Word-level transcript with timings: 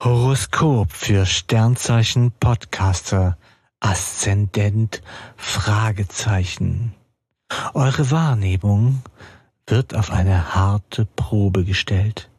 Horoskop 0.00 0.92
für 0.92 1.26
Sternzeichen 1.26 2.30
Podcaster. 2.30 3.36
Aszendent 3.80 5.02
Fragezeichen. 5.36 6.94
Eure 7.74 8.12
Wahrnehmung 8.12 9.02
wird 9.66 9.96
auf 9.96 10.12
eine 10.12 10.54
harte 10.54 11.04
Probe 11.04 11.64
gestellt. 11.64 12.30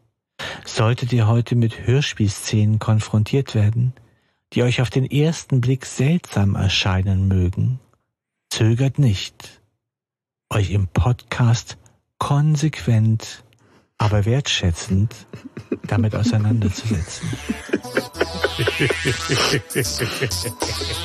Solltet 0.64 1.12
ihr 1.12 1.28
heute 1.28 1.58
mit 1.58 1.86
Hörspielszenen 1.86 2.80
konfrontiert 2.80 3.56
werden, 3.56 3.92
die 4.54 4.64
euch 4.64 4.82
auf 4.82 4.90
den 4.90 5.04
ersten 5.04 5.60
Blick 5.60 5.86
seltsam 5.86 6.56
erscheinen 6.56 7.28
mögen, 7.28 7.82
zögert 8.50 9.00
nicht, 9.00 9.62
euch 10.50 10.72
im 10.72 10.88
Podcast 10.88 11.78
konsequent 12.20 13.44
aber 14.00 14.26
wertschätzend 14.26 15.14
damit 15.88 16.16
auseinanderzusetzen. 16.16 17.30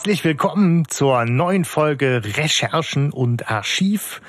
Herzlich 0.00 0.24
willkommen 0.24 0.88
zur 0.88 1.26
neuen 1.26 1.66
Folge 1.66 2.22
Recherchen 2.24 3.12
und 3.12 3.50
Archiv. 3.50 4.22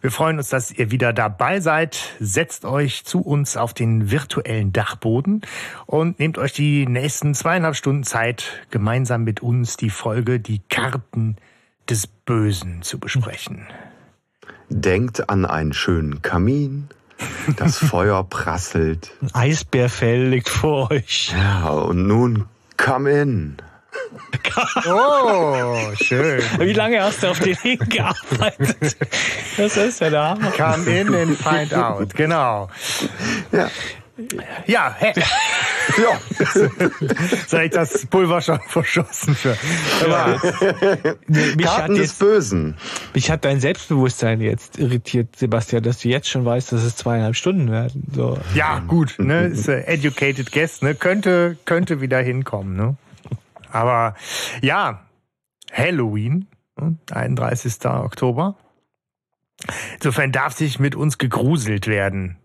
Wir 0.00 0.10
freuen 0.10 0.38
uns, 0.38 0.48
dass 0.48 0.70
ihr 0.70 0.90
wieder 0.90 1.12
dabei 1.12 1.60
seid. 1.60 2.14
Setzt 2.18 2.64
euch 2.64 3.04
zu 3.04 3.20
uns 3.20 3.58
auf 3.58 3.74
den 3.74 4.10
virtuellen 4.10 4.72
Dachboden 4.72 5.42
und 5.84 6.18
nehmt 6.18 6.38
euch 6.38 6.54
die 6.54 6.86
nächsten 6.86 7.34
zweieinhalb 7.34 7.76
Stunden 7.76 8.04
Zeit, 8.04 8.64
gemeinsam 8.70 9.22
mit 9.22 9.42
uns 9.42 9.76
die 9.76 9.90
Folge 9.90 10.40
Die 10.40 10.62
Karten 10.70 11.36
des 11.90 12.06
Bösen 12.06 12.80
zu 12.80 12.98
besprechen. 12.98 13.66
Denkt 14.70 15.28
an 15.28 15.44
einen 15.44 15.74
schönen 15.74 16.22
Kamin. 16.22 16.88
Das 17.58 17.76
Feuer 17.86 18.24
prasselt. 18.24 19.10
Ein 19.20 19.34
Eisbärfell 19.34 20.30
liegt 20.30 20.48
vor 20.48 20.90
euch. 20.90 21.34
Ja, 21.36 21.68
und 21.68 22.06
nun 22.06 22.46
come 22.78 23.10
in. 23.10 23.58
Oh, 24.86 25.76
schön. 25.94 26.42
Wie 26.58 26.72
lange 26.72 27.02
hast 27.02 27.22
du 27.22 27.28
auf 27.28 27.38
den 27.40 27.54
hingearbeitet? 27.56 28.96
Das 29.56 29.76
ist 29.76 30.00
ja 30.00 30.10
der 30.10 30.22
Hammer. 30.30 30.50
Come 30.50 31.00
in 31.00 31.14
and 31.14 31.38
find 31.38 31.74
out. 31.74 32.14
Genau. 32.14 32.68
Ja. 33.52 33.70
Ja, 34.66 34.96
hä? 34.98 35.12
Ja. 35.96 36.20
Soll 37.46 37.62
ich 37.62 37.70
das 37.70 38.04
Pulver 38.06 38.40
schon 38.40 38.58
verschossen 38.66 39.36
für? 39.36 39.56
Aber, 40.04 40.40
Mich 41.28 41.66
hat, 41.66 41.76
Karten 41.76 41.94
des 41.94 42.08
jetzt, 42.08 42.18
Bösen. 42.18 42.76
mich 43.14 43.30
hat 43.30 43.44
dein 43.44 43.60
Selbstbewusstsein 43.60 44.40
jetzt 44.40 44.76
irritiert, 44.78 45.36
Sebastian, 45.36 45.84
dass 45.84 46.00
du 46.00 46.08
jetzt 46.08 46.28
schon 46.28 46.44
weißt, 46.44 46.72
dass 46.72 46.82
es 46.82 46.96
zweieinhalb 46.96 47.36
Stunden 47.36 47.70
werden. 47.70 48.08
So. 48.12 48.38
ja, 48.54 48.80
gut, 48.80 49.14
ne? 49.18 49.46
Ist 49.46 49.68
äh, 49.68 49.82
educated 49.82 50.50
guest, 50.50 50.82
ne? 50.82 50.96
Könnte, 50.96 51.56
könnte 51.64 52.00
wieder 52.00 52.18
hinkommen, 52.18 52.76
ne? 52.76 52.96
Aber 53.72 54.14
ja, 54.62 55.06
Halloween, 55.72 56.46
ne? 56.80 56.96
31. 57.10 57.84
Oktober. 57.86 58.56
Insofern 59.94 60.32
darf 60.32 60.54
sich 60.54 60.78
mit 60.78 60.94
uns 60.94 61.18
gegruselt 61.18 61.86
werden. 61.86 62.36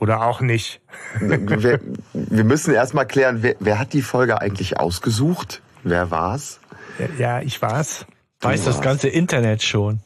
Oder 0.00 0.22
auch 0.22 0.40
nicht. 0.40 0.80
Wir, 1.20 1.78
wir 2.12 2.44
müssen 2.44 2.74
erstmal 2.74 3.06
klären, 3.06 3.42
wer, 3.42 3.54
wer 3.60 3.78
hat 3.78 3.92
die 3.92 4.02
Folge 4.02 4.40
eigentlich 4.40 4.80
ausgesucht? 4.80 5.62
Wer 5.84 6.10
war's? 6.10 6.58
Ja, 7.18 7.40
ich 7.40 7.62
war's. 7.62 8.04
Weiß 8.40 8.64
das 8.64 8.80
ganze 8.80 9.08
Internet 9.08 9.62
schon. 9.62 10.00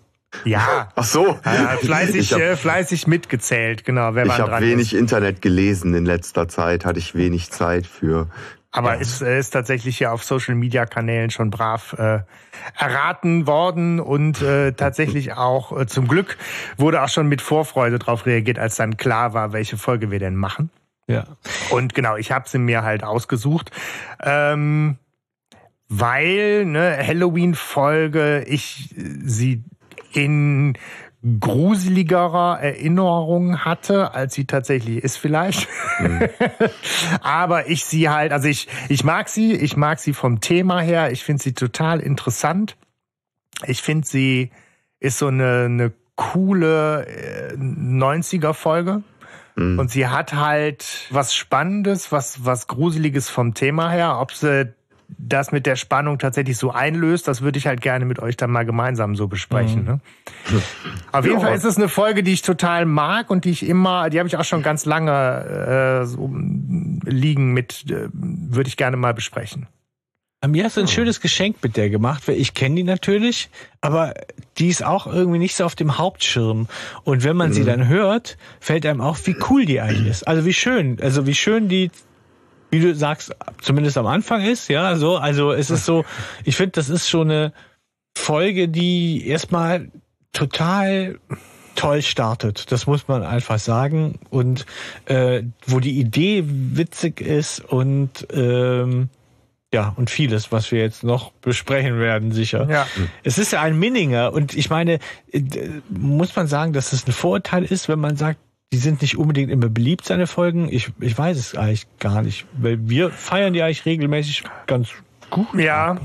Ja. 0.44 0.90
Ach 0.94 1.04
so. 1.04 1.38
Ja, 1.44 1.78
fleißig, 1.80 2.16
Ich 2.16 2.32
habe 2.34 2.44
äh, 2.44 2.56
fleißig 2.56 3.06
mitgezählt, 3.06 3.84
genau. 3.84 4.14
Wer 4.14 4.26
ich 4.26 4.32
hab 4.32 4.48
dran 4.48 4.62
wenig 4.62 4.92
ist. 4.92 4.98
Internet 4.98 5.40
gelesen 5.40 5.94
in 5.94 6.04
letzter 6.04 6.46
Zeit, 6.48 6.84
hatte 6.84 6.98
ich 6.98 7.14
wenig 7.14 7.50
Zeit 7.50 7.86
für. 7.86 8.28
Aber 8.76 8.98
ist, 8.98 9.22
äh, 9.22 9.38
ist 9.38 9.50
tatsächlich 9.50 10.00
ja 10.00 10.12
auf 10.12 10.22
Social 10.22 10.54
Media 10.54 10.86
Kanälen 10.86 11.30
schon 11.30 11.50
brav 11.50 11.94
äh, 11.98 12.20
erraten 12.78 13.46
worden 13.46 14.00
und 14.00 14.42
äh, 14.42 14.72
tatsächlich 14.72 15.32
auch 15.36 15.76
äh, 15.78 15.86
zum 15.86 16.08
Glück 16.08 16.36
wurde 16.76 17.02
auch 17.02 17.08
schon 17.08 17.26
mit 17.26 17.40
Vorfreude 17.40 17.98
darauf 17.98 18.26
reagiert, 18.26 18.58
als 18.58 18.76
dann 18.76 18.96
klar 18.96 19.32
war, 19.32 19.52
welche 19.52 19.76
Folge 19.76 20.10
wir 20.10 20.18
denn 20.18 20.36
machen. 20.36 20.70
Ja. 21.08 21.24
Und 21.70 21.94
genau, 21.94 22.16
ich 22.16 22.32
habe 22.32 22.48
sie 22.48 22.58
mir 22.58 22.82
halt 22.82 23.04
ausgesucht. 23.04 23.70
Ähm, 24.22 24.98
weil 25.88 26.64
ne, 26.66 26.98
Halloween-Folge 27.00 28.44
ich 28.46 28.94
sie 28.96 29.62
in 30.12 30.76
gruseligerer 31.40 32.60
Erinnerung 32.60 33.64
hatte, 33.64 34.14
als 34.14 34.34
sie 34.34 34.44
tatsächlich 34.44 35.02
ist 35.02 35.16
vielleicht. 35.16 35.68
Aber 37.20 37.68
ich 37.68 37.84
sie 37.84 38.08
halt, 38.08 38.32
also 38.32 38.48
ich, 38.48 38.68
ich 38.88 39.02
mag 39.02 39.28
sie, 39.28 39.54
ich 39.54 39.76
mag 39.76 39.98
sie 39.98 40.12
vom 40.12 40.40
Thema 40.40 40.80
her, 40.80 41.10
ich 41.10 41.24
finde 41.24 41.42
sie 41.42 41.52
total 41.52 42.00
interessant. 42.00 42.76
Ich 43.66 43.82
finde 43.82 44.06
sie 44.06 44.50
ist 45.00 45.18
so 45.18 45.28
eine, 45.28 45.64
eine 45.64 45.92
coole 46.14 47.06
äh, 47.06 47.54
90er-Folge. 47.54 49.02
Und 49.58 49.90
sie 49.90 50.06
hat 50.06 50.34
halt 50.34 51.06
was 51.08 51.34
Spannendes, 51.34 52.12
was, 52.12 52.44
was 52.44 52.66
Gruseliges 52.66 53.30
vom 53.30 53.54
Thema 53.54 53.88
her. 53.88 54.18
Ob 54.20 54.32
sie 54.32 54.74
das 55.08 55.52
mit 55.52 55.66
der 55.66 55.76
Spannung 55.76 56.18
tatsächlich 56.18 56.56
so 56.58 56.70
einlöst, 56.70 57.28
das 57.28 57.42
würde 57.42 57.58
ich 57.58 57.66
halt 57.66 57.80
gerne 57.80 58.04
mit 58.04 58.18
euch 58.18 58.36
dann 58.36 58.50
mal 58.50 58.64
gemeinsam 58.64 59.16
so 59.16 59.28
besprechen. 59.28 59.84
Ne? 59.84 60.00
Auf 61.12 61.24
jeden 61.24 61.38
Ja. 61.40 61.46
Fall 61.46 61.56
ist 61.56 61.64
es 61.64 61.76
eine 61.76 61.88
Folge, 61.88 62.22
die 62.22 62.32
ich 62.32 62.42
total 62.42 62.86
mag 62.86 63.30
und 63.30 63.44
die 63.44 63.50
ich 63.50 63.66
immer, 63.66 64.10
die 64.10 64.18
habe 64.18 64.28
ich 64.28 64.36
auch 64.36 64.44
schon 64.44 64.62
ganz 64.62 64.84
lange 64.84 66.02
äh, 66.02 66.06
so 66.06 66.30
liegen 67.04 67.52
mit, 67.52 67.90
äh, 67.90 68.08
würde 68.12 68.68
ich 68.68 68.76
gerne 68.76 68.96
mal 68.96 69.14
besprechen. 69.14 69.66
Mir 70.46 70.64
hast 70.64 70.76
du 70.76 70.82
ein 70.82 70.86
schönes 70.88 71.20
Geschenk 71.20 71.56
mit 71.62 71.76
der 71.76 71.90
gemacht, 71.90 72.28
weil 72.28 72.36
ich 72.36 72.54
kenne 72.54 72.76
die 72.76 72.84
natürlich, 72.84 73.48
aber 73.80 74.14
die 74.58 74.68
ist 74.68 74.84
auch 74.84 75.06
irgendwie 75.06 75.38
nicht 75.38 75.56
so 75.56 75.64
auf 75.64 75.74
dem 75.74 75.98
Hauptschirm. 75.98 76.68
Und 77.04 77.24
wenn 77.24 77.36
man 77.36 77.52
sie 77.52 77.64
dann 77.64 77.88
hört, 77.88 78.36
fällt 78.60 78.86
einem 78.86 79.00
auf, 79.00 79.26
wie 79.26 79.34
cool 79.50 79.64
die 79.64 79.80
eigentlich 79.80 80.06
ist. 80.06 80.28
Also 80.28 80.44
wie 80.44 80.52
schön, 80.52 80.98
also 81.00 81.26
wie 81.26 81.34
schön 81.34 81.68
die, 81.68 81.90
wie 82.70 82.80
du 82.80 82.94
sagst, 82.94 83.34
zumindest 83.60 83.98
am 83.98 84.06
Anfang 84.06 84.44
ist, 84.44 84.68
ja, 84.68 84.96
so. 84.96 85.16
Also 85.16 85.52
es 85.52 85.70
ist 85.70 85.84
so, 85.84 86.04
ich 86.44 86.56
finde, 86.56 86.72
das 86.72 86.88
ist 86.88 87.08
schon 87.08 87.30
eine 87.30 87.52
Folge, 88.16 88.68
die 88.68 89.26
erstmal 89.26 89.90
total 90.32 91.18
toll 91.76 92.02
startet. 92.02 92.72
Das 92.72 92.86
muss 92.86 93.06
man 93.08 93.22
einfach 93.22 93.58
sagen. 93.58 94.18
Und 94.30 94.66
äh, 95.04 95.42
wo 95.66 95.80
die 95.80 96.00
Idee 96.00 96.44
witzig 96.46 97.20
ist 97.20 97.60
und 97.60 98.26
ähm, 98.32 99.10
ja, 99.72 99.92
und 99.96 100.10
vieles, 100.10 100.52
was 100.52 100.72
wir 100.72 100.80
jetzt 100.80 101.04
noch 101.04 101.32
besprechen 101.32 101.98
werden, 101.98 102.32
sicher. 102.32 102.68
Ja. 102.70 102.86
Es 103.24 103.36
ist 103.36 103.52
ja 103.52 103.60
ein 103.60 103.78
Minninger 103.78 104.32
und 104.32 104.56
ich 104.56 104.70
meine, 104.70 105.00
äh, 105.32 105.42
muss 105.90 106.34
man 106.34 106.46
sagen, 106.46 106.72
dass 106.72 106.92
es 106.92 107.06
ein 107.06 107.12
Vorurteil 107.12 107.64
ist, 107.64 107.88
wenn 107.88 107.98
man 107.98 108.16
sagt, 108.16 108.40
die 108.72 108.78
sind 108.78 109.02
nicht 109.02 109.16
unbedingt 109.16 109.50
immer 109.50 109.68
beliebt, 109.68 110.04
seine 110.04 110.26
Folgen. 110.26 110.68
Ich, 110.70 110.92
ich 111.00 111.16
weiß 111.16 111.38
es 111.38 111.54
eigentlich 111.54 111.86
gar 111.98 112.22
nicht, 112.22 112.46
weil 112.52 112.88
wir 112.88 113.10
feiern 113.10 113.52
die 113.52 113.62
eigentlich 113.62 113.86
regelmäßig 113.86 114.44
ganz 114.66 114.90
gut. 115.30 115.46
Ja, 115.54 115.98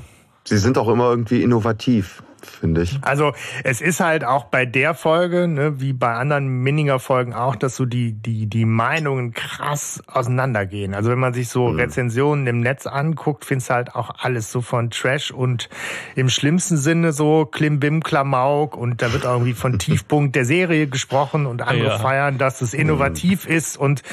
Sie 0.43 0.57
sind 0.57 0.77
auch 0.77 0.87
immer 0.87 1.09
irgendwie 1.09 1.43
innovativ, 1.43 2.23
finde 2.45 2.81
ich. 2.83 2.99
Also 3.01 3.33
es 3.63 3.81
ist 3.81 3.99
halt 3.99 4.23
auch 4.23 4.45
bei 4.45 4.65
der 4.65 4.93
Folge, 4.93 5.47
ne, 5.47 5.79
wie 5.79 5.93
bei 5.93 6.13
anderen 6.13 6.47
Minninger 6.47 6.99
Folgen 6.99 7.33
auch, 7.33 7.55
dass 7.55 7.75
so 7.75 7.85
die, 7.85 8.13
die, 8.13 8.47
die 8.47 8.65
Meinungen 8.65 9.33
krass 9.33 10.01
auseinandergehen. 10.07 10.93
Also 10.93 11.09
wenn 11.11 11.19
man 11.19 11.33
sich 11.33 11.49
so 11.49 11.67
Rezensionen 11.69 12.47
im 12.47 12.59
Netz 12.61 12.87
anguckt, 12.87 13.45
findest 13.45 13.69
du 13.69 13.73
halt 13.75 13.95
auch 13.95 14.11
alles 14.19 14.51
so 14.51 14.61
von 14.61 14.89
Trash 14.89 15.31
und 15.31 15.69
im 16.15 16.29
schlimmsten 16.29 16.77
Sinne 16.77 17.13
so 17.13 17.45
Klimbim, 17.45 18.03
Klamauk 18.03 18.75
und 18.75 19.01
da 19.01 19.13
wird 19.13 19.25
auch 19.25 19.33
irgendwie 19.33 19.53
von 19.53 19.79
Tiefpunkt 19.79 20.35
der 20.35 20.45
Serie 20.45 20.87
gesprochen 20.87 21.45
und 21.45 21.61
andere 21.61 21.89
Ja. 21.89 21.99
feiern, 21.99 22.37
dass 22.37 22.61
es 22.61 22.73
innovativ 22.73 23.45
ist 23.45 23.77
und 23.77 24.03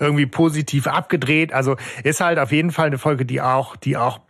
irgendwie 0.00 0.26
positiv 0.26 0.86
abgedreht. 0.86 1.52
Also 1.52 1.76
ist 2.04 2.20
halt 2.20 2.38
auf 2.38 2.52
jeden 2.52 2.70
Fall 2.70 2.86
eine 2.86 2.98
Folge, 2.98 3.24
die 3.24 3.40
auch, 3.40 3.76
die 3.76 3.96
auch 3.96 4.20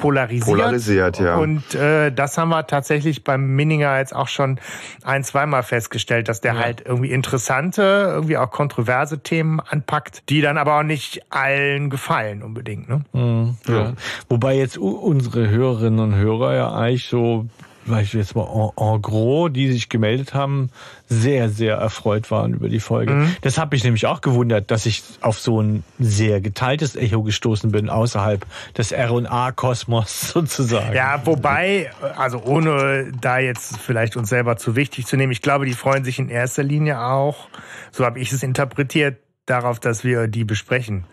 polarisiert. 0.00 0.46
Polarisiert, 0.46 1.20
ja. 1.20 1.36
Und 1.36 1.74
äh, 1.74 2.10
das 2.10 2.38
haben 2.38 2.48
wir 2.48 2.66
tatsächlich 2.66 3.22
beim 3.22 3.54
Minninger 3.54 3.98
jetzt 3.98 4.16
auch 4.16 4.28
schon 4.28 4.58
ein, 5.04 5.22
zweimal 5.24 5.62
festgestellt, 5.62 6.28
dass 6.28 6.40
der 6.40 6.58
halt 6.58 6.82
irgendwie 6.86 7.10
interessante, 7.10 7.82
irgendwie 8.08 8.38
auch 8.38 8.50
kontroverse 8.50 9.22
Themen 9.22 9.60
anpackt, 9.60 10.22
die 10.30 10.40
dann 10.40 10.56
aber 10.56 10.78
auch 10.78 10.82
nicht 10.82 11.20
allen 11.30 11.90
gefallen 11.90 12.42
unbedingt. 12.42 12.88
Ne? 12.88 13.02
Mhm, 13.12 13.56
ja. 13.68 13.92
Wobei 14.30 14.56
jetzt 14.56 14.78
unsere 14.78 15.50
Hörerinnen 15.50 16.00
und 16.00 16.14
Hörer 16.14 16.54
ja 16.54 16.72
eigentlich 16.72 17.06
so, 17.06 17.46
vielleicht 17.90 18.14
jetzt 18.14 18.34
mal 18.34 18.46
en, 18.46 18.70
en 18.76 19.02
gros, 19.02 19.52
die 19.52 19.70
sich 19.70 19.88
gemeldet 19.88 20.34
haben, 20.34 20.70
sehr, 21.08 21.48
sehr 21.48 21.76
erfreut 21.76 22.30
waren 22.30 22.54
über 22.54 22.68
die 22.68 22.80
Folge. 22.80 23.28
Das 23.42 23.58
habe 23.58 23.76
ich 23.76 23.84
nämlich 23.84 24.06
auch 24.06 24.20
gewundert, 24.20 24.70
dass 24.70 24.86
ich 24.86 25.02
auf 25.20 25.38
so 25.38 25.60
ein 25.60 25.82
sehr 25.98 26.40
geteiltes 26.40 26.96
Echo 26.96 27.22
gestoßen 27.22 27.72
bin, 27.72 27.88
außerhalb 27.88 28.46
des 28.76 28.92
R&A-Kosmos 28.92 30.20
sozusagen. 30.32 30.94
Ja, 30.94 31.20
wobei, 31.24 31.90
also 32.16 32.42
ohne 32.44 33.12
da 33.20 33.38
jetzt 33.38 33.78
vielleicht 33.78 34.16
uns 34.16 34.28
selber 34.28 34.56
zu 34.56 34.76
wichtig 34.76 35.06
zu 35.06 35.16
nehmen, 35.16 35.32
ich 35.32 35.42
glaube, 35.42 35.66
die 35.66 35.74
freuen 35.74 36.04
sich 36.04 36.18
in 36.18 36.28
erster 36.28 36.62
Linie 36.62 37.00
auch, 37.00 37.48
so 37.90 38.04
habe 38.04 38.20
ich 38.20 38.32
es 38.32 38.42
interpretiert, 38.42 39.18
darauf, 39.46 39.80
dass 39.80 40.04
wir 40.04 40.28
die 40.28 40.44
besprechen. 40.44 41.04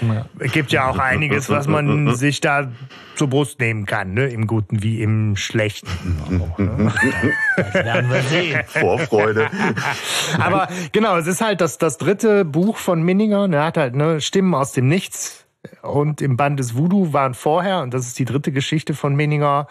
Ja. 0.00 0.26
Es 0.38 0.52
gibt 0.52 0.72
ja 0.72 0.88
auch 0.88 0.98
einiges, 0.98 1.48
was 1.48 1.68
man 1.68 2.14
sich 2.14 2.40
da 2.40 2.70
zur 3.14 3.28
Brust 3.28 3.60
nehmen 3.60 3.86
kann, 3.86 4.14
ne? 4.14 4.26
im 4.26 4.46
Guten 4.46 4.82
wie 4.82 5.02
im 5.02 5.36
Schlechten. 5.36 5.88
Auch, 6.40 6.58
ne? 6.58 6.92
Das 7.56 7.74
werden 7.74 8.10
wir 8.10 8.22
sehen. 8.22 8.60
Vorfreude. 8.66 9.48
Aber 10.38 10.68
genau, 10.92 11.16
es 11.16 11.26
ist 11.26 11.40
halt 11.40 11.60
das, 11.60 11.78
das 11.78 11.98
dritte 11.98 12.44
Buch 12.44 12.76
von 12.76 13.02
Minninger. 13.02 13.48
Er 13.52 13.64
hat 13.64 13.76
halt 13.76 13.94
ne, 13.94 14.20
Stimmen 14.20 14.54
aus 14.54 14.72
dem 14.72 14.88
Nichts 14.88 15.46
und 15.82 16.22
im 16.22 16.36
Band 16.36 16.58
des 16.58 16.76
Voodoo 16.76 17.12
waren 17.12 17.34
vorher, 17.34 17.80
und 17.82 17.94
das 17.94 18.06
ist 18.06 18.18
die 18.18 18.24
dritte 18.24 18.52
Geschichte 18.52 18.94
von 18.94 19.14
Minninger, 19.14 19.66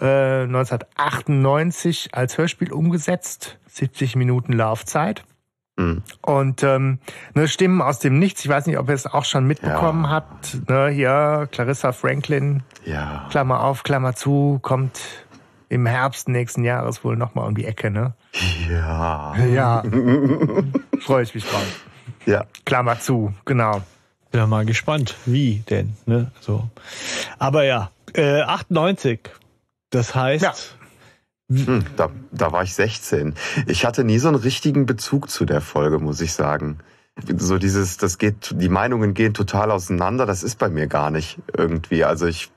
äh, 0.00 0.42
1998 0.44 2.10
als 2.12 2.38
Hörspiel 2.38 2.72
umgesetzt. 2.72 3.58
70 3.68 4.16
Minuten 4.16 4.52
Laufzeit. 4.52 5.24
Mhm. 5.76 6.02
Und 6.22 6.62
ähm, 6.62 6.98
ne, 7.34 7.48
Stimmen 7.48 7.82
aus 7.82 7.98
dem 7.98 8.18
Nichts, 8.18 8.44
ich 8.44 8.48
weiß 8.50 8.66
nicht, 8.66 8.78
ob 8.78 8.88
ihr 8.88 8.94
es 8.94 9.06
auch 9.06 9.24
schon 9.24 9.44
mitbekommen 9.46 10.04
Ja. 10.04 10.10
habt. 10.10 10.68
Ne, 10.68 10.88
hier, 10.88 11.48
Clarissa 11.50 11.92
Franklin, 11.92 12.62
Ja. 12.84 13.26
Klammer 13.30 13.60
auf, 13.60 13.82
Klammer 13.82 14.14
zu, 14.14 14.58
kommt 14.62 15.00
im 15.68 15.86
Herbst 15.86 16.28
nächsten 16.28 16.62
Jahres 16.62 17.02
wohl 17.02 17.16
nochmal 17.16 17.48
um 17.48 17.56
die 17.56 17.64
Ecke, 17.64 17.90
ne? 17.90 18.14
Ja. 18.70 19.34
Ja. 19.52 19.82
Freue 21.00 21.22
ich 21.24 21.34
mich 21.34 21.44
drauf. 21.44 21.84
Ja. 22.26 22.44
Klammer 22.64 23.00
zu, 23.00 23.34
genau. 23.44 23.82
Bin 24.30 24.40
ja 24.40 24.46
mal 24.46 24.64
gespannt, 24.64 25.16
wie 25.26 25.64
denn, 25.70 25.96
ne? 26.06 26.30
So. 26.40 26.68
Aber 27.38 27.64
ja, 27.64 27.90
äh, 28.14 28.42
98. 28.42 29.20
Das 29.90 30.14
heißt, 30.14 30.44
Ja. 30.44 30.52
Hm, 31.50 31.84
da, 31.96 32.10
da 32.32 32.52
war 32.52 32.62
ich 32.62 32.74
16. 32.74 33.34
Ich 33.66 33.84
hatte 33.84 34.04
nie 34.04 34.18
so 34.18 34.28
einen 34.28 34.36
richtigen 34.36 34.86
Bezug 34.86 35.30
zu 35.30 35.44
der 35.44 35.60
Folge, 35.60 35.98
muss 35.98 36.20
ich 36.20 36.32
sagen. 36.32 36.78
So 37.36 37.58
dieses, 37.58 37.96
das 37.96 38.18
geht, 38.18 38.54
die 38.58 38.68
Meinungen 38.68 39.14
gehen 39.14 39.34
total 39.34 39.70
auseinander. 39.70 40.26
Das 40.26 40.42
ist 40.42 40.58
bei 40.58 40.68
mir 40.68 40.86
gar 40.86 41.10
nicht 41.10 41.38
irgendwie. 41.56 42.04
Also 42.04 42.26
ich, 42.26 42.50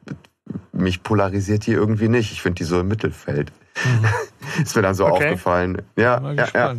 mich 0.71 1.03
polarisiert 1.03 1.67
die 1.67 1.73
irgendwie 1.73 2.07
nicht. 2.07 2.31
Ich 2.31 2.41
finde 2.41 2.55
die 2.55 2.63
so 2.63 2.79
im 2.79 2.87
Mittelfeld. 2.87 3.51
ist 4.63 4.75
mir 4.75 4.81
dann 4.81 4.95
so 4.95 5.05
Okay. 5.05 5.25
aufgefallen. 5.25 5.81
Ja, 5.95 6.19
Mal 6.19 6.35
ja, 6.35 6.47
ja. 6.53 6.75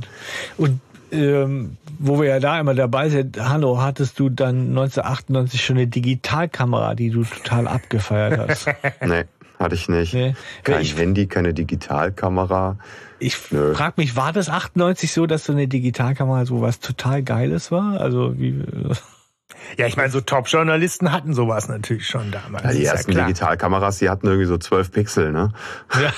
Und 0.56 0.80
ähm, 1.12 1.76
wo 1.98 2.20
wir 2.20 2.28
ja 2.28 2.40
da 2.40 2.58
immer 2.60 2.74
dabei 2.74 3.08
sind, 3.08 3.38
Hanno, 3.40 3.80
hattest 3.80 4.18
du 4.18 4.28
dann 4.28 4.68
1998 4.70 5.64
schon 5.64 5.76
eine 5.76 5.86
Digitalkamera, 5.86 6.94
die 6.94 7.10
du 7.10 7.24
total 7.24 7.66
abgefeiert 7.68 8.38
hast? 8.38 8.66
Nee, 9.06 9.24
hatte 9.58 9.74
ich 9.74 9.88
nicht. 9.88 10.14
Nee. 10.14 10.34
Kein 10.64 10.82
Ich- 10.82 10.96
Handy, 10.96 11.26
keine 11.26 11.54
Digitalkamera. 11.54 12.78
Ich 13.20 13.36
frage 13.36 13.94
mich, 13.96 14.14
war 14.14 14.32
das 14.32 14.48
98 14.48 15.12
so, 15.12 15.26
dass 15.26 15.44
so 15.44 15.52
eine 15.52 15.66
Digitalkamera 15.66 16.46
so 16.46 16.60
was 16.60 16.78
total 16.78 17.22
Geiles 17.24 17.72
war? 17.72 18.00
Also 18.00 18.38
wie 18.38 18.62
Ja, 19.76 19.86
ich 19.86 19.96
meine, 19.96 20.10
so 20.10 20.20
Top-Journalisten 20.20 21.10
hatten 21.10 21.34
sowas 21.34 21.68
natürlich 21.68 22.06
schon 22.06 22.30
damals. 22.30 22.64
Ja, 22.64 22.70
die 22.72 22.82
ja 22.82 22.92
ersten 22.92 23.12
klar. 23.12 23.26
Digitalkameras, 23.26 23.98
die 23.98 24.08
hatten 24.08 24.26
irgendwie 24.26 24.46
so 24.46 24.56
12 24.56 24.92
Pixel, 24.92 25.32
ne? 25.32 25.52
Ja, 26.00 26.12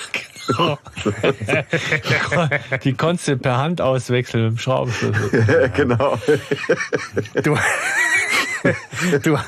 genau. 0.47 0.79
Die 2.85 2.93
konntest 2.95 3.29
du 3.29 3.37
per 3.39 3.57
Hand 3.59 3.81
auswechseln 3.81 4.45
mit 4.45 4.53
dem 4.55 4.59
Schraubenschlüssel. 4.59 5.71
genau. 5.77 6.19
Du, 7.43 7.57
du, 9.23 9.39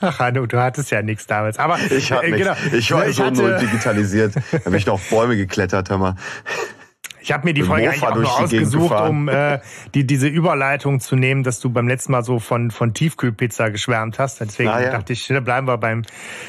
ach 0.00 0.18
Hanno, 0.18 0.46
du 0.46 0.60
hattest 0.60 0.90
ja 0.90 1.02
nichts 1.02 1.26
damals. 1.26 1.58
Aber 1.58 1.78
Ich 1.90 2.12
hatte 2.12 2.26
äh, 2.26 2.38
genau. 2.38 2.54
Ich 2.72 2.90
war 2.92 3.06
ich 3.06 3.16
so 3.16 3.30
null 3.30 3.54
hatte, 3.54 3.66
digitalisiert. 3.66 4.34
Da 4.52 4.58
bin 4.58 4.74
ich 4.74 4.86
noch 4.86 4.94
auf 4.94 5.10
Bäume 5.10 5.36
geklettert, 5.36 5.90
hör 5.90 5.98
mal. 5.98 6.16
Ich 7.24 7.32
habe 7.32 7.46
mir 7.46 7.54
die 7.54 7.62
Folge 7.62 7.86
Mofa 7.86 8.06
eigentlich 8.08 8.28
auch 8.28 8.38
nur 8.40 8.48
die 8.48 8.58
ausgesucht, 8.58 9.00
um 9.00 9.28
äh, 9.30 9.58
die, 9.94 10.06
diese 10.06 10.28
Überleitung 10.28 11.00
zu 11.00 11.16
nehmen, 11.16 11.42
dass 11.42 11.58
du 11.58 11.70
beim 11.70 11.88
letzten 11.88 12.12
Mal 12.12 12.22
so 12.22 12.38
von, 12.38 12.70
von 12.70 12.92
Tiefkühlpizza 12.92 13.70
geschwärmt 13.70 14.18
hast. 14.18 14.42
Deswegen 14.42 14.68
Ah, 14.68 14.82
ja. 14.82 14.90
dachte 14.90 15.14
ich, 15.14 15.26
da 15.26 15.40
bleiben 15.40 15.66
wir 15.66 15.78
beim 15.78 16.02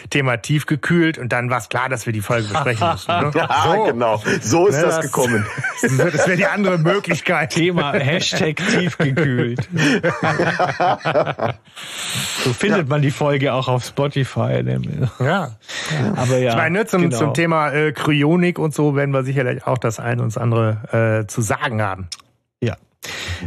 Thema 0.09 0.35
tiefgekühlt 0.35 1.17
und 1.17 1.31
dann 1.31 1.49
war 1.49 1.59
es 1.59 1.69
klar, 1.69 1.87
dass 1.87 2.05
wir 2.05 2.11
die 2.11 2.19
Folge 2.19 2.49
besprechen 2.49 2.89
müssen. 2.91 3.09
Ne? 3.09 3.31
Ja, 3.35 3.85
genau. 3.89 4.21
So 4.41 4.67
ist 4.67 4.75
Ne, 4.75 4.81
das, 4.81 4.95
das- 4.97 5.05
gekommen. 5.05 5.45
Das 5.81 6.27
wäre 6.27 6.35
die 6.35 6.45
andere 6.45 6.77
Möglichkeit. 6.77 7.51
Thema 7.51 7.93
Hashtag 7.93 8.57
tiefgekühlt. 8.57 9.65
so 12.43 12.53
findet 12.53 12.89
man 12.89 13.01
die 13.01 13.11
Folge 13.11 13.53
auch 13.53 13.67
auf 13.67 13.85
Spotify. 13.85 14.63
nämlich. 14.63 15.09
Ja. 15.19 15.51
Aber 16.15 16.37
ja, 16.37 16.51
Ich 16.51 16.55
meine, 16.57 16.79
ne, 16.79 16.85
zum, 16.85 17.01
genau. 17.03 17.17
zum 17.17 17.33
Thema 17.33 17.71
äh, 17.71 17.91
Kryonik 17.91 18.59
und 18.59 18.73
so 18.73 18.95
werden 18.95 19.11
wir 19.13 19.23
sicherlich 19.23 19.65
auch 19.67 19.77
das 19.77 19.99
ein 19.99 20.19
und 20.19 20.27
das 20.33 20.37
andere 20.37 20.64
äh, 20.69 21.27
zu 21.27 21.41
sagen 21.41 21.81
haben. 21.81 22.07
Ja. 22.61 22.75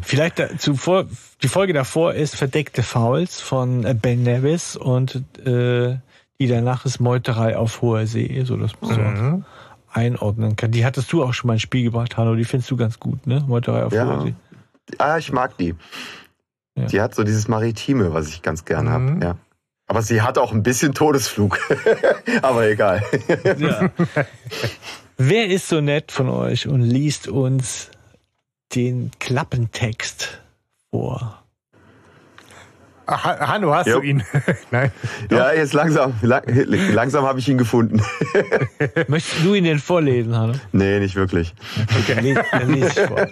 Vielleicht 0.02 0.38
da- 0.38 0.56
zuvor, 0.58 1.06
die 1.42 1.48
Folge 1.48 1.72
davor 1.72 2.14
ist 2.14 2.36
Verdeckte 2.36 2.82
Fouls 2.82 3.40
von 3.40 3.84
äh, 3.84 3.94
Ben 3.94 4.22
Nevis 4.22 4.76
und 4.76 5.22
äh, 5.44 5.96
die 6.40 6.46
danach 6.46 6.84
ist 6.84 7.00
Meuterei 7.00 7.56
auf 7.56 7.82
hoher 7.82 8.06
See, 8.06 8.42
so 8.44 8.56
dass 8.56 8.72
man 8.80 8.94
so 8.94 9.00
Mhm. 9.00 9.44
einordnen 9.92 10.54
kann. 10.56 10.70
Die 10.70 10.84
hattest 10.84 11.12
du 11.12 11.24
auch 11.24 11.34
schon 11.34 11.48
mal 11.48 11.54
ins 11.54 11.62
Spiel 11.62 11.82
gebracht, 11.84 12.16
Hanno. 12.16 12.34
Die 12.36 12.44
findest 12.44 12.70
du 12.70 12.76
ganz 12.76 13.00
gut, 13.00 13.26
ne? 13.26 13.42
Meuterei 13.48 13.84
auf 13.84 13.92
Ja. 13.92 14.06
hoher 14.06 14.22
See. 14.22 14.34
Ah, 14.98 15.18
ich 15.18 15.32
mag 15.32 15.56
die. 15.58 15.74
Ja. 16.76 16.86
Die 16.86 17.00
hat 17.00 17.14
so 17.14 17.24
dieses 17.24 17.48
Maritime, 17.48 18.14
was 18.14 18.28
ich 18.28 18.40
ganz 18.42 18.64
gern 18.64 18.84
Mhm. 18.86 18.90
hab. 19.16 19.22
Ja. 19.24 19.36
Aber 19.90 20.02
sie 20.02 20.20
hat 20.22 20.38
auch 20.38 20.52
ein 20.52 20.62
bisschen 20.62 20.94
Todesflug. 20.94 21.58
Aber 22.42 22.68
egal. 22.68 23.02
Ja. 23.58 23.90
Wer 25.18 25.48
ist 25.48 25.68
so 25.68 25.80
nett 25.80 26.12
von 26.12 26.28
euch 26.28 26.68
und 26.68 26.80
liest 26.82 27.26
uns 27.28 27.90
den 28.74 29.10
Klappentext 29.18 30.40
vor? 30.90 31.42
Ach, 33.06 33.24
Ha- 33.24 33.48
Hanno, 33.48 33.74
hast 33.74 33.86
Jo. 33.88 34.00
du 34.00 34.06
ihn? 34.06 34.22
Nein. 34.70 34.92
Ja, 35.30 35.52
jetzt 35.52 35.72
langsam, 35.72 36.14
lang, 36.22 36.42
langsam 36.92 37.24
habe 37.24 37.38
ich 37.40 37.48
ihn 37.48 37.58
gefunden. 37.58 38.00
Möchtest 39.08 39.42
du 39.44 39.54
ihn 39.54 39.64
denn 39.64 39.78
vorlesen, 39.78 40.36
Hanno? 40.36 40.54
nee, 40.72 41.00
nicht 41.00 41.16
wirklich. 41.16 41.54
Dann 42.06 42.22
lese, 42.22 42.44
dann 42.52 42.72
lese 42.74 42.86
ich 43.00 43.06
vor. 43.08 43.26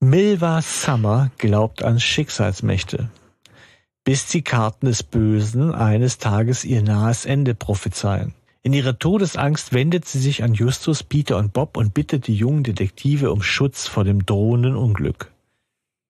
Milva 0.00 0.60
Summer 0.60 1.30
glaubt 1.38 1.84
an 1.84 2.00
Schicksalsmächte, 2.00 3.08
bis 4.04 4.26
die 4.26 4.42
Karten 4.42 4.86
des 4.86 5.04
Bösen 5.04 5.72
eines 5.72 6.18
Tages 6.18 6.64
ihr 6.64 6.82
nahes 6.82 7.24
Ende 7.24 7.54
prophezeien. 7.54 8.34
In 8.64 8.72
ihrer 8.72 8.96
Todesangst 8.96 9.72
wendet 9.72 10.04
sie 10.06 10.20
sich 10.20 10.44
an 10.44 10.54
Justus, 10.54 11.02
Peter 11.02 11.36
und 11.36 11.52
Bob 11.52 11.76
und 11.76 11.94
bittet 11.94 12.28
die 12.28 12.36
jungen 12.36 12.62
Detektive 12.62 13.32
um 13.32 13.42
Schutz 13.42 13.88
vor 13.88 14.04
dem 14.04 14.24
drohenden 14.24 14.76
Unglück. 14.76 15.32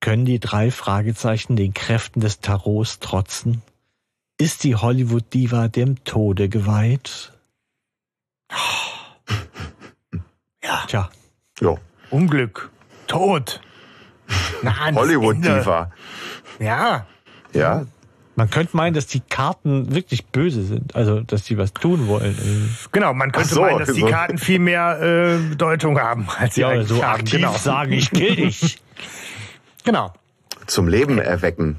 Können 0.01 0.27
die 0.27 0.39
drei 0.39 0.71
Fragezeichen 0.71 1.57
den 1.57 1.73
Kräften 1.73 2.21
des 2.21 2.41
Tarots 2.41 2.99
trotzen? 2.99 3.63
Ist 4.39 4.65
die 4.65 4.77
Hollywood-Diva 4.77 5.69
dem 5.69 6.05
Tode 6.05 6.49
geweiht? 6.49 7.33
Ja. 10.65 10.85
Tja, 10.87 11.11
Jo. 11.61 11.79
Unglück. 12.11 12.71
Tod. 13.09 13.61
Hollywood-Diva. 14.65 15.91
Ja. 16.61 17.07
Ja, 17.53 17.85
Man 18.35 18.49
könnte 18.49 18.75
meinen, 18.77 18.95
dass 18.95 19.07
die 19.07 19.21
Karten 19.21 19.95
wirklich 19.95 20.25
böse 20.27 20.63
sind, 20.63 20.97
also 20.97 21.21
dass 21.21 21.43
die 21.45 21.59
was 21.59 21.73
tun 21.75 22.09
wollen. 22.09 22.35
Genau, 22.91 23.13
man 23.13 23.31
könnte 23.31 23.55
so, 23.55 23.61
meinen, 23.61 23.79
dass 23.81 23.93
die. 23.93 24.03
Karten 24.03 24.39
viel 24.39 24.59
mehr 24.59 24.99
äh, 25.03 25.37
Bedeutung 25.51 25.99
haben, 26.01 26.27
als 26.39 26.55
sie 26.55 26.63
Ja, 26.63 26.69
eigentlich 26.71 26.89
so 26.89 27.03
haben. 27.05 27.21
aktiv 27.21 27.41
Genau. 27.41 27.53
sagen, 27.57 27.93
ich 27.93 28.11
kill 28.11 28.37
dich. 28.37 28.79
Genau. 29.85 30.13
zum 30.69 30.87
Leben 30.87 31.19
erwecken 31.19 31.77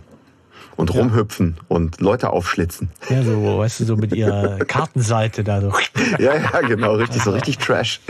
und 0.75 0.93
rumhüpfen 0.93 1.57
und 1.69 2.01
Leute 2.01 2.31
aufschlitzen. 2.31 2.91
Ja, 3.09 3.23
so, 3.23 3.59
weißt 3.59 3.79
du, 3.79 3.85
so 3.85 3.95
mit 3.95 4.13
ihrer 4.13 4.57
Kartenseite 4.67 5.43
da 5.45 5.61
so. 5.61 5.71
Ja, 6.19 6.35
ja, 6.35 6.61
genau, 6.61 6.95
richtig, 6.95 7.23
so 7.23 7.31
richtig 7.31 7.59
Trash. 7.59 8.01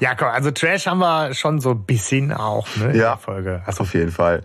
Ja, 0.00 0.14
komm, 0.14 0.28
also 0.28 0.50
Trash 0.50 0.86
haben 0.86 0.98
wir 0.98 1.34
schon 1.34 1.60
so 1.60 1.70
ein 1.70 1.84
bisschen 1.84 2.32
auch, 2.32 2.66
ne, 2.76 2.90
in 2.90 2.96
Ja. 2.96 3.10
der 3.10 3.18
Folge. 3.18 3.62
Also 3.66 3.82
Auf 3.82 3.94
jeden 3.94 4.12
Fall. 4.12 4.42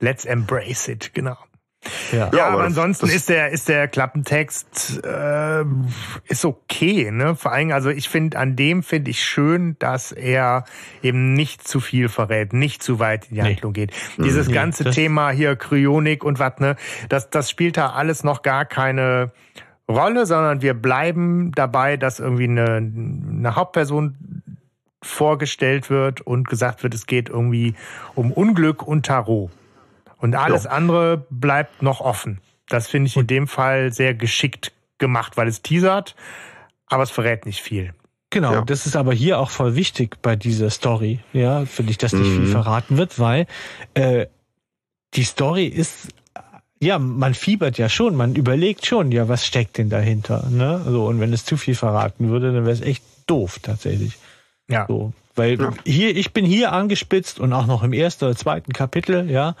Let's 0.00 0.24
embrace 0.24 0.88
it, 0.88 1.12
genau. 1.14 1.36
Ja, 2.12 2.30
ja 2.34 2.46
aber, 2.46 2.54
aber 2.54 2.64
ansonsten 2.64 3.06
ist 3.06 3.28
der 3.28 3.50
ist 3.50 3.68
der 3.68 3.88
Klappentext 3.88 5.04
äh, 5.04 5.64
ist 6.28 6.44
okay, 6.44 7.10
ne? 7.10 7.36
Vor 7.36 7.52
allem, 7.52 7.70
also 7.72 7.90
ich 7.90 8.08
finde 8.08 8.38
an 8.38 8.56
dem 8.56 8.82
finde 8.82 9.10
ich 9.10 9.22
schön, 9.22 9.76
dass 9.78 10.12
er 10.12 10.64
eben 11.02 11.34
nicht 11.34 11.66
zu 11.66 11.80
viel 11.80 12.08
verrät, 12.08 12.52
nicht 12.52 12.82
zu 12.82 12.98
weit 12.98 13.28
in 13.28 13.36
die 13.36 13.42
nee. 13.42 13.50
Handlung 13.50 13.72
geht. 13.72 13.92
Dieses 14.18 14.48
mhm. 14.48 14.52
ganze 14.52 14.84
nee, 14.84 14.90
Thema 14.90 15.30
hier 15.30 15.56
Kryonik 15.56 16.24
und 16.24 16.38
was 16.38 16.58
ne, 16.58 16.76
das 17.08 17.30
das 17.30 17.50
spielt 17.50 17.76
da 17.76 17.90
alles 17.90 18.24
noch 18.24 18.42
gar 18.42 18.64
keine 18.64 19.32
Rolle, 19.88 20.26
sondern 20.26 20.62
wir 20.62 20.74
bleiben 20.74 21.52
dabei, 21.52 21.96
dass 21.96 22.18
irgendwie 22.18 22.44
eine, 22.44 22.76
eine 22.76 23.54
Hauptperson 23.54 24.42
vorgestellt 25.02 25.90
wird 25.90 26.20
und 26.20 26.48
gesagt 26.48 26.82
wird, 26.82 26.92
es 26.94 27.06
geht 27.06 27.28
irgendwie 27.28 27.74
um 28.16 28.32
Unglück 28.32 28.82
und 28.82 29.06
Tarot. 29.06 29.50
Und 30.18 30.34
alles 30.34 30.64
jo. 30.64 30.70
andere 30.70 31.26
bleibt 31.30 31.82
noch 31.82 32.00
offen. 32.00 32.40
Das 32.68 32.88
finde 32.88 33.08
ich 33.08 33.16
in 33.16 33.26
dem 33.26 33.46
Fall 33.46 33.92
sehr 33.92 34.14
geschickt 34.14 34.72
gemacht, 34.98 35.36
weil 35.36 35.48
es 35.48 35.62
teasert, 35.62 36.16
aber 36.86 37.02
es 37.02 37.10
verrät 37.10 37.46
nicht 37.46 37.60
viel. 37.60 37.92
Genau, 38.30 38.52
ja. 38.52 38.60
das 38.62 38.86
ist 38.86 38.96
aber 38.96 39.12
hier 39.12 39.38
auch 39.38 39.50
voll 39.50 39.76
wichtig 39.76 40.16
bei 40.20 40.34
dieser 40.34 40.70
Story, 40.70 41.20
ja, 41.32 41.64
finde 41.64 41.92
ich, 41.92 41.98
dass 41.98 42.12
nicht 42.12 42.28
mhm. 42.28 42.36
viel 42.36 42.46
verraten 42.48 42.96
wird, 42.96 43.18
weil 43.20 43.46
äh, 43.94 44.26
die 45.14 45.22
Story 45.22 45.66
ist 45.66 46.08
ja, 46.80 46.98
man 46.98 47.34
fiebert 47.34 47.78
ja 47.78 47.88
schon, 47.88 48.16
man 48.16 48.34
überlegt 48.34 48.84
schon, 48.84 49.10
ja, 49.10 49.28
was 49.28 49.46
steckt 49.46 49.78
denn 49.78 49.88
dahinter, 49.88 50.46
ne? 50.50 50.82
So, 50.86 51.06
und 51.06 51.20
wenn 51.20 51.32
es 51.32 51.44
zu 51.44 51.56
viel 51.56 51.74
verraten 51.74 52.28
würde, 52.28 52.52
dann 52.52 52.64
wäre 52.64 52.74
es 52.74 52.82
echt 52.82 53.02
doof 53.26 53.60
tatsächlich. 53.62 54.18
Ja. 54.68 54.84
So, 54.86 55.12
weil 55.36 55.60
ja. 55.60 55.72
hier, 55.84 56.16
ich 56.16 56.32
bin 56.32 56.44
hier 56.44 56.72
angespitzt 56.72 57.38
und 57.38 57.52
auch 57.52 57.66
noch 57.66 57.82
im 57.82 57.92
ersten 57.92 58.24
oder 58.24 58.36
zweiten 58.36 58.72
Kapitel, 58.72 59.30
ja, 59.30 59.54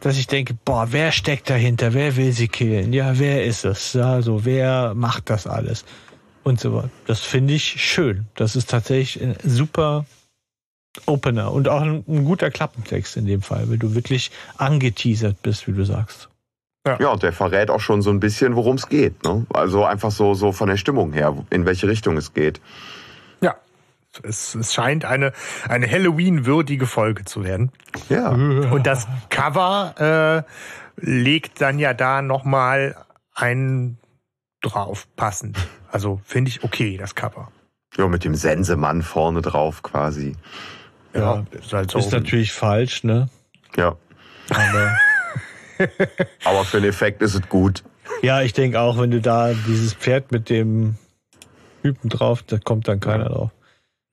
dass 0.00 0.18
ich 0.18 0.26
denke, 0.26 0.54
boah, 0.64 0.88
wer 0.90 1.12
steckt 1.12 1.48
dahinter? 1.48 1.94
Wer 1.94 2.16
will 2.16 2.32
sie 2.32 2.48
killen? 2.48 2.92
Ja, 2.92 3.18
wer 3.18 3.44
ist 3.44 3.64
es? 3.64 3.92
Ja, 3.92 4.20
so, 4.22 4.44
wer 4.44 4.94
macht 4.94 5.30
das 5.30 5.46
alles? 5.46 5.84
Und 6.42 6.60
so 6.60 6.74
weiter. 6.74 6.90
Das 7.06 7.20
finde 7.20 7.54
ich 7.54 7.64
schön. 7.64 8.26
Das 8.34 8.54
ist 8.54 8.68
tatsächlich 8.68 9.22
ein 9.22 9.36
super 9.42 10.04
Opener 11.06 11.52
und 11.52 11.68
auch 11.68 11.80
ein, 11.80 12.04
ein 12.06 12.24
guter 12.24 12.50
Klappentext 12.50 13.16
in 13.16 13.26
dem 13.26 13.42
Fall, 13.42 13.68
weil 13.70 13.78
du 13.78 13.94
wirklich 13.94 14.30
angeteasert 14.58 15.42
bist, 15.42 15.66
wie 15.66 15.72
du 15.72 15.84
sagst. 15.84 16.28
Ja. 16.86 16.98
ja, 17.00 17.08
und 17.12 17.22
der 17.22 17.32
verrät 17.32 17.70
auch 17.70 17.80
schon 17.80 18.02
so 18.02 18.10
ein 18.10 18.20
bisschen, 18.20 18.56
worum 18.56 18.76
es 18.76 18.88
geht. 18.88 19.24
Ne? 19.24 19.46
Also 19.54 19.84
einfach 19.84 20.10
so, 20.10 20.34
so 20.34 20.52
von 20.52 20.68
der 20.68 20.76
Stimmung 20.76 21.14
her, 21.14 21.34
in 21.48 21.64
welche 21.64 21.88
Richtung 21.88 22.16
es 22.18 22.34
geht. 22.34 22.60
Es, 24.22 24.54
es 24.54 24.72
scheint 24.72 25.04
eine, 25.04 25.32
eine 25.68 25.90
Halloween-würdige 25.90 26.86
Folge 26.86 27.24
zu 27.24 27.44
werden. 27.44 27.72
Ja. 28.08 28.30
Und 28.30 28.86
das 28.86 29.06
Cover 29.30 30.46
äh, 30.46 30.50
legt 31.00 31.60
dann 31.60 31.78
ja 31.78 31.94
da 31.94 32.22
nochmal 32.22 32.96
einen 33.34 33.98
drauf, 34.62 35.06
passend. 35.16 35.58
Also 35.90 36.20
finde 36.24 36.50
ich 36.50 36.64
okay, 36.64 36.96
das 36.96 37.14
Cover. 37.14 37.50
Ja, 37.96 38.08
mit 38.08 38.24
dem 38.24 38.34
Sensemann 38.34 39.02
vorne 39.02 39.42
drauf 39.42 39.82
quasi. 39.82 40.36
Ja, 41.14 41.20
ja 41.20 41.44
ist, 41.52 41.72
halt 41.72 41.90
so 41.90 41.98
ist 41.98 42.12
natürlich 42.12 42.52
falsch, 42.52 43.04
ne? 43.04 43.28
Ja. 43.76 43.96
Aber, 44.50 44.96
Aber 46.44 46.64
für 46.64 46.80
den 46.80 46.90
Effekt 46.90 47.22
ist 47.22 47.34
es 47.34 47.48
gut. 47.48 47.84
Ja, 48.22 48.42
ich 48.42 48.52
denke 48.52 48.80
auch, 48.80 48.98
wenn 48.98 49.10
du 49.10 49.20
da 49.20 49.52
dieses 49.52 49.94
Pferd 49.94 50.32
mit 50.32 50.50
dem 50.50 50.96
Typen 51.82 52.08
drauf, 52.08 52.42
da 52.42 52.58
kommt 52.58 52.88
dann 52.88 53.00
keiner 53.00 53.28
drauf 53.28 53.50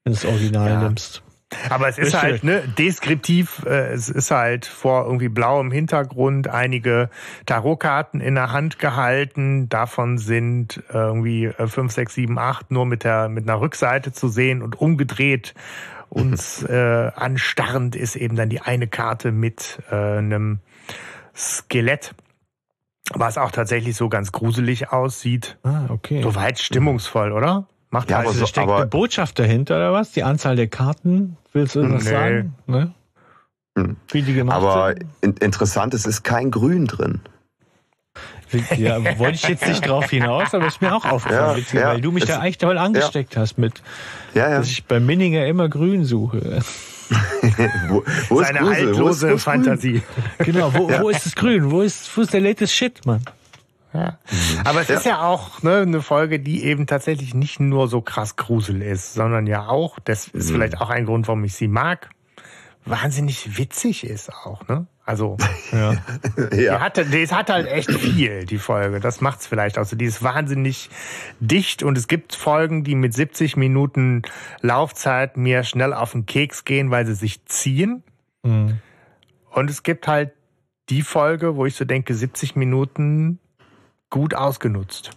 wenn 0.03 0.13
du 0.13 0.19
das 0.19 0.25
Original 0.25 0.69
ja. 0.69 0.83
nimmst. 0.83 1.23
Aber 1.69 1.89
es 1.89 1.97
ist, 1.97 2.19
halt 2.19 2.43
ne, 2.43 2.63
deskriptiv, 2.77 3.63
äh, 3.65 3.91
es 3.91 4.09
ist 4.09 4.31
halt 4.31 4.65
vor 4.65 5.05
irgendwie 5.05 5.27
blauem 5.27 5.69
Hintergrund 5.69 6.47
einige 6.47 7.09
Tarotkarten 7.45 8.21
in 8.21 8.35
der 8.35 8.53
Hand 8.53 8.79
gehalten. 8.79 9.67
Davon 9.67 10.17
sind 10.17 10.81
irgendwie 10.93 11.45
äh, 11.45 11.67
5, 11.67 11.91
6, 11.91 12.13
7, 12.13 12.39
8 12.39 12.71
nur 12.71 12.85
mit, 12.85 13.03
der, 13.03 13.27
mit 13.27 13.49
einer 13.49 13.59
Rückseite 13.59 14.13
zu 14.13 14.29
sehen 14.29 14.61
und 14.61 14.79
umgedreht 14.79 15.53
uns 16.09 16.63
äh, 16.69 17.11
anstarrend 17.15 17.95
ist 17.95 18.15
eben 18.15 18.35
dann 18.37 18.49
die 18.49 18.61
eine 18.61 18.87
Karte 18.87 19.31
mit 19.31 19.79
äh, 19.91 19.95
einem 19.95 20.59
Skelett 21.35 22.13
was 23.13 23.37
auch 23.37 23.51
tatsächlich 23.51 23.97
so 23.97 24.07
ganz 24.07 24.31
gruselig 24.31 24.93
aussieht. 24.93 25.57
Ah, 25.63 25.85
okay. 25.89 26.21
Soweit 26.21 26.59
stimmungsvoll, 26.59 27.33
oder? 27.33 27.67
Macht 27.91 28.09
ja, 28.09 28.19
also, 28.19 28.29
aber 28.29 28.39
so, 28.39 28.45
steckt 28.45 28.67
aber, 28.67 28.77
eine 28.77 28.85
Botschaft 28.87 29.37
dahinter 29.37 29.75
oder 29.75 29.93
was? 29.93 30.11
Die 30.11 30.23
Anzahl 30.23 30.55
der 30.55 30.67
Karten? 30.67 31.37
Willst 31.51 31.75
du 31.75 31.81
das 31.81 32.05
nee. 32.05 32.09
sagen? 32.09 32.55
Ne? 32.65 32.93
Hm. 33.77 33.97
Wie 34.09 34.21
die 34.21 34.33
gemacht 34.33 34.55
aber 34.55 34.95
sind? 35.21 35.39
interessant, 35.43 35.93
es 35.93 36.05
ist 36.05 36.23
kein 36.23 36.51
Grün 36.51 36.87
drin. 36.87 37.19
Ja, 38.75 38.97
wollte 39.17 39.35
ich 39.35 39.47
jetzt 39.47 39.65
nicht 39.65 39.87
drauf 39.87 40.09
hinaus, 40.09 40.53
aber 40.53 40.67
ist 40.67 40.81
mir 40.81 40.93
auch 40.93 41.05
aufgefallen, 41.05 41.65
ja, 41.71 41.79
ja, 41.79 41.87
weil 41.89 42.01
du 42.01 42.11
mich 42.11 42.25
da 42.25 42.39
eigentlich 42.39 42.57
toll 42.57 42.77
angesteckt 42.77 43.35
ja. 43.35 43.41
hast 43.41 43.57
mit, 43.57 43.81
dass 44.33 44.67
ich 44.67 44.83
bei 44.85 44.99
Minninger 44.99 45.45
immer 45.45 45.69
Grün 45.69 46.03
suche. 46.03 46.61
wo, 47.87 48.03
wo 48.29 48.41
Seine 48.41 48.59
ist 48.59 48.67
haltlose 48.67 49.01
wo 49.01 49.09
ist, 49.09 49.33
wo 49.33 49.37
Fantasie. 49.37 50.01
Genau, 50.39 50.73
wo, 50.73 50.89
wo 50.89 51.09
ist 51.09 51.25
das 51.25 51.35
Grün? 51.35 51.71
Wo 51.71 51.81
ist, 51.81 52.15
wo 52.15 52.21
ist 52.21 52.33
der 52.33 52.41
latest 52.41 52.73
Shit, 52.73 53.05
Mann? 53.05 53.21
Ja. 53.93 54.17
Mhm. 54.29 54.61
Aber 54.65 54.81
es 54.81 54.87
ja. 54.87 54.95
ist 54.95 55.05
ja 55.05 55.21
auch 55.21 55.61
ne, 55.63 55.79
eine 55.79 56.01
Folge, 56.01 56.39
die 56.39 56.63
eben 56.63 56.87
tatsächlich 56.87 57.33
nicht 57.33 57.59
nur 57.59 57.87
so 57.87 58.01
krass 58.01 58.35
grusel 58.35 58.81
ist, 58.81 59.13
sondern 59.13 59.47
ja 59.47 59.67
auch, 59.67 59.99
das 59.99 60.27
ist 60.29 60.49
mhm. 60.49 60.53
vielleicht 60.53 60.81
auch 60.81 60.89
ein 60.89 61.05
Grund, 61.05 61.27
warum 61.27 61.43
ich 61.43 61.55
sie 61.55 61.67
mag, 61.67 62.09
wahnsinnig 62.85 63.57
witzig 63.57 64.05
ist 64.05 64.33
auch. 64.33 64.67
Ne? 64.67 64.87
Also, 65.05 65.37
ja. 65.71 65.93
ja. 66.37 66.47
Die, 66.51 66.71
hatte, 66.71 67.05
die 67.05 67.27
hat 67.27 67.49
halt 67.49 67.67
echt 67.67 67.91
viel, 67.91 68.45
die 68.45 68.57
Folge. 68.57 68.99
Das 68.99 69.19
macht's 69.19 69.45
vielleicht 69.45 69.77
auch 69.77 69.85
so. 69.85 69.95
Die 69.95 70.05
ist 70.05 70.23
wahnsinnig 70.23 70.89
dicht 71.39 71.83
und 71.83 71.97
es 71.97 72.07
gibt 72.07 72.33
Folgen, 72.33 72.83
die 72.83 72.95
mit 72.95 73.13
70 73.13 73.57
Minuten 73.57 74.21
Laufzeit 74.61 75.37
mir 75.37 75.63
schnell 75.63 75.93
auf 75.93 76.13
den 76.13 76.25
Keks 76.25 76.63
gehen, 76.63 76.91
weil 76.91 77.05
sie 77.05 77.15
sich 77.15 77.45
ziehen. 77.45 78.03
Mhm. 78.43 78.79
Und 79.49 79.69
es 79.69 79.83
gibt 79.83 80.07
halt 80.07 80.31
die 80.89 81.01
Folge, 81.01 81.55
wo 81.55 81.65
ich 81.65 81.75
so 81.75 81.85
denke, 81.85 82.13
70 82.13 82.55
Minuten 82.55 83.39
gut 84.11 84.35
ausgenutzt. 84.35 85.09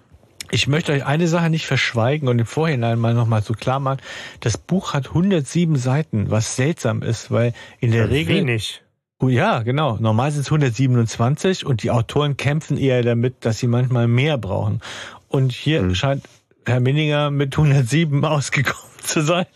Ich 0.50 0.66
möchte 0.68 0.92
euch 0.92 1.04
eine 1.04 1.26
Sache 1.26 1.50
nicht 1.50 1.66
verschweigen 1.66 2.28
und 2.28 2.38
im 2.38 2.46
Vorhinein 2.46 2.98
mal 2.98 3.12
nochmal 3.12 3.42
so 3.42 3.52
klar 3.54 3.80
machen. 3.80 4.00
Das 4.40 4.56
Buch 4.56 4.94
hat 4.94 5.08
107 5.08 5.76
Seiten, 5.76 6.30
was 6.30 6.56
seltsam 6.56 7.02
ist, 7.02 7.30
weil 7.30 7.52
in 7.80 7.90
der 7.90 8.04
ja, 8.04 8.06
Regel... 8.06 8.36
Wenig. 8.36 8.80
Oh 9.20 9.28
ja, 9.28 9.62
genau. 9.62 9.96
Normal 9.96 10.32
sind 10.32 10.42
es 10.42 10.46
127 10.48 11.66
und 11.66 11.82
die 11.82 11.90
Autoren 11.90 12.36
kämpfen 12.36 12.76
eher 12.76 13.02
damit, 13.02 13.44
dass 13.44 13.58
sie 13.58 13.66
manchmal 13.66 14.06
mehr 14.06 14.38
brauchen. 14.38 14.80
Und 15.28 15.52
hier 15.52 15.80
hm. 15.80 15.94
scheint 15.94 16.24
Herr 16.66 16.80
Minninger 16.80 17.30
mit 17.30 17.56
107 17.56 18.24
ausgekommen 18.24 18.92
zu 19.02 19.22
sein. 19.22 19.46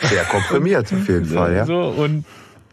Sehr 0.00 0.24
komprimiert 0.24 0.92
auf 0.92 1.08
jeden 1.08 1.24
Fall, 1.34 1.54
ja. 1.54 1.66
So, 1.66 1.80
und 1.80 2.24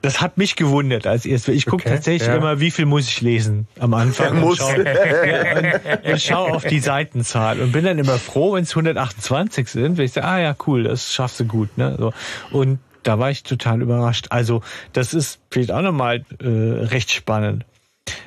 das 0.01 0.22
hat 0.22 0.38
mich 0.38 0.56
gewundert 0.56 1.08
als 1.08 1.25
erstes. 1.25 1.56
Ich 1.56 1.65
gucke 1.65 1.84
okay, 1.84 1.96
tatsächlich 1.96 2.27
ja. 2.27 2.36
immer, 2.36 2.60
wie 2.60 2.72
viel 2.72 2.86
muss 2.86 3.08
ich 3.08 3.22
lesen 3.22 3.68
am 3.79 3.94
Anfang. 3.94 4.27
Er 4.27 4.34
muss. 4.34 4.58
Schaue, 4.58 4.86
ja, 4.86 6.12
und, 6.12 6.22
schaue 6.22 6.51
auf 6.56 6.65
die 6.65 6.79
Seitenzahl 6.79 7.60
und 7.60 7.72
bin 7.72 7.84
dann 7.84 8.00
immer 8.00 8.18
froh, 8.18 8.53
wenn 8.53 8.63
es 8.63 8.72
128 8.72 9.68
sind, 9.68 9.98
weil 9.98 10.06
ich 10.06 10.13
sage, 10.13 10.27
ah 10.27 10.39
ja, 10.39 10.56
cool, 10.68 10.84
das 10.84 11.13
schaffst 11.13 11.39
du 11.41 11.46
gut. 11.46 11.77
Ne? 11.77 11.96
So. 12.00 12.13
Und 12.51 12.79
da 13.03 13.20
war 13.20 13.29
ich 13.32 13.44
total 13.44 13.82
überrascht. 13.82 14.27
Also 14.29 14.62
das 14.94 15.13
ist 15.13 15.39
vielleicht 15.51 15.72
auch 15.72 15.82
nochmal 15.82 16.24
äh, 16.39 16.48
recht 16.48 17.12
spannend. 17.12 17.65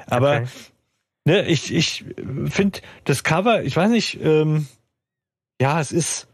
Aber 0.06 0.36
okay. 0.36 0.46
ne, 1.24 1.46
ich, 1.46 1.74
ich 1.74 2.04
finde 2.50 2.80
das 3.04 3.24
Cover, 3.24 3.62
ich 3.62 3.76
weiß 3.76 3.90
nicht, 3.90 4.20
ähm, 4.22 4.66
ja, 5.60 5.80
es 5.80 5.92
ist 5.92 6.28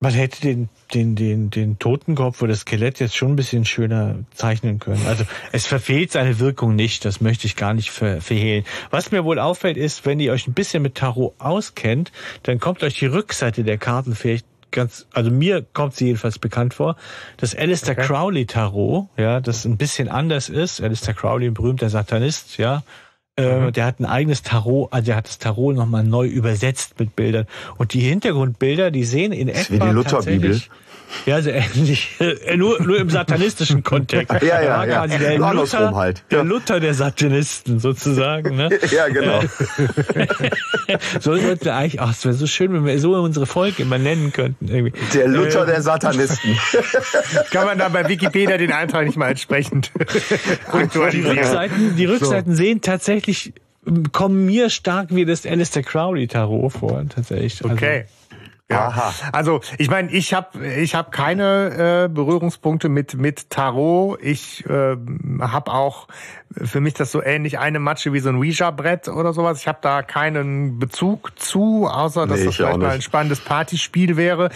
man 0.00 0.12
hätte 0.12 0.40
den, 0.40 0.68
den, 0.94 1.16
den, 1.16 1.50
den 1.50 1.78
Totenkopf 1.78 2.40
oder 2.40 2.52
das 2.52 2.60
Skelett 2.60 3.00
jetzt 3.00 3.16
schon 3.16 3.32
ein 3.32 3.36
bisschen 3.36 3.64
schöner 3.64 4.20
zeichnen 4.32 4.78
können. 4.78 5.04
Also 5.06 5.24
es 5.50 5.66
verfehlt 5.66 6.12
seine 6.12 6.38
Wirkung 6.38 6.76
nicht, 6.76 7.04
das 7.04 7.20
möchte 7.20 7.46
ich 7.46 7.56
gar 7.56 7.74
nicht 7.74 7.90
ver 7.90 8.20
verhehlen. 8.20 8.64
Was 8.90 9.10
mir 9.10 9.24
wohl 9.24 9.40
auffällt 9.40 9.76
ist, 9.76 10.06
wenn 10.06 10.20
ihr 10.20 10.32
euch 10.32 10.46
ein 10.46 10.54
bisschen 10.54 10.82
mit 10.82 10.94
Tarot 10.94 11.34
auskennt, 11.38 12.12
dann 12.44 12.60
kommt 12.60 12.84
euch 12.84 12.98
die 12.98 13.06
Rückseite 13.06 13.64
der 13.64 13.78
Karten 13.78 14.14
vielleicht 14.14 14.46
ganz, 14.70 15.06
also 15.12 15.30
mir 15.30 15.62
kommt 15.72 15.96
sie 15.96 16.06
jedenfalls 16.06 16.38
bekannt 16.38 16.74
vor, 16.74 16.96
das 17.36 17.56
Alistair 17.56 17.96
okay. 17.98 18.06
Crowley 18.06 18.46
Tarot, 18.46 19.08
ja, 19.16 19.40
das 19.40 19.64
ein 19.64 19.78
bisschen 19.78 20.08
anders 20.08 20.48
ist. 20.48 20.80
Alistair 20.80 21.14
Crowley, 21.14 21.48
ein 21.48 21.54
berühmter 21.54 21.88
Satanist, 21.88 22.58
ja, 22.58 22.82
mhm. 23.38 23.72
Der 23.72 23.86
hat 23.86 24.00
ein 24.00 24.06
eigenes 24.06 24.42
Tarot, 24.42 24.92
also 24.92 25.06
der 25.06 25.16
hat 25.16 25.28
das 25.28 25.38
Tarot 25.38 25.74
nochmal 25.74 26.04
neu 26.04 26.26
übersetzt 26.26 26.98
mit 26.98 27.16
Bildern. 27.16 27.46
Und 27.76 27.94
die 27.94 28.00
Hintergrundbilder, 28.00 28.90
die 28.90 29.04
sehen 29.04 29.32
in 29.32 29.48
etwa. 29.48 29.74
Wie 29.74 29.78
die 29.78 29.94
Lutherbibel. 29.94 30.60
Ja, 31.26 31.40
so 31.42 31.50
ähnlich. 31.50 32.16
Äh, 32.20 32.56
nur, 32.56 32.82
nur 32.82 32.98
im 32.98 33.10
satanistischen 33.10 33.82
Kontext. 33.82 34.42
ja, 34.42 34.60
ja, 34.60 34.84
ja. 34.84 35.06
Quasi 35.06 35.18
der, 35.18 35.38
Luther, 35.38 35.94
halt. 35.94 36.22
der 36.30 36.44
Luther 36.44 36.80
der 36.80 36.94
Satanisten 36.94 37.78
sozusagen. 37.78 38.56
Ne? 38.56 38.70
ja, 38.90 39.08
genau. 39.08 39.40
so 41.20 41.36
sollten 41.36 41.64
wir 41.64 41.74
eigentlich, 41.74 42.00
ach, 42.00 42.12
es 42.12 42.24
wäre 42.24 42.34
so 42.34 42.46
schön, 42.46 42.72
wenn 42.72 42.84
wir 42.84 42.98
so 42.98 43.14
unsere 43.14 43.46
Folge 43.46 43.82
immer 43.82 43.98
nennen 43.98 44.32
könnten. 44.32 44.68
Irgendwie. 44.68 44.92
Der 45.14 45.28
Luther 45.28 45.60
ähm, 45.60 45.66
der 45.66 45.82
Satanisten. 45.82 46.58
Kann 47.50 47.66
man 47.66 47.78
da 47.78 47.88
bei 47.88 48.08
Wikipedia 48.08 48.56
den 48.56 48.72
Eintrag 48.72 49.06
nicht 49.06 49.16
mal 49.16 49.28
entsprechend 49.28 49.90
die 51.12 51.22
Rückseiten, 51.22 51.96
die 51.96 52.04
Rückseiten 52.04 52.52
so. 52.52 52.62
sehen 52.62 52.80
tatsächlich 52.80 53.52
kommen 54.12 54.46
mir 54.46 54.70
stark 54.70 55.14
wie 55.14 55.24
das 55.24 55.46
Alistair 55.46 55.82
Crowley 55.82 56.26
Tarot 56.26 56.72
vor, 56.72 57.04
tatsächlich. 57.08 57.62
Also, 57.62 57.74
okay. 57.74 58.04
Ja, 58.70 58.88
Aha. 58.88 59.14
also 59.32 59.62
ich 59.78 59.88
meine, 59.88 60.10
ich 60.10 60.34
habe 60.34 60.66
ich 60.66 60.94
hab 60.94 61.10
keine 61.10 62.04
äh, 62.04 62.08
Berührungspunkte 62.08 62.90
mit 62.90 63.14
mit 63.14 63.48
Tarot. 63.48 64.18
Ich 64.22 64.66
äh, 64.66 64.96
habe 65.40 65.72
auch 65.72 66.06
für 66.54 66.80
mich 66.80 66.92
das 66.92 67.10
so 67.10 67.22
ähnlich 67.22 67.58
eine 67.58 67.78
Matsche 67.78 68.12
wie 68.12 68.20
so 68.20 68.28
ein 68.28 68.36
Ouija-Brett 68.36 69.08
oder 69.08 69.32
sowas. 69.32 69.60
Ich 69.60 69.68
habe 69.68 69.78
da 69.80 70.02
keinen 70.02 70.78
Bezug 70.78 71.32
zu, 71.38 71.86
außer 71.86 72.26
dass 72.26 72.40
nee, 72.40 72.44
das 72.46 72.56
vielleicht 72.56 72.78
mal 72.78 72.90
ein 72.90 73.02
spannendes 73.02 73.40
Partyspiel 73.40 74.18
wäre. 74.18 74.50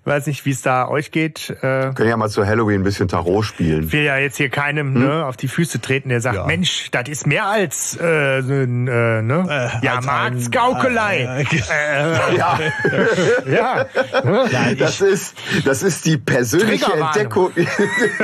Ich 0.00 0.06
weiß 0.06 0.26
nicht, 0.28 0.46
wie 0.46 0.50
es 0.50 0.62
da 0.62 0.88
euch 0.88 1.10
geht. 1.10 1.50
Äh, 1.50 1.92
können 1.94 2.08
ja 2.08 2.16
mal 2.16 2.30
zu 2.30 2.46
Halloween 2.46 2.80
ein 2.80 2.84
bisschen 2.84 3.08
Tarot 3.08 3.44
spielen. 3.44 3.84
Ich 3.84 3.92
will 3.92 4.04
ja 4.04 4.16
jetzt 4.16 4.36
hier 4.38 4.48
keinem 4.48 4.94
hm? 4.94 5.02
ne, 5.02 5.26
auf 5.26 5.36
die 5.36 5.48
Füße 5.48 5.80
treten, 5.82 6.08
der 6.08 6.22
sagt, 6.22 6.36
ja. 6.36 6.46
Mensch, 6.46 6.90
das 6.90 7.08
ist 7.08 7.26
mehr 7.26 7.46
als 7.46 7.98
äh, 8.00 8.38
äh, 8.38 8.42
ne? 8.42 9.80
Äh, 9.82 9.84
ja, 9.84 10.00
Marktgaukelei. 10.00 11.44
Äh, 11.50 12.36
ja. 12.36 12.58
ja. 13.46 13.57
Nein, 14.52 14.76
das 14.78 15.00
ist 15.00 15.36
das 15.64 15.82
ist 15.82 16.06
die 16.06 16.16
persönliche 16.16 16.92
Entdeckung. 16.92 17.50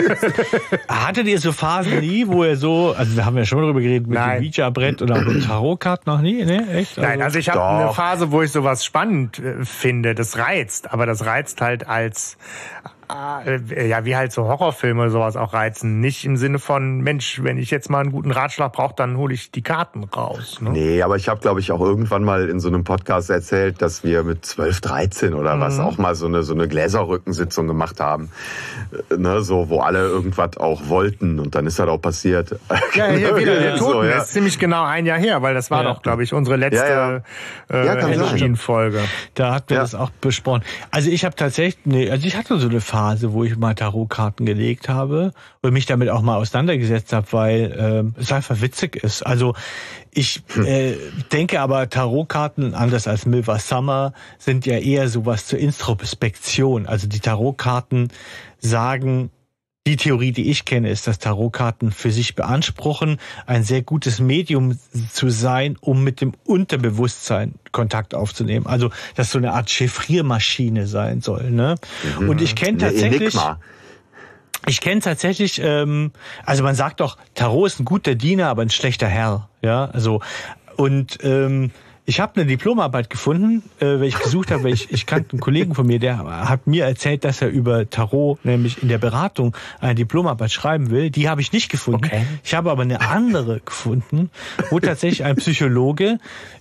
Hattet 0.88 1.26
ihr 1.26 1.38
so 1.38 1.52
Phasen 1.52 2.00
nie, 2.00 2.26
wo 2.26 2.44
ihr 2.44 2.56
so, 2.56 2.94
also 2.96 3.16
wir 3.16 3.24
haben 3.24 3.36
ja 3.36 3.44
schon 3.44 3.60
darüber 3.60 3.80
geredet 3.80 4.06
mit 4.06 4.18
Nein. 4.18 4.42
dem 4.42 4.48
Ouija-Brett 4.48 5.02
oder 5.02 5.20
mit 5.22 5.44
Tarotkarten 5.46 6.12
noch 6.12 6.20
nie, 6.20 6.44
ne? 6.44 6.68
Echt? 6.72 6.98
Also 6.98 7.08
Nein, 7.08 7.22
also 7.22 7.38
ich 7.38 7.48
habe 7.48 7.64
eine 7.64 7.92
Phase, 7.92 8.30
wo 8.30 8.42
ich 8.42 8.52
sowas 8.52 8.84
spannend 8.84 9.38
äh, 9.38 9.64
finde. 9.64 10.14
Das 10.14 10.38
reizt, 10.38 10.92
aber 10.92 11.06
das 11.06 11.24
reizt 11.24 11.60
halt 11.60 11.86
als 11.86 12.36
äh, 13.44 13.88
ja, 13.88 14.04
wie 14.04 14.16
halt 14.16 14.32
so 14.32 14.44
Horrorfilme 14.44 15.10
sowas 15.10 15.36
auch 15.36 15.52
reizen. 15.52 16.00
Nicht 16.00 16.24
im 16.24 16.36
Sinne 16.36 16.58
von, 16.58 17.00
Mensch, 17.00 17.42
wenn 17.42 17.58
ich 17.58 17.70
jetzt 17.70 17.90
mal 17.90 18.00
einen 18.00 18.12
guten 18.12 18.30
Ratschlag 18.30 18.72
brauche, 18.72 18.94
dann 18.96 19.16
hole 19.16 19.34
ich 19.34 19.50
die 19.50 19.62
Karten 19.62 20.04
raus. 20.04 20.60
Ne? 20.60 20.70
Nee, 20.70 21.02
aber 21.02 21.16
ich 21.16 21.28
habe, 21.28 21.40
glaube 21.40 21.60
ich, 21.60 21.72
auch 21.72 21.80
irgendwann 21.80 22.24
mal 22.24 22.48
in 22.48 22.60
so 22.60 22.68
einem 22.68 22.84
Podcast 22.84 23.30
erzählt, 23.30 23.82
dass 23.82 24.04
wir 24.04 24.22
mit 24.22 24.44
12, 24.44 24.80
13 24.80 25.34
oder 25.34 25.56
mhm. 25.56 25.60
was 25.60 25.78
auch 25.78 25.98
mal 25.98 26.14
so 26.14 26.26
eine, 26.26 26.42
so 26.42 26.54
eine 26.54 26.68
Gläserrückensitzung 26.68 27.66
gemacht 27.66 28.00
haben. 28.00 28.30
Äh, 29.10 29.16
ne, 29.16 29.42
so, 29.42 29.68
wo 29.68 29.80
alle 29.80 30.00
irgendwas 30.00 30.56
auch 30.56 30.88
wollten 30.88 31.38
und 31.40 31.54
dann 31.54 31.66
ist 31.66 31.78
das 31.78 31.88
auch 31.88 32.00
passiert. 32.00 32.58
Ja, 32.94 33.06
hier 33.08 33.36
wieder 33.36 33.54
der 33.60 33.76
Toten. 33.76 33.92
So, 33.92 34.02
ja. 34.04 34.10
Das 34.16 34.24
ist 34.26 34.32
ziemlich 34.32 34.58
genau 34.58 34.84
ein 34.84 35.06
Jahr 35.06 35.18
her, 35.18 35.42
weil 35.42 35.54
das 35.54 35.70
war 35.70 35.82
ja. 35.82 35.92
doch, 35.92 36.02
glaube 36.02 36.22
ich, 36.22 36.32
unsere 36.32 36.56
letzte 36.56 36.84
ja, 36.84 37.22
ja. 37.70 37.96
Äh, 37.96 38.02
Halloween-Folge. 38.02 39.00
Da 39.34 39.54
hatten 39.54 39.70
wir 39.70 39.78
das 39.78 39.94
auch 39.94 40.10
besprochen. 40.20 40.62
Also 40.90 41.10
ich 41.10 41.24
habe 41.24 41.36
tatsächlich, 41.36 41.84
nee, 41.84 42.10
also 42.10 42.26
ich 42.26 42.36
hatte 42.36 42.58
so 42.58 42.68
eine 42.68 42.80
Phase, 42.94 43.32
wo 43.32 43.42
ich 43.42 43.56
mal 43.56 43.74
Tarotkarten 43.74 44.46
gelegt 44.46 44.88
habe 44.88 45.32
und 45.62 45.72
mich 45.72 45.84
damit 45.84 46.10
auch 46.10 46.22
mal 46.22 46.36
auseinandergesetzt 46.36 47.12
habe, 47.12 47.26
weil 47.32 48.12
äh, 48.16 48.20
es 48.20 48.30
einfach 48.30 48.60
witzig 48.60 48.94
ist. 48.94 49.26
Also 49.26 49.56
ich 50.12 50.44
hm. 50.52 50.64
äh, 50.64 50.94
denke 51.32 51.60
aber, 51.60 51.90
Tarotkarten, 51.90 52.72
anders 52.72 53.08
als 53.08 53.26
Milva 53.26 53.58
Summer, 53.58 54.12
sind 54.38 54.64
ja 54.64 54.78
eher 54.78 55.08
sowas 55.08 55.48
zur 55.48 55.58
Introspektion. 55.58 56.86
Also 56.86 57.08
die 57.08 57.18
Tarotkarten 57.18 58.12
sagen, 58.60 59.30
die 59.86 59.96
Theorie, 59.96 60.32
die 60.32 60.50
ich 60.50 60.64
kenne, 60.64 60.88
ist, 60.88 61.06
dass 61.06 61.18
Tarotkarten 61.18 61.92
für 61.92 62.10
sich 62.10 62.34
beanspruchen, 62.34 63.18
ein 63.44 63.64
sehr 63.64 63.82
gutes 63.82 64.18
Medium 64.18 64.78
zu 65.12 65.28
sein, 65.28 65.76
um 65.80 66.02
mit 66.02 66.22
dem 66.22 66.32
Unterbewusstsein 66.44 67.54
Kontakt 67.70 68.14
aufzunehmen. 68.14 68.66
Also, 68.66 68.90
dass 69.14 69.30
so 69.30 69.38
eine 69.38 69.52
Art 69.52 69.68
Chiffriermaschine 69.68 70.86
sein 70.86 71.20
soll. 71.20 71.50
Ne? 71.50 71.74
Mhm. 72.18 72.30
Und 72.30 72.40
ich 72.40 72.54
kenne 72.54 72.78
tatsächlich. 72.78 73.36
Ich 74.66 74.80
kenne 74.80 75.02
tatsächlich, 75.02 75.60
ähm, 75.62 76.12
also 76.46 76.62
man 76.62 76.74
sagt 76.74 77.00
doch, 77.00 77.18
Tarot 77.34 77.66
ist 77.66 77.80
ein 77.80 77.84
guter 77.84 78.14
Diener, 78.14 78.48
aber 78.48 78.62
ein 78.62 78.70
schlechter 78.70 79.08
Herr. 79.08 79.50
Ja, 79.60 79.84
also 79.84 80.22
und 80.76 81.18
ähm, 81.22 81.70
ich 82.06 82.20
habe 82.20 82.36
eine 82.36 82.46
Diplomarbeit 82.46 83.08
gefunden, 83.08 83.62
äh, 83.80 83.86
weil 83.86 84.04
ich 84.04 84.18
gesucht 84.18 84.50
habe, 84.50 84.64
weil 84.64 84.74
ich, 84.74 84.90
ich 84.92 85.06
kannte 85.06 85.32
einen 85.32 85.40
Kollegen 85.40 85.74
von 85.74 85.86
mir, 85.86 85.98
der 85.98 86.18
hat 86.48 86.66
mir 86.66 86.84
erzählt, 86.84 87.24
dass 87.24 87.40
er 87.40 87.48
über 87.48 87.88
Tarot, 87.88 88.44
nämlich 88.44 88.82
in 88.82 88.88
der 88.88 88.98
Beratung, 88.98 89.56
eine 89.80 89.94
Diplomarbeit 89.94 90.52
schreiben 90.52 90.90
will. 90.90 91.10
Die 91.10 91.28
habe 91.30 91.40
ich 91.40 91.52
nicht 91.52 91.70
gefunden. 91.70 92.04
Okay. 92.04 92.26
Ich 92.42 92.54
habe 92.54 92.70
aber 92.70 92.82
eine 92.82 93.00
andere 93.00 93.60
gefunden, 93.60 94.30
wo 94.70 94.80
tatsächlich 94.80 95.24
ein 95.24 95.36
Psychologe 95.36 96.18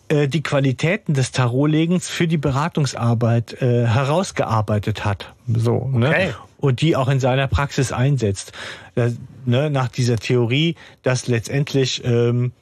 äh, 0.08 0.30
die 0.30 0.42
Qualitäten 0.42 1.14
des 1.14 1.32
Tarotlegens 1.32 2.08
für 2.08 2.28
die 2.28 2.38
Beratungsarbeit 2.38 3.62
äh, 3.62 3.86
herausgearbeitet 3.86 5.04
hat. 5.04 5.34
So, 5.48 5.90
ne? 5.92 6.08
okay. 6.08 6.26
ne? 6.28 6.36
Und 6.58 6.80
die 6.80 6.96
auch 6.96 7.10
in 7.10 7.20
seiner 7.20 7.48
Praxis 7.48 7.92
einsetzt. 7.92 8.54
Das, 8.96 9.18
ne, 9.44 9.70
nach 9.70 9.90
dieser 9.90 10.16
Theorie, 10.16 10.76
dass 11.02 11.28
letztendlich 11.28 12.02
ähm, 12.06 12.54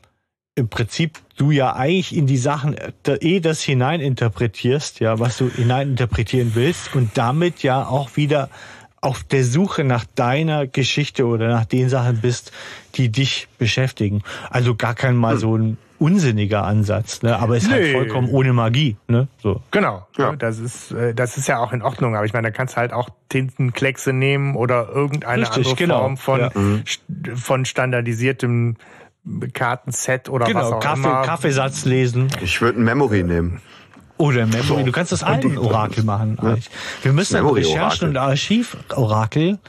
im 0.56 0.68
Prinzip 0.68 1.20
du 1.38 1.52
ja 1.52 1.76
eigentlich 1.76 2.16
in 2.16 2.28
die 2.28 2.38
Sachen 2.38 2.76
eh 3.08 3.40
das 3.40 3.62
hineininterpretierst, 3.62 5.00
ja, 5.00 5.20
was 5.20 5.38
du 5.38 5.50
hineininterpretieren 5.50 6.52
willst 6.56 6.94
und 6.96 7.18
damit 7.18 7.64
ja 7.64 7.86
auch 7.86 8.18
wieder 8.18 8.50
auf 9.00 9.24
der 9.24 9.44
Suche 9.44 9.84
nach 9.84 10.06
deiner 10.14 10.68
Geschichte 10.68 11.26
oder 11.26 11.48
nach 11.48 11.66
den 11.66 11.90
Sachen 11.90 12.22
bist, 12.22 12.52
die 12.96 13.10
dich 13.10 13.48
beschäftigen. 13.58 14.22
Also 14.52 14.76
gar 14.76 14.94
kein 14.94 15.16
mal 15.16 15.38
so 15.38 15.58
ein 15.58 15.78
unsinniger 15.98 16.64
Ansatz, 16.64 17.22
ne? 17.22 17.38
aber 17.38 17.58
es 17.58 17.64
ist 17.64 17.72
halt 17.72 17.82
nee. 17.82 17.94
halt 17.94 17.98
vollkommen 17.98 18.30
ohne 18.30 18.54
Magie. 18.54 18.98
Ne? 19.08 19.28
So. 19.42 19.62
Genau, 19.72 20.08
ja. 20.18 20.36
das 20.36 20.60
ist 20.60 20.92
äh, 20.92 21.14
das 21.14 21.38
ist 21.38 21.48
ja 21.48 21.60
auch 21.60 21.74
in 21.74 21.82
Ordnung, 21.82 22.16
aber 22.16 22.26
ich 22.26 22.34
meine, 22.34 22.48
da 22.48 22.52
kannst 22.52 22.76
du 22.76 22.78
halt 22.78 22.92
auch 22.92 23.10
Tintenkleckse 23.30 24.12
nehmen 24.12 24.56
oder 24.56 24.90
irgendeine 24.90 25.44
Richtig, 25.44 25.58
andere 25.58 25.76
genau. 25.76 26.00
Form 26.00 26.18
von, 26.18 26.40
ja. 26.40 27.36
von 27.36 27.66
standardisiertem 27.66 28.78
Kartenset 29.54 30.30
oder 30.30 30.46
genau, 30.46 30.60
was 30.60 30.72
auch 30.72 30.80
Kaffee, 30.80 31.08
immer. 31.08 31.22
Kaffeesatz 31.22 31.86
lesen. 31.86 32.28
Ich 32.42 32.62
würde 32.62 32.80
ein 32.80 32.84
Memory 32.84 33.24
nehmen. 33.24 33.62
Oder 34.18 34.46
Memory. 34.46 34.64
So. 34.64 34.84
Du 34.84 34.92
kannst 34.92 35.12
das 35.12 35.24
Alten-Orakel 35.24 36.04
machen. 36.04 36.38
Ja. 36.42 36.56
Wir 37.02 37.14
müssen 37.14 37.38
ein 37.38 37.46
Recherchen- 37.46 38.10
und 38.10 38.18
Archiv-Orakel 38.18 39.60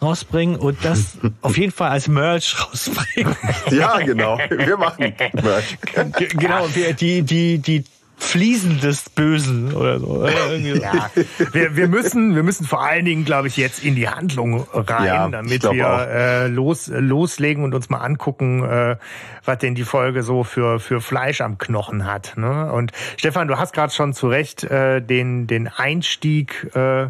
rausbringen 0.00 0.56
und 0.56 0.84
das 0.84 1.16
auf 1.42 1.56
jeden 1.56 1.72
Fall 1.72 1.90
als 1.90 2.08
Merch 2.08 2.56
rausbringen. 2.60 3.36
Ja, 3.70 3.98
genau. 3.98 4.38
Wir 4.50 4.76
machen 4.76 5.14
Merch. 5.32 5.78
genau, 6.14 6.66
die, 6.68 7.22
die, 7.22 7.58
die 7.58 7.84
Fliesen 8.16 8.80
des 8.80 9.10
Bösen 9.10 9.74
oder 9.74 9.98
so. 9.98 10.26
ja, 10.26 11.10
wir, 11.52 11.76
wir 11.76 11.88
müssen, 11.88 12.34
wir 12.34 12.42
müssen 12.42 12.64
vor 12.64 12.82
allen 12.82 13.04
Dingen, 13.04 13.24
glaube 13.24 13.48
ich, 13.48 13.56
jetzt 13.56 13.84
in 13.84 13.94
die 13.94 14.08
Handlung 14.08 14.66
rein, 14.72 15.06
ja, 15.06 15.28
damit 15.28 15.62
wir 15.64 16.08
äh, 16.08 16.46
los, 16.46 16.90
loslegen 16.94 17.64
und 17.64 17.74
uns 17.74 17.90
mal 17.90 17.98
angucken, 17.98 18.64
äh, 18.64 18.96
was 19.44 19.58
denn 19.58 19.74
die 19.74 19.84
Folge 19.84 20.22
so 20.22 20.44
für 20.44 20.78
für 20.78 21.00
Fleisch 21.00 21.40
am 21.40 21.58
Knochen 21.58 22.06
hat. 22.06 22.34
Ne? 22.36 22.72
Und 22.72 22.92
Stefan, 23.16 23.48
du 23.48 23.58
hast 23.58 23.74
gerade 23.74 23.92
schon 23.92 24.12
zu 24.12 24.28
Recht 24.28 24.64
äh, 24.64 25.02
den 25.02 25.46
den 25.46 25.68
Einstieg 25.68 26.70
äh, 26.74 27.08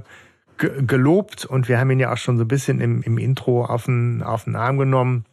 gelobt 0.56 1.44
und 1.44 1.68
wir 1.68 1.78
haben 1.78 1.90
ihn 1.90 2.00
ja 2.00 2.12
auch 2.12 2.16
schon 2.16 2.38
so 2.38 2.44
ein 2.44 2.48
bisschen 2.48 2.80
im, 2.80 3.02
im 3.02 3.18
Intro 3.18 3.64
auf 3.64 3.84
den, 3.84 4.22
auf 4.22 4.44
den 4.44 4.56
Arm 4.56 4.78
genommen 4.78 5.24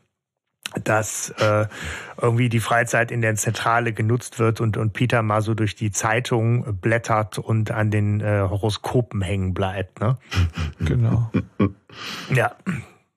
dass 0.83 1.29
äh, 1.39 1.65
irgendwie 2.21 2.49
die 2.49 2.59
Freizeit 2.59 3.11
in 3.11 3.21
der 3.21 3.35
Zentrale 3.35 3.93
genutzt 3.93 4.39
wird 4.39 4.61
und, 4.61 4.77
und 4.77 4.93
Peter 4.93 5.21
mal 5.21 5.41
so 5.41 5.53
durch 5.53 5.75
die 5.75 5.91
Zeitung 5.91 6.77
blättert 6.79 7.37
und 7.37 7.71
an 7.71 7.91
den 7.91 8.21
äh, 8.21 8.41
Horoskopen 8.41 9.21
hängen 9.21 9.53
bleibt. 9.53 9.99
Ne? 9.99 10.17
Genau. 10.79 11.29
ja. 12.33 12.55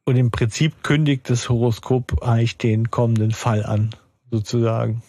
Und 0.05 0.17
im 0.17 0.31
Prinzip 0.31 0.83
kündigt 0.83 1.31
das 1.31 1.49
Horoskop 1.49 2.23
eigentlich 2.23 2.59
den 2.59 2.91
kommenden 2.91 3.31
Fall 3.31 3.65
an, 3.65 3.91
sozusagen. 4.31 5.03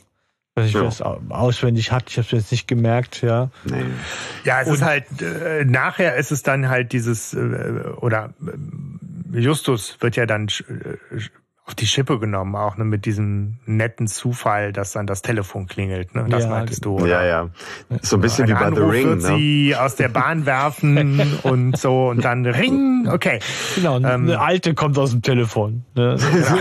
Was 0.56 0.68
ich 0.68 0.74
ja. 0.74 0.84
das 0.84 1.02
auswendig 1.02 1.92
hatte, 1.92 2.06
ich 2.10 2.18
habe 2.18 2.28
es 2.28 2.32
jetzt 2.32 2.52
nicht 2.52 2.68
gemerkt, 2.68 3.24
ja. 3.24 3.50
Nee. 3.64 3.86
Ja, 4.44 4.62
es 4.62 4.68
und 4.68 4.76
ist 4.76 4.82
halt, 4.84 5.22
äh, 5.22 5.66
nachher 5.66 6.16
ist 6.16 6.32
es 6.32 6.44
dann 6.44 6.70
halt 6.70 6.92
dieses, 6.92 7.34
äh, 7.34 7.84
oder 7.98 8.36
äh, 9.34 9.40
Justus 9.40 9.98
wird 10.00 10.16
ja 10.16 10.28
dann 10.28 10.48
äh, 10.48 11.20
auf 11.66 11.76
die 11.76 11.88
Schippe 11.88 12.20
genommen, 12.20 12.58
auch 12.58 12.76
ne, 12.76 12.84
mit 12.84 13.06
diesem 13.06 13.56
netten 13.66 14.08
Zufall, 14.08 14.74
dass 14.74 14.92
dann 14.92 15.08
das 15.08 15.22
Telefon 15.22 15.68
klingelt. 15.68 16.14
Ne? 16.14 16.26
Das 16.28 16.44
ja, 16.44 16.50
meintest 16.50 16.84
du. 16.84 16.96
Oder? 16.96 17.08
Ja, 17.08 17.26
ja. 17.26 17.50
So 18.02 18.18
ein 18.18 18.22
bisschen 18.22 18.44
ein 18.46 18.50
wie 18.50 18.54
bei 18.54 18.66
Anruf 18.66 18.92
The 18.92 18.98
Ring. 18.98 19.08
Wird 19.08 19.22
ne? 19.22 19.38
sie 19.38 19.74
aus 19.74 19.96
der 19.96 20.10
Bahn 20.10 20.46
werfen 20.46 21.40
und 21.44 21.78
so 21.78 22.10
und 22.10 22.26
dann 22.26 22.46
Ring. 22.46 23.08
Okay. 23.10 23.40
Genau. 23.76 23.96
Ähm, 23.96 24.06
eine 24.06 24.42
alte 24.42 24.74
kommt 24.74 24.98
aus 24.98 25.12
dem 25.12 25.22
Telefon. 25.22 25.86
Ne? 25.96 26.18
Genau. 26.20 26.58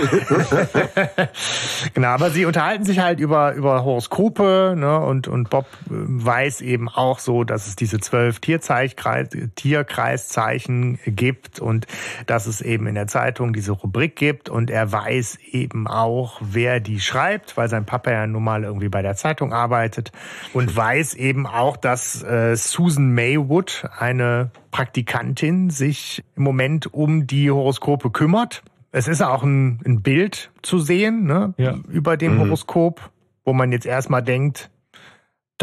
genau. 1.95 2.09
Aber 2.09 2.31
sie 2.31 2.45
unterhalten 2.45 2.85
sich 2.85 3.01
halt 3.01 3.19
über 3.19 3.55
über 3.55 3.83
Horoskope 3.83 4.77
ne? 4.77 5.01
und 5.01 5.27
und 5.27 5.51
Bob 5.51 5.67
äh, 5.87 5.89
weiß 5.91 6.61
eben 6.61 6.89
auch 6.89 7.19
so, 7.19 7.43
dass 7.43 7.67
es 7.67 7.75
diese 7.75 7.99
zwölf 7.99 8.39
Tierkreiszeichen 8.39 11.01
gibt 11.07 11.59
und 11.59 11.89
dass 12.27 12.47
es 12.47 12.61
eben 12.61 12.87
in 12.87 12.95
der 12.95 13.09
Zeitung 13.09 13.53
diese 13.53 13.73
Rubrik 13.73 14.15
gibt 14.15 14.49
und 14.49 14.71
er 14.71 14.92
weiß 14.93 15.39
eben 15.51 15.87
auch, 15.87 16.41
wer 16.43 16.81
die 16.81 17.01
schreibt, 17.01 17.57
weil 17.57 17.69
sein 17.69 17.87
Papa 17.87 18.11
ja 18.11 18.27
nun 18.27 18.45
mal 18.45 18.65
irgendwie 18.65 18.89
bei 18.89 19.03
der 19.03 19.17
Zeitung 19.17 19.53
arbeitet 19.53 20.13
und 20.53 20.77
weiß 20.77 21.15
eben 21.15 21.47
auch, 21.47 21.77
dass 21.77 22.23
äh, 22.23 22.55
Susan 22.55 23.13
Maywood, 23.13 23.89
eine 23.99 24.51
Praktikantin, 24.71 25.71
sich 25.71 26.23
im 26.37 26.43
Moment 26.43 26.93
um 26.93 27.27
die 27.27 27.51
Horoskope 27.51 28.11
kümmert. 28.11 28.63
Es 28.91 29.09
ist 29.09 29.23
auch 29.23 29.43
ein, 29.43 29.81
ein 29.87 30.03
Bild 30.03 30.51
zu 30.61 30.79
sehen 30.79 31.25
ne, 31.25 31.55
ja. 31.57 31.77
über 31.89 32.17
dem 32.17 32.35
mhm. 32.35 32.41
Horoskop 32.41 33.11
wo 33.45 33.53
man 33.53 33.73
jetzt 33.73 33.87
erstmal 33.87 34.23
denkt, 34.23 34.71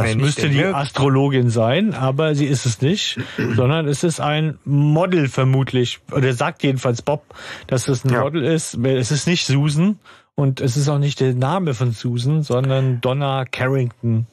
das 0.07 0.15
nicht 0.15 0.25
müsste 0.25 0.49
die? 0.49 0.63
Astrologin 0.65 1.49
sein, 1.49 1.93
aber 1.93 2.35
sie 2.35 2.45
ist 2.45 2.65
es 2.65 2.81
nicht, 2.81 3.19
sondern 3.55 3.87
es 3.87 4.03
ist 4.03 4.19
ein 4.19 4.57
Model 4.65 5.27
vermutlich. 5.27 5.99
Oder 6.11 6.33
sagt 6.33 6.63
jedenfalls 6.63 7.01
Bob, 7.01 7.23
dass 7.67 7.87
es 7.87 8.03
ein 8.05 8.13
Ja. 8.13 8.21
Model 8.21 8.43
ist. 8.43 8.75
Es 8.83 9.11
ist 9.11 9.27
nicht 9.27 9.45
Susan 9.45 9.99
und 10.35 10.61
es 10.61 10.77
ist 10.77 10.89
auch 10.89 10.99
nicht 10.99 11.19
der 11.19 11.33
Name 11.33 11.73
von 11.73 11.91
Susan, 11.91 12.43
sondern 12.43 13.01
Donna 13.01 13.45
Carrington 13.45 14.27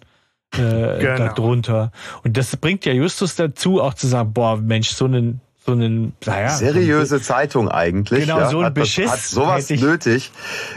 äh, 0.54 0.58
Genau. 1.00 1.16
darunter. 1.34 1.92
Und 2.24 2.36
das 2.36 2.56
bringt 2.56 2.84
ja 2.86 2.92
Justus 2.92 3.34
dazu, 3.34 3.80
auch 3.82 3.94
zu 3.94 4.06
sagen, 4.06 4.32
boah, 4.32 4.56
Mensch, 4.56 4.90
so 4.90 5.04
einen, 5.06 5.40
so 5.64 5.72
einen, 5.72 6.12
naja, 6.24 6.50
Seriöse 6.50 7.20
Zeitung 7.20 7.68
eigentlich. 7.68 8.20
Genau, 8.20 8.38
ja, 8.38 8.48
so 8.50 8.60
ein 8.60 8.66
hat, 8.66 8.74
Beschiss 8.74 9.10
Hat 9.10 9.20
sowas 9.20 9.68
nötig. 9.68 10.30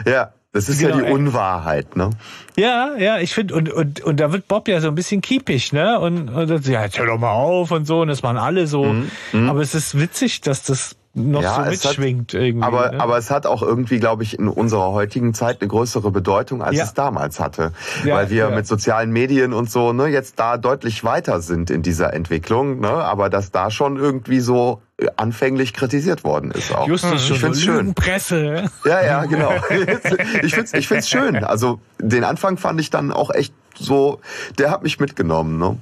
Ja, 0.05 0.33
das 0.51 0.69
ist 0.69 0.81
ja 0.81 0.89
Genau, 0.89 1.01
die 1.01 1.07
ey. 1.07 1.13
Unwahrheit, 1.13 1.95
ne? 1.95 2.09
Ja, 2.57 2.95
ja, 2.97 3.19
ich 3.19 3.33
finde, 3.33 3.55
und, 3.55 3.71
und, 3.71 4.01
und 4.01 4.19
da 4.19 4.31
wird 4.31 4.47
Bob 4.47 4.67
ja 4.67 4.81
so 4.81 4.87
ein 4.87 4.95
bisschen 4.95 5.21
kiepig, 5.21 5.71
ne? 5.73 5.99
Und, 5.99 6.29
und 6.29 6.67
ja, 6.67 6.83
jetzt 6.83 6.97
hör 6.97 7.05
doch 7.05 7.19
mal 7.19 7.31
auf 7.31 7.71
und 7.71 7.85
so, 7.85 8.01
und 8.01 8.07
das 8.07 8.23
machen 8.23 8.37
alle 8.37 8.67
so. 8.67 8.95
Aber 9.33 9.61
es 9.61 9.75
ist 9.75 9.99
witzig, 9.99 10.41
dass 10.41 10.63
das 10.63 10.95
noch 11.15 11.41
Ja, 11.41 11.55
so 11.55 11.61
es 11.61 11.83
hat- 11.85 11.89
mitschwingt 11.97 12.33
irgendwie. 12.35 12.63
Aber, 12.65 12.91
ne? 12.91 12.99
aber 13.01 13.17
es 13.17 13.31
hat 13.31 13.45
auch 13.47 13.61
irgendwie, 13.63 13.99
glaube 13.99 14.23
ich, 14.23 14.37
in 14.37 14.47
unserer 14.47 14.91
heutigen 14.91 15.33
Zeit 15.33 15.59
eine 15.59 15.67
größere 15.67 16.11
Bedeutung, 16.11 16.61
als 16.61 16.77
Ja. 16.77 16.83
es 16.83 16.93
damals 16.93 17.39
hatte. 17.39 17.71
Ja, 18.05 18.15
Weil 18.15 18.29
wir 18.29 18.49
mit 18.51 18.67
sozialen 18.67 19.11
Medien 19.11 19.51
und 19.53 19.69
so 19.71 19.91
ne, 19.91 20.05
jetzt 20.07 20.39
da 20.39 20.57
deutlich 20.57 21.03
weiter 21.03 21.41
sind 21.41 21.71
in 21.71 21.81
dieser 21.81 22.13
Entwicklung, 22.13 22.79
ne? 22.79 22.89
aber 22.89 23.29
dass 23.29 23.51
da 23.51 23.71
schon 23.71 23.97
irgendwie 23.97 24.39
so 24.39 24.81
äh, 24.97 25.07
anfänglich 25.17 25.73
kritisiert 25.73 26.23
worden 26.23 26.51
ist 26.51 26.73
auch. 26.75 26.87
Justus 26.87 27.25
schon 27.25 27.35
ich 27.35 27.41
find's 27.41 27.57
so 27.59 27.65
schön. 27.65 27.75
Lügenpresse. 27.77 28.65
Ja, 28.85 29.03
ja, 29.03 29.25
genau. 29.25 29.51
ich 30.43 30.53
find's, 30.53 30.73
ich 30.73 30.87
find's 30.87 31.09
schön. 31.09 31.43
Also 31.43 31.79
den 31.99 32.23
Anfang 32.23 32.57
fand 32.57 32.79
ich 32.79 32.89
dann 32.91 33.11
auch 33.11 33.31
echt 33.31 33.53
so, 33.77 34.19
der 34.57 34.71
hat 34.71 34.83
mich 34.83 34.99
mitgenommen. 34.99 35.57
Ne? 35.57 35.77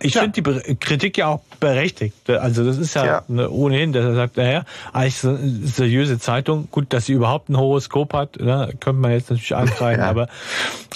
Ich 0.00 0.14
finde 0.14 0.30
die 0.30 0.42
Be 0.42 0.62
Kritik 0.80 1.18
ja 1.18 1.26
auch 1.28 1.40
berechtigt. 1.60 2.14
Also 2.28 2.64
das 2.64 2.78
ist 2.78 2.94
ja, 2.94 3.04
Ja. 3.04 3.22
Ne, 3.28 3.50
ohnehin, 3.50 3.92
dass 3.92 4.04
er 4.04 4.14
sagt, 4.14 4.36
naja, 4.36 4.64
eigentlich 4.92 5.18
so 5.18 5.30
eine 5.30 5.38
seriöse 5.64 6.18
Zeitung, 6.18 6.68
gut, 6.70 6.92
dass 6.92 7.06
sie 7.06 7.12
überhaupt 7.14 7.48
ein 7.48 7.56
Horoskop 7.56 8.12
hat, 8.14 8.38
ne, 8.40 8.72
könnte 8.80 9.00
man 9.00 9.10
jetzt 9.12 9.30
natürlich 9.30 9.54
ankreiden, 9.56 10.00
Ja. 10.04 10.10
aber, 10.10 10.28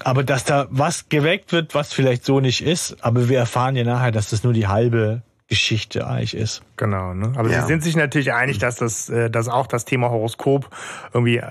aber 0.04 0.22
dass 0.24 0.44
da 0.44 0.66
was 0.70 1.08
geweckt 1.08 1.52
wird, 1.52 1.74
was 1.74 1.92
vielleicht 1.92 2.24
so 2.24 2.40
nicht 2.40 2.62
ist, 2.64 2.96
aber 3.04 3.28
wir 3.28 3.38
erfahren 3.38 3.76
ja 3.76 3.84
nachher, 3.84 4.12
dass 4.12 4.30
das 4.30 4.44
nur 4.44 4.52
die 4.52 4.66
halbe 4.68 5.22
Geschichte 5.48 6.06
eigentlich 6.06 6.34
ist. 6.34 6.62
Genau, 6.76 7.12
ne? 7.12 7.32
Aber 7.36 7.50
Ja. 7.50 7.60
sie 7.62 7.66
sind 7.66 7.82
sich 7.82 7.94
natürlich 7.96 8.32
einig, 8.32 8.58
dass 8.58 8.76
das, 8.76 9.08
äh, 9.10 9.28
dass 9.28 9.48
auch 9.48 9.66
das 9.66 9.84
Thema 9.84 10.08
Horoskop 10.10 10.70
irgendwie, 11.12 11.38
äh, 11.38 11.48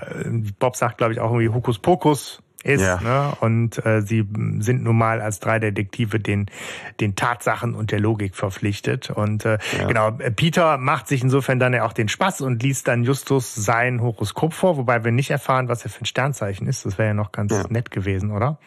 Bob 0.58 0.74
sagt, 0.76 0.98
glaube 0.98 1.12
ich, 1.12 1.20
auch 1.20 1.30
irgendwie 1.30 1.50
Hokuspokus 1.50 2.40
ist, 2.64 2.82
Ja. 2.82 3.00
ne? 3.00 3.34
Und 3.40 3.84
äh, 3.84 4.02
sie 4.02 4.26
sind 4.58 4.82
nun 4.82 4.96
mal 4.96 5.20
als 5.20 5.40
drei 5.40 5.58
Detektive 5.58 6.20
den, 6.20 6.46
den 7.00 7.16
Tatsachen 7.16 7.74
und 7.74 7.90
der 7.92 8.00
Logik 8.00 8.34
verpflichtet. 8.36 9.10
Und 9.10 9.44
äh, 9.44 9.58
genau, 9.88 10.08
äh, 10.18 10.30
Peter 10.30 10.78
macht 10.78 11.08
sich 11.08 11.22
insofern 11.22 11.58
dann 11.58 11.72
ja 11.72 11.84
auch 11.84 11.92
den 11.92 12.08
Spaß 12.08 12.40
und 12.42 12.62
liest 12.62 12.88
dann 12.88 13.04
Justus 13.04 13.54
sein 13.54 14.00
Horoskop 14.00 14.52
vor, 14.54 14.76
wobei 14.76 15.04
wir 15.04 15.12
nicht 15.12 15.30
erfahren, 15.30 15.68
was 15.68 15.84
er 15.84 15.90
für 15.90 16.02
ein 16.02 16.06
Sternzeichen 16.06 16.66
ist. 16.66 16.86
Das 16.86 16.98
wäre 16.98 17.08
ja 17.08 17.14
noch 17.14 17.32
ganz 17.32 17.52
Ja. 17.52 17.64
nett 17.68 17.90
gewesen, 17.90 18.30
oder? 18.30 18.58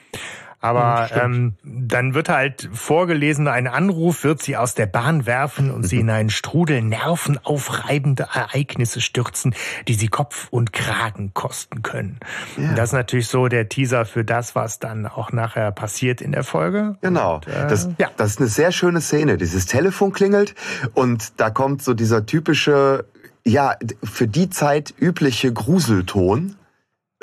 Aber 0.65 1.09
ähm, 1.13 1.53
dann 1.63 2.13
wird 2.13 2.29
halt 2.29 2.69
vorgelesen, 2.73 3.47
ein 3.47 3.67
Anruf 3.67 4.23
wird 4.23 4.41
sie 4.41 4.57
aus 4.57 4.73
der 4.73 4.87
Bahn 4.87 5.25
werfen 5.25 5.71
und 5.71 5.83
sie 5.83 5.99
in 5.99 6.09
einen 6.09 6.29
Strudel 6.29 6.81
nervenaufreibende 6.81 8.27
Ereignisse 8.33 9.01
stürzen, 9.01 9.53
die 9.87 9.93
sie 9.93 10.07
Kopf 10.07 10.47
und 10.49 10.73
Kragen 10.73 11.33
kosten 11.33 11.83
können. 11.83 12.19
Und 12.57 12.77
das 12.77 12.89
ist 12.89 12.93
natürlich 12.93 13.27
so 13.27 13.47
der 13.47 13.69
Teaser 13.69 14.05
für 14.05 14.25
das, 14.25 14.55
was 14.55 14.79
dann 14.79 15.05
auch 15.05 15.31
nachher 15.31 15.71
passiert 15.71 16.21
in 16.21 16.31
der 16.31 16.43
Folge. 16.43 16.97
Genau. 17.01 17.41
das, 17.45 17.89
ja. 17.97 18.09
das 18.17 18.31
ist 18.31 18.39
eine 18.39 18.49
sehr 18.49 18.71
schöne 18.71 19.01
Szene. 19.01 19.37
Dieses 19.37 19.65
Telefon 19.65 20.13
klingelt 20.13 20.55
und 20.93 21.39
da 21.39 21.49
kommt 21.49 21.81
so 21.81 21.93
dieser 21.93 22.25
typische, 22.25 23.05
ja, 23.45 23.75
für 24.03 24.27
die 24.27 24.49
Zeit 24.49 24.93
übliche 24.99 25.53
Gruselton. 25.53 26.55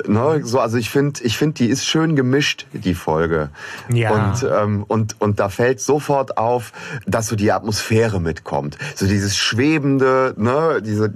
Ne, 0.07 0.41
so, 0.43 0.59
also 0.59 0.77
ich 0.77 0.89
finde, 0.89 1.23
ich 1.23 1.37
finde, 1.37 1.53
die 1.53 1.67
ist 1.67 1.85
schön 1.85 2.15
gemischt, 2.15 2.65
die 2.73 2.95
Folge. 2.95 3.49
Ja. 3.91 4.09
Und, 4.11 4.43
ähm, 4.51 4.83
und, 4.87 5.21
und 5.21 5.39
da 5.39 5.49
fällt 5.49 5.79
sofort 5.81 6.37
auf, 6.37 6.73
dass 7.05 7.27
so 7.27 7.35
die 7.35 7.51
Atmosphäre 7.51 8.19
mitkommt. 8.19 8.77
So 8.95 9.05
dieses 9.05 9.37
Schwebende, 9.37 10.33
ne, 10.35 10.81
diese, 10.83 11.13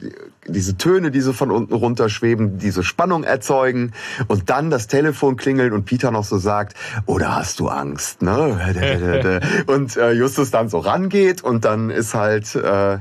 diese 0.48 0.78
Töne, 0.78 1.10
die 1.10 1.22
so 1.22 1.34
von 1.34 1.50
unten 1.50 1.74
runter 1.74 2.08
schweben, 2.08 2.60
diese 2.60 2.84
Spannung 2.84 3.24
erzeugen 3.24 3.94
und 4.28 4.52
dann 4.52 4.70
das 4.70 4.86
Telefon 4.86 5.38
klingeln 5.38 5.74
und 5.74 5.86
Peter 5.86 6.12
noch 6.12 6.24
so 6.24 6.38
sagt, 6.38 6.78
oder 7.08 7.36
hast 7.36 7.60
du 7.60 7.70
Angst, 7.70 8.22
ne? 8.22 9.42
und 9.66 9.98
äh, 9.98 10.12
Justus 10.12 10.52
dann 10.52 10.70
so 10.70 10.78
rangeht 10.78 11.44
und 11.44 11.66
dann 11.66 11.90
ist 11.90 12.14
halt, 12.14 12.54
äh, 12.56 13.00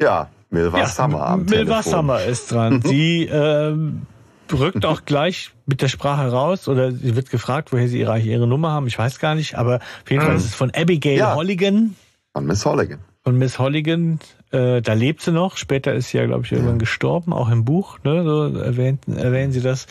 ja, 0.00 0.28
Milva 0.48 0.86
Summer 0.86 1.26
am 1.26 1.44
Milva 1.44 1.82
Telefon. 1.82 1.92
Summer 1.92 2.24
ist 2.24 2.50
dran. 2.50 2.82
Sie 2.84 3.28
ähm, 3.30 4.06
rückt 4.52 4.84
auch 4.84 5.04
gleich 5.04 5.50
mit 5.66 5.82
der 5.82 5.88
Sprache 5.88 6.30
raus 6.30 6.68
oder 6.68 6.92
sie 6.92 7.16
wird 7.16 7.30
gefragt, 7.30 7.72
woher 7.72 7.88
sie 7.88 8.00
ihre, 8.00 8.18
ihre 8.18 8.46
Nummer 8.46 8.70
haben. 8.70 8.86
Ich 8.86 8.98
weiß 8.98 9.18
gar 9.18 9.34
nicht, 9.34 9.56
aber 9.56 9.76
auf 9.76 10.10
jeden 10.10 10.22
Fall 10.22 10.36
ist 10.36 10.44
es 10.44 10.54
von 10.54 10.70
Abigail 10.74 11.18
Ja. 11.18 11.34
Holligan. 11.34 11.96
Von 12.32 12.46
Miss 12.46 12.64
Holligan. 12.64 13.00
Von 13.22 13.36
Miss 13.36 13.58
Holligan, 13.58 14.18
äh, 14.50 14.80
da 14.80 14.92
lebt 14.94 15.20
sie 15.20 15.32
noch. 15.32 15.56
Später 15.56 15.92
ist 15.92 16.08
sie 16.08 16.18
ja, 16.18 16.26
glaube 16.26 16.44
ich, 16.46 16.52
irgendwann 16.52 16.78
gestorben, 16.78 17.32
auch 17.32 17.50
im 17.50 17.64
Buch, 17.64 17.98
ne? 18.02 18.24
So 18.24 18.56
erwähnt, 18.58 19.00
erwähnen 19.08 19.52
sie 19.52 19.60
das. 19.60 19.86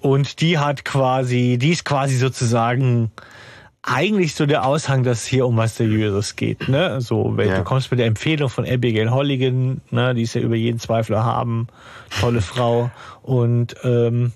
Und 0.00 0.40
die 0.40 0.58
hat 0.58 0.84
quasi, 0.84 1.58
die 1.60 1.70
ist 1.70 1.84
quasi 1.84 2.16
sozusagen 2.16 3.12
eigentlich 3.82 4.34
so 4.36 4.46
der 4.46 4.64
Aushang, 4.64 5.02
dass 5.02 5.22
es 5.22 5.26
hier 5.26 5.44
um 5.46 5.56
was 5.56 5.76
Seriöses 5.76 6.36
geht. 6.36 6.68
Ne? 6.68 7.00
So, 7.00 7.36
wenn 7.36 7.48
Ja. 7.48 7.58
du 7.58 7.64
kommst 7.64 7.90
mit 7.90 7.98
der 7.98 8.06
Empfehlung 8.06 8.48
von 8.48 8.64
Abigail 8.64 9.10
Holligan, 9.10 9.80
ne, 9.90 10.14
die 10.14 10.22
ist 10.22 10.34
ja 10.34 10.40
über 10.40 10.54
jeden 10.54 10.78
Zweifel 10.78 11.18
haben, 11.18 11.66
tolle 12.20 12.40
Frau. 12.42 12.90
Und 13.22 13.74
ähm, 13.82 14.32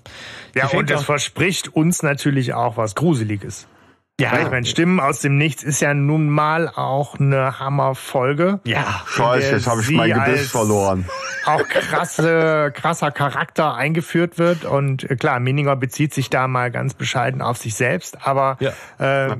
Ja, 0.53 0.67
und 0.67 0.91
auch- 0.93 1.01
verspricht 1.03 1.73
uns 1.75 2.03
natürlich 2.03 2.53
auch 2.53 2.75
was 2.77 2.93
Gruseliges. 2.95 3.67
Ja, 4.19 4.39
Ich 4.41 4.49
meine, 4.49 4.65
Stimmen 4.65 4.99
aus 4.99 5.21
dem 5.21 5.37
Nichts 5.37 5.61
ist 5.63 5.79
ja 5.79 5.93
nun 5.93 6.27
mal 6.29 6.67
auch 6.69 7.19
eine 7.19 7.59
Hammerfolge. 7.59 8.59
ja, 8.63 9.01
Scheiße, 9.07 9.51
jetzt 9.55 9.67
habe 9.67 9.81
ich 9.81 9.91
mein 9.91 10.09
Gedicht 10.11 10.27
als- 10.39 10.47
verloren. 10.51 11.05
auch 11.45 11.61
krasse, 11.69 12.73
krasser 12.75 13.11
Charakter 13.11 13.75
eingeführt 13.75 14.37
wird. 14.37 14.65
Und 14.65 15.09
äh, 15.09 15.15
klar, 15.15 15.39
Mininger 15.39 15.75
bezieht 15.75 16.13
sich 16.13 16.29
da 16.29 16.47
mal 16.47 16.71
ganz 16.71 16.93
bescheiden 16.93 17.41
auf 17.41 17.57
sich 17.57 17.75
selbst, 17.75 18.25
aber 18.27 18.57
Ja. 18.59 18.71
äh, 19.29 19.37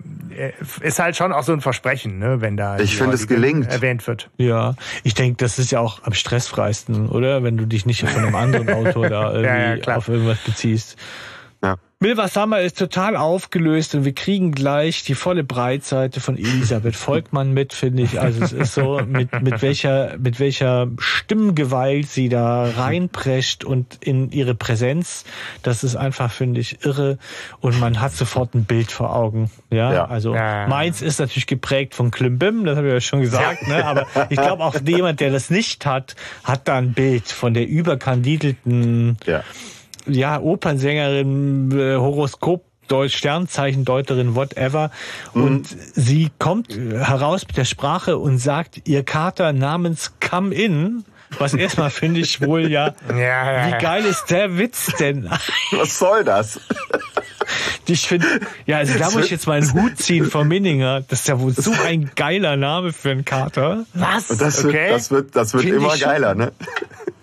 ist 0.82 1.00
halt 1.00 1.16
schon 1.18 1.34
auch 1.34 1.44
so 1.44 1.52
ein 1.54 1.60
Versprechen, 1.62 2.20
ne, 2.20 2.40
wenn 2.40 2.56
da 2.56 2.78
Ich 2.80 2.92
die 2.92 2.96
finde, 2.98 3.16
es 3.16 3.28
gelingt. 3.28 3.68
erwähnt 3.72 4.06
wird. 4.08 4.30
Ja, 4.38 4.76
ich 5.04 5.16
denke, 5.16 5.38
das 5.38 5.58
ist 5.60 5.72
ja 5.72 5.80
auch 5.80 6.04
am 6.04 6.14
stressfreisten, 6.14 7.10
oder? 7.10 7.44
Wenn 7.44 7.58
du 7.58 7.66
dich 7.66 7.86
nicht 7.86 8.08
von 8.08 8.24
einem 8.24 8.36
anderen 8.36 8.70
Autor 8.70 9.10
da 9.10 9.34
irgendwie 9.34 9.48
Ja, 9.86 9.92
ja, 9.92 9.96
auf 9.98 10.08
irgendwas 10.08 10.38
beziehst. 10.46 10.98
Milva 12.00 12.28
Summer 12.28 12.62
ist 12.62 12.78
total 12.78 13.16
aufgelöst 13.16 13.96
und 13.96 14.06
wir 14.06 14.14
kriegen 14.14 14.52
gleich 14.52 15.04
die 15.04 15.16
volle 15.16 15.44
Breitseite 15.44 16.20
von 16.22 16.38
Elisabeth 16.38 16.96
Volkmann 16.96 17.56
mit, 17.56 17.74
finde 17.74 18.04
ich. 18.04 18.22
Also 18.22 18.44
es 18.44 18.52
ist 18.54 18.76
so, 18.76 19.02
mit, 19.04 19.42
mit 19.42 19.64
welcher, 19.64 20.16
mit 20.20 20.40
welcher 20.40 20.90
Stimmgewalt 21.00 22.08
sie 22.08 22.30
da 22.30 22.70
reinprescht 22.70 23.64
und 23.64 23.98
in 24.00 24.30
ihre 24.30 24.54
Präsenz. 24.54 25.26
Das 25.64 25.84
ist 25.84 25.96
einfach, 25.96 26.32
finde 26.32 26.62
ich, 26.62 26.86
irre. 26.86 27.18
Und 27.62 27.80
man 27.80 28.00
hat 28.00 28.12
sofort 28.14 28.54
ein 28.54 28.66
Bild 28.66 28.92
vor 28.92 29.16
Augen. 29.16 29.50
Ja, 29.72 29.92
Ja. 29.92 30.06
also 30.06 30.36
Ja. 30.36 30.68
meins 30.68 31.02
ist 31.02 31.20
natürlich 31.20 31.48
geprägt 31.48 31.96
von 31.96 32.12
Klimbim, 32.12 32.64
das 32.66 32.78
habe 32.78 32.90
ich 32.90 32.94
ja 32.94 33.02
schon 33.02 33.22
gesagt, 33.22 33.68
ne? 33.68 33.84
aber 33.84 34.06
ich 34.30 34.38
glaube 34.38 34.64
auch 34.64 34.76
jemand, 34.86 35.20
der 35.20 35.32
das 35.32 35.50
nicht 35.50 35.88
hat, 35.88 36.16
hat 36.44 36.68
da 36.68 36.76
ein 36.78 36.94
Bild 36.94 37.28
von 37.28 37.56
der 37.56 37.68
überkandidelten 37.68 39.18
Ja. 39.26 39.44
Ja, 40.08 40.40
Opernsängerin, 40.40 41.72
äh, 41.72 41.96
Horoskop, 41.96 42.64
Deutsch, 42.88 43.18
Sternzeichendeuterin, 43.18 44.36
whatever. 44.36 44.92
Und 45.34 45.68
sie 45.68 46.30
kommt 46.40 46.76
äh, 46.76 47.00
heraus 47.00 47.46
mit 47.48 47.58
der 47.58 47.66
Sprache 47.66 48.18
und 48.18 48.38
sagt, 48.38 48.88
ihr 48.88 49.04
Kater 49.04 49.54
namens 49.54 50.14
Come 50.20 50.54
In, 50.56 51.04
was 51.38 51.54
erstmal 51.54 51.90
finde 51.90 52.22
ich 52.22 52.42
wohl 52.42 52.72
ja, 52.72 52.94
Ja, 53.10 53.68
wie 53.68 53.82
geil 53.82 54.06
ist 54.06 54.28
der 54.28 54.58
Witz 54.58 54.94
denn? 55.00 55.30
Was 55.72 56.00
soll 56.00 56.24
das? 56.24 56.60
Ich 57.88 58.08
finde, 58.08 58.28
ja, 58.66 58.78
also 58.78 58.98
da 58.98 59.12
muss 59.12 59.26
ich 59.26 59.32
jetzt 59.32 59.48
mal 59.48 59.58
einen 59.58 59.74
Hut 59.74 59.98
ziehen 59.98 60.26
von 60.26 60.48
Minninger. 60.48 61.02
Das 61.02 61.22
ist 61.22 61.28
ja 61.28 61.40
wohl 61.40 61.54
so 61.54 61.72
ein 61.86 62.12
geiler 62.16 62.58
Name 62.58 62.94
für 62.94 63.12
einen 63.12 63.26
Kater. 63.26 63.86
Was? 63.94 64.28
Das 64.28 64.64
okay. 64.64 64.74
wird, 64.74 64.92
das 64.92 65.12
wird, 65.12 65.36
das 65.36 65.54
wird 65.54 65.64
Find 65.64 65.76
immer 65.76 65.98
geiler, 65.98 66.36
ne? 66.36 66.52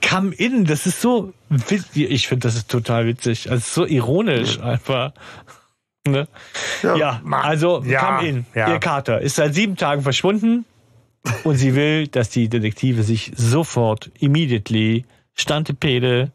Come 0.07 0.35
In, 0.35 0.65
das 0.65 0.87
ist 0.87 1.01
so 1.01 1.33
witzig. 1.49 2.11
Ich 2.11 2.29
finde, 2.29 2.47
das 2.47 2.57
ist 2.57 2.71
total 2.71 3.07
witzig. 3.07 3.51
Also 3.51 3.83
so 3.83 3.87
ironisch 3.87 4.61
einfach. 4.61 5.13
Ne? 6.07 6.29
Ja, 6.83 7.23
also 7.31 7.83
Ja, 7.83 8.05
Come 8.05 8.29
In, 8.29 8.47
ja. 8.55 8.71
ihr 8.71 8.79
Kater, 8.79 9.23
ist 9.23 9.37
seit 9.37 9.55
sieben 9.55 9.77
Tagen 9.77 10.03
verschwunden 10.03 10.67
und 11.45 11.57
sie 11.57 11.75
will, 11.75 12.09
dass 12.09 12.29
die 12.29 12.49
Detektive 12.49 13.03
sich 13.03 13.33
sofort, 13.35 14.11
immediately, 14.19 15.07
Stantepede 15.35 16.31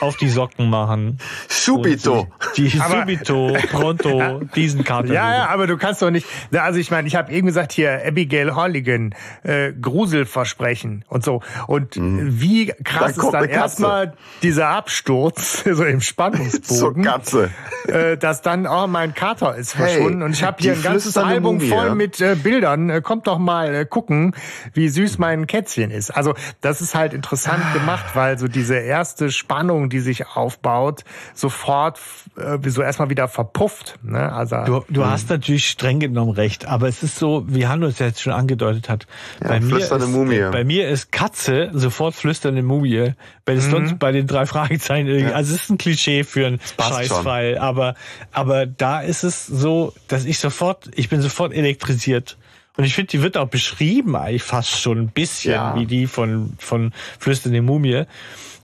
auf 0.00 0.16
die 0.16 0.28
Socken 0.28 0.70
machen. 0.70 1.18
Subito. 1.48 2.28
Die 2.56 2.80
aber, 2.80 3.00
subito, 3.00 3.56
pronto, 3.70 4.40
diesen 4.54 4.84
Kater. 4.84 5.12
Ja, 5.12 5.34
ja, 5.34 5.48
aber 5.48 5.66
du 5.66 5.76
kannst 5.76 6.02
doch 6.02 6.10
nicht, 6.10 6.26
also 6.52 6.78
ich 6.78 6.90
meine, 6.90 7.08
ich 7.08 7.16
habe 7.16 7.32
eben 7.32 7.46
gesagt 7.46 7.72
hier, 7.72 8.02
Abigail 8.06 8.54
Holligan, 8.54 9.14
äh, 9.42 9.72
Gruselversprechen 9.72 11.04
und 11.08 11.24
so. 11.24 11.42
Und 11.66 11.96
mhm. 11.96 12.40
wie 12.40 12.66
krass 12.84 13.16
da 13.16 13.22
ist 13.22 13.30
dann 13.30 13.44
erstmal 13.48 14.14
dieser 14.42 14.68
Absturz, 14.68 15.64
so 15.70 15.84
im 15.84 16.00
Spannungsbogen. 16.00 17.02
Zur 17.02 17.12
Katze. 17.12 17.50
Äh, 17.86 18.16
dass 18.16 18.42
dann, 18.42 18.66
oh, 18.66 18.86
mein 18.86 19.14
Kater 19.14 19.56
ist 19.56 19.72
verschwunden. 19.72 20.18
Hey, 20.18 20.24
und 20.24 20.32
ich 20.32 20.42
habe 20.42 20.58
hier 20.60 20.72
ein 20.72 20.82
ganzes 20.82 21.16
Album 21.16 21.56
Mumie. 21.56 21.68
voll 21.68 21.94
mit 21.94 22.20
äh, 22.20 22.34
Bildern. 22.34 22.90
Äh, 22.90 23.00
kommt 23.00 23.26
doch 23.26 23.38
mal 23.38 23.74
äh, 23.74 23.84
gucken, 23.86 24.34
wie 24.74 24.88
süß 24.88 25.18
mein 25.18 25.46
Kätzchen 25.46 25.90
ist. 25.90 26.10
Also 26.10 26.34
das 26.60 26.80
ist 26.80 26.94
halt 26.94 27.14
interessant 27.14 27.62
ah. 27.70 27.72
gemacht, 27.72 28.06
weil 28.14 28.38
so 28.38 28.48
diese 28.48 28.76
erste 28.76 29.30
Spannung, 29.30 29.87
die 29.88 30.00
sich 30.00 30.26
aufbaut, 30.28 31.04
sofort 31.34 31.98
äh, 32.36 32.58
so 32.68 32.82
erstmal 32.82 33.10
wieder 33.10 33.28
verpufft. 33.28 33.98
Ne? 34.02 34.32
Also, 34.32 34.64
du 34.64 34.84
du 34.88 35.06
hast 35.06 35.30
natürlich 35.30 35.68
streng 35.68 36.00
genommen 36.00 36.32
recht, 36.32 36.66
aber 36.66 36.88
es 36.88 37.02
ist 37.02 37.16
so, 37.16 37.44
wie 37.48 37.66
Hanno 37.66 37.86
es 37.86 37.98
jetzt 37.98 38.20
schon 38.20 38.32
angedeutet 38.32 38.88
hat. 38.88 39.06
Ja, 39.42 39.48
bei, 39.48 39.60
mir 39.60 39.78
ist, 39.78 40.08
Mumie. 40.08 40.40
bei 40.50 40.64
mir 40.64 40.88
ist 40.88 41.12
Katze 41.12 41.70
sofort 41.72 42.14
flüsternde 42.14 42.62
Mumie, 42.62 43.14
weil 43.46 43.56
es 43.56 43.66
mhm. 43.66 43.70
sonst 43.70 43.98
bei 43.98 44.12
den 44.12 44.26
drei 44.26 44.46
Fragezeichen 44.46 45.06
irgendwie, 45.06 45.30
ja. 45.30 45.36
also 45.36 45.54
es 45.54 45.62
ist 45.62 45.70
ein 45.70 45.78
Klischee 45.78 46.24
für 46.24 46.46
einen 46.46 46.60
Scheißfall, 46.80 47.58
aber, 47.58 47.94
aber 48.32 48.66
da 48.66 49.00
ist 49.00 49.24
es 49.24 49.46
so, 49.46 49.92
dass 50.08 50.24
ich 50.24 50.38
sofort, 50.38 50.90
ich 50.94 51.08
bin 51.08 51.20
sofort 51.22 51.52
elektrisiert. 51.52 52.36
Und 52.76 52.84
ich 52.84 52.94
finde, 52.94 53.10
die 53.10 53.22
wird 53.22 53.36
auch 53.36 53.48
beschrieben 53.48 54.14
eigentlich 54.14 54.44
fast 54.44 54.80
schon 54.80 54.98
ein 54.98 55.08
bisschen 55.08 55.52
ja. 55.52 55.74
wie 55.74 55.86
die 55.86 56.06
von, 56.06 56.54
von 56.58 56.92
Flüsternde 57.18 57.60
Mumie. 57.60 58.04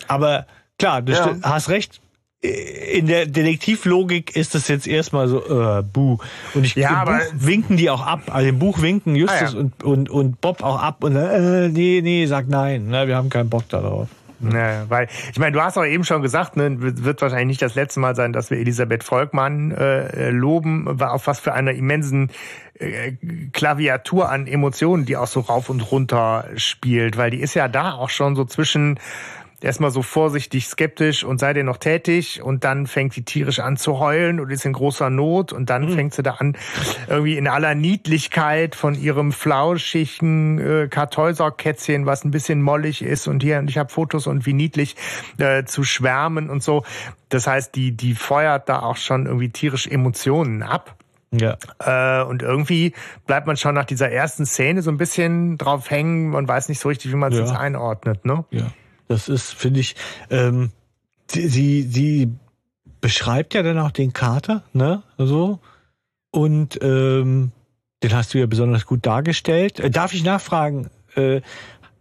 Aber 0.06 0.46
klar, 0.78 1.02
du 1.02 1.12
ja. 1.12 1.37
hast 1.42 1.68
recht, 1.68 2.00
in 2.44 3.06
der 3.06 3.24
Detektivlogik 3.26 4.37
ist 4.37 4.54
das 4.54 4.68
jetzt 4.68 4.87
erstmal 4.87 5.28
so, 5.28 5.40
äh, 5.78 5.82
buh. 5.82 6.18
Und 6.52 6.66
ich 6.66 6.74
ja, 6.74 6.90
aber 6.90 7.20
winken 7.32 7.78
die 7.78 7.88
auch 7.88 8.04
ab. 8.04 8.22
Also 8.26 8.48
im 8.48 8.58
Buch 8.58 8.82
winken 8.82 9.16
Justus 9.16 9.54
ah, 9.54 9.54
ja. 9.54 9.58
und, 9.58 9.82
und, 9.82 10.10
und 10.10 10.40
Bob 10.42 10.62
auch 10.62 10.82
ab 10.82 11.02
und 11.04 11.16
äh, 11.16 11.68
nee, 11.68 12.00
nee, 12.02 12.26
sag 12.26 12.48
nein, 12.48 12.88
ne, 12.88 13.08
wir 13.08 13.16
haben 13.16 13.30
keinen 13.30 13.48
Bock 13.48 13.68
darauf. 13.70 14.08
Ja, 14.40 14.84
weil, 14.90 15.08
ich 15.32 15.38
meine, 15.38 15.52
du 15.52 15.62
hast 15.62 15.78
auch 15.78 15.87
eben 15.87 16.04
schon 16.04 16.20
gesagt, 16.20 16.56
ne, 16.56 16.76
wird 16.78 17.22
wahrscheinlich 17.22 17.46
nicht 17.46 17.62
das 17.62 17.76
letzte 17.76 18.00
Mal 18.00 18.14
sein, 18.14 18.34
dass 18.34 18.50
wir 18.50 18.58
Elisabeth 18.58 19.04
Volkmann 19.04 19.70
äh, 19.70 20.28
loben, 20.28 20.84
war 20.87 21.12
auf 21.12 21.26
was 21.26 21.40
für 21.40 21.54
einer 21.54 21.72
immensen 21.72 22.30
äh, 22.74 23.12
Klaviatur 23.52 24.28
an 24.28 24.46
Emotionen, 24.46 25.06
die 25.06 25.16
auch 25.16 25.28
so 25.28 25.40
rauf 25.40 25.70
und 25.70 25.80
runter 25.90 26.44
spielt, 26.56 27.16
weil 27.16 27.30
die 27.30 27.40
ist 27.40 27.54
ja 27.54 27.68
da 27.68 27.92
auch 27.92 28.10
schon 28.10 28.37
so 28.37 28.44
zwischen 28.44 28.98
erstmal 29.64 29.90
so 29.90 30.03
vorsichtig 30.03 30.66
skeptisch 30.66 31.24
und 31.24 31.38
sei 31.38 31.53
dir 31.55 31.64
noch 31.64 31.79
tätig 31.79 32.42
und 32.42 32.64
dann 32.64 32.87
fängt 32.87 33.14
sie 33.14 33.22
tierisch 33.22 33.61
an 33.61 33.77
zu 33.77 33.98
heulen 33.98 34.38
und 34.38 34.50
ist 34.50 34.64
in 34.64 34.72
großer 34.72 35.11
Not 35.11 35.53
und 35.53 35.70
dann 35.70 35.87
mhm. 35.87 35.94
fängt 35.94 36.14
sie 36.14 36.22
da 36.22 36.33
an, 36.33 36.57
irgendwie 37.09 37.37
in 37.37 37.48
aller 37.48 37.74
Niedlichkeit 37.74 38.74
von 38.74 38.94
ihrem 38.94 39.33
flauschigen 39.33 40.59
äh, 40.59 40.88
Kartäuserkätzchen, 40.88 42.07
was 42.07 42.24
ein 42.24 42.31
bisschen 42.31 42.62
mollig 42.62 43.03
ist 43.03 43.27
und 43.27 43.42
hier, 43.42 43.59
und 43.59 43.68
ich 43.70 43.79
habe 43.79 43.90
Fotos 43.90 44.27
und 44.27 44.46
wie 44.46 44.53
niedlich 44.53 44.96
äh, 45.38 45.64
zu 45.64 45.83
schwärmen 45.83 46.50
und 46.50 46.62
so. 46.62 46.85
Das 47.31 47.46
heißt, 47.46 47.74
die, 47.74 47.92
die 47.92 48.14
feuert 48.14 48.68
da 48.68 48.81
auch 48.81 48.96
schon 48.96 49.27
irgendwie 49.27 49.48
tierisch 49.48 49.87
Emotionen 49.87 50.62
ab. 50.62 50.96
Ja. 51.33 51.57
Äh, 51.81 52.24
und 52.24 52.42
irgendwie 52.42 52.92
bleibt 53.27 53.46
man 53.46 53.57
schon 53.57 53.74
nach 53.74 53.87
dieser 53.87 54.11
ersten 54.11 54.46
Szene 54.46 54.83
so 54.83 54.90
ein 54.90 54.98
bisschen 54.98 55.59
drauf 55.59 55.90
hängen 55.90 56.35
und 56.35 56.46
weiß 56.46 56.68
nicht 56.68 56.79
so 56.81 56.88
richtig, 56.88 57.11
wie 57.11 57.16
man 57.16 57.33
es 57.33 57.38
ja. 57.38 57.44
jetzt 57.44 57.57
einordnet, 57.57 58.24
ne? 58.24 58.44
Ja. 58.50 58.66
Das 59.08 59.28
ist, 59.28 59.52
finde 59.52 59.80
ich, 59.80 59.96
ähm, 60.30 60.70
sie, 61.30 61.82
sie 61.82 62.32
beschreibt 63.00 63.54
ja 63.54 63.62
dann 63.62 63.78
auch 63.78 63.90
den 63.90 64.12
Kater, 64.12 64.62
ne? 64.72 65.02
So. 65.18 65.60
Und 66.30 66.78
ähm, 66.82 67.52
den 68.02 68.14
hast 68.14 68.34
du 68.34 68.38
ja 68.38 68.46
besonders 68.46 68.86
gut 68.86 69.06
dargestellt. 69.06 69.80
Äh, 69.80 69.90
darf 69.90 70.14
ich 70.14 70.24
nachfragen, 70.24 70.90
äh, 71.14 71.42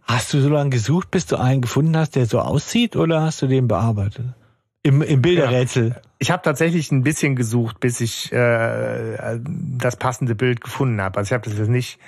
hast 0.02 0.32
du 0.32 0.40
so 0.40 0.48
lange 0.48 0.70
gesucht, 0.70 1.10
bis 1.10 1.26
du 1.26 1.36
einen 1.36 1.60
gefunden 1.60 1.96
hast, 1.96 2.16
der 2.16 2.26
so 2.26 2.40
aussieht, 2.40 2.96
oder 2.96 3.22
hast 3.22 3.42
du 3.42 3.46
den 3.46 3.68
bearbeitet? 3.68 4.26
Im, 4.82 5.00
im 5.00 5.22
Bilderrätsel. 5.22 5.90
Ja. 5.90 5.96
Ich 6.18 6.30
habe 6.30 6.42
tatsächlich 6.42 6.90
ein 6.92 7.02
bisschen 7.02 7.36
gesucht, 7.36 7.80
bis 7.80 8.00
ich 8.00 8.32
äh, 8.32 9.40
das 9.78 9.96
passende 9.96 10.34
Bild 10.34 10.60
gefunden 10.60 11.00
habe. 11.00 11.18
Also 11.18 11.28
ich 11.28 11.32
habe 11.32 11.48
das 11.48 11.58
jetzt 11.58 11.68
nicht 11.68 11.98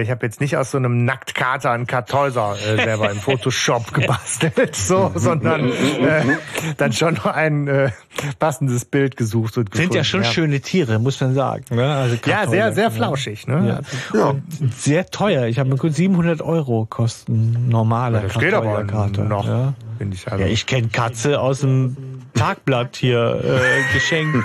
ich 0.00 0.10
habe 0.10 0.24
jetzt 0.24 0.40
nicht 0.40 0.56
aus 0.56 0.70
so 0.70 0.78
einem 0.78 1.04
Nacktkater 1.04 1.70
einen 1.70 1.86
Kartäuser 1.86 2.54
äh, 2.54 2.76
selber 2.76 3.10
im 3.10 3.18
Photoshop 3.18 3.92
gebastelt, 3.94 4.74
so, 4.74 5.12
sondern 5.14 5.70
äh, 5.70 6.36
dann 6.76 6.92
schon 6.92 7.14
noch 7.14 7.26
ein 7.26 7.68
äh, 7.68 7.90
passendes 8.38 8.84
Bild 8.84 9.16
gesucht 9.16 9.58
und 9.58 9.70
gefunden. 9.70 9.92
Sind 9.92 9.96
ja 9.96 10.04
schon 10.04 10.22
ja. 10.22 10.30
schöne 10.30 10.60
Tiere, 10.60 10.98
muss 10.98 11.20
man 11.20 11.34
sagen. 11.34 11.64
Ne? 11.70 11.94
Also 11.94 12.16
ja, 12.26 12.46
sehr, 12.46 12.72
sehr 12.72 12.90
flauschig. 12.90 13.46
Ne? 13.46 13.82
Ja. 14.14 14.18
ja. 14.18 14.30
Und 14.30 14.42
sehr 14.74 15.06
teuer. 15.06 15.46
Ich 15.46 15.58
habe 15.58 15.68
mir 15.68 15.76
kurz 15.76 15.96
700 15.96 16.42
Euro 16.42 16.86
kosten 16.88 17.68
normaler 17.68 18.22
ja, 18.22 18.28
Das 18.28 18.38
geht 18.38 18.54
aber 18.54 18.84
noch, 18.84 19.46
ja. 19.46 19.74
ich. 19.98 20.30
Also. 20.30 20.44
Ja, 20.44 20.50
ich 20.50 20.66
kenne 20.66 20.88
Katze 20.88 21.40
aus 21.40 21.60
dem 21.60 21.96
Tagblatt 22.34 22.96
hier 22.96 23.40
äh, 23.44 23.94
geschenkt. 23.94 24.44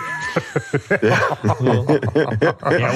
ja. 1.01 1.19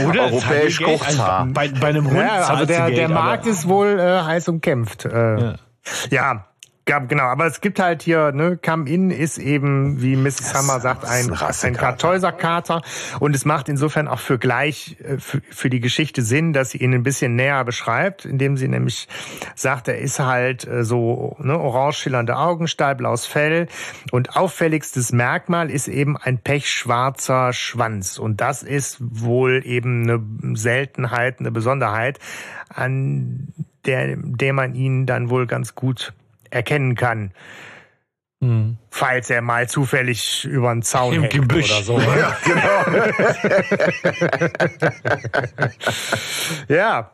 Oder? 0.08 0.24
Europäisch 0.26 0.82
Kurzhaar. 0.82 1.42
Also 1.42 1.54
bei, 1.54 1.68
bei 1.70 1.88
einem 1.88 2.08
Hund 2.08 2.18
ja, 2.18 2.46
also 2.46 2.66
der, 2.66 2.86
Geld, 2.88 2.98
der 2.98 3.10
Markt 3.10 3.46
ist 3.46 3.68
wohl 3.68 4.00
äh, 4.00 4.22
heiß 4.22 4.48
umkämpft. 4.50 5.06
Äh, 5.06 5.40
ja. 5.40 5.56
ja. 6.10 6.46
Ja, 6.90 6.98
genau, 7.00 7.24
aber 7.24 7.46
es 7.46 7.62
gibt 7.62 7.80
halt 7.80 8.02
hier, 8.02 8.32
ne, 8.32 8.58
Come 8.58 8.90
In 8.90 9.12
ist 9.12 9.38
eben, 9.38 10.02
wie 10.02 10.16
Mrs. 10.16 10.56
Hammer 10.56 10.80
sagt, 10.80 11.06
ein, 11.06 11.32
ein 11.32 11.74
Kartäuserkater. 11.76 12.82
Und 13.20 13.36
es 13.36 13.46
macht 13.46 13.70
insofern 13.70 14.08
auch 14.08 14.20
für 14.20 14.40
gleich, 14.40 14.98
äh, 15.04 15.18
für, 15.18 15.42
für 15.52 15.70
die 15.70 15.80
Geschichte 15.80 16.24
Sinn, 16.24 16.54
dass 16.54 16.72
sie 16.72 16.80
ihn 16.80 16.94
ein 16.94 17.04
bisschen 17.04 17.36
näher 17.36 17.64
beschreibt, 17.64 18.26
indem 18.26 18.58
sie 18.58 18.68
nämlich 18.68 19.08
sagt, 19.56 19.88
er 19.90 20.00
ist 20.00 20.20
halt 20.20 20.68
äh, 20.68 20.84
so, 20.84 21.38
ne, 21.40 21.58
orange 21.58 21.98
schillernde 21.98 22.36
Augen, 22.36 22.68
stahlblaues 22.68 23.28
Fell. 23.28 23.68
Und 24.12 24.36
auffälligstes 24.36 25.12
Merkmal 25.12 25.70
ist 25.70 25.88
eben 25.88 26.18
ein 26.18 26.40
pechschwarzer 26.40 27.54
Schwanz. 27.54 28.18
Und 28.18 28.42
das 28.42 28.64
ist 28.64 28.98
wohl 29.00 29.62
eben 29.66 30.10
eine 30.10 30.58
Seltenheit, 30.58 31.40
eine 31.40 31.52
Besonderheit, 31.52 32.18
an 32.70 33.54
der, 33.86 34.18
der 34.18 34.54
man 34.54 34.74
ihn 34.74 35.06
dann 35.06 35.30
wohl 35.30 35.46
ganz 35.46 35.76
gut 35.76 36.14
erkennen 36.52 36.96
kann. 36.96 37.32
Mhm. 38.44 38.78
Falls 38.90 39.30
er 39.30 39.44
mal 39.44 39.70
zufällig 39.70 40.46
über 40.46 40.72
einen 40.72 40.82
Zaun 40.82 41.14
Im 41.14 41.22
hängt 41.22 41.34
Gebüsch. 41.34 41.72
oder 41.72 41.84
so. 41.84 42.00
Ja, 42.18 42.36
genau. 42.44 42.82
ja. 46.68 47.12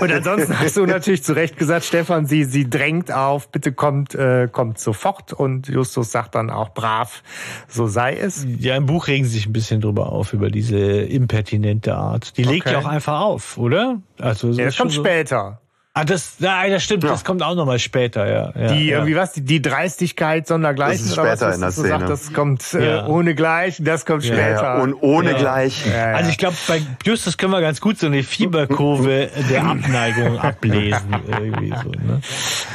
Und 0.00 0.12
ansonsten 0.12 0.58
hast 0.60 0.76
du 0.76 0.84
natürlich 0.84 1.24
zu 1.24 1.32
Recht 1.32 1.56
gesagt, 1.56 1.86
Stefan, 1.86 2.26
sie, 2.26 2.44
sie 2.44 2.68
drängt 2.68 3.10
auf, 3.10 3.50
bitte 3.50 3.72
kommt, 3.72 4.14
äh, 4.14 4.48
kommt 4.52 4.78
sofort. 4.78 5.32
Und 5.32 5.68
Justus 5.68 6.12
sagt 6.12 6.34
dann 6.34 6.50
auch 6.50 6.74
brav, 6.74 7.22
so 7.66 7.86
sei 7.86 8.16
es. 8.16 8.46
Ja, 8.58 8.76
im 8.76 8.84
Buch 8.84 9.08
regen 9.08 9.24
sie 9.24 9.30
sich 9.30 9.46
ein 9.46 9.54
bisschen 9.54 9.80
drüber 9.80 10.12
auf, 10.12 10.34
über 10.34 10.50
diese 10.50 10.78
impertinente 10.78 11.96
Art. 11.96 12.36
Die 12.36 12.42
legt 12.42 12.66
okay. 12.66 12.74
ja 12.74 12.80
auch 12.80 12.86
einfach 12.86 13.20
auf, 13.20 13.56
oder? 13.56 14.02
Also, 14.18 14.52
so 14.52 14.58
ja, 14.58 14.66
das 14.66 14.76
kommt 14.76 14.92
so 14.92 15.02
später. 15.02 15.62
Ah, 16.00 16.04
das, 16.04 16.36
ja, 16.38 16.66
das 16.66 16.82
stimmt, 16.82 17.04
ja. 17.04 17.10
das 17.10 17.24
kommt 17.24 17.42
auch 17.42 17.54
nochmal 17.54 17.78
später, 17.78 18.26
ja. 18.26 18.52
ja 18.58 18.72
die, 18.72 18.86
ja. 18.86 18.96
irgendwie 18.96 19.16
was, 19.16 19.32
die, 19.32 19.42
die 19.42 19.60
Dreistigkeit 19.60 20.46
sondergleichen, 20.46 20.96
das 20.96 21.06
ist 21.08 21.14
später 21.14 21.48
was, 21.48 21.54
in 21.56 21.60
der 21.60 21.70
Szene. 21.72 21.88
Sagt, 21.88 22.08
das 22.08 22.32
kommt 22.32 22.74
äh, 22.74 23.02
ohne 23.06 23.34
gleich, 23.34 23.82
das 23.84 24.06
kommt 24.06 24.24
später. 24.24 24.80
Und 24.80 24.94
ohne 24.94 25.34
gleich. 25.34 25.84
Also 25.94 26.30
ich 26.30 26.38
glaube, 26.38 26.56
bei 26.68 26.80
Justus 27.04 27.36
können 27.36 27.52
wir 27.52 27.60
ganz 27.60 27.82
gut 27.82 27.98
so 27.98 28.06
eine 28.06 28.22
Fieberkurve 28.22 29.28
der 29.50 29.64
Abneigung 29.64 30.38
ablesen. 30.40 31.16
Irgendwie 31.28 31.68
so, 31.68 31.90
ne? 31.90 32.22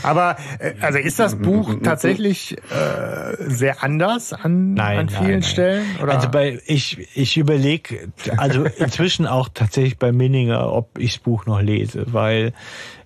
Aber, 0.03 0.37
äh, 0.59 0.73
also 0.81 0.99
ist 0.99 1.17
das 1.17 1.35
Buch 1.35 1.73
tatsächlich 1.81 2.55
äh, 2.55 3.35
sehr 3.47 3.83
anders 3.83 4.33
an, 4.33 4.75
nein, 4.75 4.99
an 4.99 5.09
vielen 5.09 5.21
nein, 5.21 5.31
nein. 5.31 5.43
Stellen? 5.43 5.85
Oder? 6.03 6.13
Also 6.13 6.29
bei, 6.29 6.59
ich, 6.67 7.07
ich 7.15 7.37
überlege, 7.37 8.07
also 8.37 8.65
inzwischen 8.77 9.25
auch 9.25 9.49
tatsächlich 9.51 9.97
bei 9.97 10.11
Minninger, 10.11 10.71
ob 10.71 10.99
ich 10.99 11.13
das 11.13 11.23
Buch 11.23 11.47
noch 11.47 11.61
lese, 11.61 12.05
weil 12.13 12.53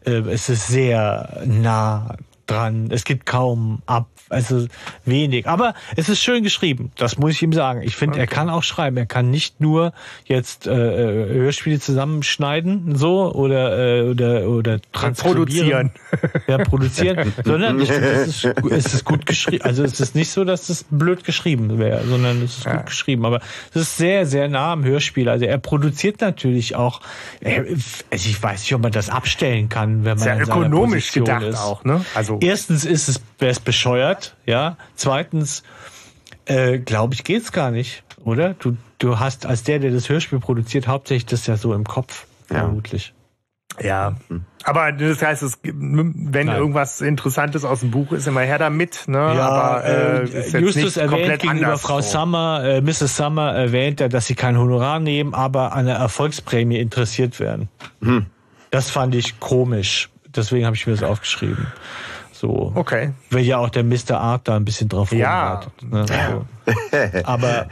äh, 0.05 0.08
es 0.17 0.49
ist 0.49 0.67
sehr 0.67 1.41
nah 1.45 2.15
dran. 2.49 2.89
Es 2.91 3.03
gibt 3.03 3.25
kaum 3.25 3.81
ab, 3.85 4.07
also 4.29 4.67
wenig. 5.05 5.47
Aber 5.47 5.73
es 5.95 6.09
ist 6.09 6.21
schön 6.21 6.43
geschrieben. 6.43 6.91
Das 6.95 7.17
muss 7.17 7.31
ich 7.31 7.41
ihm 7.41 7.53
sagen. 7.53 7.81
Ich 7.81 7.95
finde, 7.95 8.13
okay. 8.13 8.21
er 8.21 8.27
kann 8.27 8.49
auch 8.49 8.63
schreiben. 8.63 8.97
Er 8.97 9.05
kann 9.05 9.29
nicht 9.29 9.61
nur 9.61 9.93
jetzt 10.25 10.67
äh, 10.67 10.71
äh 10.71 11.33
Hörspiele 11.33 11.79
zusammenschneiden, 11.79 12.95
so 12.95 13.33
oder 13.33 13.99
äh, 13.99 14.09
oder 14.09 14.47
oder 14.47 14.79
transkribieren, 14.91 15.91
produzieren, 15.91 15.91
ja 16.47 16.57
produzieren, 16.57 17.33
sondern 17.43 17.79
ich, 17.79 17.89
es, 17.89 18.43
ist, 18.43 18.45
es 18.69 18.93
ist 18.93 19.05
gut 19.05 19.25
geschrieben. 19.25 19.63
Also 19.63 19.83
es 19.83 19.99
ist 19.99 20.15
nicht 20.15 20.31
so, 20.31 20.43
dass 20.43 20.69
es 20.69 20.85
blöd 20.89 21.23
geschrieben 21.23 21.79
wäre, 21.79 22.03
sondern 22.05 22.41
es 22.41 22.57
ist 22.59 22.65
ja. 22.65 22.77
gut 22.77 22.87
geschrieben. 22.87 23.25
Aber 23.25 23.41
es 23.71 23.81
ist 23.81 23.97
sehr 23.97 24.25
sehr 24.25 24.47
nah 24.47 24.73
am 24.73 24.83
Hörspiel. 24.83 25.29
Also 25.29 25.45
er 25.45 25.57
produziert 25.57 26.21
natürlich 26.21 26.75
auch. 26.75 27.01
Er, 27.41 27.65
also 27.65 27.89
ich 28.11 28.41
weiß 28.41 28.61
nicht, 28.61 28.73
ob 28.73 28.81
man 28.81 28.91
das 28.91 29.09
abstellen 29.09 29.69
kann, 29.69 30.05
wenn 30.05 30.17
man 30.17 30.19
sehr 30.19 30.41
ökonomisch 30.41 31.11
gedacht 31.11 31.43
ist. 31.43 31.59
auch. 31.59 31.83
Ne? 31.83 32.03
Also 32.15 32.38
erstens 32.41 32.85
ist 32.85 33.07
es, 33.09 33.21
wäre 33.39 33.51
es 33.51 33.59
bescheuert, 33.59 34.35
ja. 34.45 34.77
Zweitens, 34.95 35.63
Äh, 36.45 36.79
Glaube 36.79 37.13
ich, 37.13 37.23
geht's 37.23 37.51
gar 37.51 37.69
nicht, 37.69 38.03
oder? 38.23 38.55
Du, 38.55 38.75
du 38.97 39.19
hast 39.19 39.45
als 39.45 39.61
der, 39.63 39.77
der 39.79 39.91
das 39.91 40.09
Hörspiel 40.09 40.39
produziert, 40.39 40.87
hauptsächlich 40.87 41.27
das 41.27 41.45
ja 41.45 41.57
so 41.57 41.73
im 41.75 41.83
Kopf, 41.83 42.25
Ja. 42.49 42.59
vermutlich. 42.61 43.13
Ja. 43.79 44.15
Aber 44.63 44.91
das 44.91 45.21
heißt, 45.21 45.43
es, 45.43 45.59
wenn 45.63 46.47
Nein. 46.47 46.57
irgendwas 46.57 47.01
Interessantes 47.01 47.63
aus 47.65 47.81
dem 47.81 47.91
Buch 47.91 48.11
ist, 48.13 48.27
immer 48.27 48.41
her 48.41 48.57
damit. 48.57 49.07
Ne? 49.07 49.17
Ja, 49.19 49.47
aber 49.47 49.85
äh, 49.85 49.89
äh, 49.91 50.23
ist 50.23 50.33
jetzt 50.33 50.53
Justus 50.53 50.75
nicht 50.83 50.97
erwähnt 50.97 51.11
komplett 51.11 51.41
gegenüber 51.43 51.65
anders 51.67 51.81
Frau 51.81 52.01
so. 52.01 52.09
Summer, 52.19 52.63
äh, 52.65 52.81
Mrs. 52.81 53.15
Summer 53.15 53.53
erwähnt 53.53 54.01
er, 54.01 54.09
dass 54.09 54.25
sie 54.25 54.35
kein 54.35 54.57
Honorar 54.57 54.99
nehmen, 54.99 55.33
aber 55.35 55.73
an 55.73 55.87
einer 55.87 55.99
Erfolgsprämie 55.99 56.79
interessiert 56.79 57.39
werden. 57.39 57.69
Hm. 58.01 58.25
Das 58.71 58.89
fand 58.89 59.13
ich 59.13 59.39
komisch. 59.39 60.09
Deswegen 60.35 60.65
habe 60.65 60.75
ich 60.75 60.85
mir 60.87 60.93
das 60.93 61.03
aufgeschrieben. 61.03 61.67
So. 62.39 62.71
Okay. 62.75 63.11
Weil 63.31 63.41
ja 63.43 63.57
auch 63.57 63.69
der 63.69 63.83
Mr. 63.83 64.17
Art 64.17 64.47
da 64.47 64.55
ein 64.55 64.63
bisschen 64.63 64.87
drauf 64.87 65.11
Ja. 65.11 65.55
rumreitet, 65.83 65.91
Ne? 65.91 66.05
So. 66.07 67.21
Aber 67.25 67.67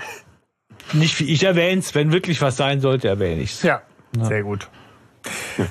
nicht 0.91 1.17
wie 1.21 1.31
ich 1.31 1.43
erwähne 1.43 1.79
es. 1.79 1.95
Wenn 1.95 2.11
wirklich 2.11 2.41
was 2.41 2.57
sein 2.57 2.81
sollte, 2.81 3.07
erwähne 3.07 3.41
ich 3.41 3.53
es. 3.53 3.63
Ja, 3.63 3.81
sehr 4.19 4.43
gut. 4.43 4.67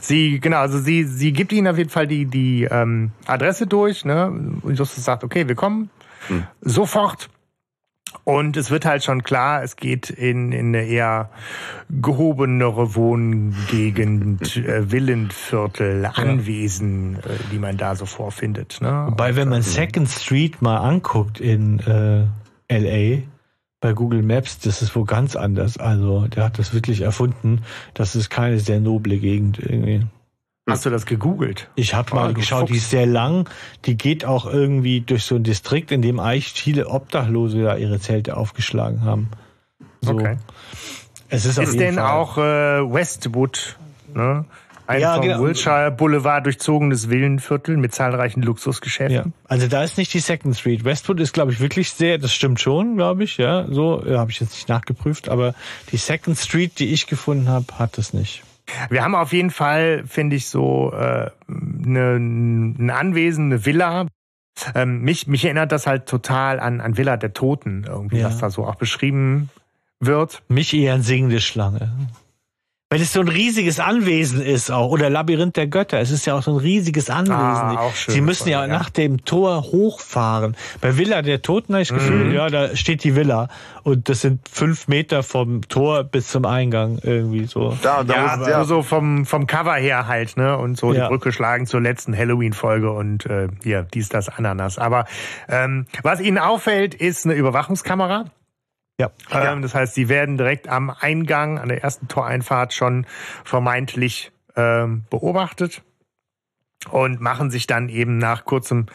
Sie, 0.00 0.40
genau, 0.40 0.58
also 0.58 0.78
sie, 0.78 1.04
sie 1.04 1.32
gibt 1.32 1.52
ihnen 1.52 1.68
auf 1.68 1.76
jeden 1.76 1.90
Fall 1.90 2.06
die, 2.06 2.24
die 2.26 2.64
ähm, 2.64 3.12
Adresse 3.26 3.66
durch, 3.66 4.04
ne? 4.06 4.28
Und 4.62 4.78
Justus 4.78 5.04
sagt, 5.04 5.24
okay, 5.24 5.46
wir 5.46 5.54
kommen 5.54 5.90
sofort. 6.62 7.28
Und 8.24 8.56
es 8.56 8.70
wird 8.70 8.84
halt 8.84 9.04
schon 9.04 9.22
klar, 9.22 9.62
es 9.62 9.76
geht 9.76 10.10
in, 10.10 10.52
in 10.52 10.68
eine 10.68 10.84
eher 10.84 11.30
gehobenere 11.90 12.94
Wohngegend, 12.94 14.56
äh, 14.56 14.90
Villenviertel, 14.90 16.04
Anwesen, 16.06 17.16
äh, 17.16 17.20
die 17.52 17.58
man 17.58 17.76
da 17.76 17.94
so 17.94 18.06
vorfindet. 18.06 18.78
Ne? 18.80 19.06
Wobei, 19.08 19.36
wenn 19.36 19.48
man 19.48 19.62
Second 19.62 20.08
Street 20.08 20.62
mal 20.62 20.78
anguckt 20.78 21.40
in 21.40 21.80
äh, 21.80 22.26
LA 22.68 23.22
bei 23.80 23.92
Google 23.92 24.22
Maps, 24.22 24.58
das 24.58 24.82
ist 24.82 24.96
wohl 24.96 25.04
ganz 25.04 25.36
anders. 25.36 25.78
Also, 25.78 26.26
der 26.26 26.44
hat 26.44 26.58
das 26.58 26.74
wirklich 26.74 27.02
erfunden. 27.02 27.62
Das 27.94 28.16
ist 28.16 28.30
keine 28.30 28.58
sehr 28.58 28.80
noble 28.80 29.18
Gegend 29.18 29.58
irgendwie. 29.58 30.06
Hast 30.68 30.84
du 30.84 30.90
das 30.90 31.06
gegoogelt? 31.06 31.68
Ich 31.76 31.94
habe 31.94 32.12
mal 32.14 32.28
du 32.28 32.34
geschaut, 32.34 32.68
die 32.68 32.72
Fuchs. 32.74 32.84
ist 32.84 32.90
sehr 32.90 33.06
lang. 33.06 33.48
Die 33.84 33.96
geht 33.96 34.24
auch 34.24 34.46
irgendwie 34.46 35.00
durch 35.00 35.22
so 35.24 35.36
ein 35.36 35.44
Distrikt, 35.44 35.92
in 35.92 36.02
dem 36.02 36.18
eigentlich 36.18 36.52
viele 36.52 36.88
Obdachlose 36.88 37.62
da 37.62 37.76
ihre 37.76 38.00
Zelte 38.00 38.36
aufgeschlagen 38.36 39.02
haben. 39.04 39.28
So. 40.00 40.14
Okay. 40.14 40.36
Es 41.28 41.44
ist, 41.44 41.58
Ist 41.58 41.78
denn 41.78 41.94
Fall- 41.94 42.04
auch 42.10 42.36
äh, 42.38 42.40
Westwood, 42.92 43.76
ne? 44.12 44.44
Ein 44.88 45.00
Ja, 45.00 45.14
vom 45.16 45.24
genau. 45.24 45.40
Wilshire 45.42 45.90
Boulevard 45.90 46.46
durchzogenes 46.46 47.10
Villenviertel 47.10 47.76
mit 47.76 47.92
zahlreichen 47.92 48.40
Luxusgeschäften. 48.42 49.14
Ja, 49.16 49.24
also 49.48 49.66
da 49.66 49.82
ist 49.82 49.98
nicht 49.98 50.14
die 50.14 50.20
Second 50.20 50.56
Street. 50.56 50.84
Westwood 50.84 51.18
ist, 51.18 51.32
glaube 51.32 51.50
ich, 51.52 51.58
wirklich 51.58 51.90
sehr, 51.90 52.18
das 52.18 52.32
stimmt 52.32 52.60
schon, 52.60 52.94
glaube 52.96 53.24
ich, 53.24 53.36
ja. 53.36 53.66
So 53.68 54.04
äh, 54.06 54.16
habe 54.16 54.30
ich 54.30 54.38
jetzt 54.40 54.52
nicht 54.52 54.68
nachgeprüft, 54.68 55.28
aber 55.28 55.54
die 55.90 55.96
Second 55.96 56.38
Street, 56.38 56.78
die 56.78 56.92
ich 56.92 57.08
gefunden 57.08 57.48
habe, 57.48 57.66
hat 57.80 57.98
das 57.98 58.12
nicht. 58.12 58.42
Wir 58.90 59.04
haben 59.04 59.14
auf 59.14 59.32
jeden 59.32 59.50
Fall, 59.50 60.04
finde 60.06 60.36
ich, 60.36 60.48
so 60.48 60.92
äh, 60.92 61.30
ne, 61.46 62.16
ein 62.16 62.90
Anwesen, 62.90 63.46
eine 63.46 63.64
Villa. 63.64 64.06
Ähm, 64.74 65.02
mich, 65.02 65.26
mich 65.26 65.44
erinnert 65.44 65.70
das 65.70 65.86
halt 65.86 66.06
total 66.06 66.58
an, 66.60 66.80
an 66.80 66.96
Villa 66.96 67.16
der 67.16 67.32
Toten, 67.32 67.84
irgendwie, 67.86 68.18
Ja. 68.18 68.26
was 68.28 68.38
da 68.38 68.50
so 68.50 68.66
auch 68.66 68.76
beschrieben 68.76 69.50
wird. 70.00 70.42
Mich 70.48 70.72
eher 70.74 70.94
ein 70.94 71.02
singende 71.02 71.40
Schlange. 71.40 71.92
Weil 72.88 73.00
es 73.02 73.12
so 73.12 73.18
ein 73.20 73.26
riesiges 73.26 73.80
Anwesen 73.80 74.40
ist 74.40 74.70
auch. 74.70 74.90
Oder 74.92 75.10
Labyrinth 75.10 75.56
der 75.56 75.66
Götter. 75.66 75.98
Es 75.98 76.12
ist 76.12 76.24
ja 76.24 76.34
auch 76.36 76.42
so 76.44 76.52
ein 76.52 76.56
riesiges 76.58 77.10
Anwesen. 77.10 77.34
Ah, 77.34 77.90
schön, 77.92 78.14
Sie 78.14 78.20
müssen 78.20 78.48
ja, 78.48 78.60
ja. 78.60 78.68
nach 78.68 78.90
dem 78.90 79.24
Tor 79.24 79.62
hochfahren. 79.64 80.56
Bei 80.80 80.96
Villa 80.96 81.22
der 81.22 81.42
Toten 81.42 81.72
habe 81.72 81.82
ich 81.82 81.88
das 81.88 81.98
Gefühl, 81.98 82.26
Mhm. 82.26 82.34
ja, 82.34 82.48
da 82.48 82.76
steht 82.76 83.02
die 83.02 83.16
Villa. 83.16 83.48
Und 83.82 84.08
das 84.08 84.20
sind 84.20 84.48
fünf 84.48 84.86
Meter 84.86 85.24
vom 85.24 85.62
Tor 85.68 86.04
bis 86.04 86.28
zum 86.28 86.44
Eingang 86.44 87.00
irgendwie 87.02 87.46
so. 87.46 87.76
Da, 87.82 88.04
da 88.04 88.14
Ja, 88.14 88.26
aber 88.34 88.50
ja. 88.50 88.62
so 88.64 88.82
vom, 88.84 89.26
vom 89.26 89.48
Cover 89.48 89.74
her 89.74 90.06
halt, 90.06 90.36
ne? 90.36 90.56
Und 90.56 90.78
so 90.78 90.92
Ja. 90.94 91.02
die 91.02 91.08
Brücke 91.08 91.32
schlagen 91.32 91.66
zur 91.66 91.80
letzten 91.80 92.16
Halloween-Folge 92.16 92.92
und 92.92 93.26
äh, 93.26 93.48
hier, 93.64 93.82
dies, 93.82 94.10
das, 94.10 94.28
Ananas. 94.28 94.78
Aber 94.78 95.06
ähm, 95.48 95.86
was 96.04 96.20
Ihnen 96.20 96.38
auffällt, 96.38 96.94
ist 96.94 97.24
eine 97.24 97.34
Überwachungskamera. 97.34 98.26
Ja. 99.00 99.10
Ähm, 99.30 99.62
das 99.62 99.74
heißt, 99.74 99.94
sie 99.94 100.08
werden 100.08 100.38
direkt 100.38 100.68
am 100.68 100.90
Eingang, 100.90 101.58
an 101.58 101.68
der 101.68 101.82
ersten 101.82 102.08
Toreinfahrt 102.08 102.72
schon 102.72 103.06
vermeintlich 103.44 104.32
ähm, 104.56 105.04
beobachtet 105.10 105.82
und 106.90 107.20
machen 107.20 107.50
sich 107.50 107.66
dann 107.66 107.88
eben 107.88 108.16
nach 108.18 108.44
kurzem 108.44 108.86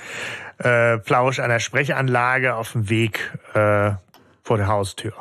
äh, 0.57 0.97
Plausch 0.97 1.39
an 1.39 1.49
der 1.49 1.59
Sprechanlage 1.59 2.55
auf 2.55 2.71
dem 2.71 2.89
Weg 2.89 3.37
äh, 3.53 3.91
vor 4.43 4.57
der 4.57 4.67
Haustür. 4.67 5.13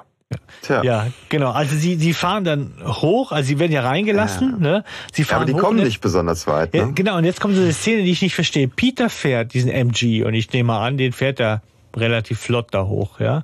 Tja. 0.63 0.83
Ja, 0.85 1.07
genau. 1.29 1.51
Also 1.51 1.75
sie, 1.75 1.97
sie 1.97 2.15
fahren 2.15 2.45
dann 2.45 2.75
hoch, 2.85 3.33
also 3.33 3.49
sie 3.49 3.59
werden 3.59 3.73
ja 3.73 3.83
reingelassen, 3.83 4.61
ne? 4.61 4.85
Sie 5.13 5.23
Ja, 5.23 5.27
fahren 5.29 5.37
aber 5.39 5.47
die 5.47 5.55
hoch 5.55 5.59
kommen 5.61 5.83
nicht 5.83 6.01
besonders 6.01 6.47
weit. 6.47 6.73
Ja, 6.73 6.87
Ne? 6.87 6.93
genau, 6.93 7.17
und 7.17 7.25
jetzt 7.25 7.41
kommt 7.41 7.57
so 7.57 7.61
eine 7.63 7.73
Szene, 7.73 8.03
die 8.05 8.13
ich 8.13 8.23
nicht 8.23 8.37
verstehe. 8.37 8.69
Peter 8.69 9.11
fährt 9.11 9.53
diesen 9.55 9.71
MG 9.73 10.23
und 10.25 10.35
ich 10.35 10.53
nehme 10.53 10.69
mal 10.69 10.87
an, 10.87 10.99
den 10.99 11.13
fährt 11.13 11.41
er 11.41 11.63
relativ 11.97 12.41
flott 12.41 12.69
da 12.73 12.85
hoch, 12.85 13.21
ja. 13.21 13.43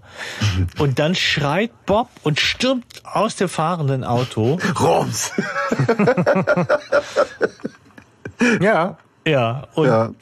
Und 0.79 0.99
dann 0.99 1.15
schreit 1.15 1.71
Bob 1.87 2.09
und 2.23 2.39
stürmt 2.41 2.85
aus 3.05 3.37
dem 3.37 3.49
fahrenden 3.49 4.05
Auto. 4.05 4.59
Rums! 4.81 5.33
Ja, 8.61 8.99
Ja, 9.27 9.67
und 9.75 9.87
Ja. 9.87 10.03
hat 10.05 10.15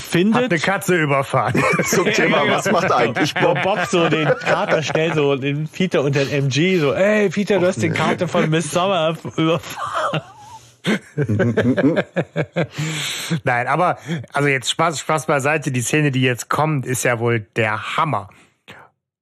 findet 0.00 0.50
eine 0.50 0.58
Katze 0.58 0.96
überfahren. 0.96 1.62
Zum 1.84 2.06
Thema, 2.12 2.42
was 2.48 2.70
macht 2.72 2.90
eigentlich 2.90 3.34
wo 3.36 3.54
Bob? 3.54 3.62
Bob 3.62 3.86
so 3.90 4.08
den 4.08 4.26
Kater 4.26 4.82
schnell 4.82 5.14
so 5.14 5.36
den 5.36 5.68
Peter 5.68 6.02
unter 6.02 6.24
den 6.24 6.46
MG 6.46 6.78
so, 6.80 6.92
ey 6.94 7.28
Peter, 7.28 7.58
du 7.60 7.66
hast 7.66 7.82
den 7.82 7.92
Kater 7.94 8.26
von 8.26 8.48
Miss 8.50 8.70
Summer 8.70 9.14
überfahren. 9.36 10.22
Nein, 13.44 13.66
aber 13.66 13.98
also 14.32 14.48
jetzt 14.48 14.70
Spaß, 14.70 15.00
Spaß 15.00 15.26
beiseite. 15.26 15.70
Die 15.70 15.80
Szene, 15.82 16.10
die 16.10 16.22
jetzt 16.22 16.48
kommt, 16.48 16.86
ist 16.86 17.04
ja 17.04 17.18
wohl 17.18 17.40
der 17.40 17.96
Hammer 17.96 18.28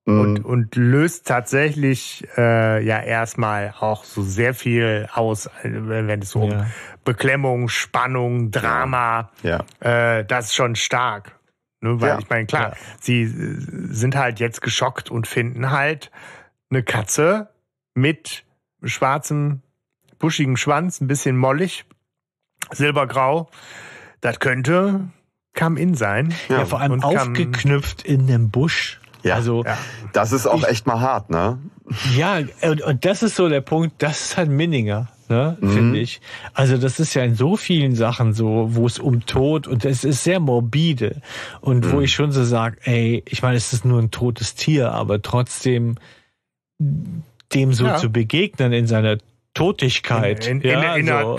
und, 0.04 0.38
Mhm. 0.40 0.44
und 0.44 0.76
löst 0.76 1.26
tatsächlich 1.26 2.26
äh, 2.36 2.84
ja 2.84 3.00
erstmal 3.02 3.74
auch 3.80 4.04
so 4.04 4.22
sehr 4.22 4.54
viel 4.54 5.08
aus, 5.12 5.46
äh, 5.46 5.70
wenn 5.72 6.22
es 6.22 6.30
so 6.30 6.42
um 6.42 6.50
Ja. 6.52 6.66
Beklemmung, 7.04 7.68
Spannung, 7.68 8.50
Drama, 8.50 9.30
Ja. 9.42 9.64
äh, 9.80 10.24
das 10.24 10.46
ist 10.46 10.54
schon 10.54 10.76
stark. 10.76 11.32
Ne, 11.80 12.00
weil 12.00 12.08
Ja. 12.10 12.18
ich 12.18 12.28
meine, 12.30 12.46
klar, 12.46 12.70
Ja. 12.70 12.76
sie 13.00 13.22
äh, 13.22 13.28
sind 13.92 14.16
halt 14.16 14.38
jetzt 14.40 14.62
geschockt 14.62 15.10
und 15.10 15.26
finden 15.26 15.70
halt 15.72 16.10
eine 16.70 16.82
Katze 16.82 17.48
mit 17.94 18.44
schwarzem, 18.84 19.62
buschigem 20.26 20.56
Schwanz, 20.56 21.00
ein 21.00 21.06
bisschen 21.06 21.36
mollig, 21.36 21.84
silbergrau. 22.72 23.48
Das 24.20 24.40
könnte 24.40 25.08
Come-In 25.56 25.94
sein. 25.94 26.34
Ja, 26.48 26.64
vor 26.64 26.80
allem 26.80 27.02
aufgeknüpft 27.02 28.02
in 28.02 28.26
dem 28.26 28.50
Busch. 28.50 29.00
Ja. 29.22 29.36
Also 29.36 29.64
Ja. 29.64 29.78
Das 30.12 30.32
ist 30.32 30.46
auch 30.48 30.64
echt 30.64 30.86
mal 30.86 31.00
hart, 31.00 31.30
ne? 31.30 31.58
Ja, 32.16 32.38
und, 32.62 32.82
und 32.82 33.04
das 33.04 33.22
ist 33.22 33.36
so 33.36 33.48
der 33.48 33.60
Punkt, 33.60 34.02
das 34.02 34.20
ist 34.20 34.36
halt 34.36 34.50
Minninger, 34.50 35.08
ne, 35.28 35.56
Mhm. 35.60 35.70
finde 35.72 35.98
ich. 36.00 36.20
Also 36.54 36.76
das 36.76 36.98
ist 36.98 37.14
ja 37.14 37.22
in 37.22 37.36
so 37.36 37.56
vielen 37.56 37.94
Sachen 37.94 38.32
so, 38.34 38.74
wo 38.74 38.86
es 38.86 38.98
um 38.98 39.24
Tod 39.26 39.68
und 39.68 39.84
es 39.84 40.02
ist 40.02 40.24
sehr 40.24 40.40
morbide 40.40 41.22
und 41.60 41.84
Mhm. 41.86 41.92
wo 41.92 42.00
ich 42.00 42.12
schon 42.12 42.32
so 42.32 42.42
sage, 42.44 42.78
ey, 42.84 43.22
ich 43.28 43.42
meine, 43.42 43.56
es 43.56 43.72
ist 43.72 43.84
nur 43.84 44.00
ein 44.02 44.10
totes 44.10 44.56
Tier, 44.56 44.90
aber 44.92 45.22
trotzdem 45.22 45.96
dem 47.54 47.72
so 47.72 47.86
Ja. 47.86 47.96
zu 47.96 48.10
begegnen 48.10 48.72
in 48.72 48.86
seiner 48.88 49.18
Totigkeit. 49.56 50.46
In- 50.46 50.60
in- 50.60 50.70
ja, 50.70 50.94
in- 50.94 51.06
in- 51.06 51.06
so. 51.06 51.36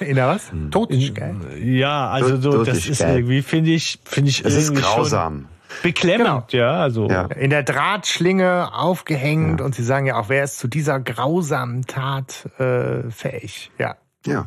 In 0.00 0.14
der 0.14 0.28
was? 0.28 0.52
Hm. 0.52 0.70
Totigkeit. 0.70 1.34
ja, 1.60 2.08
also 2.08 2.40
so, 2.40 2.62
das 2.64 2.86
ist 2.86 3.00
irgendwie, 3.00 3.42
finde 3.42 3.70
ich, 3.72 3.98
finde 4.04 4.30
ich 4.30 4.44
Es 4.44 4.54
ist 4.54 4.74
grausam. 4.76 5.48
beklemmend, 5.82 6.52
ja, 6.52 6.70
also. 6.80 7.08
Ja. 7.08 7.22
In 7.26 7.50
der 7.50 7.64
Drahtschlinge 7.64 8.72
aufgehängt 8.74 9.60
und 9.60 9.74
sie 9.74 9.82
sagen 9.82 10.06
ja 10.06 10.16
auch, 10.20 10.28
wer 10.28 10.44
ist 10.44 10.58
zu 10.58 10.68
dieser 10.68 11.00
grausamen 11.00 11.84
Tat 11.86 12.48
äh, 12.60 13.10
fähig? 13.10 13.72
Ja. 13.78 13.96
Ja. 14.24 14.46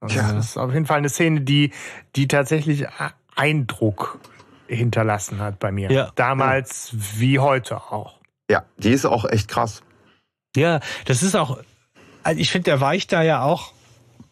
Und 0.00 0.14
Ja. 0.14 0.32
Das 0.32 0.50
ist 0.50 0.56
auf 0.56 0.72
jeden 0.72 0.86
Fall 0.86 0.98
eine 0.98 1.08
Szene, 1.08 1.40
die, 1.40 1.72
die 2.14 2.28
tatsächlich 2.28 2.86
Eindruck 3.34 4.18
hinterlassen 4.68 5.40
hat 5.40 5.58
bei 5.58 5.72
mir. 5.72 5.90
Ja. 5.90 6.10
Damals 6.14 6.90
wie 7.18 7.38
heute 7.40 7.76
auch. 7.76 8.18
Ja, 8.48 8.64
die 8.78 8.90
ist 8.90 9.04
auch 9.04 9.24
echt 9.24 9.48
krass. 9.48 9.82
Ja, 10.56 10.80
das 11.06 11.22
ist 11.24 11.34
auch, 11.34 11.58
also 12.22 12.40
ich 12.40 12.50
finde, 12.50 12.64
der 12.70 12.80
weicht 12.80 13.12
da 13.12 13.22
ja 13.22 13.42
auch 13.42 13.72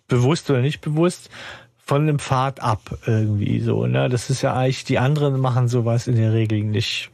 bewusst 0.09 0.51
oder 0.51 0.61
nicht 0.61 0.81
bewusst 0.81 1.31
von 1.79 2.07
dem 2.07 2.19
Pfad 2.19 2.61
ab 2.61 2.99
irgendwie 3.07 3.61
so. 3.61 3.87
Ne? 3.87 4.09
Das 4.09 4.31
ist 4.31 4.43
ja 4.43 4.55
eigentlich, 4.55 4.85
die 4.85 4.99
anderen 4.99 5.41
machen 5.41 5.69
sowas 5.69 6.07
in 6.07 6.17
der 6.17 6.33
Regel 6.33 6.63
nicht, 6.65 7.11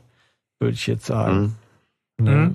würde 0.59 0.75
ich 0.75 0.87
jetzt 0.87 1.07
sagen. 1.07 1.57
Mhm. 2.18 2.25
Ne? 2.25 2.31
Mhm. 2.37 2.55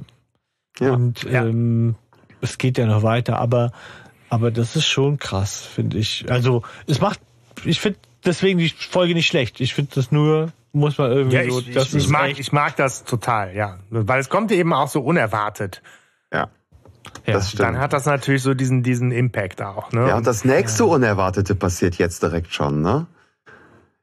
Ja. 0.80 0.92
Und 0.94 1.24
Ja. 1.24 1.46
ähm, 1.46 1.96
es 2.42 2.58
geht 2.58 2.78
ja 2.78 2.86
noch 2.86 3.04
weiter, 3.04 3.38
aber, 3.40 3.72
aber 4.30 4.52
das 4.52 4.76
ist 4.76 4.88
schon 4.88 5.18
krass, 5.18 5.66
finde 5.66 5.98
ich. 5.98 6.30
Also 6.32 6.64
es 6.88 7.02
macht, 7.02 7.20
ich 7.66 7.80
finde 7.80 8.00
deswegen 8.26 8.60
die 8.60 8.70
Folge 8.70 9.14
nicht 9.14 9.28
schlecht. 9.28 9.60
Ich 9.60 9.74
finde 9.74 9.92
das 9.96 10.12
nur 10.12 10.52
muss 10.72 10.98
man 10.98 11.12
irgendwie 11.12 11.38
Ja, 11.38 11.50
so. 11.50 11.60
ich, 11.60 11.72
das 11.74 11.88
ich, 11.88 11.96
ich, 11.96 12.04
ist 12.04 12.10
mag, 12.10 12.40
ich 12.40 12.52
mag 12.52 12.76
das 12.76 13.04
total, 13.04 13.56
ja. 13.56 13.80
Weil 13.90 14.20
es 14.20 14.30
kommt 14.30 14.52
eben 14.52 14.72
auch 14.74 14.88
so 14.88 15.02
unerwartet. 15.02 15.82
Ja, 16.32 16.50
ja. 17.26 17.34
das 17.34 17.50
stimmt. 17.50 17.64
Dann 17.64 17.80
hat 17.80 17.94
das 17.94 18.06
natürlich 18.06 18.44
so 18.44 18.54
diesen, 18.54 18.84
diesen 18.84 19.12
Impact 19.12 19.62
auch. 19.62 19.92
Ne? 19.92 20.08
Ja, 20.08 20.18
und 20.18 20.28
das 20.28 20.46
nächste 20.46 20.86
Unerwartete 20.86 21.56
passiert 21.56 21.96
jetzt 21.96 22.24
direkt 22.24 22.54
schon, 22.54 22.82
ne? 22.82 23.08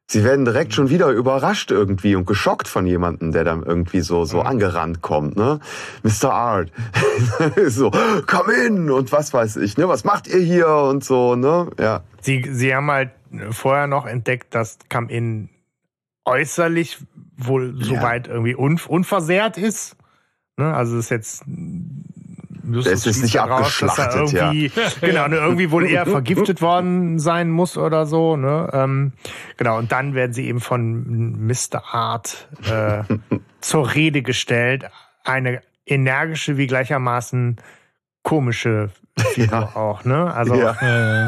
Sie 0.09 0.23
werden 0.23 0.45
direkt 0.45 0.73
schon 0.73 0.89
wieder 0.89 1.09
überrascht 1.11 1.73
irgendwie 1.73 2.15
und 2.15 2.29
geschockt 2.29 2.69
von 2.69 2.87
jemandem, 2.87 3.33
der 3.33 3.43
dann 3.43 3.65
irgendwie 3.65 4.03
so, 4.03 4.25
so 4.25 4.41
angerannt 4.41 5.03
kommt, 5.03 5.37
ne? 5.37 5.59
Mr. 6.05 6.33
Art. 6.33 6.71
so, 7.67 7.91
komm 8.29 8.51
in 8.51 8.91
und 8.91 9.11
was 9.11 9.35
weiß 9.35 9.57
ich, 9.57 9.77
ne? 9.77 9.89
Was 9.89 10.05
macht 10.05 10.29
ihr 10.29 10.39
hier 10.39 10.69
und 10.69 11.03
so, 11.03 11.35
ne? 11.35 11.71
Ja. 11.81 12.05
Sie, 12.21 12.45
sie 12.53 12.73
haben 12.73 12.89
halt 12.89 13.11
vorher 13.51 13.89
noch 13.89 14.07
entdeckt, 14.07 14.55
dass 14.55 14.79
Come-In 14.89 15.49
äußerlich 16.25 16.99
wohl 17.37 17.75
Ja. 17.77 17.87
soweit 17.87 18.29
irgendwie 18.29 18.55
un, 18.55 18.81
unversehrt 18.87 19.59
ist. 19.59 19.97
Ne? 20.57 20.73
Also 20.73 20.99
ist 20.99 21.11
jetzt 21.11 21.43
Justus 22.75 23.03
Der 23.03 23.11
ist 23.12 23.23
nicht 23.23 23.35
da 23.37 23.45
raus, 23.45 23.79
dass 23.81 23.99
er 23.99 24.05
abgeschlachtet, 24.07 24.33
ja. 24.33 24.53
irgendwie, 24.53 24.73
genau, 25.01 25.29
ne, 25.29 25.37
irgendwie 25.37 25.71
wohl 25.71 25.87
eher 25.89 26.07
vergiftet 26.07 26.61
worden 26.62 27.19
sein 27.19 27.51
muss 27.51 27.77
oder 27.79 28.07
so. 28.07 28.37
Ne? 28.37 28.69
Ähm, 28.73 29.12
genau, 29.57 29.79
und 29.79 29.93
dann 29.93 30.14
werden 30.14 30.33
sie 30.33 30.47
eben 30.49 30.61
von 30.61 31.47
Mr. 31.47 31.83
Art 31.93 32.49
äh, 32.71 33.03
zur 33.61 33.95
Rede 33.95 34.23
gestellt. 34.23 34.85
Eine 35.25 35.62
energische 35.87 36.57
wie 36.57 36.67
gleichermaßen 36.67 37.57
komische 38.23 38.91
Figur 39.17 39.59
Ja. 39.59 39.77
auch. 39.77 40.05
Ne? 40.05 40.33
Also 40.35 40.55
Ja, 40.57 40.73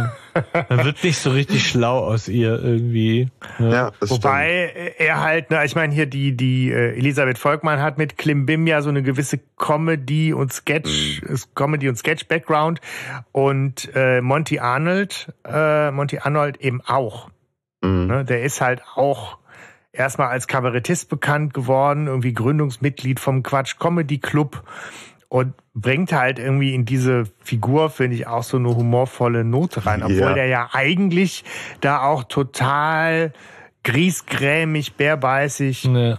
Äh, 0.05 0.09
man 0.69 0.85
wird 0.85 1.03
nicht 1.03 1.19
so 1.19 1.31
richtig 1.31 1.69
schlau 1.69 1.99
aus 1.99 2.29
ihr 2.29 2.63
irgendwie. 2.63 3.29
Ne? 3.59 3.73
ja, 3.73 3.93
das 4.01 4.11
Wobei 4.11 4.95
er 4.99 5.21
halt, 5.23 5.51
ne, 5.51 5.65
ich 5.65 5.75
meine 5.75 5.95
hier 5.95 6.07
die 6.07 6.37
die 6.37 6.71
äh, 6.71 6.97
Elisabeth 6.97 7.39
Volkmann 7.39 7.81
hat 7.81 7.99
mit 7.99 8.19
Klimbim 8.19 8.67
ja 8.67 8.83
so 8.83 8.89
eine 8.91 9.03
gewisse 9.03 9.41
Comedy 9.57 10.33
und 10.33 10.53
Sketch, 10.53 11.23
Mhm. 11.23 11.39
Comedy 11.55 11.89
und 11.89 11.97
Sketch 11.97 12.27
Background 12.27 12.81
und 13.33 13.91
äh, 13.95 14.21
Monty 14.21 14.59
Arnold, 14.59 15.33
äh, 15.45 15.91
Monty 15.91 16.19
Arnold 16.19 16.59
eben 16.59 16.81
auch. 16.83 17.31
stimmt. 17.79 18.03
Mhm. 18.03 18.07
Ne? 18.09 18.25
Der 18.25 18.43
ist 18.43 18.61
halt 18.61 18.83
auch 18.95 19.39
erstmal 19.93 20.29
als 20.29 20.47
Kabarettist 20.47 21.09
bekannt 21.09 21.55
geworden, 21.55 22.07
irgendwie 22.07 22.33
Gründungsmitglied 22.33 23.21
vom 23.21 23.43
Quatsch 23.43 23.79
Comedy 23.79 24.19
Club 24.19 24.63
und 25.29 25.55
bringt 25.75 26.13
halt 26.13 26.39
irgendwie 26.39 26.75
in 26.75 26.85
diese 26.85 27.25
Figur, 27.41 27.91
finde 27.91 28.17
ich, 28.17 28.27
auch 28.27 28.43
so 28.43 28.57
eine 28.57 28.75
humorvolle 28.75 29.45
Note 29.45 29.85
rein, 29.87 30.03
obwohl 30.03 30.17
Ja. 30.19 30.35
der 30.35 30.47
ja 30.47 30.69
eigentlich 30.73 31.45
da 31.81 32.03
auch 32.03 32.25
total 32.25 33.33
griesgrämig, 33.89 34.95
bärbeißig, 34.95 35.85
Ne. 35.85 36.19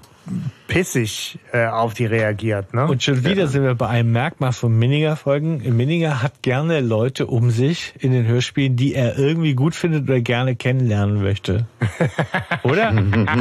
pissig 0.67 1.37
äh, 1.53 1.65
auf 1.67 1.93
die 1.93 2.05
reagiert. 2.05 2.73
Ne? 2.73 2.85
Und 2.87 3.01
schon 3.03 3.23
wieder 3.25 3.47
sind 3.47 3.63
wir 3.63 3.73
bei 3.75 3.87
einem 3.87 4.11
Merkmal 4.11 4.53
von 4.53 4.77
Minninger-Folgen. 4.77 5.75
Minninger 5.75 6.21
hat 6.23 6.41
gerne 6.41 6.81
Leute 6.81 7.25
um 7.27 7.49
sich 7.51 7.93
in 7.99 8.11
den 8.11 8.25
Hörspielen, 8.27 8.75
die 8.75 8.93
er 8.95 9.17
irgendwie 9.17 9.53
gut 9.55 9.73
findet 9.75 10.03
oder 10.03 10.19
gerne 10.21 10.55
kennenlernen 10.55 11.21
möchte. 11.23 11.67
Oder? 12.63 12.91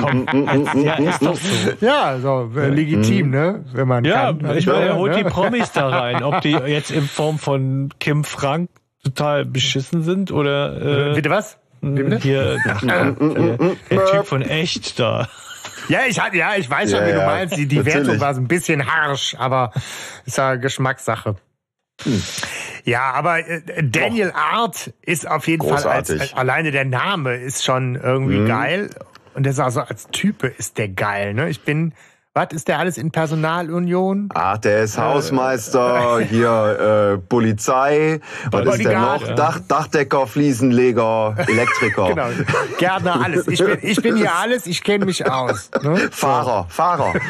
Komm, 0.01 0.27
ja, 0.85 0.95
ist 0.95 1.23
doch 1.23 1.37
so. 1.37 1.85
ja, 1.85 2.19
so 2.21 2.51
äh, 2.59 2.69
legitim, 2.69 3.31
ne? 3.31 3.65
Wenn 3.73 3.89
man 3.89 4.05
Ja, 4.05 4.33
kann. 4.33 4.57
ich 4.57 4.67
meine, 4.67 4.87
er 4.87 4.97
holt 4.97 5.13
ne? 5.13 5.25
die 5.25 5.29
Promis 5.31 5.73
da 5.73 5.89
rein. 5.89 6.23
Ob 6.23 6.41
die 6.43 6.53
jetzt 6.67 6.91
in 6.91 7.03
Form 7.03 7.39
von 7.39 7.91
Kim 7.99 8.25
Frank 8.25 8.71
total 9.05 9.45
beschissen 9.45 10.03
sind 10.03 10.33
oder 10.33 11.11
äh, 11.11 11.15
Bitte 11.15 11.31
was? 11.31 11.59
Hier 11.81 12.59
ach, 12.69 12.81
der, 12.81 13.13
der 13.13 14.07
Typ 14.07 14.27
von 14.27 14.43
echt 14.43 14.99
da. 14.99 15.29
Ja, 15.89 16.01
ich 16.09 16.21
hatte, 16.21 16.37
ja, 16.37 16.57
ich 16.57 16.69
weiß 16.69 16.91
schon, 16.91 17.01
Ja, 17.01 17.07
wie 17.09 17.13
du 17.13 17.25
meinst. 17.25 17.57
Die, 17.57 17.67
die. 17.67 17.85
Wertung 17.85 18.21
war 18.21 18.35
so 18.35 18.41
ein 18.41 18.49
bisschen 18.49 18.87
harsch, 18.93 19.35
aber 19.39 19.73
ist 20.27 20.37
ja 20.39 20.57
Geschmackssache. 20.57 21.37
Hm. 22.03 22.23
Ja, 22.85 23.13
aber 23.13 23.47
äh, 23.47 23.63
Daniel 23.83 24.33
Art 24.33 24.93
ist 25.03 25.29
auf 25.29 25.47
jeden 25.49 25.63
Fall 25.67 25.85
als, 25.85 26.09
Großartig. 26.09 26.33
äh, 26.33 26.37
alleine 26.37 26.71
der 26.71 26.85
Name 26.85 27.35
ist 27.37 27.65
schon 27.65 27.97
irgendwie 27.97 28.39
Mhm. 28.39 28.47
geil 28.49 28.91
und 29.35 29.45
der 29.45 29.53
ist 29.53 29.59
also 29.61 29.81
als 29.81 30.09
Type 30.09 30.47
ist 30.47 30.79
der 30.79 30.89
geil. 30.89 31.35
Ne? 31.35 31.49
Ich 31.49 31.63
bin, 31.63 31.93
was 32.39 32.53
ist 32.53 32.69
der 32.69 32.79
alles 32.79 32.99
in 32.99 33.11
Personalunion? 33.11 34.29
Ach, 34.33 34.59
der 34.59 34.85
ist 34.85 34.97
Hausmeister, 34.97 36.21
hier 36.21 37.17
äh, 37.17 37.19
Polizei, 37.19 38.21
was 38.53 38.77
ist 38.77 38.85
der 38.85 39.01
noch? 39.01 39.27
ja. 39.27 39.35
Dach, 39.35 39.59
Dachdecker, 39.67 40.29
Fliesenleger, 40.29 41.35
Elektriker, 41.49 42.09
Genau, 42.11 42.29
Gärtner, 42.79 43.21
alles. 43.25 43.49
Ich 43.49 43.59
bin, 43.59 43.79
ich 43.83 44.01
bin 44.01 44.17
hier 44.17 44.33
alles, 44.37 44.67
ich 44.67 44.85
kenne 44.85 45.05
mich 45.05 45.29
aus. 45.29 45.69
Ne? 45.83 45.97
Fahrer, 46.13 46.67
Fahrer. 46.69 47.15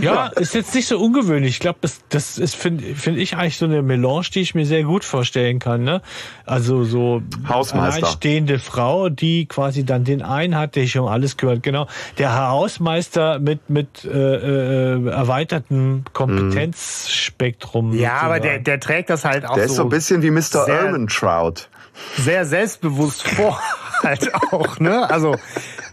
Ja, 0.00 0.26
ist 0.26 0.54
jetzt 0.54 0.74
nicht 0.74 0.86
so 0.86 0.98
ungewöhnlich. 0.98 1.52
Ich 1.54 1.60
glaube, 1.60 1.78
das, 1.82 2.00
das 2.08 2.38
ist, 2.38 2.56
finde 2.56 2.94
find 2.94 3.18
ich, 3.18 3.36
eigentlich 3.36 3.58
so 3.58 3.66
eine 3.66 3.82
Melange, 3.82 4.26
die 4.34 4.40
ich 4.40 4.54
mir 4.54 4.66
sehr 4.66 4.82
gut 4.82 5.04
vorstellen 5.04 5.58
kann. 5.58 5.84
Ne? 5.84 6.00
Also 6.46 6.84
so 6.84 7.22
Hausmeister. 7.48 7.98
alleinstehende 7.98 8.58
Frau, 8.58 9.08
die 9.08 9.46
quasi 9.46 9.84
dann 9.84 10.04
den 10.04 10.22
einen 10.22 10.56
hat, 10.56 10.76
der 10.76 10.84
sich 10.84 10.98
um 10.98 11.06
alles 11.06 11.36
kümmert. 11.36 11.62
Genau. 11.62 11.86
Der 12.18 12.36
Hausmeister 12.48 13.38
mit, 13.38 13.59
mit 13.68 14.04
äh, 14.04 14.08
äh, 14.08 15.08
erweitertem 15.08 16.04
Kompetenzspektrum. 16.12 17.92
Ja, 17.92 18.18
aber 18.22 18.40
der, 18.40 18.58
der 18.58 18.80
trägt 18.80 19.10
das 19.10 19.24
halt 19.24 19.44
auch 19.46 19.54
Der 19.54 19.64
ist 19.64 19.76
so 19.76 19.82
ein 19.82 19.88
bisschen 19.88 20.22
wie 20.22 20.30
Mr. 20.30 20.66
Ermentrout. 20.68 21.68
sehr 22.16 22.44
selbstbewusst 22.44 23.26
vor, 23.28 23.60
halt 24.02 24.32
auch, 24.52 24.78
ne? 24.80 25.08
Also, 25.10 25.36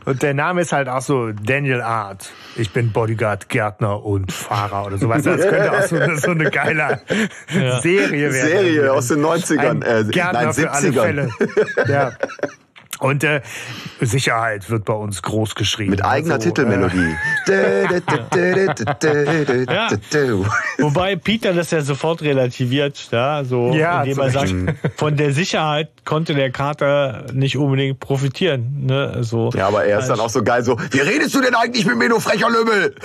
und 0.05 0.23
der 0.23 0.33
Name 0.33 0.61
ist 0.61 0.71
halt 0.71 0.87
auch 0.87 1.01
so 1.01 1.31
Daniel 1.33 1.81
Art. 1.81 2.29
Ich 2.55 2.71
bin 2.71 2.91
Bodyguard, 2.93 3.49
Gärtner 3.49 4.03
und 4.03 4.31
Fahrer 4.31 4.85
oder 4.87 4.97
sowas. 4.97 5.23
Das 5.23 5.41
könnte 5.41 5.71
auch 5.77 5.81
so, 5.83 5.97
eine- 5.97 6.17
so 6.17 6.31
eine 6.31 6.49
geile 6.49 7.01
Serie 7.81 8.31
werden. 8.33 8.47
Serie 8.49 8.93
aus 8.93 9.09
den 9.09 9.19
90ern, 9.23 9.59
Ein 9.59 9.81
äh, 9.81 10.03
Gärtner 10.09 10.43
nein, 10.45 10.53
für 10.53 10.71
alle 10.71 10.87
70ern. 10.89 11.01
Fälle. 11.03 11.29
Ja. 11.87 12.11
Und 12.99 13.23
äh, 13.23 13.41
Sicherheit 14.01 14.69
wird 14.69 14.85
bei 14.85 14.93
uns 14.93 15.21
groß 15.21 15.55
geschrieben. 15.55 15.91
Mit 15.91 16.03
eigener 16.03 16.35
Also, 16.35 16.49
Titelmelodie. 16.49 17.15
Ja. 19.67 19.89
Wobei 20.79 21.15
Peter 21.15 21.53
das 21.53 21.71
ja 21.71 21.81
sofort 21.81 22.21
relativiert, 22.21 23.09
ja, 23.11 23.43
so, 23.43 23.71
Ja, 23.73 24.01
indem 24.03 24.19
er 24.19 24.29
sagt, 24.31 24.53
von 24.95 25.15
der 25.15 25.31
Sicherheit 25.33 25.89
konnte 26.05 26.33
der 26.33 26.51
Kater 26.51 27.25
nicht 27.33 27.57
unbedingt 27.57 27.99
profitieren. 27.99 28.85
Ne? 28.85 29.11
Also, 29.13 29.51
Ja, 29.55 29.67
aber 29.67 29.85
er 29.85 29.99
ist 29.99 30.07
dann 30.07 30.19
auch 30.19 30.29
so 30.29 30.43
geil, 30.43 30.63
so, 30.63 30.77
wie 30.91 30.99
redest 30.99 31.35
du 31.35 31.41
denn 31.41 31.53
eigentlich 31.55 31.85
mit 31.85 31.97
mir, 31.97 32.09
du 32.09 32.19
frecher 32.19 32.49
Lümmel? 32.49 32.95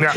Ja. 0.00 0.12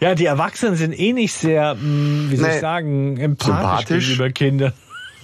Ja, 0.00 0.14
die 0.14 0.24
Erwachsenen 0.26 0.76
sind 0.76 0.98
eh 0.98 1.12
nicht 1.12 1.34
sehr, 1.34 1.74
mh, 1.74 2.30
wie 2.30 2.36
soll 2.36 2.48
Nee. 2.48 2.54
ich 2.54 2.60
sagen, 2.60 3.16
empathisch 3.18 4.06
gegenüber 4.06 4.30
Kindern. 4.30 4.72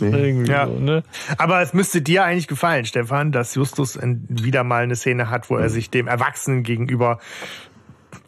Irgendwie 0.01 0.51
Ja. 0.51 0.67
so, 0.67 0.79
ne? 0.79 1.03
Aber 1.37 1.61
es 1.63 1.73
müsste 1.75 2.01
dir 2.03 2.25
eigentlich 2.25 2.49
gefallen, 2.49 2.85
Stefan, 2.85 3.33
dass 3.33 3.55
Justus 3.55 3.99
wieder 4.03 4.65
mal 4.65 4.83
eine 4.83 4.97
Szene 4.97 5.31
hat, 5.31 5.51
wo 5.51 5.55
Mhm. 5.57 5.63
er 5.63 5.69
sich 5.71 5.91
dem 5.91 6.07
Erwachsenen 6.07 6.63
gegenüber 6.63 7.19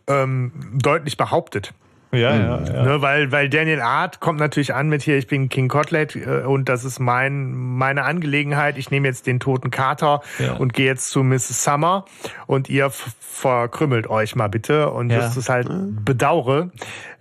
ähm, 0.07 0.53
deutlich 0.75 1.17
behauptet. 1.17 1.73
Ja, 2.13 2.35
ja, 2.35 2.61
ja. 2.65 2.83
Ne, 2.83 3.03
weil, 3.03 3.31
weil 3.31 3.49
Daniel 3.49 3.81
Art 3.81 4.19
kommt 4.19 4.41
natürlich 4.41 4.75
an 4.75 4.89
mit 4.89 5.03
hier, 5.03 5.17
ich 5.17 5.29
bin 5.29 5.49
King 5.49 5.69
Cotlet 5.69 6.17
äh, 6.17 6.43
und 6.45 6.69
das 6.69 6.85
ist 6.85 6.99
mein, 6.99 7.53
meine 7.53 8.03
Angelegenheit. 8.05 8.79
Ich 8.79 8.91
nehme 8.91 9.07
jetzt 9.07 9.29
den 9.29 9.39
toten 9.39 9.71
Kater 9.71 10.21
Ja. 10.41 10.55
und 10.55 10.73
gehe 10.73 10.87
jetzt 10.87 11.11
zu 11.11 11.23
Mrs. 11.23 11.63
Summer 11.63 12.05
und 12.47 12.69
ihr 12.69 12.91
verkrümmelt 12.91 14.09
euch 14.09 14.35
mal 14.35 14.49
bitte. 14.49 14.91
Und 14.91 15.11
Ja. 15.11 15.21
Justus 15.25 15.49
halt 15.49 15.69
bedaure, 16.05 16.71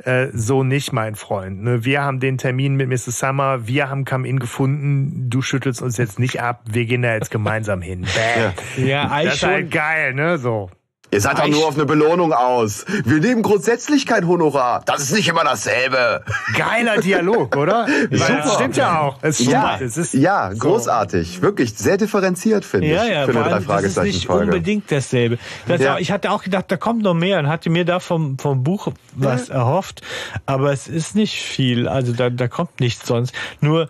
äh, 0.03 0.27
so 0.33 0.63
nicht, 0.63 0.91
mein 0.91 1.13
Freund. 1.15 1.61
Ne, 1.63 1.85
wir 1.85 2.01
haben 2.01 2.19
den 2.19 2.37
Termin 2.39 2.75
mit 2.75 2.89
Mrs. 2.89 3.19
Summer, 3.19 3.67
wir 3.67 3.89
haben 3.89 4.05
Come-In 4.05 4.39
gefunden, 4.39 5.29
du 5.29 5.41
schüttelst 5.43 5.81
uns 5.83 5.97
jetzt 5.97 6.17
nicht 6.17 6.41
ab, 6.41 6.61
wir 6.69 6.85
gehen 6.85 7.03
da 7.03 7.13
jetzt 7.13 7.29
gemeinsam 7.29 7.81
hin. 7.81 8.01
Bäh. 8.75 8.85
Ja, 8.87 9.03
Das 9.03 9.11
eigentlich 9.11 9.33
ist 9.35 9.43
halt 9.45 9.71
geil, 9.71 10.13
ne, 10.15 10.37
so. 10.39 10.71
Ihr 11.11 11.21
seid 11.21 11.39
doch 11.39 11.47
nur 11.47 11.67
auf 11.67 11.73
eine 11.75 11.85
Belohnung 11.85 12.33
aus. 12.33 12.85
Wir 13.03 13.19
nehmen 13.19 13.41
grundsätzlich 13.41 14.05
kein 14.05 14.27
Honorar. 14.27 14.83
Das 14.85 15.01
ist 15.01 15.11
nicht 15.13 15.27
immer 15.27 15.43
dasselbe. 15.43 16.23
Geiler 16.55 16.97
Dialog, 17.01 17.55
oder? 17.55 17.87
Weil 18.11 18.17
Super. 18.19 18.41
Das 18.43 18.53
stimmt 18.55 18.77
ja 18.77 18.99
auch. 19.01 19.17
Es 19.23 19.35
stimmt. 19.37 19.51
Ja, 19.51 19.79
ja, 20.13 20.51
so. 20.53 20.59
großartig. 20.59 21.41
Wirklich 21.41 21.73
sehr 21.75 21.97
differenziert, 21.97 22.63
finde 22.63 22.87
Ja, 22.89 23.03
ich. 23.05 23.09
ja, 23.11 23.25
für 23.25 23.33
vor 23.33 23.43
eine 23.45 23.65
das 23.65 23.83
ist 23.83 24.03
nicht 24.03 24.29
unbedingt 24.29 24.91
dasselbe. 24.91 25.39
Das 25.67 25.81
Ja. 25.81 25.95
auch, 25.95 25.99
ich 25.99 26.11
hatte 26.11 26.29
auch 26.31 26.43
gedacht, 26.43 26.65
da 26.67 26.77
kommt 26.77 27.01
noch 27.01 27.15
mehr 27.15 27.39
und 27.39 27.47
hatte 27.47 27.71
mir 27.71 27.85
da 27.85 27.99
vom, 27.99 28.37
vom 28.37 28.63
Buch 28.63 28.89
was 29.15 29.49
erhofft, 29.49 30.01
aber 30.45 30.71
es 30.71 30.87
ist 30.87 31.15
nicht 31.15 31.41
viel, 31.41 31.87
also 31.87 32.13
da, 32.13 32.29
da 32.29 32.47
kommt 32.47 32.79
nichts 32.79 33.07
sonst. 33.07 33.33
Nur, 33.61 33.89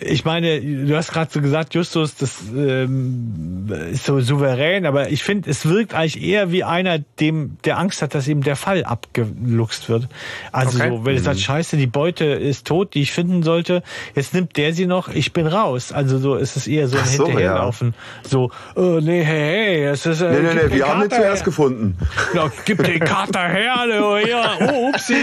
ich 0.00 0.24
meine, 0.24 0.60
du 0.60 0.96
hast 0.96 1.12
gerade 1.12 1.30
so 1.32 1.40
gesagt, 1.40 1.74
Justus, 1.74 2.16
das 2.16 2.38
ähm, 2.54 3.66
ist 3.92 4.04
so 4.04 4.20
souverän, 4.20 4.86
aber 4.86 5.10
ich 5.10 5.22
finde, 5.22 5.48
es 5.48 5.66
wirkt 5.66 5.94
eigentlich 5.94 6.22
eher 6.22 6.50
wie 6.50 6.64
einer, 6.64 6.98
dem 6.98 7.58
der 7.64 7.78
Angst 7.78 8.02
hat, 8.02 8.14
dass 8.14 8.26
ihm 8.26 8.42
der 8.42 8.56
Fall 8.56 8.84
abgeluchst 8.84 9.88
wird. 9.88 10.08
Also 10.50 10.78
Okay. 10.78 10.88
so, 10.90 11.04
wenn 11.06 11.16
es 11.16 11.24
sagt, 11.24 11.38
scheiße, 11.38 11.76
die 11.76 11.86
Beute 11.86 12.24
ist 12.24 12.66
tot, 12.66 12.94
die 12.94 13.02
ich 13.02 13.12
finden 13.12 13.42
sollte, 13.44 13.82
jetzt 14.16 14.34
nimmt 14.34 14.56
der 14.56 14.72
sie 14.74 14.86
noch, 14.86 15.08
ich 15.08 15.32
bin 15.32 15.46
raus. 15.46 15.92
Also 15.92 16.18
so 16.18 16.34
ist 16.34 16.56
es 16.56 16.66
eher 16.66 16.88
so 16.88 16.98
ein 16.98 17.04
so, 17.06 17.26
Hinterherlaufen. 17.26 17.94
So, 18.28 18.50
oh, 18.74 18.98
nee, 19.00 19.22
hey, 19.22 19.84
hey, 19.84 19.84
es 19.84 20.06
ist 20.06 20.20
äh, 20.20 20.30
Nee, 20.30 20.40
nee, 20.40 20.54
nee, 20.54 20.74
wir 20.76 20.88
haben 20.88 21.00
den 21.02 21.08
Kater 21.08 21.22
zuerst 21.22 21.42
her. 21.42 21.44
gefunden. 21.44 21.96
Ja, 22.34 22.50
gib 22.64 22.82
den 22.82 22.98
Kater 22.98 23.48
her, 23.48 23.76
oh, 24.02 24.16
ja, 24.16 24.56
oh, 24.60 24.88
upsi, 24.88 25.14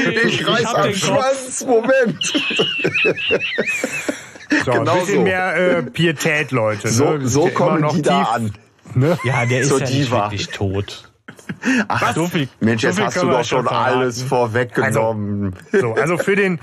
hab 0.63 0.83
den 0.83 0.93
Kopf. 0.93 0.97
Schwanz, 0.97 1.65
Moment. 1.65 2.33
So, 4.65 4.71
Genau 4.71 4.91
ein 4.93 4.99
bisschen 4.99 5.15
so. 5.15 5.21
mehr 5.23 5.55
äh, 5.77 5.83
Pietät, 5.83 6.51
Leute. 6.51 6.89
So, 6.89 7.17
ne? 7.17 7.27
so 7.27 7.47
ja 7.47 7.53
kommen 7.53 7.81
noch 7.81 7.95
die 7.95 8.01
da 8.01 8.23
an. 8.23 8.53
Ne? 8.95 9.17
Ja, 9.23 9.45
der 9.45 9.61
ist 9.61 9.71
ja 9.71 9.79
nicht 9.87 10.11
wirklich 10.11 10.49
tot. 10.49 11.09
Ach, 11.87 12.13
So 12.13 12.27
viel- 12.27 12.49
Mensch, 12.59 12.81
so 12.81 12.87
jetzt 12.87 12.97
viel 12.97 13.05
hast 13.05 13.21
du 13.21 13.27
doch 13.29 13.43
schon 13.45 13.63
verraten. 13.65 13.97
alles 13.99 14.21
vorweggenommen. 14.23 15.55
So, 15.71 15.93
also 15.93 16.17
für 16.17 16.35
den, 16.35 16.59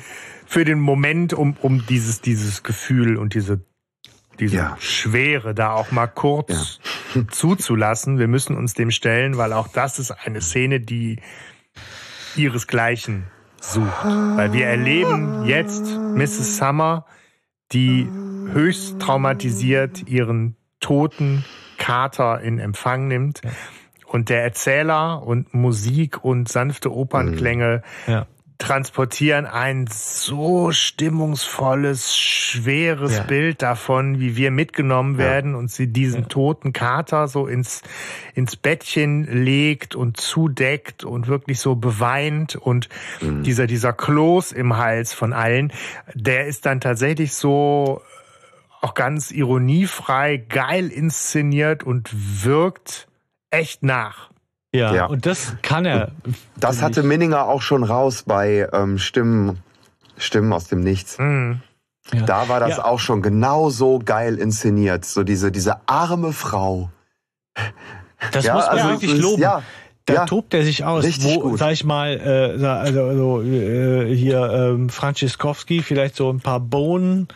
für 0.47 0.65
den 0.65 0.79
Moment, 0.81 1.33
um, 1.33 1.57
um 1.63 1.87
dieses, 1.87 2.21
dieses 2.21 2.63
Gefühl 2.63 3.17
und 3.17 3.33
diese, 3.35 3.61
diese 4.39 4.57
Ja. 4.57 4.77
Schwere 4.79 5.55
da 5.55 5.73
auch 5.73 5.91
mal 5.91 6.07
kurz 6.07 6.81
zuzulassen. 7.31 8.19
Wir 8.19 8.29
müssen 8.29 8.57
uns 8.57 8.75
dem 8.75 8.91
stellen, 8.91 9.39
weil 9.39 9.53
auch 9.55 9.69
das 9.69 9.99
ist 9.99 10.11
eine 10.11 10.43
Szene, 10.43 10.81
die 10.81 11.21
ihresgleichen 12.37 13.25
sucht. 13.61 14.05
Weil 14.05 14.53
wir 14.53 14.67
erleben 14.67 15.45
jetzt 15.47 15.85
Mrs. 15.87 16.59
Summer, 16.59 17.07
die 17.73 18.09
höchst 18.53 18.99
traumatisiert 18.99 20.09
ihren 20.09 20.57
toten 20.81 21.45
Kater 21.77 22.41
in 22.41 22.59
Empfang 22.59 23.09
nimmt. 23.09 23.41
Und 24.07 24.31
der 24.31 24.43
Erzähler 24.43 25.23
und 25.23 25.53
Musik 25.53 26.25
und 26.25 26.49
sanfte 26.49 26.93
Opernklänge 26.93 27.83
Ja. 28.07 28.27
Transportieren 28.59 29.47
ein 29.47 29.87
so 29.87 30.73
stimmungsvolles, 30.73 32.17
schweres 32.17 33.19
Ja. 33.19 33.23
Bild 33.23 33.63
davon, 33.63 34.19
wie 34.19 34.37
wir 34.37 34.51
mitgenommen 34.51 35.17
werden 35.17 35.55
und 35.55 35.71
sie 35.71 35.87
diesen 35.87 36.29
toten 36.29 36.73
Kater 36.73 37.29
so 37.29 37.47
ins, 37.47 37.83
ins 38.35 38.57
Bettchen 38.57 39.25
legt 39.45 39.95
und 39.95 40.17
zudeckt 40.17 41.05
und 41.05 41.29
wirklich 41.29 41.61
so 41.61 41.77
beweint 41.77 42.57
und 42.57 42.89
dieser, 43.45 43.69
dieser 43.69 43.93
Kloß 43.93 44.51
im 44.51 44.77
Hals 44.77 45.15
von 45.15 45.33
allen, 45.33 45.73
der 46.15 46.47
ist 46.47 46.67
dann 46.67 46.81
tatsächlich 46.81 47.35
so 47.35 48.03
auch 48.81 48.95
ganz 48.95 49.31
ironiefrei, 49.31 50.37
geil 50.37 50.89
inszeniert 50.89 51.85
und 51.85 52.11
wirkt 52.45 53.09
echt 53.51 53.83
nach. 53.85 54.31
Ja, 54.75 54.95
Ja. 54.95 55.07
und 55.07 55.25
das 55.27 55.55
kann 55.63 55.85
er. 55.87 56.11
Das 56.57 56.83
hatte. 56.83 57.03
Minninger 57.03 57.47
auch 57.47 57.63
schon 57.63 57.85
raus 57.85 58.25
bei 58.27 58.69
ähm, 58.73 58.99
Stimmen, 58.99 59.59
Stimmen 60.19 60.53
aus 60.53 60.69
dem 60.69 60.81
Nichts. 60.81 61.19
Mhm. 61.19 61.61
Ja. 62.13 62.23
Da 62.23 62.49
war 62.49 62.61
das 62.61 62.77
Ja. 62.79 62.85
auch 62.85 62.99
schon 62.99 63.23
genau 63.23 63.71
so 63.71 63.99
geil 63.99 64.37
inszeniert. 64.37 65.05
So 65.05 65.23
diese, 65.25 65.51
diese 65.53 65.77
arme 65.87 66.33
Frau. 66.33 66.91
Das 68.33 68.45
muss 68.47 68.53
man 68.55 68.63
also 68.65 68.89
wirklich 68.91 69.13
ist- 69.15 69.21
loben. 69.21 69.43
ja, 69.43 69.63
da 70.07 70.15
ja. 70.15 70.25
tobt 70.27 70.55
er 70.55 70.65
sich 70.65 70.85
aus. 70.85 71.05
Richtig 71.05 71.35
Wo, 71.37 71.41
gut. 71.51 71.59
sag 71.59 71.73
ich 71.73 71.85
mal, 71.85 72.19
äh, 72.19 72.65
also, 72.67 73.03
also 73.03 73.43
äh, 73.43 74.15
hier 74.15 74.41
ähm, 74.53 74.89
Franciszkowski 74.89 75.83
vielleicht 75.83 76.17
so 76.17 76.31
ein 76.31 76.41
paar 76.41 76.61
Bohnen, 76.61 77.29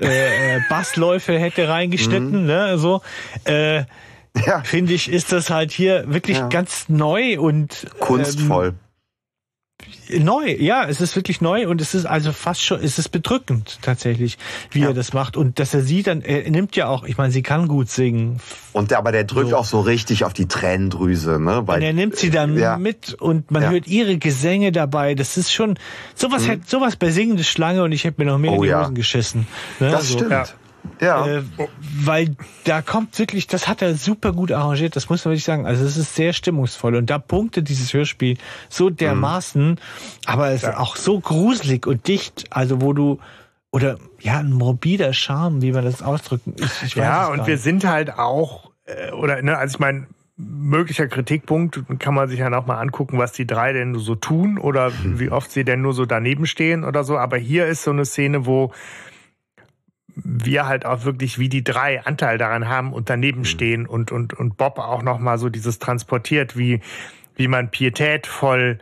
äh, 0.00 0.56
äh, 0.56 0.60
Bassläufe 0.68 1.38
hätte 1.38 1.64
Mhm. 1.64 1.70
reingeschnitten, 1.70 2.44
ne, 2.46 2.76
so. 2.78 3.00
Äh, 3.44 3.84
Ja. 4.46 4.62
Finde 4.62 4.92
ich, 4.94 5.10
ist 5.10 5.32
das 5.32 5.50
halt 5.50 5.72
hier 5.72 6.04
wirklich 6.06 6.38
Ja. 6.38 6.48
ganz 6.48 6.88
neu 6.88 7.38
und 7.40 7.86
Kunstvoll. 7.98 8.74
Ähm, 10.10 10.24
neu, 10.24 10.50
ja, 10.58 10.86
es 10.86 11.00
ist 11.00 11.16
wirklich 11.16 11.40
neu 11.40 11.66
und 11.68 11.80
es 11.80 11.94
ist 11.94 12.04
also 12.04 12.32
fast 12.32 12.62
schon, 12.62 12.80
es 12.82 12.98
ist 12.98 13.08
bedrückend 13.10 13.78
tatsächlich, 13.82 14.38
wie 14.70 14.80
Ja. 14.80 14.88
er 14.88 14.94
das 14.94 15.12
macht 15.14 15.36
und 15.36 15.58
dass 15.58 15.72
er 15.72 15.80
sie 15.82 16.02
dann, 16.02 16.20
er 16.20 16.48
nimmt 16.50 16.76
ja 16.76 16.86
auch, 16.88 17.02
ich 17.04 17.16
meine, 17.16 17.32
sie 17.32 17.42
kann 17.42 17.66
gut 17.66 17.88
singen, 17.88 18.40
Und 18.72 18.90
der, 18.90 18.98
aber 18.98 19.10
der 19.12 19.24
drückt 19.24 19.50
So. 19.50 19.56
auch 19.56 19.64
so 19.64 19.80
richtig 19.80 20.24
auf 20.24 20.32
die 20.34 20.46
Tränendrüse, 20.46 21.40
ne? 21.40 21.60
Und 21.60 21.66
Weil, 21.68 21.82
er 21.82 21.92
nimmt 21.92 22.16
sie 22.16 22.30
dann 22.30 22.56
ja. 22.58 22.76
mit 22.76 23.14
und 23.14 23.50
man 23.50 23.68
hört 23.70 23.86
ihre 23.88 24.18
Gesänge 24.18 24.70
dabei. 24.70 25.14
Das 25.14 25.36
ist 25.36 25.52
schon 25.52 25.78
sowas 26.14 26.46
hätte 26.46 26.62
sowas 26.66 26.96
bei 26.96 27.10
singende 27.10 27.42
Schlange 27.44 27.82
und 27.82 27.92
ich 27.92 28.04
hätte 28.04 28.20
mir 28.22 28.30
noch 28.30 28.38
mehr 28.38 28.52
Oh 28.52 28.62
in 28.62 28.68
die. 28.68 28.74
Hosen 28.74 28.94
geschissen. 28.94 29.46
Ne? 29.80 29.90
das 29.90 30.08
So. 30.08 30.18
stimmt. 30.18 30.54
Ja. 31.00 31.26
Ja. 31.26 31.38
Äh, 31.38 31.42
weil 32.02 32.36
da 32.64 32.82
kommt 32.82 33.18
wirklich, 33.18 33.46
das 33.46 33.68
hat 33.68 33.82
er 33.82 33.94
super 33.94 34.32
gut 34.32 34.52
arrangiert, 34.52 34.96
das 34.96 35.08
muss 35.08 35.24
man 35.24 35.32
wirklich 35.32 35.44
sagen. 35.44 35.66
Also 35.66 35.84
es 35.84 35.96
ist 35.96 36.14
sehr 36.14 36.32
stimmungsvoll 36.32 36.94
und 36.94 37.08
da 37.10 37.18
punktet 37.18 37.68
dieses 37.68 37.92
Hörspiel 37.92 38.36
so 38.68 38.90
dermaßen, 38.90 39.78
aber 40.26 40.50
es 40.50 40.62
ist 40.62 40.74
auch 40.76 40.96
so 40.96 41.20
gruselig 41.20 41.86
und 41.86 42.06
dicht, 42.08 42.46
also 42.50 42.80
wo 42.80 42.92
du 42.92 43.18
oder 43.72 43.98
ja, 44.18 44.38
ein 44.38 44.52
morbider 44.52 45.12
Charme, 45.12 45.62
wie 45.62 45.72
man 45.72 45.84
das 45.84 46.02
ausdrücken. 46.02 46.54
Ich, 46.58 46.82
ich 46.82 46.94
Ja, 46.96 47.28
und 47.28 47.46
wir 47.46 47.56
sind 47.56 47.84
halt 47.84 48.18
auch, 48.18 48.70
äh, 48.84 49.12
oder, 49.12 49.40
ne, 49.42 49.56
also 49.56 49.76
ich 49.76 49.78
meine, 49.78 50.06
möglicher 50.36 51.06
Kritikpunkt 51.06 51.80
kann 51.98 52.14
man 52.14 52.28
sich 52.28 52.40
ja 52.40 52.50
noch 52.50 52.66
mal 52.66 52.78
angucken, 52.78 53.18
was 53.18 53.32
die 53.32 53.46
drei 53.46 53.72
denn 53.72 53.94
so 53.96 54.14
tun 54.14 54.58
oder 54.58 54.90
wie 55.04 55.30
oft 55.30 55.50
sie 55.50 55.64
denn 55.64 55.82
nur 55.82 55.92
so 55.92 56.06
daneben 56.06 56.46
stehen 56.46 56.84
oder 56.84 57.04
so. 57.04 57.18
Aber 57.18 57.36
hier 57.36 57.66
ist 57.66 57.82
so 57.82 57.90
eine 57.90 58.04
Szene, 58.04 58.46
wo 58.46 58.72
wir 60.14 60.66
halt 60.66 60.86
auch 60.86 61.04
wirklich 61.04 61.38
wie 61.38 61.48
die 61.48 61.64
drei 61.64 62.04
Anteil 62.04 62.38
daran 62.38 62.68
haben 62.68 62.92
und 62.92 63.10
daneben 63.10 63.44
stehen 63.44 63.86
und, 63.86 64.12
und, 64.12 64.34
und 64.34 64.56
Bob 64.56 64.78
auch 64.78 65.02
noch 65.02 65.18
mal 65.18 65.38
so 65.38 65.48
dieses 65.48 65.78
transportiert, 65.78 66.56
wie, 66.56 66.80
wie 67.36 67.48
man 67.48 67.70
pietätvoll 67.70 68.78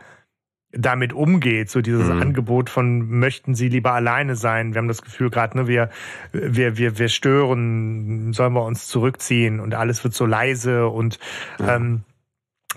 damit 0.71 1.13
umgeht, 1.13 1.71
so 1.71 1.81
dieses 1.81 2.07
Mhm. 2.07 2.21
Angebot 2.21 2.69
von 2.69 3.09
möchten 3.09 3.55
Sie 3.55 3.69
lieber 3.69 3.93
alleine 3.93 4.35
sein. 4.35 4.73
Wir 4.73 4.79
haben 4.79 4.87
das 4.87 5.01
Gefühl 5.01 5.31
gerade, 5.31 5.57
ne, 5.57 5.67
wir, 5.67 5.89
wir, 6.31 6.77
wir, 6.77 6.99
wir 6.99 7.09
stören, 7.09 8.33
sollen 8.33 8.53
wir 8.53 8.63
uns 8.63 8.87
zurückziehen 8.87 9.59
und 9.59 9.73
alles 9.73 10.03
wird 10.03 10.13
so 10.13 10.27
leise 10.27 10.87
und 10.87 11.19
ähm, 11.59 12.03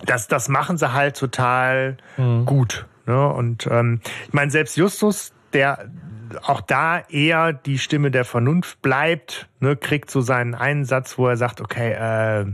das, 0.07 0.27
das 0.27 0.49
machen 0.49 0.79
sie 0.79 0.93
halt 0.95 1.17
total 1.19 1.99
Mhm. 2.17 2.47
gut. 2.47 2.87
Ne? 3.07 3.29
Und 3.29 3.67
ähm, 3.71 4.01
ich 4.27 4.33
meine, 4.33 4.51
selbst 4.51 4.77
Justus, 4.77 5.35
der 5.53 5.91
auch 6.43 6.61
da 6.61 7.01
eher 7.09 7.53
die 7.53 7.79
Stimme 7.79 8.11
der 8.11 8.25
Vernunft 8.25 8.83
bleibt, 8.83 9.49
ne, 9.61 9.77
kriegt 9.77 10.11
so 10.11 10.21
seinen 10.21 10.55
einen 10.55 10.85
Satz, 10.85 11.19
wo 11.19 11.29
er 11.29 11.37
sagt, 11.37 11.61
okay, 11.61 11.93
äh, 11.93 12.47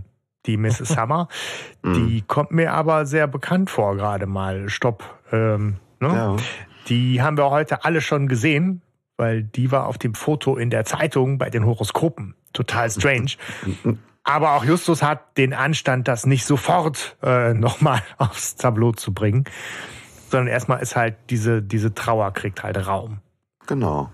die 0.47 0.57
Mrs. 0.57 0.89
Summer, 0.89 1.29
die 1.85 2.23
kommt 2.27 2.53
mir 2.53 2.73
aber 2.73 3.07
sehr 3.07 3.27
bekannt 3.27 3.71
vor 3.71 3.97
gerade 3.97 4.27
mal. 4.27 4.69
Stopp. 4.69 5.19
Ähm, 5.33 5.77
ne? 6.01 6.09
Ja. 6.09 6.37
Die 6.89 7.21
haben 7.23 7.37
wir 7.37 7.51
heute 7.51 7.85
alle 7.85 8.01
schon 8.01 8.29
gesehen, 8.29 8.83
weil 9.17 9.43
die 9.43 9.71
war 9.71 9.87
auf 9.87 9.99
dem 9.99 10.15
Foto 10.15 10.57
in 10.57 10.71
der 10.71 10.85
Zeitung 10.85 11.39
bei 11.39 11.51
den 11.51 11.67
Horoskopen. 11.67 12.35
Total 12.53 12.91
strange. 12.91 13.33
Aber 14.25 14.53
auch 14.53 14.65
Justus 14.65 15.03
hat 15.03 15.39
den 15.39 15.55
Anstand, 15.55 16.07
das 16.07 16.27
nicht 16.27 16.45
sofort 16.45 17.17
äh, 17.23 17.55
nochmal 17.55 18.03
aufs 18.19 18.57
Tableau 18.57 18.93
zu 18.93 19.13
bringen, 19.15 19.45
sondern 20.31 20.49
erstmal 20.49 20.81
ist 20.81 20.97
halt 20.97 21.17
diese, 21.31 21.63
diese 21.63 21.95
Trauer 21.95 22.33
kriegt 22.33 22.63
halt 22.63 22.87
Raum. 22.87 23.21
Genau. 23.69 24.11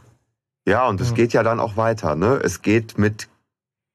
Ja, 0.66 0.88
und 0.88 1.00
es 1.00 1.14
geht 1.14 1.32
ja 1.32 1.42
dann 1.42 1.60
auch 1.60 1.76
weiter, 1.76 2.16
ne? 2.16 2.40
Es 2.42 2.60
geht 2.60 2.98
mit 2.98 3.28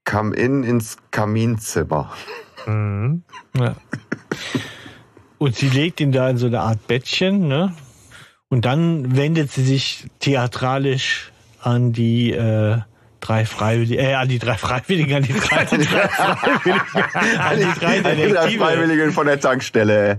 Come 0.05 0.36
in 0.36 0.64
ins 0.64 0.97
Kaminzimmer. 1.12 2.12
Mhm. 2.66 3.24
Ja. 3.55 3.76
Und 5.38 5.55
sie 5.55 5.70
legt 5.70 5.99
ihn 5.99 6.12
da 6.12 6.30
in 6.30 6.38
so 6.38 6.47
eine 6.47 6.62
Art 6.62 6.88
Bettchen, 6.88 7.47
ne? 7.47 7.76
Und 8.47 8.66
dann 8.66 9.16
wendet 9.16 9.51
sie 9.51 9.64
sich 9.64 10.07
theatralisch 10.20 11.32
an 11.62 11.91
die 11.91 12.32
äh, 12.32 12.80
drei 13.20 13.46
Freiwilligen, 13.46 14.04
äh, 14.06 14.14
an 14.14 14.28
die 14.28 14.40
drei 14.40 14.56
Freiwilligen, 14.58 15.16
an 15.18 15.24
die 15.24 15.34
drei, 15.34 15.58
an 15.60 15.68
die 15.80 15.86
drei 15.86 16.08
Freiwilligen, 16.08 17.38
an 17.40 17.58
die 17.58 17.80
drei 17.80 17.98
Die 17.98 18.04
drei 18.04 18.16
Detektive, 18.16 18.64
Freiwilligen 18.64 19.12
von 19.12 19.26
der 19.28 19.40
Tankstelle. 19.40 20.18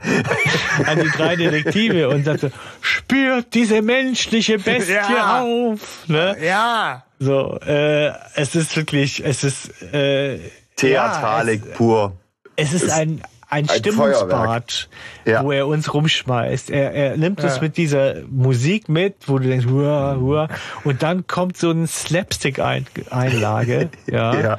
an 0.87 1.01
die 1.03 1.11
drei 1.11 1.37
Detektive 1.37 2.09
und 2.09 2.25
sagt 2.25 2.41
so, 2.41 2.51
spürt 2.81 3.55
diese 3.55 3.83
menschliche 3.83 4.59
Bestie 4.59 4.93
Ja. 4.93 5.41
auf, 5.43 6.05
ne? 6.09 6.37
Ja. 6.43 7.05
So, 7.19 7.59
äh, 7.67 8.13
es 8.35 8.55
ist 8.55 8.77
wirklich, 8.77 9.23
es 9.25 9.45
ist, 9.45 9.83
äh, 9.93 10.39
Theatralik 10.77 11.63
ja, 11.65 11.71
es, 11.73 11.77
pur. 11.77 12.13
Es 12.57 12.73
ist 12.73 12.91
ein, 12.91 13.21
ein, 13.51 13.69
ein 13.69 13.79
Stimmungsbad, 13.79 14.89
Ja. 15.27 15.45
wo 15.45 15.53
er 15.53 15.67
uns 15.67 15.93
rumschmeißt. 15.93 16.71
Er, 16.71 16.93
er 16.93 17.17
nimmt 17.17 17.43
Ja. 17.43 17.59
mit 17.61 17.77
dieser 17.77 18.23
Musik 18.31 18.89
mit, 18.89 19.15
wo 19.27 19.39
du 19.39 19.49
denkst, 19.49 19.67
hua, 19.67 20.17
hua, 20.19 20.49
und 20.85 21.03
dann 21.03 21.27
kommt 21.27 21.57
so 21.57 21.71
eine 21.71 21.87
Slapstick-Einlage. 21.87 23.91
ja. 24.07 24.41
Ja. 24.41 24.59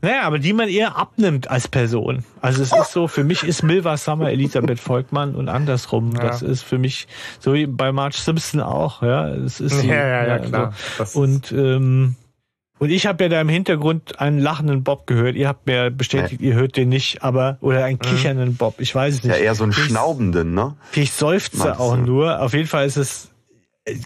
Naja, 0.00 0.22
aber 0.22 0.38
die 0.38 0.52
man 0.52 0.68
eher 0.68 0.96
abnimmt 0.96 1.50
als 1.50 1.66
Person. 1.66 2.24
Also 2.40 2.62
es 2.62 2.72
ist 2.72 2.92
so, 2.92 3.08
für 3.08 3.24
mich 3.24 3.42
ist 3.42 3.64
Milva 3.64 3.96
Summer 3.96 4.30
Elisabeth 4.30 4.78
Volkmann 4.78 5.34
und 5.34 5.48
andersrum. 5.48 6.12
Ja. 6.14 6.20
Das 6.22 6.40
ist 6.40 6.62
für 6.62 6.78
mich, 6.78 7.08
so 7.40 7.52
wie 7.52 7.66
bei 7.66 7.90
Marge 7.90 8.16
Simpson 8.16 8.60
auch, 8.60 9.02
ja. 9.02 9.28
Es 9.28 9.60
ist 9.60 9.80
sie. 9.80 9.88
Ja, 9.88 10.06
ja, 10.06 10.26
ja, 10.26 10.38
klar. 10.38 10.72
so. 11.04 11.18
Und 11.20 11.50
ähm, 11.50 12.14
Und 12.78 12.90
ich 12.90 13.06
habe 13.06 13.24
ja 13.24 13.28
da 13.28 13.40
im 13.40 13.48
Hintergrund 13.48 14.20
einen 14.20 14.38
lachenden 14.38 14.84
Bob 14.84 15.06
gehört. 15.06 15.36
Ihr 15.36 15.48
habt 15.48 15.66
mir 15.66 15.90
bestätigt, 15.90 16.40
nee. 16.40 16.48
ihr 16.48 16.54
hört 16.54 16.76
den 16.76 16.88
nicht, 16.88 17.22
aber 17.22 17.58
oder 17.60 17.84
einen 17.84 17.98
mhm. 18.02 18.08
kichernden 18.08 18.56
Bob. 18.56 18.76
Ich 18.78 18.94
weiß 18.94 19.14
es 19.14 19.24
nicht. 19.24 19.34
Ja, 19.34 19.40
eher 19.40 19.54
so 19.54 19.64
einen 19.64 19.72
ich, 19.72 19.78
schnaubenden, 19.78 20.54
ne? 20.54 20.76
Ich 20.94 21.12
seufze 21.12 21.78
auch 21.78 21.96
nur. 21.96 22.40
Auf 22.40 22.54
jeden 22.54 22.68
Fall 22.68 22.86
ist 22.86 22.96
es 22.96 23.30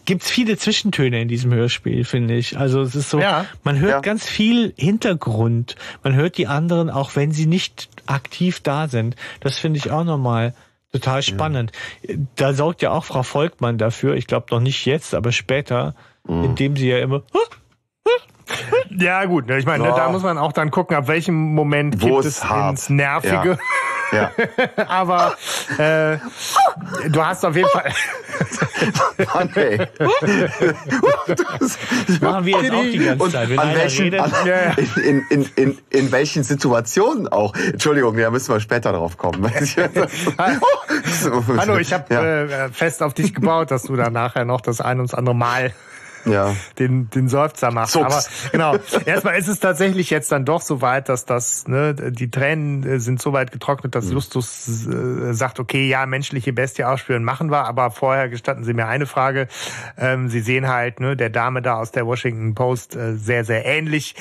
gibt's 0.05 0.31
viele 0.31 0.57
Zwischentöne 0.57 1.21
in 1.21 1.29
diesem 1.29 1.53
Hörspiel, 1.53 2.05
finde 2.05 2.35
ich. 2.35 2.59
Also 2.59 2.83
es 2.83 2.95
ist 2.95 3.11
so, 3.11 3.21
ja. 3.21 3.47
man 3.65 3.79
hört 3.79 3.91
ja. 3.91 4.01
ganz 4.01 4.27
viel 4.27 4.73
Hintergrund. 4.77 5.77
Man 6.03 6.15
hört 6.15 6.39
die 6.39 6.47
anderen, 6.47 6.91
auch 6.91 7.17
wenn 7.17 7.33
sie 7.33 7.47
nicht 7.47 7.89
aktiv 8.07 8.61
da 8.61 8.89
sind. 8.89 9.17
Das 9.41 9.59
finde 9.59 9.79
ich 9.79 9.91
auch 9.91 10.05
nochmal 10.05 10.55
total 10.93 11.23
spannend. 11.23 11.73
Ja. 12.03 12.17
Da 12.37 12.55
sorgt 12.55 12.83
ja 12.83 12.91
auch 12.91 13.05
Frau 13.05 13.23
Volkmann 13.23 13.79
dafür. 13.79 14.15
Ich 14.15 14.27
glaube 14.27 14.47
noch 14.51 14.61
nicht 14.61 14.85
jetzt, 14.87 15.15
aber 15.15 15.33
später, 15.33 15.95
mhm. 16.27 16.45
indem 16.45 16.77
sie 16.77 16.89
ja 16.89 16.99
immer 16.99 17.23
ja, 18.91 19.25
gut, 19.25 19.47
ne, 19.47 19.59
ich 19.59 19.67
meine, 19.67 19.93
oh. 19.93 19.97
da 19.97 20.09
muss 20.09 20.23
man 20.23 20.39
auch 20.39 20.53
dann 20.53 20.71
gucken, 20.71 20.97
ab 20.97 21.09
welchem 21.09 21.55
Moment 21.55 22.01
Wo 22.03 22.17
gibt 22.17 22.25
es 22.25 22.45
hart. 22.45 22.73
ins 22.73 22.89
Nervige. 22.89 23.59
Ja. 24.13 24.31
ja. 24.37 24.69
Aber 24.89 25.35
äh, 25.79 26.19
du 27.09 27.25
hast 27.25 27.45
auf 27.45 27.57
jeden 27.57 27.69
Fall. 27.69 27.93
Mann, 29.35 29.51
ey. 29.55 29.79
das 32.09 32.21
machen 32.21 32.45
wir 32.45 32.63
jetzt 32.63 32.73
auch 32.73 32.83
die 32.83 32.99
ganze 32.99 33.31
Zeit. 33.31 33.49
Wenn 33.49 33.59
an 33.59 33.75
welchen, 33.75 34.03
redet, 34.03 34.21
an, 34.21 34.33
in, 35.05 35.27
in, 35.31 35.49
in, 35.57 35.79
in, 35.91 36.13
welchen 36.13 36.43
Situationen 36.43 37.29
auch? 37.29 37.55
Entschuldigung, 37.55 38.17
da 38.17 38.31
müssen 38.31 38.53
wir 38.53 38.61
später 38.61 38.93
drauf 38.93 39.17
kommen. 39.17 39.51
Hallo, 41.59 41.79
ich 41.79 41.93
habe 41.93 42.13
ja. 42.13 42.43
äh, 42.45 42.69
fest 42.71 43.03
auf 43.03 43.15
dich 43.15 43.35
gebaut, 43.35 43.71
dass 43.71 43.85
du 43.85 43.97
da 43.97 44.11
nachher 44.11 44.45
noch 44.45 44.61
das 44.61 44.81
ein 44.81 45.01
und 45.01 45.15
andere 45.15 45.35
Mal 45.35 45.73
ja. 46.25 46.55
den, 46.79 47.11
den 47.11 47.29
Seufzer 47.29 47.71
macht. 47.71 47.91
Zucks. 47.91 48.07
Aber 48.07 48.51
genau, 48.51 48.77
erstmal 49.07 49.37
ist 49.37 49.49
es 49.49 49.61
tatsächlich 49.61 50.11
jetzt 50.11 50.33
dann 50.33 50.45
doch 50.45 50.61
so 50.61 50.81
weit, 50.81 51.09
dass 51.09 51.25
das, 51.25 51.67
ne, 51.67 51.95
die 51.95 52.31
Tränen 52.31 52.85
äh, 52.85 53.01
sind 53.01 53.21
so 53.21 53.33
weit 53.33 53.53
getrocknet, 53.53 53.95
dass 53.95 54.07
mhm. 54.07 54.13
Justus 54.13 54.87
äh, 54.87 55.33
sagt, 55.35 55.61
okay, 55.61 55.89
ja, 55.89 56.07
menschliche 56.07 56.53
Bestie 56.53 56.85
ausspüren 56.85 57.25
machen 57.25 57.51
wir, 57.51 57.67
aber 57.67 57.91
vorher 57.91 58.29
gestatten 58.29 58.65
Sie 58.65 58.75
mir 58.75 58.87
eine 58.87 59.07
Frage. 59.07 59.49
Ähm, 59.97 60.29
Sie 60.29 60.41
sehen 60.41 60.69
halt, 60.69 61.01
ne, 61.01 61.17
der 61.17 61.31
Dame 61.31 61.63
da 61.63 61.77
aus 61.77 61.93
der 61.93 62.07
Washington 62.07 62.55
Post 62.55 62.97
äh, 62.97 63.17
sehr, 63.17 63.45
sehr 63.45 63.65
ähnlich. 63.65 64.15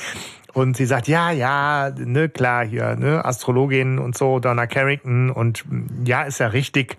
Und 0.53 0.75
sie 0.75 0.85
sagt, 0.85 1.07
ja, 1.07 1.31
ja, 1.31 1.91
ne, 1.97 2.27
klar, 2.27 2.65
hier, 2.65 2.95
ne, 2.95 3.23
Astrologin 3.23 3.99
und 3.99 4.17
so, 4.17 4.39
Donna 4.39 4.67
Carrington 4.67 5.29
und 5.29 5.63
ja, 6.03 6.23
ist 6.23 6.39
ja 6.39 6.47
richtig. 6.47 6.97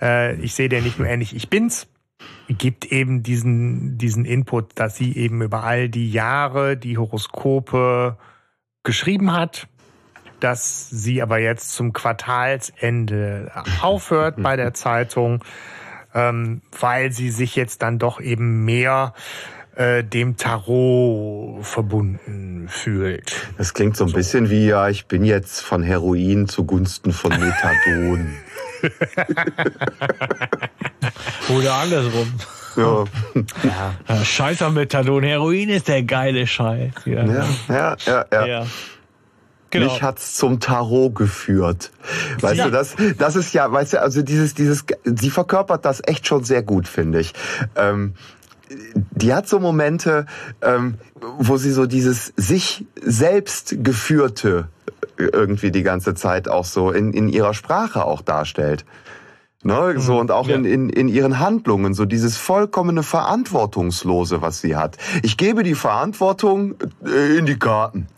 Äh, 0.00 0.36
ich 0.36 0.54
sehe 0.54 0.68
dir 0.68 0.80
nicht 0.80 0.98
nur 0.98 1.06
ähnlich, 1.06 1.36
ich 1.36 1.50
bin's 1.50 1.86
gibt 2.48 2.92
eben 2.92 3.22
diesen, 3.22 3.98
diesen 3.98 4.24
Input, 4.24 4.78
dass 4.78 4.96
sie 4.96 5.16
eben 5.16 5.42
über 5.42 5.64
all 5.64 5.88
die 5.88 6.10
Jahre 6.10 6.76
die 6.76 6.98
Horoskope 6.98 8.18
geschrieben 8.82 9.32
hat, 9.32 9.68
dass 10.40 10.90
sie 10.90 11.22
aber 11.22 11.38
jetzt 11.38 11.72
zum 11.72 11.92
Quartalsende 11.92 13.50
aufhört 13.80 14.42
bei 14.42 14.56
der 14.56 14.74
Zeitung, 14.74 15.42
ähm, 16.14 16.62
weil 16.78 17.12
sie 17.12 17.30
sich 17.30 17.56
jetzt 17.56 17.82
dann 17.82 17.98
doch 17.98 18.20
eben 18.20 18.64
mehr 18.64 19.14
äh, 19.76 20.04
dem 20.04 20.36
Tarot 20.36 21.64
verbunden 21.64 22.68
fühlt. 22.68 23.48
Das 23.58 23.74
klingt 23.74 23.96
so 23.96 24.04
ein 24.04 24.08
so. 24.08 24.16
bisschen 24.16 24.50
wie, 24.50 24.66
ja, 24.66 24.88
ich 24.88 25.06
bin 25.06 25.24
jetzt 25.24 25.60
von 25.60 25.82
Heroin 25.82 26.46
zugunsten 26.46 27.12
von 27.12 27.30
Methadon. 27.30 28.34
Oder 31.48 31.74
andersrum. 31.74 32.32
Ja. 32.76 33.04
ja. 34.08 34.24
Scheiß 34.24 34.62
am 34.62 34.74
Methadon. 34.74 35.22
Heroin 35.22 35.68
ist 35.68 35.88
der 35.88 36.02
geile 36.02 36.46
Scheiß. 36.46 36.92
Ja, 37.04 37.24
ja, 37.24 37.46
ja. 37.68 37.96
ja, 38.06 38.26
ja. 38.32 38.46
ja. 38.46 38.66
Genau. 39.70 39.92
Mich 39.92 40.02
hat's 40.02 40.36
zum 40.36 40.60
Tarot 40.60 41.16
geführt. 41.16 41.90
Weißt 42.40 42.58
ja. 42.58 42.66
du, 42.66 42.70
das, 42.70 42.94
das 43.18 43.34
ist 43.34 43.52
ja, 43.54 43.70
weißt 43.70 43.94
du, 43.94 44.00
also 44.00 44.22
dieses, 44.22 44.54
dieses, 44.54 44.84
sie 45.04 45.30
verkörpert 45.30 45.84
das 45.84 46.00
echt 46.04 46.28
schon 46.28 46.44
sehr 46.44 46.62
gut, 46.62 46.86
finde 46.86 47.18
ich. 47.18 47.32
Ähm, 47.74 48.14
die 49.10 49.34
hat 49.34 49.48
so 49.48 49.58
Momente, 49.58 50.26
ähm, 50.62 50.94
wo 51.38 51.56
sie 51.56 51.72
so 51.72 51.86
dieses 51.86 52.32
sich 52.36 52.86
selbst 53.02 53.74
geführte 53.82 54.68
irgendwie 55.16 55.70
die 55.72 55.82
ganze 55.82 56.14
Zeit 56.14 56.48
auch 56.48 56.64
so 56.64 56.92
in, 56.92 57.12
in 57.12 57.28
ihrer 57.28 57.54
Sprache 57.54 58.04
auch 58.04 58.22
darstellt. 58.22 58.84
Ne, 59.66 59.94
so 59.96 60.12
mhm. 60.12 60.18
und 60.18 60.30
auch 60.30 60.46
ja. 60.46 60.56
in, 60.56 60.66
in, 60.66 60.90
in 60.90 61.08
ihren 61.08 61.38
Handlungen, 61.38 61.94
so 61.94 62.04
dieses 62.04 62.36
vollkommene 62.36 63.02
Verantwortungslose, 63.02 64.42
was 64.42 64.60
sie 64.60 64.76
hat. 64.76 64.98
Ich 65.22 65.38
gebe 65.38 65.62
die 65.62 65.74
Verantwortung 65.74 66.74
äh, 67.02 67.38
in 67.38 67.46
die 67.46 67.58
Karten. 67.58 68.08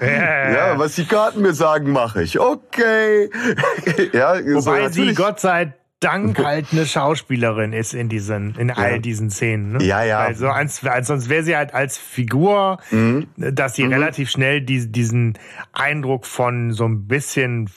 Ja, 0.00 0.78
was 0.78 0.96
die 0.96 1.06
Karten 1.06 1.40
mir 1.40 1.54
sagen, 1.54 1.90
mache 1.90 2.22
ich. 2.22 2.38
Okay. 2.38 3.30
ja, 4.12 4.34
Wobei 4.34 4.88
so, 4.88 4.92
sie 4.92 5.14
Gott 5.14 5.40
sei 5.40 5.72
Dank 6.00 6.38
halt 6.44 6.66
eine 6.72 6.84
Schauspielerin 6.84 7.72
ist 7.72 7.94
in 7.94 8.10
diesen, 8.10 8.54
in 8.56 8.70
all 8.70 9.00
diesen 9.00 9.30
Szenen. 9.30 9.72
Ne? 9.72 9.84
Ja, 9.84 10.04
ja. 10.04 10.18
Also, 10.18 10.48
als, 10.48 10.84
als, 10.84 11.06
sonst 11.06 11.30
wäre 11.30 11.42
sie 11.42 11.56
halt 11.56 11.72
als 11.72 11.96
Figur, 11.96 12.78
mhm. 12.90 13.28
dass 13.36 13.74
sie 13.74 13.84
mhm. 13.84 13.92
relativ 13.92 14.30
schnell 14.30 14.60
die, 14.60 14.90
diesen 14.92 15.38
Eindruck 15.72 16.26
von 16.26 16.72
so 16.72 16.84
ein 16.84 17.06
bisschen 17.06 17.70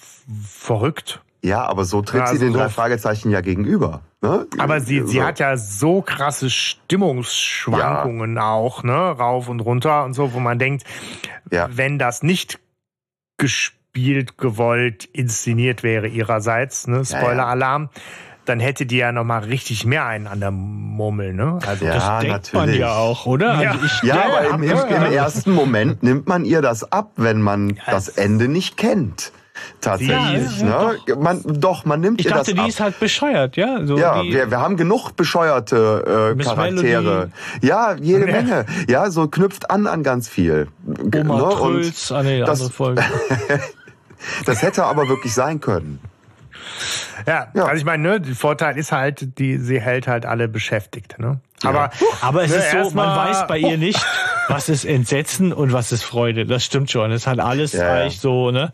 verrückt. 0.43 1.21
Ja, 1.43 1.65
aber 1.65 1.85
so 1.85 2.01
tritt 2.01 2.21
ja, 2.21 2.27
sie 2.27 2.39
den 2.39 2.53
so 2.53 2.59
drei 2.59 2.69
Fragezeichen 2.69 3.31
ja 3.31 3.41
gegenüber. 3.41 4.01
Ne? 4.21 4.47
Aber 4.57 4.81
sie, 4.81 5.01
so. 5.01 5.07
sie 5.07 5.23
hat 5.23 5.39
ja 5.39 5.55
so 5.57 6.01
krasse 6.01 6.49
Stimmungsschwankungen 6.49 8.35
ja. 8.35 8.51
auch, 8.51 8.83
ne, 8.83 8.93
rauf 8.93 9.47
und 9.47 9.59
runter 9.59 10.03
und 10.05 10.13
so, 10.13 10.33
wo 10.33 10.39
man 10.39 10.57
denkt, 10.57 10.83
ja. 11.51 11.69
wenn 11.71 11.99
das 11.99 12.23
nicht 12.23 12.59
gespielt 13.37 14.37
gewollt, 14.37 15.05
inszeniert 15.05 15.83
wäre 15.83 16.07
ihrerseits, 16.07 16.87
ne? 16.87 17.05
Spoiler-Alarm. 17.05 17.89
Dann 18.45 18.61
hätte 18.61 18.85
die 18.85 18.95
ja 18.95 19.11
noch 19.11 19.25
mal 19.25 19.43
richtig 19.43 19.85
mehr 19.85 20.05
einen 20.05 20.25
an 20.25 20.39
der 20.39 20.51
Murmel, 20.51 21.33
ne? 21.33 21.59
Also 21.67 21.85
ja, 21.85 21.93
das 21.93 22.19
denkt 22.21 22.53
natürlich. 22.53 22.53
man 22.53 22.73
ja 22.79 22.95
auch, 22.95 23.25
oder? 23.25 23.61
Ja, 23.61 23.71
also 23.71 23.85
ich, 23.85 24.03
ja, 24.03 24.15
ja 24.15 24.25
aber 24.25 24.55
im, 24.55 24.63
im, 24.63 24.71
im, 24.71 25.11
ersten 25.11 25.51
Moment 25.51 26.01
nimmt 26.01 26.27
man 26.27 26.45
ihr 26.45 26.61
das 26.61 26.89
ab, 26.89 27.11
wenn 27.17 27.41
man 27.41 27.71
ja, 27.71 27.83
das 27.87 28.07
Ende 28.07 28.47
nicht 28.47 28.77
kennt 28.77 29.33
tatsächlich. 29.81 30.61
Ja, 30.61 30.67
ja, 30.67 30.91
ne? 30.91 30.97
Doch. 31.07 31.19
Man, 31.19 31.41
doch, 31.45 31.85
man 31.85 32.01
nimmt 32.01 32.19
ich 32.19 32.27
ihr 32.27 32.31
dachte, 32.31 32.51
das 32.51 32.59
ab. 32.59 32.65
die 32.65 32.69
ist 32.69 32.79
halt 32.79 32.99
bescheuert, 32.99 33.57
ja. 33.57 33.85
So 33.85 33.97
ja, 33.97 34.23
wir, 34.23 34.51
wir 34.51 34.59
haben 34.59 34.77
genug 34.77 35.15
bescheuerte 35.15 36.35
äh, 36.37 36.43
Charaktere. 36.43 37.01
Melody. 37.01 37.31
Ja, 37.61 37.95
jede 37.95 38.27
ja. 38.27 38.31
Menge. 38.31 38.65
Ja, 38.87 39.09
so 39.11 39.27
knüpft 39.27 39.69
an 39.69 39.87
an 39.87 40.03
ganz 40.03 40.27
viel. 40.27 40.67
Oma 40.85 41.37
ne? 41.37 41.55
Trülls, 41.55 42.11
ah 42.11 42.23
nee, 42.23 42.39
das, 42.39 42.61
andere 42.61 42.69
Folge. 42.71 43.03
Das 44.45 44.61
hätte 44.61 44.83
aber 44.85 45.07
wirklich 45.07 45.33
sein 45.33 45.61
können. 45.61 45.99
Ja, 47.25 47.47
ja, 47.53 47.63
also 47.63 47.75
ich 47.75 47.85
meine, 47.85 48.03
ne, 48.03 48.21
der 48.21 48.35
Vorteil 48.35 48.77
ist 48.77 48.91
halt, 48.91 49.39
die, 49.39 49.57
sie 49.57 49.81
hält 49.81 50.07
halt 50.07 50.25
alle 50.25 50.47
beschäftigt. 50.47 51.19
Ne? 51.19 51.39
Aber, 51.63 51.91
ja. 51.99 52.07
aber 52.21 52.43
es 52.43 52.51
ne, 52.51 52.57
ist 52.57 52.71
so, 52.71 52.95
man 52.95 53.15
weiß 53.15 53.47
bei 53.47 53.57
ihr 53.57 53.77
nicht, 53.77 54.05
was 54.47 54.69
ist 54.69 54.85
Entsetzen 54.85 55.51
und 55.51 55.73
was 55.73 55.91
ist 55.91 56.03
Freude. 56.03 56.45
Das 56.45 56.63
stimmt 56.63 56.91
schon. 56.91 57.11
Es 57.11 57.27
hat 57.27 57.39
alles 57.39 57.73
ja, 57.73 57.91
eigentlich 57.91 58.19
so, 58.19 58.51
ne, 58.51 58.71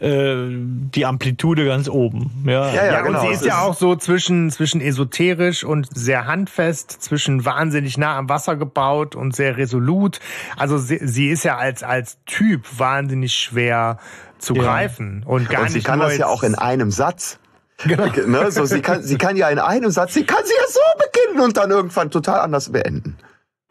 äh, 0.00 0.48
die 0.50 1.06
Amplitude 1.06 1.64
ganz 1.64 1.88
oben. 1.88 2.30
Ja, 2.46 2.68
ja, 2.68 2.74
ja, 2.74 2.84
ja 2.86 3.00
genau. 3.02 3.20
und 3.20 3.26
sie 3.26 3.32
ist 3.32 3.44
ja 3.44 3.60
auch 3.62 3.74
so 3.74 3.96
zwischen, 3.96 4.50
zwischen 4.50 4.80
esoterisch 4.80 5.64
und 5.64 5.88
sehr 5.96 6.26
handfest, 6.26 6.90
zwischen 7.02 7.44
wahnsinnig 7.44 7.96
nah 7.96 8.16
am 8.16 8.28
Wasser 8.28 8.56
gebaut 8.56 9.14
und 9.14 9.34
sehr 9.34 9.56
resolut. 9.56 10.20
Also 10.56 10.78
sie, 10.78 11.00
sie 11.02 11.28
ist 11.28 11.44
ja 11.44 11.56
als, 11.56 11.82
als 11.82 12.18
Typ 12.26 12.66
wahnsinnig 12.78 13.34
schwer 13.34 13.98
zu 14.38 14.54
ja. 14.54 14.62
greifen 14.62 15.22
und 15.24 15.48
gar 15.48 15.62
und 15.62 15.68
sie 15.68 15.76
nicht 15.76 15.86
kann 15.86 16.00
das 16.00 16.18
ja 16.18 16.26
auch 16.26 16.42
in 16.42 16.54
einem 16.54 16.90
Satz. 16.90 17.38
Genau. 17.84 18.06
Ne, 18.06 18.50
so, 18.50 18.64
sie, 18.64 18.80
kann, 18.80 19.02
sie 19.02 19.18
kann 19.18 19.36
ja 19.36 19.50
in 19.50 19.58
einem 19.58 19.90
Satz, 19.90 20.14
sie 20.14 20.24
kann 20.24 20.42
sie 20.44 20.54
ja 20.54 20.66
so 20.68 20.80
beginnen 21.04 21.44
und 21.44 21.56
dann 21.56 21.70
irgendwann 21.70 22.10
total 22.10 22.40
anders 22.40 22.72
beenden. 22.72 23.18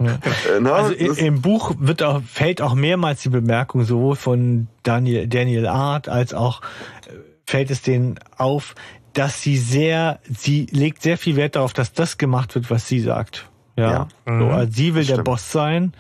Ja. 0.02 0.20
Äh? 0.60 0.68
Also 0.68 0.94
im 0.94 1.42
Buch 1.42 1.76
wird 1.80 2.04
auch, 2.04 2.22
fällt 2.24 2.62
auch 2.62 2.76
mehrmals 2.76 3.22
die 3.22 3.30
Bemerkung 3.30 3.84
sowohl 3.84 4.16
von 4.16 4.68
Daniel, 4.84 5.28
Daniel 5.28 5.68
Art 5.68 6.10
als 6.10 6.34
auch 6.34 6.62
äh, 6.62 7.14
fällt 7.46 7.72
es 7.72 7.82
denen 7.82 8.20
auf, 8.38 8.76
dass 9.14 9.42
sie 9.42 9.58
sehr, 9.58 10.20
sie 10.30 10.68
legt 10.72 11.02
sehr 11.02 11.18
viel 11.18 11.38
Wert 11.38 11.56
darauf, 11.56 11.74
dass 11.74 11.94
das 11.94 12.18
gemacht 12.18 12.56
wird, 12.56 12.70
was 12.70 12.88
sie 12.88 13.00
sagt. 13.00 13.50
Ja. 13.78 13.92
ja. 13.92 14.08
So, 14.26 14.32
mhm. 14.32 14.52
also 14.52 14.72
sie 14.72 14.96
will 14.96 15.06
der 15.06 15.24
Boss 15.24 15.52
sein 15.52 15.94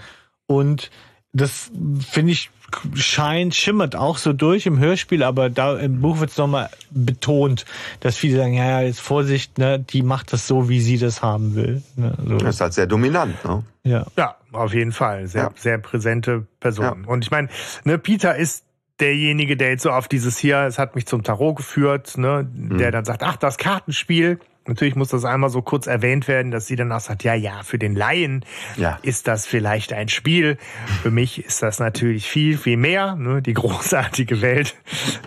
und 0.47 0.91
das 1.31 1.71
finde 1.99 2.31
ich 2.31 2.49
scheint, 2.95 3.55
schimmert 3.55 3.95
auch 3.95 4.17
so 4.17 4.33
durch 4.33 4.65
im 4.65 4.79
Hörspiel, 4.79 5.23
aber 5.23 5.49
da 5.49 5.77
im 5.77 6.01
Buch 6.01 6.19
wird 6.19 6.31
es 6.31 6.37
nochmal 6.37 6.69
betont, 6.91 7.65
dass 7.99 8.17
viele 8.17 8.37
sagen, 8.37 8.53
ja, 8.53 8.65
ja, 8.65 8.81
jetzt 8.81 8.99
Vorsicht, 8.99 9.57
ne, 9.57 9.79
die 9.79 10.01
macht 10.01 10.33
das 10.33 10.47
so, 10.47 10.69
wie 10.69 10.81
sie 10.81 10.97
das 10.97 11.21
haben 11.21 11.55
will. 11.55 11.83
Ne, 11.95 12.15
so. 12.27 12.37
Das 12.37 12.55
ist 12.55 12.61
halt 12.61 12.73
sehr 12.73 12.87
dominant, 12.87 13.43
ne? 13.45 13.63
Ja. 13.83 14.05
Ja, 14.17 14.35
auf 14.51 14.73
jeden 14.73 14.91
Fall. 14.91 15.27
Sehr, 15.27 15.43
ja. 15.43 15.51
sehr 15.55 15.77
präsente 15.77 16.47
Person. 16.59 17.03
Ja. 17.03 17.09
Und 17.09 17.23
ich 17.23 17.31
meine, 17.31 17.49
ne, 17.83 17.97
Peter 17.97 18.35
ist 18.35 18.63
derjenige, 18.99 19.57
der 19.57 19.69
jetzt 19.69 19.83
so 19.83 19.91
auf 19.91 20.07
dieses 20.07 20.37
hier, 20.37 20.61
es 20.61 20.79
hat 20.79 20.95
mich 20.95 21.05
zum 21.05 21.23
Tarot 21.23 21.57
geführt, 21.57 22.17
ne, 22.17 22.47
mhm. 22.51 22.77
der 22.77 22.91
dann 22.91 23.05
sagt, 23.05 23.23
ach, 23.23 23.37
das 23.37 23.57
Kartenspiel, 23.57 24.39
Natürlich 24.67 24.95
muss 24.95 25.09
das 25.09 25.25
einmal 25.25 25.49
so 25.49 25.61
kurz 25.61 25.85
erwähnt 25.87 26.27
werden, 26.27 26.51
dass 26.51 26.65
sie 26.65 26.75
dann 26.75 26.91
auch 26.91 26.99
sagt, 26.99 27.23
ja, 27.23 27.35
ja, 27.35 27.61
für 27.63 27.77
den 27.77 27.95
Laien 27.95 28.43
Ja. 28.77 28.97
ist 29.03 29.27
das 29.27 29.45
vielleicht 29.45 29.93
ein 29.93 30.09
Spiel. 30.09 30.57
Für 31.03 31.11
mich 31.11 31.45
ist 31.45 31.61
das 31.61 31.79
natürlich 31.79 32.27
viel, 32.27 32.57
viel 32.57 32.77
mehr. 32.77 33.15
Ne? 33.15 33.41
Die 33.41 33.53
großartige 33.53 34.41
Welt 34.41 34.75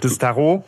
des 0.03 0.19
Tarot. 0.19 0.65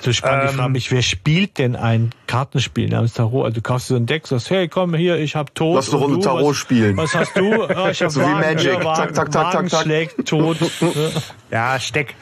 So 0.00 0.12
spannend, 0.12 0.44
ich 0.44 0.50
Ähm, 0.50 0.56
frage 0.56 0.72
mich, 0.72 0.92
wer 0.92 1.02
spielt 1.02 1.58
denn 1.58 1.74
ein 1.74 2.10
Kartenspiel 2.26 2.88
namens 2.88 3.14
Tarot? 3.14 3.44
Also 3.46 3.54
du 3.56 3.62
kaufst 3.62 3.88
so 3.88 3.96
ein 3.96 4.06
Deck, 4.06 4.26
sagst, 4.26 4.50
hey, 4.50 4.68
komm 4.68 4.94
hier, 4.94 5.16
ich 5.18 5.34
hab 5.34 5.54
Tod. 5.54 5.74
Lass 5.76 5.88
eine 5.88 5.96
und 5.98 6.02
Runde 6.04 6.16
du, 6.18 6.22
Tarot 6.22 6.50
was, 6.50 6.56
spielen. 6.56 6.96
Was 6.96 7.14
hast 7.14 7.36
du? 7.36 7.64
Ah, 7.76 7.90
ich 7.90 8.02
hab 8.02 8.10
So 8.10 8.20
wie 8.20 8.24
Wagen, 8.24 8.40
Magic. 8.40 8.72
Ja, 8.72 8.84
Wagen, 8.84 9.14
Zack, 9.14 9.32
zack, 9.32 9.52
zack, 9.52 9.68
zack, 9.70 9.82
schlägt, 9.82 10.26
Tod. 10.26 10.58
Ja, 11.50 11.78
Steck. 11.80 12.14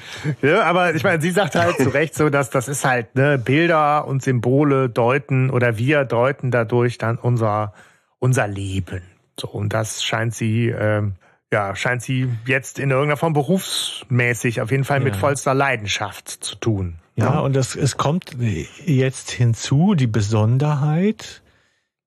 Ja, 0.43 0.63
aber 0.65 0.95
ich 0.95 1.03
meine, 1.05 1.21
sie 1.21 1.31
sagt 1.31 1.55
halt 1.55 1.77
zu 1.77 1.89
Recht 1.89 2.15
so, 2.15 2.29
dass 2.31 2.51
das 2.51 2.69
ist 2.69 2.85
halt 2.85 3.15
ne, 3.17 3.39
Bilder 3.39 4.07
und 4.07 4.23
Symbole 4.23 4.89
deuten 4.89 5.51
oder 5.51 5.77
wir 5.79 6.05
deuten 6.05 6.51
dadurch 6.51 6.99
dann 6.99 7.17
unser 7.19 7.73
unser 8.19 8.47
Leben. 8.49 9.03
So 9.41 9.49
und 9.49 9.73
das 9.73 10.03
scheint 10.05 10.35
sie 10.35 10.69
ähm, 10.69 11.15
ja 11.53 11.75
scheint 11.75 12.03
sie 12.03 12.29
jetzt 12.47 12.79
in 12.79 12.91
irgendeiner 12.91 13.17
Form 13.17 13.33
berufsmäßig 13.33 14.61
auf 14.61 14.71
jeden 14.71 14.85
Fall 14.85 15.01
mit 15.01 15.15
Ja. 15.15 15.21
vollster 15.21 15.55
Leidenschaft 15.55 16.29
zu 16.29 16.57
tun. 16.57 16.97
Ja, 17.17 17.39
und 17.41 17.55
das, 17.55 17.77
es 17.77 17.97
kommt 17.97 18.37
jetzt 18.85 19.31
hinzu, 19.31 19.95
die 19.95 20.09
Besonderheit, 20.09 21.43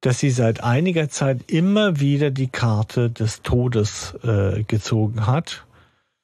dass 0.02 0.20
sie 0.20 0.32
seit 0.32 0.64
einiger 0.64 1.10
Zeit 1.10 1.50
immer 1.50 2.00
wieder 2.00 2.30
die 2.30 2.48
Karte 2.48 3.10
des 3.10 3.42
Todes 3.42 4.16
äh, 4.24 4.64
gezogen 4.64 5.26
hat. 5.26 5.64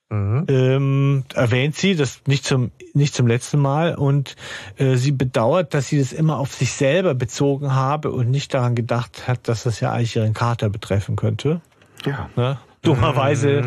Mhm. 0.09 0.45
ähm, 0.47 1.23
erwähnt 1.33 1.75
sie, 1.75 1.95
das 1.95 2.21
nicht 2.27 2.45
zum, 2.45 2.69
nicht 2.93 3.15
zum 3.15 3.25
letzten 3.25 3.57
Mal, 3.57 3.95
und 3.95 4.35
äh, 4.77 4.95
sie 4.95 5.11
bedauert, 5.11 5.73
dass 5.73 5.87
sie 5.87 5.97
das 5.97 6.13
immer 6.13 6.37
auf 6.37 6.53
sich 6.53 6.73
selber 6.73 7.15
bezogen 7.15 7.73
habe 7.73 8.11
und 8.11 8.29
nicht 8.29 8.53
daran 8.53 8.75
gedacht 8.75 9.27
hat, 9.27 9.47
dass 9.47 9.63
das 9.63 9.79
ja 9.79 9.91
eigentlich 9.91 10.15
ihren 10.15 10.35
Kater 10.35 10.69
betreffen 10.69 11.15
könnte. 11.15 11.61
Ja. 12.05 12.29
Ne? 12.35 12.59
Dummerweise, 12.83 13.63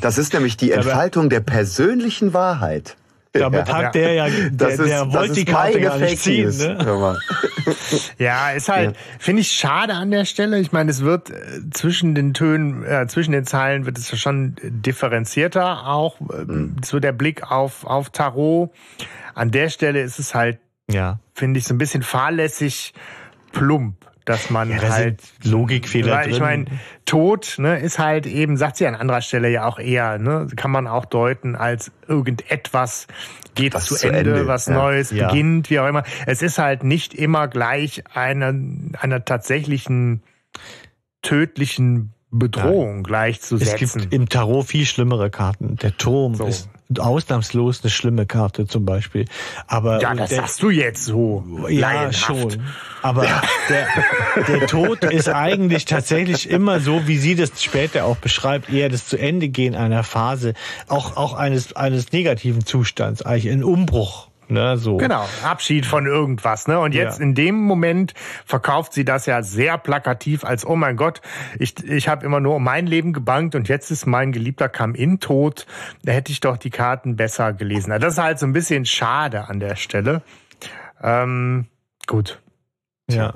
Das 0.00 0.18
ist 0.18 0.34
nämlich 0.34 0.56
die 0.56 0.72
Entfaltung 0.72 1.30
der 1.30 1.40
persönlichen 1.40 2.34
Wahrheit. 2.34 2.96
damit 3.38 3.68
Ja. 3.68 3.74
hat 3.74 3.94
der 3.94 4.12
ja, 4.14 4.28
der, 4.28 4.50
Das 4.50 4.78
ist, 4.78 4.88
der 4.88 5.12
wollte 5.12 5.32
ist 5.32 5.36
die 5.36 5.44
Karte 5.44 5.80
gar 5.80 5.98
nicht 5.98 6.18
ziehen. 6.22 6.44
News. 6.44 6.58
Ne? 6.60 7.18
Ja, 8.18 8.50
ist 8.50 8.68
halt, 8.68 8.96
finde 9.18 9.40
ich 9.42 9.52
schade 9.52 9.94
an 9.94 10.10
der 10.10 10.24
Stelle. 10.24 10.58
Ich 10.60 10.72
meine, 10.72 10.90
es 10.90 11.02
wird 11.02 11.30
äh, 11.30 11.34
zwischen 11.72 12.14
den 12.14 12.34
Tönen, 12.34 12.84
äh, 12.84 13.06
zwischen 13.08 13.32
den 13.32 13.44
Zeilen 13.46 13.86
wird 13.86 13.96
es 13.98 14.10
ja 14.10 14.16
schon 14.18 14.56
differenzierter, 14.62 15.86
auch 15.86 16.20
äh, 16.20 16.44
so 16.84 17.00
der 17.00 17.12
Blick 17.12 17.50
auf, 17.50 17.84
auf 17.84 18.10
Tarot. 18.10 18.70
An 19.34 19.50
der 19.50 19.68
Stelle 19.70 20.00
ist 20.02 20.18
es 20.18 20.34
halt, 20.34 20.58
Ja. 20.90 21.18
finde 21.34 21.58
ich, 21.58 21.64
so 21.66 21.74
ein 21.74 21.78
bisschen 21.78 22.02
fahrlässig 22.02 22.92
plump, 23.52 23.96
dass 24.24 24.50
man 24.50 24.70
Ja, 24.70 24.80
halt. 24.88 25.22
Logikfehler 25.42 26.12
Weil 26.12 26.30
ich 26.30 26.40
meine, 26.40 26.64
Tod 27.04 27.56
ne, 27.58 27.78
ist 27.78 27.98
halt 27.98 28.26
eben, 28.26 28.56
sagt 28.56 28.76
sie 28.76 28.86
an 28.86 28.94
anderer 28.94 29.20
Stelle 29.20 29.50
ja 29.50 29.66
auch 29.66 29.78
eher, 29.78 30.18
ne, 30.18 30.46
kann 30.56 30.70
man 30.70 30.86
auch 30.86 31.04
deuten 31.04 31.56
als 31.56 31.92
irgendetwas 32.08 33.06
geht 33.54 33.74
Was 33.74 33.84
zu, 33.86 33.94
zu 33.96 34.08
Ende, 34.08 34.18
Ende, 34.18 34.46
was 34.48 34.66
ja. 34.66 34.74
Neues 34.74 35.10
Ja. 35.10 35.28
beginnt, 35.28 35.70
wie 35.70 35.78
auch 35.78 35.86
immer. 35.88 36.02
Es 36.26 36.42
ist 36.42 36.58
halt 36.58 36.82
nicht 36.84 37.14
immer 37.14 37.48
gleich 37.48 38.02
einer, 38.14 38.54
einer 39.00 39.24
tatsächlichen 39.24 40.22
tödlichen 41.22 42.12
Bedrohung 42.30 42.98
Es 43.00 43.04
gleichzusetzen. 43.04 44.00
gibt 44.02 44.12
im 44.12 44.28
Tarot 44.28 44.66
viel 44.66 44.86
schlimmere 44.86 45.30
Karten. 45.30 45.76
Der 45.76 45.96
Turm 45.96 46.34
So. 46.34 46.46
ist 46.46 46.68
ausnahmslos 47.00 47.82
eine 47.82 47.90
schlimme 47.90 48.26
Karte 48.26 48.66
zum 48.66 48.84
Beispiel. 48.84 49.26
Aber 49.66 50.00
ja, 50.00 50.14
das 50.14 50.30
der, 50.30 50.38
sagst 50.38 50.62
du 50.62 50.70
jetzt 50.70 51.04
so. 51.04 51.44
Ja, 51.68 52.12
schon. 52.12 52.62
Aber 53.02 53.26
der, 53.68 53.86
der 54.48 54.66
Tod 54.66 55.04
ist 55.04 55.28
eigentlich 55.28 55.84
tatsächlich 55.84 56.48
immer 56.48 56.80
so, 56.80 57.06
wie 57.06 57.18
sie 57.18 57.34
das 57.34 57.62
später 57.62 58.04
auch 58.04 58.16
beschreibt, 58.16 58.70
eher 58.70 58.88
das 58.88 59.06
zu 59.06 59.16
Ende 59.16 59.48
gehen 59.48 59.74
einer 59.74 60.02
Phase, 60.02 60.54
auch, 60.88 61.16
auch 61.16 61.34
eines, 61.34 61.74
eines 61.76 62.12
negativen 62.12 62.64
Zustands, 62.64 63.22
eigentlich 63.22 63.52
ein 63.52 63.64
Umbruch. 63.64 64.28
Ne, 64.54 64.78
so. 64.78 64.96
Genau, 64.96 65.28
Abschied 65.42 65.84
von 65.84 66.06
irgendwas. 66.06 66.68
Ne? 66.68 66.78
Und 66.78 66.94
jetzt 66.94 67.18
Ja. 67.18 67.24
in 67.24 67.34
dem 67.34 67.56
Moment 67.56 68.14
verkauft 68.46 68.92
sie 68.92 69.04
das 69.04 69.26
ja 69.26 69.42
sehr 69.42 69.76
plakativ 69.78 70.44
als, 70.44 70.64
oh 70.64 70.76
mein 70.76 70.96
Gott, 70.96 71.20
ich, 71.58 71.74
ich 71.84 72.08
habe 72.08 72.24
immer 72.24 72.40
nur 72.40 72.54
um 72.56 72.64
mein 72.64 72.86
Leben 72.86 73.12
gebankt 73.12 73.54
und 73.54 73.68
jetzt 73.68 73.90
ist 73.90 74.06
mein 74.06 74.32
Geliebter 74.32 74.68
kam 74.68 74.94
in 74.94 75.20
tot. 75.20 75.66
Da 76.04 76.12
hätte 76.12 76.32
ich 76.32 76.40
doch 76.40 76.56
die 76.56 76.70
Karten 76.70 77.16
besser 77.16 77.52
gelesen. 77.52 77.92
Also 77.92 78.06
Das 78.06 78.14
ist 78.14 78.22
halt 78.22 78.38
so 78.38 78.46
ein 78.46 78.52
bisschen 78.52 78.86
schade 78.86 79.48
an 79.48 79.60
der 79.60 79.76
Stelle. 79.76 80.22
Ähm, 81.02 81.66
gut. 82.06 82.40
Ja. 83.10 83.34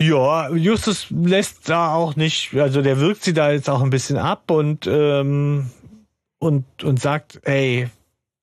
Ja, 0.00 0.48
Justus 0.50 1.06
lässt 1.10 1.68
da 1.68 1.94
auch 1.94 2.16
nicht, 2.16 2.54
also 2.54 2.82
der 2.82 2.98
wirkt 2.98 3.22
sie 3.22 3.32
da 3.32 3.52
jetzt 3.52 3.70
auch 3.70 3.82
ein 3.82 3.90
bisschen 3.90 4.18
ab 4.18 4.50
und, 4.50 4.86
ähm, 4.88 5.70
und, 6.40 6.64
und 6.82 7.00
sagt, 7.00 7.40
ey, 7.44 7.88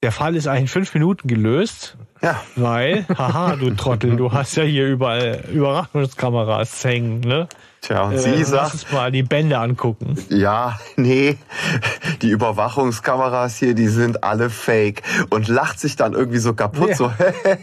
der 0.02 0.12
Fall 0.12 0.36
ist 0.36 0.48
eigentlich 0.48 0.62
in 0.62 0.68
fünf 0.68 0.94
Minuten 0.94 1.28
gelöst, 1.28 1.98
Ja. 2.22 2.42
weil, 2.56 3.06
haha, 3.18 3.56
du 3.56 3.72
Trottel, 3.72 4.16
du 4.16 4.32
hast 4.32 4.56
ja 4.56 4.64
hier 4.64 4.88
überall 4.88 5.44
Überwachungskameras 5.52 6.84
hängen, 6.86 7.20
ne? 7.22 7.48
Tja, 7.82 8.04
und 8.04 8.14
Äh, 8.16 8.20
sie 8.20 8.30
lass 8.32 8.50
sagt, 8.50 8.74
uns 8.74 8.92
mal 8.92 9.10
die 9.12 9.24
Bände 9.24 9.58
angucken. 9.58 10.18
ja, 10.30 10.78
nee, 10.98 11.38
die 12.22 12.30
Überwachungskameras 12.30 13.56
hier, 13.58 13.74
die 13.74 13.88
sind 13.88 14.22
alle 14.24 14.50
fake 14.50 15.02
und 15.30 15.48
lacht 15.48 15.80
sich 15.80 15.96
dann 15.96 16.14
irgendwie 16.14 16.40
so 16.40 16.54
kaputt, 16.54 16.90
Ja. 16.90 16.96
so, 16.96 17.12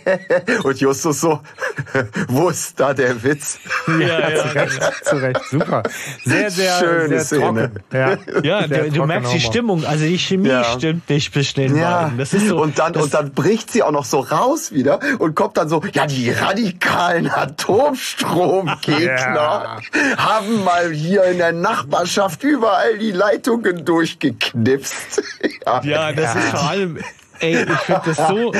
und 0.65 0.81
Justus 0.81 1.21
so, 1.21 1.41
wo 2.29 2.49
ist 2.49 2.81
da 2.81 2.95
der 2.95 3.23
Witz? 3.23 3.59
Ja, 3.87 4.31
ja, 4.31 4.37
Zu 4.37 4.55
Recht, 4.55 5.05
zu 5.05 5.17
Recht. 5.17 5.41
super. 5.51 5.83
Sehr, 6.25 6.51
sehr, 6.51 6.79
Schöne 6.79 7.21
sehr 7.21 7.41
trocken. 7.41 7.71
Ja, 7.93 8.17
ja 8.43 8.67
du 8.67 8.75
trockener 8.85 9.07
merkst 9.07 9.35
die. 9.35 9.41
Stimmung, 9.41 9.85
also 9.85 10.05
die 10.07 10.19
Chemie 10.19 10.49
Ja. 10.49 10.65
stimmt 10.65 11.09
nicht 11.11 11.33
zwischen 11.33 11.61
den 11.61 11.77
Ja, 11.77 12.05
beiden. 12.05 12.19
Das 12.19 12.33
ist 12.33 12.49
so, 12.49 12.61
und 12.63 12.79
dann 12.79 12.97
und 12.97 13.13
dann 13.13 13.33
bricht 13.33 13.71
sie 13.71 13.83
auch 13.83 13.93
noch 13.93 14.07
so 14.07 14.21
raus 14.21 14.73
wieder 14.73 14.99
und 15.19 15.35
kommt 15.37 15.59
dann 15.59 15.69
so, 15.69 15.83
ja, 15.93 16.07
die 16.07 16.31
radikalen 16.31 17.29
Atomstromgegner 17.31 19.35
Ja. 19.35 19.79
Haben 20.17 20.65
mal 20.65 20.91
hier 20.93 21.25
in 21.25 21.39
der 21.39 21.53
Nachbarschaft 21.53 22.43
überall 22.45 22.99
die 22.99 23.13
Leitungen 23.13 23.85
durchgeknipst. 23.85 25.23
ja. 25.83 26.13
Das 26.13 26.35
ist 26.35 26.49
vor 26.49 26.69
allem, 26.69 26.99
ey, 27.41 27.63
ich 27.63 27.79
finde 27.81 28.01
das 28.07 28.17
so, 28.29 28.53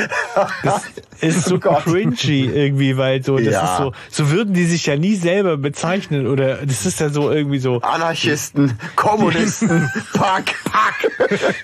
das 0.63 0.83
ist 1.21 1.45
so 1.45 1.55
Oh 1.65 1.75
cringy 1.83 2.45
irgendwie, 2.45 2.95
weil 2.97 3.23
so, 3.23 3.37
das 3.37 3.53
Ja. 3.53 3.63
ist 3.63 3.77
so, 3.77 3.91
so 4.11 4.31
würden 4.31 4.53
die 4.53 4.65
sich 4.65 4.85
ja 4.85 4.95
nie 4.95 5.15
selber 5.15 5.57
bezeichnen 5.57 6.27
oder 6.27 6.57
das 6.65 6.85
ist 6.85 6.99
ja 6.99 7.09
so 7.09 7.31
irgendwie 7.31 7.59
so, 7.59 7.81
Anarchisten, 7.81 8.77
Kommunisten, 8.95 9.89
Pack, 10.13 10.53
Pack. 10.71 11.11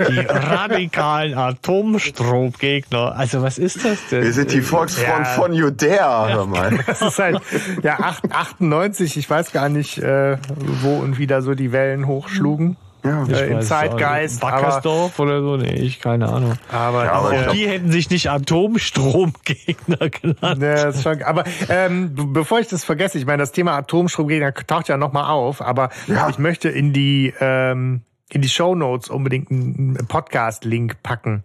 die 0.10 0.20
radikalen 0.20 1.36
Atomstromgegner. 1.38 3.16
Also 3.16 3.42
was 3.42 3.58
ist 3.58 3.84
das 3.86 4.00
denn? 4.12 4.24
Wir 4.24 4.34
sind 4.34 4.52
die 4.52 4.62
Volksfront 4.62 5.26
Ja. 5.26 5.34
von 5.34 5.54
Judäa, 5.54 6.28
hör 6.30 6.46
mal. 6.46 6.80
Das 6.88 7.02
ist 7.02 7.20
halt, 7.20 7.42
ja, 7.84 8.00
8, 8.00 8.32
98, 8.32 9.18
ich 9.18 9.30
weiß 9.30 9.52
gar 9.52 9.70
nicht, 9.70 9.98
äh, 10.00 10.38
wo 10.82 10.98
und 10.98 11.18
wie 11.18 11.28
da 11.28 11.42
so 11.42 11.54
die 11.56 11.72
Wellen 11.72 12.08
hochschlugen. 12.08 12.78
Ja, 13.04 13.26
äh, 13.26 13.52
im. 13.52 13.62
Zeitgeist, 13.62 14.44
aber, 14.44 14.52
Backersdorf 14.62 15.20
oder 15.20 15.42
so? 15.42 15.58
Nee, 15.58 15.74
ich 15.74 16.00
keine 16.00 16.30
Ahnung. 16.30 16.54
aber, 16.72 17.06
Ja, 17.06 17.12
aber 17.14 17.34
äh, 17.34 17.38
Auch 17.38 17.42
glaub- 17.44 17.56
die 17.56 17.68
hätten 17.68 17.92
sich 17.92 18.10
nicht 18.10 18.30
Atomstromgegner 18.30 20.10
genannt. 20.10 20.62
Das 20.62 20.96
ist 20.98 21.04
schon, 21.04 21.22
aber 21.24 21.44
ähm, 21.70 22.16
be- 22.16 22.26
bevor 22.28 22.60
ich 22.60 22.68
das 22.68 22.84
vergesse, 22.84 23.18
ich 23.18 23.26
meine, 23.26 23.40
das 23.44 23.52
Thema 23.52 23.76
Atomstromgegner 23.78 24.54
taucht 24.54 24.88
ja 24.88 24.98
nochmal 24.98 25.26
auf, 25.32 25.62
aber 25.62 25.90
Ja. 26.08 26.30
ich 26.30 26.38
möchte 26.40 26.70
in 26.70 26.94
die 26.94 27.34
ähm, 27.40 28.02
in 28.30 28.42
die 28.42 28.50
Show 28.50 28.74
Notes 28.74 29.10
unbedingt 29.10 29.52
einen 29.52 29.96
Podcast-Link 30.08 31.04
packen 31.04 31.44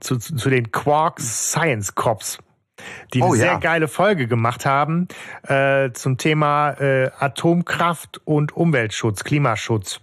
zu, 0.00 0.16
zu, 0.16 0.34
zu 0.36 0.48
den 0.48 0.72
Quarks 0.72 1.50
Science 1.50 1.94
Cops, 1.94 2.38
die 3.12 3.20
eine 3.22 3.30
Oh, 3.32 3.34
sehr 3.34 3.46
ja. 3.52 3.58
geile 3.58 3.88
Folge 3.88 4.26
gemacht 4.26 4.64
haben 4.64 5.08
äh, 5.42 5.90
zum 5.92 6.16
Thema 6.16 6.70
äh, 6.80 7.10
Atomkraft 7.18 8.20
und 8.24 8.56
Umweltschutz, 8.56 9.24
Klimaschutz. 9.24 10.00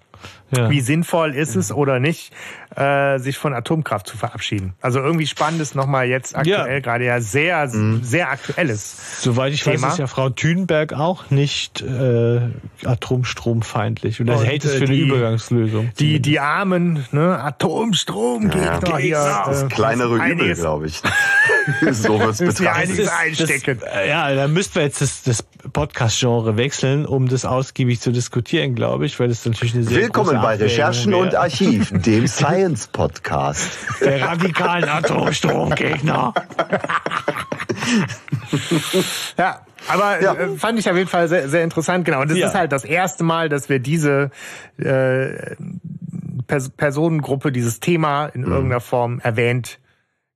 Ja. 0.55 0.69
Wie 0.69 0.79
sinnvoll 0.79 1.35
ist 1.35 1.55
es 1.55 1.73
oder 1.73 1.99
nicht, 1.99 2.31
äh, 2.75 3.17
sich 3.19 3.37
von 3.37 3.53
Atomkraft 3.53 4.07
zu 4.07 4.15
verabschieden? 4.17 4.73
Also 4.81 4.99
irgendwie 4.99 5.27
spannendes 5.27 5.75
nochmal 5.75 6.07
jetzt 6.07 6.37
aktuell, 6.37 6.75
Ja. 6.75 6.79
gerade 6.79 7.03
ja 7.05 7.19
sehr, 7.19 7.67
Mhm. 7.67 8.01
sehr 8.03 8.31
aktuelles. 8.31 9.21
Soweit 9.21 9.51
ich 9.51 9.63
Thema. 9.63 9.81
weiß, 9.87 9.93
ist 9.93 9.99
ja 9.99 10.07
Frau 10.07 10.29
Thünberg 10.29 10.93
auch 10.93 11.29
nicht 11.31 11.81
äh, 11.81 12.39
atomstromfeindlich. 12.85 14.19
Und 14.19 14.27
das 14.27 14.39
Und, 14.41 14.45
hält 14.47 14.63
es 14.65 14.75
äh, 14.75 14.77
für 14.77 14.85
eine 14.85 14.93
die- 14.95 15.01
Übergangslösung. 15.01 15.89
Die, 15.99 16.19
die 16.21 16.39
armen 16.39 17.05
ne, 17.11 17.39
Atomstromgegner 17.43 18.79
Ja. 18.87 18.97
hier. 18.97 19.41
Das 19.45 19.63
äh, 19.63 19.67
kleinere 19.67 20.15
Übel, 20.31 20.53
glaube 20.55 20.87
ich. 20.87 21.01
so 21.91 22.15
Ist 22.29 22.39
ja 22.39 22.47
betrachtet. 22.47 22.67
einiges 22.67 23.09
einstecken. 23.09 23.79
Das, 23.81 23.89
äh, 23.95 24.09
ja, 24.09 24.33
da 24.33 24.47
müssten 24.47 24.75
wir 24.75 24.83
jetzt 24.83 25.01
das, 25.01 25.23
das 25.23 25.43
Podcast-Genre 25.73 26.55
wechseln, 26.57 27.05
um 27.05 27.27
das 27.27 27.43
ausgiebig 27.43 27.99
zu 27.99 28.11
diskutieren, 28.11 28.75
glaube 28.75 29.05
ich, 29.05 29.19
weil 29.19 29.27
das 29.27 29.45
natürlich 29.45 29.75
eine 29.75 29.83
sehr 29.83 30.03
Willkommen 30.03 30.36
große 30.39 30.47
bei 30.57 30.63
Recherchen 30.63 31.13
und 31.13 31.35
Archiv, 31.35 31.91
dem 31.95 32.27
Science 32.27 32.87
Podcast. 32.87 33.77
der 34.01 34.21
radikalen 34.21 34.87
Atomstromgegner. 34.89 36.33
ja, 39.37 39.61
aber 39.87 40.21
Ja. 40.21 40.33
äh, 40.35 40.57
fand 40.57 40.79
ich 40.79 40.89
auf 40.89 40.95
jeden 40.97 41.09
Fall 41.09 41.27
sehr, 41.27 41.49
sehr 41.49 41.63
interessant. 41.63 42.05
Genau. 42.05 42.21
Und 42.21 42.31
das 42.31 42.37
Ja. 42.37 42.47
ist 42.47 42.55
halt 42.55 42.71
das 42.71 42.83
erste 42.85 43.23
Mal, 43.23 43.49
dass 43.49 43.69
wir 43.69 43.79
diese 43.79 44.31
äh, 44.77 45.55
Pers 46.47 46.69
Personengruppe, 46.69 47.51
dieses 47.51 47.79
Thema 47.79 48.27
in 48.27 48.43
irgendeiner 48.43 48.79
Form 48.81 49.19
erwähnt 49.19 49.79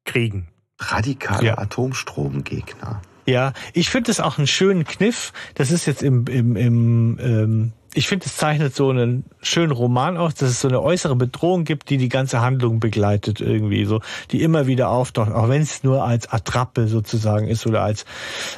kriegen. 0.05 0.47
Radikale 0.79 1.45
Ja. 1.47 1.57
Atomstromgegner. 1.57 3.01
Ja, 3.27 3.53
ich 3.73 3.89
finde 3.89 4.11
es 4.11 4.19
auch 4.19 4.37
einen 4.39 4.47
schönen 4.47 4.83
Kniff. 4.83 5.31
Das 5.55 5.69
ist 5.71 5.85
jetzt 5.85 6.01
im, 6.01 6.25
im, 6.27 6.55
im 6.55 7.19
ähm, 7.21 7.71
ich 7.93 8.07
finde, 8.07 8.25
es 8.25 8.37
zeichnet 8.37 8.75
so 8.75 8.89
einen 8.89 9.25
schönen 9.41 9.71
Roman 9.71 10.15
aus, 10.15 10.35
dass 10.35 10.49
es 10.49 10.61
so 10.61 10.67
eine 10.67 10.81
äußere 10.81 11.15
Bedrohung 11.15 11.65
gibt, 11.65 11.89
die 11.89 11.97
die 11.97 12.09
ganze 12.09 12.41
Handlung 12.41 12.79
begleitet 12.79 13.41
irgendwie, 13.41 13.85
so, 13.85 14.01
die 14.31 14.41
immer 14.43 14.67
wieder 14.67 14.89
auftaucht, 14.89 15.31
auch 15.31 15.49
wenn 15.49 15.61
es 15.61 15.83
nur 15.83 16.03
als 16.03 16.31
Attrappe 16.31 16.87
sozusagen 16.87 17.47
ist 17.47 17.67
oder 17.67 17.81
als 17.83 18.05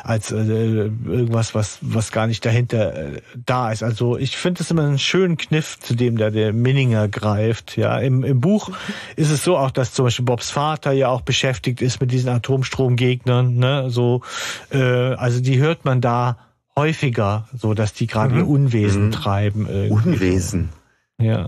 als 0.03 0.31
äh, 0.31 0.38
irgendwas, 0.38 1.55
was 1.55 1.79
was 1.81 2.11
gar 2.11 2.27
nicht 2.27 2.45
dahinter 2.45 2.95
äh, 2.95 3.21
da 3.45 3.71
ist. 3.71 3.81
Also 3.81 4.17
ich 4.17 4.38
finde 4.38 4.61
es 4.61 4.69
immer 4.69 4.84
einen 4.84 4.99
schönen 4.99 5.38
Kniff, 5.38 5.79
zu 5.79 5.95
dem 5.95 6.17
da 6.17 6.29
der 6.29 6.53
Minninger 6.53 7.07
greift. 7.07 7.75
Ja, 7.75 7.97
im, 7.97 8.23
im 8.23 8.39
Buch 8.39 8.69
ist 9.15 9.31
es 9.31 9.43
so 9.43 9.57
auch, 9.57 9.71
dass 9.71 9.93
zum 9.93 10.05
Beispiel 10.05 10.25
Bobs 10.25 10.51
Vater 10.51 10.91
ja 10.91 11.09
auch 11.09 11.21
beschäftigt 11.21 11.81
ist 11.81 11.99
mit 12.01 12.11
diesen 12.11 12.29
Atomstromgegnern. 12.29 13.55
Ne, 13.55 13.89
so, 13.89 14.21
äh, 14.71 14.77
also 14.77 15.41
die 15.41 15.57
hört 15.59 15.86
man 15.86 16.01
da 16.01 16.38
häufiger, 16.78 17.47
so 17.53 17.74
dass 17.74 17.93
die 17.93 18.07
gerade 18.07 18.38
ihr 18.38 18.47
Unwesen 18.47 19.11
treiben. 19.11 19.67
Irgendwie. 19.67 20.09
Unwesen. 20.09 20.69
Ja. 21.19 21.47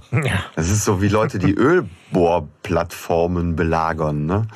Das 0.55 0.69
ist 0.69 0.85
so 0.85 1.01
wie 1.01 1.07
Leute, 1.07 1.39
die 1.39 1.53
Ölbohrplattformen 1.53 3.55
belagern, 3.55 4.25
ne? 4.25 4.47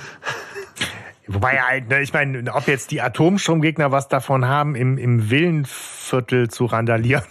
Wobei 1.28 1.62
halt, 1.62 1.90
ne, 1.90 2.02
ich 2.02 2.14
meine, 2.14 2.52
ob 2.54 2.68
jetzt 2.68 2.90
die 2.90 3.02
Atomstromgegner 3.02 3.92
was 3.92 4.08
davon 4.08 4.48
haben, 4.48 4.76
im, 4.76 4.98
im 4.98 5.30
Villenviertel 5.30 6.50
zu 6.50 6.66
randalieren. 6.66 7.24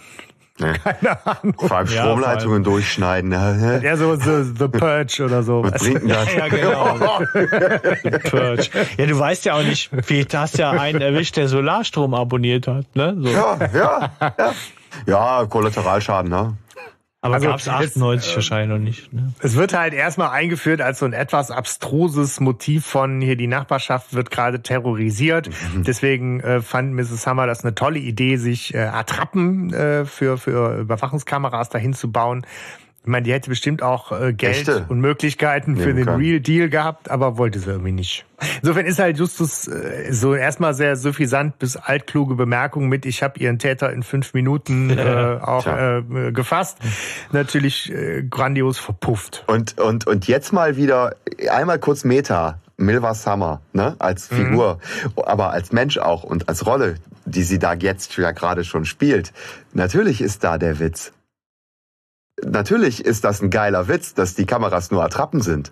Ne? 0.59 0.73
Keine 0.83 1.25
Ahnung. 1.25 1.53
Vor 1.57 1.71
allem 1.77 1.87
Ja, 1.87 2.01
Stromleitungen 2.03 2.63
durchschneiden. 2.63 3.29
ne? 3.29 3.81
Ja, 3.83 3.97
so, 3.97 4.15
so 4.15 4.43
The 4.43 4.67
Purge 4.67 5.23
oder 5.25 5.43
so. 5.43 5.63
Was 5.63 5.81
bringt 5.83 6.01
denn 6.03 6.09
das? 6.09 6.33
Ja, 6.33 6.47
genau. 6.47 6.95
Purge. 8.29 8.69
Ja, 8.97 9.05
du 9.05 9.19
weißt 9.19 9.45
ja 9.45 9.53
auch 9.55 9.63
nicht, 9.63 9.89
vielleicht 10.03 10.33
hast 10.35 10.57
ja 10.57 10.71
einen 10.71 11.01
erwischt, 11.01 11.37
der 11.37 11.47
Solarstrom 11.47 12.13
abonniert 12.13 12.67
hat, 12.67 12.85
ne? 12.95 13.15
So. 13.19 13.29
Ja, 13.29 13.57
ja, 13.73 14.11
ja. 14.19 14.53
Ja, 15.05 15.45
Kollateralschaden, 15.47 16.29
ne? 16.31 16.57
Aber 17.21 17.35
Also, 17.35 17.47
gab's 17.47 17.63
es, 17.63 17.69
98 17.69 18.35
wahrscheinlich 18.35 18.69
noch 18.69 18.83
nicht. 18.83 19.11
Ne? 19.11 19.33
Es 19.39 19.55
wird 19.55 19.73
halt 19.73 19.93
erstmal 19.93 20.29
eingeführt 20.29 20.79
als 20.79 20.99
so 20.99 21.05
ein 21.05 21.11
etwas 21.11 21.51
abstruses 21.51 22.39
Motiv 22.39 22.85
von 22.85 23.19
hier 23.19 23.35
die 23.35 23.47
Nachbarschaft 23.47 24.13
wird 24.13 24.31
gerade 24.31 24.61
terrorisiert. 24.61 25.49
Deswegen 25.75 26.39
äh, 26.39 26.61
fand 26.61 26.93
Mrs. 26.93 27.27
Hammer 27.27 27.45
das 27.45 27.65
eine 27.65 27.75
tolle 27.75 27.99
Idee, 27.99 28.37
sich 28.37 28.73
äh, 28.73 28.79
Attrappen 28.79 29.73
äh, 29.73 30.05
für, 30.05 30.37
für 30.37 30.79
Überwachungskameras 30.79 31.67
dahin 31.67 31.93
zu 31.93 32.09
bauen. 32.09 32.45
Ich 33.01 33.07
meine, 33.07 33.23
die 33.23 33.31
hätte 33.31 33.49
bestimmt 33.49 33.81
auch 33.81 34.11
äh, 34.11 34.33
Geld 34.33 34.57
Echte. 34.57 34.85
und 34.89 34.99
Möglichkeiten 34.99 35.77
für 35.77 35.87
Nehmen 35.87 35.95
den 35.97 36.05
kann. 36.05 36.19
Real 36.19 36.39
Deal 36.41 36.69
gehabt, 36.69 37.09
aber 37.09 37.37
wollte 37.37 37.59
sie 37.59 37.69
irgendwie 37.69 37.93
nicht. 37.93 38.25
Insofern 38.61 38.85
ist 38.85 38.99
halt 38.99 39.17
Justus 39.17 39.67
äh, 39.67 40.11
so 40.11 40.35
erstmal 40.35 40.73
sehr 40.73 40.95
suffisant 40.95 41.57
bis 41.59 41.77
altkluge 41.77 42.35
Bemerkung 42.35 42.89
mit, 42.89 43.05
ich 43.05 43.23
habe 43.23 43.39
ihren 43.39 43.57
Täter 43.57 43.91
in 43.93 44.03
fünf 44.03 44.33
Minuten 44.33 44.89
äh, 44.97 45.39
auch 45.41 45.63
Tja. 45.63 45.99
äh, 45.99 46.31
gefasst. 46.31 46.77
Natürlich 47.31 47.91
äh, 47.91 48.23
grandios 48.23 48.77
verpufft. 48.79 49.43
Und, 49.47 49.79
und, 49.79 50.05
und 50.05 50.27
jetzt 50.27 50.51
mal 50.51 50.75
wieder 50.75 51.15
einmal 51.49 51.79
kurz 51.79 52.03
Meta. 52.03 52.59
Milva 52.79 53.13
Summer, 53.13 53.59
ne, 53.73 53.97
als 53.99 54.27
Figur, 54.27 54.79
aber 55.17 55.51
als 55.51 55.73
Mensch 55.73 55.97
auch 55.97 56.23
und 56.23 56.47
als 56.47 56.65
Rolle, 56.65 56.95
die 57.25 57.43
sie 57.43 57.59
da 57.59 57.73
jetzt 57.73 58.15
ja 58.15 58.31
gerade 58.31 58.63
schon 58.63 58.85
spielt. 58.85 59.33
Natürlich 59.73 60.21
ist 60.21 60.45
da 60.45 60.57
der 60.57 60.79
Witz. 60.79 61.11
Natürlich 62.45 63.03
ist 63.05 63.23
das 63.23 63.41
ein 63.41 63.49
geiler 63.49 63.87
Witz, 63.87 64.13
dass 64.13 64.35
die 64.35 64.45
Kameras 64.45 64.91
nur 64.91 65.03
Attrappen 65.03 65.41
sind. 65.41 65.71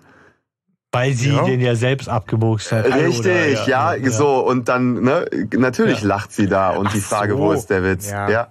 Weil 0.92 1.12
sie 1.12 1.30
Ja. 1.30 1.44
den 1.44 1.60
ja 1.60 1.74
selbst 1.74 2.08
abgebuchst 2.08 2.72
hat. 2.72 2.86
Richtig, 2.86 3.18
Oder, 3.20 3.68
ja, 3.68 4.10
so. 4.10 4.38
Und 4.46 4.68
dann, 4.68 5.02
ne, 5.02 5.26
natürlich 5.54 6.00
Ja. 6.00 6.06
lacht 6.08 6.32
sie 6.32 6.46
da 6.46 6.70
und 6.70 6.92
die 6.94 6.98
Ach 7.04 7.08
Frage, 7.08 7.32
so. 7.34 7.38
wo 7.38 7.52
ist 7.52 7.66
der 7.68 7.84
Witz? 7.84 8.10
Ja. 8.10 8.28
ja. 8.30 8.48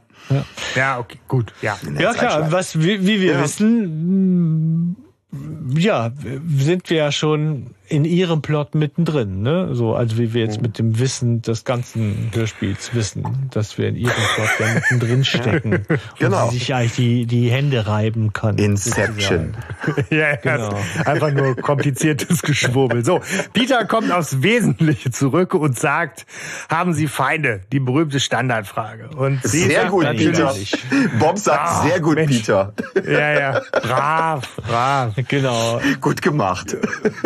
Ja, 0.75 0.99
okay, 0.99 1.17
gut, 1.27 1.53
ja. 1.61 1.77
Ja 1.97 2.13
klar, 2.13 2.51
was 2.51 2.77
wie, 2.79 3.05
wie 3.07 3.21
wir 3.21 3.33
Ja. 3.33 3.43
wissen, 3.43 4.97
ja, 5.77 6.11
sind 6.57 6.89
wir 6.89 6.97
ja 6.97 7.11
schon 7.11 7.67
in 7.89 8.05
ihrem 8.05 8.41
Plot 8.41 8.75
mittendrin, 8.75 9.41
ne? 9.41 9.69
So, 9.73 9.95
also 9.95 10.17
wie 10.17 10.33
wir 10.33 10.43
jetzt 10.43 10.61
mit 10.61 10.77
dem 10.79 10.99
Wissen 10.99 11.41
des 11.41 11.63
ganzen 11.65 12.31
Hörspiels 12.33 12.93
wissen, 12.93 13.23
dass 13.51 13.77
wir 13.77 13.87
in 13.87 13.95
ihrem 13.95 14.13
Plot 14.35 14.49
ja 14.59 14.73
mittendrin 14.75 15.23
stecken 15.25 15.85
Genau. 16.19 16.45
und 16.45 16.51
sie 16.51 16.57
sich 16.59 16.73
eigentlich 16.73 16.95
die, 16.95 17.25
die 17.25 17.49
Hände 17.49 17.87
reiben 17.87 18.33
kann. 18.33 18.57
Inception. 18.57 19.55
ja, 20.09 20.35
Genau. 20.35 20.69
genau. 20.69 20.79
einfach 21.05 21.31
nur 21.31 21.55
kompliziertes 21.55 22.41
Geschwurbel. 22.41 23.05
So, 23.05 23.21
Peter 23.53 23.85
kommt 23.85 24.11
aufs 24.11 24.41
Wesentliche 24.41 25.11
zurück 25.11 25.53
und 25.53 25.77
sagt, 25.79 26.25
haben 26.69 26.93
Sie 26.93 27.07
Feinde? 27.07 27.61
Die 27.71 27.79
berühmte 27.79 28.19
Standardfrage. 28.19 29.09
Und 29.15 29.41
sie 29.43 29.63
Sehr 29.65 29.81
sagt 29.81 29.91
gut, 29.91 30.05
Peter. 30.11 30.53
Bob 31.19 31.37
sagt 31.37 31.59
Ah, 31.59 31.83
sehr 31.87 31.99
gut, 31.99 32.15
Mensch. 32.15 32.37
Peter. 32.39 32.73
Ja, 33.05 33.39
ja, 33.39 33.61
brav, 33.71 34.47
brav. 34.67 35.13
Genau. 35.27 35.79
Gut 36.01 36.21
gemacht. 36.21 36.75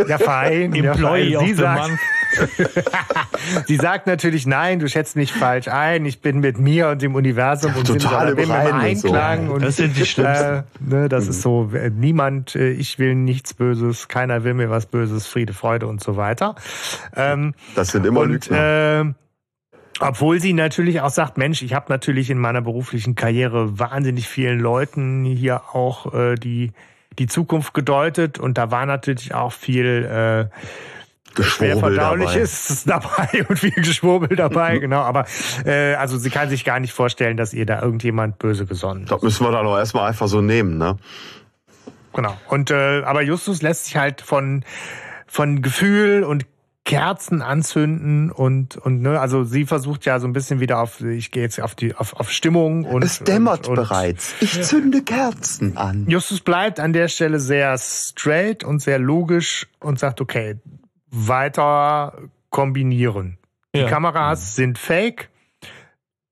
Ja, 0.08 0.18
fein. 0.18 0.51
Ja, 0.52 0.92
Employee 0.92 1.36
of 1.38 1.44
Sie 1.44 1.54
the 1.54 1.62
sagt, 1.62 1.90
Month. 1.90 2.00
sie 3.68 3.76
sagt 3.76 4.08
natürlich, 4.08 4.46
nein, 4.46 4.80
du 4.80 4.88
schätzt 4.88 5.16
mich 5.16 5.34
falsch 5.34 5.68
ein. 5.68 6.06
Ich 6.06 6.22
bin 6.22 6.40
mit 6.40 6.58
mir 6.60 6.90
und 6.90 7.02
dem 7.02 7.16
Universum 7.16 7.76
und 7.76 7.86
total 7.88 8.30
sind 8.36 8.40
im 8.40 8.50
und 8.50 8.98
so. 8.98 9.08
Einklang. 9.08 9.50
Und, 9.50 9.64
Das 9.64 9.76
sind 9.78 9.98
die 9.98 10.06
Schlimmsten. 10.06 10.46
Äh, 10.60 10.64
ne, 10.80 11.10
das 11.10 11.28
ist 11.28 11.42
so, 11.42 11.70
äh, 11.74 11.90
niemand, 11.90 12.56
äh, 12.56 12.70
ich 12.72 13.00
will 13.00 13.16
nichts 13.16 13.54
Böses, 13.54 14.08
keiner 14.08 14.44
will 14.44 14.54
mir 14.54 14.70
was 14.70 14.86
Böses, 14.86 15.28
Friede, 15.28 15.54
Freude 15.54 15.88
und 15.88 16.02
so 16.02 16.16
weiter. 16.18 16.56
Ähm, 17.16 17.54
Das 17.76 17.90
sind 17.90 18.06
immer 18.06 18.22
und 18.22 18.32
Lügner. 18.32 19.02
äh, 19.02 19.14
obwohl 20.00 20.40
sie 20.40 20.54
natürlich 20.54 21.02
auch 21.02 21.10
sagt, 21.10 21.38
Mensch, 21.38 21.62
ich 21.62 21.74
habe 21.74 21.86
natürlich 21.90 22.30
in 22.30 22.40
meiner 22.40 22.62
beruflichen 22.62 23.14
Karriere 23.16 23.78
wahnsinnig 23.78 24.28
vielen 24.28 24.60
Leuten 24.60 25.26
hier 25.26 25.62
auch 25.76 26.14
äh, 26.14 26.36
die 26.36 26.72
die 27.20 27.28
Zukunft 27.28 27.74
gedeutet 27.74 28.40
und 28.40 28.58
da 28.58 28.72
war 28.72 28.86
natürlich 28.86 29.34
auch 29.34 29.52
viel 29.52 30.06
äh, 30.06 30.50
schwer 31.42 31.76
Geschwurbel 31.76 31.96
dabei. 31.96 32.18
verdauliches 32.18 32.84
dabei 32.86 33.46
und 33.48 33.58
viel 33.58 33.72
Geschwurbel 33.72 34.36
dabei, 34.36 34.78
genau. 34.80 35.02
Aber 35.02 35.26
äh, 35.66 35.96
also 35.96 36.18
sie 36.18 36.30
kann 36.30 36.50
sich 36.50 36.66
gar 36.66 36.80
nicht 36.80 36.94
vorstellen, 36.94 37.38
dass 37.38 37.54
ihr 37.54 37.66
da 37.66 37.82
irgendjemand 37.82 38.40
böse 38.40 38.66
gesonnen 38.66 39.04
ist. 39.04 39.12
Das 39.12 39.22
müssen 39.22 39.46
wir 39.46 39.52
dann 39.52 39.66
auch 39.66 39.78
erstmal 39.78 40.08
einfach 40.08 40.28
so 40.28 40.42
nehmen, 40.42 40.78
ne? 40.78 40.98
Genau. 42.14 42.36
Und 42.48 42.72
äh, 42.72 43.04
aber 43.04 43.22
Justus 43.22 43.62
lässt 43.62 43.86
sich 43.86 43.96
halt 43.96 44.22
von 44.22 44.66
von 45.28 45.62
Gefühl 45.62 46.24
und 46.24 46.46
Kerzen 46.84 47.42
anzünden 47.44 48.32
und 48.32 48.76
und 48.76 49.02
ne, 49.02 49.20
also 49.20 49.44
sie 49.44 49.66
versucht 49.66 50.06
ja 50.06 50.20
so 50.20 50.28
ein 50.28 50.34
bisschen 50.34 50.60
wieder 50.60 50.80
auf 50.80 51.00
ich 51.02 51.30
gehe 51.32 51.44
jetzt 51.44 51.62
auf 51.62 51.76
die 51.76 51.94
auf, 51.96 52.14
auf 52.20 52.32
Stimmung 52.32 52.86
und 52.86 53.04
Es 53.04 53.20
dämmert 53.20 53.68
und, 53.68 53.78
und 53.78 53.88
bereits. 53.88 54.34
Ich 54.42 54.62
zünde 54.64 55.04
Kerzen 55.04 55.78
an. 55.78 56.06
Justus 56.10 56.40
bleibt 56.42 56.80
an 56.80 56.92
der 56.92 57.08
Stelle 57.08 57.40
sehr 57.40 57.78
straight 57.78 58.64
und 58.64 58.82
sehr 58.82 58.98
logisch 58.98 59.68
und 59.80 60.00
sagt 60.00 60.22
okay, 60.22 60.58
weiter 61.12 62.18
kombinieren. 62.50 63.38
Die 63.76 63.80
Ja. 63.82 63.88
Kameras 63.90 64.56
sind 64.56 64.78
fake. 64.78 65.30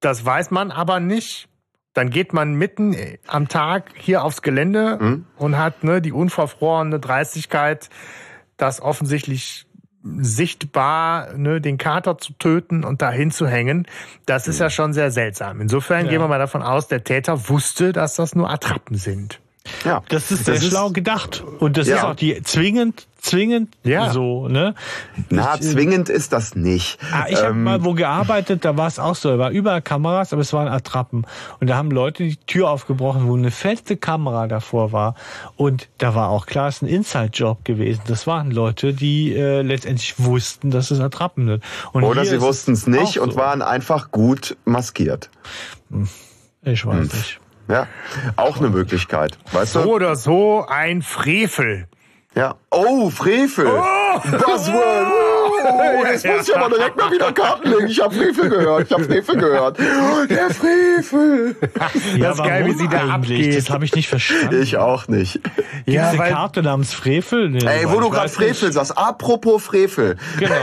Das 0.02 0.26
weiß 0.26 0.52
man 0.52 0.72
aber 0.72 1.00
nicht. 1.00 1.47
Dann 1.93 2.10
geht 2.10 2.34
man 2.34 2.54
mitten 2.54 2.95
am 3.28 3.47
Tag 3.47 3.91
hier 3.97 4.24
aufs 4.24 4.41
Gelände 4.41 4.97
Mhm. 5.00 5.26
und 5.38 5.58
hat 5.58 5.84
ne, 5.84 6.02
die 6.02 6.12
unverfrorene 6.12 7.00
Dreistigkeit, 7.00 7.89
das 8.58 8.82
offensichtlich 8.82 9.68
sichtbar 10.04 11.34
ne, 11.36 11.60
den 11.62 11.78
Kater 11.78 12.18
zu 12.18 12.34
töten 12.34 12.84
und 12.84 13.02
dahin 13.02 13.32
zu 13.32 13.47
hängen. 13.47 13.88
Das 14.26 14.47
ist 14.47 14.60
ja 14.60 14.70
schon 14.70 14.93
sehr 14.93 15.12
seltsam. 15.12 15.60
Insofern 15.62 16.06
Ja. 16.06 16.12
gehen 16.12 16.22
wir 16.22 16.28
mal 16.28 16.39
davon 16.39 16.62
aus, 16.62 16.88
der 16.88 17.04
Täter 17.04 17.50
wusste, 17.50 17.91
dass 17.91 18.16
das 18.16 18.36
nur 18.36 18.50
Attrappen 18.50 18.95
sind. 18.95 19.39
Ja. 19.86 20.01
Das 20.10 20.32
ist 20.32 20.45
sehr 20.45 20.55
Das 20.55 20.64
ist- 20.64 20.70
schlau 20.70 20.89
gedacht. 20.89 21.43
Und 21.60 21.78
das 21.78 21.88
Ja. 21.88 21.97
ist 21.97 22.03
auch 22.03 22.16
die 22.16 22.41
zwingend, 22.43 23.07
zwingend 23.22 23.76
Ja. 23.84 24.10
so, 24.10 24.47
ne? 24.47 24.74
Na, 25.30 25.55
Ich, 25.55 25.62
äh, 25.62 25.64
zwingend 25.74 26.10
ist 26.10 26.34
das 26.34 26.55
nicht. 26.55 26.97
Ah, 27.12 27.26
ich 27.30 27.36
habe 27.38 27.49
Ähm, 27.51 27.64
mal 27.66 27.84
wo 27.84 27.93
gearbeitet, 27.93 28.66
da 28.66 28.78
war 28.78 28.88
es 28.88 28.97
auch 28.97 29.16
so, 29.16 29.30
da 29.30 29.38
war 29.38 29.51
überall 29.51 29.82
Kameras, 29.82 30.34
aber 30.34 30.41
es 30.41 30.53
waren 30.53 30.68
Attrappen. 30.70 31.26
Und 31.60 31.68
da 31.70 31.76
haben 31.76 31.91
Leute 31.91 32.24
die 32.24 32.38
Tür 32.38 32.70
aufgebrochen, 32.72 33.28
wo 33.28 33.36
eine 33.36 33.51
feste 33.51 33.95
Kamera 33.97 34.47
davor 34.47 34.91
war. 34.91 35.14
Und 35.55 35.89
da 35.99 36.16
war 36.16 36.30
auch 36.30 36.45
klar, 36.45 36.70
es 36.70 36.78
ist 36.78 36.82
ein 36.84 36.88
Inside-Job 36.88 37.64
gewesen. 37.66 38.01
Das 38.07 38.26
waren 38.26 38.51
Leute, 38.51 38.93
die 38.93 39.36
äh, 39.36 39.62
letztendlich 39.62 40.16
wussten, 40.18 40.72
dass 40.72 40.89
es 40.89 40.99
Attrappen 40.99 41.47
sind. 41.47 41.64
Und 41.91 42.03
Oder 42.05 42.26
sie 42.26 42.38
ist 42.38 42.41
wussten 42.41 42.72
es 42.72 42.88
nicht 42.88 43.20
und 43.20 43.34
so. 43.34 43.38
waren 43.38 43.62
einfach 43.62 44.10
gut 44.12 44.57
maskiert. 44.66 45.30
Ich 46.64 46.86
weiß 46.86 46.95
Hm. 46.95 47.01
nicht. 47.03 47.39
Ja, 47.70 47.88
auch 48.36 48.57
eine 48.57 48.70
Möglichkeit. 48.70 49.38
Weißt 49.51 49.74
So 49.74 49.84
du? 49.84 49.93
oder 49.93 50.15
so 50.15 50.65
ein 50.67 51.01
Frevel. 51.03 51.88
Ja. 52.36 52.55
Oh, 52.72 53.09
Frevel. 53.09 53.67
Oh! 53.67 54.20
Buzzword. 54.32 55.07
Oh, 55.42 56.06
jetzt 56.06 56.26
muss 56.26 56.48
ich 56.50 56.56
aber 56.56 56.70
direkt 56.76 56.98
mal 56.98 57.12
wieder 57.12 57.32
Karten 57.32 57.70
legen. 57.70 57.88
Ich 57.88 58.02
habe 58.02 58.14
Frevel 58.14 58.50
gehört. 58.50 58.88
Ich 58.88 58.92
habe 58.94 59.04
Frevel 59.04 59.36
gehört. 59.38 59.78
Der 59.80 60.50
Frevel. 60.50 61.56
Ja, 62.18 62.30
Das 62.30 62.40
ist 62.40 62.44
geil, 62.44 62.66
wie 62.66 62.74
sie 62.74 62.88
da 62.88 62.98
eigentlich? 63.14 63.40
abgeht. 63.40 63.58
Das 63.58 63.70
habe 63.70 63.86
ich 63.86 63.96
nicht 63.96 64.08
verstanden. 64.10 64.62
Ich 64.62 64.78
auch 64.78 65.08
nicht. 65.08 65.34
Gibt's 65.34 65.54
Ja, 65.86 66.10
eine 66.10 66.18
Karte 66.32 66.62
namens 66.64 66.94
Frevel? 66.94 67.50
Nee, 67.50 67.60
Ey, 67.66 67.90
wo 67.90 68.00
du 68.00 68.10
gerade 68.10 68.30
Frevel 68.30 68.72
sagst. 68.72 68.98
Apropos 68.98 69.64
Frevel. 69.64 70.18
Genau. 70.38 70.56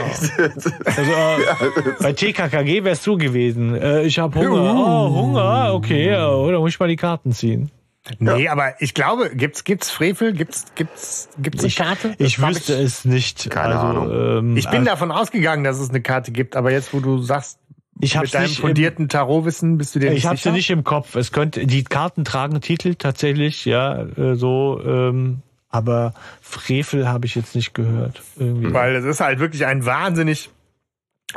Also, 0.85 1.11
äh, 1.11 1.91
bei 2.01 2.13
TKKG 2.13 2.83
wärst 2.83 3.05
du 3.07 3.17
gewesen. 3.17 3.75
Äh, 3.75 4.03
ich 4.03 4.19
habe 4.19 4.37
Hunger. 4.39 4.75
Oh, 4.75 5.09
Hunger? 5.13 5.73
Okay, 5.73 6.15
oder 6.15 6.59
muss 6.59 6.71
ich 6.71 6.79
mal 6.79 6.87
die 6.87 6.95
Karten 6.95 7.31
ziehen? 7.31 7.71
Nee, 8.19 8.47
aber 8.47 8.81
ich 8.81 8.93
glaube, 8.93 9.35
gibt's 9.35 9.63
gibt's 9.63 9.91
Frevel? 9.91 10.33
Gibt's 10.33 10.65
gibt's 10.75 11.29
gibt's 11.37 11.63
eine 11.63 11.73
Karte? 11.73 12.15
Ich 12.17 12.39
hab 12.39 12.49
wüsste 12.49 12.73
es 12.73 13.05
nicht. 13.05 13.49
Keine 13.49 13.75
also, 13.75 13.87
Ahnung. 13.87 14.39
Ähm, 14.39 14.57
Ich 14.57 14.65
bin 14.65 14.79
also, 14.79 14.91
davon 14.91 15.11
ausgegangen, 15.11 15.63
dass 15.63 15.79
es 15.79 15.89
eine 15.89 16.01
Karte 16.01 16.31
gibt, 16.31 16.55
aber 16.55 16.71
jetzt, 16.71 16.93
wo 16.93 16.99
du 16.99 17.21
sagst, 17.21 17.59
ich 17.99 18.19
mit 18.19 18.33
deinem 18.33 18.49
fundierten 18.49 19.09
Tarotwissen 19.09 19.77
bist 19.77 19.95
du 19.95 19.99
dir 19.99 20.07
Ich 20.07 20.15
nicht 20.15 20.25
habe 20.25 20.37
sicher? 20.37 20.51
sie 20.51 20.55
nicht 20.55 20.69
im 20.69 20.83
Kopf. 20.83 21.15
Es 21.15 21.31
könnte 21.31 21.65
die 21.65 21.83
Karten 21.83 22.23
tragen 22.23 22.61
Titel 22.61 22.95
tatsächlich, 22.95 23.65
ja, 23.65 24.03
äh, 24.03 24.35
so. 24.35 24.81
Ähm, 24.85 25.41
aber 25.69 26.13
Frevel 26.41 27.07
habe 27.07 27.25
ich 27.25 27.35
jetzt 27.35 27.55
nicht 27.55 27.73
gehört. 27.73 28.21
Irgendwie. 28.37 28.73
Weil 28.73 28.95
es 28.95 29.05
ist 29.05 29.19
halt 29.19 29.39
wirklich 29.39 29.65
ein 29.65 29.85
wahnsinnig 29.85 30.49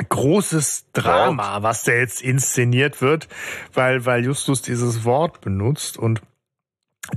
großes 0.07 0.85
Drama, 0.93 1.63
was 1.63 1.83
da 1.83 1.91
jetzt 1.91 2.21
inszeniert 2.21 3.01
wird, 3.01 3.27
weil, 3.73 4.05
weil 4.05 4.23
Justus 4.23 4.61
dieses 4.61 5.03
Wort 5.03 5.41
benutzt 5.41 5.97
und 5.97 6.21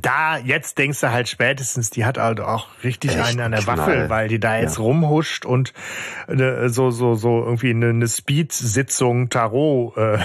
da, 0.02 0.38
jetzt 0.38 0.78
denkst 0.78 1.00
du 1.00 1.10
halt 1.10 1.28
spätestens, 1.28 1.90
die 1.90 2.04
hat 2.04 2.18
halt 2.18 2.40
auch 2.40 2.66
richtig 2.82 3.12
Echt 3.16 3.24
einen 3.26 3.40
an 3.40 3.52
der 3.52 3.60
Knall. 3.62 3.78
Waffel, 3.78 4.10
weil 4.10 4.28
die 4.28 4.38
da 4.40 4.58
jetzt 4.58 4.78
rumhuscht 4.78 5.44
und 5.46 5.72
äh, 6.28 6.68
so, 6.68 6.90
so, 6.90 7.14
so 7.14 7.42
irgendwie 7.44 7.70
eine, 7.70 7.90
eine 7.90 8.08
Speed-Sitzung 8.08 9.28
Tarot 9.30 9.96
äh, 9.96 10.18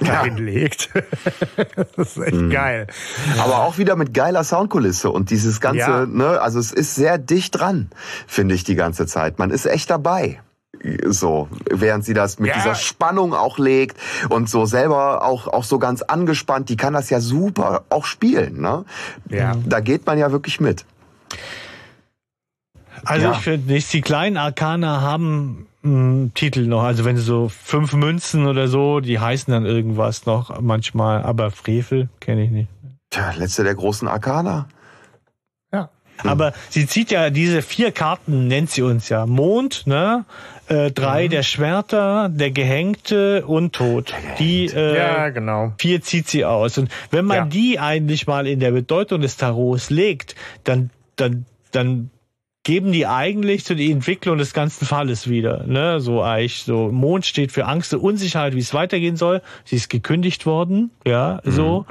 dahin 0.04 0.36
legt. 0.38 0.90
das 1.96 2.16
ist 2.16 2.22
echt 2.22 2.34
Mhm. 2.34 2.50
geil. 2.50 2.86
Aber 3.38 3.58
auch 3.64 3.78
wieder 3.78 3.96
mit 3.96 4.14
geiler 4.14 4.42
Soundkulisse 4.44 5.10
und 5.10 5.30
dieses 5.30 5.60
ganze, 5.60 5.78
Ja. 5.80 6.06
ne, 6.06 6.40
also 6.40 6.58
es 6.58 6.72
ist 6.72 6.94
sehr 6.94 7.18
dicht 7.18 7.58
dran, 7.58 7.90
finde 8.26 8.54
ich 8.54 8.64
die 8.64 8.74
ganze 8.74 9.06
Zeit. 9.06 9.38
Man 9.38 9.50
ist 9.50 9.66
echt 9.66 9.90
dabei. 9.90 10.40
So, 11.06 11.48
während 11.70 12.04
sie 12.04 12.14
das 12.14 12.38
mit 12.38 12.50
Ja. 12.50 12.56
dieser 12.56 12.74
Spannung 12.74 13.32
auch 13.34 13.58
legt 13.58 13.96
und 14.28 14.48
so 14.50 14.66
selber 14.66 15.22
auch, 15.24 15.46
auch 15.46 15.64
so 15.64 15.78
ganz 15.78 16.02
angespannt, 16.02 16.68
die 16.68 16.76
kann 16.76 16.92
das 16.94 17.10
ja 17.10 17.20
super 17.20 17.84
auch 17.90 18.04
spielen, 18.04 18.60
ne? 18.60 18.84
Ja. 19.30 19.54
Da 19.66 19.80
geht 19.80 20.06
man 20.06 20.18
ja 20.18 20.30
wirklich 20.32 20.60
mit. 20.60 20.84
Also 23.04 23.26
Ja. 23.26 23.32
ich 23.32 23.38
finde 23.38 23.72
nicht, 23.72 23.92
die 23.92 24.00
kleinen 24.00 24.36
Arkana 24.36 25.00
haben 25.00 25.66
einen 25.82 26.32
Titel 26.34 26.66
noch. 26.66 26.82
Also 26.82 27.04
wenn 27.04 27.16
so 27.16 27.48
fünf 27.48 27.92
Münzen 27.92 28.46
oder 28.46 28.68
so, 28.68 29.00
die 29.00 29.18
heißen 29.18 29.52
dann 29.52 29.66
irgendwas 29.66 30.26
noch 30.26 30.60
manchmal. 30.60 31.22
Aber 31.22 31.50
Frevel 31.50 32.08
kenne 32.20 32.44
ich 32.44 32.50
nicht. 32.50 32.68
Tja, 33.10 33.32
letzte 33.36 33.64
der 33.64 33.74
großen 33.74 34.08
Arkana. 34.08 34.66
Ja. 35.72 35.90
Aber 36.22 36.52
sie 36.70 36.86
zieht 36.86 37.10
ja 37.10 37.28
diese 37.30 37.60
vier 37.60 37.92
Karten, 37.92 38.46
nennt 38.48 38.70
sie 38.70 38.82
uns 38.82 39.08
ja. 39.08 39.26
Mond, 39.26 39.86
ne? 39.86 40.24
Äh, 40.68 40.90
drei 40.92 41.28
der 41.28 41.42
Schwerter, 41.42 42.30
der 42.32 42.50
Gehängte 42.50 43.44
und 43.46 43.74
Tod. 43.74 44.14
Die 44.38 44.66
äh, 44.66 44.96
ja, 44.96 45.28
genau. 45.28 45.72
vier 45.78 46.00
zieht 46.00 46.28
sie 46.28 46.44
aus. 46.44 46.78
Und 46.78 46.90
wenn 47.10 47.24
man 47.26 47.36
Ja. 47.36 47.44
die 47.44 47.78
eigentlich 47.78 48.26
mal 48.26 48.46
in 48.46 48.60
der 48.60 48.70
Bedeutung 48.70 49.20
des 49.20 49.36
Tarots 49.36 49.90
legt, 49.90 50.34
dann, 50.64 50.90
dann, 51.16 51.44
dann 51.70 52.10
geben 52.64 52.92
die 52.92 53.06
eigentlich 53.06 53.64
so 53.64 53.74
die 53.74 53.92
Entwicklung 53.92 54.38
des 54.38 54.54
ganzen 54.54 54.86
Falles 54.86 55.28
wieder. 55.28 55.64
Ne? 55.66 56.00
So 56.00 56.22
eigentlich 56.22 56.64
so 56.64 56.90
Mond 56.90 57.26
steht 57.26 57.52
für 57.52 57.66
Angst 57.66 57.92
und 57.92 58.00
Unsicherheit, 58.00 58.54
wie 58.54 58.60
es 58.60 58.72
weitergehen 58.72 59.16
soll. 59.16 59.42
Sie 59.64 59.76
ist 59.76 59.90
gekündigt 59.90 60.46
worden, 60.46 60.90
ja, 61.06 61.40
so. 61.44 61.84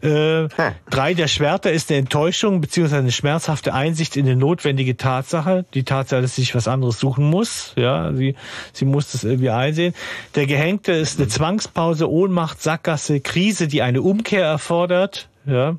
Äh, 0.00 0.48
Hä. 0.48 0.72
drei 0.88 1.12
der 1.12 1.28
Schwerter 1.28 1.70
ist 1.70 1.90
eine 1.90 2.00
Enttäuschung 2.00 2.62
beziehungsweise 2.62 3.02
eine 3.02 3.12
schmerzhafte 3.12 3.74
Einsicht 3.74 4.16
in 4.16 4.24
eine 4.26 4.36
notwendige 4.36 4.96
Tatsache. 4.96 5.66
Die 5.74 5.84
Tatsache, 5.84 6.22
dass 6.22 6.36
sie 6.36 6.42
sich 6.42 6.54
was 6.54 6.68
anderes 6.68 6.98
suchen 6.98 7.28
muss. 7.28 7.74
Ja, 7.76 8.12
sie, 8.14 8.34
sie 8.72 8.86
muss 8.86 9.12
das 9.12 9.24
irgendwie 9.24 9.50
einsehen. 9.50 9.92
Der 10.34 10.46
Gehängte 10.46 10.92
ist 10.92 11.18
eine 11.18 11.28
Zwangspause, 11.28 12.10
Ohnmacht, 12.10 12.62
Sackgasse, 12.62 13.20
Krise, 13.20 13.68
die 13.68 13.82
eine 13.82 14.00
Umkehr 14.00 14.44
erfordert. 14.44 15.28
Ja. 15.44 15.76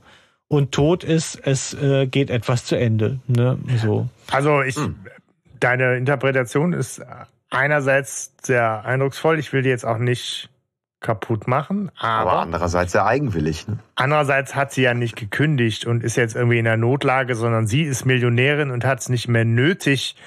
Und 0.47 0.71
Tod 0.71 1.03
ist, 1.03 1.39
es 1.43 1.75
äh, 1.75 2.07
geht 2.07 2.29
etwas 2.29 2.65
zu 2.65 2.75
Ende. 2.75 3.19
Ne? 3.27 3.57
So. 3.81 4.07
Also 4.31 4.61
ich, 4.61 4.75
Hm. 4.75 4.95
deine 5.59 5.95
Interpretation 5.97 6.73
ist 6.73 7.01
einerseits 7.49 8.33
sehr 8.41 8.85
eindrucksvoll. 8.85 9.39
Ich 9.39 9.53
will 9.53 9.61
die 9.63 9.69
jetzt 9.69 9.85
auch 9.85 9.97
nicht 9.97 10.49
kaputt 11.01 11.47
machen, 11.47 11.91
Aber 11.97 12.31
aber, 12.31 12.39
andererseits 12.41 12.91
sehr 12.91 13.05
eigenwillig, 13.05 13.69
ne? 13.69 13.79
andererseits 13.95 14.53
hat 14.53 14.73
sie 14.73 14.81
ja 14.81 14.93
nicht 14.93 15.15
gekündigt 15.15 15.85
und 15.85 16.03
ist 16.03 16.17
jetzt 16.17 16.35
irgendwie 16.35 16.59
in 16.59 16.65
der 16.65 16.75
Notlage, 16.75 17.35
sondern 17.35 17.67
sie 17.67 17.83
ist 17.83 18.05
Millionärin 18.05 18.69
und 18.69 18.83
hat 18.83 18.99
es 18.99 19.07
nicht 19.07 19.29
mehr 19.29 19.45
nötig, 19.45 20.17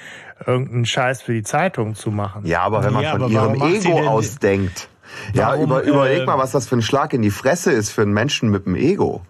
irgendeinen 0.47 0.87
Scheiß 0.87 1.21
für 1.21 1.33
die 1.33 1.43
Zeitung 1.43 1.93
zu 1.93 2.09
machen. 2.09 2.47
Ja, 2.47 2.61
aber 2.61 2.83
wenn 2.83 2.91
man 2.91 3.03
Ja, 3.03 3.11
von 3.11 3.29
ihrem 3.29 3.53
Ego 3.61 4.07
ausdenkt. 4.07 4.89
Ja, 5.33 5.49
Warum, 5.49 5.65
über, 5.65 5.83
überleg 5.83 6.23
äh, 6.23 6.25
mal, 6.25 6.39
was 6.39 6.51
das 6.51 6.67
für 6.67 6.75
ein 6.75 6.81
Schlag 6.81 7.13
in 7.13 7.21
die 7.21 7.29
Fresse 7.29 7.71
ist 7.71 7.91
für 7.91 8.01
einen 8.01 8.13
Menschen 8.13 8.49
mit 8.49 8.65
einem 8.65 8.75
Ego. 8.75 9.21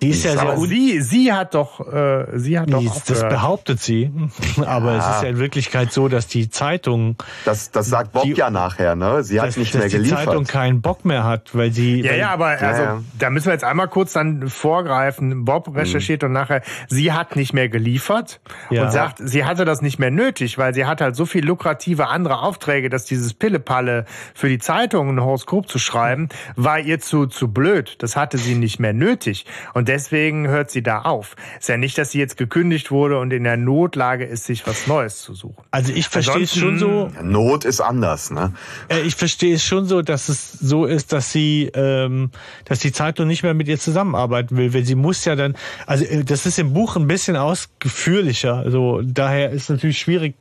Die 0.00 0.10
ist 0.10 0.24
ja 0.24 0.32
sehr 0.32 0.56
sie, 0.58 1.00
sie 1.00 1.32
hat 1.32 1.54
doch, 1.54 1.80
äh, 1.92 2.38
sie 2.38 2.58
hat 2.58 2.70
doch 2.72 2.80
die, 2.80 2.88
auch 2.88 3.02
das 3.06 3.20
behauptet 3.20 3.80
sie. 3.80 4.10
Aber 4.66 4.92
es 4.98 5.06
ist 5.16 5.22
ja 5.22 5.28
in 5.28 5.38
Wirklichkeit 5.38 5.92
so, 5.92 6.08
dass 6.08 6.26
die 6.26 6.48
Zeitung, 6.50 7.16
Das, 7.44 7.70
das 7.70 7.86
sagt 7.88 8.12
Bob 8.12 8.22
Die- 8.24 8.32
ja 8.32 8.50
nachher, 8.50 8.96
ne? 8.96 9.22
Sie 9.24 9.40
hat 9.40 9.48
dass, 9.48 9.56
nicht 9.56 9.74
dass 9.74 9.80
mehr 9.80 9.88
die 9.88 9.96
geliefert. 9.96 10.24
Zeitung 10.26 10.44
keinen 10.44 10.80
Bock 10.82 11.04
mehr 11.04 11.24
hat, 11.24 11.54
weil 11.54 11.72
sie. 11.72 12.00
Ja, 12.02 12.10
weil, 12.12 12.18
ja, 12.18 12.30
aber 12.30 12.46
also, 12.46 12.82
ja. 12.82 13.00
da 13.18 13.30
müssen 13.30 13.46
wir 13.46 13.52
jetzt 13.52 13.64
einmal 13.64 13.88
kurz 13.88 14.12
dann 14.12 14.48
vorgreifen. 14.48 15.44
Bob 15.44 15.74
recherchiert 15.74 16.24
und 16.24 16.32
nachher, 16.32 16.62
sie 16.88 17.12
hat 17.12 17.36
nicht 17.36 17.52
mehr 17.52 17.68
geliefert 17.68 18.40
Ja. 18.70 18.84
und 18.84 18.90
sagt, 18.92 19.18
sie 19.22 19.44
hatte 19.44 19.64
das 19.64 19.82
nicht 19.82 19.98
mehr 19.98 20.10
nötig, 20.10 20.58
weil 20.58 20.74
sie 20.74 20.86
hat 20.86 21.00
halt 21.00 21.16
so 21.16 21.26
viel 21.26 21.44
lukrative 21.44 22.08
andere 22.08 22.40
Aufträge, 22.40 22.88
dass 22.90 23.04
dieses 23.04 23.34
Pillepalle 23.34 24.04
für 24.34 24.48
die 24.48 24.58
Zeitung 24.58 25.08
ein 25.10 25.20
Horoskop 25.20 25.68
zu 25.68 25.78
schreiben, 25.78 26.28
war 26.56 26.78
ihr 26.80 27.00
zu, 27.00 27.26
zu 27.26 27.48
blöd. 27.48 27.96
Das 27.98 28.16
hatte 28.16 28.38
sie 28.38 28.54
nicht 28.54 28.80
mehr 28.80 28.92
nötig. 28.92 29.46
Und 29.74 29.88
deswegen 29.88 30.46
hört 30.48 30.70
sie 30.70 30.82
da 30.82 31.02
auf. 31.02 31.34
Ist 31.58 31.68
ja 31.68 31.76
nicht, 31.76 31.98
dass 31.98 32.12
sie 32.12 32.20
jetzt 32.20 32.36
gekündigt 32.36 32.90
wurde 32.90 33.18
und 33.18 33.32
in 33.32 33.44
der 33.44 33.56
Notlage 33.56 34.24
ist, 34.24 34.46
sich 34.46 34.66
was 34.66 34.86
Neues 34.86 35.18
zu 35.18 35.34
suchen. 35.34 35.62
Also 35.72 35.92
ich 35.92 36.08
verstehe 36.08 36.44
es 36.44 36.56
schon 36.56 36.78
so. 36.78 37.10
Not 37.22 37.64
ist 37.64 37.80
anders, 37.80 38.30
ne? 38.30 38.54
Äh, 38.88 39.00
Ich 39.00 39.16
verstehe 39.16 39.54
es 39.54 39.64
schon 39.64 39.86
so, 39.86 40.00
dass 40.00 40.28
es 40.28 40.52
so 40.52 40.86
ist, 40.86 41.12
dass 41.12 41.32
sie, 41.32 41.70
ähm, 41.74 42.30
dass 42.64 42.78
die 42.78 42.92
Zeitung 42.92 43.26
nicht 43.26 43.42
mehr 43.42 43.54
mit 43.54 43.68
ihr 43.68 43.78
zusammenarbeiten 43.78 44.56
will, 44.56 44.72
weil 44.72 44.84
sie 44.84 44.94
muss 44.94 45.24
ja 45.24 45.34
dann, 45.34 45.56
also 45.86 46.04
äh, 46.04 46.24
das 46.24 46.46
ist 46.46 46.58
im 46.58 46.72
Buch 46.72 46.96
ein 46.96 47.08
bisschen 47.08 47.36
ausführlicher. 47.36 48.56
Also 48.58 49.02
daher 49.04 49.50
ist 49.50 49.70
natürlich 49.70 49.98
schwierig. 49.98 50.36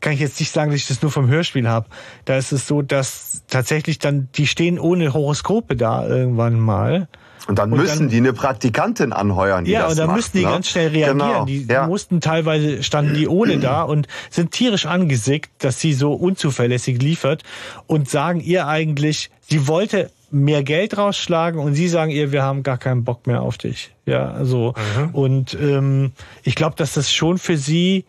Kann 0.00 0.12
ich 0.14 0.20
jetzt 0.20 0.40
nicht 0.40 0.52
sagen, 0.52 0.70
dass 0.70 0.80
ich 0.80 0.86
das 0.88 1.02
nur 1.02 1.10
vom 1.10 1.28
Hörspiel 1.28 1.68
habe. 1.68 1.86
Da 2.24 2.36
ist 2.36 2.52
es 2.52 2.66
so, 2.66 2.80
dass 2.80 3.42
tatsächlich 3.48 3.98
dann 3.98 4.28
die 4.36 4.46
stehen 4.46 4.78
ohne 4.78 5.12
Horoskope 5.12 5.76
da 5.76 6.06
irgendwann 6.06 6.58
mal. 6.58 7.08
Und 7.46 7.58
dann 7.58 7.72
Und 7.72 7.78
müssen 7.80 7.98
dann- 8.00 8.08
die 8.10 8.18
eine 8.18 8.32
Praktikantin 8.32 9.12
anheuern, 9.12 9.64
die 9.64 9.72
Ja, 9.72 9.82
das 9.82 9.92
und 9.92 9.98
da 9.98 10.06
macht, 10.06 10.16
müssen 10.16 10.36
die 10.38 10.44
ne? 10.44 10.50
ganz 10.50 10.68
schnell 10.68 10.88
reagieren. 10.88 11.18
Genau. 11.18 11.44
Die 11.46 11.64
ja. 11.66 11.86
mussten 11.86 12.20
teilweise, 12.20 12.82
standen 12.82 13.14
die 13.14 13.26
ohne 13.28 13.58
da 13.58 13.82
und 13.82 14.06
sind 14.30 14.52
tierisch 14.52 14.86
angesickt, 14.86 15.50
dass 15.58 15.80
sie 15.80 15.94
so 15.94 16.12
unzuverlässig 16.12 17.00
liefert 17.02 17.42
und 17.86 18.08
sagen 18.08 18.40
ihr 18.40 18.66
eigentlich, 18.66 19.30
sie 19.48 19.66
wollte 19.66 20.10
mehr 20.30 20.62
Geld 20.62 20.96
rausschlagen 20.96 21.60
und 21.60 21.74
sie 21.74 21.88
sagen 21.88 22.10
ihr, 22.12 22.30
wir 22.30 22.42
haben 22.44 22.62
gar 22.62 22.78
keinen 22.78 23.02
Bock 23.04 23.26
mehr 23.26 23.42
auf 23.42 23.58
dich. 23.58 23.92
Ja, 24.06 24.44
so. 24.44 24.74
Und 25.12 25.54
ähm, 25.60 26.12
ich 26.44 26.54
glaube, 26.54 26.76
dass 26.76 26.92
das 26.94 27.12
schon 27.12 27.38
für 27.38 27.56
sie, 27.56 28.04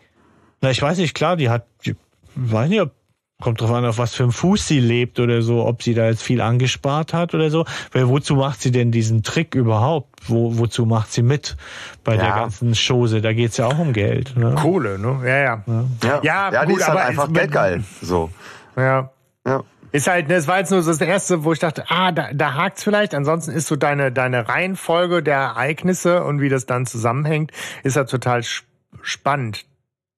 na, 0.60 0.70
ich 0.70 0.80
weiß 0.80 0.98
nicht, 0.98 1.14
klar, 1.14 1.36
die 1.36 1.48
hat, 1.48 1.66
die, 1.84 1.96
weiß 2.36 2.68
nicht, 2.68 2.80
ob 2.80 2.92
Kommt 3.42 3.60
drauf 3.60 3.72
an, 3.72 3.84
auf 3.84 3.98
was 3.98 4.14
für 4.14 4.22
einem 4.22 4.32
Fuß 4.32 4.68
sie 4.68 4.78
lebt 4.78 5.18
oder 5.18 5.42
so, 5.42 5.66
ob 5.66 5.82
sie 5.82 5.94
da 5.94 6.06
jetzt 6.06 6.22
viel 6.22 6.40
angespart 6.40 7.12
hat 7.12 7.34
oder 7.34 7.50
so. 7.50 7.64
Weil 7.92 8.08
wozu 8.08 8.36
macht 8.36 8.62
sie 8.62 8.70
denn 8.70 8.92
diesen 8.92 9.22
Trick 9.24 9.54
überhaupt? 9.56 10.08
Wo, 10.28 10.58
wozu 10.58 10.86
macht 10.86 11.12
sie 11.12 11.22
mit 11.22 11.56
bei 12.04 12.16
der 12.16 12.26
Ja. 12.26 12.36
ganzen 12.36 12.74
Chose? 12.74 13.20
Da 13.20 13.32
geht's 13.32 13.56
ja 13.56 13.66
auch 13.66 13.78
um 13.78 13.92
Geld. 13.92 14.36
Ne? 14.36 14.54
Kohle, 14.54 14.98
ne? 14.98 15.18
Ja, 15.24 15.36
ja. 15.38 15.64
Ja, 16.02 16.20
Ja, 16.22 16.52
ja 16.52 16.64
die 16.66 16.70
gut, 16.72 16.80
ist 16.80 16.86
halt 16.88 16.98
aber 16.98 17.08
einfach 17.08 17.26
es- 17.26 17.32
geldgeil. 17.34 17.82
So. 18.00 18.30
Ja. 18.76 19.10
Ja. 19.46 19.62
Ist 19.90 20.06
halt, 20.06 20.28
ne, 20.28 20.34
es 20.36 20.46
war 20.48 20.58
jetzt 20.58 20.70
nur 20.70 20.80
so 20.82 20.90
das 20.90 21.00
erste, 21.00 21.44
wo 21.44 21.52
ich 21.52 21.58
dachte, 21.58 21.84
ah, 21.88 22.12
da, 22.12 22.28
da 22.32 22.54
hakt's 22.54 22.82
vielleicht. 22.84 23.14
Ansonsten 23.14 23.50
ist 23.50 23.66
so 23.66 23.76
deine, 23.76 24.10
deine 24.12 24.48
Reihenfolge 24.48 25.22
der 25.22 25.36
Ereignisse 25.38 26.22
und 26.24 26.40
wie 26.40 26.48
das 26.48 26.64
dann 26.64 26.86
zusammenhängt, 26.86 27.50
ist 27.82 27.96
ja 27.96 28.04
total 28.04 28.38
sp- 28.40 28.64
spannend, 29.02 29.64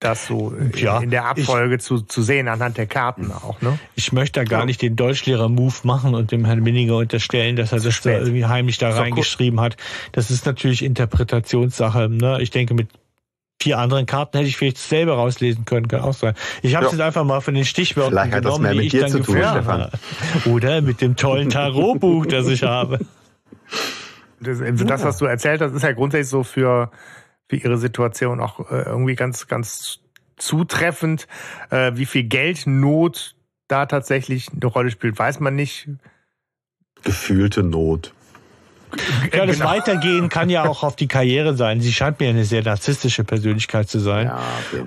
das 0.05 0.27
so 0.27 0.51
in- 0.51 0.73
Ja, 0.77 0.99
in 1.01 1.11
der 1.11 1.25
Abfolge 1.27 1.79
zu, 1.79 2.01
zu 2.01 2.23
sehen, 2.23 2.49
anhand 2.49 2.77
der 2.77 2.87
Karten 2.87 3.33
auch, 3.33 3.61
ne? 3.63 3.79
Ich 3.95 4.13
möchte 4.13 4.41
da 4.41 4.45
gar 4.45 4.67
nicht 4.67 4.83
den 4.83 4.97
Deutschlehrer-Move 4.97 5.75
machen 5.85 6.15
und 6.15 6.31
dem 6.33 6.45
Herrn 6.45 6.61
Minninger 6.63 6.97
unterstellen, 6.97 7.57
dass 7.57 7.73
er 7.73 7.77
das 7.77 7.85
da 7.85 7.91
spät. 7.93 8.21
irgendwie 8.21 8.45
heimlich 8.45 8.79
da 8.79 8.91
reingeschrieben 8.91 9.61
hat. 9.61 9.77
Das 10.13 10.31
ist 10.31 10.47
natürlich 10.47 10.85
Interpretationssache. 10.85 12.09
Ne? 12.09 12.39
Ich 12.43 12.51
denke, 12.51 12.75
mit 12.75 12.89
vier 13.63 13.79
anderen 13.79 14.05
Karten 14.05 14.37
hätte 14.37 14.49
ich 14.49 14.57
vielleicht 14.59 14.77
selber 14.79 15.15
rauslesen 15.15 15.65
können, 15.65 15.89
kann 15.89 16.01
auch 16.03 16.13
sein. 16.13 16.35
Ich 16.61 16.75
habe 16.75 16.85
es 16.87 16.93
Ja. 16.93 16.99
jetzt 16.99 17.07
einfach 17.07 17.25
mal 17.25 17.41
von 17.41 17.55
den 17.55 17.65
Stichwörtern 17.65 18.13
Vielleicht 18.13 18.33
hat 18.35 18.45
das 18.45 18.57
genommen, 18.57 18.63
mehr 18.65 18.73
die 18.73 18.77
mit 18.79 18.87
ich 18.87 18.93
dir 18.93 19.01
dann 19.01 19.11
zu 19.11 19.21
tun, 19.21 19.37
Stefan. 19.37 19.81
habe. 19.85 19.91
Oder 20.51 20.83
mit 20.83 21.01
dem 21.01 21.17
tollen 21.17 21.49
Tarotbuch, 21.49 22.27
das 22.27 22.49
ich 22.49 22.63
habe. 22.63 22.99
Das, 24.41 24.61
also 24.61 24.85
das, 24.85 25.03
was 25.03 25.17
du 25.19 25.25
erzählt 25.25 25.63
hast, 25.63 25.73
ist 25.73 25.83
ja 25.83 25.93
grundsätzlich 25.93 26.29
so 26.29 26.43
für, 26.43 26.91
für 27.49 27.57
ihre 27.57 27.79
Situation 27.79 28.41
auch 28.41 28.71
äh, 28.71 28.83
irgendwie 28.83 29.15
ganz, 29.15 29.47
ganz 29.47 30.01
zutreffend. 30.37 31.27
Äh, 31.71 31.93
wie 31.95 32.07
viel 32.07 32.25
Geldnot 32.25 33.37
da 33.69 33.87
tatsächlich 33.87 34.49
eine 34.53 34.67
Rolle 34.67 34.91
spielt, 34.91 35.19
weiß 35.19 35.41
man 35.41 35.55
nicht. 35.55 35.89
Gefühlte 37.03 37.63
Not. 37.63 38.15
Ja, 39.33 39.47
das 39.47 39.57
Genau. 39.59 39.71
Weitergehen 39.71 40.29
kann 40.29 40.51
ja 40.51 40.65
auch 40.65 40.83
auf 40.83 40.97
die 40.97 41.09
Karriere 41.09 41.55
sein. 41.57 41.81
Sie 41.81 41.93
scheint 41.93 42.21
mir 42.21 42.29
eine 42.31 42.45
sehr 42.45 42.63
narzisstische 42.63 43.25
Persönlichkeit 43.25 43.89
zu 43.89 43.99
sein. 43.99 44.27
Ja, 44.27 44.39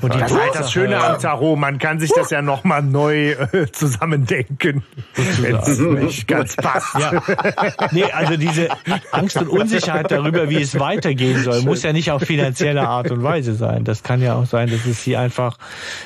Und 0.02 0.14
die 0.14 0.20
Das 0.20 0.32
ist 0.32 0.40
halt 0.40 0.56
das 0.56 0.72
Schöne 0.72 0.98
am 1.04 1.20
Tarot. 1.20 1.58
Man 1.58 1.78
kann 1.80 2.00
sich 2.00 2.12
das 2.16 2.30
ja 2.30 2.42
nochmal 2.42 2.82
neu 2.84 3.32
äh, 3.32 3.72
zusammendenken, 3.72 4.84
wenn 5.42 5.56
es 5.56 5.80
nicht 5.80 6.28
ganz 6.28 6.56
passt. 6.56 6.96
Ja. 7.00 7.22
Nee, 7.92 8.06
also 8.12 8.38
diese 8.38 8.70
Angst 9.12 9.38
und 9.38 9.48
Unsicherheit 9.50 10.12
darüber, 10.12 10.50
wie 10.50 10.62
es 10.62 10.80
weitergehen 10.80 11.42
soll, 11.44 11.62
muss 11.62 11.84
ja 11.84 11.94
nicht 11.94 12.12
auf 12.12 12.22
finanzielle 12.24 12.88
Art 12.88 13.12
und 13.12 13.24
Weise 13.24 13.54
sein. 13.56 13.84
Das 13.84 14.04
kann 14.04 14.22
ja 14.22 14.36
auch 14.36 14.46
sein, 14.46 14.70
dass 14.70 14.86
es 14.86 15.04
sie 15.04 15.18
einfach 15.18 15.58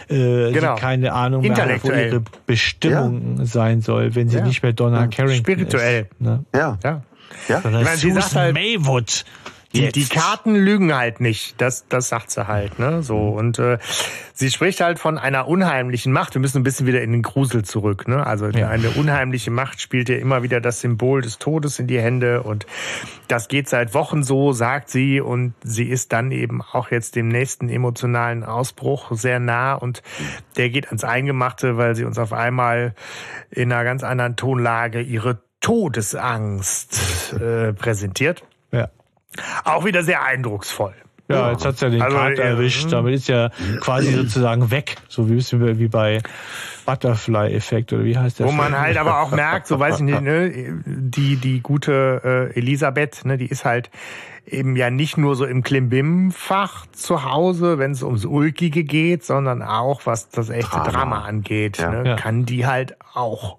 äh, 0.09 0.51
Genau. 0.51 0.75
sie 0.75 0.81
keine 0.81 1.13
Ahnung 1.13 1.41
mehr 1.41 1.55
hat, 1.55 1.83
wo 1.83 1.91
ihre 1.91 2.21
Bestimmung 2.45 3.45
sein 3.45 3.81
soll, 3.81 4.15
wenn 4.15 4.29
sie 4.29 4.37
Ja. 4.37 4.45
nicht 4.45 4.63
mehr 4.63 4.73
Donna 4.73 5.07
Carrington 5.07 5.37
Spirituell. 5.45 6.07
ist. 6.11 6.21
Ne? 6.21 6.43
Ja, 6.55 6.77
Ja. 6.83 7.01
Ja. 7.47 7.61
Sondern 7.61 7.81
Ich 7.81 7.87
meine, 7.87 7.97
sie 7.99 8.11
sagt 8.11 8.35
halt- 8.35 8.53
Maywood. 8.53 9.25
Die, 9.73 9.89
die 9.89 10.03
Karten 10.05 10.53
lügen 10.53 10.93
halt 10.93 11.21
nicht. 11.21 11.61
Das, 11.61 11.87
das 11.87 12.09
sagt 12.09 12.29
sie 12.29 12.45
halt, 12.45 12.77
ne? 12.77 13.03
So. 13.03 13.29
Und 13.29 13.57
äh, 13.57 13.77
sie 14.33 14.51
spricht 14.51 14.81
halt 14.81 14.99
von 14.99 15.17
einer 15.17 15.47
unheimlichen 15.47 16.11
Macht. 16.11 16.33
Wir 16.33 16.41
müssen 16.41 16.57
ein 16.57 16.63
bisschen 16.63 16.87
wieder 16.87 17.01
in 17.01 17.13
den 17.13 17.21
Grusel 17.21 17.63
zurück, 17.63 18.05
ne? 18.05 18.27
Also 18.27 18.47
Ja. 18.49 18.67
eine 18.67 18.89
unheimliche 18.89 19.49
Macht 19.49 19.79
spielt 19.79 20.09
ihr 20.09 20.19
immer 20.19 20.43
wieder 20.43 20.59
das 20.59 20.81
Symbol 20.81 21.21
des 21.21 21.37
Todes 21.37 21.79
in 21.79 21.87
die 21.87 22.01
Hände. 22.01 22.43
Und 22.43 22.65
das 23.29 23.47
geht 23.47 23.69
seit 23.69 23.93
Wochen 23.93 24.23
so, 24.23 24.51
sagt 24.51 24.89
sie. 24.89 25.21
Und 25.21 25.53
sie 25.63 25.85
ist 25.87 26.11
dann 26.11 26.31
eben 26.31 26.61
auch 26.61 26.91
jetzt 26.91 27.15
dem 27.15 27.29
nächsten 27.29 27.69
emotionalen 27.69 28.43
Ausbruch 28.43 29.13
sehr 29.13 29.39
nah. 29.39 29.75
Und 29.75 30.03
der 30.57 30.69
geht 30.69 30.87
ans 30.87 31.05
Eingemachte, 31.05 31.77
weil 31.77 31.95
sie 31.95 32.03
uns 32.03 32.17
auf 32.19 32.33
einmal 32.33 32.93
in 33.49 33.71
einer 33.71 33.85
ganz 33.85 34.03
anderen 34.03 34.35
Tonlage 34.35 34.99
ihre 34.99 35.39
Todesangst 35.61 37.33
äh, 37.39 37.73
präsentiert. 37.73 38.43
Ja. 38.71 38.89
Auch 39.63 39.85
wieder 39.85 40.03
sehr 40.03 40.23
eindrucksvoll. 40.23 40.93
Ja, 41.29 41.51
jetzt 41.51 41.65
hat's 41.65 41.79
ja 41.79 41.89
den 41.89 42.01
Also, 42.01 42.17
Kater 42.17 42.33
ja, 42.35 42.43
erwischt. 42.43 42.91
Damit 42.91 43.13
ist 43.13 43.29
ja 43.29 43.51
quasi 43.79 44.11
sozusagen 44.11 44.69
weg. 44.69 44.97
So 45.07 45.29
wie, 45.29 45.37
wie 45.79 45.87
bei 45.87 46.21
Butterfly-Effekt 46.85 47.93
oder 47.93 48.03
wie 48.03 48.17
heißt 48.17 48.39
der? 48.39 48.47
Wo 48.47 48.51
man 48.51 48.77
halt 48.77 48.97
aber 48.97 49.21
auch 49.21 49.31
merkt, 49.31 49.67
so 49.67 49.79
weiß 49.79 49.97
ich 49.97 50.01
nicht, 50.01 50.21
ne, 50.21 50.51
die, 50.85 51.37
die 51.37 51.61
gute 51.61 52.49
äh, 52.53 52.57
Elisabeth, 52.59 53.23
ne, 53.23 53.37
die 53.37 53.45
ist 53.47 53.63
halt 53.63 53.89
eben 54.45 54.75
ja 54.75 54.89
nicht 54.89 55.17
nur 55.17 55.37
so 55.37 55.45
im 55.45 55.63
Klimbim-Fach 55.63 56.87
zu 56.91 57.23
Hause, 57.23 57.77
wenn 57.77 57.91
es 57.91 58.03
ums 58.03 58.25
Ulkige 58.25 58.83
geht, 58.83 59.23
sondern 59.23 59.61
auch, 59.61 60.01
was 60.05 60.27
das 60.29 60.49
echte 60.49 60.71
Drama. 60.71 60.89
Drama, 60.89 61.21
angeht, 61.21 61.77
Ja. 61.77 61.91
ne, 61.91 62.09
Ja. 62.09 62.15
kann 62.17 62.45
die 62.45 62.65
halt 62.65 62.97
auch. 63.13 63.57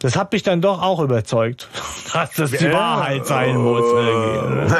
Das 0.00 0.16
hat 0.16 0.32
mich 0.32 0.42
dann 0.42 0.60
doch 0.60 0.82
auch 0.82 0.98
überzeugt, 1.00 1.68
dass 2.12 2.34
das 2.34 2.50
die. 2.50 2.72
Wahrheit 2.72 3.24
sein 3.26 3.56
muss. 3.56 3.84
Irgendwie. 3.84 4.74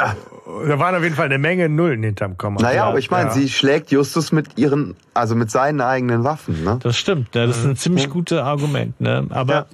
Ja. 0.61 0.67
Da 0.67 0.79
waren 0.79 0.95
auf 0.95 1.03
jeden 1.03 1.15
Fall 1.15 1.25
eine 1.25 1.37
Menge 1.37 1.69
Nullen 1.69 2.03
hinterm 2.03 2.37
Komma. 2.37 2.61
Naja, 2.61 2.85
aber 2.85 2.99
ich 2.99 3.09
meine, 3.11 3.29
ja. 3.29 3.33
sie 3.33 3.49
schlägt 3.49 3.91
Justus 3.91 4.31
mit 4.31 4.57
ihren, 4.57 4.95
also 5.13 5.35
mit 5.35 5.51
seinen 5.51 5.81
eigenen 5.81 6.23
Waffen, 6.23 6.63
ne? 6.63 6.79
Das 6.81 6.97
stimmt, 6.97 7.33
ne? 7.35 7.47
das 7.47 7.57
ist 7.57 7.65
ein 7.65 7.75
ziemlich 7.75 8.09
gutes 8.09 8.37
Argument. 8.39 8.99
Ne? 8.99 9.27
Aber 9.29 9.53
Ja. 9.53 9.65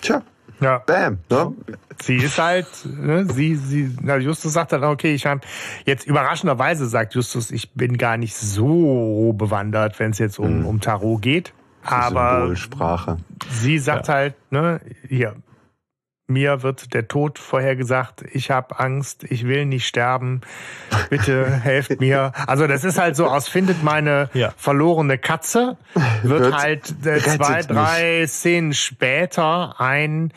Tja, 0.00 0.22
Ja. 0.60 0.78
bam, 0.78 1.18
ne? 1.30 1.52
Sie 2.02 2.16
ist 2.16 2.38
halt, 2.38 2.66
ne, 2.84 3.26
sie, 3.26 3.54
sie, 3.54 3.96
na, 4.02 4.16
Justus 4.16 4.54
sagt 4.54 4.72
dann, 4.72 4.82
okay, 4.82 5.14
ich 5.14 5.24
habe 5.24 5.40
jetzt 5.84 6.04
überraschenderweise 6.06 6.86
sagt 6.86 7.14
Justus, 7.14 7.52
ich 7.52 7.70
bin 7.72 7.96
gar 7.96 8.16
nicht 8.16 8.34
so 8.34 9.32
bewandert, 9.36 10.00
wenn 10.00 10.10
es 10.10 10.18
jetzt 10.18 10.40
um, 10.40 10.66
um 10.66 10.80
Tarot 10.80 11.22
geht. 11.22 11.52
Aber 11.84 12.40
Symbolsprache. 12.40 13.16
sie 13.50 13.78
sagt 13.78 14.08
halt, 14.08 14.34
ne, 14.50 14.80
hier, 15.08 15.34
mir 16.32 16.62
wird 16.62 16.94
der 16.94 17.08
Tod 17.08 17.38
vorhergesagt, 17.38 18.22
ich 18.32 18.50
habe 18.50 18.78
Angst, 18.80 19.24
ich 19.24 19.46
will 19.46 19.66
nicht 19.66 19.86
sterben, 19.86 20.40
bitte 21.10 21.46
helft 21.62 22.00
mir. 22.00 22.32
Also 22.46 22.66
das 22.66 22.84
ist 22.84 22.98
halt 22.98 23.16
so 23.16 23.26
aus, 23.26 23.48
findet 23.48 23.82
meine 23.82 24.30
Ja. 24.34 24.52
verlorene 24.56 25.18
Katze, 25.18 25.76
wird 26.22 26.40
Wird- 26.42 26.54
halt 26.54 27.06
äh, 27.06 27.18
zwei, 27.20 27.56
mich. 27.58 27.66
drei 27.66 28.26
Szenen 28.26 28.72
später 28.72 29.80
ein, 29.80 30.32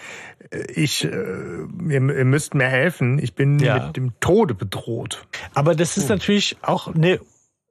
äh, 0.51 0.59
ich, 0.73 1.03
äh, 1.05 1.07
ihr, 1.09 1.89
ihr 1.89 2.25
müsst 2.25 2.53
mir 2.53 2.67
helfen, 2.67 3.19
ich 3.19 3.33
bin 3.35 3.59
Ja. 3.59 3.87
mit 3.87 3.97
dem 3.97 4.19
Tode 4.19 4.53
bedroht. 4.53 5.25
Aber 5.53 5.75
das 5.75 5.97
ist 5.97 6.09
natürlich 6.09 6.57
auch 6.61 6.93
eine 6.93 7.19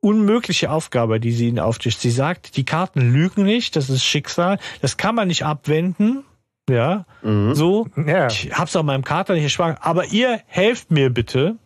unmögliche 0.01 0.71
Aufgabe, 0.71 1.19
die 1.19 1.33
sie 1.33 1.49
ihnen 1.49 1.59
auftischt. 1.59 2.01
Sie 2.01 2.11
sagt, 2.11 2.57
die 2.59 2.65
Karten 2.67 3.01
lügen 3.13 3.43
nicht, 3.45 3.75
das 3.75 3.89
ist 3.89 4.05
Schicksal, 4.05 4.59
das 4.83 4.99
kann 4.99 5.15
man 5.15 5.29
nicht 5.29 5.45
abwenden. 5.47 6.25
Ja, 6.71 7.05
so. 7.53 7.87
Ja. 8.07 8.27
Ich 8.29 8.51
hab's 8.55 8.75
auch 8.77 8.83
meinem 8.83 9.05
Kater 9.05 9.35
nicht 9.35 9.43
erschlagen. 9.43 9.77
Aber 9.81 10.07
ihr 10.07 10.41
helft 10.47 10.91
mir 10.91 11.11
bitte. 11.11 11.57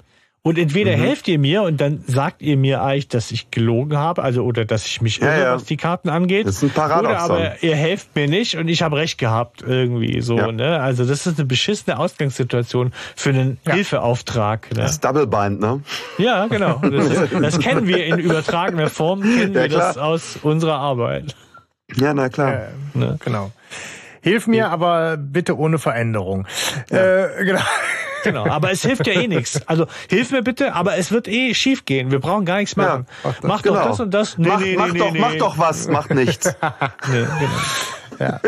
Und 0.43 0.57
entweder 0.57 0.93
helft 0.93 1.29
ihr 1.29 1.39
mir 1.39 1.63
und 1.63 1.79
dann 1.81 2.03
sagt 2.07 2.41
ihr 2.43 2.57
mir 2.57 2.81
eigentlich, 2.83 3.09
dass 3.09 3.33
ich 3.33 3.51
gelogen 3.51 3.99
habe, 3.99 4.23
also 4.23 4.45
oder 4.45 4.65
dass 4.65 4.87
ich 4.87 5.03
mich 5.03 5.19
Ja, 5.19 5.27
irre, 5.35 5.43
ja. 5.43 5.55
was 5.57 5.65
die 5.65 5.77
Karten 5.77 6.09
angeht. 6.09 6.47
Das 6.47 6.57
ist 6.57 6.63
ein 6.63 6.71
Paradoxon. 6.71 7.31
Oder 7.37 7.51
aber 7.51 7.63
ihr 7.63 7.77
helft 7.77 8.15
mir 8.17 8.29
nicht 8.29 8.57
und 8.57 8.69
ich 8.69 8.81
habe 8.83 8.97
recht 8.97 9.19
gehabt 9.19 9.63
irgendwie 9.63 10.21
so. 10.23 10.39
Ja. 10.39 10.51
Ne? 10.51 10.81
Also 10.81 11.05
das 11.05 11.27
ist 11.27 11.39
eine 11.39 11.47
beschissene 11.47 11.99
Ausgangssituation 11.99 12.93
für 13.15 13.31
einen 13.31 13.59
Ja. 13.67 13.75
Hilfeauftrag. 13.75 14.71
Ne? 14.71 14.81
Das 14.83 14.93
ist 14.93 15.05
Double 15.05 15.27
Bind, 15.27 15.61
ne? 15.61 15.83
Ja, 16.19 16.47
genau. 16.47 16.81
Das, 16.91 17.07
ist, 17.09 17.33
das 17.35 17.59
kennen 17.59 17.87
wir 17.87 18.07
in 18.07 18.19
übertragener 18.19 18.89
Form, 18.89 19.21
kennen 19.23 19.53
Ja, 19.55 19.63
wir 19.63 19.69
das 19.69 19.95
klar. 19.95 20.07
aus 20.07 20.39
unserer 20.43 20.77
Arbeit. 20.79 21.35
Ja, 21.97 22.15
na 22.15 22.29
klar. 22.31 22.55
Äh, 22.55 22.69
Ne? 22.95 23.19
Genau. 23.25 23.51
Hilf 24.29 24.47
mir, 24.47 24.71
aber 24.71 25.17
bitte 25.17 25.57
ohne 25.59 25.79
Veränderung. 25.79 26.47
Äh, 26.91 27.45
genau. 27.45 27.61
Genau, 28.25 28.49
aber 28.49 28.73
es 28.73 28.83
hilft 28.83 29.07
ja 29.07 29.13
eh 29.13 29.29
nichts. 29.29 29.63
Also 29.69 29.87
hilf 30.11 30.33
mir 30.33 30.43
bitte, 30.43 30.75
aber 30.75 30.97
es 30.97 31.13
wird 31.13 31.29
eh 31.29 31.55
schief 31.55 31.85
gehen. 31.85 32.11
Wir 32.11 32.19
brauchen 32.19 32.45
gar 32.45 32.59
nichts 32.59 32.75
machen. 32.75 33.07
Ja, 33.23 33.35
mach 33.43 33.63
genau. 33.63 33.77
doch 33.77 33.87
das 33.87 34.01
und 34.01 34.13
das. 34.13 34.37
Nee, 34.37 34.49
mach, 34.49 34.61
nee, 34.61 34.75
mach 34.77 34.93
nee, 34.93 34.99
doch, 34.99 35.13
nee, 35.13 35.21
mach 35.21 35.35
doch 35.37 35.57
was, 35.59 35.87
macht 35.87 36.11
nichts. 36.13 36.53
Nee, 37.11 37.21
genau. 38.19 38.41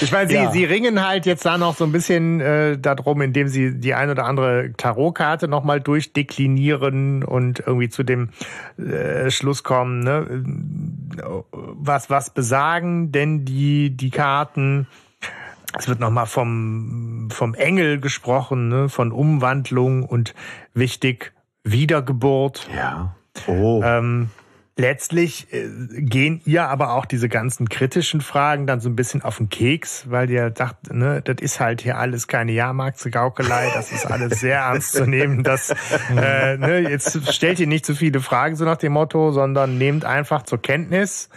Ich 0.00 0.10
meine, 0.12 0.28
sie, 0.28 0.34
Ja. 0.36 0.50
sie 0.50 0.64
ringen 0.64 1.06
halt 1.06 1.26
jetzt 1.26 1.44
da 1.44 1.58
noch 1.58 1.76
so 1.76 1.84
ein 1.84 1.92
bisschen 1.92 2.40
äh, 2.40 2.78
darum, 2.78 3.20
indem 3.20 3.48
sie 3.48 3.78
die 3.78 3.92
ein 3.92 4.08
oder 4.08 4.24
andere 4.24 4.72
Tarotkarte 4.78 5.48
nochmal 5.48 5.80
durchdeklinieren 5.82 7.22
und 7.22 7.60
irgendwie 7.60 7.90
zu 7.90 8.04
dem 8.04 8.30
äh, 8.78 9.30
Schluss 9.30 9.62
kommen, 9.62 10.00
ne? 10.00 10.42
Was, 11.52 12.08
was 12.08 12.30
besagen 12.30 13.12
denn 13.12 13.44
die, 13.44 13.90
die 13.90 14.10
Karten? 14.10 14.86
Es 15.78 15.88
wird 15.88 16.00
nochmal 16.00 16.26
vom, 16.26 17.28
vom 17.30 17.54
Engel 17.54 18.00
gesprochen, 18.00 18.68
ne? 18.68 18.88
von 18.88 19.12
Umwandlung 19.12 20.04
und 20.04 20.34
wichtig, 20.74 21.32
Wiedergeburt. 21.64 22.68
Ja. 22.74 23.14
Oh. 23.46 23.82
Ähm, 23.84 24.30
letztlich 24.76 25.52
äh, 25.52 25.68
gehen 26.02 26.40
ihr 26.44 26.68
aber 26.68 26.94
auch 26.94 27.06
diese 27.06 27.28
ganzen 27.28 27.68
kritischen 27.68 28.20
Fragen 28.20 28.66
dann 28.66 28.80
so 28.80 28.88
ein 28.88 28.96
bisschen 28.96 29.22
auf 29.22 29.38
den 29.38 29.48
Keks, 29.48 30.10
weil 30.10 30.30
ihr 30.30 30.52
sagt, 30.56 30.92
ne, 30.92 31.22
das 31.22 31.36
ist 31.40 31.60
halt 31.60 31.82
hier 31.82 31.98
alles 31.98 32.26
keine 32.26 32.52
Jahrmarktsgaukelei, 32.52 33.70
das 33.74 33.92
ist 33.92 34.06
alles 34.06 34.40
sehr 34.40 34.58
ernst 34.60 34.92
zu 34.92 35.06
nehmen. 35.06 35.42
Das, 35.42 35.70
äh, 36.16 36.56
ne, 36.56 36.80
jetzt 36.80 37.32
stellt 37.32 37.60
ihr 37.60 37.66
nicht 37.66 37.86
zu 37.86 37.94
viele 37.94 38.20
Fragen 38.20 38.56
so 38.56 38.64
nach 38.64 38.78
dem 38.78 38.92
Motto, 38.92 39.30
sondern 39.32 39.78
nehmt 39.78 40.04
einfach 40.04 40.42
zur 40.42 40.60
Kenntnis, 40.60 41.28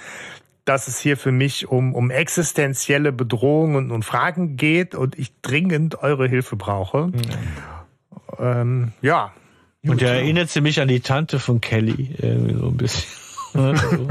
dass 0.65 0.87
es 0.87 0.99
hier 0.99 1.15
für 1.15 1.31
mich 1.31 1.67
um, 1.67 1.93
um 1.93 2.09
existenzielle 2.09 3.11
Bedrohungen 3.11 3.75
und, 3.75 3.91
und 3.91 4.03
Fragen 4.03 4.57
geht 4.57 4.95
und 4.95 5.17
ich 5.17 5.31
dringend 5.41 5.99
eure 6.01 6.27
Hilfe 6.27 6.55
brauche. 6.55 7.07
Mhm. 7.07 7.21
Ähm, 8.39 8.91
ja. 9.01 9.31
Und 9.87 10.01
er 10.01 10.13
erinnert 10.15 10.49
sie 10.49 10.61
mich 10.61 10.81
an 10.81 10.87
die 10.87 10.99
Tante 10.99 11.37
von 11.39 11.61
Kelly, 11.61 12.15
irgendwie 12.19 12.55
so 12.55 12.67
ein 12.67 12.77
bisschen. 12.77 13.24
So. 13.55 14.07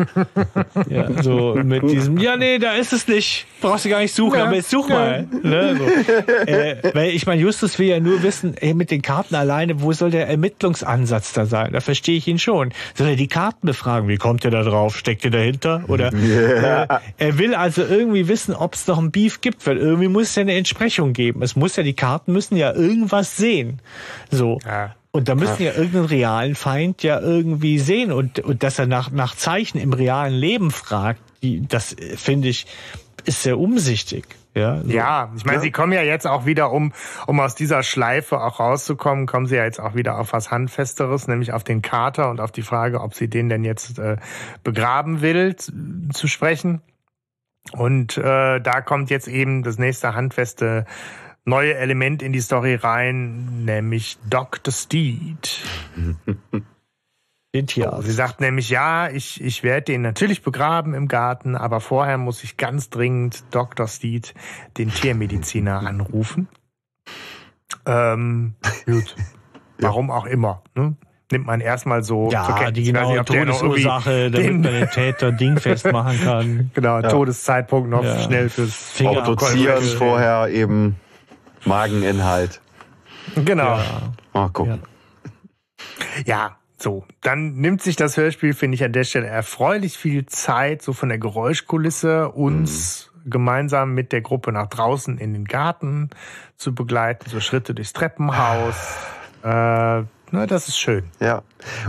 Ja, 0.88 1.22
so 1.22 1.54
mit 1.62 1.82
diesem, 1.82 2.18
ja, 2.18 2.36
nee, 2.36 2.58
da 2.58 2.72
ist 2.72 2.92
es 2.92 3.06
nicht. 3.06 3.46
Brauchst 3.60 3.84
du 3.84 3.90
gar 3.90 4.00
nicht 4.00 4.14
suchen, 4.14 4.38
ja, 4.38 4.46
aber 4.46 4.56
jetzt 4.56 4.70
such 4.70 4.88
ja. 4.88 4.94
mal. 4.94 5.28
Ne, 5.42 5.76
so. 5.76 6.50
äh, 6.50 6.76
weil 6.94 7.10
ich 7.10 7.26
meine, 7.26 7.40
Justus 7.40 7.78
will 7.78 7.88
ja 7.88 8.00
nur 8.00 8.22
wissen, 8.22 8.56
ey, 8.56 8.74
mit 8.74 8.90
den 8.90 9.02
Karten 9.02 9.34
alleine, 9.34 9.82
wo 9.82 9.92
soll 9.92 10.10
der 10.10 10.28
Ermittlungsansatz 10.28 11.32
da 11.32 11.46
sein? 11.46 11.72
Da 11.72 11.80
verstehe 11.80 12.16
ich 12.16 12.26
ihn 12.26 12.38
schon. 12.38 12.72
Soll 12.94 13.08
er 13.08 13.16
die 13.16 13.28
Karten 13.28 13.66
befragen? 13.66 14.08
Wie 14.08 14.16
kommt 14.16 14.44
er 14.44 14.50
da 14.50 14.62
drauf? 14.62 14.96
Steckt 14.96 15.24
er 15.24 15.30
dahinter? 15.30 15.84
Oder 15.88 16.12
yeah. 16.24 16.84
äh, 16.84 17.00
er 17.18 17.38
will 17.38 17.54
also 17.54 17.82
irgendwie 17.82 18.28
wissen, 18.28 18.54
ob 18.54 18.74
es 18.74 18.86
noch 18.86 18.98
ein 18.98 19.10
Beef 19.10 19.40
gibt, 19.40 19.66
weil 19.66 19.76
irgendwie 19.76 20.08
muss 20.08 20.30
es 20.30 20.34
ja 20.34 20.42
eine 20.42 20.54
Entsprechung 20.54 21.12
geben. 21.12 21.42
Es 21.42 21.56
muss 21.56 21.76
ja, 21.76 21.82
die 21.82 21.94
Karten 21.94 22.32
müssen 22.32 22.56
ja 22.56 22.72
irgendwas 22.72 23.36
sehen. 23.36 23.80
So. 24.30 24.58
Ja. 24.64 24.94
Und 25.14 25.28
da 25.28 25.36
müssen 25.36 25.62
ja 25.62 25.70
irgendeinen 25.74 26.06
realen 26.06 26.54
Feind 26.56 27.04
ja 27.04 27.20
irgendwie 27.20 27.78
sehen 27.78 28.10
und, 28.10 28.40
und 28.40 28.64
dass 28.64 28.80
er 28.80 28.86
nach, 28.86 29.12
nach 29.12 29.36
Zeichen 29.36 29.78
im 29.78 29.92
realen 29.92 30.34
Leben 30.34 30.72
fragt, 30.72 31.20
die, 31.40 31.64
das 31.68 31.96
äh, 31.96 32.16
finde 32.16 32.48
ich, 32.48 32.66
ist 33.24 33.44
sehr 33.44 33.56
umsichtig. 33.60 34.24
Ja, 34.56 34.82
so. 34.82 34.90
ja 34.90 35.32
ich 35.36 35.44
meine, 35.44 35.58
ja. 35.58 35.62
sie 35.62 35.70
kommen 35.70 35.92
ja 35.92 36.02
jetzt 36.02 36.26
auch 36.26 36.46
wieder, 36.46 36.72
um, 36.72 36.92
um 37.28 37.38
aus 37.38 37.54
dieser 37.54 37.84
Schleife 37.84 38.40
auch 38.40 38.58
rauszukommen, 38.58 39.26
kommen 39.26 39.46
sie 39.46 39.54
ja 39.54 39.62
jetzt 39.62 39.78
auch 39.78 39.94
wieder 39.94 40.18
auf 40.18 40.32
was 40.32 40.50
Handfesteres, 40.50 41.28
nämlich 41.28 41.52
auf 41.52 41.62
den 41.62 41.80
Kater 41.80 42.28
und 42.28 42.40
auf 42.40 42.50
die 42.50 42.62
Frage, 42.62 43.00
ob 43.00 43.14
sie 43.14 43.28
den 43.28 43.48
denn 43.48 43.62
jetzt 43.62 44.00
äh, 44.00 44.16
begraben 44.64 45.20
will, 45.20 45.54
zu 45.54 46.26
sprechen. 46.26 46.82
Und 47.70 48.18
äh, 48.18 48.60
da 48.60 48.80
kommt 48.80 49.10
jetzt 49.10 49.28
eben 49.28 49.62
das 49.62 49.78
nächste 49.78 50.16
handfeste 50.16 50.86
neue 51.44 51.74
Element 51.74 52.22
in 52.22 52.32
die 52.32 52.40
Story 52.40 52.74
rein, 52.74 53.64
nämlich 53.64 54.18
Dr. 54.28 54.72
Steed. 54.72 55.62
Den 57.54 57.66
Tierarzt. 57.66 58.06
Sie 58.06 58.12
sagt 58.12 58.40
nämlich, 58.40 58.70
ja, 58.70 59.08
ich, 59.08 59.40
ich 59.40 59.62
werde 59.62 59.82
den 59.82 60.02
natürlich 60.02 60.42
begraben 60.42 60.94
im 60.94 61.06
Garten, 61.06 61.54
aber 61.54 61.80
vorher 61.80 62.18
muss 62.18 62.42
ich 62.42 62.56
ganz 62.56 62.90
dringend 62.90 63.44
Dr. 63.52 63.86
Steed, 63.86 64.34
den 64.76 64.90
Tiermediziner, 64.90 65.86
anrufen. 65.86 66.48
Ähm, 67.86 68.54
gut. 68.86 69.14
Warum 69.78 70.10
auch 70.10 70.26
immer. 70.26 70.62
Ne? 70.74 70.96
Nimmt 71.30 71.46
man 71.46 71.60
erstmal 71.60 72.02
so. 72.02 72.30
Ja, 72.30 72.70
die 72.70 72.84
genaue 72.84 73.18
nicht, 73.18 73.26
Todesursache, 73.26 74.30
damit 74.30 74.52
man 74.52 74.62
den 74.62 74.90
Täter 74.90 75.32
dingfest 75.32 75.90
machen 75.90 76.20
kann. 76.22 76.70
Genau, 76.74 77.00
ja. 77.00 77.08
Todeszeitpunkt 77.08 77.88
noch 77.88 78.04
ja. 78.04 78.20
schnell 78.20 78.48
fürs 78.48 78.74
Finger. 78.74 79.26
Autozieren 79.26 79.82
vorher 79.82 80.48
eben 80.48 80.96
Mageninhalt. 81.64 82.60
Genau. 83.34 83.78
Ja. 83.78 84.12
Mal 84.32 84.48
gucken. 84.50 84.82
Ja. 86.24 86.24
ja. 86.26 86.56
So, 86.76 87.04
dann 87.22 87.54
nimmt 87.54 87.80
sich 87.80 87.96
das 87.96 88.16
Hörspiel, 88.16 88.52
finde 88.52 88.74
ich 88.74 88.84
an 88.84 88.92
der 88.92 89.04
Stelle 89.04 89.26
erfreulich 89.26 89.96
viel 89.96 90.26
Zeit, 90.26 90.82
so 90.82 90.92
von 90.92 91.08
der 91.08 91.18
Geräuschkulisse 91.18 92.30
uns 92.30 93.10
mhm. 93.24 93.30
gemeinsam 93.30 93.94
mit 93.94 94.12
der 94.12 94.20
Gruppe 94.20 94.52
nach 94.52 94.66
draußen 94.66 95.16
in 95.16 95.32
den 95.32 95.46
Garten 95.46 96.10
zu 96.56 96.74
begleiten, 96.74 97.30
so 97.30 97.40
Schritte 97.40 97.74
durchs 97.74 97.94
Treppenhaus. 97.94 98.98
Äh, 99.42 100.02
na, 100.34 100.46
das 100.46 100.68
ist 100.68 100.78
schön. 100.78 101.04
Ja. 101.20 101.42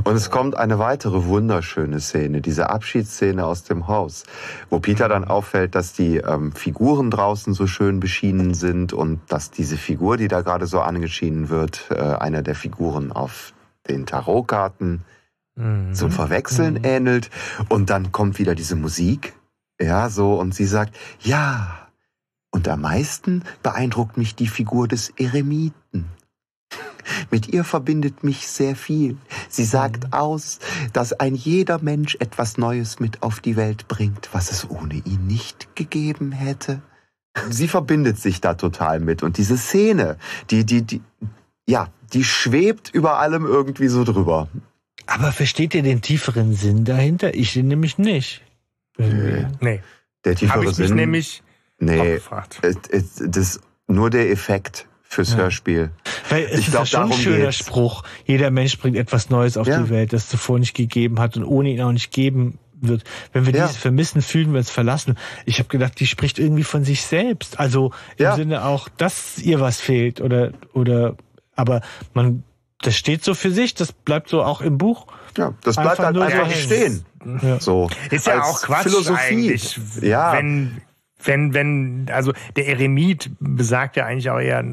Und 0.04 0.16
es 0.16 0.30
kommt 0.30 0.56
eine 0.56 0.78
weitere 0.78 1.26
wunderschöne 1.26 2.00
Szene, 2.00 2.42
diese 2.42 2.70
Abschiedsszene 2.70 3.44
aus 3.44 3.64
dem 3.64 3.88
Haus, 3.88 4.24
wo 4.70 4.80
Peter 4.80 5.10
dann 5.10 5.26
auffällt, 5.26 5.74
dass 5.74 5.94
die 5.94 6.18
ähm, 6.18 6.52
Figuren 6.52 7.10
draußen 7.10 7.54
so 7.54 7.66
schön 7.66 8.00
beschienen 8.00 8.54
sind 8.54 8.94
und 8.94 9.20
dass 9.30 9.50
diese 9.50 9.78
Figur, 9.78 10.18
die 10.18 10.28
da 10.28 10.42
gerade 10.42 10.68
so 10.68 10.80
angeschienen 10.80 11.50
wird, 11.50 11.88
äh, 11.90 11.96
einer 11.96 12.44
der 12.44 12.54
Figuren 12.56 13.12
auf 13.12 13.54
den 13.90 14.06
Tarotkarten 14.06 15.04
mhm. 15.56 15.94
zum 15.94 16.12
Verwechseln 16.12 16.76
mhm. 16.76 16.84
ähnelt. 16.84 17.30
Und 17.68 17.90
dann 17.90 18.12
kommt 18.12 18.38
wieder 18.38 18.54
diese 18.54 18.76
Musik. 18.76 19.34
Ja, 19.82 20.10
so, 20.10 20.40
und 20.40 20.54
sie 20.54 20.66
sagt, 20.66 20.96
ja. 21.20 21.80
Und 22.52 22.68
am 22.70 22.82
meisten 22.82 23.44
beeindruckt 23.64 24.18
mich 24.18 24.36
die 24.36 24.48
Figur 24.48 24.88
des 24.88 25.10
Eremiten. 25.18 25.85
Mit 27.32 27.48
ihr 27.54 27.64
verbindet 27.64 28.24
mich 28.24 28.48
sehr 28.48 28.76
viel. 28.76 29.18
Sie 29.50 29.66
sagt 29.66 30.06
mhm. 30.06 30.14
aus, 30.14 30.60
dass 30.94 31.14
ein 31.14 31.36
jeder 31.36 31.80
Mensch 31.82 32.16
etwas 32.20 32.58
Neues 32.58 33.00
mit 33.00 33.22
auf 33.24 33.40
die 33.40 33.56
Welt 33.56 33.88
bringt, 33.88 34.30
was 34.34 34.52
es 34.52 34.70
ohne 34.70 34.96
ihn 34.96 35.28
nicht 35.28 35.76
gegeben 35.76 36.32
hätte. 36.32 36.82
Sie 37.50 37.68
verbindet 37.68 38.18
sich 38.18 38.42
da 38.42 38.54
total 38.54 39.00
mit. 39.00 39.24
Und 39.24 39.38
diese 39.38 39.58
Szene, 39.58 40.18
die, 40.50 40.66
die, 40.66 40.84
die, 40.84 41.02
ja, 41.68 41.90
die 42.14 42.24
schwebt 42.24 42.90
über 42.94 43.20
allem 43.20 43.46
irgendwie 43.46 43.88
so 43.88 44.04
drüber. 44.04 44.48
Aber 45.06 45.32
versteht 45.32 45.76
ihr 45.76 45.84
den 45.84 46.02
tieferen 46.02 46.54
Sinn 46.54 46.86
dahinter? 46.86 47.36
Ich 47.36 47.54
den 47.54 47.68
nämlich 47.68 47.98
nicht. 47.98 48.42
Nee. 48.98 49.46
nee. 49.60 49.82
Der 50.24 50.36
tiefere 50.36 50.62
Hab 50.62 50.70
ich 50.70 50.76
Sinn. 50.76 50.96
nämlich 50.96 51.44
nee, 51.80 52.20
das 52.62 53.60
nur 53.88 54.10
der 54.10 54.32
Effekt 54.32 54.88
fürs 55.16 55.32
ja. 55.32 55.38
Hörspiel. 55.38 55.92
Weil 56.30 56.44
es 56.44 56.60
ich 56.60 56.68
ist 56.68 56.72
glaub, 56.72 56.88
schon 56.88 57.12
ein 57.12 57.18
schöner 57.18 57.46
geht's. 57.46 57.58
Spruch. 57.58 58.04
Jeder 58.26 58.52
Mensch 58.52 58.78
bringt 58.78 58.98
etwas 58.98 59.30
Neues 59.30 59.58
auf 59.58 59.68
ja. 59.68 59.80
die 59.80 59.90
Welt, 59.90 60.14
das 60.14 60.30
zuvor 60.30 60.60
nicht 60.60 60.76
gegeben 60.76 61.20
hat 61.20 61.38
und 61.38 61.44
ohne 61.44 61.70
ihn 61.70 61.82
auch 61.82 61.92
nicht 61.92 62.12
geben 62.12 62.60
wird. 62.82 63.04
Wenn 63.34 63.46
wir 63.46 63.54
ja. 63.54 63.66
dieses 63.66 63.78
vermissen, 63.78 64.22
fühlen 64.22 64.52
wir 64.52 64.60
uns 64.60 64.70
verlassen. 64.70 65.18
Ich 65.46 65.60
habe 65.60 65.70
gedacht, 65.70 66.00
die 66.00 66.08
spricht 66.08 66.38
irgendwie 66.38 66.64
von 66.64 66.84
sich 66.84 67.04
selbst. 67.04 67.60
Also 67.60 67.92
im 68.18 68.24
ja. 68.24 68.36
Sinne 68.36 68.66
auch, 68.66 68.90
dass 68.90 69.40
ihr 69.40 69.60
was 69.60 69.80
fehlt 69.80 70.22
oder 70.22 70.52
oder 70.74 71.16
aber 71.56 71.82
man 72.14 72.44
das 72.82 72.98
steht 72.98 73.24
so 73.24 73.34
für 73.34 73.52
sich, 73.52 73.74
das 73.74 73.94
bleibt 73.94 74.30
so 74.30 74.44
auch 74.44 74.62
im 74.62 74.78
Buch. 74.78 75.08
Ja, 75.38 75.54
das 75.64 75.76
bleibt 75.76 76.00
einfach 76.00 76.22
halt 76.22 76.34
einfach 76.34 76.52
so 76.52 76.62
stehen. 76.62 77.06
Ja. 77.42 77.60
So 77.60 77.90
ist 78.12 78.28
ja 78.28 78.44
auch 78.44 78.62
Quatsch 78.62 78.84
Philosophie. 78.84 79.50
eigentlich. 79.50 79.80
Ja. 80.02 80.34
Wenn 80.34 80.82
wenn, 81.26 81.54
wenn, 81.54 82.08
also 82.12 82.34
der 82.56 82.68
Eremit 82.68 83.32
besagt 83.40 83.96
ja 83.96 84.06
eigentlich 84.06 84.30
auch 84.30 84.40
eher 84.40 84.64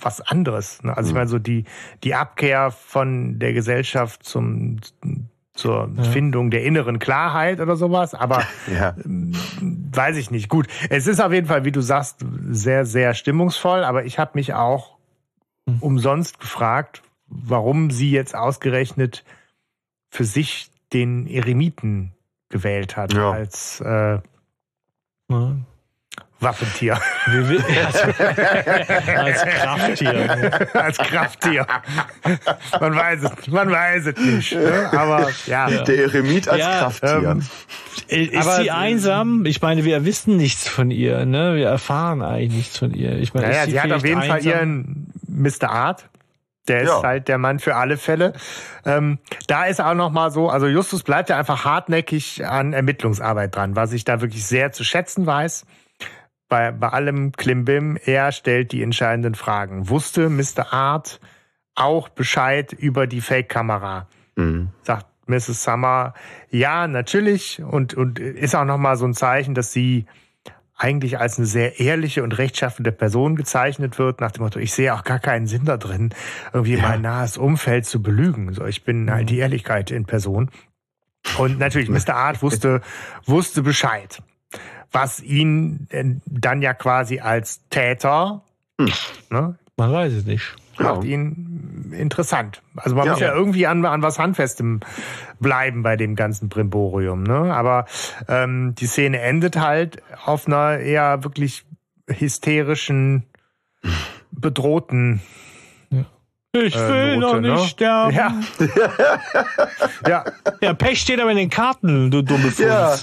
was 0.00 0.20
anderes. 0.20 0.82
Ne? 0.82 0.96
Also 0.96 1.08
ich 1.08 1.14
mhm. 1.14 1.18
meine, 1.18 1.28
so 1.28 1.38
die, 1.38 1.64
die 2.02 2.14
Abkehr 2.14 2.70
von 2.70 3.38
der 3.38 3.52
Gesellschaft 3.52 4.24
zum, 4.24 4.78
zur 5.52 5.90
ja. 5.96 6.02
Findung 6.04 6.50
der 6.50 6.64
inneren 6.64 6.98
Klarheit 6.98 7.60
oder 7.60 7.76
sowas, 7.76 8.14
aber 8.14 8.42
ja. 8.72 8.94
weiß 8.96 10.16
ich 10.16 10.30
nicht. 10.30 10.48
Gut, 10.48 10.66
es 10.90 11.06
ist 11.06 11.20
auf 11.20 11.32
jeden 11.32 11.46
Fall, 11.46 11.64
wie 11.64 11.72
du 11.72 11.80
sagst, 11.80 12.24
sehr, 12.50 12.84
sehr 12.84 13.14
stimmungsvoll, 13.14 13.84
aber 13.84 14.04
ich 14.04 14.18
habe 14.18 14.32
mich 14.34 14.54
auch 14.54 14.96
mhm. 15.66 15.78
umsonst 15.80 16.40
gefragt, 16.40 17.02
warum 17.26 17.90
sie 17.90 18.10
jetzt 18.10 18.34
ausgerechnet 18.34 19.24
für 20.10 20.24
sich 20.24 20.70
den 20.92 21.26
Eremiten 21.26 22.12
gewählt 22.48 22.96
hat 22.96 23.12
ja. 23.12 23.32
als 23.32 23.80
äh, 23.80 24.18
Waffentier. 26.40 27.00
als 29.16 29.42
Krafttier. 29.42 30.70
als 30.74 30.98
Krafttier. 30.98 31.66
Man 32.78 32.94
weiß 32.94 33.22
es, 33.22 33.48
man 33.48 33.70
weiß 33.70 34.06
es 34.06 34.16
nicht. 34.18 34.52
Ne? 34.52 34.90
Aber 34.92 35.30
ja. 35.46 35.70
Der 35.70 35.98
Eremit 35.98 36.46
als 36.48 36.60
ja, 36.60 36.78
Krafttier. 36.80 37.30
Ähm, 37.30 37.42
ist 38.08 38.46
aber, 38.46 38.62
sie 38.62 38.70
einsam? 38.70 39.46
Ich 39.46 39.62
meine, 39.62 39.84
wir 39.84 40.04
wissen 40.04 40.36
nichts 40.36 40.68
von 40.68 40.90
ihr. 40.90 41.24
Ne? 41.24 41.56
Wir 41.56 41.68
erfahren 41.68 42.20
eigentlich 42.22 42.52
nichts 42.52 42.78
von 42.78 42.92
ihr. 42.92 43.16
Ich 43.18 43.32
meine, 43.32 43.48
naja, 43.48 43.64
sie, 43.64 43.72
sie 43.72 43.80
hat 43.80 43.92
auf 43.92 44.04
jeden 44.04 44.20
einsam? 44.20 44.36
Fall 44.36 44.46
ihren 44.46 45.06
Mr. 45.26 45.70
Art. 45.70 46.10
Der 46.68 46.80
ist 46.80 46.88
ja. 46.88 47.02
halt 47.02 47.28
der 47.28 47.38
Mann 47.38 47.58
für 47.58 47.76
alle 47.76 47.96
Fälle. 47.96 48.32
Ähm, 48.86 49.18
da 49.46 49.64
ist 49.64 49.80
auch 49.80 49.94
noch 49.94 50.10
mal 50.10 50.30
so, 50.30 50.48
also 50.48 50.66
Justus 50.66 51.02
bleibt 51.02 51.28
ja 51.28 51.38
einfach 51.38 51.64
hartnäckig 51.64 52.46
an 52.46 52.72
Ermittlungsarbeit 52.72 53.54
dran, 53.54 53.76
was 53.76 53.92
ich 53.92 54.04
da 54.04 54.20
wirklich 54.20 54.46
sehr 54.46 54.72
zu 54.72 54.84
schätzen 54.84 55.26
weiß. 55.26 55.66
Bei, 56.48 56.72
bei 56.72 56.88
allem 56.88 57.32
Klimbim, 57.32 57.98
er 58.04 58.32
stellt 58.32 58.72
die 58.72 58.82
entscheidenden 58.82 59.34
Fragen. 59.34 59.88
Wusste 59.88 60.28
Mr. 60.28 60.72
Art 60.72 61.20
auch 61.74 62.08
Bescheid 62.08 62.72
über 62.72 63.06
die 63.06 63.20
Fake-Kamera? 63.20 64.06
Mhm. 64.36 64.70
Sagt 64.82 65.06
Mrs. 65.26 65.64
Summer, 65.64 66.14
ja, 66.50 66.86
natürlich. 66.86 67.62
Und, 67.62 67.94
und 67.94 68.18
ist 68.18 68.54
auch 68.54 68.64
noch 68.64 68.78
mal 68.78 68.96
so 68.96 69.06
ein 69.06 69.14
Zeichen, 69.14 69.54
dass 69.54 69.72
sie 69.72 70.06
eigentlich 70.76 71.18
als 71.18 71.38
eine 71.38 71.46
sehr 71.46 71.78
ehrliche 71.80 72.22
und 72.22 72.32
rechtschaffende 72.36 72.92
Person 72.92 73.36
gezeichnet 73.36 73.98
wird, 73.98 74.20
nach 74.20 74.32
dem 74.32 74.42
Motto, 74.42 74.58
ich 74.58 74.72
sehe 74.72 74.92
auch 74.94 75.04
gar 75.04 75.20
keinen 75.20 75.46
Sinn 75.46 75.64
da 75.64 75.76
drin, 75.76 76.10
irgendwie 76.52 76.76
ja. 76.76 76.82
mein 76.82 77.02
nahes 77.02 77.36
Umfeld 77.36 77.86
zu 77.86 78.02
belügen. 78.02 78.52
So, 78.54 78.64
ich 78.66 78.84
bin 78.84 79.10
halt 79.10 79.30
die 79.30 79.34
mhm. 79.34 79.40
Ehrlichkeit 79.40 79.90
in 79.90 80.04
Person. 80.04 80.50
Und 81.38 81.58
natürlich, 81.58 81.88
Mr. 81.88 82.14
Art 82.14 82.42
wusste, 82.42 82.82
wusste 83.24 83.62
Bescheid. 83.62 84.22
Was 84.92 85.20
ihn 85.20 85.88
dann 86.26 86.62
ja 86.62 86.74
quasi 86.74 87.20
als 87.20 87.66
Täter, 87.70 88.42
Hm. 88.80 88.92
ne, 89.30 89.58
Man 89.76 89.92
weiß 89.92 90.12
es 90.12 90.24
nicht. 90.24 90.54
Macht 90.80 91.04
Ja. 91.04 91.10
ihn 91.10 91.92
interessant. 91.96 92.62
Also 92.76 92.96
man 92.96 93.06
Ja. 93.06 93.12
muss 93.12 93.20
ja 93.20 93.34
irgendwie 93.34 93.66
an, 93.66 93.84
an 93.84 94.02
was 94.02 94.18
Handfestem 94.18 94.80
bleiben 95.40 95.82
bei 95.82 95.96
dem 95.96 96.16
ganzen 96.16 96.48
Brimborium. 96.48 97.22
Ne? 97.22 97.54
Aber 97.54 97.86
ähm, 98.28 98.74
die 98.76 98.86
Szene 98.86 99.20
endet 99.20 99.56
halt 99.56 100.02
auf 100.24 100.46
einer 100.46 100.78
eher 100.78 101.22
wirklich 101.24 101.64
hysterischen, 102.08 103.24
bedrohten. 104.30 105.20
Ich 106.56 106.76
Äh, 106.76 106.88
will 106.88 107.16
Note, 107.16 107.40
noch 107.40 107.54
nicht 107.56 107.62
ne? 107.62 107.68
sterben. 107.68 108.14
Ja. 108.14 108.34
ja. 110.08 110.24
Ja, 110.60 110.74
Pech 110.74 111.00
steht 111.00 111.20
aber 111.20 111.32
in 111.32 111.36
den 111.36 111.50
Karten, 111.50 112.12
du 112.12 112.22
dumme 112.22 112.44
Fuß. 112.50 112.58
Ja, 112.58 112.94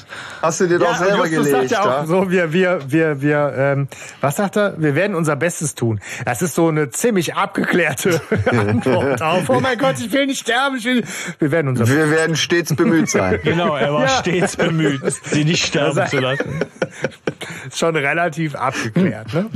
hast 0.42 0.62
du 0.62 0.68
dir 0.68 0.80
doch 0.80 0.92
Ja, 0.92 0.98
selber 0.98 1.28
Justus 1.28 1.48
gelegt. 1.48 1.70
sagt 1.70 1.72
ja 1.72 1.82
auch 1.82 2.00
ja? 2.02 2.06
so, 2.06 2.32
wir, 2.32 2.54
wir, 2.54 2.80
wir, 2.88 3.22
wir, 3.22 3.54
ähm, 3.58 3.88
was 4.22 4.38
sagt 4.38 4.56
er? 4.56 4.76
Wir 4.82 4.96
werden 4.96 5.16
unser 5.18 5.36
Bestes 5.36 5.76
tun. 5.76 6.00
Das 6.24 6.42
ist 6.42 6.56
so 6.56 6.70
eine 6.70 6.92
ziemlich 6.92 7.36
abgeklärte 7.36 8.22
Antwort 8.52 9.22
auf. 9.22 9.50
Oh 9.50 9.60
mein 9.60 9.78
Gott, 9.78 9.96
ich 10.00 10.12
will 10.14 10.28
nicht 10.28 10.40
sterben, 10.40 10.78
ich 10.78 10.86
will. 10.86 11.04
Wir 11.40 11.52
werden 11.52 11.68
unser 11.68 11.86
Wir 11.88 12.10
werden 12.10 12.38
stets 12.38 12.74
bemüht 12.74 13.10
sein. 13.10 13.40
Genau, 13.44 13.76
er 13.76 13.94
war 13.94 14.08
stets 14.08 14.56
bemüht, 14.56 15.02
sie 15.24 15.44
nicht 15.44 15.66
sterben 15.66 16.08
zu 16.08 16.20
lassen. 16.20 16.60
Ist 17.68 17.80
schon 17.80 17.96
relativ 17.98 18.56
abgeklärt, 18.56 19.34
ne? 19.34 19.50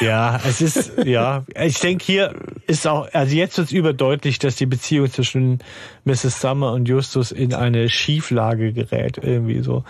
Ja, 0.00 0.40
es 0.44 0.60
ist, 0.60 0.92
ja, 1.04 1.44
ich 1.60 1.78
denke, 1.80 2.04
hier 2.04 2.34
ist 2.66 2.86
auch, 2.86 3.08
also 3.12 3.34
jetzt 3.34 3.56
wird 3.58 3.68
es 3.68 3.72
überdeutlich, 3.72 4.38
dass 4.38 4.56
die 4.56 4.66
Beziehung 4.66 5.10
zwischen 5.10 5.58
Mrs. 6.04 6.40
Summer 6.40 6.72
und 6.72 6.88
Justus 6.88 7.32
in 7.32 7.54
eine 7.54 7.88
Schieflage 7.88 8.72
gerät, 8.72 9.18
irgendwie 9.22 9.60
so. 9.62 9.84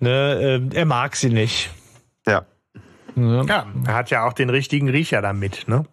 Ne, 0.00 0.38
ähm, 0.40 0.70
er 0.74 0.84
mag 0.84 1.16
sie 1.16 1.30
nicht. 1.30 1.70
Ja. 2.26 2.44
Ne? 3.14 3.44
Ja, 3.48 3.66
er 3.86 3.94
hat 3.94 4.10
ja 4.10 4.26
auch 4.26 4.32
den 4.32 4.50
richtigen 4.50 4.88
Riecher 4.88 5.22
damit, 5.22 5.66
ne? 5.66 5.84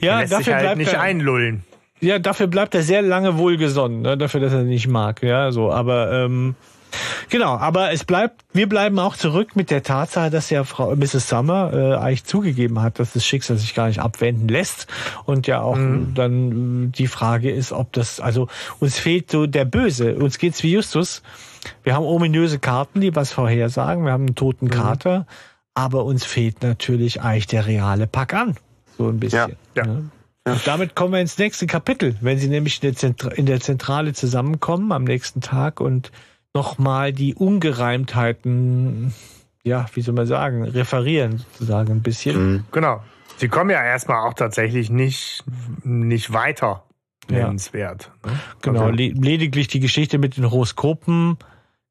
Er 0.00 0.06
Ja, 0.06 0.20
lässt 0.20 0.30
sich 0.30 0.38
dafür 0.38 0.54
halt 0.54 0.62
bleibt 0.64 0.78
nicht 0.78 0.92
er, 0.92 1.00
einlullen. 1.00 1.64
ja, 2.00 2.18
dafür 2.18 2.46
bleibt 2.48 2.74
er 2.74 2.82
sehr 2.82 3.02
lange 3.02 3.38
wohlgesonnen, 3.38 4.02
ne, 4.02 4.18
dafür, 4.18 4.40
dass 4.40 4.52
er 4.52 4.62
nicht 4.64 4.88
mag, 4.88 5.22
ja, 5.22 5.50
so, 5.52 5.72
aber, 5.72 6.12
ähm, 6.12 6.54
Genau, 7.28 7.56
aber 7.56 7.92
es 7.92 8.04
bleibt, 8.04 8.44
wir 8.52 8.68
bleiben 8.68 8.98
auch 8.98 9.16
zurück 9.16 9.56
mit 9.56 9.70
der 9.70 9.82
Tatsache, 9.82 10.30
dass 10.30 10.50
ja 10.50 10.64
Frau 10.64 10.94
Mrs. 10.94 11.28
Summer 11.28 11.72
äh, 11.72 11.94
eigentlich 11.96 12.24
zugegeben 12.24 12.80
hat, 12.80 12.98
dass 12.98 13.12
das 13.12 13.24
Schicksal 13.24 13.56
sich 13.56 13.74
gar 13.74 13.88
nicht 13.88 14.00
abwenden 14.00 14.48
lässt 14.48 14.86
und 15.24 15.46
ja 15.46 15.60
auch 15.62 15.76
dann 15.76 16.88
äh, 16.88 16.96
die 16.96 17.06
Frage 17.06 17.50
ist, 17.50 17.72
ob 17.72 17.92
das, 17.92 18.20
also 18.20 18.48
uns 18.80 18.98
fehlt 18.98 19.30
so 19.30 19.46
der 19.46 19.64
Böse, 19.64 20.16
uns 20.16 20.38
geht's 20.38 20.62
wie 20.62 20.72
Justus. 20.72 21.22
Wir 21.84 21.94
haben 21.94 22.04
ominöse 22.04 22.58
Karten, 22.58 23.00
die 23.00 23.14
was 23.14 23.32
vorhersagen, 23.32 24.04
wir 24.04 24.12
haben 24.12 24.26
einen 24.26 24.34
toten 24.34 24.68
Kater, 24.68 25.26
aber 25.74 26.04
uns 26.04 26.24
fehlt 26.24 26.62
natürlich 26.62 27.22
eigentlich 27.22 27.46
der 27.46 27.66
reale 27.66 28.06
Pack 28.06 28.34
an, 28.34 28.56
so 28.98 29.08
ein 29.08 29.20
bisschen. 29.20 29.56
Ja. 29.74 29.86
Ne? 29.86 30.10
Und 30.44 30.66
damit 30.66 30.96
kommen 30.96 31.12
wir 31.12 31.20
ins 31.20 31.38
nächste 31.38 31.66
Kapitel, 31.66 32.16
wenn 32.20 32.36
sie 32.36 32.48
nämlich 32.48 32.82
in 32.82 32.88
der, 32.90 32.96
Zentra 32.96 33.30
in 33.30 33.46
der 33.46 33.60
Zentrale 33.60 34.12
zusammenkommen 34.12 34.90
am 34.90 35.04
nächsten 35.04 35.40
Tag 35.40 35.80
und 35.80 36.10
nochmal 36.54 37.12
die 37.12 37.34
Ungereimtheiten, 37.34 39.12
ja, 39.64 39.86
wie 39.94 40.02
soll 40.02 40.14
man 40.14 40.26
sagen, 40.26 40.64
referieren 40.64 41.38
sozusagen 41.38 41.92
ein 41.92 42.02
bisschen. 42.02 42.52
Mhm. 42.52 42.64
Genau. 42.72 43.02
Sie 43.38 43.48
kommen 43.48 43.70
ja 43.70 43.82
erstmal 43.82 44.28
auch 44.28 44.34
tatsächlich 44.34 44.90
nicht, 44.90 45.44
nicht 45.84 46.32
weiter 46.32 46.84
Ja. 47.30 47.38
nennenswert. 47.38 48.10
ne? 48.26 48.32
Genau, 48.60 48.80
Also, 48.86 48.92
le 48.94 49.08
lediglich 49.08 49.68
die 49.68 49.80
Geschichte 49.80 50.18
mit 50.18 50.36
den 50.36 50.50
Horoskopen 50.50 51.38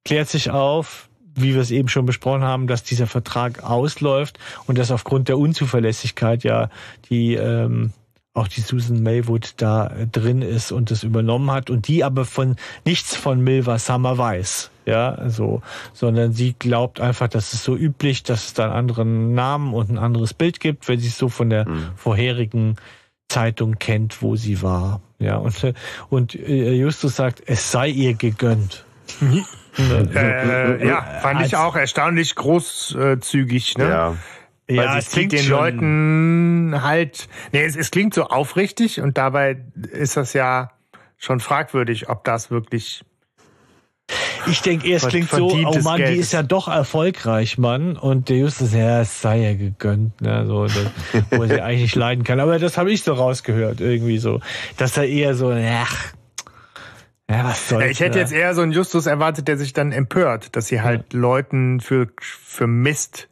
klärt 0.06 0.28
sich 0.30 0.52
auf, 0.52 1.10
wie 1.34 1.54
wir 1.54 1.62
es 1.62 1.72
eben 1.72 1.88
schon 1.88 2.06
besprochen 2.06 2.44
haben, 2.44 2.68
dass 2.68 2.84
dieser 2.84 3.08
Vertrag 3.08 3.64
ausläuft 3.64 4.38
und 4.68 4.78
dass 4.78 4.92
aufgrund 4.92 5.30
der 5.30 5.38
Unzuverlässigkeit 5.38 6.44
ja 6.44 6.70
die 7.10 7.34
ähm, 7.36 7.94
auch 8.34 8.48
die 8.48 8.62
Susan 8.62 9.04
Maywood 9.04 9.54
da 9.58 9.88
äh, 9.88 10.08
drin 10.08 10.42
ist 10.42 10.72
und 10.72 10.92
es 10.92 11.04
übernommen 11.04 11.52
hat 11.52 11.70
und 11.70 11.88
die 11.88 12.04
aber 12.04 12.26
von 12.26 12.56
nichts 12.86 13.16
von 13.16 13.42
Milva 13.42 13.78
Summer 13.78 14.18
weiß. 14.18 14.72
Ja, 14.86 15.30
so, 15.30 15.62
sondern 15.94 16.34
sie 16.34 16.56
glaubt 16.58 17.00
einfach, 17.00 17.28
dass 17.28 17.54
es 17.54 17.64
so 17.64 17.76
üblich, 17.76 18.24
dass 18.24 18.48
es 18.48 18.54
da 18.54 18.66
einen 18.66 18.74
anderen 18.74 19.34
Namen 19.36 19.74
und 19.74 19.92
ein 19.92 20.00
anderes 20.00 20.34
Bild 20.34 20.60
gibt, 20.60 20.88
wenn 20.88 21.00
sie 21.00 21.10
es 21.10 21.18
so 21.18 21.30
von 21.30 21.52
der 21.52 21.68
vorherigen 21.96 22.78
Zeitung 23.30 23.78
kennt, 23.80 24.22
wo 24.22 24.36
sie 24.36 24.62
war. 24.62 25.02
Ja, 25.20 25.38
und, 25.38 25.64
äh, 25.64 25.74
und 26.10 26.36
äh, 26.36 26.74
Justus 26.74 27.16
sagt, 27.16 27.44
es 27.46 27.72
sei 27.72 27.90
ihr 27.90 28.16
gegönnt. 28.16 28.86
äh, 29.78 30.88
ja, 30.88 31.02
fand 31.22 31.46
ich 31.46 31.56
auch 31.56 31.76
erstaunlich 31.76 32.36
großzügig, 32.36 33.78
ne? 33.78 33.90
Ja. 33.90 34.18
Ja, 34.76 34.98
es 34.98 35.12
klingt 35.12 35.32
den 35.32 35.48
Leuten 35.48 36.82
halt. 36.82 37.28
Nee, 37.52 37.64
es, 37.64 37.76
es 37.76 37.92
klingt 37.92 38.14
so 38.14 38.26
aufrichtig 38.26 39.02
und 39.02 39.18
dabei 39.18 39.64
ist 39.92 40.18
das 40.18 40.34
ja 40.34 40.72
schon 41.18 41.40
fragwürdig, 41.40 42.10
ob 42.10 42.24
das 42.24 42.52
wirklich. 42.52 43.04
Ich 44.48 44.62
denke, 44.62 44.88
eher, 44.88 44.98
es 44.98 45.08
klingt 45.08 45.30
so, 45.30 45.50
oh 45.52 45.80
Mann, 45.84 45.98
Geld 45.98 46.16
die 46.16 46.20
ist. 46.20 46.34
ja 46.34 46.44
doch 46.44 46.68
erfolgreich, 46.68 47.58
Mann. 47.58 47.96
Und 47.96 48.28
der 48.28 48.38
Justus, 48.38 48.74
ja, 48.74 49.02
es 49.02 49.22
sei 49.22 49.40
ja 49.40 49.54
gegönnt, 49.54 50.20
ne, 50.20 50.46
so, 50.48 50.66
das, 50.66 50.88
wo 51.30 51.44
er 51.44 51.48
sie 51.48 51.62
eigentlich 51.62 51.82
nicht 51.84 51.96
leiden 51.96 52.26
kann. 52.26 52.40
Aber 52.42 52.60
das 52.60 52.78
habe 52.78 52.92
ich 52.92 53.04
so 53.04 53.14
rausgehört, 53.14 53.80
irgendwie 53.80 54.18
so. 54.18 54.42
Dass 54.76 54.98
er 54.98 55.08
eher 55.08 55.36
so, 55.36 55.52
ach, 55.52 56.14
ja, 57.32 57.46
was 57.46 57.70
soll's. 57.70 57.84
Ja, 57.86 57.90
ich 57.90 58.00
hätte 58.02 58.18
ne? 58.18 58.22
jetzt 58.22 58.34
eher 58.34 58.54
so 58.54 58.62
einen 58.62 58.74
Justus 58.74 59.06
erwartet, 59.06 59.48
der 59.48 59.58
sich 59.58 59.72
dann 59.72 59.94
empört, 59.94 60.56
dass 60.56 60.68
sie 60.68 60.82
halt 60.82 61.14
Leuten 61.14 61.80
für, 61.80 62.10
für 62.20 62.68
Mist 62.68 63.30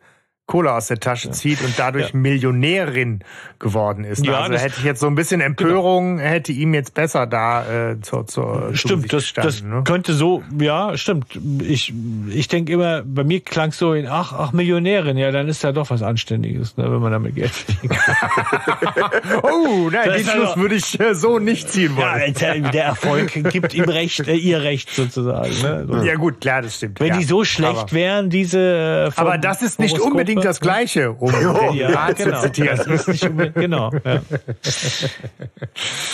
Kohle 0.50 0.74
aus 0.74 0.88
der 0.88 1.00
Tasche 1.00 1.30
zieht 1.30 1.62
und 1.62 1.78
dadurch 1.78 2.10
Ja. 2.10 2.18
Millionärin 2.18 3.20
geworden 3.60 4.04
ist. 4.04 4.26
Ja, 4.26 4.40
also 4.40 4.58
hätte 4.58 4.76
ich 4.80 4.84
jetzt 4.84 5.00
so 5.00 5.06
ein 5.06 5.14
bisschen 5.14 5.42
Empörung, 5.42 6.18
hätte 6.18 6.52
ihm 6.52 6.74
jetzt 6.74 6.96
besser 6.96 7.28
da 7.28 7.92
äh, 7.92 8.02
zur, 8.02 8.26
zur 8.26 8.72
Stimmt, 8.74 9.14
das, 9.14 9.32
das 9.34 9.62
ne? 9.62 9.84
könnte 9.86 10.14
so, 10.14 10.42
ja, 10.60 10.98
stimmt. 10.98 11.26
Ich, 11.62 11.94
ich 12.30 12.48
denke 12.48 12.74
immer, 12.74 13.04
bei 13.04 13.24
mir 13.24 13.42
klang 13.42 13.72
so 13.74 13.94
in, 13.94 14.08
ach, 14.08 14.34
ach, 14.34 14.52
Millionärin, 14.52 15.18
ja, 15.18 15.30
dann 15.30 15.48
ist 15.50 15.62
ja 15.62 15.72
doch 15.72 15.92
was 15.92 16.02
Anständiges, 16.02 16.78
ne, 16.78 16.92
wenn 16.92 17.00
man 17.00 17.12
damit 17.12 17.36
Geld 17.36 17.52
verdient. 17.52 17.94
Oh, 19.44 19.90
nein, 19.92 20.08
Das 20.08 20.18
den 20.18 20.26
Schluss 20.26 20.50
also- 20.50 20.62
würde 20.62 20.76
ich 20.76 21.00
äh, 21.00 21.14
so 21.14 21.38
nicht 21.40 21.70
ziehen 21.70 21.96
ja, 21.98 22.14
wollen. 22.14 22.34
der, 22.34 22.60
der 22.72 22.84
Erfolg 22.86 23.32
gibt 23.52 23.74
ihm 23.76 23.84
recht, 23.86 24.28
äh, 24.28 24.34
ihr 24.36 24.62
Recht 24.64 24.90
sozusagen. 24.90 25.52
Ne? 25.62 25.86
So. 25.88 26.04
Ja, 26.04 26.16
gut, 26.16 26.42
klar, 26.42 26.62
das 26.62 26.76
stimmt. 26.78 27.00
Wenn 27.00 27.08
ja. 27.10 27.18
die 27.18 27.24
so 27.24 27.44
schlecht 27.44 27.78
aber, 27.78 27.92
wären, 27.92 28.30
diese. 28.30 29.12
Äh, 29.16 29.20
aber 29.20 29.38
das 29.38 29.62
ist 29.62 29.80
nicht 29.80 29.96
Horoskope- 29.98 30.10
unbedingt 30.40 30.50
das 30.50 30.60
Gleiche, 30.60 31.12
um 31.12 31.32
den 31.32 31.74
Ja, 31.76 32.12
genau. 32.12 32.42
zitieren. 32.42 32.78
Das 32.78 32.88
ist 32.88 33.08
nicht 33.08 33.24
unbedingt, 33.24 33.56
genau. 33.56 33.92
Ja, 34.04 34.22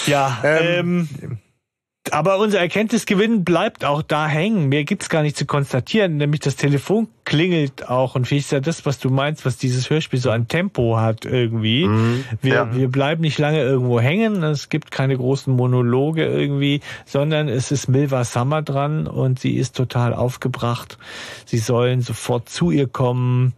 ja 0.08 0.40
ähm, 0.44 1.10
aber 2.12 2.38
unser 2.38 2.60
Erkenntnisgewinn 2.60 3.44
bleibt 3.44 3.84
auch 3.84 4.04
da 4.04 4.28
hängen. 4.28 4.70
Mehr 4.70 4.84
gibt's 4.84 5.10
gar 5.10 5.24
nicht 5.24 5.36
zu 5.36 5.46
konstatieren. 5.46 6.18
Nämlich 6.18 6.40
das 6.42 6.56
Telefon 6.56 7.08
klingelt 7.24 7.90
auch. 7.90 8.14
Und 8.14 8.30
wie 8.30 8.38
ist 8.38 8.52
ja 8.52 8.60
das, 8.60 8.86
was 8.86 9.00
du 9.00 9.10
meinst, 9.10 9.46
was 9.46 9.58
dieses 9.58 9.90
Hörspiel 9.90 10.20
so 10.20 10.30
an 10.30 10.48
Tempo 10.48 10.98
hat 10.98 11.26
irgendwie. 11.26 11.90
wir, 12.42 12.54
ja. 12.54 12.76
wir 12.76 12.90
bleiben 12.90 13.22
nicht 13.22 13.40
lange 13.40 13.62
irgendwo 13.62 14.00
hängen. 14.00 14.44
Es 14.44 14.70
gibt 14.70 14.92
keine 14.92 15.18
großen 15.18 15.54
Monologe 15.54 16.26
irgendwie, 16.26 16.82
sondern 17.06 17.50
es 17.50 17.72
ist 17.72 17.88
Milva 17.88 18.24
Summer 18.24 18.62
dran 18.62 19.08
und 19.08 19.40
sie 19.40 19.56
ist 19.56 19.76
total 19.76 20.14
aufgebracht. 20.14 21.00
Sie 21.46 21.58
sollen 21.58 22.02
sofort 22.02 22.50
zu 22.50 22.70
ihr 22.70 22.88
kommen 22.88 23.54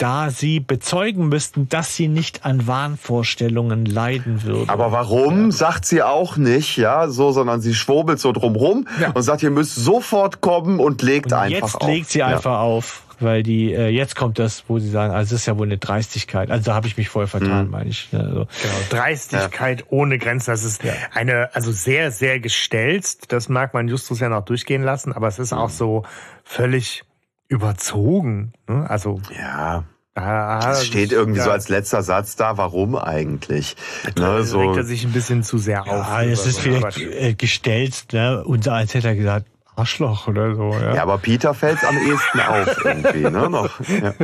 da 0.00 0.30
sie 0.30 0.60
bezeugen 0.60 1.28
müssten, 1.28 1.68
dass 1.68 1.94
sie 1.94 2.08
nicht 2.08 2.44
an 2.46 2.66
Wahnvorstellungen 2.66 3.84
leiden 3.84 4.42
würden. 4.44 4.68
Aber 4.70 4.92
warum, 4.92 5.50
sagt 5.52 5.84
sie 5.84 6.02
auch 6.02 6.36
nicht, 6.36 6.76
ja, 6.76 7.08
so, 7.08 7.32
sondern 7.32 7.60
sie 7.60 7.74
schwurbelt 7.74 8.18
so 8.18 8.32
drumrum 8.32 8.86
und 9.14 9.22
sagt, 9.22 9.42
ihr 9.42 9.50
müsst 9.50 9.74
sofort 9.74 10.40
kommen 10.40 10.80
und 10.80 11.02
legt 11.02 11.32
einfach 11.32 11.50
jetzt 11.50 11.74
auf. 11.74 11.88
legt 11.88 12.08
sie 12.10 12.20
Ja. 12.20 12.26
einfach 12.28 12.60
auf, 12.60 13.02
weil 13.20 13.42
die 13.42 13.72
äh, 13.74 13.88
jetzt 13.88 14.16
kommt 14.16 14.38
das, 14.38 14.64
wo 14.68 14.78
sie 14.78 14.88
sagen, 14.88 15.12
also 15.12 15.34
das 15.34 15.42
ist 15.42 15.46
ja 15.46 15.58
wohl 15.58 15.66
eine 15.66 15.76
Dreistigkeit. 15.76 16.50
Also 16.50 16.64
da 16.70 16.74
habe 16.74 16.86
ich 16.86 16.96
mich 16.96 17.08
voll 17.10 17.26
vertan, 17.26 17.66
Mhm. 17.66 17.70
meine 17.70 17.90
ich. 17.90 18.10
ne, 18.12 18.20
Also, 18.20 18.46
Genau, 18.62 18.74
Dreistigkeit 18.88 19.84
ohne 19.90 20.16
Grenzen. 20.18 20.50
Das 20.50 20.64
ist 20.64 20.80
eine, 21.14 21.50
also 21.54 21.72
sehr, 21.72 22.10
sehr 22.10 22.40
gestelzt. 22.40 23.32
Das 23.32 23.48
mag 23.50 23.74
man 23.74 23.88
Justus 23.88 24.20
ja 24.20 24.28
noch 24.30 24.44
durchgehen 24.46 24.82
lassen, 24.82 25.12
aber 25.12 25.28
es 25.28 25.38
ist 25.38 25.52
auch 25.52 25.68
so 25.70 26.04
völlig 26.44 27.02
überzogen. 27.50 28.52
Ne? 28.68 28.88
Also, 28.88 29.20
Ja, 29.36 29.84
da 30.14 30.72
es 30.72 30.86
steht 30.86 31.12
irgendwie 31.12 31.38
ja, 31.38 31.44
so 31.44 31.50
als 31.50 31.68
letzter 31.68 32.02
Satz 32.02 32.36
da, 32.36 32.56
warum 32.56 32.96
eigentlich? 32.96 33.76
Ne, 34.04 34.12
da 34.16 34.42
so, 34.42 34.60
regt 34.60 34.76
er 34.76 34.84
sich 34.84 35.04
ein 35.04 35.12
bisschen 35.12 35.42
zu 35.42 35.58
sehr 35.58 35.82
auf. 35.82 36.06
ja, 36.06 36.22
es 36.22 36.46
ist 36.46 36.56
so 36.56 36.62
vielleicht 36.62 36.82
Quatsch. 36.82 37.00
äh, 37.00 37.34
gestellt, 37.34 38.06
ne? 38.12 38.42
Unser 38.44 38.74
eins 38.74 38.94
hätte 38.94 39.08
er 39.08 39.16
gesagt, 39.16 39.46
Arschloch 39.76 40.26
oder 40.28 40.54
so. 40.54 40.72
Ja. 40.72 40.94
ja, 40.94 41.02
aber 41.02 41.18
Peter 41.18 41.54
fällt 41.54 41.82
am 41.84 41.96
ehesten 41.96 42.40
auf 42.40 42.84
irgendwie, 42.84 43.22
ne, 43.30 43.50
noch. 43.50 43.70
Ja. 43.88 44.14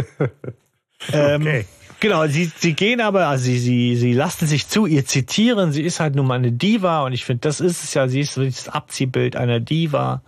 ähm, 1.35 1.43
Okay. 1.43 1.65
Genau, 1.98 2.27
sie, 2.27 2.51
sie 2.59 2.74
gehen 2.74 3.01
aber, 3.01 3.27
also 3.28 3.44
sie, 3.44 3.59
sie, 3.59 3.97
sie 3.97 4.12
lassen 4.12 4.47
sich 4.47 4.69
zu 4.69 4.85
ihr 4.85 5.07
zitieren. 5.07 5.73
Sie 5.73 5.82
ist 5.82 5.98
halt 5.98 6.15
nun 6.15 6.27
mal 6.27 6.35
eine 6.35 6.53
Diva 6.53 7.05
und 7.05 7.15
ich 7.15 7.24
finde, 7.24 7.40
das 7.40 7.61
ist 7.61 7.85
es 7.85 7.94
ja. 7.94 8.07
Sie 8.07 8.20
ist 8.20 8.36
das 8.36 8.69
Abziehbild 8.69 9.35
einer 9.35 9.61
Diva 9.61 10.20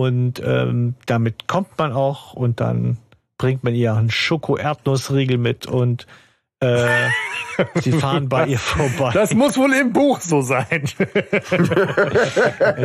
und 0.00 0.40
ähm, 0.44 0.94
damit 1.06 1.46
kommt 1.48 1.78
man 1.78 1.92
auch 1.92 2.32
und 2.32 2.60
dann 2.60 2.98
bringt 3.38 3.64
man 3.64 3.74
ihr 3.74 3.94
einen 3.94 4.10
Schoko-Erdnussriegel 4.10 5.38
mit 5.38 5.66
und 5.66 6.06
äh, 6.62 7.10
sie 7.80 7.92
fahren 7.92 8.28
bei 8.28 8.46
ihr 8.46 8.58
vorbei. 8.58 9.10
Das 9.12 9.34
muss 9.34 9.56
wohl 9.56 9.72
im 9.74 9.92
Buch 9.92 10.20
so 10.20 10.42
sein. 10.42 10.84
ich 10.84 10.96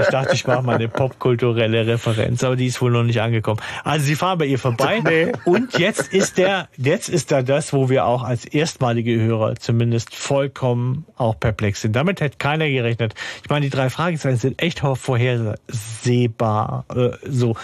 dachte, 0.08 0.34
ich 0.34 0.48
mache 0.48 0.64
mal 0.64 0.76
eine 0.76 0.88
popkulturelle 0.88 1.88
Referenz, 1.88 2.44
aber 2.44 2.56
die 2.56 2.68
ist 2.68 2.82
wohl 2.82 2.92
noch 2.92 3.04
nicht 3.04 3.22
angekommen. 3.22 3.60
Also 3.84 4.06
sie 4.06 4.16
fahren 4.16 4.40
bei 4.40 4.46
ihr 4.46 4.60
vorbei 4.60 5.02
nee. 5.04 5.32
und 5.46 5.78
jetzt 5.78 6.14
ist 6.14 6.38
der, 6.38 6.70
jetzt 6.78 7.10
ist 7.10 7.32
da 7.32 7.42
das, 7.42 7.74
wo 7.74 7.90
wir 7.90 8.06
auch 8.06 8.24
als 8.24 8.46
erstmalige 8.46 9.20
Hörer 9.20 9.56
zumindest 9.56 10.16
vollkommen 10.16 11.06
auch 11.16 11.40
perplex 11.40 11.82
sind. 11.82 11.96
Damit 11.96 12.22
hätte 12.22 12.38
keiner 12.38 12.70
gerechnet. 12.70 13.16
Ich 13.44 13.50
meine, 13.50 13.66
die 13.66 13.70
drei 13.70 13.90
Fragezeichen 13.90 14.38
sind 14.38 14.62
echt 14.62 14.80
vorhersehbar. 14.80 16.86
Äh, 16.94 17.10
so, 17.26 17.56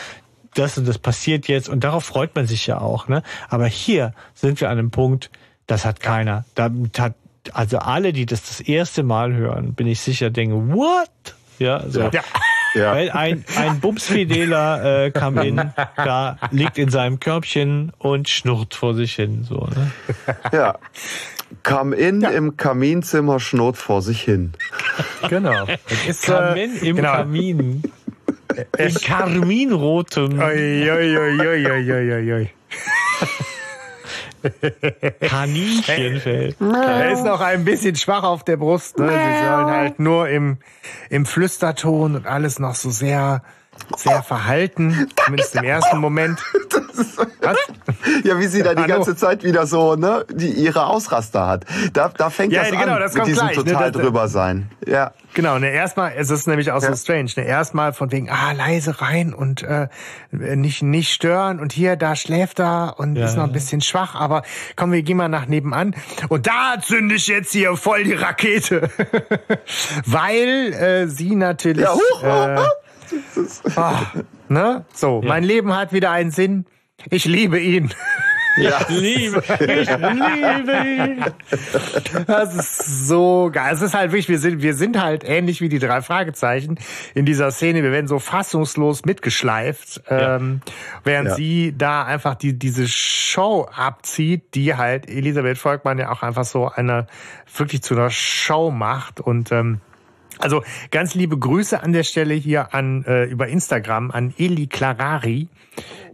das 0.54 0.78
und 0.78 0.88
das 0.88 1.00
passiert 1.00 1.48
jetzt 1.48 1.70
und 1.70 1.84
darauf 1.84 2.06
freut 2.06 2.36
man 2.36 2.48
sich 2.48 2.68
ja 2.68 2.80
auch. 2.80 3.08
Ne? 3.08 3.24
Aber 3.50 3.66
hier 3.66 4.14
sind 4.34 4.62
wir 4.62 4.70
an 4.70 4.78
einem 4.78 4.92
Punkt, 4.92 5.32
das 5.74 5.86
hat 5.86 6.00
keiner. 6.00 6.46
Damit 6.54 7.00
hat 7.00 7.16
also 7.52 7.80
alle, 7.80 8.14
die 8.14 8.26
das 8.26 8.44
das 8.44 8.62
erste 8.62 9.02
Mal 9.02 9.34
hören, 9.34 9.74
bin 9.74 9.88
ich 9.88 10.00
sicher, 10.00 10.30
denken, 10.30 10.74
what? 10.74 11.10
Ja, 11.60 11.84
so. 11.90 12.02
Ja. 12.02 12.24
Ja. 12.76 12.94
Weil 12.94 13.12
ein, 13.12 13.46
ein 13.56 13.80
Bumsfideler 13.80 15.06
äh, 15.06 15.12
kam 15.12 15.38
in, 15.38 15.58
da 15.96 16.38
liegt 16.50 16.78
in 16.80 16.90
seinem 16.90 17.20
Körbchen 17.20 17.92
und 18.00 18.30
schnurrt 18.30 18.74
vor 18.74 18.96
sich 18.96 19.14
hin. 19.14 19.46
So, 19.48 19.68
ne? 19.68 19.92
Ja. 20.52 20.80
Kam 21.62 21.94
in 21.94 22.22
ja. 22.22 22.30
im 22.30 22.58
Kaminzimmer, 22.58 23.40
schnurrt 23.40 23.78
vor 23.78 24.02
sich 24.02 24.22
hin. 24.22 24.54
Genau. 25.30 25.68
Ist, 26.08 26.24
kam 26.24 26.56
in 26.56 26.78
im 26.78 26.96
genau. 26.96 27.14
Kamin. 27.14 27.84
In 28.78 28.94
Karminrotem. 28.96 30.40
Oi, 30.40 30.92
oi, 30.92 31.18
oi, 31.18 31.48
oi, 31.48 31.72
oi, 31.72 32.14
oi, 32.14 32.34
oi. 32.34 32.50
Kaninchenfeld. 35.22 36.58
Er 36.60 37.12
ist 37.12 37.24
noch 37.24 37.42
ein 37.42 37.66
bisschen 37.66 37.96
schwach 37.96 38.24
auf 38.24 38.44
der 38.44 38.58
Brust. 38.58 39.00
Ne? 39.00 39.10
Sie 39.10 39.46
sollen 39.46 39.68
halt 39.68 40.00
nur 40.00 40.30
im, 40.30 40.58
im 41.10 41.26
Flüsterton 41.26 42.16
und 42.16 42.28
alles 42.28 42.60
noch 42.60 42.76
so 42.76 42.90
sehr 42.90 43.44
sehr 43.98 44.24
verhalten, 44.24 45.10
zumindest 45.26 45.56
im 45.56 45.64
ersten 45.64 45.98
Moment. 46.00 46.40
Was? 47.42 47.58
Ja, 48.24 48.38
wie 48.40 48.48
sie 48.48 48.64
da 48.64 48.74
die 48.76 48.84
ganze 48.84 49.16
Zeit 49.16 49.44
wieder 49.44 49.66
so, 49.66 49.96
ne, 49.96 50.26
die 50.30 50.50
ihre 50.50 50.86
Ausraster 50.86 51.48
hat. 51.48 51.66
Da, 51.94 52.10
da 52.10 52.30
fängt 52.30 52.54
ja, 52.54 52.62
das 52.62 52.72
genau, 52.72 52.94
an 52.94 53.00
das 53.00 53.14
mit 53.14 53.28
diesem 53.28 53.48
gleich, 53.48 53.56
total 53.56 53.86
ne, 53.86 53.92
drüber 53.92 54.28
sein. 54.28 54.70
Ja. 54.86 55.14
Genau, 55.34 55.58
ne, 55.58 55.72
erstmal, 55.72 56.14
es 56.16 56.30
ist 56.30 56.48
nämlich 56.48 56.72
auch 56.72 56.82
ja. 56.82 56.90
so 56.90 56.96
strange, 56.96 57.32
ne, 57.38 57.46
erstmal 57.46 57.94
von 57.94 58.12
wegen, 58.12 58.30
ah, 58.30 58.52
leise 58.52 59.02
rein 59.02 59.34
und 59.34 59.64
äh, 59.64 59.88
nicht 60.32 60.84
nicht 60.84 61.12
stören 61.12 61.60
und 61.60 61.74
hier, 61.74 61.96
da 61.96 62.16
schläft 62.16 62.60
er 62.60 62.96
und 62.98 63.16
ja, 63.16 63.26
ist 63.26 63.36
noch 63.36 63.46
ein 63.46 63.52
bisschen 63.52 63.82
schwach, 63.82 64.16
aber 64.16 64.44
komm, 64.76 64.92
wir 64.92 65.02
gehen 65.02 65.18
mal 65.18 65.30
nach 65.30 65.48
nebenan 65.48 65.96
und 66.30 66.46
da 66.46 66.76
zünde 66.82 67.16
ich 67.16 67.28
jetzt 67.28 67.52
hier 67.52 67.76
voll 67.76 68.04
die 68.04 68.14
Rakete, 68.14 68.90
weil 70.06 70.74
äh, 70.74 71.08
sie 71.08 71.36
natürlich 71.36 71.84
ja, 71.84 71.94
huch, 71.94 72.24
äh, 72.24 72.58
Ach, 73.76 74.16
ne? 74.50 74.86
So, 74.94 75.22
ja. 75.22 75.28
mein 75.28 75.44
Leben 75.44 75.76
hat 75.76 75.94
wieder 75.94 76.12
einen 76.12 76.32
Sinn. 76.32 76.66
Ich 77.10 77.26
liebe 77.26 77.60
ihn. 77.60 77.94
Ja. 78.56 78.82
Ich 78.82 78.90
liebe, 78.90 79.44
ich 79.48 79.90
liebe 79.90 80.74
ihn. 80.86 81.26
Das 82.28 82.56
ist 82.56 83.08
so 83.08 83.50
geil. 83.52 83.74
Es 83.74 83.82
ist 83.82 83.94
halt 83.96 84.12
wichtig, 84.12 84.30
wir 84.30 84.40
sind, 84.40 84.62
wir 84.62 84.74
sind 84.76 85.02
halt 85.02 85.24
ähnlich 85.26 85.60
wie 85.62 85.70
die 85.70 85.80
drei 85.80 86.02
Fragezeichen 86.02 86.78
in 87.16 87.26
dieser 87.26 87.52
Szene. 87.52 87.82
Wir 87.82 87.92
werden 87.92 88.08
so 88.08 88.20
fassungslos 88.20 89.06
mitgeschleift, 89.06 90.04
ja. 90.10 90.36
ähm, 90.36 90.62
während 91.04 91.30
ja. 91.30 91.36
sie 91.36 91.74
da 91.76 92.04
einfach 92.04 92.36
die, 92.36 92.58
diese 92.58 92.88
Show 92.88 93.68
abzieht, 93.76 94.54
die 94.54 94.76
halt 94.76 95.10
Elisabeth 95.10 95.58
Volkmann 95.58 95.98
ja 95.98 96.12
auch 96.12 96.22
einfach 96.22 96.46
so 96.46 96.70
eine, 96.70 97.08
wirklich 97.58 97.82
zu 97.82 97.96
einer 97.96 98.12
Show 98.12 98.70
macht 98.70 99.20
und, 99.20 99.52
ähm, 99.52 99.82
also 100.40 100.64
ganz 100.92 101.16
liebe 101.16 101.38
Grüße 101.38 101.82
an 101.82 101.94
der 101.94 102.04
Stelle 102.04 102.34
hier 102.34 102.74
an 102.74 103.04
äh, 103.06 103.26
über 103.26 103.48
Instagram 103.48 104.12
an 104.12 104.34
Eli 104.38 104.68
Clarari, 104.68 105.48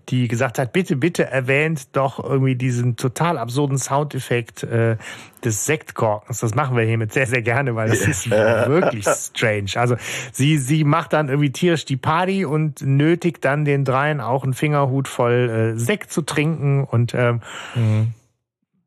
die 0.10 0.28
gesagt 0.28 0.58
hat, 0.58 0.74
bitte, 0.74 0.96
bitte 0.96 1.26
erwähnt 1.26 1.96
doch 1.96 2.24
irgendwie 2.24 2.56
diesen 2.56 2.96
total 2.96 3.38
absurden 3.38 3.78
Soundeffekt 3.78 4.64
äh, 4.64 4.98
des 5.44 5.66
Sektkorkens. 5.66 6.40
Das 6.40 6.56
machen 6.56 6.76
wir 6.76 6.84
hiermit 6.84 7.14
sehr, 7.14 7.28
sehr 7.28 7.42
gerne, 7.42 7.76
weil 7.76 7.90
das 7.90 8.02
ist 8.02 8.30
wirklich 8.30 9.06
strange. 9.08 9.72
Also 9.76 9.96
sie, 10.32 10.58
sie 10.58 10.84
macht 10.84 11.14
dann 11.14 11.30
irgendwie 11.30 11.52
tierisch 11.52 11.86
die 11.86 11.98
Party 11.98 12.46
und 12.46 12.82
nötigt 12.82 13.46
dann 13.46 13.66
den 13.66 13.86
dreien 13.86 14.22
auch 14.22 14.44
einen 14.44 14.54
Fingerhut 14.54 15.08
voll 15.08 15.74
äh, 15.76 15.80
Sekt 15.80 16.12
zu 16.12 16.24
trinken 16.24 16.84
und 16.84 17.14
ähm, 17.14 17.42
mhm. 17.76 18.14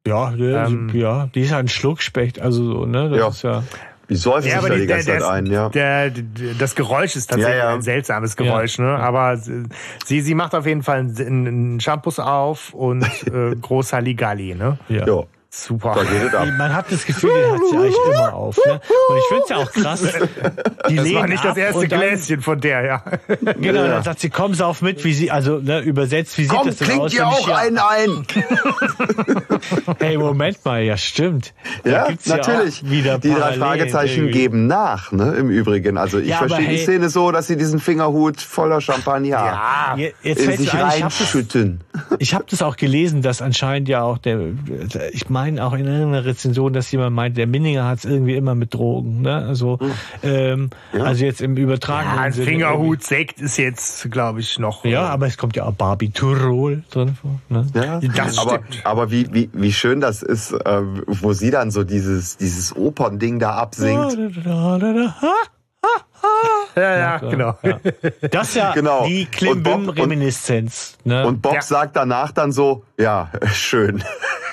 Ja, 0.04 0.32
ähm, 0.32 0.90
ja, 0.94 1.28
die 1.32 1.42
ist 1.42 1.52
halt 1.52 1.66
ein 1.66 1.68
Schluckspecht, 1.68 2.40
also 2.40 2.64
so, 2.64 2.86
ne? 2.86 3.08
Das 3.08 3.18
ja. 3.18 3.28
ist 3.28 3.42
ja. 3.42 3.62
Die 4.08 4.16
säuft 4.16 4.46
ja, 4.46 4.60
sich 4.60 4.68
da 4.68 4.74
die 4.76 4.86
ganze 4.86 5.06
der, 5.06 5.20
Zeit 5.20 5.30
ein, 5.30 5.46
ja. 5.46 5.68
Der, 5.68 6.10
der, 6.10 6.54
das 6.58 6.74
Geräusch 6.74 7.16
ist 7.16 7.30
tatsächlich 7.30 7.56
ja, 7.56 7.70
ja. 7.70 7.74
ein 7.74 7.82
seltsames 7.82 8.36
Geräusch, 8.36 8.78
ne? 8.78 8.98
Aber 8.98 9.36
sie, 9.36 10.20
sie 10.20 10.34
macht 10.34 10.54
auf 10.54 10.66
jeden 10.66 10.82
Fall 10.82 10.98
einen, 10.98 11.46
einen 11.46 11.80
Shampoos 11.80 12.18
auf 12.18 12.74
und 12.74 13.04
äh, 13.26 13.54
großer 13.60 14.00
Ligalli, 14.00 14.54
ne? 14.54 14.78
Ja. 14.88 15.04
Super. 15.54 15.96
Man 16.56 16.74
hat 16.74 16.90
das 16.90 17.04
Gefühl, 17.04 17.30
den 17.30 17.52
hat 17.52 17.60
sie 17.70 17.76
eigentlich 17.76 17.96
immer 18.06 18.32
auf. 18.32 18.56
Ne? 18.64 18.80
Und 19.08 19.16
ich 19.18 19.24
finde 19.28 19.42
es 19.42 19.48
ja 19.50 19.56
auch 19.56 19.70
krass. 19.70 20.02
Die 20.88 20.96
das 20.96 21.14
war 21.14 21.26
nicht 21.26 21.44
das 21.44 21.56
erste 21.58 21.88
dann, 21.88 22.00
Gläschen 22.00 22.40
von 22.40 22.58
der, 22.58 22.84
ja. 22.84 23.04
Genau, 23.60 23.86
dann 23.86 24.02
sagt 24.02 24.20
sie, 24.20 24.30
komm, 24.30 24.54
sauf 24.54 24.80
mit, 24.80 25.04
wie 25.04 25.12
sie, 25.12 25.30
also 25.30 25.58
ne, 25.58 25.80
übersetzt, 25.80 26.38
wie 26.38 26.46
komm, 26.46 26.70
sieht 26.70 26.80
das 26.80 26.88
denn 26.88 27.00
aus? 27.00 27.12
Dir 27.12 27.26
auch 27.26 27.48
einen 27.48 27.78
ein. 27.78 28.26
hey, 29.98 30.16
Moment 30.16 30.64
mal, 30.64 30.82
ja, 30.82 30.96
stimmt. 30.96 31.52
Da 31.84 31.90
ja, 31.90 32.08
natürlich. 32.24 32.80
Ja 32.82 32.90
wieder 32.90 33.18
die 33.18 33.34
drei 33.34 33.52
Fragezeichen 33.52 34.20
irgendwie. 34.20 34.38
geben 34.38 34.66
nach, 34.66 35.12
ne, 35.12 35.34
im 35.34 35.50
Übrigen. 35.50 35.98
Also 35.98 36.18
ich 36.18 36.28
ja, 36.28 36.38
verstehe 36.38 36.66
hey, 36.66 36.76
die 36.76 36.82
Szene 36.82 37.10
so, 37.10 37.30
dass 37.30 37.46
sie 37.46 37.56
diesen 37.56 37.78
Fingerhut 37.78 38.40
voller 38.40 38.80
Champagner 38.80 39.28
ja, 39.28 39.96
jetzt 40.22 40.40
in 40.40 40.56
sich 40.56 40.72
reinschütten. 40.72 41.82
Ich 42.18 42.32
habe 42.32 42.44
das, 42.44 42.58
das 42.58 42.62
auch 42.66 42.76
gelesen, 42.76 43.20
dass 43.20 43.42
anscheinend 43.42 43.88
ja 43.88 44.02
auch 44.02 44.18
der, 44.18 44.40
ich 45.12 45.28
meine, 45.28 45.41
meine 45.42 45.64
auch 45.64 45.72
in 45.72 45.88
einer 45.88 46.24
Rezension, 46.24 46.72
dass 46.72 46.90
jemand 46.92 47.16
meint, 47.16 47.36
der 47.36 47.48
Minninger 47.48 47.84
hat 47.84 47.98
es 47.98 48.04
irgendwie 48.04 48.36
immer 48.36 48.54
mit 48.54 48.74
Drogen. 48.74 49.22
Ne? 49.22 49.34
Also, 49.34 49.78
mhm. 49.80 49.92
ähm, 50.22 50.70
ja. 50.92 51.02
also 51.02 51.24
jetzt 51.24 51.40
im 51.40 51.56
übertragenen 51.56 52.16
ja, 52.16 52.30
Sinne. 52.30 52.46
Fingerhut, 52.46 53.02
Sekt 53.02 53.40
ist 53.40 53.56
jetzt, 53.56 54.08
glaube 54.10 54.40
ich, 54.40 54.58
noch. 54.60 54.84
Ja, 54.84 55.08
aber 55.08 55.26
es 55.26 55.36
kommt 55.36 55.56
ja 55.56 55.64
auch 55.64 55.72
Barbitурol 55.72 56.84
drin 56.90 57.16
vor. 57.20 57.40
Ne? 57.48 57.66
Ja, 57.74 58.00
das 58.00 58.38
aber, 58.38 58.60
stimmt. 58.64 58.86
aber 58.86 59.10
wie, 59.10 59.32
wie, 59.32 59.50
wie 59.52 59.72
schön 59.72 60.00
das 60.00 60.22
ist, 60.22 60.52
äh, 60.52 60.82
wo 61.06 61.32
sie 61.32 61.50
dann 61.50 61.72
so 61.72 61.82
dieses, 61.82 62.36
dieses 62.36 62.76
Opernding 62.76 63.40
da 63.40 63.54
absingt. 63.54 64.16
Da, 64.44 64.78
da, 64.78 64.92
da, 64.92 65.14
ja, 66.76 66.96
ja, 66.96 67.18
genau. 67.18 67.58
Ja. 67.62 67.80
Das 68.30 68.48
ist 68.48 68.54
ja 68.54 68.72
genau. 68.74 69.06
die 69.06 69.26
Klimbim-Reminiszenz. 69.26 70.98
Ne? 71.04 71.26
Und 71.26 71.42
Bob 71.42 71.54
ja. 71.54 71.62
sagt 71.62 71.96
danach 71.96 72.32
dann 72.32 72.52
so, 72.52 72.84
ja, 72.98 73.30
schön. 73.52 74.02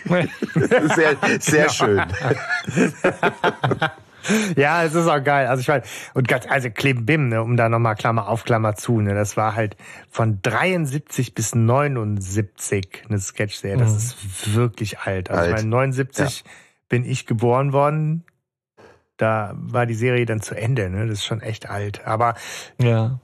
Sehr, 0.05 1.17
sehr 1.39 1.67
genau. 1.67 1.73
schön. 1.73 2.03
ja, 4.55 4.83
es 4.83 4.95
ist 4.95 5.07
auch 5.07 5.23
geil. 5.23 5.47
Also 5.47 5.61
ich 5.61 5.67
meine, 5.67 5.83
und 6.13 6.27
ganz, 6.27 6.45
also 6.47 6.69
Klimbim, 6.69 7.29
ne, 7.29 7.41
um 7.41 7.57
da 7.57 7.69
nochmal 7.69 7.95
Klammer 7.95 8.27
auf 8.27 8.43
Klammer 8.43 8.75
zu, 8.75 9.01
ne, 9.01 9.13
das 9.13 9.37
war 9.37 9.55
halt 9.55 9.77
von 10.09 10.39
73 10.41 11.33
bis 11.33 11.55
79 11.55 13.03
eine 13.07 13.19
Sketch-Serie. 13.19 13.77
Das 13.77 13.91
mhm. 13.91 13.97
ist 13.97 14.55
wirklich 14.55 14.99
alt. 14.99 15.29
Also 15.29 15.41
alt. 15.41 15.49
ich 15.49 15.55
meine, 15.55 15.69
79 15.69 16.43
ja. 16.45 16.51
bin 16.89 17.05
ich 17.05 17.25
geboren 17.25 17.73
worden 17.73 18.25
da 19.19 19.53
war 19.55 19.85
die 19.85 19.93
Serie 19.93 20.25
dann 20.25 20.41
zu 20.41 20.55
Ende. 20.55 20.89
Ne? 20.89 21.05
Das 21.05 21.19
ist 21.19 21.25
schon 21.25 21.41
echt 21.41 21.69
alt. 21.69 22.05
Aber 22.07 22.35
ja. 22.81 23.19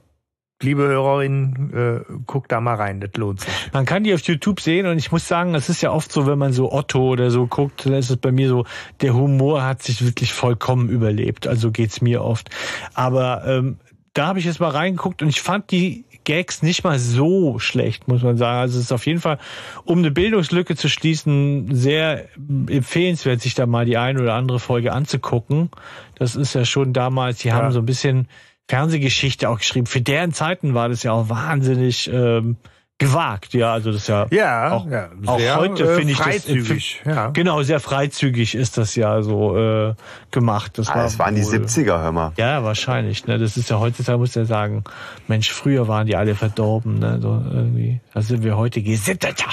Liebe 0.62 0.84
Hörerinnen, 0.84 1.72
äh, 1.74 2.12
guckt 2.26 2.50
da 2.50 2.62
mal 2.62 2.76
rein, 2.76 3.00
das 3.00 3.10
lohnt 3.16 3.40
sich. 3.40 3.52
Man 3.74 3.84
kann 3.84 4.04
die 4.04 4.14
auf 4.14 4.22
YouTube 4.22 4.60
sehen 4.60 4.86
und 4.86 4.96
ich 4.96 5.12
muss 5.12 5.28
sagen, 5.28 5.54
es 5.54 5.68
ist 5.68 5.82
ja 5.82 5.92
oft 5.92 6.10
so, 6.10 6.26
wenn 6.26 6.38
man 6.38 6.54
so 6.54 6.72
Otto 6.72 7.10
oder 7.10 7.30
so 7.30 7.46
guckt, 7.46 7.84
dann 7.84 7.92
ist 7.92 8.08
es 8.08 8.16
bei 8.16 8.32
mir 8.32 8.48
so, 8.48 8.64
der 9.02 9.14
Humor 9.14 9.64
hat 9.64 9.82
sich 9.82 10.02
wirklich 10.02 10.32
vollkommen 10.32 10.88
überlebt. 10.88 11.46
Also 11.46 11.70
geht's 11.70 12.00
mir 12.00 12.24
oft. 12.24 12.48
Aber 12.94 13.44
ähm, 13.46 13.76
da 14.14 14.28
habe 14.28 14.38
ich 14.38 14.46
jetzt 14.46 14.60
mal 14.60 14.70
reingeguckt 14.70 15.20
und 15.20 15.28
ich 15.28 15.42
fand 15.42 15.70
die 15.70 16.06
Gags 16.24 16.62
nicht 16.62 16.84
mal 16.84 16.98
so 16.98 17.58
schlecht, 17.58 18.08
muss 18.08 18.22
man 18.22 18.38
sagen. 18.38 18.60
Also 18.60 18.78
es 18.78 18.86
ist 18.86 18.92
auf 18.92 19.06
jeden 19.06 19.20
Fall, 19.20 19.38
um 19.84 19.98
eine 19.98 20.10
Bildungslücke 20.10 20.74
zu 20.74 20.88
schließen, 20.88 21.74
sehr 21.74 22.28
empfehlenswert, 22.68 23.42
sich 23.42 23.54
da 23.54 23.66
mal 23.66 23.84
die 23.84 23.98
eine 23.98 24.22
oder 24.22 24.34
andere 24.34 24.58
Folge 24.58 24.92
anzugucken. 24.92 25.70
Das 26.14 26.34
ist 26.34 26.54
ja 26.54 26.64
schon 26.64 26.94
damals, 26.94 27.38
die 27.38 27.48
ja. 27.48 27.54
haben 27.54 27.72
so 27.72 27.80
ein 27.80 27.86
bisschen 27.86 28.26
Fernsehgeschichte 28.68 29.48
auch 29.48 29.58
geschrieben. 29.58 29.86
Für 29.86 30.00
deren 30.00 30.32
Zeiten 30.32 30.74
war 30.74 30.88
das 30.88 31.02
ja 31.02 31.12
auch 31.12 31.28
wahnsinnig 31.28 32.10
ähm, 32.12 32.56
gewagt, 32.98 33.52
ja, 33.52 33.74
also 33.74 33.92
das 33.92 34.02
ist 34.02 34.08
ja, 34.08 34.26
Ja, 34.30 34.72
auch, 34.72 34.86
ja, 34.90 35.10
auch 35.26 35.38
sehr, 35.38 35.56
heute 35.58 35.84
äh, 35.84 35.96
finde 35.96 36.12
ich 36.12 36.18
freizügig, 36.18 37.00
das 37.04 37.14
ja. 37.14 37.28
genau 37.28 37.62
sehr 37.62 37.78
freizügig 37.78 38.54
ist 38.54 38.78
das 38.78 38.96
ja 38.96 39.20
so 39.22 39.54
äh, 39.56 39.94
gemacht. 40.30 40.78
Das 40.78 40.88
Ah, 40.88 41.02
das 41.02 41.18
waren 41.18 41.34
die 41.34 41.44
wohl- 41.44 41.52
70er, 41.56 42.00
hör 42.02 42.12
mal. 42.12 42.32
Ja, 42.38 42.64
wahrscheinlich. 42.64 43.26
Ne? 43.26 43.38
Das 43.38 43.58
ist 43.58 43.68
ja 43.68 43.78
heutzutage, 43.80 44.16
muss 44.16 44.34
ja 44.34 44.46
sagen, 44.46 44.82
Mensch, 45.28 45.52
früher 45.52 45.88
waren 45.88 46.06
die 46.06 46.16
alle 46.16 46.34
verdorben. 46.34 46.98
Ne? 46.98 47.18
So 47.20 47.28
irgendwie. 47.52 48.00
Da 48.14 48.22
sind 48.22 48.42
wir 48.42 48.56
heute 48.56 48.80
gesitteter. 48.80 49.50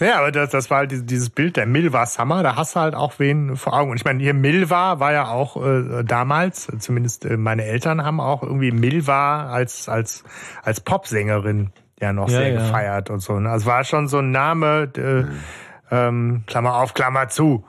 Ja, 0.00 0.18
aber 0.18 0.32
das, 0.32 0.50
das 0.50 0.70
war 0.70 0.78
halt 0.78 1.10
dieses- 1.10 1.30
Bild 1.30 1.56
der 1.56 1.66
Milva 1.66 2.06
Summer, 2.06 2.42
da 2.42 2.56
hast 2.56 2.76
du 2.76 2.80
halt 2.80 2.94
auch 2.94 3.14
wen 3.18 3.56
vor 3.56 3.74
Augen. 3.74 3.90
Und 3.90 3.96
ich 3.96 4.04
meine, 4.04 4.22
hier 4.22 4.34
Milva 4.34 5.00
war 5.00 5.12
ja 5.12 5.28
auch 5.28 5.56
äh, 5.64 6.04
damals, 6.04 6.68
zumindest 6.78 7.24
äh, 7.24 7.36
meine 7.36 7.64
Eltern 7.64 8.04
haben 8.04 8.20
auch 8.20 8.42
irgendwie 8.42 8.70
Milva 8.72 9.46
als, 9.50 9.88
als, 9.88 10.24
als 10.62 10.80
Popsängerin 10.80 11.70
ja 12.00 12.12
noch 12.12 12.28
Ja, 12.28 12.38
sehr 12.38 12.48
ja. 12.52 12.60
gefeiert 12.60 13.10
und 13.10 13.20
so. 13.20 13.38
ne? 13.40 13.50
Also 13.50 13.66
war 13.66 13.84
schon 13.84 14.08
so 14.08 14.18
ein 14.18 14.30
Name, 14.30 14.90
äh, 14.96 15.24
ähm, 15.94 16.42
Klammer 16.46 16.76
auf, 16.76 16.94
Klammer 16.94 17.28
zu. 17.28 17.64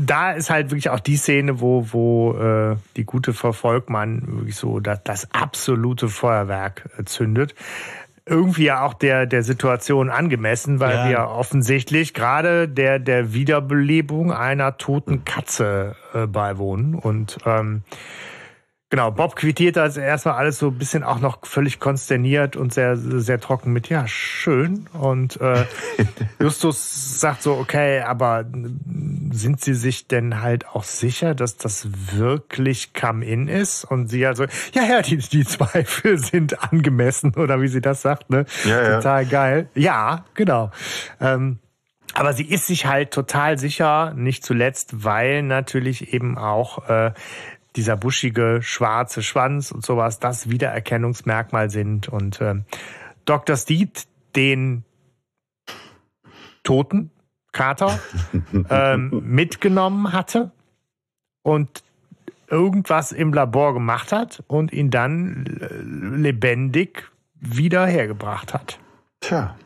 Da 0.00 0.30
ist 0.32 0.48
halt 0.48 0.70
wirklich 0.70 0.90
auch 0.90 1.00
die 1.00 1.16
Szene, 1.16 1.60
wo, 1.60 1.86
wo 1.90 2.34
äh, 2.38 2.76
die 2.96 3.04
gute 3.04 3.32
Frau 3.32 3.50
Volkmann 3.52 4.22
wirklich 4.26 4.54
so 4.54 4.78
das, 4.78 5.00
das 5.02 5.28
absolute 5.34 6.08
Feuerwerk 6.08 6.88
äh, 6.98 7.04
zündet 7.04 7.54
irgendwie 8.26 8.64
ja 8.64 8.82
auch 8.82 8.94
der, 8.94 9.26
der 9.26 9.42
Situation 9.42 10.10
angemessen, 10.10 10.80
weil 10.80 10.94
Ja. 10.96 11.08
wir 11.08 11.28
offensichtlich 11.28 12.14
gerade 12.14 12.68
der, 12.68 12.98
der 12.98 13.32
Wiederbelebung 13.32 14.32
einer 14.32 14.76
toten 14.78 15.24
Katze 15.24 15.96
äh, 16.14 16.26
beiwohnen. 16.26 16.94
Und 16.94 17.38
ähm, 17.46 17.82
genau, 18.92 19.10
Bob 19.10 19.36
quittiert 19.36 19.76
das 19.76 19.96
erstmal 19.96 20.34
alles 20.34 20.58
so 20.58 20.68
ein 20.68 20.76
bisschen 20.76 21.02
auch 21.02 21.18
noch 21.18 21.46
völlig 21.46 21.80
konsterniert 21.80 22.56
und 22.56 22.74
sehr, 22.74 22.94
sehr 22.98 23.40
trocken 23.40 23.72
mit, 23.72 23.88
ja, 23.88 24.06
schön. 24.06 24.86
Und 24.92 25.40
äh, 25.40 25.64
Justus 26.38 27.18
sagt 27.18 27.42
so, 27.42 27.54
okay, 27.54 28.02
aber 28.02 28.44
sind 29.30 29.62
Sie 29.62 29.72
sich 29.72 30.08
denn 30.08 30.42
halt 30.42 30.68
auch 30.68 30.84
sicher, 30.84 31.34
dass 31.34 31.56
das 31.56 31.88
wirklich 32.14 32.92
Come-In 32.92 33.48
ist? 33.48 33.84
Und 33.86 34.08
sie 34.08 34.26
also, 34.26 34.44
ja, 34.74 34.82
ja, 34.84 35.00
die, 35.00 35.16
die 35.16 35.46
Zweifel 35.46 36.18
sind 36.18 36.62
angemessen, 36.62 37.34
oder 37.36 37.62
wie 37.62 37.68
sie 37.68 37.80
das 37.80 38.02
sagt, 38.02 38.28
ne? 38.28 38.44
Ja, 38.66 38.82
ja. 38.82 38.96
Total 38.96 39.24
geil. 39.24 39.68
Ja, 39.74 40.26
genau. 40.34 40.70
Ähm, 41.18 41.60
aber 42.14 42.34
sie 42.34 42.44
ist 42.44 42.66
sich 42.66 42.86
halt 42.86 43.10
total 43.10 43.58
sicher, 43.58 44.12
nicht 44.14 44.44
zuletzt, 44.44 45.02
weil 45.04 45.42
natürlich 45.42 46.12
eben 46.12 46.36
auch 46.36 46.88
äh, 46.88 47.12
dieser 47.76 47.96
buschige 47.96 48.60
schwarze 48.62 49.22
Schwanz 49.22 49.70
und 49.70 49.84
sowas 49.84 50.18
das 50.18 50.50
Wiedererkennungsmerkmal 50.50 51.70
sind. 51.70 52.08
Und 52.08 52.40
ähm, 52.40 52.64
Dr. 53.24 53.56
Steed 53.56 54.06
den 54.36 54.84
toten 56.62 57.10
Kater 57.52 57.98
ähm, 58.70 59.22
mitgenommen 59.24 60.12
hatte 60.12 60.52
und 61.42 61.82
irgendwas 62.48 63.12
im 63.12 63.32
Labor 63.32 63.74
gemacht 63.74 64.12
hat 64.12 64.42
und 64.46 64.72
ihn 64.72 64.90
dann 64.90 65.46
äh, 65.60 66.18
lebendig 66.20 67.10
wieder 67.34 67.86
hergebracht 67.86 68.54
hat. 68.54 68.78
Tja. 69.20 69.56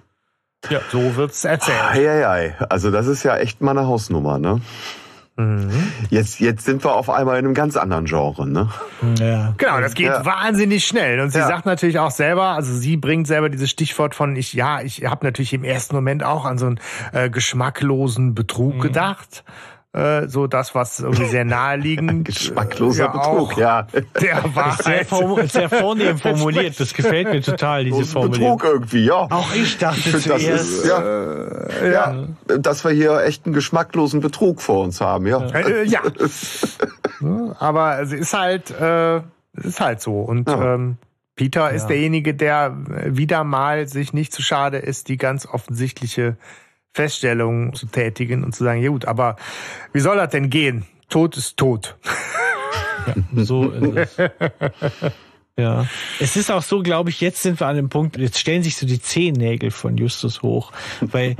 Ja. 0.70 0.80
So 0.90 1.16
wird's 1.16 1.44
erzählt. 1.44 1.78
Ei, 1.90 2.08
ei, 2.08 2.28
ei. 2.28 2.56
Also 2.68 2.90
das 2.90 3.06
ist 3.06 3.22
ja 3.22 3.36
echt 3.36 3.60
mal 3.60 3.76
eine 3.76 3.86
Hausnummer, 3.86 4.38
ne? 4.38 4.60
Mhm. 5.36 5.70
Jetzt, 6.08 6.40
jetzt 6.40 6.64
sind 6.64 6.82
wir 6.82 6.94
auf 6.94 7.10
einmal 7.10 7.38
in 7.38 7.44
einem 7.44 7.54
ganz 7.54 7.76
anderen 7.76 8.06
Genre, 8.06 8.48
ne? 8.48 8.70
Ja. 9.18 9.52
Genau, 9.58 9.80
das 9.80 9.94
geht 9.94 10.06
Ja. 10.06 10.24
wahnsinnig 10.24 10.86
schnell. 10.86 11.20
Und 11.20 11.30
sie 11.30 11.38
Ja. 11.38 11.46
sagt 11.46 11.66
natürlich 11.66 11.98
auch 11.98 12.10
selber, 12.10 12.44
also 12.50 12.72
sie 12.72 12.96
bringt 12.96 13.26
selber 13.26 13.50
dieses 13.50 13.68
Stichwort 13.70 14.14
von 14.14 14.34
ich, 14.34 14.54
ja, 14.54 14.80
ich 14.80 15.04
habe 15.04 15.26
natürlich 15.26 15.52
im 15.52 15.62
ersten 15.64 15.94
Moment 15.94 16.24
auch 16.24 16.46
an 16.46 16.56
so 16.56 16.66
einen 16.66 16.80
äh, 17.12 17.28
geschmacklosen 17.28 18.34
Betrug 18.34 18.80
gedacht. 18.80 19.44
Äh, 19.96 20.28
so 20.28 20.46
das, 20.46 20.74
was 20.74 21.00
irgendwie 21.00 21.24
sehr 21.26 21.44
naheliegend. 21.46 22.24
Geschmackloser 22.26 23.06
äh, 23.06 23.08
Betrug, 23.08 23.52
auch 23.52 23.56
ja. 23.58 23.86
Der 23.92 24.04
Sehr, 24.20 24.44
Wahrheit. 24.54 25.06
form 25.06 25.46
sehr 25.48 25.68
vornehm 25.70 26.18
formuliert. 26.18 26.78
Das 26.78 26.92
gefällt 26.92 27.28
mir 27.28 27.40
total, 27.40 27.84
diese 27.84 28.04
Formulierung. 28.04 28.58
Betrug 28.58 28.72
irgendwie, 28.74 29.06
ja. 29.06 29.26
Auch 29.30 29.54
ich 29.54 29.78
dachte 29.78 29.98
Ich 30.00 30.04
finde, 30.08 30.28
das 30.28 30.42
zuerst. 30.42 30.68
ist, 30.70 30.86
ja, 30.86 31.86
ja, 31.90 32.26
dass 32.58 32.84
wir 32.84 32.90
hier 32.92 33.22
echt 33.24 33.46
einen 33.46 33.54
geschmacklosen 33.54 34.20
Betrug 34.20 34.60
vor 34.60 34.84
uns 34.84 35.00
haben, 35.00 35.26
ja. 35.26 35.38
Äh, 35.46 35.84
ja. 35.84 36.00
Ne, 37.20 37.56
Aber 37.58 37.98
es 38.02 38.12
ist 38.12 38.34
halt, 38.34 38.70
äh, 38.78 39.16
es 39.54 39.64
ist 39.64 39.80
halt 39.80 40.02
so. 40.02 40.20
Und 40.20 40.48
Ja. 40.50 40.74
ähm, 40.74 40.98
Peter 41.34 41.70
ist 41.70 41.86
derjenige, 41.86 42.34
der 42.34 42.76
äh, 42.94 43.16
wieder 43.16 43.42
mal 43.44 43.86
sich 43.88 44.12
nicht 44.12 44.34
zu 44.34 44.42
schade 44.42 44.76
ist, 44.76 45.08
die 45.08 45.16
ganz 45.16 45.46
offensichtliche 45.46 46.36
Feststellung 46.96 47.74
zu 47.74 47.86
tätigen 47.86 48.42
und 48.42 48.54
zu 48.54 48.64
sagen, 48.64 48.82
ja 48.82 48.88
gut, 48.88 49.04
aber 49.04 49.36
wie 49.92 50.00
soll 50.00 50.16
das 50.16 50.30
denn 50.30 50.48
gehen? 50.48 50.86
Tod 51.10 51.36
ist 51.36 51.58
tot. 51.58 51.96
So 53.34 53.70
ist 53.70 54.18
es. 54.18 54.30
Ja. 55.58 55.86
Es 56.20 56.36
ist 56.36 56.50
auch 56.50 56.62
so, 56.62 56.82
glaube 56.82 57.08
ich, 57.08 57.22
jetzt 57.22 57.40
sind 57.40 57.58
wir 57.60 57.66
an 57.66 57.76
dem 57.76 57.88
Punkt, 57.88 58.18
jetzt 58.18 58.38
stellen 58.38 58.62
sich 58.62 58.76
so 58.76 58.86
die 58.86 59.00
Zehennägel 59.00 59.70
von 59.70 59.96
Justus 59.96 60.42
hoch, 60.42 60.70
weil 61.00 61.34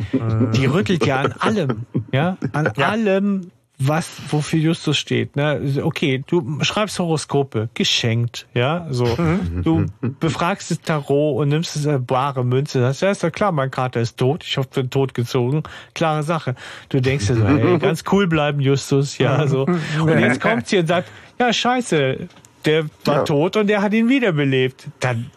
die 0.54 0.64
rüttelt 0.64 1.04
ja 1.04 1.20
an 1.20 1.32
allem, 1.32 1.84
ja, 2.12 2.38
an 2.52 2.68
allem, 2.68 3.50
was, 3.78 4.10
wofür 4.30 4.58
Justus 4.58 4.96
steht, 4.96 5.36
ne? 5.36 5.60
Okay, 5.82 6.24
du 6.26 6.58
schreibst 6.62 6.98
Horoskope, 6.98 7.68
geschenkt, 7.74 8.46
ja, 8.54 8.86
so. 8.90 9.16
Du 9.62 9.84
befragst 10.18 10.70
das 10.70 10.80
Tarot 10.80 11.36
und 11.42 11.48
nimmst 11.50 11.76
es 11.76 11.86
eine 11.86 11.98
bare 11.98 12.42
Münze, 12.44 12.80
das 12.80 13.02
ja, 13.02 13.10
ist 13.10 13.22
ja 13.22 13.28
klar, 13.30 13.52
mein 13.52 13.70
Kater 13.70 14.00
ist 14.00 14.16
tot, 14.16 14.44
ich 14.44 14.56
hoffe, 14.56 14.68
bin 14.72 14.88
tot 14.88 15.12
gezogen, 15.12 15.62
klare 15.94 16.22
Sache. 16.22 16.54
Du 16.88 17.00
denkst 17.00 17.26
dir 17.26 17.34
so, 17.36 17.46
hey, 17.46 17.78
ganz 17.80 18.02
cool 18.10 18.26
bleiben, 18.26 18.60
Justus, 18.60 19.18
ja, 19.18 19.46
so. 19.46 19.64
Und 20.00 20.18
jetzt 20.20 20.40
kommt 20.40 20.66
sie 20.68 20.78
und 20.78 20.86
sagt, 20.86 21.10
ja, 21.38 21.52
scheiße, 21.52 22.28
der 22.64 22.84
war 23.04 23.16
Ja. 23.16 23.22
tot 23.24 23.56
und 23.56 23.66
der 23.66 23.82
hat 23.82 23.92
ihn 23.92 24.08
wiederbelebt. 24.08 24.88
Dann, 25.00 25.30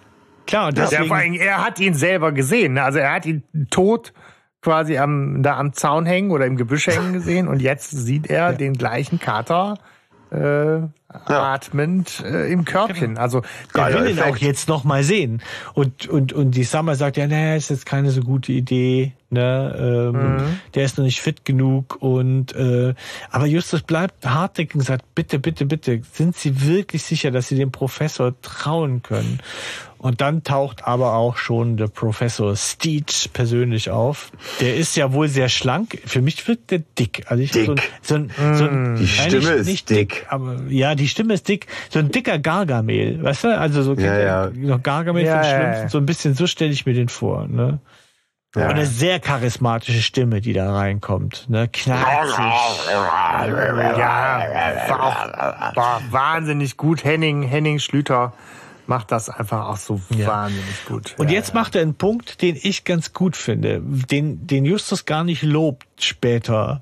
klar, 0.48 0.70
und 0.70 0.78
Ja, 0.78 0.86
deswegen, 0.86 1.08
vor 1.08 1.18
allem, 1.18 1.34
er 1.34 1.64
hat 1.66 1.80
ihn 1.82 1.94
selber 1.94 2.32
gesehen. 2.32 2.74
ne? 2.74 2.84
Also 2.84 3.00
er 3.00 3.12
hat 3.14 3.26
ihn 3.26 3.44
tot 3.70 4.14
quasi 4.62 4.98
am, 4.98 5.42
da 5.42 5.58
am 5.58 5.74
Zaun 5.74 6.06
hängen 6.06 6.32
oder 6.32 6.46
im 6.46 6.58
Gebüsch 6.58 6.88
hängen 6.88 7.14
gesehen. 7.14 7.48
Und 7.48 7.62
jetzt 7.62 7.92
sieht 7.92 8.30
er 8.30 8.54
den 8.54 8.74
gleichen 8.74 9.20
Kater 9.20 9.78
äh, 10.32 10.82
atmend 11.10 12.24
äh, 12.24 12.52
im 12.52 12.66
Körbchen. 12.66 13.18
Also 13.18 13.42
der 13.42 13.50
Geiler 13.74 14.04
will 14.04 14.12
ihn 14.12 14.20
auch 14.20 14.38
jetzt 14.38 14.68
noch 14.70 14.84
mal 14.84 15.04
sehen. 15.04 15.42
Und, 15.74 16.08
und, 16.08 16.34
und 16.34 16.52
die 16.52 16.64
Summer 16.64 16.96
sagt, 16.96 17.18
ja, 17.18 17.28
naja, 17.28 17.56
ist 17.56 17.70
jetzt 17.70 17.86
keine 17.86 18.12
so 18.12 18.22
gute 18.22 18.52
Idee. 18.52 19.14
Ne? 19.32 20.12
Ähm, 20.14 20.60
Der 20.74 20.86
ist 20.86 20.98
noch 20.98 21.06
nicht 21.06 21.22
fit 21.22 21.46
genug. 21.46 21.98
Und 22.00 22.56
äh, 22.56 22.94
aber 23.32 23.46
Justus 23.46 23.82
bleibt 23.82 24.26
hartnäckig 24.26 24.76
und 24.76 24.82
sagt, 24.82 25.16
bitte, 25.16 25.40
bitte, 25.40 25.66
bitte, 25.66 26.02
sind 26.14 26.36
Sie 26.36 26.66
wirklich 26.66 27.04
sicher, 27.04 27.32
dass 27.32 27.48
Sie 27.48 27.56
dem 27.56 27.72
Professor 27.72 28.34
trauen 28.42 29.02
können? 29.04 29.40
Und 30.00 30.22
dann 30.22 30.44
taucht 30.44 30.86
aber 30.88 31.14
auch 31.16 31.36
schon 31.36 31.76
der 31.76 31.88
Professor 31.88 32.56
Steed 32.56 33.32
persönlich 33.34 33.90
auf. 33.90 34.32
Der 34.62 34.78
ist 34.78 34.96
ja 34.96 35.12
wohl 35.12 35.28
sehr 35.28 35.50
schlank. 35.50 36.00
Für 36.06 36.22
mich 36.22 36.48
wirkt 36.48 36.72
der 36.72 36.80
dick. 36.98 37.24
Also 37.28 37.44
ich 37.44 37.52
Dick. 37.52 37.66
so 38.02 38.16
ein, 38.16 38.32
so 38.32 38.44
ein, 38.44 38.56
so 38.56 38.64
ein 38.64 38.96
Die 38.96 39.08
Stimme 39.08 39.52
ist 39.52 39.68
nicht 39.68 39.90
dick. 39.90 40.26
aber 40.30 40.62
ja, 40.70 40.96
die 41.00 41.08
Stimme 41.08 41.34
ist 41.34 41.48
dick. 41.48 41.68
So 41.90 42.00
ein 42.00 42.12
dicker 42.12 42.38
Gargamel, 42.40 43.24
weißt 43.24 43.46
du? 43.46 43.58
Also 43.58 43.82
so 43.84 43.94
Ja, 43.96 44.20
ja. 44.20 44.50
noch 44.54 44.84
Gargamel 44.84 45.24
Ja, 45.26 45.42
von 45.42 45.44
ja, 45.44 45.50
Schlümpfen, 45.50 45.84
ja. 45.84 45.90
so 45.90 45.98
ein 45.98 46.06
bisschen, 46.06 46.36
so 46.36 46.46
stelle 46.48 46.72
ich 46.72 46.86
mir 46.86 46.94
den 46.94 47.10
vor, 47.10 47.48
ne? 47.48 47.80
Ja. 48.56 48.66
Und 48.66 48.72
eine 48.72 48.88
sehr 48.88 49.20
charismatische 49.20 50.02
Stimme, 50.02 50.42
die 50.42 50.54
da 50.54 50.74
reinkommt, 50.74 51.48
ne? 51.50 51.68
Knarzig. 51.68 52.38
ja, 53.98 54.86
war 54.90 55.04
auch 55.04 55.76
war 55.76 56.02
wahnsinnig 56.10 56.76
gut. 56.76 57.04
Henning, 57.04 57.44
Henning 57.44 57.78
Schlüter 57.78 58.34
macht 58.88 59.12
das 59.12 59.30
einfach 59.30 59.68
auch 59.68 59.78
so 59.78 60.02
wahnsinnig 60.10 60.86
gut. 60.86 61.14
Und 61.20 61.28
ja, 61.30 61.36
jetzt 61.36 61.54
macht 61.54 61.76
er 61.76 61.84
einen 61.84 61.94
Punkt, 61.94 62.42
den 62.42 62.58
ich 62.60 62.86
ganz 62.86 63.14
gut 63.14 63.38
finde, 63.38 63.82
den, 63.84 64.48
den 64.48 64.66
Justus 64.66 65.06
gar 65.06 65.24
nicht 65.24 65.44
lobt 65.44 65.86
später. 66.04 66.82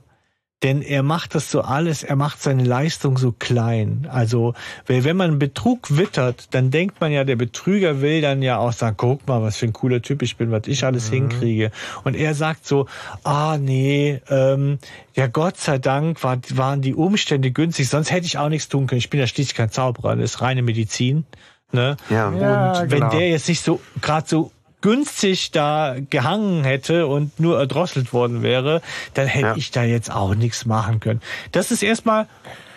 Denn 0.64 0.82
er 0.82 1.04
macht 1.04 1.36
das 1.36 1.52
so 1.52 1.62
alles, 1.62 2.02
er 2.02 2.16
macht 2.16 2.42
seine 2.42 2.64
Leistung 2.64 3.20
so 3.20 3.32
klein. 3.32 4.08
Also, 4.12 4.56
weil 4.88 5.04
wenn 5.04 5.16
man 5.16 5.38
Betrug 5.38 5.96
wittert, 5.96 6.48
dann 6.56 6.72
denkt 6.72 7.00
man 7.00 7.12
ja, 7.12 7.24
der 7.24 7.36
Betrüger 7.36 8.02
will 8.02 8.22
dann 8.22 8.42
ja 8.42 8.58
auch 8.58 8.74
sagen, 8.74 8.96
guck 8.98 9.28
mal, 9.28 9.44
was 9.44 9.58
für 9.58 9.68
ein 9.68 9.74
cooler 9.74 10.02
Typ 10.02 10.24
ich 10.24 10.36
bin, 10.36 10.50
was 10.50 10.64
ich 10.66 10.84
alles 10.84 11.10
hinkriege. 11.10 11.72
Und 12.04 12.16
er 12.16 12.34
sagt 12.34 12.66
so, 12.66 12.88
ah 13.24 13.60
nee, 13.60 14.20
ähm, 14.30 14.80
ja 15.14 15.28
Gott 15.28 15.58
sei 15.58 15.78
Dank 15.78 16.24
war, 16.24 16.40
waren 16.56 16.82
die 16.82 16.96
Umstände 16.96 17.52
günstig, 17.52 17.88
sonst 17.88 18.10
hätte 18.10 18.26
ich 18.26 18.40
auch 18.40 18.50
nichts 18.50 18.68
tun 18.68 18.88
können. 18.88 19.00
Ich 19.00 19.12
bin 19.12 19.20
ja 19.20 19.28
schließlich 19.28 19.56
kein 19.56 19.70
Zauberer, 19.70 20.16
das 20.16 20.32
ist 20.32 20.42
reine 20.42 20.64
Medizin. 20.64 21.26
Ne? 21.72 21.98
Ja. 22.10 22.32
Ja, 22.34 22.82
Und 22.82 22.92
wenn 22.92 23.00
genau. 23.02 23.12
der 23.12 23.30
jetzt 23.30 23.48
nicht 23.48 23.62
so 23.62 23.80
gerade 24.02 24.28
so 24.28 24.52
günstig 24.82 25.52
da 25.52 25.96
gehangen 26.10 26.64
hätte 26.64 27.08
und 27.08 27.40
nur 27.40 27.58
erdrosselt 27.60 28.14
worden 28.14 28.44
wäre, 28.44 28.82
dann 29.16 29.28
hätte 29.28 29.48
Ja. 29.48 29.56
ich 29.58 29.72
da 29.72 29.84
jetzt 29.84 30.12
auch 30.12 30.36
nichts 30.36 30.66
machen 30.66 31.00
können. 31.00 31.22
Das 31.52 31.72
ist 31.72 31.84
erstmal 31.84 32.28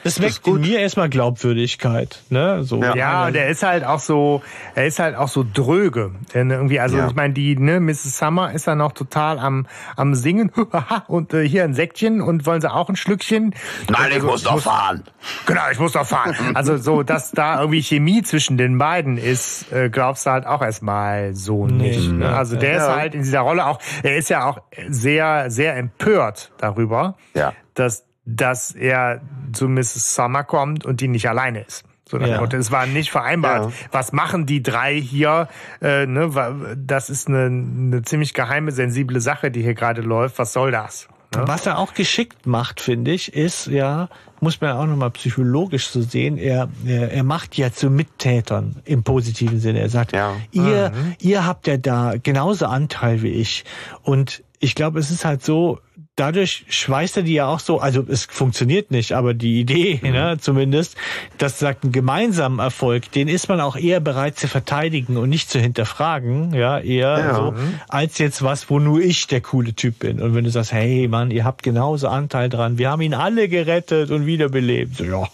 Das 0.04 0.20
weckt 0.20 0.46
in 0.46 0.60
mir 0.60 0.80
erstmal 0.80 1.08
Glaubwürdigkeit, 1.08 2.22
ne? 2.30 2.62
So. 2.64 2.82
Ja, 2.82 2.96
ja 2.96 3.26
und 3.26 3.34
er 3.34 3.48
ist 3.48 3.62
halt 3.62 3.84
auch 3.84 3.98
so, 3.98 4.42
er 4.74 4.86
ist 4.86 4.98
halt 4.98 5.16
auch 5.16 5.28
so 5.28 5.44
dröge. 5.52 6.12
Denn 6.34 6.50
irgendwie, 6.50 6.80
also 6.80 6.96
ja. 6.96 7.08
ich 7.08 7.14
meine, 7.14 7.34
die, 7.34 7.56
ne, 7.56 7.80
Mrs. 7.80 8.18
Summer 8.18 8.52
ist 8.52 8.66
ja 8.66 8.74
noch 8.74 8.92
total 8.92 9.38
am, 9.38 9.66
am 9.96 10.14
Singen 10.14 10.50
und 11.08 11.34
äh, 11.34 11.46
hier 11.46 11.64
ein 11.64 11.74
Säckchen 11.74 12.20
und 12.20 12.46
wollen 12.46 12.60
sie 12.60 12.72
auch 12.72 12.88
ein 12.88 12.96
Schlückchen. 12.96 13.54
Nein, 13.88 14.06
ich 14.08 14.14
also, 14.16 14.26
muss 14.26 14.42
doch 14.42 14.60
fahren. 14.60 15.04
Genau, 15.46 15.62
ich 15.70 15.78
muss 15.78 15.92
doch 15.92 16.06
fahren. 16.06 16.34
Also 16.54 16.76
so, 16.76 17.02
dass 17.02 17.32
da 17.32 17.60
irgendwie 17.60 17.82
Chemie 17.82 18.22
zwischen 18.22 18.56
den 18.56 18.78
beiden 18.78 19.18
ist, 19.18 19.70
äh, 19.72 19.90
glaubst 19.90 20.26
du 20.26 20.30
halt 20.30 20.46
auch 20.46 20.62
erstmal 20.62 21.34
so 21.34 21.66
nee, 21.66 21.90
nicht. 21.90 22.10
Ne? 22.10 22.28
Also 22.28 22.56
der 22.56 22.72
ja. 22.72 22.76
ist 22.76 22.96
halt 22.96 23.14
in 23.14 23.22
dieser 23.22 23.40
Rolle 23.40 23.66
auch, 23.66 23.78
er 24.02 24.16
ist 24.16 24.30
ja 24.30 24.46
auch 24.46 24.62
sehr, 24.88 25.50
sehr 25.50 25.76
empört 25.76 26.52
darüber, 26.58 27.16
ja. 27.34 27.52
dass 27.74 28.04
dass 28.36 28.72
er 28.72 29.20
zu 29.52 29.68
Mrs. 29.68 30.14
Summer 30.14 30.44
kommt 30.44 30.84
und 30.84 31.00
die 31.00 31.08
nicht 31.08 31.28
alleine 31.28 31.62
ist. 31.62 31.84
So 32.10 32.18
ja. 32.18 32.42
Es 32.44 32.72
war 32.72 32.86
nicht 32.86 33.10
vereinbart. 33.10 33.70
Ja. 33.70 33.88
Was 33.92 34.12
machen 34.12 34.44
die 34.44 34.62
drei 34.62 35.00
hier? 35.00 35.48
Äh, 35.80 36.06
ne? 36.06 36.74
Das 36.76 37.08
ist 37.08 37.28
eine, 37.28 37.44
eine 37.44 38.02
ziemlich 38.02 38.34
geheime, 38.34 38.72
sensible 38.72 39.20
Sache, 39.20 39.52
die 39.52 39.62
hier 39.62 39.74
gerade 39.74 40.00
läuft. 40.00 40.38
Was 40.38 40.52
soll 40.52 40.72
das? 40.72 41.08
Ne? 41.36 41.44
Was 41.46 41.66
er 41.66 41.78
auch 41.78 41.94
geschickt 41.94 42.46
macht, 42.46 42.80
finde 42.80 43.12
ich, 43.12 43.32
ist 43.32 43.68
ja, 43.68 44.08
muss 44.40 44.60
man 44.60 44.72
auch 44.72 44.86
nochmal 44.86 45.12
psychologisch 45.12 45.86
so 45.86 46.02
sehen, 46.02 46.36
er, 46.36 46.68
er, 46.84 47.12
er 47.12 47.22
macht 47.22 47.56
ja 47.56 47.72
zu 47.72 47.90
Mittätern 47.90 48.82
im 48.84 49.04
positiven 49.04 49.60
Sinne. 49.60 49.78
Er 49.78 49.90
sagt, 49.90 50.12
ja. 50.12 50.34
ihr, 50.50 50.90
mhm. 50.90 51.14
ihr 51.20 51.46
habt 51.46 51.68
ja 51.68 51.76
da 51.76 52.14
genauso 52.20 52.66
Anteil 52.66 53.22
wie 53.22 53.30
ich. 53.30 53.64
Und 54.02 54.42
ich 54.58 54.74
glaube, 54.74 54.98
es 54.98 55.12
ist 55.12 55.24
halt 55.24 55.44
so, 55.44 55.78
dadurch 56.20 56.66
schweißt 56.68 57.16
er 57.16 57.22
die 57.22 57.32
ja 57.32 57.46
auch 57.46 57.60
so, 57.60 57.80
also 57.80 58.04
es 58.06 58.26
funktioniert 58.26 58.90
nicht, 58.90 59.12
aber 59.12 59.32
die 59.32 59.60
Idee, 59.60 60.00
mhm. 60.02 60.10
ne, 60.10 60.36
zumindest, 60.38 60.96
dass 61.38 61.58
sagt 61.58 61.84
einen 61.84 61.92
gemeinsamen 61.92 62.58
Erfolg, 62.58 63.10
den 63.12 63.26
ist 63.28 63.48
man 63.48 63.60
auch 63.60 63.76
eher 63.76 64.00
bereit 64.00 64.38
zu 64.38 64.46
verteidigen 64.46 65.16
und 65.16 65.30
nicht 65.30 65.50
zu 65.50 65.58
hinterfragen, 65.58 66.52
ja, 66.52 66.78
eher 66.78 67.18
ja. 67.18 67.34
so, 67.34 67.54
als 67.88 68.18
jetzt 68.18 68.42
was, 68.42 68.68
wo 68.68 68.78
nur 68.78 69.00
ich 69.00 69.26
der 69.28 69.40
coole 69.40 69.74
Typ 69.74 70.00
bin. 70.00 70.20
Und 70.20 70.34
wenn 70.34 70.44
du 70.44 70.50
sagst, 70.50 70.72
hey 70.72 71.08
Mann, 71.08 71.30
ihr 71.30 71.44
habt 71.44 71.62
genauso 71.62 72.08
Anteil 72.08 72.50
dran, 72.50 72.76
wir 72.76 72.90
haben 72.90 73.00
ihn 73.00 73.14
alle 73.14 73.48
gerettet 73.48 74.10
und 74.10 74.26
wiederbelebt. 74.26 74.96
So, 74.96 75.04
ja. 75.04 75.26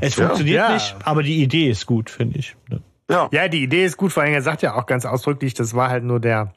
Es 0.00 0.14
funktioniert 0.14 0.56
ja. 0.56 0.74
nicht, 0.74 0.96
aber 1.04 1.22
die 1.22 1.42
Idee 1.42 1.68
ist 1.68 1.86
gut, 1.86 2.08
finde 2.08 2.38
ich. 2.38 2.56
Ne? 2.70 2.80
Ja. 3.10 3.28
ja, 3.32 3.48
die 3.48 3.62
Idee 3.62 3.84
ist 3.84 3.96
gut, 3.96 4.12
vor 4.12 4.22
allem 4.22 4.34
er 4.34 4.42
sagt 4.42 4.62
ja 4.62 4.74
auch 4.74 4.86
ganz 4.86 5.06
ausdrücklich, 5.06 5.54
das 5.54 5.74
war 5.74 5.88
halt 5.88 6.04
nur 6.04 6.20
der 6.20 6.52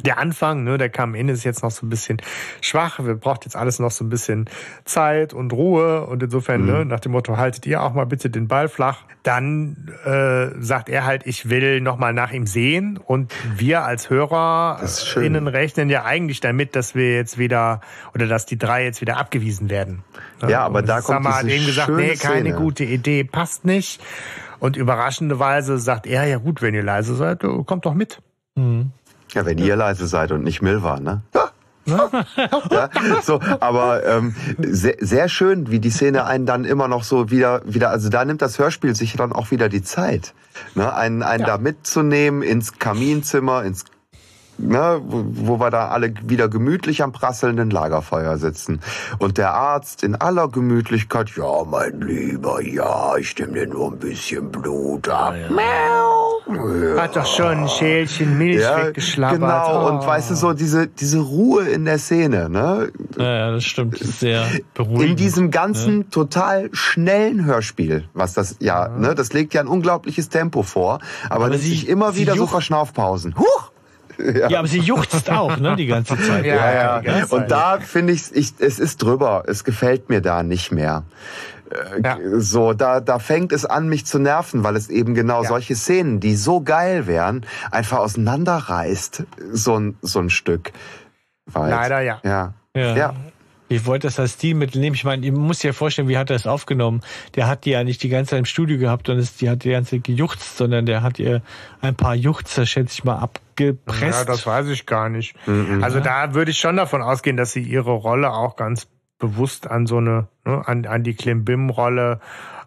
der 0.00 0.18
Anfang, 0.18 0.64
ne, 0.64 0.78
der 0.78 0.88
kam 0.88 1.14
in, 1.14 1.28
ist 1.28 1.44
jetzt 1.44 1.62
noch 1.62 1.70
so 1.70 1.84
ein 1.84 1.90
bisschen 1.90 2.18
schwach. 2.60 2.98
Wir 3.04 3.14
braucht 3.14 3.44
jetzt 3.44 3.56
alles 3.56 3.78
noch 3.78 3.90
so 3.90 4.04
ein 4.04 4.08
bisschen 4.08 4.48
Zeit 4.84 5.34
und 5.34 5.52
Ruhe. 5.52 6.06
Und 6.06 6.22
insofern, 6.22 6.64
ne, 6.64 6.72
mhm. 6.72 6.78
ne, 6.78 6.84
nach 6.86 7.00
dem 7.00 7.12
Motto, 7.12 7.36
haltet 7.36 7.66
ihr 7.66 7.82
auch 7.82 7.92
mal 7.92 8.06
bitte 8.06 8.30
den 8.30 8.48
Ball 8.48 8.68
flach. 8.68 9.00
Dann 9.22 9.90
äh, 10.04 10.48
sagt 10.60 10.88
er 10.88 11.04
halt, 11.04 11.26
ich 11.26 11.50
will 11.50 11.80
noch 11.80 11.98
mal 11.98 12.14
nach 12.14 12.32
ihm 12.32 12.46
sehen. 12.46 12.96
Und 12.96 13.34
wir 13.56 13.84
als 13.84 14.08
Hörer 14.08 14.80
innen 15.16 15.46
rechnen 15.46 15.90
ja 15.90 16.04
eigentlich 16.04 16.40
damit, 16.40 16.74
dass 16.74 16.94
wir 16.94 17.14
jetzt 17.14 17.36
wieder 17.36 17.82
oder 18.14 18.26
dass 18.26 18.46
die 18.46 18.58
drei 18.58 18.84
jetzt 18.84 19.02
wieder 19.02 19.18
abgewiesen 19.18 19.68
werden. 19.68 20.04
Ja, 20.48 20.64
aber 20.64 20.80
und 20.80 20.88
da 20.88 21.00
kommt 21.02 21.22
Summer 21.22 21.36
hat 21.36 21.44
eben 21.44 21.66
gesagt, 21.66 21.90
nee, 21.90 22.16
keine 22.16 22.40
Szene. 22.40 22.54
gute 22.54 22.84
Idee, 22.84 23.24
passt 23.24 23.64
nicht. 23.64 24.02
Und 24.58 24.76
überraschenderweise 24.76 25.78
sagt 25.78 26.06
er, 26.06 26.24
ja 26.24 26.38
gut, 26.38 26.62
wenn 26.62 26.74
ihr 26.74 26.82
leise 26.82 27.14
seid, 27.14 27.44
kommt 27.66 27.84
doch 27.84 27.94
mit. 27.94 28.22
Mhm. 28.54 28.92
Ja, 29.32 29.46
wenn 29.46 29.58
ja. 29.58 29.66
ihr 29.66 29.76
leise 29.76 30.06
seid 30.06 30.32
und 30.32 30.44
nicht 30.44 30.62
Milva, 30.62 31.00
ne? 31.00 31.22
ja, 31.84 32.88
so, 33.22 33.40
aber 33.60 34.06
ähm, 34.06 34.34
sehr, 34.58 34.96
sehr 35.00 35.28
schön, 35.28 35.70
wie 35.70 35.80
die 35.80 35.90
Szene 35.90 36.24
einen 36.24 36.46
dann 36.46 36.64
immer 36.64 36.86
noch 36.86 37.02
so 37.02 37.30
wieder, 37.30 37.62
wieder, 37.64 37.90
also 37.90 38.08
da 38.08 38.24
nimmt 38.24 38.40
das 38.40 38.58
Hörspiel 38.58 38.94
sich 38.94 39.14
dann 39.14 39.32
auch 39.32 39.50
wieder 39.50 39.68
die 39.68 39.82
Zeit, 39.82 40.34
ne, 40.74 40.94
einen, 40.94 41.22
einen 41.22 41.40
ja. 41.40 41.46
da 41.46 41.58
mitzunehmen 41.58 42.42
ins 42.42 42.78
Kaminzimmer, 42.78 43.64
ins 43.64 43.84
ne, 44.62 45.00
wo 45.04 45.60
wir 45.60 45.70
da 45.70 45.88
alle 45.88 46.14
wieder 46.24 46.48
gemütlich 46.48 47.02
am 47.02 47.12
prasselnden 47.12 47.70
Lagerfeuer 47.70 48.38
sitzen. 48.38 48.80
Und 49.18 49.38
der 49.38 49.54
Arzt 49.54 50.02
in 50.02 50.14
aller 50.14 50.48
Gemütlichkeit, 50.48 51.30
ja, 51.36 51.64
mein 51.64 52.00
Lieber, 52.00 52.62
ja, 52.62 53.16
ich 53.16 53.36
nehme 53.38 53.52
dir 53.52 53.66
nur 53.66 53.92
ein 53.92 53.98
bisschen 53.98 54.50
Blut 54.50 55.08
ab. 55.08 55.34
Ja, 55.34 55.56
ja. 55.56 56.22
Hat 57.00 57.16
doch 57.16 57.26
schon 57.26 57.58
ein 57.58 57.68
Schälchen 57.68 58.36
Milch 58.36 58.60
ja, 58.60 58.86
weggeschlabbert. 58.86 59.40
Genau, 59.40 59.84
oh. 59.84 59.90
und 59.90 60.06
weißt 60.06 60.30
du, 60.30 60.34
so 60.34 60.52
diese, 60.52 60.88
diese 60.88 61.20
Ruhe 61.20 61.68
in 61.68 61.84
der 61.84 61.98
Szene, 61.98 62.48
ne? 62.48 62.90
Ja, 63.16 63.24
ja 63.24 63.50
das 63.52 63.64
stimmt, 63.64 63.94
das 63.94 64.08
ist 64.08 64.20
sehr 64.20 64.46
beruhigend. 64.74 65.10
In 65.10 65.16
diesem 65.16 65.50
ganzen 65.50 65.98
ne? 65.98 66.10
total 66.10 66.70
schnellen 66.72 67.44
Hörspiel, 67.44 68.08
was 68.12 68.34
das, 68.34 68.56
ja, 68.60 68.88
ne, 68.88 69.14
das 69.14 69.32
legt 69.32 69.54
ja 69.54 69.60
ein 69.60 69.68
unglaubliches 69.68 70.28
Tempo 70.28 70.62
vor, 70.62 71.00
aber, 71.28 71.46
aber 71.46 71.58
sie, 71.58 71.70
sich 71.70 71.88
immer 71.88 72.16
wieder 72.16 72.34
so 72.34 72.46
Verschnaufpausen. 72.46 73.36
Huch! 73.38 73.71
Ja. 74.32 74.48
ja, 74.48 74.58
aber 74.60 74.68
sie 74.68 74.78
juchzt 74.78 75.30
auch, 75.30 75.56
ne, 75.58 75.76
die 75.76 75.86
ganze 75.86 76.16
Zeit. 76.16 76.44
Ja, 76.44 76.72
ja. 76.72 77.00
ja. 77.00 77.24
Und 77.28 77.50
da 77.50 77.78
finde 77.80 78.12
ich, 78.12 78.34
ich, 78.34 78.54
es 78.58 78.78
ist 78.78 79.02
drüber. 79.02 79.44
Es 79.46 79.64
gefällt 79.64 80.08
mir 80.08 80.20
da 80.20 80.42
nicht 80.42 80.72
mehr. 80.72 81.04
Äh, 81.70 82.00
ja. 82.02 82.18
So, 82.38 82.72
da, 82.72 83.00
da 83.00 83.18
fängt 83.18 83.52
es 83.52 83.64
an, 83.64 83.88
mich 83.88 84.06
zu 84.06 84.18
nerven, 84.18 84.64
weil 84.64 84.76
es 84.76 84.88
eben 84.88 85.14
genau 85.14 85.42
ja. 85.42 85.48
solche 85.48 85.74
Szenen, 85.74 86.20
die 86.20 86.36
so 86.36 86.60
geil 86.60 87.06
wären, 87.06 87.44
einfach 87.70 87.98
auseinanderreißt, 87.98 89.24
so 89.52 89.78
ein, 89.78 89.96
so 90.02 90.20
ein 90.20 90.30
Stück. 90.30 90.72
Weit. 91.46 91.70
Leider 91.70 92.00
ja. 92.00 92.20
Ja. 92.22 92.54
ja. 92.74 92.96
ja. 92.96 93.14
Ich 93.76 93.86
wollte 93.86 94.06
das 94.06 94.18
als 94.18 94.34
Stilmittel 94.34 94.80
nehmen. 94.80 94.94
Ich 94.94 95.04
meine, 95.04 95.24
ihr 95.24 95.32
muss 95.32 95.62
ja 95.62 95.72
vorstellen, 95.72 96.08
wie 96.08 96.18
hat 96.18 96.30
er 96.30 96.36
das 96.36 96.46
aufgenommen? 96.46 97.02
Der 97.34 97.46
hat 97.46 97.64
die 97.64 97.70
ja 97.70 97.84
nicht 97.84 98.02
die 98.02 98.08
ganze 98.08 98.30
Zeit 98.30 98.40
im 98.40 98.44
Studio 98.44 98.78
gehabt 98.78 99.08
und 99.08 99.18
es, 99.18 99.36
die 99.36 99.48
hat 99.50 99.64
die 99.64 99.70
ganze 99.70 99.92
Zeit 99.92 100.04
gejuchzt, 100.04 100.56
sondern 100.56 100.86
der 100.86 101.02
hat 101.02 101.18
ihr 101.18 101.42
ein 101.80 101.94
paar 101.94 102.14
Juchzer, 102.14 102.66
schätze 102.66 102.94
ich 102.94 103.04
mal, 103.04 103.16
abgepresst. 103.16 104.20
Ja, 104.20 104.24
das 104.24 104.46
weiß 104.46 104.68
ich 104.68 104.86
gar 104.86 105.08
nicht. 105.08 105.34
Mhm. 105.46 105.82
Also 105.82 106.00
da 106.00 106.34
würde 106.34 106.50
ich 106.50 106.58
schon 106.58 106.76
davon 106.76 107.02
ausgehen, 107.02 107.36
dass 107.36 107.52
sie 107.52 107.62
ihre 107.62 107.92
Rolle 107.92 108.32
auch 108.32 108.56
ganz 108.56 108.86
bewusst 109.18 109.70
an 109.70 109.86
so 109.86 109.98
eine, 109.98 110.28
ne, 110.44 110.62
an, 110.66 110.84
an 110.84 111.04
die 111.04 111.14
Klimbim-Rolle 111.14 112.20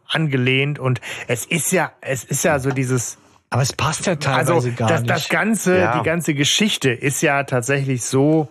angelehnt 0.08 0.80
und 0.80 1.02
es 1.28 1.46
ist 1.46 1.72
ja, 1.72 1.92
es 2.02 2.24
ist 2.24 2.44
ja 2.44 2.60
so 2.60 2.70
dieses, 2.70 3.18
aber 3.50 3.62
es 3.62 3.74
passt 3.74 4.06
ja 4.06 4.16
teilweise 4.16 4.54
also, 4.54 4.72
gar 4.72 4.90
das, 4.90 5.02
nicht. 5.02 5.10
Das 5.10 5.30
ganze, 5.30 5.80
ja. 5.80 5.98
die 5.98 6.06
ganze 6.06 6.34
Geschichte 6.34 6.92
ist 6.92 7.22
ja 7.22 7.44
tatsächlich 7.44 8.04
so, 8.04 8.50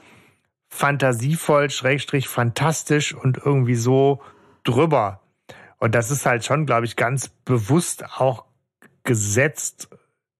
fantasievoll, 0.74 1.70
schrägstrich 1.70 2.28
fantastisch 2.28 3.14
und 3.14 3.38
irgendwie 3.38 3.76
so 3.76 4.20
drüber. 4.64 5.20
Und 5.78 5.94
das 5.94 6.10
ist 6.10 6.26
halt 6.26 6.44
schon, 6.44 6.66
glaube 6.66 6.84
ich, 6.84 6.96
ganz 6.96 7.28
bewusst 7.28 8.04
auch 8.18 8.44
gesetzt 9.04 9.88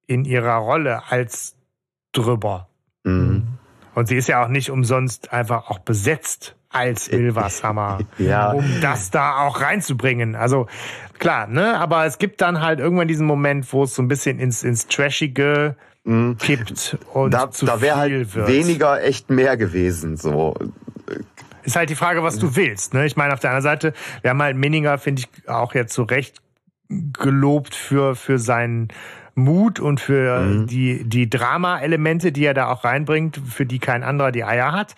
in 0.07 0.25
ihrer 0.25 0.57
Rolle 0.57 1.03
als 1.09 1.57
drüber. 2.13 2.69
Mhm. 3.05 3.59
Und 3.95 4.09
sie 4.09 4.17
ist 4.17 4.27
ja 4.27 4.45
auch 4.45 4.49
nicht 4.49 4.71
umsonst 4.71 5.33
einfach 5.33 5.71
auch 5.71 5.79
besetzt 5.79 6.57
als 6.69 7.13
Milvashammer, 7.13 8.01
ja. 8.19 8.51
um 8.51 8.65
das 8.81 9.13
da 9.13 9.47
auch 9.47 9.61
reinzubringen. 9.61 10.35
Also 10.35 10.67
klar, 11.21 11.47
ne? 11.47 11.79
Aber 11.79 12.07
es 12.07 12.19
gibt 12.19 12.41
dann 12.41 12.61
halt 12.61 12.81
irgendwann 12.81 13.07
diesen 13.07 13.27
Moment, 13.27 13.73
wo 13.73 13.85
es 13.85 13.95
so 13.95 14.03
ein 14.03 14.09
bisschen 14.09 14.41
ins, 14.41 14.65
ins 14.65 14.89
Trashige 14.89 15.77
mhm. 16.05 16.37
kippt 16.39 16.99
und 17.13 17.35
da, 17.35 17.51
zu 17.51 17.67
da 17.67 17.81
wäre 17.81 17.97
halt 17.97 18.35
wird. 18.35 18.49
weniger 18.49 19.03
echt 19.03 19.31
mehr 19.31 19.57
gewesen. 19.57 20.17
So 20.17 20.55
ist 21.65 21.77
halt 21.77 21.91
die 21.91 21.95
Frage, 21.95 22.23
was 22.23 22.39
du 22.39 22.57
willst. 22.57 22.95
Ne? 22.95 23.07
Ich 23.07 23.17
meine, 23.17 23.33
auf 23.33 23.41
der 23.41 23.51
anderen 23.51 23.63
Seite, 23.63 23.93
wir 24.23 24.31
haben 24.31 24.43
halt 24.43 24.57
Minninger, 24.57 24.99
finde 24.99 25.23
ich, 25.23 25.49
auch 25.49 25.75
jetzt 25.75 25.95
zu 25.95 26.03
so 26.03 26.07
Recht 26.07 26.41
gelobt 26.89 27.75
für, 27.75 28.15
für 28.15 28.39
seinen 28.39 28.89
Mut 29.35 29.81
und 29.81 30.01
für 30.01 30.41
mhm. 30.41 30.67
die, 30.67 31.05
die 31.05 31.29
Drama-Elemente, 31.29 32.31
die 32.31 32.45
er 32.45 32.55
da 32.55 32.71
auch 32.71 32.85
reinbringt, 32.85 33.41
für 33.45 33.67
die 33.67 33.79
kein 33.79 34.03
anderer 34.03 34.31
die 34.31 34.45
Eier 34.45 34.73
hat. 34.73 34.95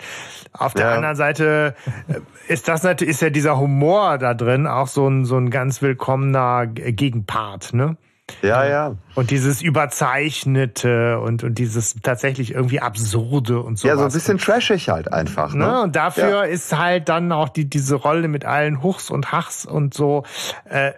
Auf 0.53 0.75
der 0.75 0.87
ja. 0.87 0.95
anderen 0.95 1.17
Seite 1.17 1.75
äh, 2.09 2.21
ist 2.53 2.69
das 2.69 2.83
natürlich, 2.83 3.15
ist 3.15 3.23
ja 3.23 3.31
dieser 3.31 3.59
Humor 3.59 4.19
da 4.19 4.35
drin 4.35 4.67
auch 4.67 4.89
so 4.89 5.09
ein, 5.09 5.25
so 5.25 5.39
ein 5.39 5.51
ganz 5.51 5.81
willkommener 5.81 6.67
Gegenpart, 6.67 7.73
ne? 7.73 7.97
Ja, 8.43 8.65
ja. 8.65 8.97
Und 9.15 9.31
dieses 9.31 9.63
Überzeichnete 9.63 11.21
und, 11.21 11.45
und 11.45 11.59
dieses 11.59 11.95
tatsächlich 12.03 12.53
irgendwie 12.53 12.81
Absurde 12.81 13.61
und 13.61 13.79
so. 13.79 13.89
Ja, 13.89 13.97
so 13.97 14.05
ein 14.05 14.13
bisschen 14.13 14.39
trashig 14.39 14.89
halt 14.89 15.13
einfach. 15.13 15.55
Ne? 15.55 15.65
ne? 15.65 15.83
Und 15.83 15.97
dafür 15.97 16.29
ja. 16.29 16.43
ist 16.43 16.77
halt 16.77 17.09
dann 17.09 17.31
auch 17.33 17.49
die, 17.49 17.69
diese 17.69 17.95
Rolle 17.95 18.29
mit 18.29 18.45
allen 18.45 18.83
Huchs 18.83 19.11
und 19.11 19.33
Hachs 19.33 19.65
und 19.65 19.95
so 19.95 20.25
äh, 20.69 20.93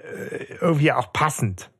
irgendwie 0.61 0.93
auch 0.93 1.13
passend. 1.13 1.71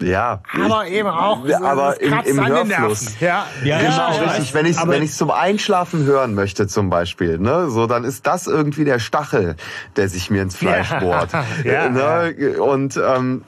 Ja. 0.00 0.42
Aber 0.54 0.86
ich, 0.86 0.92
eben 0.92 1.08
auch 1.08 1.44
so 1.44 1.54
aber 1.64 2.00
im, 2.00 2.12
im 2.24 2.46
Hörfluss. 2.46 3.18
Ja, 3.20 3.46
ja, 3.64 3.78
genau, 3.78 4.12
ja, 4.12 4.30
richtig. 4.30 4.54
Wenn 4.54 4.66
ich 4.66 4.76
wenn 4.76 5.02
ich 5.02 5.12
zum 5.12 5.30
Einschlafen 5.30 6.04
hören 6.04 6.34
möchte 6.34 6.68
zum 6.68 6.88
Beispiel, 6.88 7.38
ne, 7.38 7.68
so 7.68 7.86
dann 7.86 8.04
ist 8.04 8.26
das 8.26 8.46
irgendwie 8.46 8.84
der 8.84 9.00
Stachel, 9.00 9.56
der 9.96 10.08
sich 10.08 10.30
mir 10.30 10.42
ins 10.42 10.56
Fleisch 10.56 10.90
bohrt. 11.00 11.30
ja, 11.64 11.88
ne? 11.88 12.60
Und 12.60 12.96
ähm, 12.96 13.42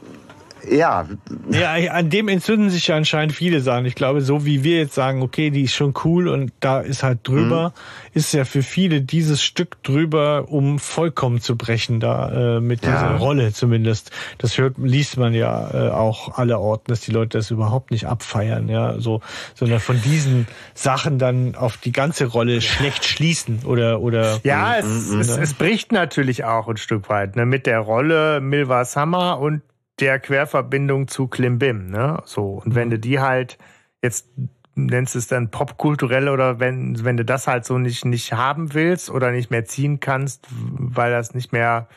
ja. 0.69 1.07
Ja, 1.51 1.73
an 1.93 2.11
dem 2.11 2.28
entzünden 2.28 2.70
sich 2.70 2.89
ja 2.89 2.97
anscheinend 2.97 3.35
viele 3.35 3.61
Sachen. 3.61 3.87
Ich 3.87 3.95
glaube, 3.95 4.20
so 4.20 4.45
wie 4.45 4.65
wir 4.65 4.78
jetzt 4.78 4.95
sagen, 4.95 5.23
okay, 5.23 5.51
die 5.51 5.62
ist 5.62 5.74
schon 5.74 5.95
cool 6.05 6.28
und 6.28 6.53
da 6.61 6.81
ist 6.81 7.03
halt 7.03 7.20
drüber, 7.27 7.69
mhm. 7.69 8.11
ist 8.15 8.32
ja 8.32 8.45
für 8.45 8.62
viele 8.62 9.01
dieses 9.03 9.43
Stück 9.43 9.82
drüber, 9.82 10.47
um 10.49 10.78
vollkommen 10.78 11.41
zu 11.41 11.57
brechen, 11.57 12.01
da 12.01 12.57
äh, 12.57 12.61
mit 12.61 12.85
dieser 12.85 13.16
Rolle 13.16 13.53
zumindest. 13.53 14.11
Das 14.39 14.59
hört, 14.59 14.78
liest 14.78 15.16
man 15.16 15.35
ja 15.35 15.70
äh, 15.73 15.91
auch 15.91 16.37
alle 16.39 16.59
Orten, 16.59 16.91
dass 16.91 17.01
die 17.01 17.12
Leute 17.12 17.39
das 17.39 17.51
überhaupt 17.51 17.91
nicht 17.91 18.07
abfeiern, 18.07 18.69
ja, 18.69 18.99
so, 18.99 19.20
sondern 19.55 19.81
von 19.81 20.01
diesen 20.03 20.47
Sachen 20.74 21.19
dann 21.19 21.55
auf 21.55 21.77
die 21.77 21.93
ganze 21.93 22.27
Rolle 22.27 22.61
schlecht 22.61 23.05
schließen 23.05 23.61
oder 23.65 24.01
oder. 24.01 24.41
Ja, 24.45 24.77
es, 24.77 25.11
mhm, 25.11 25.20
es, 25.20 25.37
es 25.37 25.55
bricht 25.55 25.93
natürlich 25.93 26.45
auch 26.45 26.69
ein 26.69 26.77
Stück 26.77 27.09
weit 27.09 27.37
ne, 27.37 27.47
mit 27.47 27.66
der 27.66 27.81
Rolle 27.81 28.41
Milva 28.41 28.85
Summer 28.85 29.39
und 29.39 29.62
der 30.01 30.18
Querverbindung 30.18 31.09
zu 31.09 31.28
Klimbim, 31.28 31.90
ne? 31.90 32.22
So. 32.24 32.62
Und 32.64 32.74
wenn 32.74 32.90
du 32.90 32.98
die 32.98 33.20
halt 33.20 33.59
jetzt 34.02 34.27
nennst 34.74 35.16
es 35.16 35.27
dann 35.27 35.51
popkulturell 35.51 36.28
oder 36.28 36.60
wenn, 36.60 37.05
wenn 37.05 37.16
du 37.16 37.24
das 37.24 37.47
halt 37.47 37.64
so 37.64 37.78
nicht, 37.78 38.05
nicht 38.05 38.32
haben 38.32 38.74
willst 38.74 39.10
oder 39.10 39.31
nicht 39.31 39.51
mehr 39.51 39.64
ziehen 39.64 40.01
kannst, 40.01 40.47
weil 40.51 41.10
das 41.10 41.35
nicht 41.35 41.52
mehr 41.52 41.89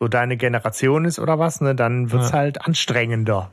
so 0.00 0.08
deine 0.08 0.36
Generation 0.36 1.04
ist 1.04 1.18
oder 1.18 1.38
was, 1.38 1.60
ne, 1.60 1.74
dann 1.74 2.10
wird's 2.10 2.30
ja. 2.30 2.38
halt 2.38 2.66
anstrengender. 2.66 3.50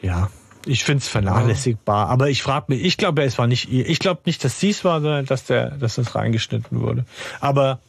Ja, 0.00 0.30
ich 0.66 0.84
find's 0.84 1.08
vernachlässigbar, 1.08 2.08
aber 2.08 2.28
ich 2.28 2.42
frage 2.42 2.66
mich, 2.68 2.84
ich 2.84 2.96
glaube, 2.96 3.22
es 3.22 3.38
war 3.38 3.46
nicht 3.46 3.70
ihr. 3.70 3.88
Ich 3.88 3.98
glaube 3.98 4.20
nicht, 4.26 4.44
dass 4.44 4.60
sie 4.60 4.70
es 4.70 4.84
war, 4.84 5.00
sondern 5.00 5.24
dass 5.24 5.44
der, 5.44 5.70
dass 5.70 5.94
das 5.94 6.14
reingeschnitten 6.14 6.80
wurde. 6.80 7.04
Aber 7.40 7.80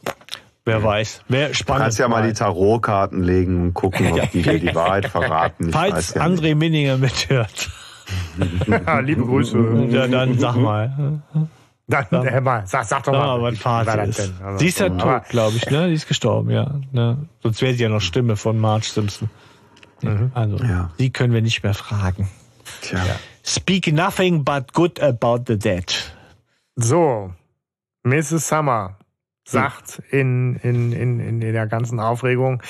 Wer 0.64 0.82
weiß. 0.82 1.22
Wer 1.28 1.54
spannend. 1.54 1.80
Du 1.80 1.84
kannst 1.84 1.98
ja 1.98 2.08
mal 2.08 2.22
die 2.22 2.34
Tarotkarten 2.34 3.22
legen 3.22 3.62
und 3.62 3.74
gucken, 3.74 4.12
ob 4.12 4.30
die 4.32 4.42
dir 4.42 4.60
die 4.60 4.74
Wahrheit 4.74 5.06
verraten. 5.06 5.68
Ich 5.68 5.74
Falls 5.74 6.14
ja 6.14 6.22
André 6.22 6.54
Minninger 6.54 6.98
mithört. 6.98 7.70
Liebe 9.02 9.24
Grüße. 9.24 9.86
Ja, 9.90 10.06
dann 10.06 10.38
sag 10.38 10.56
mal. 10.56 11.22
Dann, 11.88 12.06
dann 12.10 12.26
äh, 12.26 12.40
mal, 12.40 12.66
sag, 12.66 12.84
sag 12.84 13.02
doch 13.02 13.12
mal, 13.12 13.42
was 13.42 13.58
Phase 13.58 13.90
ist. 14.02 14.18
Denn? 14.18 14.34
Also, 14.42 14.58
sie 14.58 14.66
ist 14.68 14.78
ja 14.78 14.88
tot, 14.88 15.28
glaube 15.28 15.56
ich, 15.56 15.68
ne? 15.68 15.88
Sie 15.88 15.94
ist 15.94 16.06
gestorben, 16.06 16.50
ja. 16.50 16.80
Ne? 16.92 17.26
Sonst 17.42 17.60
wäre 17.60 17.74
sie 17.74 17.82
ja 17.82 17.88
noch 17.88 18.00
Stimme 18.00 18.36
von 18.36 18.58
Marge 18.58 18.86
Simpson. 18.86 19.28
Mhm. 20.00 20.30
Also, 20.34 20.56
ja. 20.58 20.90
sie 20.96 21.10
können 21.10 21.34
wir 21.34 21.42
nicht 21.42 21.62
mehr 21.62 21.74
fragen. 21.74 22.28
Tja. 22.82 22.98
Ja. 22.98 23.16
Speak 23.44 23.92
nothing 23.92 24.44
but 24.44 24.72
good 24.72 25.00
about 25.00 25.44
the 25.48 25.58
dead. 25.58 25.92
So, 26.76 27.32
Mrs. 28.04 28.48
Summer 28.48 28.96
sagt 29.44 30.00
in, 30.10 30.56
in, 30.56 30.92
in, 30.92 31.20
in 31.20 31.40
der 31.40 31.66
ganzen 31.66 31.98
Aufregung, 31.98 32.62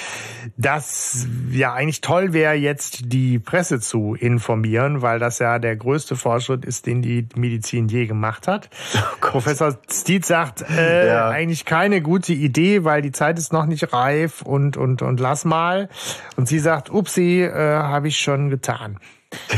dass 0.57 1.27
ja 1.51 1.75
eigentlich 1.75 2.01
toll 2.01 2.33
wäre, 2.33 2.55
jetzt 2.55 3.13
die 3.13 3.39
Presse 3.39 3.79
zu 3.79 4.15
informieren, 4.15 5.03
weil 5.03 5.19
das 5.19 5.39
ja 5.39 5.59
der 5.59 5.77
größte 5.77 6.17
Fortschritt 6.17 6.65
ist, 6.65 6.87
den 6.87 7.03
die 7.03 7.29
Medizin 7.37 7.89
je 7.89 8.07
gemacht 8.07 8.49
hat. 8.49 8.71
Oh 9.25 9.39
Professor 9.39 9.79
Stiet 9.91 10.27
sagt, 10.27 10.63
äh, 10.63 11.09
ja. 11.09 11.29
eigentlich 11.29 11.65
keine 11.65 12.03
gute 12.03 12.33
Idee, 12.33 12.85
weil 12.85 13.03
die 13.03 13.13
Zeit 13.13 13.39
ist 13.39 13.53
noch 13.53 13.67
nicht 13.67 13.93
reif 13.93 14.43
und, 14.43 14.77
und, 14.77 15.01
und 15.01 15.21
lass 15.21 15.45
mal. 15.45 15.89
Und 16.37 16.49
sie 16.49 16.59
sagt, 16.59 16.91
upsi, 16.91 17.43
äh, 17.43 17.53
habe 17.53 18.09
ich 18.09 18.19
schon 18.19 18.51
getan. 18.51 18.99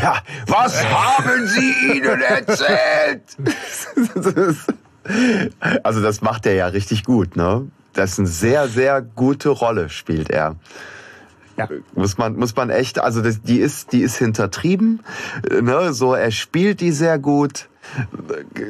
Ja, 0.00 0.22
was 0.46 0.84
haben 0.92 1.46
Sie 1.46 1.96
ihnen 1.96 2.20
erzählt? 2.20 3.22
Also 5.82 6.00
das 6.02 6.22
macht 6.22 6.46
er 6.46 6.54
ja 6.54 6.66
richtig 6.66 7.04
gut, 7.04 7.36
ne? 7.36 7.66
Das 7.92 8.12
ist 8.12 8.18
eine 8.18 8.28
sehr, 8.28 8.68
sehr 8.68 9.02
gute 9.02 9.50
Rolle 9.50 9.88
spielt 9.88 10.30
er. 10.30 10.56
Ja. 11.56 11.68
Muss 11.94 12.18
man, 12.18 12.36
muss 12.36 12.56
man 12.56 12.70
echt, 12.70 12.98
also 12.98 13.22
das, 13.22 13.42
die 13.42 13.60
ist, 13.60 13.92
die 13.92 14.02
ist 14.02 14.16
hintertrieben, 14.16 15.00
ne? 15.60 15.92
So, 15.92 16.14
er 16.14 16.30
spielt 16.30 16.80
die 16.80 16.90
sehr 16.90 17.18
gut. 17.18 17.68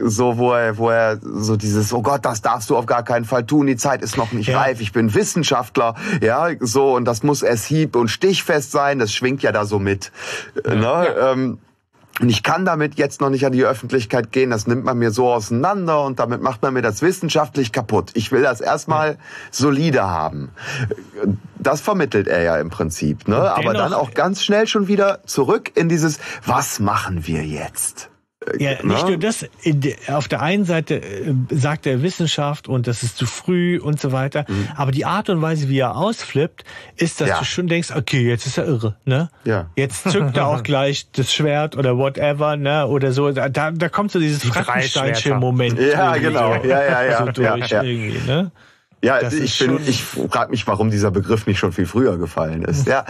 So, 0.02 0.38
wo 0.38 0.52
er, 0.52 0.76
wo 0.76 0.90
er 0.90 1.18
so 1.22 1.56
dieses, 1.56 1.92
oh 1.92 2.02
Gott, 2.02 2.24
das 2.24 2.42
darfst 2.42 2.68
du 2.68 2.76
auf 2.76 2.84
gar 2.84 3.04
keinen 3.04 3.24
Fall 3.24 3.46
tun, 3.46 3.66
die 3.68 3.76
Zeit 3.76 4.02
ist 4.02 4.16
noch 4.16 4.32
nicht 4.32 4.48
ja. 4.48 4.60
reif, 4.60 4.80
ich 4.80 4.92
bin 4.92 5.14
Wissenschaftler, 5.14 5.94
ja, 6.20 6.48
so, 6.58 6.94
und 6.96 7.04
das 7.04 7.22
muss 7.22 7.42
erst 7.42 7.64
hieb- 7.66 7.94
und 7.94 8.08
stichfest 8.08 8.72
sein, 8.72 8.98
das 8.98 9.12
schwingt 9.12 9.42
ja 9.42 9.52
da 9.52 9.66
so 9.66 9.78
mit. 9.78 10.10
Ja. 10.66 10.74
Ne? 10.74 11.14
Ähm, 11.16 11.58
und 12.20 12.28
ich 12.28 12.44
kann 12.44 12.64
damit 12.64 12.94
jetzt 12.94 13.20
noch 13.20 13.30
nicht 13.30 13.44
an 13.44 13.52
die 13.52 13.64
Öffentlichkeit 13.64 14.30
gehen. 14.30 14.50
Das 14.50 14.68
nimmt 14.68 14.84
man 14.84 14.98
mir 14.98 15.10
so 15.10 15.32
auseinander 15.32 16.04
und 16.04 16.20
damit 16.20 16.40
macht 16.42 16.62
man 16.62 16.72
mir 16.74 16.82
das 16.82 17.02
wissenschaftlich 17.02 17.72
kaputt. 17.72 18.12
Ich 18.14 18.30
will 18.30 18.42
das 18.42 18.60
erstmal 18.60 19.18
solide 19.50 20.04
haben. 20.04 20.50
Das 21.58 21.80
vermittelt 21.80 22.28
er 22.28 22.42
ja 22.42 22.56
im 22.58 22.70
Prinzip. 22.70 23.26
Ne? 23.26 23.36
Aber 23.36 23.72
dann 23.72 23.92
auch 23.92 24.14
ganz 24.14 24.44
schnell 24.44 24.68
schon 24.68 24.86
wieder 24.86 25.24
zurück 25.26 25.72
in 25.74 25.88
dieses, 25.88 26.20
was 26.46 26.78
machen 26.78 27.26
wir 27.26 27.44
jetzt? 27.44 28.10
Ja, 28.58 28.70
nicht 28.70 28.82
Na? 28.84 29.08
nur 29.08 29.16
das. 29.16 29.46
Auf 30.08 30.28
der 30.28 30.42
einen 30.42 30.64
Seite 30.64 30.96
äh, 30.96 31.34
sagt 31.50 31.86
er 31.86 32.02
Wissenschaft 32.02 32.68
und 32.68 32.86
das 32.86 33.02
ist 33.02 33.16
zu 33.16 33.26
früh 33.26 33.78
und 33.78 34.00
so 34.00 34.12
weiter. 34.12 34.44
Mhm. 34.48 34.68
Aber 34.76 34.90
die 34.92 35.04
Art 35.04 35.30
und 35.30 35.40
Weise, 35.40 35.68
wie 35.68 35.78
er 35.78 35.96
ausflippt, 35.96 36.64
ist, 36.96 37.20
dass 37.20 37.28
ja. 37.28 37.38
du 37.38 37.44
schon 37.44 37.68
denkst, 37.68 37.90
okay, 37.94 38.28
jetzt 38.28 38.46
ist 38.46 38.58
er 38.58 38.66
irre, 38.66 38.96
ne? 39.04 39.30
Ja. 39.44 39.70
Jetzt 39.76 40.10
zückt 40.10 40.36
er 40.36 40.46
auch 40.46 40.62
gleich 40.64 41.10
das 41.12 41.32
Schwert 41.32 41.76
oder 41.76 41.96
whatever, 41.96 42.56
ne? 42.56 42.86
Oder 42.86 43.12
so. 43.12 43.30
Da, 43.32 43.48
da 43.48 43.88
kommt 43.88 44.12
so 44.12 44.18
dieses 44.18 44.44
Frankensteinsche 44.44 45.34
Moment. 45.34 45.78
Ja, 45.78 46.16
genau. 46.16 46.54
Ja, 46.64 46.84
ja, 46.84 47.04
ja. 47.04 47.14
So 47.24 47.32
durch 47.32 47.70
ja, 47.70 47.82
ja. 47.82 47.82
irgendwie, 47.82 48.26
ne? 48.26 48.50
Ja, 49.04 49.20
das 49.20 49.34
ich 49.34 49.58
bin, 49.58 49.78
ich 49.86 50.02
frage 50.02 50.50
mich, 50.50 50.66
warum 50.66 50.90
dieser 50.90 51.10
Begriff 51.10 51.46
nicht 51.46 51.58
schon 51.58 51.72
viel 51.72 51.84
früher 51.84 52.16
gefallen 52.16 52.62
ist. 52.62 52.86
Ja, 52.86 53.04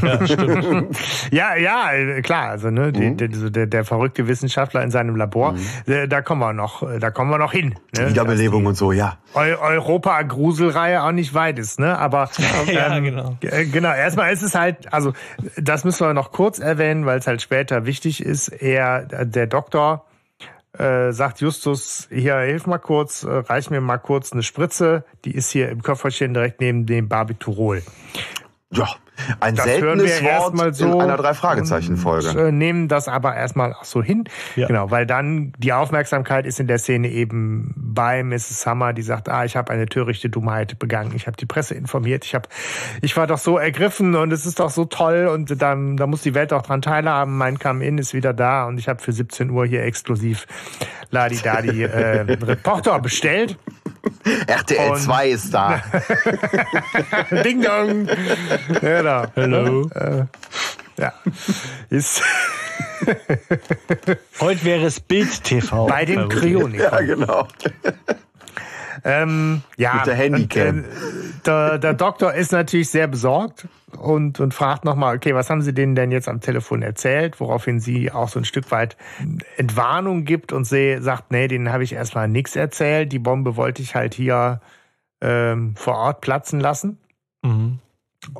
ja, 0.00 0.26
stimmt. 0.26 0.96
ja, 1.32 1.56
ja, 1.56 2.20
klar. 2.22 2.50
Also 2.50 2.70
ne, 2.70 2.92
mhm. 2.94 3.16
die, 3.16 3.28
die, 3.28 3.50
der, 3.50 3.66
der, 3.66 3.84
verrückte 3.84 4.28
Wissenschaftler 4.28 4.82
in 4.82 4.92
seinem 4.92 5.16
Labor, 5.16 5.52
mhm. 5.86 6.08
da 6.08 6.22
kommen 6.22 6.40
wir 6.40 6.52
noch, 6.52 6.88
da 7.00 7.10
kommen 7.10 7.30
wir 7.30 7.38
noch 7.38 7.52
hin. 7.52 7.74
Ne? 7.96 8.10
Wiederbelebung 8.10 8.64
und 8.66 8.76
so, 8.76 8.92
ja. 8.92 9.18
Europa-Gruselreihe 9.34 11.02
auch 11.02 11.12
nicht 11.12 11.34
weit 11.34 11.58
ist, 11.58 11.80
ne? 11.80 11.98
Aber 11.98 12.30
ja, 12.72 12.96
ähm, 12.96 13.04
genau. 13.04 13.36
Genau. 13.40 13.92
Erstmal 13.92 14.32
ist 14.32 14.42
es 14.42 14.54
halt, 14.54 14.92
also 14.92 15.12
das 15.56 15.84
müssen 15.84 16.06
wir 16.06 16.14
noch 16.14 16.30
kurz 16.30 16.60
erwähnen, 16.60 17.06
weil 17.06 17.18
es 17.18 17.26
halt 17.26 17.42
später 17.42 17.86
wichtig 17.86 18.24
ist. 18.24 18.48
Er, 18.48 19.02
der 19.02 19.48
Doktor 19.48 20.04
äh, 20.78 21.12
sagt 21.12 21.40
Justus, 21.40 22.08
hier, 22.10 22.38
hilf 22.38 22.66
mal 22.66 22.78
kurz, 22.78 23.22
äh, 23.22 23.30
reich 23.30 23.70
mir 23.70 23.80
mal 23.80 23.98
kurz 23.98 24.32
eine 24.32 24.42
Spritze, 24.42 25.04
die 25.24 25.34
ist 25.34 25.50
hier 25.50 25.68
im 25.68 25.82
Köfferchen 25.82 26.34
direkt 26.34 26.60
neben 26.60 26.86
dem 26.86 27.08
Barbiturol. 27.08 27.82
Ja, 28.70 28.88
ein 29.40 29.54
das 29.54 29.64
seltenes 29.64 30.22
Wort 30.22 30.74
so 30.74 30.86
in 30.86 31.00
einer 31.00 31.16
Drei-Fragezeichen-Folge. 31.16 32.48
Äh, 32.48 32.52
nehmen 32.52 32.88
das 32.88 33.08
aber 33.08 33.34
erstmal 33.34 33.72
auch 33.72 33.84
so 33.84 34.02
hin. 34.02 34.24
Ja. 34.56 34.66
Genau, 34.66 34.90
weil 34.90 35.06
dann 35.06 35.52
die 35.58 35.72
Aufmerksamkeit 35.72 36.46
ist 36.46 36.60
in 36.60 36.66
der 36.66 36.78
Szene 36.78 37.08
eben 37.08 37.72
bei 37.76 38.22
Mrs. 38.22 38.62
Summer, 38.62 38.92
die 38.92 39.02
sagt, 39.02 39.28
ah, 39.28 39.44
ich 39.44 39.56
habe 39.56 39.72
eine 39.72 39.86
törichte 39.86 40.28
Dummheit 40.28 40.78
begangen. 40.78 41.12
Ich 41.14 41.26
habe 41.26 41.36
die 41.36 41.46
Presse 41.46 41.74
informiert. 41.74 42.24
Ich 42.24 42.34
habe, 42.34 42.48
ich 43.02 43.16
war 43.16 43.26
doch 43.26 43.38
so 43.38 43.58
ergriffen 43.58 44.14
und 44.16 44.32
es 44.32 44.46
ist 44.46 44.60
doch 44.60 44.70
so 44.70 44.84
toll 44.84 45.28
und 45.32 45.60
dann, 45.62 45.96
da 45.96 46.06
muss 46.06 46.22
die 46.22 46.34
Welt 46.34 46.52
auch 46.52 46.62
dran 46.62 46.82
teilhaben. 46.82 47.36
Mein 47.36 47.58
Come-In 47.58 47.98
ist 47.98 48.14
wieder 48.14 48.32
da 48.32 48.66
und 48.66 48.78
ich 48.78 48.88
habe 48.88 49.00
für 49.00 49.12
17 49.12 49.50
Uhr 49.50 49.66
hier 49.66 49.84
exklusiv 49.84 50.46
Ladi 51.10 51.38
Dadi 51.42 51.84
äh, 51.84 52.20
Reporter 52.42 52.98
bestellt. 52.98 53.56
RTL 54.46 54.90
und 54.90 54.98
2 54.98 55.28
ist 55.28 55.52
da. 55.52 55.82
Ding 57.44 57.62
dong. 57.62 58.08
Genau. 58.80 59.24
Hello. 59.34 59.88
Äh, 59.94 60.24
ja. 60.96 61.12
Ist 61.90 62.22
Heute 64.40 64.64
wäre 64.64 64.86
es 64.86 65.00
Bild 65.00 65.44
TV. 65.44 65.86
Bei 65.86 66.04
den 66.04 66.28
Kryonikern. 66.28 66.92
Ja, 66.92 67.00
genau. 67.00 67.48
Ähm, 69.02 69.62
ja, 69.76 69.94
Mit 69.94 70.06
der 70.06 70.14
Handycam. 70.14 70.68
Und, 70.68 70.84
äh, 70.84 71.40
der, 71.46 71.78
der 71.78 71.94
Doktor 71.94 72.34
ist 72.34 72.52
natürlich 72.52 72.90
sehr 72.90 73.08
besorgt 73.08 73.66
und, 73.96 74.40
und 74.40 74.54
fragt 74.54 74.84
nochmal, 74.84 75.16
okay, 75.16 75.34
was 75.34 75.50
haben 75.50 75.62
Sie 75.62 75.72
denen 75.72 75.94
denn 75.94 76.10
jetzt 76.10 76.28
am 76.28 76.40
Telefon 76.40 76.82
erzählt? 76.82 77.40
Woraufhin 77.40 77.80
sie 77.80 78.12
auch 78.12 78.28
so 78.28 78.38
ein 78.38 78.44
Stück 78.44 78.70
weit 78.70 78.96
Entwarnung 79.56 80.24
gibt 80.24 80.52
und 80.52 80.64
sie 80.64 80.98
sagt, 81.00 81.30
nee, 81.30 81.48
denen 81.48 81.72
habe 81.72 81.84
ich 81.84 81.92
erstmal 81.92 82.28
nichts 82.28 82.56
erzählt. 82.56 83.12
Die 83.12 83.18
Bombe 83.18 83.56
wollte 83.56 83.82
ich 83.82 83.94
halt 83.94 84.14
hier 84.14 84.60
ähm, 85.20 85.74
vor 85.76 85.94
Ort 85.94 86.20
platzen 86.20 86.60
lassen. 86.60 86.98
Mhm. 87.42 87.78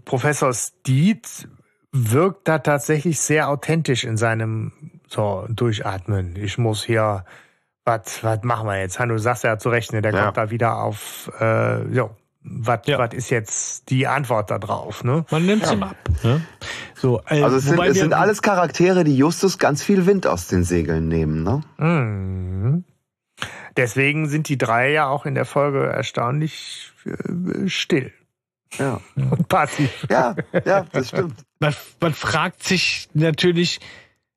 Professor 0.05 0.53
Steed 0.53 1.49
wirkt 1.93 2.49
da 2.49 2.59
tatsächlich 2.59 3.21
sehr 3.21 3.49
authentisch 3.49 4.05
in 4.05 4.17
seinem 4.17 4.73
so 5.07 5.47
Durchatmen. 5.49 6.37
Ich 6.37 6.59
muss 6.59 6.83
hier, 6.83 7.25
was 7.85 8.25
was 8.25 8.43
machen 8.43 8.67
wir 8.67 8.81
jetzt? 8.81 8.99
Du 8.99 9.19
sagst 9.19 9.45
ja 9.45 9.59
zu 9.59 9.69
Recht, 9.69 9.93
ne, 9.93 10.03
der 10.03 10.13
ja. 10.13 10.25
kommt 10.25 10.37
da 10.37 10.51
wieder 10.51 10.79
auf, 10.79 11.31
äh, 11.41 11.83
jo, 11.89 12.11
was 12.45 12.81
ja. 12.87 13.03
ist 13.07 13.31
jetzt 13.31 13.91
die 13.91 14.07
Antwort 14.07 14.51
da 14.51 14.59
drauf? 14.59 15.03
Ne? 15.03 15.25
Man 15.31 15.47
nimmt 15.47 15.63
es 15.63 15.71
ja. 15.71 15.77
ihm 15.77 15.83
ab. 15.83 15.97
Ne? 16.23 16.45
So, 16.95 17.21
äh, 17.29 17.43
also 17.43 17.57
es 17.57 17.65
sind, 17.65 17.81
es 17.81 17.99
sind 17.99 18.13
alles 18.13 18.43
Charaktere, 18.43 19.05
die 19.05 19.17
Justus 19.17 19.59
ganz 19.59 19.83
viel 19.83 20.07
Wind 20.07 20.27
aus 20.27 20.49
den 20.49 20.65
Segeln 20.65 21.09
nehmen. 21.09 21.43
Ne? 21.43 21.63
Mhm. 21.79 22.85
Deswegen 23.77 24.29
sind 24.29 24.49
die 24.49 24.59
drei 24.59 24.93
ja 24.93 25.09
auch 25.09 25.27
in 25.27 25.35
der 25.35 25.47
Folge 25.47 25.87
erstaunlich 25.87 26.93
äh, 27.07 27.69
still. 27.69 28.13
Ja. 28.79 29.01
Und 29.17 29.49
passiv. 29.49 30.07
Ja, 30.11 30.35
ja, 30.65 30.85
das 30.93 31.09
stimmt. 31.09 31.35
Man, 31.61 31.75
man 32.01 32.13
fragt 32.13 32.63
sich 32.63 33.09
natürlich, 33.15 33.81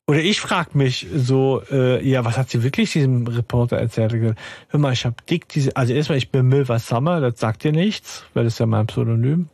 oder 0.07 0.19
ich 0.19 0.39
frage 0.39 0.69
mich 0.73 1.05
so, 1.13 1.61
äh, 1.69 2.07
ja, 2.07 2.23
was 2.23 2.37
hat 2.37 2.49
sie 2.49 2.63
wirklich 2.63 2.93
diesem 2.93 3.27
Reporter 3.27 3.77
erzählt? 3.77 4.13
Hör 4.13 4.79
mal, 4.79 4.93
ich 4.93 5.05
habe 5.05 5.17
dick 5.29 5.49
diese, 5.49 5.75
also 5.75 5.93
erstmal, 5.93 6.17
ich 6.17 6.31
bin 6.31 6.47
Milva 6.47 6.79
Summer, 6.79 7.19
das 7.19 7.39
sagt 7.39 7.63
dir 7.65 7.73
nichts, 7.73 8.23
weil 8.33 8.45
das 8.45 8.53
ist 8.53 8.59
ja 8.59 8.65
mein 8.65 8.87
Pseudonym. 8.87 9.49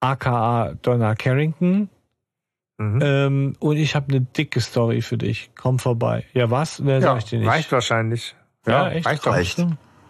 AKA 0.00 0.74
Donna 0.82 1.14
Carrington. 1.16 1.88
Mhm. 2.78 3.00
Ähm, 3.02 3.56
und 3.58 3.76
ich 3.76 3.94
habe 3.94 4.08
eine 4.10 4.20
dicke 4.20 4.60
Story 4.60 5.00
für 5.00 5.16
dich. 5.16 5.50
Komm 5.56 5.78
vorbei. 5.78 6.24
Ja, 6.34 6.50
was? 6.50 6.78
Mehr 6.78 6.96
ja, 6.96 7.00
sag 7.00 7.18
ich 7.18 7.24
dir 7.24 7.38
nicht. 7.40 7.48
reicht 7.48 7.72
wahrscheinlich. 7.72 8.36
Ja, 8.66 8.90
echt? 8.90 9.06
reicht 9.06 9.26
doch. 9.26 9.32
Reicht. 9.32 9.64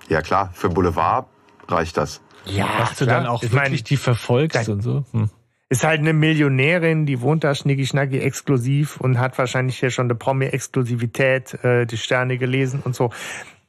Ja, 0.08 0.20
klar, 0.20 0.50
für 0.52 0.68
Boulevard 0.68 1.26
reicht 1.68 1.96
das. 1.96 2.20
Ja, 2.46 2.68
Dass 2.78 2.98
du 2.98 3.06
klar. 3.06 3.20
dann 3.20 3.26
auch 3.26 3.42
ich 3.42 3.52
wirklich 3.52 3.80
mein, 3.80 3.84
die 3.84 3.96
verfolgst 3.96 4.68
und 4.68 4.82
so. 4.82 5.04
Hm. 5.12 5.30
Ist 5.68 5.84
halt 5.84 6.00
eine 6.00 6.12
Millionärin, 6.12 7.06
die 7.06 7.20
wohnt 7.20 7.44
da 7.44 7.54
schnicki-schnacki 7.54 8.20
exklusiv 8.20 9.00
und 9.00 9.18
hat 9.18 9.38
wahrscheinlich 9.38 9.78
hier 9.78 9.90
schon 9.90 10.06
eine 10.06 10.14
Promi-Exklusivität, 10.14 11.54
äh, 11.64 11.86
die 11.86 11.96
Sterne 11.96 12.38
gelesen 12.38 12.80
und 12.84 12.94
so. 12.94 13.10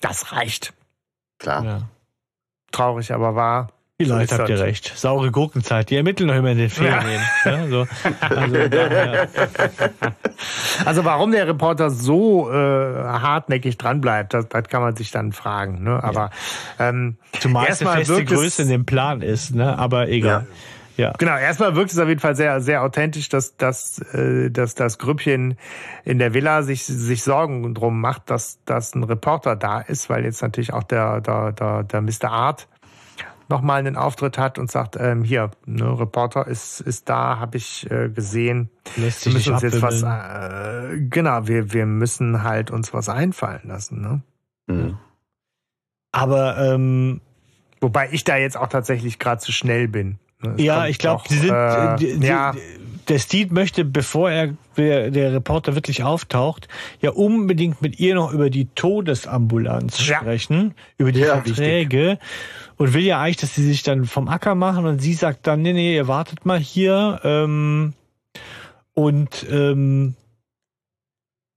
Das 0.02 0.32
reicht. 0.32 0.74
Klar. 1.40 1.66
Ja. 1.66 1.90
Traurig, 2.72 3.14
aber 3.14 3.36
wahr. 3.36 3.70
Vielleicht 3.98 4.34
ist 4.34 4.40
habt 4.40 4.50
ihr 4.50 4.60
recht. 4.60 4.92
Saure 4.98 5.32
Gurkenzeit. 5.32 5.90
Die 5.90 5.96
ermitteln 5.96 6.28
noch 6.28 6.36
immer 6.36 6.52
in 6.52 6.58
den 6.58 6.70
Ferien. 6.70 7.22
Ja. 7.46 7.68
so. 7.70 7.88
also, 8.20 8.68
daher, 8.68 9.30
Also 10.86 11.06
warum 11.06 11.32
der 11.32 11.48
Reporter 11.48 11.90
so 11.90 12.52
äh, 12.52 12.56
hartnäckig 12.56 13.78
dranbleibt, 13.78 14.34
das, 14.34 14.50
das 14.50 14.68
kann 14.68 14.82
man 14.82 14.98
sich 14.98 15.12
dann 15.12 15.32
fragen. 15.32 15.84
Ne? 15.84 16.04
Aber 16.04 16.32
ähm, 16.78 17.16
zumal 17.40 17.68
es 17.70 17.82
eine 17.82 17.90
erstmal 17.90 18.06
feste 18.06 18.26
Größe 18.26 18.64
in 18.64 18.68
dem 18.68 18.86
Plan 18.86 19.22
ist, 19.22 19.56
ne? 19.56 19.78
Aber 19.78 20.10
egal. 20.10 20.46
Ja. 20.50 20.56
Genau, 21.18 21.36
erstmal 21.36 21.76
wirkt 21.76 21.92
es 21.92 22.00
auf 22.00 22.08
jeden 22.08 22.20
Fall 22.20 22.36
sehr, 22.36 22.62
sehr 22.62 22.84
authentisch, 22.84 23.30
dass, 23.30 23.58
dass, 23.58 24.00
äh, 24.14 24.50
dass 24.50 24.76
das 24.76 24.98
Grüppchen 24.98 25.58
in 26.04 26.20
der 26.20 26.34
Villa 26.34 26.64
sich, 26.64 26.86
sich 26.86 27.24
Sorgen 27.24 27.74
drum 27.74 28.00
macht, 28.00 28.30
dass, 28.30 28.64
dass 28.66 28.96
ein 28.96 29.04
Reporter 29.04 29.56
da 29.56 29.82
ist, 29.82 30.10
weil 30.10 30.24
jetzt 30.24 30.42
natürlich 30.42 30.74
auch 30.74 30.84
der, 30.84 31.22
der, 31.22 31.52
der, 31.52 31.84
der 31.84 32.02
Mr. 32.02 32.32
Art 32.32 32.68
nochmal 33.48 33.80
einen 33.80 33.96
Auftritt 33.96 34.38
hat 34.38 34.58
und 34.58 34.72
sagt, 34.72 34.98
ähm, 35.00 35.24
hier, 35.24 35.52
ne, 35.66 36.00
Reporter 36.00 36.48
ist, 36.48 36.80
ist 36.82 37.10
da, 37.10 37.40
habe 37.40 37.58
ich 37.58 37.90
äh, 37.92 38.10
gesehen. 38.10 38.70
Lässt 38.96 39.26
Wir 39.26 39.34
müssen 39.34 39.54
uns 39.54 39.62
jetzt 39.62 39.82
was, 39.82 40.02
äh, 40.02 41.00
genau, 41.10 41.48
wir, 41.48 41.72
wir 41.72 41.86
müssen 41.86 42.44
halt 42.44 42.72
uns 42.72 42.94
was 42.94 43.08
einfallen 43.08 43.62
lassen. 43.66 44.02
Ne? 44.02 44.22
Mhm. 44.68 44.98
Aber 46.12 46.58
ähm, 46.58 47.22
Wobei 47.86 48.10
ich 48.12 48.24
da 48.24 48.36
jetzt 48.36 48.58
auch 48.58 48.68
tatsächlich 48.68 49.20
gerade 49.20 49.40
zu 49.40 49.52
schnell 49.52 49.88
bin. 49.88 50.18
Ne? 50.42 50.54
Es 50.58 50.64
ja, 50.64 50.88
ich 50.88 50.98
glaube, 50.98 51.24
sie 51.28 51.38
sind. 51.40 51.52
äh, 51.54 51.96
die, 51.98 52.20
die, 52.20 52.28
ja, 52.28 52.54
Der 53.08 53.20
Steve 53.20 53.54
möchte, 53.54 53.86
bevor 53.86 54.30
er 54.32 54.54
der, 54.78 55.12
der 55.12 55.32
Reporter 55.34 55.76
wirklich 55.76 56.04
auftaucht, 56.04 56.68
ja 57.02 57.12
unbedingt 57.12 57.82
mit 57.82 58.00
ihr 58.00 58.16
noch 58.16 58.34
über 58.34 58.50
die 58.50 58.66
Todesambulanz 58.76 60.06
Ja. 60.08 60.20
sprechen, 60.20 60.74
über 60.98 61.12
die 61.12 61.20
Ja, 61.22 61.42
Verträge 61.42 62.20
und 62.78 62.94
will 62.94 63.04
ja 63.04 63.22
eigentlich, 63.22 63.38
dass 63.38 63.56
sie 63.56 63.64
sich 63.66 63.84
dann 63.84 64.06
vom 64.06 64.28
Acker 64.28 64.56
machen 64.56 64.86
und 64.86 65.00
sie 65.02 65.14
sagt 65.14 65.48
dann, 65.48 65.62
nee, 65.62 65.74
nee, 65.74 65.96
ihr 65.96 66.08
wartet 66.08 66.46
mal 66.46 66.60
hier 66.60 67.22
ähm, 67.24 67.94
und 68.94 69.46
ähm, 69.50 70.16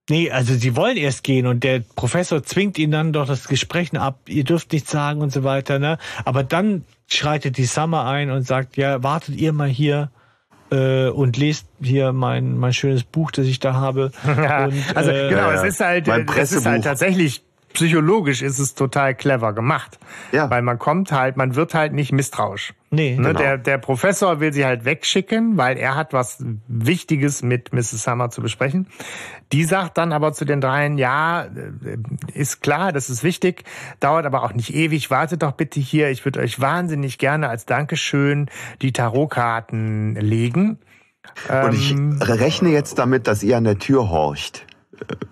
Nee, 0.08 0.30
also 0.30 0.54
sie 0.54 0.74
wollen 0.74 0.96
erst 0.96 1.22
gehen 1.22 1.46
und 1.46 1.64
der 1.64 1.80
Professor 1.94 2.42
zwingt 2.42 2.78
ihnen 2.78 2.92
dann 2.92 3.12
doch 3.12 3.26
das 3.26 3.46
Gespräch 3.46 3.92
ab, 3.94 4.20
ihr 4.26 4.44
dürft 4.44 4.72
nichts 4.72 4.90
sagen 4.90 5.20
und 5.20 5.32
so 5.32 5.44
weiter, 5.44 5.78
ne? 5.78 5.98
Aber 6.24 6.44
dann 6.44 6.84
schreitet 7.06 7.58
die 7.58 7.66
Summer 7.66 8.06
ein 8.06 8.30
und 8.30 8.46
sagt, 8.46 8.76
ja, 8.76 9.02
wartet 9.02 9.36
ihr 9.36 9.52
mal 9.52 9.68
hier 9.68 10.10
äh, 10.70 11.08
und 11.08 11.36
lest 11.36 11.66
hier 11.82 12.12
mein, 12.12 12.56
mein 12.56 12.72
schönes 12.72 13.04
Buch, 13.04 13.30
das 13.30 13.46
ich 13.46 13.60
da 13.60 13.74
habe. 13.74 14.12
Und, 14.24 14.96
also 14.96 15.10
äh, 15.10 15.28
genau, 15.30 15.50
ja, 15.50 15.54
es 15.54 15.64
ist 15.64 15.80
halt, 15.80 16.06
mein 16.06 16.28
es 16.36 16.52
ist 16.52 16.66
halt 16.66 16.84
tatsächlich 16.84 17.42
psychologisch 17.72 18.42
ist 18.42 18.58
es 18.58 18.74
total 18.74 19.14
clever 19.14 19.52
gemacht, 19.52 19.98
Ja. 20.32 20.50
weil 20.50 20.62
man 20.62 20.78
kommt 20.78 21.12
halt, 21.12 21.36
man 21.36 21.54
wird 21.54 21.74
halt 21.74 21.92
nicht 21.92 22.12
misstrauisch. 22.12 22.74
Nee, 22.90 23.16
Ne, 23.16 23.28
Genau. 23.28 23.38
der, 23.38 23.58
der 23.58 23.78
Professor 23.78 24.40
will 24.40 24.52
sie 24.52 24.64
halt 24.64 24.84
wegschicken, 24.86 25.56
weil 25.58 25.76
er 25.76 25.94
hat 25.94 26.12
was 26.14 26.42
Wichtiges 26.68 27.42
mit 27.42 27.72
Mrs. 27.72 28.02
Summer 28.02 28.30
zu 28.30 28.40
besprechen. 28.40 28.86
Die 29.52 29.64
sagt 29.64 29.98
dann 29.98 30.12
aber 30.12 30.32
zu 30.32 30.44
den 30.44 30.60
dreien, 30.60 30.96
ja, 30.98 31.44
äh, 31.44 31.48
ist 32.32 32.62
klar, 32.62 32.92
das 32.92 33.10
ist 33.10 33.22
wichtig, 33.24 33.64
dauert 34.00 34.24
aber 34.26 34.42
auch 34.42 34.54
nicht 34.54 34.74
ewig, 34.74 35.10
wartet 35.10 35.42
doch 35.42 35.52
bitte 35.52 35.80
hier, 35.80 36.10
ich 36.10 36.24
würde 36.24 36.40
euch 36.40 36.60
wahnsinnig 36.60 37.18
gerne 37.18 37.48
als 37.48 37.66
Dankeschön 37.66 38.48
die 38.82 38.92
Tarotkarten 38.92 40.14
legen. 40.16 40.78
Und 41.62 41.74
ich 41.74 41.90
Ähm, 41.92 42.18
rechne 42.22 42.70
jetzt 42.70 42.98
damit, 42.98 43.26
dass 43.26 43.42
ihr 43.42 43.56
an 43.58 43.64
der 43.64 43.78
Tür 43.78 44.08
horcht, 44.08 44.64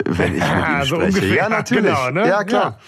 wenn 0.04 0.34
ich 0.36 0.40
mit 0.40 0.40
Ja, 0.48 0.80
ihm 0.80 0.86
so 0.86 0.96
spreche. 0.96 1.06
ungefähr, 1.06 1.34
Ja, 1.36 1.48
natürlich. 1.48 1.84
genau, 1.86 2.10
ne? 2.10 2.28
Ja, 2.28 2.44
klar. 2.44 2.78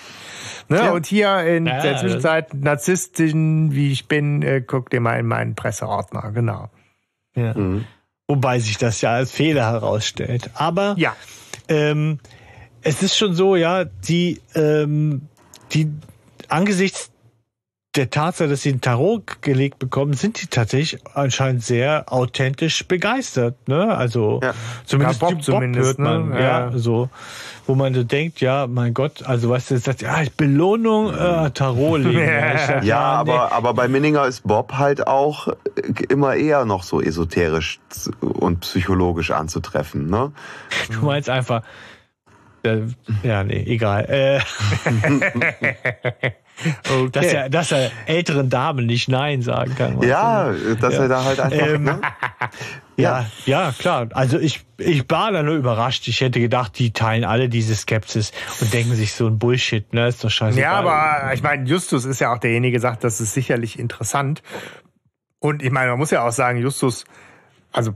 Ne? 0.68 0.76
Ja. 0.76 0.90
Und 0.90 1.06
hier 1.06 1.38
in 1.44 1.66
Ja, 1.66 1.80
der 1.80 1.96
Zwischenzeit, 1.98 2.52
Narzisstin, 2.54 3.72
wie 3.74 3.90
ich 3.92 4.06
bin, 4.06 4.42
äh, 4.42 4.60
guck 4.60 4.90
dir 4.90 5.00
mal 5.00 5.18
in 5.18 5.26
meinen 5.26 5.54
Presseordner, 5.54 6.30
genau. 6.32 6.70
ja. 7.34 7.54
Mhm. 7.54 7.84
Wobei 8.30 8.58
sich 8.58 8.76
das 8.76 9.00
ja 9.00 9.12
als 9.14 9.32
Fehler 9.32 9.64
herausstellt. 9.72 10.50
Aber 10.52 10.94
Ja, 10.98 11.16
ähm, 11.68 12.18
es 12.82 13.02
ist 13.02 13.16
schon 13.16 13.34
so, 13.34 13.56
ja, 13.56 13.84
die, 13.84 14.42
ähm, 14.54 15.22
die 15.72 15.90
angesichts 16.50 17.10
der 17.98 18.10
Tatsache, 18.10 18.48
dass 18.48 18.62
sie 18.62 18.70
ein 18.70 18.80
Tarot 18.80 19.42
gelegt 19.42 19.78
bekommen, 19.78 20.14
sind 20.14 20.40
die 20.40 20.46
tatsächlich 20.46 21.00
anscheinend 21.14 21.64
sehr 21.64 22.04
authentisch 22.12 22.86
begeistert. 22.86 23.68
Ne? 23.68 23.94
Also 23.94 24.40
Ja. 24.42 24.54
zumindest 24.86 25.20
Ja, 25.20 25.26
Bob 25.28 25.34
Bob 25.36 25.44
zumindest, 25.44 25.86
hört 25.86 25.98
man, 25.98 26.28
ne? 26.30 26.40
ja. 26.40 26.70
Ja. 26.70 26.78
so, 26.78 27.10
wo 27.66 27.74
man 27.74 27.92
so 27.94 28.04
denkt, 28.04 28.40
ja, 28.40 28.66
mein 28.66 28.94
Gott, 28.94 29.24
also 29.24 29.50
weißt 29.50 29.72
du, 29.72 29.78
sagt, 29.78 30.00
ja, 30.02 30.16
Belohnung, 30.36 31.12
äh, 31.12 31.50
Tarot 31.50 32.00
legen. 32.04 32.18
Ja. 32.20 32.82
Ja, 32.82 33.24
nee. 33.24 33.30
aber, 33.32 33.52
aber 33.52 33.74
bei 33.74 33.88
Minninger 33.88 34.24
ist 34.26 34.44
Bob 34.46 34.74
halt 34.74 35.06
auch 35.06 35.48
äh, 35.48 35.54
immer 36.08 36.36
eher 36.36 36.64
noch 36.64 36.84
so 36.84 37.02
esoterisch 37.02 37.80
und 38.22 38.60
psychologisch 38.60 39.32
anzutreffen. 39.32 40.08
Ne? 40.08 40.32
Du 40.92 41.04
meinst 41.04 41.28
einfach, 41.28 41.62
äh, 42.62 42.78
ja, 43.24 43.42
nee, 43.44 43.64
egal. 43.66 44.04
Äh, 44.08 44.40
okay. 46.88 47.08
dass, 47.12 47.26
er, 47.26 47.48
dass 47.48 47.72
er 47.72 47.90
älteren 48.06 48.50
Damen 48.50 48.86
nicht 48.86 49.08
Nein 49.08 49.42
sagen 49.42 49.74
kann. 49.74 49.94
weißt 49.96 50.04
du? 50.04 50.08
Ja, 50.08 50.52
dass 50.80 50.94
Ja. 50.94 51.00
er 51.02 51.08
da 51.08 51.24
halt 51.24 51.40
einfach. 51.40 51.66
Ähm, 51.66 51.84
ne? 51.84 52.00
Ja, 52.96 53.26
ja, 53.46 53.72
klar. 53.78 54.08
Also 54.12 54.40
ich, 54.40 54.64
ich 54.76 55.08
war 55.08 55.30
da 55.30 55.44
nur 55.44 55.54
überrascht. 55.54 56.08
Ich 56.08 56.20
hätte 56.20 56.40
gedacht, 56.40 56.76
die 56.80 56.92
teilen 56.92 57.24
alle 57.24 57.48
diese 57.48 57.76
Skepsis 57.76 58.32
und 58.60 58.74
denken 58.74 58.92
sich 58.96 59.12
so 59.14 59.28
ein 59.28 59.38
Bullshit, 59.38 59.92
ne? 59.94 60.08
Ist 60.08 60.24
doch 60.24 60.30
scheiße. 60.30 60.58
Ja, 60.58 60.72
aber 60.72 61.32
ich 61.32 61.40
meine, 61.40 61.64
Justus 61.64 62.04
ist 62.04 62.18
ja 62.20 62.32
auch 62.34 62.38
derjenige, 62.38 62.72
der 62.72 62.80
sagt, 62.80 63.04
das 63.04 63.20
ist 63.20 63.34
sicherlich 63.34 63.78
interessant. 63.78 64.42
Und 65.38 65.62
ich 65.62 65.70
meine, 65.70 65.90
man 65.90 65.98
muss 66.00 66.10
ja 66.10 66.26
auch 66.26 66.32
sagen, 66.32 66.58
Justus, 66.58 67.04
also, 67.70 67.94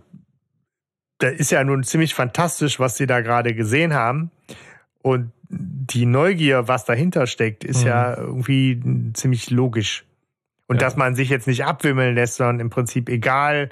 der 1.21 1.33
ist 1.33 1.51
ja 1.51 1.65
nun 1.65 1.83
ziemlich 1.83 2.15
fantastisch, 2.15 2.79
was 2.79 2.97
sie 2.97 3.07
da 3.09 3.23
gerade 3.23 3.55
gesehen 3.55 3.95
haben. 3.95 4.31
Und 5.03 5.33
die 5.49 6.07
Neugier, 6.07 6.67
was 6.69 6.85
dahinter 6.85 7.27
steckt, 7.27 7.65
ist 7.65 7.83
Mhm. 7.83 7.87
ja 7.89 8.17
irgendwie 8.17 8.81
ziemlich 9.15 9.51
logisch. 9.51 10.05
Und 10.69 10.77
Ja. 10.81 10.87
dass 10.87 10.97
man 10.97 11.15
sich 11.15 11.29
jetzt 11.29 11.47
nicht 11.47 11.65
abwimmeln 11.65 12.15
lässt, 12.15 12.37
sondern 12.37 12.61
im 12.61 12.71
Prinzip 12.71 13.09
egal 13.11 13.69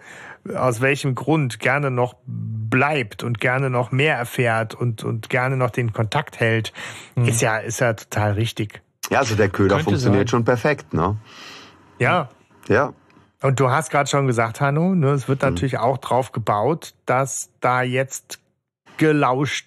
aus 0.55 0.81
welchem 0.81 1.15
Grund 1.15 1.59
gerne 1.61 1.91
noch 1.91 2.15
bleibt 2.27 3.23
und 3.23 3.41
gerne 3.41 3.71
noch 3.71 3.93
mehr 3.93 4.17
erfährt 4.17 4.75
und, 4.75 5.05
und 5.05 5.29
gerne 5.31 5.57
noch 5.57 5.71
den 5.71 5.93
Kontakt 5.93 6.41
hält, 6.41 6.73
Mhm. 7.15 7.27
ist 7.29 7.41
ja, 7.43 7.59
ist 7.59 7.81
ja 7.81 7.93
total 7.95 8.33
richtig. 8.33 8.83
Ja, 9.11 9.19
also 9.21 9.35
der 9.35 9.49
Köder 9.49 9.77
Könnte 9.77 9.85
funktioniert 9.85 10.29
sein. 10.29 10.39
schon 10.39 10.45
perfekt, 10.45 10.93
ne? 10.95 11.17
Ja. 11.99 12.29
Ja. 12.69 12.93
Und 13.43 13.59
du 13.61 13.71
hast 13.71 13.91
gerade 13.91 14.09
schon 14.09 14.27
gesagt, 14.27 14.61
Hanno, 14.61 14.95
ne, 14.95 15.09
es 15.13 15.27
wird 15.29 15.41
natürlich 15.43 15.79
auch 15.79 15.99
drauf 15.99 16.33
gebaut, 16.33 16.95
dass 17.07 17.51
da 17.61 17.83
jetzt 17.83 18.39
gelauscht 18.99 19.67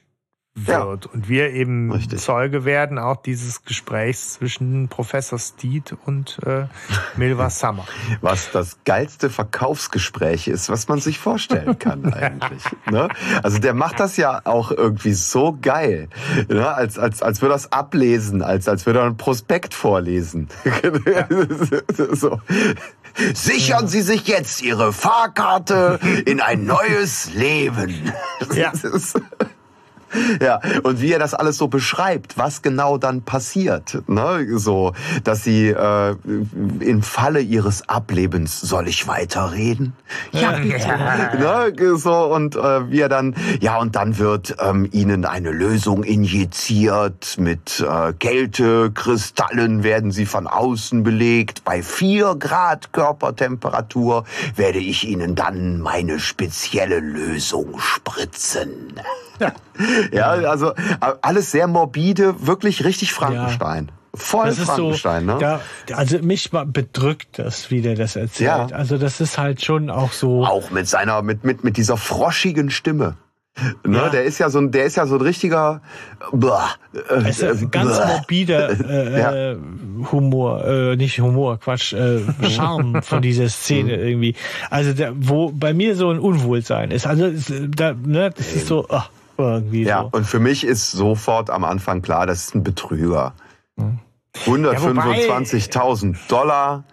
Ja. 0.55 0.85
wird. 0.85 1.07
Und 1.07 1.27
wir 1.27 1.49
eben 1.49 1.91
Richtig. 1.91 2.21
Zeuge 2.21 2.63
werden 2.63 2.99
auch 2.99 3.17
dieses 3.17 3.63
Gesprächs 3.63 4.33
zwischen 4.33 4.87
Professor 4.87 5.39
Steed 5.39 5.95
und 6.05 6.37
äh, 6.45 6.67
Milva 7.17 7.49
Summer. 7.49 7.85
Was 8.21 8.51
das 8.51 8.77
geilste 8.85 9.31
Verkaufsgespräch 9.31 10.47
ist, 10.47 10.69
was 10.69 10.87
man 10.87 10.99
sich 10.99 11.17
vorstellen 11.17 11.79
kann 11.79 12.13
eigentlich. 12.13 12.61
Ne? 12.89 13.07
Also 13.41 13.57
der 13.57 13.73
macht 13.73 13.99
das 13.99 14.15
ja 14.15 14.41
auch 14.43 14.69
irgendwie 14.71 15.13
so 15.13 15.57
geil, 15.59 16.09
ne? 16.47 16.71
als, 16.71 16.99
als, 16.99 17.23
als 17.23 17.41
würde 17.41 17.55
er 17.55 17.57
es 17.57 17.71
ablesen, 17.71 18.43
als, 18.43 18.67
als 18.67 18.85
würde 18.85 18.99
er 18.99 19.05
ein 19.05 19.17
Prospekt 19.17 19.73
vorlesen. 19.73 20.49
so. 22.11 22.39
Sichern 23.33 23.87
Sie 23.87 24.01
sich 24.01 24.27
jetzt 24.27 24.61
Ihre 24.61 24.93
Fahrkarte 24.93 25.99
in 26.25 26.41
ein 26.41 26.65
neues 26.65 27.33
Leben. 27.33 28.11
Ja. 28.53 28.71
Ja, 30.41 30.59
und 30.83 31.01
wie 31.01 31.11
er 31.11 31.19
das 31.19 31.33
alles 31.33 31.57
so 31.57 31.67
beschreibt, 31.67 32.37
was 32.37 32.61
genau 32.61 32.97
dann 32.97 33.21
passiert, 33.21 34.01
ne, 34.07 34.45
so, 34.57 34.93
dass 35.23 35.43
sie 35.43 35.69
äh, 35.69 36.15
im 36.79 37.01
Falle 37.01 37.39
ihres 37.39 37.87
Ablebens 37.89 38.61
soll 38.61 38.87
ich 38.87 39.07
weiterreden? 39.07 39.93
Ja, 40.31 40.51
bitte. 40.59 40.87
ne, 41.37 41.97
so 41.97 42.33
und 42.33 42.55
äh, 42.55 42.89
wie 42.89 43.01
er 43.01 43.09
dann, 43.09 43.35
ja 43.59 43.77
und 43.77 43.95
dann 43.95 44.17
wird 44.17 44.55
ähm, 44.59 44.87
ihnen 44.91 45.25
eine 45.25 45.51
Lösung 45.51 46.03
injiziert 46.03 47.37
mit 47.37 47.79
äh, 47.79 48.13
Kältekristallen 48.13 49.83
werden 49.83 50.11
sie 50.11 50.25
von 50.25 50.47
außen 50.47 51.03
belegt. 51.03 51.63
Bei 51.63 51.81
vier 51.81 52.35
Grad 52.35 52.93
Körpertemperatur 52.93 54.25
werde 54.55 54.79
ich 54.79 55.07
ihnen 55.07 55.35
dann 55.35 55.79
meine 55.79 56.19
spezielle 56.19 56.99
Lösung 56.99 57.79
spritzen. 57.79 58.99
Ja, 60.11 60.29
also 60.29 60.73
alles 61.21 61.51
sehr 61.51 61.67
morbide, 61.67 62.45
wirklich 62.45 62.83
richtig 62.85 63.11
Frankenstein. 63.11 63.87
Ja. 63.87 63.93
Voll 64.15 64.45
das 64.45 64.59
Frankenstein, 64.59 65.25
so, 65.25 65.33
ne? 65.33 65.39
Da, 65.39 65.95
also 65.95 66.19
mich 66.19 66.51
bedrückt 66.51 67.39
das, 67.39 67.71
wie 67.71 67.81
der 67.81 67.95
das 67.95 68.15
erzählt. 68.15 68.69
Ja. 68.69 68.77
Also 68.77 68.99
das 68.99 69.19
ist 69.19 69.39
halt 69.39 69.63
schon 69.63 69.89
auch 69.89 70.11
so. 70.11 70.45
Auch 70.45 70.69
mit 70.69 70.87
seiner, 70.87 71.23
mit, 71.23 71.43
mit, 71.43 71.63
mit 71.63 71.77
dieser 71.77 71.97
froschigen 71.97 72.69
Stimme. 72.69 73.17
Ne, 73.85 73.97
ja. 73.97 74.09
Der 74.09 74.23
ist 74.23 74.39
ja 74.39 74.49
so 74.49 74.59
ein, 74.59 74.71
der 74.71 74.85
ist 74.85 74.97
ja 74.97 75.05
so 75.05 75.15
ein 75.15 75.21
richtiger 75.21 75.81
blah, 76.31 76.71
äh, 77.09 77.29
ist 77.29 77.43
ein 77.43 77.69
ganz 77.69 77.97
blah. 77.97 78.07
morbider 78.07 78.69
äh, 78.89 79.19
ja. 79.19 79.55
Humor, 80.11 80.65
äh, 80.65 80.95
nicht 80.95 81.19
Humor, 81.19 81.59
Quatsch, 81.59 81.93
äh, 81.93 82.21
Charme 82.49 83.01
von 83.03 83.21
dieser 83.21 83.49
Szene 83.49 83.97
mhm. 83.97 84.03
irgendwie. 84.03 84.35
Also 84.71 84.93
der, 84.93 85.13
wo 85.15 85.51
bei 85.51 85.73
mir 85.73 85.95
so 85.95 86.09
ein 86.09 86.17
Unwohlsein 86.17 86.89
ist. 86.89 87.05
Also 87.05 87.31
da, 87.67 87.93
ne, 87.93 88.31
das 88.35 88.53
ist 88.53 88.67
so. 88.67 88.87
Oh. 88.89 89.01
Irgendwie 89.37 89.83
ja, 89.83 90.03
so. 90.03 90.09
und 90.11 90.25
für 90.25 90.39
mich 90.39 90.63
ist 90.63 90.91
sofort 90.91 91.49
am 91.49 91.63
Anfang 91.63 92.01
klar, 92.01 92.25
das 92.25 92.45
ist 92.45 92.55
ein 92.55 92.63
Betrüger. 92.63 93.33
Hm. 93.77 93.99
125.000 94.45 96.15
Dollar, 96.27 96.85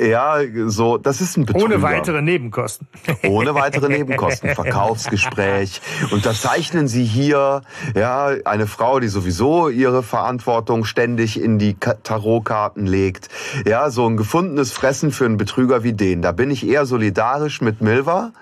ja, 0.00 0.38
so, 0.66 0.98
das 0.98 1.20
ist 1.20 1.36
ein 1.36 1.46
Betrüger. 1.46 1.66
Ohne 1.66 1.82
weitere 1.82 2.20
Nebenkosten. 2.22 2.88
Ohne 3.22 3.54
weitere 3.54 3.88
Nebenkosten, 3.88 4.52
Verkaufsgespräch. 4.54 5.80
Unterzeichnen 6.10 6.88
Sie 6.88 7.04
hier, 7.04 7.62
ja, 7.94 8.32
eine 8.44 8.66
Frau, 8.66 8.98
die 8.98 9.06
sowieso 9.06 9.68
ihre 9.68 10.02
Verantwortung 10.02 10.84
ständig 10.84 11.40
in 11.40 11.60
die 11.60 11.74
Tarotkarten 11.74 12.86
legt. 12.86 13.28
Ja, 13.64 13.90
so 13.90 14.04
ein 14.06 14.16
gefundenes 14.16 14.72
Fressen 14.72 15.12
für 15.12 15.24
einen 15.24 15.36
Betrüger 15.36 15.84
wie 15.84 15.92
den. 15.92 16.20
Da 16.20 16.32
bin 16.32 16.50
ich 16.50 16.66
eher 16.66 16.84
solidarisch 16.84 17.60
mit 17.60 17.80
Milva 17.80 18.32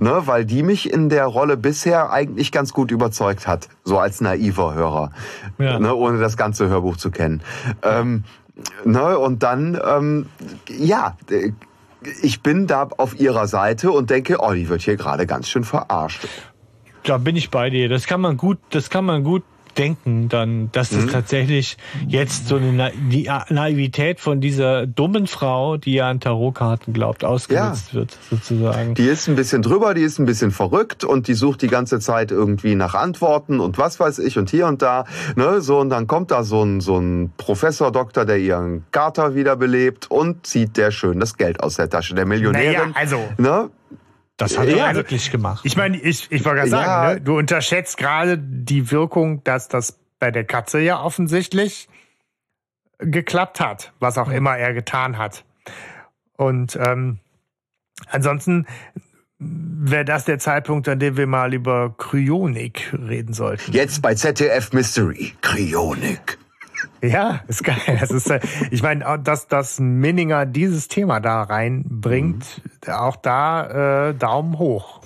ne, 0.00 0.22
weil 0.24 0.44
die 0.44 0.62
mich 0.62 0.90
in 0.92 1.08
der 1.08 1.26
Rolle 1.26 1.56
bisher 1.56 2.10
eigentlich 2.10 2.52
ganz 2.52 2.72
gut 2.72 2.90
überzeugt 2.90 3.46
hat, 3.46 3.68
so 3.84 3.98
als 3.98 4.20
naiver 4.20 4.74
Hörer, 4.74 5.12
ja. 5.58 5.78
ne, 5.78 5.94
ohne 5.94 6.18
das 6.18 6.36
ganze 6.36 6.68
Hörbuch 6.68 6.96
zu 6.96 7.10
kennen. 7.10 7.42
Ähm, 7.82 8.24
ne, 8.84 9.18
und 9.18 9.42
dann, 9.42 9.80
ähm, 9.84 10.26
ja, 10.68 11.16
ich 12.22 12.42
bin 12.42 12.66
da 12.66 12.88
auf 12.96 13.18
ihrer 13.18 13.46
Seite 13.46 13.90
und 13.90 14.10
denke, 14.10 14.38
oh, 14.40 14.52
die 14.52 14.68
wird 14.68 14.82
hier 14.82 14.96
gerade 14.96 15.26
ganz 15.26 15.48
schön 15.48 15.64
verarscht. 15.64 16.26
Da 17.02 17.18
bin 17.18 17.36
ich 17.36 17.50
bei 17.50 17.68
dir. 17.70 17.88
Das 17.88 18.06
kann 18.06 18.20
man 18.20 18.36
gut, 18.36 18.58
das 18.70 18.88
kann 18.88 19.04
man 19.04 19.24
gut 19.24 19.42
denken 19.74 20.28
dann, 20.28 20.70
dass 20.72 20.90
das 20.90 21.04
mhm. 21.04 21.10
tatsächlich 21.10 21.76
jetzt 22.06 22.48
so 22.48 22.56
eine 22.56 22.72
Na 22.72 22.90
die 23.10 23.30
Naivität 23.50 24.20
von 24.20 24.40
dieser 24.40 24.86
dummen 24.86 25.26
Frau, 25.26 25.76
die 25.76 25.94
ja 25.94 26.08
an 26.08 26.20
Tarotkarten 26.20 26.92
glaubt, 26.92 27.24
ausgenutzt 27.24 27.88
ja. 27.88 28.00
wird, 28.00 28.18
sozusagen. 28.30 28.94
Die 28.94 29.06
ist 29.06 29.28
ein 29.28 29.36
bisschen 29.36 29.62
drüber, 29.62 29.94
die 29.94 30.02
ist 30.02 30.18
ein 30.18 30.26
bisschen 30.26 30.50
verrückt 30.50 31.04
und 31.04 31.28
die 31.28 31.34
sucht 31.34 31.62
die 31.62 31.68
ganze 31.68 32.00
Zeit 32.00 32.30
irgendwie 32.30 32.74
nach 32.74 32.94
Antworten 32.94 33.60
und 33.60 33.78
was 33.78 34.00
weiß 34.00 34.18
ich 34.20 34.38
und 34.38 34.50
hier 34.50 34.66
und 34.66 34.82
da, 34.82 35.04
ne, 35.36 35.60
so 35.60 35.78
und 35.78 35.90
dann 35.90 36.06
kommt 36.06 36.30
da 36.30 36.44
so 36.44 36.62
ein, 36.62 36.80
so 36.80 36.98
ein 36.98 37.32
Professor, 37.36 37.92
Doktor, 37.92 38.24
der 38.24 38.38
ihren 38.38 38.84
Kater 38.90 39.34
wiederbelebt 39.34 40.10
und 40.10 40.46
zieht 40.46 40.76
der 40.76 40.90
schön 40.90 41.20
das 41.20 41.36
Geld 41.36 41.62
aus 41.62 41.76
der 41.76 41.88
Tasche 41.90 42.14
der 42.14 42.26
Millionärin. 42.26 42.72
Naja, 42.72 42.92
also. 42.94 43.18
Ne? 43.38 43.70
Das 44.36 44.58
hat 44.58 44.68
er 44.68 44.94
wirklich 44.94 45.30
gemacht. 45.30 45.64
Ich 45.64 45.76
meine, 45.76 45.96
ich, 45.96 46.30
ich 46.30 46.44
wollte 46.44 46.58
gerade 46.58 46.70
sagen, 46.70 46.90
ja. 46.90 47.14
ne, 47.14 47.20
du 47.20 47.38
unterschätzt 47.38 47.96
gerade 47.96 48.36
die 48.38 48.90
Wirkung, 48.90 49.44
dass 49.44 49.68
das 49.68 49.98
bei 50.18 50.30
der 50.30 50.44
Katze 50.44 50.80
ja 50.80 51.00
offensichtlich 51.00 51.88
geklappt 52.98 53.60
hat, 53.60 53.92
was 54.00 54.18
auch 54.18 54.28
immer 54.28 54.56
er 54.56 54.72
getan 54.74 55.18
hat. 55.18 55.44
Und 56.36 56.76
ähm, 56.76 57.18
ansonsten 58.08 58.66
wäre 59.38 60.04
das 60.04 60.24
der 60.24 60.38
Zeitpunkt, 60.38 60.88
an 60.88 60.98
dem 60.98 61.16
wir 61.16 61.26
mal 61.26 61.54
über 61.54 61.94
Kryonik 61.96 62.92
reden 62.92 63.34
sollten. 63.34 63.72
Jetzt 63.72 64.02
bei 64.02 64.14
ZDF 64.14 64.72
Mystery. 64.72 65.34
Kryonik. 65.42 66.38
Ja, 67.02 67.40
ist 67.48 67.64
geil. 67.64 67.98
Das 68.00 68.10
ist, 68.10 68.30
äh, 68.30 68.40
ich 68.70 68.82
meine, 68.82 69.20
dass, 69.22 69.46
dass 69.46 69.78
Minninger 69.78 70.46
dieses 70.46 70.88
Thema 70.88 71.20
da 71.20 71.42
reinbringt, 71.42 72.62
mhm. 72.86 72.92
auch 72.92 73.16
da 73.16 74.08
äh, 74.08 74.14
Daumen 74.14 74.58
hoch. 74.58 75.00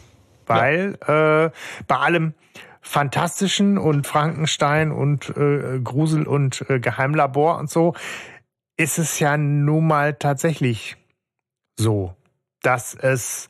Weil 0.46 0.98
ja. 1.06 1.46
äh, 1.46 1.50
bei 1.86 1.96
allem 1.96 2.34
Fantastischen 2.80 3.76
und 3.76 4.06
Frankenstein 4.06 4.92
und 4.92 5.28
äh, 5.36 5.78
Grusel 5.82 6.26
und 6.26 6.64
äh, 6.70 6.80
Geheimlabor 6.80 7.58
und 7.58 7.68
so, 7.68 7.94
ist 8.78 8.98
es 8.98 9.18
ja 9.18 9.36
nun 9.36 9.86
mal 9.86 10.14
tatsächlich 10.14 10.96
so, 11.76 12.14
dass 12.62 12.94
es 12.94 13.48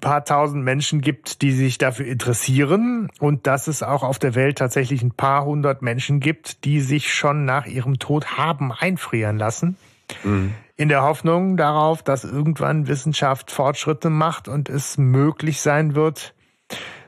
paar 0.00 0.24
tausend 0.24 0.64
Menschen 0.64 1.00
gibt, 1.00 1.42
die 1.42 1.52
sich 1.52 1.78
dafür 1.78 2.06
interessieren 2.06 3.10
und 3.18 3.46
dass 3.46 3.68
es 3.68 3.82
auch 3.82 4.02
auf 4.02 4.18
der 4.18 4.34
Welt 4.34 4.58
tatsächlich 4.58 5.02
ein 5.02 5.12
paar 5.12 5.44
hundert 5.44 5.82
Menschen 5.82 6.20
gibt, 6.20 6.64
die 6.64 6.80
sich 6.80 7.12
schon 7.12 7.44
nach 7.44 7.66
ihrem 7.66 7.98
Tod 7.98 8.36
haben 8.36 8.72
einfrieren 8.72 9.38
lassen. 9.38 9.76
Mhm. 10.24 10.54
In 10.76 10.88
der 10.88 11.02
Hoffnung 11.02 11.56
darauf, 11.56 12.02
dass 12.02 12.24
irgendwann 12.24 12.86
Wissenschaft 12.86 13.50
Fortschritte 13.50 14.10
macht 14.10 14.48
und 14.48 14.68
es 14.68 14.96
möglich 14.96 15.60
sein 15.60 15.94
wird, 15.94 16.34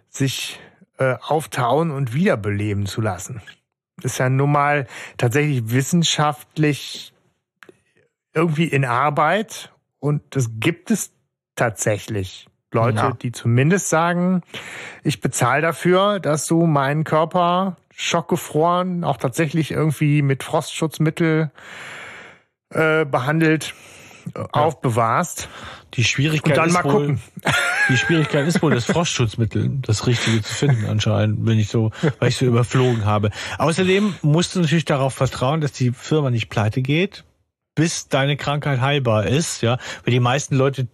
sich 0.09 0.61
äh, 0.99 1.17
auftauen 1.21 1.91
und 1.91 2.13
wiederbeleben 2.13 2.87
zu 2.87 3.01
lassen. 3.01 3.41
Ist 4.03 4.19
ja 4.19 4.29
nun 4.29 4.53
mal 4.53 4.87
tatsächlich 5.17 5.71
wissenschaftlich 5.71 7.13
irgendwie 8.35 8.67
in 8.67 8.85
Arbeit 8.85 9.73
und 9.99 10.23
das 10.31 10.51
gibt 10.59 10.91
es 10.91 11.13
tatsächlich. 11.57 12.50
Leute, 12.73 12.99
ja. 12.99 13.13
die 13.13 13.33
zumindest 13.33 13.89
sagen, 13.89 14.43
ich 15.03 15.21
bezahle 15.21 15.63
dafür, 15.63 16.21
dass 16.21 16.47
du 16.47 16.67
meinen 16.67 17.05
Körper 17.05 17.77
schockgefroren, 17.95 19.05
auch 19.05 19.17
tatsächlich 19.17 19.73
irgendwie 19.73 20.23
mit 20.23 20.43
Frostschutzmittel 20.43 21.51
äh, 22.71 23.05
behandelt, 23.05 23.75
ja. 24.35 24.47
aufbewahrst. 24.53 25.49
Die 25.95 26.05
Schwierigkeit 26.05 26.53
und 26.53 26.57
dann 26.57 26.69
ist 26.69 26.75
mal 26.75 26.85
wohl, 26.85 26.93
gucken. 26.93 27.21
Die 27.89 27.97
Schwierigkeit 27.97 28.47
ist 28.47 28.63
wohl, 28.63 28.73
das 28.73 28.85
Frostschutzmittel, 28.85 29.69
das 29.83 30.07
Richtige 30.07 30.41
zu 30.43 30.55
finden 30.55 30.87
anscheinend, 30.87 31.45
wenn 31.45 31.59
ich 31.59 31.69
so, 31.69 31.91
weil 32.21 32.29
ich 32.29 32.37
so 32.37 32.45
überflogen 32.45 33.05
habe. 33.05 33.31
Außerdem 33.59 34.15
musst 34.23 34.55
du 34.55 34.61
natürlich 34.61 34.85
darauf 34.85 35.15
vertrauen, 35.15 35.61
dass 35.61 35.73
die 35.73 35.91
Firma 35.91 36.31
nicht 36.31 36.49
pleite 36.49 36.83
geht, 36.83 37.25
bis 37.75 38.07
deine 38.07 38.37
Krankheit 38.37 38.81
heilbar 38.81 39.27
ist, 39.27 39.63
ja. 39.63 39.79
Weil 40.05 40.13
die 40.13 40.21
meisten 40.21 40.55
Leute 40.55 40.87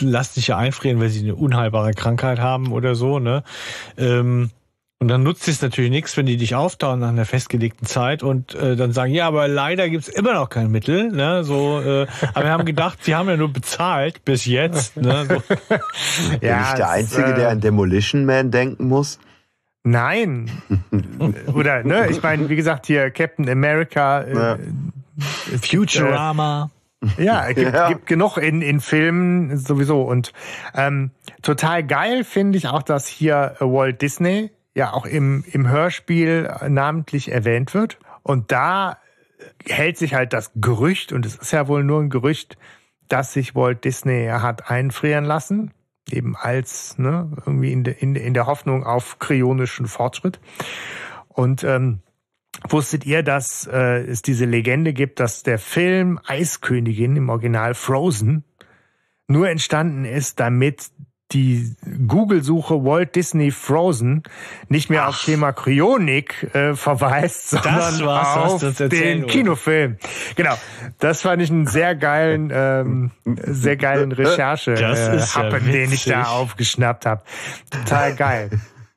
lass 0.00 0.34
dich 0.34 0.48
ja 0.48 0.56
einfrieren, 0.56 1.00
weil 1.00 1.08
sie 1.08 1.20
eine 1.20 1.34
unheilbare 1.34 1.92
Krankheit 1.92 2.38
haben 2.38 2.72
oder 2.72 2.94
so, 2.94 3.18
ne? 3.18 3.42
Ähm, 3.96 4.50
und 4.98 5.08
dann 5.08 5.22
nutzt 5.22 5.46
es 5.46 5.60
natürlich 5.60 5.90
nichts, 5.90 6.16
wenn 6.16 6.24
die 6.24 6.38
dich 6.38 6.54
auftauen 6.54 7.00
nach 7.00 7.10
einer 7.10 7.26
festgelegten 7.26 7.86
Zeit 7.86 8.22
und 8.22 8.54
äh, 8.54 8.76
dann 8.76 8.92
sagen, 8.92 9.12
ja, 9.12 9.26
aber 9.26 9.46
leider 9.46 9.90
gibt's 9.90 10.08
immer 10.08 10.32
noch 10.32 10.48
kein 10.48 10.70
Mittel. 10.70 11.12
Ne? 11.12 11.44
So, 11.44 11.80
äh, 11.82 12.06
aber 12.32 12.44
wir 12.44 12.50
haben 12.50 12.64
gedacht, 12.64 13.04
sie 13.04 13.14
haben 13.14 13.28
ja 13.28 13.36
nur 13.36 13.52
bezahlt 13.52 14.24
bis 14.24 14.46
jetzt. 14.46 14.96
Ne? 14.96 15.26
So. 15.28 15.34
ja, 16.40 16.56
Bin 16.56 16.62
ich 16.62 16.74
der 16.76 16.88
Einzige, 16.88 17.26
äh, 17.26 17.34
der 17.34 17.48
an 17.50 17.60
Demolition 17.60 18.24
Man 18.24 18.50
denken 18.50 18.88
muss? 18.88 19.18
Nein. 19.84 20.50
Oder, 21.54 21.84
ne, 21.84 22.08
ich 22.08 22.22
meine, 22.22 22.48
wie 22.48 22.56
gesagt, 22.56 22.86
hier 22.86 23.10
Captain 23.10 23.48
America, 23.50 24.22
äh, 24.22 24.34
ja. 24.34 24.58
Futurama. 25.60 26.70
Ja, 27.18 27.52
gibt, 27.52 27.74
ja. 27.74 27.88
gibt 27.88 28.06
genug 28.06 28.36
in, 28.36 28.62
in 28.62 28.80
Filmen 28.80 29.56
sowieso. 29.56 30.02
Und 30.02 30.32
ähm, 30.74 31.10
total 31.42 31.84
geil 31.84 32.24
finde 32.24 32.58
ich 32.58 32.68
auch, 32.68 32.82
dass 32.82 33.06
hier 33.06 33.56
Walt 33.60 34.02
Disney 34.02 34.50
ja 34.74 34.92
auch 34.92 35.06
im, 35.06 35.44
im 35.50 35.68
Hörspiel 35.68 36.50
namentlich 36.68 37.32
erwähnt 37.32 37.74
wird. 37.74 37.98
Und 38.22 38.52
da 38.52 38.98
hält 39.66 39.96
sich 39.98 40.14
halt 40.14 40.32
das 40.32 40.52
Gerücht, 40.54 41.12
und 41.12 41.26
es 41.26 41.36
ist 41.36 41.52
ja 41.52 41.68
wohl 41.68 41.84
nur 41.84 42.00
ein 42.00 42.10
Gerücht, 42.10 42.56
dass 43.08 43.32
sich 43.32 43.54
Walt 43.54 43.84
Disney 43.84 44.28
hat 44.30 44.70
einfrieren 44.70 45.24
lassen, 45.24 45.72
eben 46.10 46.36
als 46.36 46.98
ne, 46.98 47.30
irgendwie 47.46 47.72
in, 47.72 47.84
de, 47.84 47.94
in, 47.98 48.14
in 48.16 48.34
der 48.34 48.46
Hoffnung 48.46 48.84
auf 48.84 49.18
kryonischen 49.18 49.86
Fortschritt. 49.86 50.40
Und 51.28 51.64
ähm, 51.64 52.00
Wusstet 52.68 53.06
ihr, 53.06 53.22
dass 53.22 53.68
äh, 53.70 54.04
es 54.04 54.22
diese 54.22 54.44
Legende 54.44 54.92
gibt, 54.92 55.20
dass 55.20 55.42
der 55.42 55.58
Film 55.58 56.18
Eiskönigin 56.26 57.16
im 57.16 57.28
Original 57.28 57.74
Frozen 57.74 58.44
nur 59.28 59.48
entstanden 59.48 60.04
ist, 60.04 60.40
damit 60.40 60.90
die 61.32 61.74
Google-Suche 62.06 62.84
Walt 62.84 63.16
Disney 63.16 63.50
Frozen 63.50 64.22
nicht 64.68 64.90
mehr 64.90 65.02
Ach. 65.04 65.08
auf 65.08 65.24
Thema 65.24 65.52
Kryonik 65.52 66.54
äh, 66.54 66.74
verweist, 66.74 67.50
sondern 67.50 68.02
auf 68.06 68.60
den 68.78 69.26
Kinofilm. 69.26 69.96
Genau, 70.36 70.54
das 71.00 71.22
fand 71.22 71.42
ich 71.42 71.50
einen 71.50 71.66
sehr 71.66 71.96
geilen, 71.96 72.50
ähm, 72.52 73.10
sehr 73.24 73.76
geilen 73.76 74.12
Recherche-Happen, 74.12 75.62
äh, 75.62 75.66
ja 75.66 75.72
den 75.72 75.92
ich 75.92 76.04
da 76.04 76.24
aufgeschnappt 76.24 77.06
habe. 77.06 77.22
Total 77.70 78.14
geil. 78.14 78.50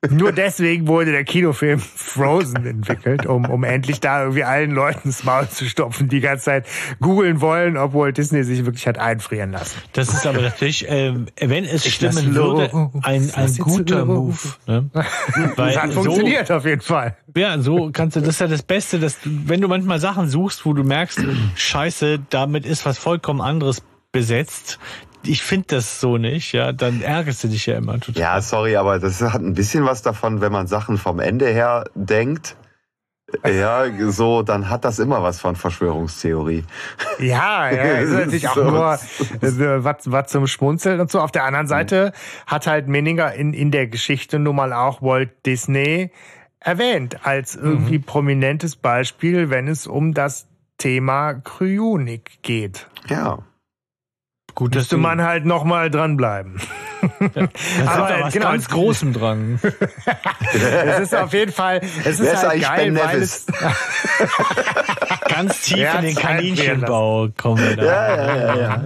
Nur 0.09 0.31
deswegen 0.31 0.87
wurde 0.87 1.11
der 1.11 1.25
Kinofilm 1.25 1.79
Frozen 1.79 2.65
entwickelt, 2.65 3.25
um, 3.25 3.49
um 3.49 3.65
endlich 3.65 3.99
da 3.99 4.21
irgendwie 4.21 4.45
allen 4.45 4.71
Leuten 4.71 5.09
ins 5.09 5.25
Maul 5.25 5.49
zu 5.49 5.65
stopfen, 5.65 6.07
die 6.07 6.21
ganze 6.21 6.45
Zeit 6.45 6.67
googeln 7.01 7.41
wollen, 7.41 7.75
obwohl 7.75 8.13
Disney 8.13 8.43
sich 8.43 8.65
wirklich 8.65 8.87
hat 8.87 8.97
einfrieren 8.97 9.51
lassen. 9.51 9.77
Das 9.91 10.07
ist 10.13 10.25
aber 10.25 10.41
natürlich, 10.41 10.85
ähm, 10.87 11.25
wenn 11.37 11.65
es 11.65 11.85
ich 11.85 11.95
stimmen 11.95 12.33
würde, 12.33 12.91
ein, 13.03 13.29
ein 13.33 13.57
guter 13.57 14.05
Move. 14.05 14.37
Ne? 14.67 14.89
Weil 15.57 15.73
das 15.73 15.83
hat 15.83 15.91
so, 15.91 16.03
funktioniert 16.03 16.49
auf 16.49 16.63
jeden 16.63 16.81
Fall. 16.81 17.17
Ja, 17.35 17.59
so 17.59 17.89
kannst 17.91 18.15
du, 18.15 18.21
das 18.21 18.29
ist 18.29 18.39
ja 18.39 18.47
das 18.47 18.63
Beste, 18.63 18.99
dass 18.99 19.19
du, 19.19 19.29
wenn 19.47 19.59
du 19.59 19.67
manchmal 19.67 19.99
Sachen 19.99 20.29
suchst, 20.29 20.65
wo 20.65 20.71
du 20.71 20.85
merkst, 20.85 21.19
scheiße, 21.55 22.19
damit 22.29 22.65
ist 22.65 22.85
was 22.85 22.97
vollkommen 22.97 23.41
anderes 23.41 23.81
besetzt, 24.13 24.79
ich 25.23 25.43
finde 25.43 25.67
das 25.69 25.99
so 25.99 26.17
nicht, 26.17 26.53
ja, 26.53 26.71
dann 26.71 27.01
ärgerst 27.01 27.43
du 27.43 27.47
dich 27.47 27.65
ja 27.65 27.77
immer 27.77 27.99
total. 27.99 28.21
Ja, 28.21 28.41
sorry, 28.41 28.75
aber 28.75 28.99
das 28.99 29.21
hat 29.21 29.41
ein 29.41 29.53
bisschen 29.53 29.85
was 29.85 30.01
davon, 30.01 30.41
wenn 30.41 30.51
man 30.51 30.67
Sachen 30.67 30.97
vom 30.97 31.19
Ende 31.19 31.47
her 31.47 31.85
denkt. 31.95 32.55
Ja, 33.45 33.85
so, 34.11 34.41
dann 34.41 34.69
hat 34.69 34.85
das 34.85 34.99
immer 34.99 35.21
was 35.21 35.39
von 35.39 35.55
Verschwörungstheorie. 35.55 36.63
Ja, 37.19 37.69
ja, 37.69 37.83
ist 37.99 38.11
natürlich 38.11 38.47
auch 38.47 38.55
nur 38.55 38.93
äh, 38.93 39.83
was, 39.83 40.11
was 40.11 40.31
zum 40.31 40.47
Schmunzeln 40.47 40.99
und 40.99 41.11
so. 41.11 41.19
Auf 41.19 41.31
der 41.31 41.43
anderen 41.43 41.67
Seite 41.67 42.13
hat 42.47 42.67
halt 42.67 42.87
Menninger 42.87 43.33
in, 43.33 43.53
in 43.53 43.71
der 43.71 43.87
Geschichte 43.87 44.39
nun 44.39 44.55
mal 44.55 44.73
auch 44.73 45.01
Walt 45.01 45.45
Disney 45.45 46.11
erwähnt 46.59 47.25
als 47.25 47.55
irgendwie 47.55 47.99
mhm. 47.99 48.03
prominentes 48.03 48.75
Beispiel, 48.75 49.49
wenn 49.49 49.67
es 49.67 49.87
um 49.87 50.13
das 50.13 50.47
Thema 50.77 51.33
Kryonik 51.33 52.41
geht. 52.41 52.87
Ja. 53.07 53.39
Gut, 54.59 54.75
müsste 54.75 54.97
man 54.97 55.21
halt 55.21 55.45
noch 55.45 55.63
mal 55.63 55.89
dranbleiben. 55.89 56.59
Ja, 57.01 57.47
aber 57.85 58.23
was 58.23 58.33
genau, 58.33 58.51
ganz 58.51 58.67
Großem 58.67 59.13
dran. 59.13 59.57
es 60.53 60.99
ist 60.99 61.15
auf 61.15 61.31
jeden 61.31 61.53
Fall, 61.53 61.79
es 62.03 62.19
ist 62.19 62.45
halt 62.45 62.61
geil, 62.61 62.93
weil 62.93 63.21
es 63.21 63.45
ganz 65.29 65.61
tief 65.61 65.87
in 65.95 66.01
den 66.01 66.15
Kaninchenbau 66.15 67.29
kommen 67.37 67.63
wir 67.63 67.77
da. 67.77 67.85
Ja, 67.85 68.15
ja, 68.17 68.35
ja, 68.35 68.55
ja. 68.57 68.83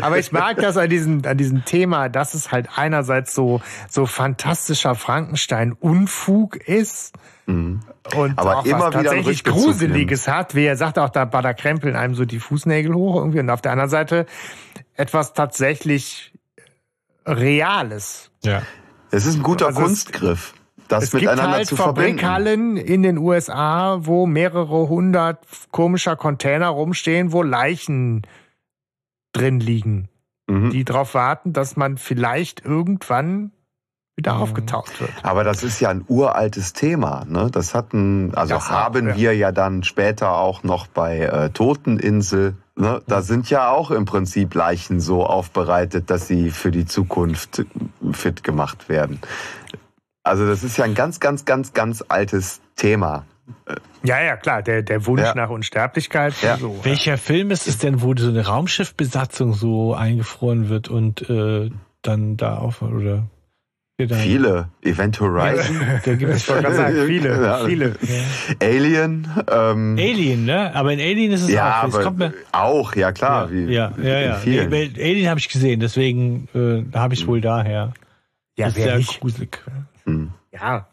aber 0.00 0.18
ich 0.18 0.32
mag 0.32 0.56
das 0.56 0.76
an 0.76 0.90
diesem, 0.90 1.24
an 1.24 1.38
diesem 1.38 1.64
Thema, 1.64 2.08
dass 2.08 2.34
es 2.34 2.50
halt 2.50 2.68
einerseits 2.74 3.32
so, 3.32 3.60
so 3.88 4.06
fantastischer 4.06 4.96
Frankenstein-Unfug 4.96 6.56
ist. 6.56 7.12
Mhm. 7.46 7.80
Und 8.14 8.38
aber 8.38 8.58
auch 8.58 8.64
immer 8.64 8.86
was 8.86 8.94
tatsächlich 8.94 9.44
Gruseliges 9.44 10.28
hat. 10.28 10.54
Wie 10.54 10.64
er 10.64 10.76
sagt 10.76 10.98
auch, 10.98 11.10
da, 11.10 11.26
da 11.26 11.54
krempeln 11.54 11.96
einem 11.96 12.14
so 12.14 12.24
die 12.24 12.38
Fußnägel 12.38 12.94
hoch 12.94 13.16
irgendwie. 13.16 13.40
Und 13.40 13.50
auf 13.50 13.60
der 13.60 13.72
anderen 13.72 13.90
Seite 13.90 14.26
etwas 14.94 15.32
tatsächlich 15.32 16.32
Reales. 17.26 18.30
Ja. 18.42 18.62
Es 19.10 19.26
ist 19.26 19.36
ein 19.36 19.42
guter 19.42 19.66
also 19.66 19.82
Kunstgriff. 19.82 20.54
Das 20.88 21.04
es 21.04 21.12
miteinander 21.12 21.42
gibt 21.42 21.54
halt 21.54 21.66
zu 21.66 21.76
Fabrikhallen 21.76 22.76
in 22.76 23.02
den 23.02 23.16
USA, 23.16 23.98
wo 24.00 24.26
mehrere 24.26 24.88
hundert 24.88 25.46
komischer 25.70 26.16
Container 26.16 26.68
rumstehen, 26.68 27.32
wo 27.32 27.42
Leichen 27.42 28.26
drin 29.32 29.60
liegen, 29.60 30.08
mhm. 30.46 30.70
die 30.70 30.84
darauf 30.84 31.14
warten, 31.14 31.52
dass 31.52 31.76
man 31.76 31.96
vielleicht 31.96 32.64
irgendwann 32.64 33.52
wieder 34.16 34.34
mhm. 34.34 34.42
aufgetaucht 34.42 35.00
wird. 35.00 35.10
Aber 35.22 35.44
das 35.44 35.62
ist 35.62 35.80
ja 35.80 35.90
ein 35.90 36.04
uraltes 36.08 36.72
Thema. 36.72 37.24
Ne? 37.28 37.50
Das 37.50 37.74
hatten, 37.74 38.32
also 38.34 38.54
das 38.54 38.70
haben 38.70 39.08
ja. 39.08 39.16
wir 39.16 39.36
ja 39.36 39.52
dann 39.52 39.82
später 39.82 40.36
auch 40.36 40.62
noch 40.62 40.86
bei 40.86 41.20
äh, 41.20 41.50
Toteninsel. 41.50 42.56
Ne? 42.76 43.02
Da 43.06 43.18
mhm. 43.18 43.22
sind 43.22 43.50
ja 43.50 43.70
auch 43.70 43.90
im 43.90 44.04
Prinzip 44.04 44.54
Leichen 44.54 45.00
so 45.00 45.26
aufbereitet, 45.26 46.10
dass 46.10 46.28
sie 46.28 46.50
für 46.50 46.70
die 46.70 46.86
Zukunft 46.86 47.64
fit 48.12 48.44
gemacht 48.44 48.88
werden. 48.88 49.20
Also 50.22 50.46
das 50.46 50.64
ist 50.64 50.76
ja 50.78 50.84
ein 50.84 50.94
ganz, 50.94 51.20
ganz, 51.20 51.44
ganz, 51.44 51.74
ganz 51.74 52.02
altes 52.08 52.60
Thema. 52.76 53.24
Ja, 54.02 54.22
ja, 54.22 54.36
klar, 54.36 54.62
der, 54.62 54.82
der 54.82 55.04
Wunsch 55.06 55.22
ja. 55.22 55.34
nach 55.34 55.50
Unsterblichkeit. 55.50 56.34
Ja. 56.40 56.56
So, 56.56 56.82
Welcher 56.82 57.12
ja. 57.12 57.16
Film 57.18 57.50
ist 57.50 57.66
es 57.66 57.78
denn, 57.78 58.00
wo 58.00 58.14
so 58.16 58.28
eine 58.28 58.46
Raumschiffbesatzung 58.46 59.52
so 59.52 59.94
eingefroren 59.94 60.68
wird 60.70 60.88
und 60.88 61.28
äh, 61.28 61.70
dann 62.00 62.36
da 62.36 62.58
auf 62.58 62.80
oder 62.80 63.24
Viele. 63.96 64.70
Event 64.82 65.20
Horizon. 65.20 65.80
da 66.04 66.14
gibt 66.16 66.32
es 66.32 66.44
schon 66.44 66.62
ganz 66.62 66.76
viele, 67.06 67.42
ja. 67.42 67.64
viele. 67.64 67.96
Ja. 68.02 68.66
Alien. 68.66 69.28
Ähm, 69.48 69.96
Alien, 69.96 70.44
ne? 70.46 70.74
Aber 70.74 70.92
in 70.92 70.98
Alien 70.98 71.30
ist 71.30 71.42
es 71.42 71.50
ja, 71.50 71.82
auch. 71.82 71.94
Aber 71.94 72.10
mir, 72.10 72.34
auch, 72.50 72.96
ja 72.96 73.12
klar. 73.12 73.52
Ja, 73.52 73.52
wie, 73.52 73.72
ja, 73.72 73.92
ja. 73.98 74.42
ja. 74.44 74.64
Alien 74.64 75.28
habe 75.28 75.38
ich 75.38 75.48
gesehen, 75.48 75.78
deswegen 75.78 76.48
äh, 76.54 76.98
habe 76.98 77.14
ich 77.14 77.20
es 77.20 77.26
wohl 77.28 77.40
daher. 77.40 77.92
Ja, 78.56 78.66
ist 78.66 78.74
sehr 78.74 78.96
nicht. 78.96 79.20
gruselig. 79.20 79.62
Hm. 80.04 80.32
Ja. 80.50 80.88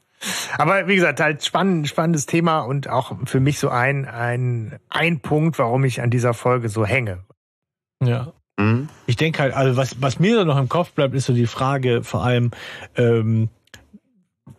Aber 0.60 0.88
wie 0.88 0.96
gesagt, 0.96 1.20
halt 1.20 1.44
spannend, 1.44 1.88
spannendes 1.88 2.28
Thema 2.28 2.60
und 2.60 2.88
auch 2.88 3.18
für 3.26 3.40
mich 3.40 3.58
so 3.58 3.70
ein, 3.70 4.06
ein, 4.06 4.80
ein 4.90 5.22
Punkt, 5.22 5.58
warum 5.58 5.84
ich 5.86 6.02
an 6.02 6.12
dieser 6.12 6.36
Folge 6.36 6.70
so 6.70 6.86
hänge. 6.86 7.24
Ja. 8.04 8.34
Mhm. 8.58 8.90
Ich 9.06 9.16
denke 9.16 9.42
halt, 9.42 9.54
also 9.54 9.78
was, 9.78 10.02
was 10.02 10.20
mir 10.20 10.36
da 10.36 10.46
noch 10.46 10.58
im 10.58 10.70
Kopf 10.70 10.92
bleibt, 10.92 11.16
ist 11.16 11.26
so 11.26 11.34
die 11.34 11.48
Frage 11.48 12.04
vor 12.04 12.24
allem, 12.24 12.52
ähm, 12.96 13.50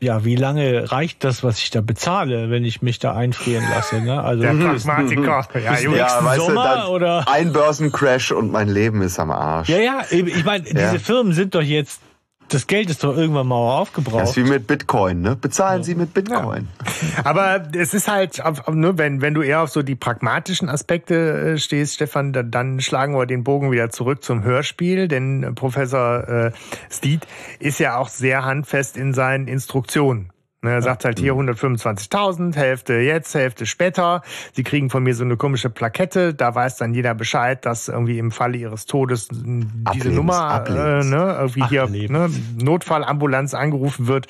ja, 0.01 0.25
wie 0.25 0.35
lange 0.35 0.91
reicht 0.91 1.23
das, 1.23 1.45
was 1.45 1.59
ich 1.59 1.71
da 1.71 1.81
bezahle, 1.81 2.51
wenn 2.51 2.65
ich 2.65 2.83
mich 2.83 2.99
da 2.99 3.15
einfrieren 3.15 3.65
lasse? 3.71 4.01
Ne? 4.01 4.21
Also 4.21 4.43
der 4.43 4.53
Pragmatiker. 4.55 5.47
Ja, 5.61 5.79
ja 5.97 6.25
weißt 6.25 6.41
Sommer, 6.41 6.85
du, 6.87 6.93
oder? 6.93 7.29
Ein 7.29 7.53
Börsencrash 7.53 8.33
und 8.33 8.51
mein 8.51 8.69
Leben 8.69 9.01
ist 9.03 9.21
am 9.21 9.31
Arsch. 9.31 9.69
Ja, 9.69 9.79
ja, 9.79 10.01
ich 10.11 10.45
meine, 10.45 10.67
ja. 10.67 10.75
diese 10.75 10.99
Firmen 10.99 11.33
sind 11.33 11.55
doch 11.55 11.63
jetzt 11.63 12.01
das 12.49 12.67
Geld 12.67 12.91
ist 12.91 13.03
doch 13.03 13.17
irgendwann 13.17 13.47
mal 13.47 13.57
aufgebraucht. 13.57 14.23
Das 14.23 14.31
ist 14.31 14.37
wie 14.37 14.49
mit 14.49 14.67
Bitcoin, 14.67 15.23
ne? 15.23 15.37
Bezahlen 15.37 15.81
ja. 15.81 15.85
Sie 15.85 15.95
mit 15.95 16.13
Bitcoin. 16.13 16.69
Ja. 17.17 17.25
Aber 17.25 17.69
es 17.75 17.95
ist 17.95 18.09
halt, 18.09 18.43
nur 18.71 18.99
wenn, 18.99 19.21
wenn 19.23 19.35
du 19.35 19.43
eher 19.43 19.63
auf 19.63 19.71
so 19.71 19.83
die 19.83 19.95
pragmatischen 19.95 20.69
Aspekte 20.69 21.15
äh, 21.55 21.59
stehst, 21.59 21.95
Stefan, 21.95 22.33
dann, 22.33 22.81
schlagen 22.81 23.15
wir 23.15 23.27
den 23.27 23.45
Bogen 23.45 23.71
wieder 23.71 23.91
zurück 23.91 24.23
zum 24.23 24.43
Hörspiel, 24.43 25.09
denn 25.09 25.55
Professor 25.55 26.29
äh, 26.29 26.53
Steed 26.91 27.27
ist 27.59 27.79
ja 27.79 27.97
auch 27.97 28.09
sehr 28.09 28.45
handfest 28.45 28.97
in 28.97 29.15
seinen 29.15 29.49
Instruktionen. 29.49 30.32
Ne, 30.65 30.71
er 30.71 30.83
sagt 30.83 31.05
halt 31.05 31.19
hier 31.19 31.35
125.000, 31.35 32.55
Hälfte 32.55 32.95
jetzt, 32.95 33.35
Hälfte 33.35 33.67
später. 33.67 34.23
Sie 34.53 34.63
kriegen 34.63 34.91
von 34.91 35.03
mir 35.03 35.13
so 35.13 35.25
eine 35.25 35.37
komische 35.37 35.71
Plakette, 35.71 36.35
da 36.35 36.55
weiß 36.55 36.77
dann 36.77 36.95
jeder 36.95 37.15
Bescheid, 37.15 37.67
dass 37.67 37.89
irgendwie 37.89 38.19
im 38.19 38.31
Falle 38.31 38.57
ihres 38.59 38.87
Todes 38.87 39.27
diese 39.29 39.67
Ablebens, 39.85 40.15
Nummer 40.15 40.65
äh, 40.69 41.05
ne, 41.05 41.37
irgendwie 41.41 41.65
hier 41.65 41.89
ne, 41.89 42.31
Notfallambulanz 42.63 43.55
angerufen 43.55 44.07
wird. 44.07 44.29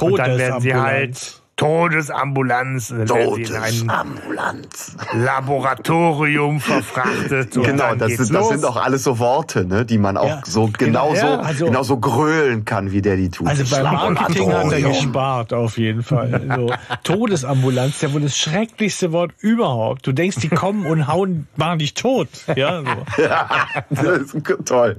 Und 0.00 0.18
dann 0.18 0.38
werden 0.38 0.62
sie 0.62 0.74
halt 0.74 1.43
Todesambulanz, 1.56 2.92
Todesambulanz. 3.06 4.96
Laboratorium 5.12 6.58
verfrachtet. 6.60 7.52
genau, 7.52 7.94
das, 7.94 8.16
sind, 8.16 8.34
das 8.34 8.48
sind 8.48 8.64
auch 8.64 8.76
alles 8.76 9.04
so 9.04 9.20
Worte, 9.20 9.64
ne, 9.64 9.84
die 9.84 9.98
man 9.98 10.16
auch 10.16 10.26
ja, 10.26 10.42
so 10.44 10.68
genau, 10.76 11.12
genau, 11.12 11.14
so, 11.14 11.26
also, 11.26 11.66
genau 11.66 11.82
so 11.84 11.98
grölen 11.98 12.64
kann, 12.64 12.90
wie 12.90 13.02
der 13.02 13.16
die 13.16 13.30
tut. 13.30 13.46
Also 13.46 13.64
beim 13.70 13.84
Marketing 13.84 14.52
hat 14.52 14.72
er 14.72 14.82
gespart, 14.82 15.52
auf 15.52 15.78
jeden 15.78 16.02
Fall. 16.02 16.40
So, 16.56 16.72
Todesambulanz, 17.04 18.00
ja 18.00 18.12
wohl 18.12 18.22
das 18.22 18.36
schrecklichste 18.36 19.12
Wort 19.12 19.32
überhaupt. 19.38 20.06
Du 20.06 20.12
denkst, 20.12 20.38
die 20.38 20.48
kommen 20.48 20.86
und 20.86 21.06
hauen, 21.06 21.46
machen 21.54 21.78
dich 21.78 21.94
tot. 21.94 22.28
Ja, 22.56 22.82
so. 22.82 23.22
ja 23.22 23.48
das 23.90 24.34
ist 24.34 24.36
toll. 24.64 24.96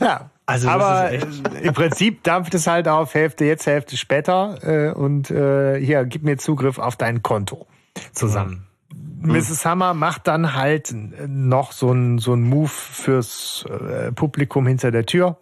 Ja, 0.00 0.30
also 0.46 0.68
aber 0.68 1.10
im 1.10 1.72
Prinzip 1.72 2.22
dampft 2.22 2.54
es 2.54 2.66
halt 2.66 2.86
auf 2.86 3.14
Hälfte 3.14 3.44
jetzt, 3.46 3.66
Hälfte 3.66 3.96
später 3.96 4.58
äh, 4.62 4.92
und 4.92 5.30
äh, 5.30 5.80
hier, 5.80 6.04
gib 6.04 6.22
mir 6.22 6.36
Zugriff 6.36 6.78
auf 6.78 6.96
dein 6.96 7.22
Konto 7.22 7.66
zusammen. 8.12 8.66
Mhm. 8.92 9.32
Mrs. 9.32 9.64
Hammer 9.64 9.94
macht 9.94 10.26
dann 10.28 10.54
halt 10.54 10.94
noch 11.26 11.72
so 11.72 11.92
ein 11.92 12.18
so 12.18 12.34
ein 12.34 12.42
Move 12.42 12.68
fürs 12.68 13.64
äh, 13.68 14.12
Publikum 14.12 14.66
hinter 14.66 14.90
der 14.90 15.06
Tür, 15.06 15.38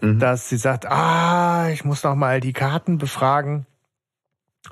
mhm. 0.00 0.18
dass 0.18 0.48
sie 0.48 0.56
sagt, 0.56 0.86
ah, 0.86 1.68
ich 1.68 1.84
muss 1.84 2.02
noch 2.02 2.14
mal 2.14 2.40
die 2.40 2.54
Karten 2.54 2.96
befragen. 2.96 3.66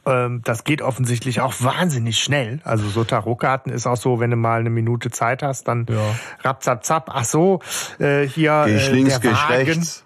Ähm, 0.05 0.43
das 0.44 0.65
geht 0.65 0.82
offensichtlich 0.82 1.40
auch 1.40 1.55
wahnsinnig 1.60 2.19
schnell. 2.19 2.60
Also 2.65 2.89
so 2.89 3.05
Tarotkarten 3.05 3.73
ist 3.73 3.86
auch 3.86 3.97
so, 3.97 4.20
wenn 4.20 4.31
du 4.31 4.36
mal 4.36 4.60
eine 4.60 4.70
Minute 4.70 5.10
Zeit 5.10 5.43
hast, 5.43 5.69
dann 5.69 5.86
ja. 5.89 6.15
rap, 6.44 6.62
zap, 6.62 6.85
zap. 6.85 7.10
Ach 7.12 7.24
so, 7.24 7.60
äh, 7.98 8.27
hier 8.27 8.65
geh 8.66 8.77
ich 8.77 8.89
äh, 8.89 8.93
links, 8.93 9.20
der 9.20 9.32
Wagen. 9.32 9.55
rechts. 9.55 10.05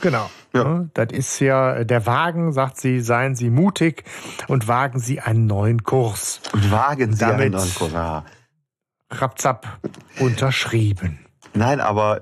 Genau. 0.00 0.30
Ja. 0.54 0.86
Das 0.94 1.08
ist 1.12 1.40
ja 1.40 1.84
der 1.84 2.06
Wagen, 2.06 2.52
sagt 2.52 2.80
sie, 2.80 3.00
seien 3.00 3.34
Sie 3.34 3.50
mutig 3.50 4.04
und 4.46 4.68
wagen 4.68 5.00
Sie 5.00 5.20
einen 5.20 5.46
neuen 5.46 5.82
Kurs. 5.82 6.40
Und 6.52 6.70
wagen 6.70 7.12
Sie 7.12 7.20
Damit 7.20 7.40
einen 7.40 7.54
neuen 7.54 7.74
Kurs. 7.74 7.92
Ja. 7.92 8.24
Rapzap 9.10 9.78
unterschrieben. 10.20 11.18
Nein, 11.52 11.80
aber 11.80 12.20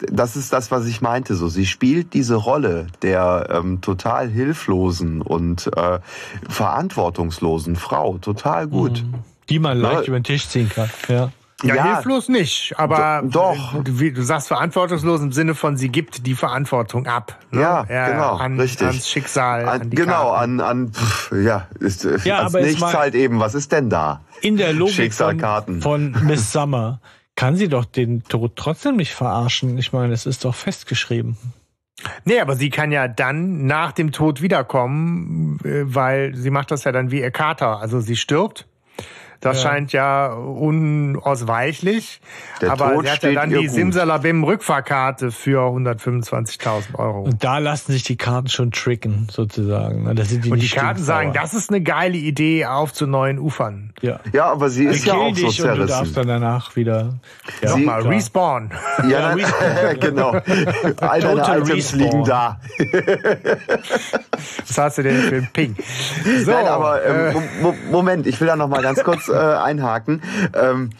das 0.00 0.36
ist 0.36 0.52
das, 0.52 0.70
was 0.70 0.86
ich 0.86 1.00
meinte. 1.00 1.34
So, 1.34 1.48
sie 1.48 1.66
spielt 1.66 2.12
diese 2.12 2.34
Rolle 2.34 2.88
der 3.02 3.48
ähm, 3.50 3.80
total 3.80 4.28
hilflosen 4.28 5.22
und 5.22 5.70
äh, 5.76 6.00
verantwortungslosen 6.48 7.76
Frau 7.76 8.18
total 8.18 8.66
gut. 8.66 9.02
Mhm. 9.02 9.14
Die 9.48 9.58
man 9.58 9.78
leicht 9.78 10.08
über 10.08 10.20
den 10.20 10.24
Tisch 10.24 10.48
ziehen 10.48 10.68
kann. 10.68 10.90
Ja. 11.08 11.32
Ja, 11.62 11.74
ja, 11.74 11.94
hilflos 11.94 12.30
nicht, 12.30 12.72
aber 12.78 13.22
doch. 13.22 13.74
Wie 13.84 14.12
du 14.12 14.22
sagst 14.22 14.48
verantwortungslos 14.48 15.20
im 15.20 15.32
Sinne 15.32 15.54
von, 15.54 15.76
sie 15.76 15.90
gibt 15.90 16.26
die 16.26 16.34
Verantwortung 16.34 17.06
ab. 17.06 17.38
Ne? 17.50 17.60
Ja, 17.60 17.84
ja, 17.86 18.08
genau, 18.08 18.36
an, 18.36 18.58
richtig. 18.58 18.86
Ans 18.86 19.06
Schicksal. 19.06 19.68
An, 19.68 19.82
an 19.82 19.90
genau, 19.90 20.30
Karten. 20.32 20.60
an, 20.60 20.86
an 20.86 20.92
pff, 20.92 21.32
ja, 21.32 21.68
ist, 21.78 22.08
ja 22.24 22.38
ans 22.38 22.54
nichts 22.54 22.94
halt 22.94 23.14
eben. 23.14 23.40
Was 23.40 23.54
ist 23.54 23.72
denn 23.72 23.90
da? 23.90 24.22
In 24.40 24.56
der 24.56 24.72
Logik 24.72 25.12
von, 25.12 25.82
von 25.82 26.16
Miss 26.22 26.50
Summer 26.50 27.00
kann 27.40 27.56
sie 27.56 27.68
doch 27.68 27.86
den 27.86 28.22
Tod 28.24 28.52
trotzdem 28.54 28.96
nicht 28.96 29.14
verarschen. 29.14 29.78
Ich 29.78 29.94
meine, 29.94 30.12
es 30.12 30.26
ist 30.26 30.44
doch 30.44 30.54
festgeschrieben. 30.54 31.38
Nee, 32.26 32.38
aber 32.38 32.54
sie 32.54 32.68
kann 32.68 32.92
ja 32.92 33.08
dann 33.08 33.64
nach 33.64 33.92
dem 33.92 34.12
Tod 34.12 34.42
wiederkommen, 34.42 35.58
äh, 35.64 35.84
weil 35.84 36.34
sie 36.34 36.50
macht 36.50 36.70
das 36.70 36.84
ja 36.84 36.92
dann 36.92 37.10
wie 37.10 37.20
ihr 37.20 37.30
Kater. 37.30 37.80
Also 37.80 38.00
sie 38.00 38.16
stirbt 38.16 38.66
das 39.40 39.62
ja. 39.62 39.70
scheint 39.70 39.92
ja 39.92 40.32
unausweichlich. 40.32 42.20
Der 42.60 42.72
aber 42.72 42.92
Tod 42.92 43.06
er 43.06 43.12
hat 43.12 43.22
ja 43.22 43.32
dann 43.32 43.48
die 43.48 43.68
Simsalabim 43.68 44.44
Rückfahrkarte 44.44 45.30
für 45.30 45.62
125.000 45.62 46.94
Euro. 46.96 47.22
Und 47.22 47.42
da 47.42 47.56
lassen 47.56 47.92
sich 47.92 48.02
die 48.02 48.16
Karten 48.16 48.48
schon 48.48 48.70
tricken, 48.70 49.28
sozusagen. 49.30 50.14
Das 50.14 50.28
sind 50.28 50.44
die 50.44 50.50
Und 50.50 50.60
die 50.60 50.68
Karten 50.68 51.02
sagen, 51.02 51.32
das 51.32 51.54
ist 51.54 51.70
eine 51.70 51.80
geile 51.80 52.18
Idee 52.18 52.66
auf 52.66 52.92
zu 52.92 53.06
neuen 53.06 53.38
Ufern. 53.38 53.94
Ja, 54.02 54.20
ja 54.32 54.44
aber 54.46 54.68
sie 54.68 54.84
ist 54.84 55.06
ja 55.06 55.14
auch 55.14 55.34
so 55.34 55.48
zerrissen. 55.50 55.70
Und 55.70 55.78
du 55.78 55.86
darfst 55.86 56.16
dann 56.18 56.28
danach 56.28 56.76
wieder 56.76 57.14
ja, 57.62 57.70
sie, 57.70 57.80
nochmal 57.80 58.02
respawn. 58.02 58.70
Ja, 59.08 59.34
ja 59.36 59.92
genau. 60.00 60.32
All 61.00 61.20
deine 61.20 61.40
Items 61.40 61.70
respawn. 61.70 61.98
liegen 61.98 62.24
da. 62.24 62.60
Was 64.66 64.78
hast 64.78 64.98
du 64.98 65.02
denn 65.02 65.16
für 65.16 65.36
ein 65.36 65.48
Ping? 65.52 65.76
So, 66.44 66.50
Nein, 66.50 66.66
aber 66.66 67.04
ähm, 67.04 67.36
äh, 67.36 67.90
Moment, 67.90 68.26
ich 68.26 68.38
will 68.40 68.48
da 68.48 68.56
noch 68.56 68.68
mal 68.68 68.82
ganz 68.82 69.02
kurz 69.02 69.29
äh, 69.30 69.36
einhaken. 69.36 70.22
Ähm, 70.54 70.90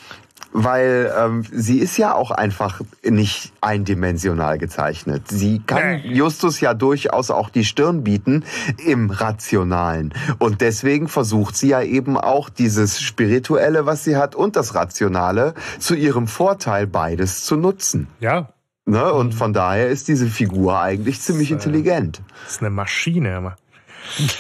weil 0.53 1.13
ähm, 1.17 1.45
sie 1.53 1.79
ist 1.79 1.97
ja 1.97 2.15
auch 2.15 2.31
einfach 2.31 2.81
nicht 3.05 3.53
eindimensional 3.61 4.59
gezeichnet. 4.59 5.29
Sie 5.29 5.61
kann 5.65 6.01
Justus 6.05 6.61
ja 6.61 6.75
durchaus 6.75 7.31
auch 7.31 7.51
die 7.51 7.65
Stirn 7.65 8.03
bieten 8.03 8.45
im 8.85 9.11
Rationalen. 9.11 10.13
Und 10.39 10.61
deswegen 10.61 11.09
versucht 11.09 11.57
sie 11.57 11.69
ja 11.69 11.83
eben 11.83 12.17
auch 12.17 12.49
dieses 12.51 13.01
Spirituelle, 13.01 13.87
was 13.87 14.05
sie 14.05 14.17
hat, 14.17 14.35
und 14.35 14.57
das 14.57 14.75
Rationale 14.75 15.55
zu 15.79 15.95
ihrem 15.95 16.27
Vorteil 16.27 16.87
beides 16.87 17.45
zu 17.45 17.57
nutzen. 17.57 18.09
Ja. 18.19 18.49
Ne? 18.87 19.13
Und 19.13 19.35
von 19.35 19.53
daher 19.53 19.89
ist 19.89 20.09
diese 20.09 20.27
Figur 20.27 20.81
eigentlich 20.81 21.21
ziemlich 21.21 21.51
das, 21.51 21.65
intelligent. 21.65 22.23
Das 22.45 22.55
ist 22.55 22.61
eine 22.61 22.71
Maschine. 22.71 23.55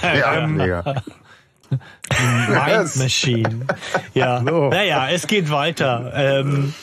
Ja, 0.02 0.34
ähm, 0.34 0.56
mega. 0.56 1.02
Mind 1.70 2.96
Machine. 2.96 3.66
Ja. 4.14 4.42
So. 4.44 4.68
Naja, 4.68 5.08
es 5.10 5.26
geht 5.26 5.50
weiter. 5.50 6.12
Ähm, 6.14 6.74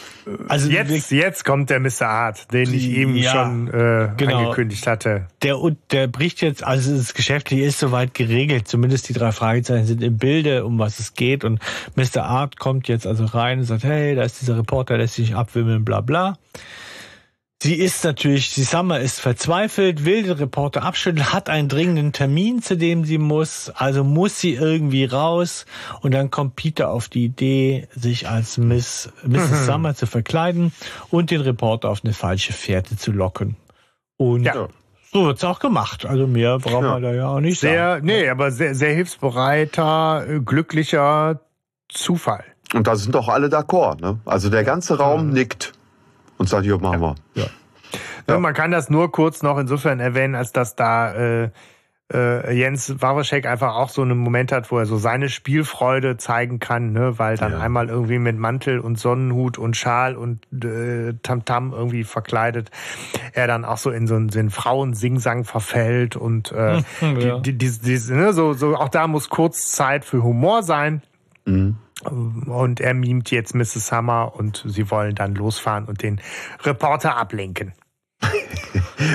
also 0.47 0.69
jetzt, 0.69 1.11
jetzt 1.11 1.45
kommt 1.45 1.69
der 1.69 1.79
Mr. 1.79 2.07
Art, 2.07 2.51
den 2.51 2.73
ich 2.73 2.89
eben 2.89 3.15
ja, 3.15 3.31
schon 3.31 3.67
äh, 3.67 4.09
genau. 4.17 4.37
angekündigt 4.37 4.87
hatte. 4.87 5.27
Der, 5.41 5.57
der 5.91 6.07
bricht 6.07 6.41
jetzt, 6.41 6.63
also 6.63 6.95
das 6.95 7.13
Geschäftliche 7.13 7.63
ist 7.63 7.79
soweit 7.79 8.13
geregelt, 8.13 8.67
zumindest 8.67 9.09
die 9.09 9.13
drei 9.13 9.31
Fragezeichen 9.31 9.85
sind 9.85 10.03
im 10.03 10.17
Bilde, 10.17 10.65
um 10.65 10.79
was 10.79 10.99
es 10.99 11.13
geht. 11.13 11.43
Und 11.43 11.59
Mr. 11.95 12.23
Art 12.23 12.59
kommt 12.59 12.87
jetzt 12.87 13.07
also 13.07 13.25
rein 13.25 13.59
und 13.59 13.65
sagt, 13.65 13.83
hey, 13.83 14.15
da 14.15 14.23
ist 14.23 14.41
dieser 14.41 14.57
Reporter, 14.57 14.97
lässt 14.97 15.15
sich 15.15 15.35
abwimmeln, 15.35 15.85
bla 15.85 16.01
bla. 16.01 16.37
Sie 17.61 17.73
ist 17.73 18.03
natürlich, 18.03 18.53
die 18.53 18.63
Summer 18.63 18.99
ist 18.99 19.19
verzweifelt, 19.19 20.05
will 20.05 20.21
den 20.21 20.33
Reporter 20.33 20.83
abschütteln, 20.83 21.33
hat 21.33 21.49
einen 21.49 21.69
dringenden 21.69 22.13
Termin, 22.13 22.61
zu 22.61 22.77
dem 22.77 23.03
sie 23.03 23.17
muss, 23.17 23.71
also 23.73 24.03
muss 24.03 24.39
sie 24.39 24.53
irgendwie 24.53 25.05
raus. 25.05 25.65
Und 26.01 26.13
dann 26.13 26.29
kommt 26.29 26.55
Peter 26.55 26.91
auf 26.91 27.09
die 27.09 27.25
Idee, 27.25 27.87
sich 27.95 28.29
als 28.29 28.59
Miss, 28.59 29.09
Mrs. 29.23 29.49
Mhm. 29.49 29.65
Summer 29.65 29.95
zu 29.95 30.05
verkleiden 30.05 30.71
und 31.09 31.31
den 31.31 31.41
Reporter 31.41 31.89
auf 31.89 32.01
eine 32.03 32.13
falsche 32.13 32.53
Fährte 32.53 32.95
zu 32.95 33.11
locken. 33.11 33.55
Und 34.17 34.43
ja. 34.43 34.67
so 35.11 35.25
wird's 35.25 35.43
auch 35.43 35.59
gemacht. 35.59 36.05
Also 36.05 36.27
mehr 36.27 36.59
braucht 36.59 36.83
ja. 36.83 36.91
man 36.91 37.01
da 37.01 37.11
ja 37.11 37.29
auch 37.29 37.39
nicht 37.39 37.59
sehr, 37.59 37.93
sagen. 37.93 38.05
Nee, 38.05 38.29
aber 38.29 38.51
sehr, 38.51 38.75
sehr 38.75 38.93
hilfsbereiter, 38.93 40.41
glücklicher 40.45 41.41
Zufall. 41.89 42.45
Und 42.75 42.85
da 42.85 42.95
sind 42.95 43.15
doch 43.15 43.29
alle 43.29 43.47
d'accord, 43.47 43.99
ne? 43.99 44.19
Also 44.25 44.51
der 44.51 44.63
ganze 44.63 44.99
Raum 44.99 45.31
nickt 45.31 45.73
und 46.37 46.49
sagt, 46.49 46.65
ja, 46.65 46.77
machen 46.77 47.01
wir. 47.01 47.15
Ja. 47.35 47.45
ja. 48.27 48.39
Man 48.39 48.53
kann 48.53 48.71
das 48.71 48.89
nur 48.89 49.11
kurz 49.11 49.43
noch 49.43 49.57
insofern 49.57 49.99
erwähnen, 49.99 50.35
als 50.35 50.51
dass 50.51 50.75
da 50.75 51.13
äh, 51.13 51.49
äh, 52.13 52.53
Jens 52.53 53.01
Wawrschek 53.01 53.45
einfach 53.45 53.75
auch 53.75 53.89
so 53.89 54.01
einen 54.01 54.17
Moment 54.17 54.51
hat, 54.51 54.71
wo 54.71 54.77
er 54.77 54.85
so 54.85 54.97
seine 54.97 55.29
Spielfreude 55.29 56.17
zeigen 56.17 56.59
kann, 56.59 56.93
ne? 56.93 57.19
weil 57.19 57.35
dann 57.35 57.51
ja. 57.51 57.59
einmal 57.59 57.89
irgendwie 57.89 58.19
mit 58.19 58.37
Mantel 58.37 58.79
und 58.79 58.97
Sonnenhut 58.97 59.57
und 59.57 59.75
Schal 59.75 60.15
und 60.15 60.45
äh, 60.63 61.15
Tamtam 61.21 61.73
irgendwie 61.73 62.05
verkleidet, 62.05 62.71
er 63.33 63.47
dann 63.47 63.65
auch 63.65 63.77
so 63.77 63.91
in 63.91 64.07
so 64.07 64.15
einen, 64.15 64.29
so 64.29 64.39
einen 64.39 64.51
Frauensingsang 64.51 65.43
verfällt 65.43 66.15
und 66.15 66.51
äh, 66.53 66.81
ja. 67.01 67.39
die, 67.39 67.57
die, 67.57 67.71
die, 67.77 67.99
die, 67.99 68.13
ne? 68.13 68.31
so, 68.31 68.53
so 68.53 68.75
auch 68.75 68.89
da 68.89 69.07
muss 69.07 69.29
kurz 69.29 69.71
Zeit 69.71 70.05
für 70.05 70.23
Humor 70.23 70.63
sein. 70.63 71.01
Mhm. 71.45 71.77
Und 72.03 72.79
er 72.79 72.93
mimt 72.93 73.31
jetzt 73.31 73.55
Mrs. 73.55 73.87
Summer 73.87 74.33
und 74.35 74.63
sie 74.67 74.91
wollen 74.91 75.15
dann 75.15 75.35
losfahren 75.35 75.85
und 75.85 76.03
den 76.03 76.21
Reporter 76.63 77.17
ablenken. 77.17 77.73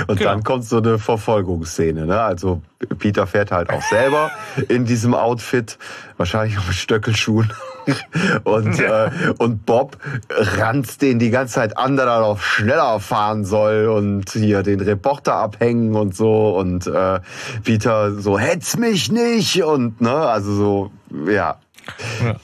und 0.06 0.18
genau. 0.18 0.30
dann 0.30 0.44
kommt 0.44 0.64
so 0.64 0.78
eine 0.78 0.98
Verfolgungsszene. 0.98 2.06
Ne? 2.06 2.20
Also 2.20 2.62
Peter 2.98 3.26
fährt 3.26 3.50
halt 3.50 3.70
auch 3.70 3.82
selber 3.82 4.30
in 4.68 4.84
diesem 4.84 5.14
Outfit, 5.14 5.78
wahrscheinlich 6.16 6.58
auch 6.58 6.66
mit 6.66 6.76
Stöckelschuhen. 6.76 7.52
und, 8.44 8.78
äh, 8.78 9.10
und 9.38 9.66
Bob 9.66 9.96
ranzt 10.30 11.02
den 11.02 11.18
die 11.18 11.30
ganze 11.30 11.54
Zeit 11.54 11.76
an, 11.76 11.96
der 11.96 12.06
darauf 12.06 12.44
schneller 12.44 13.00
fahren 13.00 13.44
soll 13.44 13.88
und 13.88 14.30
hier 14.30 14.62
den 14.62 14.80
Reporter 14.80 15.34
abhängen 15.34 15.96
und 15.96 16.14
so. 16.14 16.56
Und 16.56 16.86
äh, 16.86 17.20
Peter 17.64 18.12
so, 18.12 18.38
hetz 18.38 18.76
mich 18.76 19.10
nicht! 19.10 19.64
Und 19.64 20.00
ne, 20.00 20.14
also 20.14 20.54
so, 20.54 20.90
ja. 21.28 21.58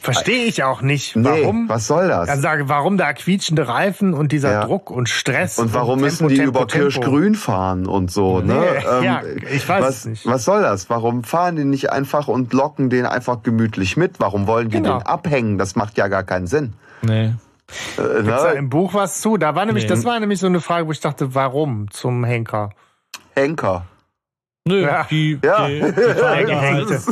Verstehe 0.00 0.44
ich 0.44 0.62
auch 0.64 0.82
nicht. 0.82 1.14
Warum? 1.16 1.64
Nee, 1.64 1.68
was 1.68 1.86
soll 1.86 2.08
das? 2.08 2.26
Dann 2.26 2.40
sage, 2.40 2.68
warum 2.68 2.96
da 2.96 3.12
quietschende 3.12 3.68
Reifen 3.68 4.14
und 4.14 4.32
dieser 4.32 4.52
ja. 4.52 4.64
Druck 4.64 4.90
und 4.90 5.08
Stress. 5.08 5.58
Und 5.58 5.74
warum 5.74 5.94
und 5.94 6.00
müssen 6.00 6.28
die 6.28 6.36
Tempo, 6.36 6.50
über 6.50 6.66
Kirschgrün 6.66 7.34
fahren 7.34 7.86
und 7.86 8.10
so, 8.10 8.40
ne? 8.40 8.54
nee, 8.54 9.00
ne? 9.00 9.04
ja, 9.04 9.22
ich 9.52 9.68
weiß 9.68 9.84
was, 9.84 9.96
es 9.98 10.04
nicht. 10.06 10.26
Was 10.26 10.44
soll 10.44 10.62
das? 10.62 10.90
Warum 10.90 11.24
fahren 11.24 11.56
die 11.56 11.64
nicht 11.64 11.90
einfach 11.90 12.28
und 12.28 12.52
locken 12.52 12.90
den 12.90 13.06
einfach 13.06 13.42
gemütlich 13.42 13.96
mit? 13.96 14.20
Warum 14.20 14.46
wollen 14.46 14.68
die 14.68 14.78
genau. 14.78 14.98
den 14.98 15.06
abhängen? 15.06 15.58
Das 15.58 15.76
macht 15.76 15.96
ja 15.96 16.08
gar 16.08 16.24
keinen 16.24 16.46
Sinn. 16.46 16.74
Nee. 17.02 17.34
Äh, 17.96 18.22
Gibt's 18.22 18.42
da 18.42 18.52
im 18.52 18.70
Buch 18.70 18.94
was 18.94 19.20
zu? 19.20 19.36
Da 19.36 19.54
war 19.54 19.66
nämlich, 19.66 19.84
nee. 19.84 19.90
das 19.90 20.04
war 20.04 20.18
nämlich 20.18 20.40
so 20.40 20.46
eine 20.46 20.60
Frage, 20.60 20.86
wo 20.86 20.92
ich 20.92 21.00
dachte, 21.00 21.34
warum 21.34 21.90
zum 21.90 22.24
Henker? 22.24 22.70
Henker. 23.36 23.86
Nö, 24.68 24.82
ja. 24.82 25.06
Die, 25.10 25.38
ja. 25.42 25.66
Die, 25.66 25.80
die, 25.80 25.92
fahren 26.20 26.46
da 26.46 26.60
halt, 26.60 27.02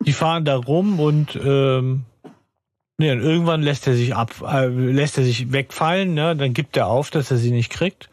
die, 0.00 0.12
fahren 0.12 0.44
da 0.44 0.56
rum 0.56 0.98
und 0.98 1.36
ähm, 1.36 2.04
nee, 2.98 3.12
und 3.12 3.20
irgendwann 3.20 3.62
lässt 3.62 3.86
er 3.86 3.94
sich 3.94 4.14
ab, 4.14 4.32
äh, 4.46 4.66
lässt 4.66 5.18
er 5.18 5.24
sich 5.24 5.52
wegfallen, 5.52 6.14
ne? 6.14 6.34
Dann 6.34 6.54
gibt 6.54 6.76
er 6.76 6.86
auf, 6.86 7.10
dass 7.10 7.30
er 7.30 7.36
sie 7.36 7.50
nicht 7.50 7.70
kriegt. 7.70 8.08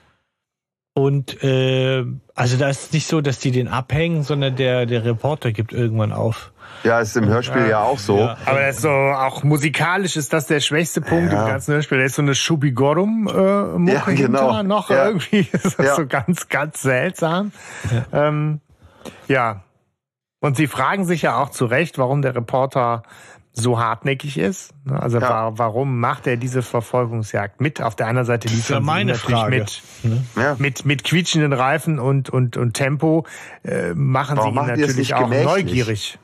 Und 0.95 1.43
äh, 1.43 2.05
also 2.35 2.57
da 2.57 2.69
ist 2.69 2.83
es 2.83 2.93
nicht 2.93 3.07
so, 3.07 3.21
dass 3.21 3.39
die 3.39 3.51
den 3.51 3.67
abhängen, 3.67 4.23
sondern 4.23 4.55
der, 4.55 4.85
der 4.85 5.03
Reporter 5.03 5.51
gibt 5.51 5.73
irgendwann 5.73 6.11
auf. 6.11 6.51
Ja, 6.83 6.99
ist 6.99 7.15
im 7.15 7.27
Hörspiel 7.27 7.61
ja, 7.61 7.67
ja 7.67 7.83
auch 7.83 7.97
so. 7.97 8.19
Ja. 8.19 8.37
Aber 8.45 8.59
das 8.59 8.75
ist 8.75 8.81
so, 8.81 8.89
auch 8.89 9.43
musikalisch 9.43 10.17
ist 10.17 10.33
das 10.33 10.47
der 10.47 10.59
schwächste 10.59 11.01
Punkt 11.01 11.31
ja. 11.31 11.43
im 11.43 11.47
ganzen 11.47 11.73
Hörspiel. 11.73 11.97
Da 11.97 12.03
ist 12.03 12.15
so 12.15 12.21
eine 12.21 12.35
Schubigorum 12.35 13.27
äh, 13.27 13.77
Mucke 13.79 14.11
ja, 14.11 14.27
genau. 14.27 14.63
noch 14.63 14.89
irgendwie. 14.89 15.47
Das 15.53 15.75
ist 15.75 15.95
so 15.95 16.05
ganz, 16.05 16.49
ganz 16.49 16.81
seltsam. 16.81 17.51
Ähm, 18.11 18.59
ja. 19.27 19.63
Und 20.39 20.57
Sie 20.57 20.67
fragen 20.67 21.05
sich 21.05 21.21
ja 21.21 21.37
auch 21.37 21.49
zu 21.49 21.65
Recht, 21.65 21.97
warum 21.97 22.21
der 22.21 22.35
Reporter 22.35 23.03
so 23.53 23.79
hartnäckig 23.79 24.37
ist. 24.37 24.73
Ne? 24.83 24.99
Also 24.99 25.19
ja. 25.19 25.57
warum 25.57 25.99
macht 25.99 26.25
er 26.27 26.37
diese 26.37 26.63
Verfolgungsjagd 26.63 27.61
mit? 27.61 27.81
Auf 27.81 27.95
der 27.95 28.07
anderen 28.07 28.25
Seite 28.25 28.47
liefern 28.47 28.81
sie 28.81 28.85
meine 28.85 29.13
natürlich 29.13 29.39
Frage. 29.39 29.57
mit, 29.59 29.81
ne? 30.03 30.23
ja. 30.35 30.55
mit 30.57 30.85
mit 30.85 31.03
quietschenden 31.03 31.53
Reifen 31.53 31.99
und 31.99 32.29
und 32.31 32.57
und 32.57 32.73
Tempo 32.73 33.25
äh, 33.63 33.93
machen 33.93 34.37
warum 34.37 34.55
sie 34.55 34.71
ihn 34.71 34.79
natürlich 34.79 35.13
auch 35.13 35.29
gemächlich? 35.29 35.45
neugierig. 35.45 36.19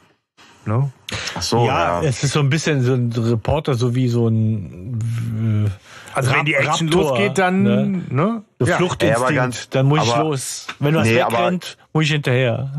Ne? 0.65 0.91
Ach 1.35 1.41
so, 1.41 1.65
ja, 1.65 2.01
ja, 2.01 2.07
es 2.07 2.23
ist 2.23 2.33
so 2.33 2.39
ein 2.39 2.49
bisschen 2.49 2.81
so 2.81 2.93
ein 2.93 3.11
Reporter, 3.11 3.73
so 3.73 3.95
wie 3.95 4.07
so 4.07 4.27
ein 4.27 5.65
äh, 5.65 5.69
also 6.13 6.31
wenn 6.33 6.45
die 6.45 6.53
Action 6.53 6.89
Raptor, 6.89 7.11
losgeht, 7.11 7.37
dann 7.37 7.63
ne? 7.63 8.03
ne? 8.09 8.43
So 8.59 8.67
ja. 8.67 8.77
Fluchtinstinkt, 8.77 9.35
ganz, 9.35 9.69
dann 9.69 9.85
muss 9.85 10.05
ich 10.05 10.15
los. 10.15 10.67
Wenn 10.79 10.93
du 10.93 10.99
was 10.99 11.07
nee, 11.07 11.15
wegrennt, 11.15 11.77
muss 11.93 12.05
ich 12.05 12.11
hinterher. 12.11 12.71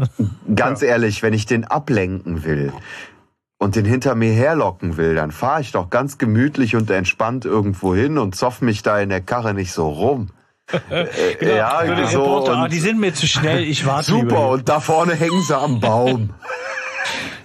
Ganz 0.54 0.82
ja. 0.82 0.88
ehrlich, 0.88 1.22
wenn 1.22 1.32
ich 1.32 1.46
den 1.46 1.64
ablenken 1.64 2.44
will, 2.44 2.72
und 3.60 3.76
den 3.76 3.84
hinter 3.84 4.14
mir 4.14 4.32
herlocken 4.32 4.96
will, 4.96 5.14
dann 5.14 5.30
fahre 5.30 5.60
ich 5.60 5.70
doch 5.70 5.90
ganz 5.90 6.16
gemütlich 6.16 6.76
und 6.76 6.90
entspannt 6.90 7.44
irgendwo 7.44 7.94
hin 7.94 8.16
und 8.16 8.34
zoff 8.34 8.62
mich 8.62 8.82
da 8.82 8.98
in 8.98 9.10
der 9.10 9.20
Karre 9.20 9.54
nicht 9.54 9.72
so 9.72 9.88
rum. 9.88 10.30
Äh, 10.88 11.06
genau. 11.40 11.54
Ja, 11.56 11.82
so, 11.84 12.06
so 12.06 12.22
Reporter, 12.22 12.56
ah, 12.58 12.68
die 12.68 12.78
sind 12.78 13.00
mir 13.00 13.12
zu 13.12 13.26
schnell, 13.26 13.64
ich 13.64 13.86
warte 13.86 14.10
Super, 14.12 14.50
und 14.50 14.68
da 14.68 14.78
vorne 14.78 15.14
hängen 15.14 15.42
sie 15.42 15.56
am 15.56 15.80
Baum. 15.80 16.30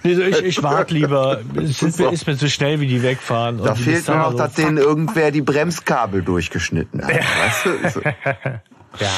ich, 0.06 0.44
ich 0.44 0.64
warte 0.64 0.94
lieber. 0.94 1.42
Es 1.56 1.82
ist, 1.82 1.98
so. 1.98 2.10
ist, 2.10 2.28
mir 2.28 2.38
zu 2.38 2.50
schnell, 2.50 2.80
wie 2.80 2.88
die 2.88 3.02
wegfahren. 3.04 3.62
Da 3.64 3.76
fehlt 3.76 4.08
nur 4.08 4.18
noch, 4.18 4.32
so, 4.32 4.38
dass 4.38 4.54
denen 4.54 4.78
irgendwer 4.78 5.32
die 5.32 5.42
Bremskabel 5.42 6.22
durchgeschnitten 6.22 7.04
hat. 7.04 7.12
Ja. 7.12 7.22
Weißt 7.82 7.96
du? 7.96 8.02
Ja, 9.00 9.10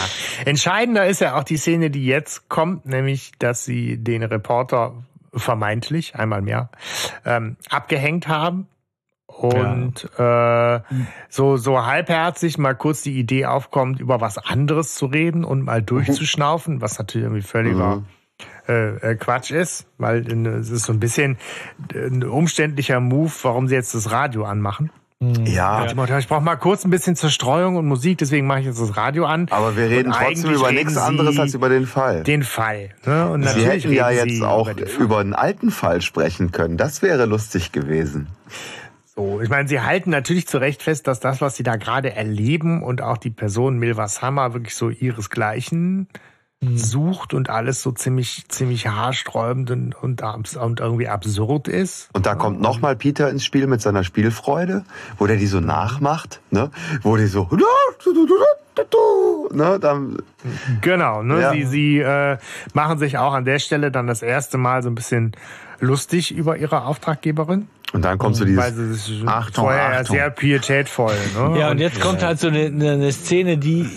entscheidender 0.45 1.05
ist 1.05 1.21
ja 1.21 1.35
auch 1.35 1.43
die 1.43 1.57
Szene, 1.57 1.91
die 1.91 2.05
jetzt 2.05 2.49
kommt, 2.49 2.87
nämlich, 2.87 3.33
dass 3.37 3.63
sie 3.63 3.97
den 3.97 4.23
Reporter 4.23 5.03
vermeintlich, 5.33 6.15
einmal 6.15 6.41
mehr, 6.41 6.69
ähm, 7.25 7.57
abgehängt 7.69 8.27
haben 8.27 8.67
und 9.27 10.09
ja. 10.17 10.77
äh, 10.77 10.81
so 11.29 11.57
so 11.57 11.85
halbherzig 11.85 12.57
mal 12.57 12.73
kurz 12.73 13.03
die 13.03 13.19
Idee 13.19 13.45
aufkommt, 13.45 13.99
über 13.99 14.19
was 14.19 14.37
anderes 14.37 14.95
zu 14.95 15.05
reden 15.05 15.43
und 15.43 15.61
mal 15.63 15.81
durchzuschnaufen, 15.81 16.81
was 16.81 16.97
natürlich 16.97 17.25
irgendwie 17.25 17.43
völliger 17.43 17.97
mhm. 17.97 18.05
Äh, 18.67 19.11
äh 19.11 19.15
Quatsch 19.15 19.51
ist, 19.51 19.85
weil 19.97 20.27
äh, 20.27 20.49
es 20.49 20.69
ist 20.69 20.85
so 20.85 20.93
ein 20.93 20.99
bisschen 20.99 21.37
ein 21.93 22.23
umständlicher 22.23 22.99
Move, 22.99 23.31
warum 23.43 23.67
sie 23.67 23.75
jetzt 23.75 23.95
das 23.95 24.11
Radio 24.11 24.45
anmachen. 24.45 24.91
Mhm. 25.19 25.47
Ja. 25.47 25.85
ja. 25.85 26.19
Ich 26.19 26.27
brauche 26.27 26.43
mal 26.43 26.57
kurz 26.57 26.85
ein 26.85 26.91
bisschen 26.91 27.15
Zerstreuung 27.15 27.75
und 27.75 27.87
Musik, 27.87 28.19
deswegen 28.19 28.45
mache 28.45 28.59
ich 28.59 28.65
jetzt 28.67 28.79
das 28.79 28.97
Radio 28.97 29.25
an. 29.25 29.47
Aber 29.49 29.75
wir 29.75 29.89
reden 29.89 30.11
trotzdem 30.11 30.53
über 30.53 30.71
nichts 30.71 30.95
anderes 30.95 31.39
als 31.39 31.55
über 31.55 31.69
den 31.69 31.87
Fall. 31.87 32.23
Den 32.23 32.43
Fall. 32.43 32.91
Ne? 33.05 33.29
Und 33.29 33.47
Sie 33.47 33.65
hätten 33.65 33.91
ja 33.91 34.11
jetzt 34.11 34.41
auch 34.43 34.69
über, 34.69 34.89
über 34.99 35.19
einen 35.19 35.33
alten 35.33 35.71
Fall 35.71 36.01
sprechen 36.01 36.51
können. 36.51 36.77
Das 36.77 37.01
wäre 37.01 37.25
lustig 37.25 37.71
gewesen. 37.71 38.27
So, 39.15 39.41
ich 39.41 39.49
meine, 39.49 39.67
sie 39.67 39.81
halten 39.81 40.11
natürlich 40.11 40.47
zu 40.47 40.59
Recht 40.59 40.83
fest, 40.83 41.07
dass 41.07 41.19
das, 41.19 41.41
was 41.41 41.55
sie 41.55 41.63
da 41.63 41.77
gerade 41.77 42.13
erleben 42.13 42.83
und 42.83 43.01
auch 43.01 43.17
die 43.17 43.31
Person 43.31 43.79
Milvas 43.79 44.21
Hammer 44.21 44.53
wirklich 44.53 44.75
so 44.75 44.91
ihresgleichen 44.91 46.07
Mhm. 46.59 46.75
sucht 46.75 47.35
und 47.35 47.51
alles 47.51 47.83
so 47.83 47.91
ziemlich, 47.91 48.45
ziemlich 48.47 48.87
haarsträubend 48.87 49.69
und, 49.69 49.93
und, 49.93 50.23
und 50.23 50.79
irgendwie 50.79 51.07
absurd 51.07 51.67
ist. 51.67 52.09
Und 52.13 52.25
da 52.25 52.33
kommt 52.33 52.59
nochmal 52.59 52.95
Peter 52.95 53.29
ins 53.29 53.45
Spiel 53.45 53.67
mit 53.67 53.79
seiner 53.79 54.03
Spielfreude, 54.03 54.83
wo 55.19 55.27
der 55.27 55.37
die 55.37 55.45
so 55.45 55.59
nachmacht, 55.59 56.41
ne? 56.49 56.71
Wo 57.03 57.15
die 57.15 57.27
so, 57.27 57.47
ne? 59.51 59.79
Dann, 59.79 60.17
genau, 60.81 61.21
ne? 61.21 61.41
Ja. 61.41 61.51
Sie, 61.51 61.63
sie 61.65 61.99
äh, 61.99 62.37
machen 62.73 62.97
sich 62.97 63.19
auch 63.19 63.33
an 63.33 63.45
der 63.45 63.59
Stelle 63.59 63.91
dann 63.91 64.07
das 64.07 64.23
erste 64.23 64.57
Mal 64.57 64.81
so 64.81 64.89
ein 64.89 64.95
bisschen 64.95 65.33
lustig 65.79 66.35
über 66.35 66.57
ihre 66.57 66.85
Auftraggeberin. 66.85 67.67
Und 67.93 68.03
dann 68.03 68.17
kommt 68.17 68.35
so 68.35 68.45
dieses 68.45 68.63
Weil 68.63 68.73
sie 68.73 69.27
Achtung, 69.27 69.65
vorher 69.65 69.99
Achtung. 69.99 70.15
sehr 70.15 70.31
pietätvoll. 70.31 71.15
Ne? 71.35 71.59
Ja, 71.59 71.69
und 71.69 71.77
jetzt 71.77 72.01
kommt 72.01 72.23
halt 72.23 72.39
so 72.39 72.47
eine, 72.47 72.65
eine 72.65 73.11
Szene, 73.11 73.59
die 73.59 73.87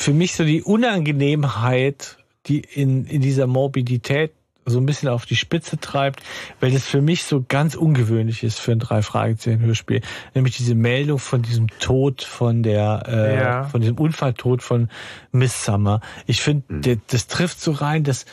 für 0.00 0.14
mich 0.14 0.34
so 0.34 0.44
die 0.44 0.62
Unangenehmheit, 0.62 2.16
die 2.46 2.60
in, 2.60 3.04
in 3.04 3.20
dieser 3.20 3.46
Morbidität 3.46 4.32
so 4.64 4.78
ein 4.78 4.86
bisschen 4.86 5.08
auf 5.08 5.26
die 5.26 5.36
Spitze 5.36 5.78
treibt, 5.78 6.22
weil 6.60 6.70
das 6.70 6.86
für 6.86 7.02
mich 7.02 7.24
so 7.24 7.44
ganz 7.46 7.74
ungewöhnlich 7.74 8.42
ist 8.42 8.60
für 8.60 8.72
ein 8.72 8.78
drei 8.78 9.02
Fragezeichen 9.02 9.60
Hörspiel, 9.60 10.00
nämlich 10.34 10.56
diese 10.56 10.74
Meldung 10.74 11.18
von 11.18 11.42
diesem 11.42 11.68
Tod 11.80 12.22
von 12.22 12.62
der 12.62 13.02
äh, 13.06 13.36
ja. 13.36 13.64
von 13.64 13.80
diesem 13.80 13.98
Unfalltod 13.98 14.62
von 14.62 14.88
Miss 15.32 15.64
Summer. 15.64 16.00
Ich 16.26 16.40
finde, 16.40 16.64
mhm. 16.68 17.00
das 17.08 17.26
trifft 17.26 17.60
so 17.60 17.72
rein, 17.72 18.04
das 18.04 18.24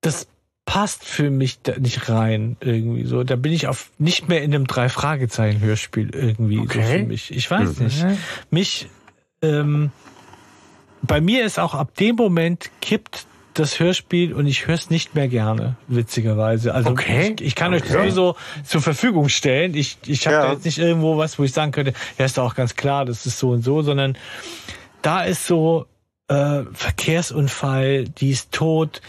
das 0.00 0.26
passt 0.64 1.04
für 1.04 1.30
mich 1.30 1.60
da 1.62 1.78
nicht 1.78 2.08
rein 2.08 2.56
irgendwie 2.60 3.04
so. 3.04 3.24
Da 3.24 3.36
bin 3.36 3.52
ich 3.52 3.66
auf 3.66 3.90
nicht 3.98 4.28
mehr 4.28 4.42
in 4.42 4.54
einem 4.54 4.66
drei 4.66 4.88
Fragezeichen 4.88 5.60
Hörspiel 5.60 6.10
irgendwie 6.14 6.60
okay. 6.60 6.82
so 6.82 6.88
für 6.88 7.04
mich. 7.04 7.34
Ich 7.34 7.50
weiß 7.50 7.78
mhm. 7.78 7.84
nicht. 7.84 8.06
Mich 8.50 8.88
ähm, 9.42 9.90
bei 11.06 11.20
mir 11.20 11.44
ist 11.44 11.58
auch 11.58 11.74
ab 11.74 11.94
dem 11.96 12.16
Moment 12.16 12.70
kippt 12.80 13.26
das 13.54 13.78
Hörspiel 13.78 14.32
und 14.32 14.46
ich 14.46 14.66
höre 14.66 14.74
es 14.74 14.90
nicht 14.90 15.14
mehr 15.14 15.28
gerne, 15.28 15.76
witzigerweise. 15.86 16.74
Also 16.74 16.90
okay. 16.90 17.34
ich, 17.38 17.46
ich 17.46 17.54
kann 17.54 17.72
okay. 17.72 17.84
euch 17.84 17.90
sowieso 17.90 18.36
zur 18.64 18.82
Verfügung 18.82 19.28
stellen. 19.28 19.74
Ich, 19.74 19.98
ich 20.06 20.26
habe 20.26 20.36
ja. 20.36 20.42
da 20.46 20.52
jetzt 20.52 20.64
nicht 20.64 20.78
irgendwo 20.78 21.16
was, 21.16 21.38
wo 21.38 21.44
ich 21.44 21.52
sagen 21.52 21.70
könnte, 21.70 21.94
ja, 22.18 22.24
ist 22.24 22.38
auch 22.38 22.54
ganz 22.54 22.74
klar, 22.74 23.04
das 23.04 23.26
ist 23.26 23.38
so 23.38 23.50
und 23.50 23.62
so, 23.62 23.82
sondern 23.82 24.18
da 25.02 25.22
ist 25.22 25.46
so 25.46 25.86
äh, 26.28 26.62
Verkehrsunfall, 26.72 28.04
die 28.04 28.30
ist 28.30 28.52
tot. 28.52 29.00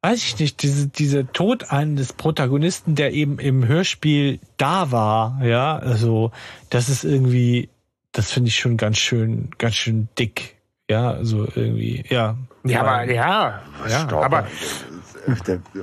Weiß 0.00 0.22
ich 0.24 0.38
nicht, 0.38 0.62
diese, 0.62 0.88
dieser 0.88 1.30
Tod 1.32 1.70
eines 1.70 2.12
Protagonisten, 2.12 2.94
der 2.94 3.12
eben 3.12 3.38
im 3.38 3.66
Hörspiel 3.66 4.38
da 4.56 4.90
war, 4.90 5.44
ja, 5.44 5.76
also 5.76 6.30
das 6.70 6.88
ist 6.88 7.04
irgendwie, 7.04 7.68
das 8.12 8.32
finde 8.32 8.48
ich 8.48 8.56
schon 8.56 8.76
ganz 8.76 8.98
schön, 8.98 9.50
ganz 9.58 9.74
schön 9.74 10.08
dick 10.18 10.56
ja, 10.92 11.10
also 11.10 11.48
irgendwie, 11.54 12.04
ja. 12.08 12.36
Ja, 12.64 12.82
aber 12.82 13.10
ja, 13.10 13.60
ja 13.88 14.08
aber. 14.08 14.46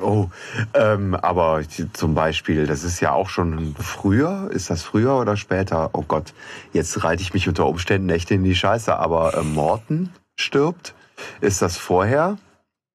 Oh, 0.02 0.28
ähm, 0.74 1.16
aber 1.16 1.62
zum 1.94 2.14
Beispiel, 2.14 2.68
das 2.68 2.84
ist 2.84 3.00
ja 3.00 3.14
auch 3.14 3.30
schon 3.30 3.74
früher. 3.80 4.50
Ist 4.52 4.70
das 4.70 4.84
früher 4.84 5.16
oder 5.18 5.38
später? 5.38 5.90
Oh 5.94 6.04
Gott, 6.06 6.34
jetzt 6.74 7.04
reite 7.04 7.22
ich 7.22 7.34
mich 7.34 7.48
unter 7.48 7.66
Umständen 7.66 8.10
echt 8.10 8.32
in 8.32 8.44
die 8.44 8.56
Scheiße. 8.56 8.96
Aber 8.96 9.38
äh, 9.38 9.44
Morten 9.44 10.12
stirbt. 10.36 10.94
Ist 11.42 11.62
das 11.62 11.78
vorher? 11.78 12.38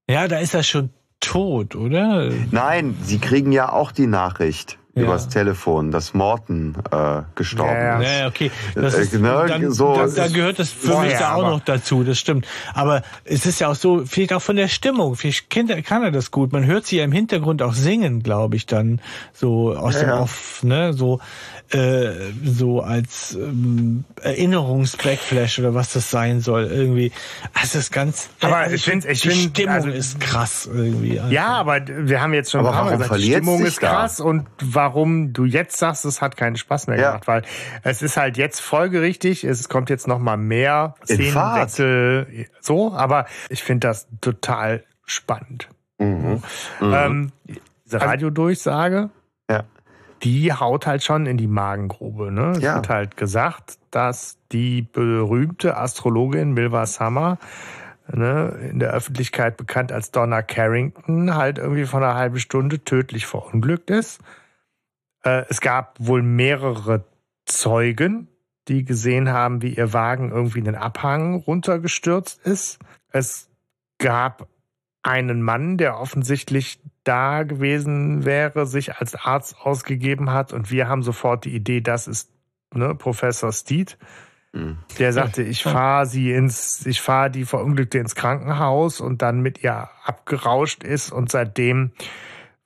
Ja, 0.09 0.29
da 0.29 0.39
ist 0.39 0.55
er 0.55 0.63
schon 0.63 0.91
tot, 1.21 1.77
oder? 1.77 2.31
Nein, 2.51 2.97
sie 3.03 3.19
kriegen 3.19 3.51
ja 3.53 3.73
auch 3.73 3.91
die 3.91 4.07
Nachricht 4.07 4.79
ja. 4.95 5.03
übers 5.03 5.29
Telefon, 5.29 5.91
dass 5.91 6.15
Morten 6.15 6.75
äh, 6.91 7.23
gestorben 7.35 7.75
ja, 7.75 8.01
ist. 8.01 8.19
Ja, 8.19 8.27
okay. 8.29 8.51
Das 8.75 8.95
äh, 8.95 9.03
ist, 9.03 9.13
ne, 9.15 9.45
dann, 9.49 9.71
so 9.73 9.95
da, 9.95 10.07
da 10.07 10.29
gehört 10.29 10.59
das 10.59 10.71
für 10.71 10.99
mich 11.01 11.15
da 11.15 11.35
auch 11.35 11.43
noch 11.43 11.61
dazu, 11.61 12.05
das 12.05 12.19
stimmt. 12.19 12.47
Aber 12.75 13.03
es 13.25 13.47
ist 13.47 13.61
ja 13.61 13.69
auch 13.69 13.75
so, 13.75 14.05
vielleicht 14.05 14.33
auch 14.33 14.43
von 14.43 14.57
der 14.57 14.69
Stimmung, 14.69 15.17
vielleicht 15.17 15.51
kennt, 15.51 15.73
kann 15.85 16.03
er 16.03 16.11
das 16.11 16.31
gut. 16.31 16.53
Man 16.53 16.65
hört 16.65 16.87
sie 16.87 16.99
ja 16.99 17.05
im 17.05 17.13
Hintergrund 17.13 17.63
auch 17.63 17.75
singen, 17.75 18.23
glaube 18.23 18.57
ich, 18.57 18.67
dann 18.67 19.01
so 19.33 19.75
aus 19.75 19.95
ja, 19.95 20.03
dem 20.03 20.11
Off, 20.11 20.63
ne, 20.63 20.93
so 20.93 21.21
äh, 21.71 22.33
so 22.45 22.83
als 22.83 23.35
ähm, 23.35 24.05
Erinnerungsbackflash 24.23 25.59
oder 25.59 25.75
was 25.75 25.93
das 25.93 26.11
sein 26.11 26.41
soll 26.41 26.65
irgendwie. 26.65 27.13
Also 27.53 27.79
das 27.79 27.91
ganz. 27.91 28.29
Aber 28.41 28.59
also 28.59 28.75
ich 28.75 28.85
finde, 28.85 29.09
ich 29.09 29.23
finde, 29.23 29.37
die 29.37 29.63
Stimmung 29.63 29.75
also, 29.75 29.89
ist 29.89 30.21
krass 30.21 30.69
irgendwie. 30.73 31.19
Also. 31.19 31.33
Ja, 31.33 31.49
aber 31.49 31.81
wir 31.87 32.21
haben 32.21 32.35
jetzt 32.35 32.51
schon 32.51 32.61
aber 32.61 32.77
warum 32.77 32.99
gesagt, 32.99 33.21
die 33.21 33.33
Stimmung 33.33 33.65
ist 33.65 33.81
krass 33.81 34.19
da? 34.19 34.25
und 34.25 34.47
warum 34.63 35.33
du 35.33 35.45
jetzt 35.45 35.79
sagst, 35.79 36.05
es 36.05 36.21
hat 36.21 36.37
keinen 36.37 36.57
Spaß 36.57 36.87
mehr 36.87 36.99
ja. 36.99 37.11
gemacht, 37.11 37.27
weil 37.27 37.43
es 37.83 38.03
ist 38.03 38.17
halt 38.17 38.37
jetzt 38.37 38.61
folgerichtig. 38.61 39.45
Es 39.45 39.69
kommt 39.69 39.91
jetzt 39.91 40.07
noch 40.07 40.19
mal 40.19 40.37
mehr 40.37 40.95
Szenenwechsel, 41.05 42.47
so. 42.61 42.93
Aber 42.93 43.27
ich 43.49 43.63
finde 43.63 43.89
das 43.89 44.07
total 44.21 44.85
spannend. 45.07 45.69
Mhm. 45.99 46.43
Mhm. 46.81 46.95
Ähm, 46.95 47.33
diese 47.85 47.97
also 47.97 48.07
Radiodurchsage. 48.11 49.11
Die 50.25 50.53
haut 50.53 50.87
halt 50.87 51.05
schon 51.05 51.27
in 51.27 51.37
die 51.37 51.47
Magengrube. 51.47 52.33
Ne? 52.33 52.53
Es 52.53 52.63
ja. 52.63 52.77
wird 52.77 52.89
halt 52.89 53.17
gesagt, 53.17 53.79
dass 53.91 54.39
die 54.53 54.83
berühmte 54.83 55.77
Astrologin 55.77 56.53
Milva 56.53 56.87
Summer, 56.87 57.39
ne, 58.13 58.49
in 58.71 58.79
der 58.79 58.91
Öffentlichkeit 58.91 59.57
bekannt 59.57 59.93
als 59.93 60.11
Donna 60.11 60.43
Carrington, 60.43 61.35
halt 61.35 61.59
irgendwie 61.59 61.85
von 61.85 62.03
einer 62.03 62.15
halben 62.15 62.39
Stunde 62.39 62.83
tödlich 62.85 63.27
verunglückt 63.27 63.91
ist. 63.91 64.21
Äh, 65.23 65.45
es 65.49 65.61
gab 65.61 65.97
wohl 65.99 66.23
mehrere 66.23 67.05
Zeugen, 67.45 68.29
die 68.69 68.85
gesehen 68.85 69.29
haben, 69.31 69.63
wie 69.63 69.75
ihr 69.75 69.93
Wagen 69.93 70.31
irgendwie 70.31 70.61
in 70.61 70.65
den 70.65 70.75
Abhang 70.75 71.35
runtergestürzt 71.35 72.41
ist. 72.47 72.79
Es 73.11 73.49
gab 73.99 74.49
einen 75.03 75.43
Mann, 75.43 75.77
der 75.77 76.01
offensichtlich 76.01 76.81
da 77.05 77.43
gewesen 77.43 78.25
wäre, 78.25 78.67
sich 78.67 78.97
als 78.97 79.15
Arzt 79.15 79.57
ausgegeben 79.61 80.31
hat 80.31 80.53
und 80.53 80.71
wir 80.71 80.89
haben 80.89 81.03
sofort 81.03 81.45
die 81.45 81.55
Idee, 81.55 81.81
das 81.81 82.09
ist 82.09 82.31
ne, 82.75 82.95
Professor 82.95 83.53
Steed. 83.53 83.99
Mhm. 84.53 84.79
Der 84.99 85.13
sagte, 85.13 85.43
ich 85.43 85.63
fahre 85.63 86.07
sie 86.07 86.33
ins, 86.33 86.87
ich 86.87 87.01
fahre 87.01 87.31
die 87.31 87.45
Verunglückte 87.45 87.99
ins 87.99 88.15
Krankenhaus 88.15 89.01
und 89.01 89.23
dann 89.23 89.41
mit 89.41 89.63
ihr 89.63 89.89
abgerauscht 90.05 90.85
ist 90.85 91.13
und 91.13 91.31
seitdem 91.31 91.93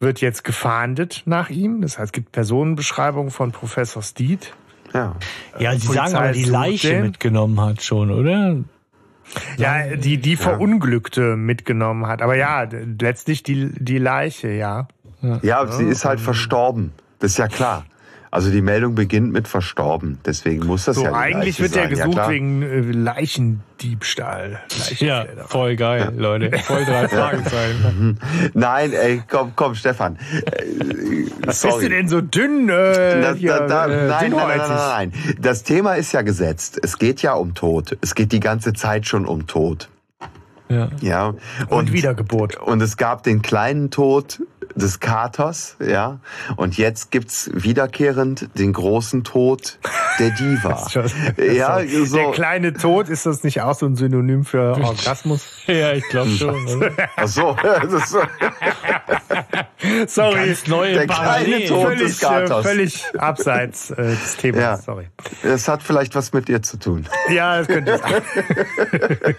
wird 0.00 0.20
jetzt 0.20 0.44
gefahndet 0.44 1.22
nach 1.24 1.50
ihm. 1.50 1.80
Das 1.80 1.98
heißt, 1.98 2.08
es 2.08 2.12
gibt 2.12 2.32
Personenbeschreibungen 2.32 3.30
von 3.30 3.52
Professor 3.52 4.02
Steed. 4.02 4.54
Ja, 4.94 5.16
ja 5.58 5.72
Sie 5.72 5.86
sagen 5.86 6.14
aber, 6.14 6.32
die 6.32 6.44
Leiche 6.44 7.02
mitgenommen 7.02 7.60
hat 7.60 7.82
schon, 7.82 8.10
oder? 8.10 8.56
Ja, 9.56 9.96
die, 9.96 10.18
die 10.18 10.36
Verunglückte 10.36 11.36
mitgenommen 11.36 12.06
hat. 12.06 12.22
Aber 12.22 12.36
ja, 12.36 12.66
letztlich 13.00 13.42
die, 13.42 13.70
die 13.78 13.98
Leiche, 13.98 14.48
ja. 14.48 14.88
Ja, 15.22 15.38
ja 15.42 15.66
sie 15.66 15.84
ist 15.84 16.04
halt 16.04 16.20
verstorben. 16.20 16.92
Das 17.18 17.32
ist 17.32 17.38
ja 17.38 17.48
klar. 17.48 17.84
Also 18.30 18.50
die 18.50 18.60
Meldung 18.62 18.94
beginnt 18.94 19.32
mit 19.32 19.48
verstorben, 19.48 20.18
deswegen 20.26 20.66
muss 20.66 20.84
das 20.84 20.96
So, 20.96 21.04
ja 21.04 21.12
eigentlich 21.14 21.60
wird 21.60 21.74
der 21.74 21.82
sein. 21.84 21.90
gesucht 21.90 22.12
klar. 22.12 22.30
wegen 22.30 22.62
äh, 22.62 22.80
Leichendiebstahl. 22.92 24.60
Ja, 24.98 25.24
voll 25.46 25.76
geil, 25.76 26.12
Leute. 26.16 26.56
Voll 26.58 26.84
drei 26.84 27.08
Fragezeichen. 27.08 28.18
Nein, 28.54 28.92
ey, 28.92 29.22
komm, 29.28 29.52
komm, 29.56 29.74
Stefan. 29.74 30.16
Äh, 30.44 31.26
Was 31.46 31.60
sorry. 31.60 31.74
bist 31.74 31.84
du 31.84 31.88
denn 31.90 32.08
so 32.08 32.20
dünn? 32.20 32.68
Äh, 32.68 33.20
Da, 33.22 33.34
hier, 33.34 33.58
da, 33.60 33.66
da, 33.66 33.86
äh, 33.86 34.08
nein, 34.08 34.30
nein, 34.30 34.48
nein, 34.48 34.58
nein, 34.58 34.68
nein. 34.68 35.12
Das 35.40 35.62
Thema 35.62 35.94
ist 35.94 36.12
ja 36.12 36.22
gesetzt. 36.22 36.78
Es 36.82 36.98
geht 36.98 37.22
ja 37.22 37.34
um 37.34 37.54
Tod. 37.54 37.96
Es 38.00 38.14
geht 38.14 38.32
die 38.32 38.40
ganze 38.40 38.72
Zeit 38.72 39.06
schon 39.06 39.26
um 39.26 39.46
Tod. 39.46 39.88
Ja. 40.68 40.90
Ja. 41.00 41.34
Und 41.68 41.92
Wiedergeburt. 41.92 42.56
Und 42.56 42.82
es 42.82 42.96
gab 42.98 43.22
den 43.22 43.40
kleinen 43.40 43.90
Tod 43.90 44.42
des 44.74 45.00
Katers, 45.00 45.76
ja. 45.80 46.18
Und 46.56 46.76
jetzt 46.78 47.10
gibt's 47.10 47.50
wiederkehrend 47.52 48.48
den 48.58 48.72
großen 48.72 49.24
Tod 49.24 49.78
der 50.18 50.30
Diva. 50.30 50.86
ja, 51.36 51.80
Der 51.82 52.06
so. 52.06 52.30
kleine 52.32 52.72
Tod, 52.72 53.08
ist 53.08 53.26
das 53.26 53.44
nicht 53.44 53.60
auch 53.62 53.74
so 53.74 53.86
ein 53.86 53.96
Synonym 53.96 54.44
für 54.44 54.76
Orgasmus? 54.82 55.46
Ja, 55.66 55.92
ich 55.92 56.08
glaube 56.08 56.30
schon. 56.30 56.66
oder? 56.76 56.90
Ach 57.16 57.28
so, 57.28 57.56
das 57.62 57.92
ist 57.92 58.08
so. 58.10 58.20
Sorry, 60.06 60.46
Ganz 60.48 60.66
neue 60.66 60.94
Der 60.94 61.06
kleine 61.06 61.22
Parallelen. 61.22 61.68
Tod. 61.68 61.86
völlig, 61.86 62.02
des 62.08 62.20
Katers. 62.20 62.64
äh, 62.64 62.68
völlig 62.68 63.04
abseits 63.18 63.90
äh, 63.90 63.96
des 63.96 64.36
Themas. 64.36 64.60
Ja. 64.60 64.76
Sorry. 64.76 65.08
Es 65.42 65.68
hat 65.68 65.82
vielleicht 65.82 66.14
was 66.14 66.32
mit 66.32 66.48
dir 66.48 66.62
zu 66.62 66.78
tun. 66.78 67.06
Ja, 67.30 67.58
das 67.58 67.68
könnte 67.68 67.98
sein. 67.98 69.34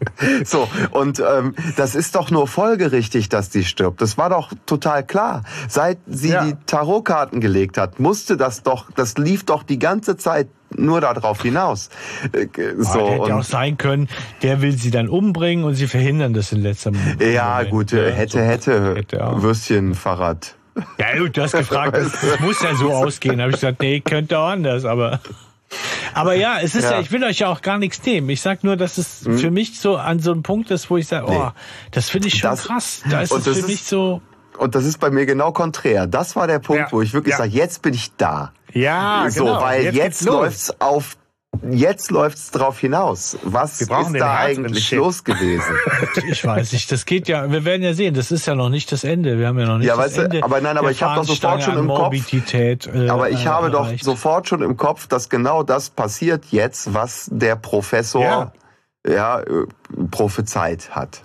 So, 0.44 0.68
und 0.90 1.20
ähm, 1.20 1.54
das 1.76 1.94
ist 1.94 2.14
doch 2.14 2.30
nur 2.30 2.46
folgerichtig, 2.48 3.28
dass 3.28 3.50
die 3.50 3.64
stirbt. 3.64 4.00
Das 4.00 4.16
war 4.18 4.30
doch 4.30 4.52
total 4.66 5.04
klar. 5.04 5.42
Seit 5.68 5.98
sie 6.06 6.30
Ja. 6.30 6.44
die 6.44 6.54
Tarotkarten 6.66 7.40
gelegt 7.40 7.78
hat, 7.78 7.98
musste 8.00 8.36
das 8.36 8.62
doch, 8.62 8.90
das 8.94 9.16
lief 9.18 9.44
doch 9.44 9.62
die 9.62 9.78
ganze 9.78 10.16
Zeit 10.16 10.48
nur 10.76 11.00
darauf 11.00 11.42
hinaus. 11.42 11.88
Äh, 12.32 12.46
So, 12.78 13.06
Ah, 13.06 13.10
hätte 13.10 13.34
auch 13.36 13.42
sein 13.42 13.76
können, 13.78 14.08
der 14.42 14.60
will 14.60 14.72
sie 14.72 14.90
dann 14.90 15.08
umbringen 15.08 15.64
und 15.64 15.74
sie 15.74 15.86
verhindern 15.86 16.34
das 16.34 16.52
in 16.52 16.62
letzter 16.62 16.90
Moment. 16.92 17.22
ja, 17.22 17.62
gut, 17.64 17.92
äh, 17.92 18.12
hätte, 18.12 18.42
hätte, 18.42 18.94
Hätte, 18.96 19.16
ja. 19.16 19.40
Würstchen, 19.42 19.94
Fahrrad. 19.94 20.54
Ja, 20.98 21.18
gut, 21.18 21.36
du 21.36 21.42
hast 21.42 21.52
gefragt, 21.52 21.96
das, 21.96 22.12
das 22.20 22.40
muss 22.40 22.62
ja 22.62 22.74
so 22.76 22.92
ausgehen. 22.92 23.40
habe 23.40 23.50
ich 23.50 23.56
gesagt, 23.56 23.80
nee, 23.80 24.00
könnte 24.00 24.38
auch 24.38 24.48
anders, 24.48 24.84
aber. 24.84 25.20
Aber 26.14 26.34
ja, 26.34 26.58
es 26.60 26.74
ist 26.74 26.84
ja. 26.84 26.90
Ja. 26.92 26.96
Hm? 26.98 27.02
ich 27.04 27.12
will 27.12 27.24
euch 27.24 27.38
ja 27.40 27.48
auch 27.48 27.60
gar 27.62 27.78
nichts 27.78 28.02
nehmen. 28.04 28.28
Ich 28.30 28.40
sag 28.40 28.64
nur, 28.64 28.76
dass 28.76 28.98
es 28.98 29.26
für 29.36 29.50
mich 29.50 29.78
so 29.80 29.96
an 29.96 30.20
so 30.20 30.32
einem 30.32 30.42
Punkt 30.42 30.70
ist, 30.70 30.90
wo 30.90 30.96
ich 30.96 31.06
sage, 31.06 31.26
oh, 31.28 31.30
Nee. 31.30 31.50
das 31.92 32.08
finde 32.10 32.28
ich 32.28 32.38
schon 32.38 32.50
Das- 32.50 32.64
krass. 32.64 33.02
Da 33.10 33.20
ist 33.22 33.30
es 33.32 33.44
das 33.44 33.54
für 33.54 33.60
ist- 33.60 33.68
mich 33.68 33.84
so. 33.84 34.20
Und 34.56 34.74
das 34.74 34.84
ist 34.84 34.98
bei 34.98 35.10
mir 35.10 35.24
genau 35.26 35.52
konträr. 35.52 36.06
Das 36.08 36.34
war 36.34 36.46
der 36.48 36.58
Punkt, 36.58 36.82
Ja, 36.82 36.88
wo 36.92 37.00
ich 37.02 37.12
wirklich 37.12 37.32
ja. 37.32 37.38
sage, 37.38 37.50
jetzt 37.50 37.80
bin 37.82 37.94
ich 37.94 38.10
da. 38.16 38.52
Ja, 38.72 39.26
so, 39.28 39.44
genau. 39.44 39.60
weil 39.62 39.84
jetzt, 39.84 39.94
jetzt, 39.96 40.24
läuft's 40.24 40.80
auf, 40.80 41.16
jetzt 41.70 42.10
läuft's 42.10 42.50
drauf 42.50 42.78
hinaus. 42.80 43.36
Was 43.42 43.80
Wir 43.80 43.86
brauchen 43.86 44.14
ist 44.14 44.20
da 44.20 44.36
eigentlich 44.38 44.90
los 44.92 45.24
gewesen? 45.24 45.74
Ich 46.30 46.44
weiß 46.44 46.72
nicht, 46.72 46.90
das 46.92 47.04
geht 47.04 47.28
ja, 47.28 47.50
wir 47.50 47.64
werden 47.64 47.82
ja 47.82 47.94
sehen, 47.94 48.14
das 48.14 48.30
ist 48.30 48.46
ja 48.46 48.54
noch 48.54 48.68
nicht 48.68 48.90
das 48.92 49.04
Ende. 49.04 49.38
Wir 49.38 49.46
haben 49.48 49.58
ja 49.58 49.66
noch 49.66 49.78
nicht 49.78 49.86
Ja, 49.86 49.96
das 49.96 50.06
weißt 50.06 50.16
du, 50.18 50.22
Ende. 50.22 50.42
aber 50.44 50.60
nein, 50.60 50.76
aber 50.76 50.90
ich 50.90 51.02
hab 51.02 51.16
doch 51.16 51.24
sofort 51.24 51.62
schon 51.62 51.78
im 51.78 51.88
Kopf- 51.88 52.32
äh, 52.32 53.08
Aber 53.08 53.30
ich 53.30 53.44
äh, 53.44 53.48
habe 53.48 53.70
doch 53.70 53.86
erreicht. 53.86 54.04
sofort 54.04 54.48
schon 54.48 54.62
im 54.62 54.76
Kopf, 54.76 55.06
dass 55.06 55.28
genau 55.28 55.62
das 55.62 55.90
passiert 55.90 56.44
jetzt, 56.50 56.92
was 56.94 57.28
der 57.30 57.56
Professor 57.56 58.22
Ja. 58.22 58.52
ja. 59.08 59.40
äh, 59.40 59.66
prophezeit 60.10 60.90
hat. 60.90 61.22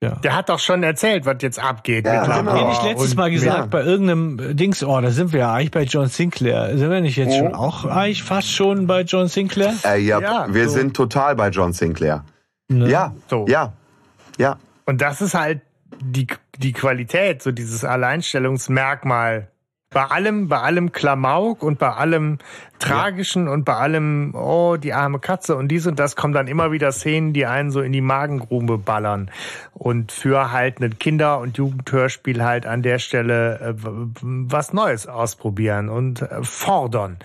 Ja. 0.00 0.10
Der 0.16 0.36
hat 0.36 0.48
doch 0.48 0.60
schon 0.60 0.84
erzählt, 0.84 1.26
was 1.26 1.38
jetzt 1.40 1.58
abgeht. 1.58 2.06
Ja, 2.06 2.20
mit 2.20 2.22
genau. 2.30 2.36
Labor 2.36 2.52
Hab 2.52 2.60
ich 2.72 2.82
nicht 2.82 2.92
letztes 2.92 3.16
Mal 3.16 3.30
gesagt, 3.32 3.70
bei 3.70 3.82
irgendeinem 3.82 4.56
Dings, 4.56 4.84
oh, 4.84 5.00
da 5.00 5.10
sind 5.10 5.32
wir 5.32 5.40
ja 5.40 5.52
eigentlich 5.54 5.72
bei 5.72 5.82
John 5.82 6.06
Sinclair. 6.06 6.78
Sind 6.78 6.88
wir 6.90 7.00
nicht 7.00 7.16
jetzt 7.16 7.34
Oh. 7.34 7.38
schon 7.38 7.54
auch 7.54 7.84
eigentlich 7.84 8.22
fast 8.22 8.48
schon 8.52 8.86
bei 8.86 9.00
John 9.02 9.26
Sinclair? 9.26 9.74
Äh, 9.84 9.98
ja, 10.00 10.20
Ja, 10.20 10.46
wir 10.54 10.68
so. 10.68 10.76
sind 10.76 10.94
total 10.94 11.34
bei 11.34 11.48
John 11.48 11.72
Sinclair. 11.72 12.24
Ne? 12.68 12.88
Ja, 12.88 13.12
So. 13.28 13.46
ja, 13.48 13.72
ja. 14.38 14.58
Und 14.86 15.00
das 15.00 15.20
ist 15.20 15.34
halt 15.34 15.62
die, 16.00 16.28
die 16.58 16.72
Qualität, 16.72 17.42
so 17.42 17.50
dieses 17.50 17.84
Alleinstellungsmerkmal. 17.84 19.48
Bei 19.90 20.04
allem, 20.04 20.48
bei 20.48 20.58
allem 20.58 20.92
Klamauk 20.92 21.62
und 21.62 21.78
bei 21.78 21.90
allem 21.90 22.38
Tragischen 22.78 23.48
und 23.48 23.64
bei 23.64 23.74
allem, 23.74 24.34
oh, 24.34 24.76
die 24.76 24.92
arme 24.92 25.18
Katze 25.18 25.56
und 25.56 25.68
dies 25.68 25.86
und 25.86 25.98
das 25.98 26.14
kommen 26.14 26.34
dann 26.34 26.46
immer 26.46 26.70
wieder 26.72 26.92
Szenen, 26.92 27.32
die 27.32 27.46
einen 27.46 27.70
so 27.70 27.80
in 27.80 27.92
die 27.92 28.02
Magengrube 28.02 28.76
ballern. 28.76 29.30
Und 29.72 30.12
für 30.12 30.52
halt 30.52 30.80
ein 30.80 30.98
Kinder- 30.98 31.38
und 31.38 31.56
Jugendhörspiel 31.56 32.44
halt 32.44 32.66
an 32.66 32.82
der 32.82 32.98
Stelle 32.98 33.58
äh, 33.60 33.74
was 34.20 34.74
Neues 34.74 35.06
ausprobieren 35.06 35.88
und 35.88 36.20
äh, 36.20 36.42
fordern. 36.42 37.18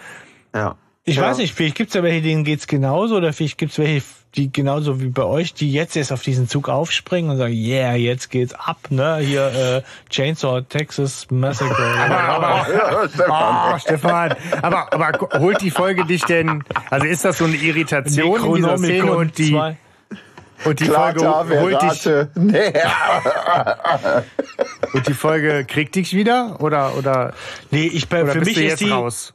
ja. 0.56 0.77
Ich 1.06 1.18
Ja. 1.18 1.24
weiß 1.24 1.38
nicht, 1.40 1.54
vielleicht 1.54 1.76
gibt's 1.76 1.94
ja 1.96 2.04
welche, 2.04 2.22
denen 2.22 2.46
geht's 2.46 2.66
genauso, 2.66 3.18
oder 3.18 3.34
vielleicht 3.34 3.58
gibt's 3.58 3.78
welche, 3.78 4.02
die 4.36 4.52
genauso 4.52 5.02
wie 5.02 5.10
bei 5.10 5.24
euch, 5.24 5.54
die 5.54 5.72
jetzt 5.72 5.98
erst 5.98 6.14
auf 6.14 6.22
diesen 6.22 6.48
Zug 6.48 6.70
aufspringen 6.70 7.30
und 7.30 7.38
sagen, 7.38 7.54
yeah, 7.54 7.94
jetzt 7.94 8.30
geht's 8.32 8.54
ab, 8.54 8.78
ne? 8.90 9.18
Hier 9.18 9.84
äh, 9.86 10.10
Chainsaw 10.10 10.62
Texas 10.62 11.28
Massacre. 11.30 11.76
Aber, 12.10 12.66
Ja, 12.74 13.10
Stefan. 13.10 13.74
Oh, 13.76 13.80
Stefan, 13.80 14.36
aber, 14.62 14.94
aber 14.94 15.40
holt 15.40 15.62
die 15.62 15.72
Folge 15.72 16.06
dich 16.06 16.24
denn, 16.24 16.64
also 16.90 17.06
ist 17.06 17.26
das 17.26 17.38
so 17.38 17.46
eine 17.46 17.58
Irritation 17.58 18.46
in 18.46 18.56
dieser 18.56 18.78
Szene 18.78 19.12
und 19.14 19.38
die, 19.38 19.52
2. 19.52 19.78
und 20.66 20.80
die 20.80 20.86
Klata, 20.86 21.44
Folge 21.44 21.60
holt 21.60 21.82
dich. 21.82 22.06
Nee. 22.36 22.74
und 24.94 25.08
die 25.08 25.14
Folge 25.14 25.66
kriegt 25.66 25.96
dich 25.96 26.14
wieder 26.14 26.58
oder, 26.62 26.96
oder, 26.98 27.34
Nee, 27.72 27.88
ich 27.88 28.08
bei, 28.08 28.24
oder 28.24 28.32
für 28.32 28.40
bist 28.40 28.52
mich 28.52 28.58
du 28.58 28.64
ist 28.64 28.70
jetzt 28.70 28.80
die, 28.80 28.90
raus? 28.90 29.34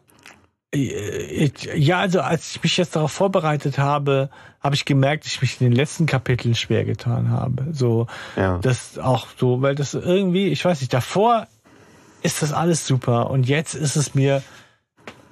Ich- 0.70 1.64
Ja, 1.74 2.00
also 2.00 2.20
als 2.20 2.56
ich 2.56 2.62
mich 2.62 2.76
jetzt 2.76 2.94
darauf 2.94 3.10
vorbereitet 3.12 3.78
habe, 3.78 4.28
habe 4.60 4.74
ich 4.74 4.84
gemerkt, 4.84 5.24
dass 5.24 5.32
ich 5.32 5.40
mich 5.40 5.60
in 5.60 5.68
den 5.70 5.74
letzten 5.76 6.04
Kapiteln 6.06 6.54
schwer 6.54 6.84
getan 6.84 7.30
habe. 7.30 7.68
So, 7.72 8.06
Ja. 8.36 8.58
das 8.58 8.98
auch 8.98 9.28
so, 9.38 9.62
weil 9.62 9.74
das 9.74 9.94
irgendwie, 9.94 10.48
ich 10.48 10.64
weiß 10.64 10.80
nicht, 10.80 10.92
davor 10.92 11.46
ist 12.22 12.42
das 12.42 12.52
alles 12.52 12.86
super 12.86 13.30
und 13.30 13.48
jetzt 13.48 13.74
ist 13.74 13.96
es 13.96 14.14
mir 14.14 14.42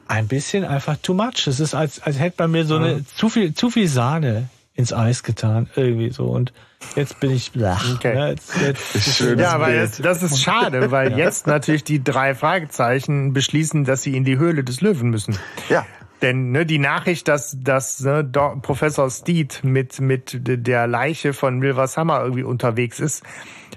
ein 0.09 0.29
bisschen 0.29 0.65
einfach 0.65 0.97
too 1.03 1.15
much. 1.15 1.47
Es 1.49 1.61
ist 1.61 1.75
als, 1.75 2.01
als 2.01 2.19
hätte 2.19 2.37
man 2.45 2.53
mir 2.53 2.65
so 2.65 2.77
eine 2.77 3.05
zu 3.05 3.29
viel, 3.29 3.53
zu 3.53 3.71
viel 3.71 3.89
Sahne 3.89 4.49
ins 4.75 4.93
Eis 4.93 5.23
getan, 5.23 5.69
irgendwie 5.75 6.11
so. 6.11 6.27
Und 6.27 6.53
jetzt 6.95 7.21
bin 7.21 7.31
ich, 7.33 7.53
blach, 7.53 7.95
Okay. 7.95 8.15
ne, 8.15 8.29
jetzt, 8.31 8.53
jetzt, 8.61 9.17
Schön. 9.17 9.39
Ja, 9.39 9.61
weil 9.61 9.79
Bild. 9.79 10.05
das, 10.05 10.23
ist 10.23 10.41
schade, 10.43 10.91
weil 10.91 11.19
jetzt 11.19 11.47
natürlich 11.47 11.85
die 11.85 12.03
drei 12.03 12.35
Fragezeichen 12.35 13.33
beschließen, 13.33 13.85
dass 13.85 14.03
sie 14.03 14.17
in 14.17 14.25
die 14.25 14.39
Höhle 14.39 14.65
des 14.65 14.81
Löwen 14.81 15.11
müssen. 15.11 15.39
Ja. 15.69 15.85
Denn 16.23 16.51
ne, 16.51 16.65
die 16.65 16.79
Nachricht, 16.79 17.29
dass, 17.29 17.57
dass 17.61 18.01
ne, 18.01 18.25
Professor 18.63 19.11
Steed 19.11 19.61
mit, 19.63 20.01
mit 20.01 20.39
der 20.43 20.87
Leiche 20.87 21.33
von 21.33 21.61
Wilver 21.61 21.87
Summer 21.89 22.21
irgendwie 22.23 22.43
unterwegs 22.43 23.01
ist, 23.01 23.23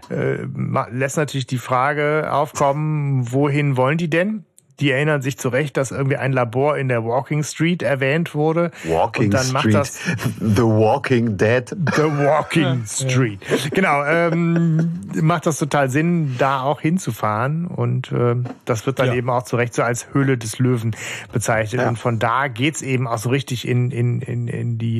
äh, 0.09 0.45
lässt 0.91 1.17
natürlich 1.17 1.47
die 1.47 1.57
Frage 1.57 2.29
aufkommen, 2.31 3.31
wohin 3.31 3.77
wollen 3.77 3.97
die 3.97 4.09
denn? 4.09 4.45
Die 4.79 4.91
erinnern 4.91 5.21
sich 5.21 5.37
zu 5.37 5.49
Recht, 5.49 5.75
dass 5.77 5.91
irgendwie 5.91 6.17
ein 6.17 6.31
Labor 6.31 6.77
in 6.77 6.87
der 6.87 7.03
Walking 7.03 7.43
Street 7.43 7.83
erwähnt 7.83 8.33
wurde. 8.33 8.71
Walking 8.85 9.25
und 9.25 9.33
dann 9.33 9.43
Street. 9.43 9.53
macht 9.53 9.73
das 9.73 9.99
The 10.39 10.61
Walking 10.63 11.37
Dead. 11.37 11.67
The 11.69 12.03
Walking 12.03 12.85
Street. 12.87 13.39
Genau, 13.73 14.03
ähm, 14.05 15.01
macht 15.21 15.45
das 15.45 15.57
total 15.57 15.89
Sinn, 15.89 16.35
da 16.37 16.61
auch 16.61 16.81
hinzufahren. 16.81 17.65
Und 17.67 18.11
ähm, 18.11 18.45
das 18.65 18.85
wird 18.85 18.99
dann 18.99 19.07
Ja. 19.07 19.13
eben 19.15 19.29
auch 19.29 19.43
zu 19.43 19.55
Recht 19.57 19.73
so 19.73 19.83
als 19.83 20.13
Höhle 20.13 20.37
des 20.37 20.59
Löwen 20.59 20.95
bezeichnet. 21.33 21.81
Ja. 21.81 21.89
Und 21.89 21.97
von 21.97 22.19
da 22.19 22.47
geht's 22.47 22.81
eben 22.81 23.07
auch 23.07 23.17
so 23.17 23.29
richtig 23.29 23.67
in, 23.67 23.91
in, 23.91 24.21
in, 24.21 24.47
in, 24.47 24.77
die, 24.77 24.99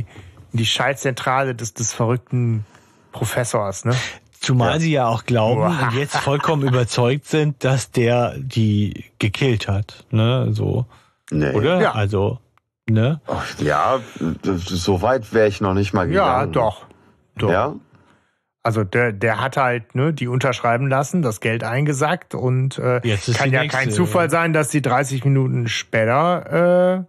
in 0.52 0.58
die 0.58 0.66
Schaltzentrale 0.66 1.56
des, 1.56 1.74
des 1.74 1.94
verrückten 1.94 2.66
Professors. 3.12 3.86
Ne? 3.86 3.96
Zumal 4.40 4.74
Ja. 4.74 4.80
sie 4.80 4.92
ja 4.92 5.08
auch 5.08 5.26
glauben 5.26 5.62
Boah. 5.62 5.80
und 5.92 5.94
jetzt 5.98 6.16
vollkommen 6.18 6.68
überzeugt 6.68 7.26
sind, 7.28 7.64
dass 7.64 7.92
der 7.92 8.36
die 8.38 9.06
gekillt 9.20 9.68
hat. 9.68 10.06
Ne, 10.12 10.48
so. 10.52 10.86
Nee. 11.32 11.52
Oder? 11.52 11.82
Ja. 11.82 11.92
Also, 11.94 12.40
ne? 12.90 13.20
Ach, 13.28 13.46
Ja, 13.60 14.00
so 14.44 15.02
weit 15.02 15.34
wäre 15.34 15.48
ich 15.48 15.60
noch 15.62 15.74
nicht 15.74 15.94
mal 15.94 16.08
gegangen. 16.08 16.28
Ja, 16.30 16.46
doch. 16.46 16.86
doch. 17.38 17.52
Ja? 17.52 17.76
Also 18.64 18.84
der, 18.84 19.14
der 19.14 19.42
hat 19.42 19.58
halt 19.58 19.96
ne, 19.96 20.14
die 20.14 20.28
unterschreiben 20.28 20.88
lassen, 20.90 21.22
das 21.22 21.40
Geld 21.40 21.64
eingesackt 21.64 22.36
und 22.36 22.78
äh, 22.78 23.00
Jetzt 23.08 23.28
ist 23.30 23.38
kann 23.38 23.52
ja 23.52 23.62
nächste. 23.62 23.78
kein 23.80 23.92
Zufall 23.92 24.30
sein, 24.30 24.52
dass 24.54 24.70
die 24.70 24.82
30 24.82 25.24
Minuten 25.24 25.68
später 25.68 26.98
äh, 27.00 27.04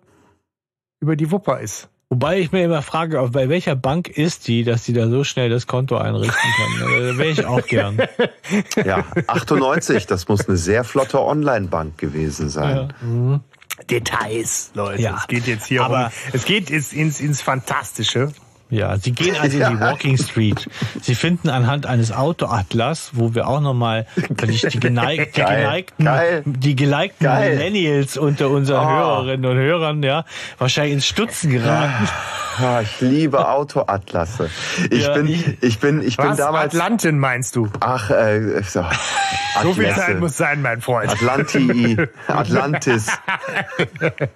über 1.01 1.17
die 1.17 1.31
Wupper 1.31 1.61
ist. 1.61 1.89
Wobei 2.13 2.41
ich 2.41 2.51
mir 2.51 2.65
immer 2.65 2.83
frage, 2.83 3.23
bei 3.33 3.49
welcher 3.49 3.77
Bank 3.77 4.09
ist 4.09 4.49
die, 4.49 4.65
dass 4.65 4.83
die 4.83 4.93
da 4.93 5.09
so 5.09 5.23
schnell 5.23 5.49
das 5.49 5.69
Konto 5.69 5.97
einrichten 5.97 6.33
kann? 6.57 6.81
Da 6.81 7.19
wäre 7.19 7.29
ich 7.31 7.47
auch 7.47 7.65
gern. 7.65 7.99
Ja, 8.85 9.05
98, 9.29 10.07
das 10.07 10.27
muss 10.27 10.49
eine 10.49 10.57
sehr 10.57 10.83
flotte 10.83 11.21
Online-Bank 11.21 11.99
gewesen 11.99 12.49
sein. 12.49 12.93
Details, 13.89 14.73
Leute. 14.75 15.03
Ja. 15.03 15.19
Es 15.19 15.29
geht 15.29 15.47
jetzt 15.47 15.67
hier 15.67 15.85
Aber- 15.85 16.07
um, 16.07 16.13
es 16.33 16.45
geht 16.45 16.69
ins, 16.69 16.93
ins, 16.93 17.21
ins 17.21 17.41
Fantastische. 17.43 18.33
Ja, 18.71 18.97
Sie 18.97 19.13
gehen 19.13 19.37
also 19.41 19.59
in 19.59 19.69
die 19.69 19.81
Walking 19.81 20.17
Street. 20.17 20.69
Sie 21.03 21.15
finden 21.17 21.49
anhand 21.49 21.87
eines 21.87 22.13
Autoatlas, 22.13 23.11
wo 23.15 23.35
wir 23.35 23.49
auch 23.49 23.61
nochmal 23.61 24.07
die, 24.17 24.79
geneig, 24.79 25.33
die 25.33 25.41
geneigten, 25.41 26.05
Geil. 26.05 26.43
die 26.47 26.77
geneigten 26.77 27.25
Geil. 27.25 27.57
Millennials 27.57 28.17
unter 28.17 28.49
unseren 28.51 28.87
oh. 28.87 28.91
Hörerinnen 28.91 29.51
und 29.51 29.57
Hörern, 29.57 30.03
ja, 30.03 30.25
wahrscheinlich 30.59 30.95
ins 30.95 31.07
Stutzen 31.07 31.51
geraten. 31.51 32.09
Ja, 32.61 32.81
ich 32.83 33.01
liebe 33.01 33.49
Autoatlasse. 33.49 34.51
Ich 34.91 35.05
ja, 35.05 35.15
bin, 35.15 35.57
ich 35.61 35.79
bin, 35.79 36.03
ich 36.03 36.17
bin 36.17 36.37
damals. 36.37 36.75
Atlantin 36.75 37.19
meinst 37.19 37.57
du? 37.57 37.69
Ach, 37.81 38.11
äh, 38.11 38.63
so. 38.63 38.85
so 39.63 39.75
viel 39.75 39.95
Zeit 39.95 40.21
muss 40.21 40.37
sein, 40.37 40.61
mein 40.63 40.81
Freund. 40.81 41.11
Atlanti, 41.11 41.97
Atlantis, 42.27 43.07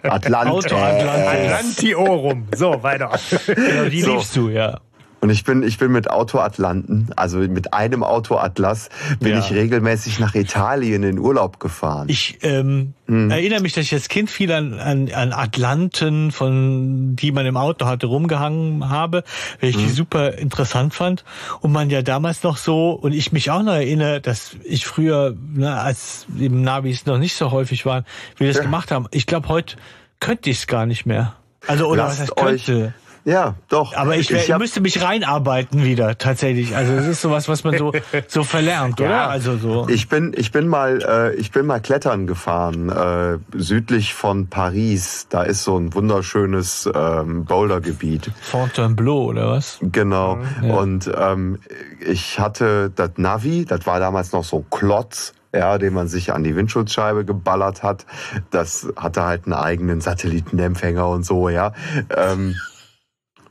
Atlantis. 0.03 0.73
Auto 0.73 0.77
Atlantis. 0.77 1.53
Atlantiorum. 1.53 2.49
So, 2.55 2.83
weiter. 2.83 3.11
Genau, 3.47 3.89
die 3.91 4.03
so. 4.03 4.24
Liebst 4.25 4.37
du, 4.37 4.49
ja. 4.49 4.81
Und 5.21 5.31
ich 5.31 5.43
bin, 5.43 5.63
ich 5.63 5.79
bin 5.79 5.91
mit 5.91 6.11
Autoatlanten, 6.11 7.09
also 7.17 7.39
mit 7.39 7.73
einem 7.73 8.03
Autoatlas, 8.03 8.91
bin 9.21 9.33
ja. 9.33 9.39
ich 9.39 9.51
regelmäßig 9.53 10.19
nach 10.19 10.35
Italien 10.35 11.03
in 11.03 11.19
Urlaub 11.19 11.61
gefahren. 11.61 12.09
Ich 12.11 12.41
ähm, 12.43 12.93
hm. 13.07 13.31
erinnere 13.31 13.63
mich, 13.63 13.73
dass 13.73 13.87
ich 13.87 13.95
als 13.95 14.09
Kind 14.09 14.29
viel 14.29 14.53
an, 14.53 14.75
an, 14.79 15.11
an 15.11 15.33
Atlanten, 15.33 16.31
von 16.31 17.17
die 17.17 17.33
man 17.33 17.47
im 17.47 17.57
Auto 17.57 17.87
hatte, 17.87 18.07
rumgehangen 18.07 18.91
habe, 18.91 19.25
weil 19.63 19.71
ich 19.71 19.77
hm. 19.77 19.87
die 19.87 19.93
super 19.93 20.35
interessant 20.35 20.93
fand. 20.93 21.25
Und 21.63 21.73
man 21.73 21.89
ja 21.89 22.03
damals 22.03 22.43
noch 22.43 22.59
so, 22.59 22.91
und 22.91 23.13
ich 23.13 23.33
mich 23.33 23.51
auch 23.51 23.63
noch 23.63 23.73
erinnere, 23.73 24.21
dass 24.21 24.57
ich 24.63 24.85
früher, 24.85 25.35
ne, 25.55 25.81
als 25.81 26.27
eben 26.39 26.61
Navis 26.61 27.07
noch 27.07 27.17
nicht 27.17 27.35
so 27.35 27.51
häufig 27.51 27.87
waren, 27.87 28.05
wir 28.37 28.49
das 28.49 28.59
ja. 28.59 28.63
gemacht 28.63 28.91
haben. 28.91 29.07
Ich 29.11 29.25
glaube, 29.25 29.49
heute 29.49 29.77
könnte 30.21 30.51
ich 30.51 30.59
es 30.59 30.67
gar 30.67 30.85
nicht 30.85 31.07
mehr. 31.07 31.35
Also 31.67 31.87
oder 31.87 32.05
Lasst 32.05 32.21
was 32.21 32.21
heißt 32.21 32.37
könnte? 32.37 32.85
Euch 32.89 33.04
ja, 33.25 33.55
doch. 33.69 33.95
Aber 33.97 34.17
ich, 34.17 34.31
ich 34.31 34.57
müsste 34.59 34.81
mich 34.83 35.03
reinarbeiten 35.03 35.83
wieder, 35.83 36.19
tatsächlich. 36.19 36.77
Also 36.77 36.93
es 36.93 37.07
ist 37.07 37.23
sowas, 37.23 37.49
was 37.49 37.65
man 37.65 37.79
so, 37.79 37.93
so 38.29 38.45
verlernt, 38.45 39.01
oder? 39.01 39.11
Ja, 39.11 39.27
also 39.29 39.57
so. 39.57 39.89
Ich 39.89 40.09
bin, 40.09 40.35
ich 40.37 40.53
bin 40.53 40.69
mal, 40.69 41.03
äh, 41.03 41.35
ich 41.37 41.51
bin 41.51 41.65
mal 41.65 41.81
klettern 41.81 42.27
gefahren, 42.27 42.91
äh, 42.91 43.39
südlich 43.57 44.13
von 44.13 44.49
Paris. 44.49 45.27
Da 45.31 45.43
ist 45.43 45.65
so 45.65 45.79
ein 45.79 45.95
wunderschönes 45.95 46.89
ähm, 46.95 47.47
Bouldergebiet. 47.47 48.31
Fontainebleau, 48.43 49.25
oder 49.25 49.51
was? 49.51 49.79
Genau. 49.81 50.39
Ja. 50.63 50.75
Und 50.75 51.11
ähm, 51.17 51.59
ich 52.01 52.39
hatte 52.39 52.91
das 52.95 53.13
Navi, 53.17 53.65
das 53.65 53.87
war 53.87 54.01
damals 54.01 54.33
noch 54.33 54.45
so 54.45 54.65
Klotz 54.71 55.33
ja, 55.55 55.79
den 55.79 55.95
man 55.95 56.09
sich 56.09 56.33
an 56.33 56.43
die 56.43 56.57
Windschutzscheibe 56.57 57.25
geballert 57.25 57.85
hat. 57.85 58.07
Das 58.51 58.89
hatte 58.97 59.23
halt 59.23 59.45
einen 59.45 59.55
eigenen 59.55 60.01
Satellitenempfänger 60.01 61.09
und 61.09 61.25
so, 61.25 61.49
ja. 61.49 61.73
Ähm, 62.11 62.57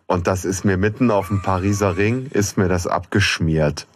und 0.07 0.27
das 0.27 0.45
ist 0.45 0.65
mir 0.65 0.77
mitten 0.77 1.11
auf 1.11 1.27
dem 1.27 1.41
Pariser 1.41 1.97
Ring, 1.97 2.27
ist 2.31 2.57
mir 2.57 2.67
das 2.67 2.88
abgeschmiert. 2.88 3.88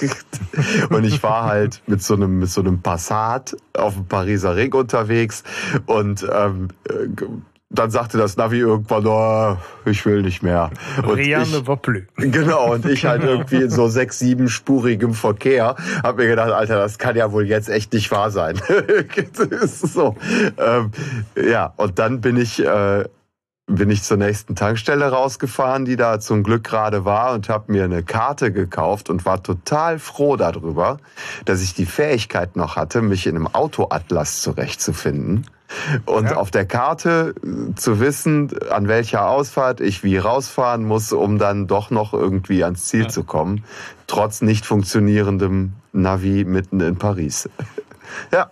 und 0.90 1.04
ich 1.04 1.22
war 1.22 1.44
halt 1.44 1.82
mit 1.86 2.02
so 2.02 2.14
einem, 2.14 2.38
mit 2.38 2.50
so 2.50 2.60
einem 2.60 2.80
Passat 2.82 3.56
auf 3.74 3.94
dem 3.94 4.06
Pariser 4.06 4.56
Ring 4.56 4.72
unterwegs 4.74 5.42
und 5.86 6.26
ähm, 6.32 6.68
dann 7.72 7.90
sagte 7.92 8.18
das 8.18 8.36
Navi 8.36 8.58
irgendwann, 8.58 9.06
oh, 9.06 9.56
ich 9.84 10.04
will 10.04 10.22
nicht 10.22 10.42
mehr. 10.42 10.70
Und 11.04 11.14
ich, 11.20 12.32
genau, 12.32 12.72
und 12.72 12.84
ich 12.84 13.04
halt 13.04 13.22
irgendwie 13.22 13.62
in 13.62 13.70
so 13.70 13.86
sechs, 13.86 14.18
sieben 14.18 14.48
spurigem 14.48 15.14
Verkehr 15.14 15.76
hab 16.02 16.16
mir 16.16 16.26
gedacht, 16.26 16.50
Alter, 16.50 16.78
das 16.78 16.98
kann 16.98 17.14
ja 17.14 17.30
wohl 17.30 17.46
jetzt 17.46 17.68
echt 17.68 17.92
nicht 17.92 18.10
wahr 18.10 18.32
sein. 18.32 18.60
so. 19.66 20.16
Ähm, 20.58 20.90
ja, 21.36 21.72
und 21.76 22.00
dann 22.00 22.20
bin 22.20 22.36
ich 22.36 22.64
äh, 22.64 23.04
bin 23.74 23.90
ich 23.90 24.02
zur 24.02 24.16
nächsten 24.16 24.56
Tankstelle 24.56 25.10
rausgefahren, 25.10 25.84
die 25.84 25.96
da 25.96 26.20
zum 26.20 26.42
Glück 26.42 26.64
gerade 26.64 27.04
war 27.04 27.32
und 27.32 27.48
habe 27.48 27.72
mir 27.72 27.84
eine 27.84 28.02
Karte 28.02 28.52
gekauft 28.52 29.10
und 29.10 29.24
war 29.24 29.42
total 29.42 29.98
froh 29.98 30.36
darüber, 30.36 30.98
dass 31.44 31.62
ich 31.62 31.74
die 31.74 31.86
Fähigkeit 31.86 32.56
noch 32.56 32.76
hatte, 32.76 33.00
mich 33.00 33.26
in 33.26 33.36
einem 33.36 33.46
Autoatlas 33.46 34.42
zurechtzufinden. 34.42 35.46
Und 36.04 36.24
ja. 36.24 36.36
auf 36.36 36.50
der 36.50 36.66
Karte 36.66 37.32
äh, 37.44 37.74
zu 37.76 38.00
wissen, 38.00 38.50
an 38.70 38.88
welcher 38.88 39.28
Ausfahrt 39.28 39.80
ich 39.80 40.02
wie 40.02 40.18
rausfahren 40.18 40.84
muss, 40.84 41.12
um 41.12 41.38
dann 41.38 41.68
doch 41.68 41.90
noch 41.90 42.12
irgendwie 42.12 42.64
ans 42.64 42.86
Ziel 42.86 43.04
ja. 43.04 43.08
zu 43.08 43.22
kommen, 43.22 43.62
trotz 44.08 44.42
nicht 44.42 44.66
funktionierendem 44.66 45.74
Navi 45.92 46.44
mitten 46.44 46.80
in 46.80 46.96
Paris. 46.96 47.48
ja, 48.32 48.50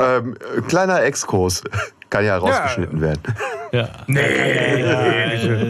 ähm, 0.00 0.36
kleiner 0.66 1.02
Exkurs. 1.02 1.62
Kann 2.10 2.24
ja 2.24 2.38
rausgeschnitten 2.38 2.98
ja. 2.98 3.02
werden. 3.02 3.22
Ja. 3.70 3.90
Nee. 4.06 4.20
Ja, 4.80 5.60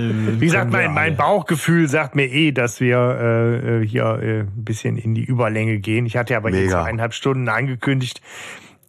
Wie 0.40 0.46
gesagt, 0.46 0.70
mein, 0.70 0.94
mein 0.94 1.16
Bauchgefühl 1.16 1.88
sagt 1.88 2.14
mir 2.14 2.26
eh, 2.26 2.52
dass 2.52 2.78
wir 2.78 3.80
äh, 3.82 3.84
hier 3.84 4.20
äh, 4.22 4.40
ein 4.42 4.64
bisschen 4.64 4.96
in 4.98 5.16
die 5.16 5.24
Überlänge 5.24 5.78
gehen. 5.78 6.06
Ich 6.06 6.16
hatte 6.16 6.36
aber 6.36 6.52
Mega. 6.52 6.62
jetzt 6.62 6.74
eineinhalb 6.74 7.12
Stunden 7.12 7.48
angekündigt, 7.48 8.22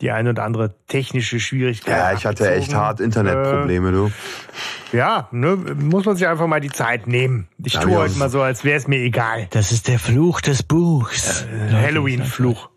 die 0.01 0.11
eine 0.11 0.29
oder 0.29 0.43
andere 0.43 0.75
technische 0.87 1.39
Schwierigkeit. 1.39 1.97
Ja, 1.97 2.13
ich 2.13 2.25
hatte 2.27 2.51
echt 2.51 2.75
hart 2.75 2.99
Internetprobleme, 2.99 3.89
äh, 3.89 3.93
du. 3.93 4.11
Ja, 4.93 5.27
ne, 5.31 5.55
muss 5.55 6.05
man 6.05 6.15
sich 6.15 6.27
einfach 6.27 6.45
mal 6.45 6.61
die 6.61 6.69
Zeit 6.69 7.07
nehmen. 7.07 7.47
Ich 7.63 7.73
ja, 7.73 7.81
tue 7.81 7.97
heute 7.97 8.15
mal 8.19 8.29
so, 8.29 8.43
als 8.43 8.63
wäre 8.63 8.77
es 8.77 8.87
mir 8.87 8.99
egal. 8.99 9.47
Das 9.49 9.71
ist 9.71 9.87
der 9.87 9.97
Fluch 9.97 10.41
des 10.41 10.61
Buchs. 10.61 11.45
Äh, 11.45 11.73
Halloween-Fluch. 11.73 12.69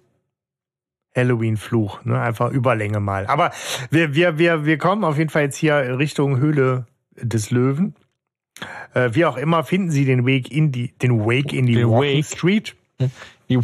Halloween-Fluch, 1.16 2.04
ne? 2.04 2.20
einfach 2.20 2.50
Überlänge 2.50 3.00
mal. 3.00 3.26
Aber 3.26 3.50
wir, 3.90 4.14
wir, 4.14 4.38
wir, 4.38 4.64
wir 4.64 4.78
kommen 4.78 5.04
auf 5.04 5.18
jeden 5.18 5.30
Fall 5.30 5.42
jetzt 5.42 5.56
hier 5.56 5.98
Richtung 5.98 6.38
Höhle 6.38 6.86
des 7.16 7.50
Löwen. 7.50 7.94
Äh, 8.94 9.10
wie 9.12 9.24
auch 9.24 9.36
immer 9.36 9.64
finden 9.64 9.90
Sie 9.90 10.04
den 10.04 10.26
Weg 10.26 10.50
in 10.50 10.72
die, 10.72 10.92
den 10.98 11.20
Wake 11.20 11.52
in 11.52 11.66
die 11.66 11.74
den 11.74 11.88
Walking 11.90 12.18
Wake. 12.18 12.24
Street. 12.24 12.76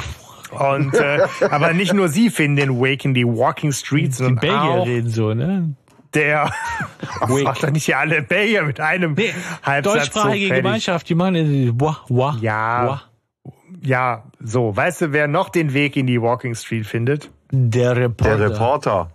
Und 0.51 0.95
äh, 0.95 1.27
aber 1.51 1.75
nicht 1.75 1.93
nur 1.93 2.09
Sie 2.09 2.31
finden 2.31 2.57
den 2.57 2.81
Wake 2.81 3.05
in 3.05 3.15
die 3.15 3.27
Walking 3.27 3.73
Street, 3.73 4.15
sondern 4.15 4.37
die 4.37 4.47
Belgier 4.47 4.87
reden 4.87 5.11
so, 5.11 5.35
ne? 5.35 5.75
Der 6.15 6.51
Wake. 7.21 7.45
macht 7.45 7.63
doch 7.63 7.71
nicht 7.71 7.85
hier 7.85 7.99
alle 7.99 8.23
Belgier 8.23 8.63
mit 8.63 8.81
einem 8.81 9.13
nee, 9.13 9.35
Halbsatz 9.63 9.95
Deutschsprachige 9.95 10.49
so 10.49 10.55
Gemeinschaft, 10.55 11.09
die 11.09 11.15
machen 11.15 11.79
wah, 11.79 11.99
wah, 12.09 12.39
ja, 12.41 12.87
wah. 12.87 13.53
ja, 13.83 14.25
so. 14.41 14.75
Weißt 14.75 15.03
du, 15.03 15.13
wer 15.13 15.29
noch 15.29 15.51
den 15.51 15.75
Weg 15.75 15.97
in 15.97 16.07
die 16.07 16.21
Walking 16.23 16.55
Street 16.55 16.87
findet? 16.87 17.31
Der 17.51 17.97
Reporter. 17.97 18.37
Der 18.37 18.51
Reporter. 18.51 19.11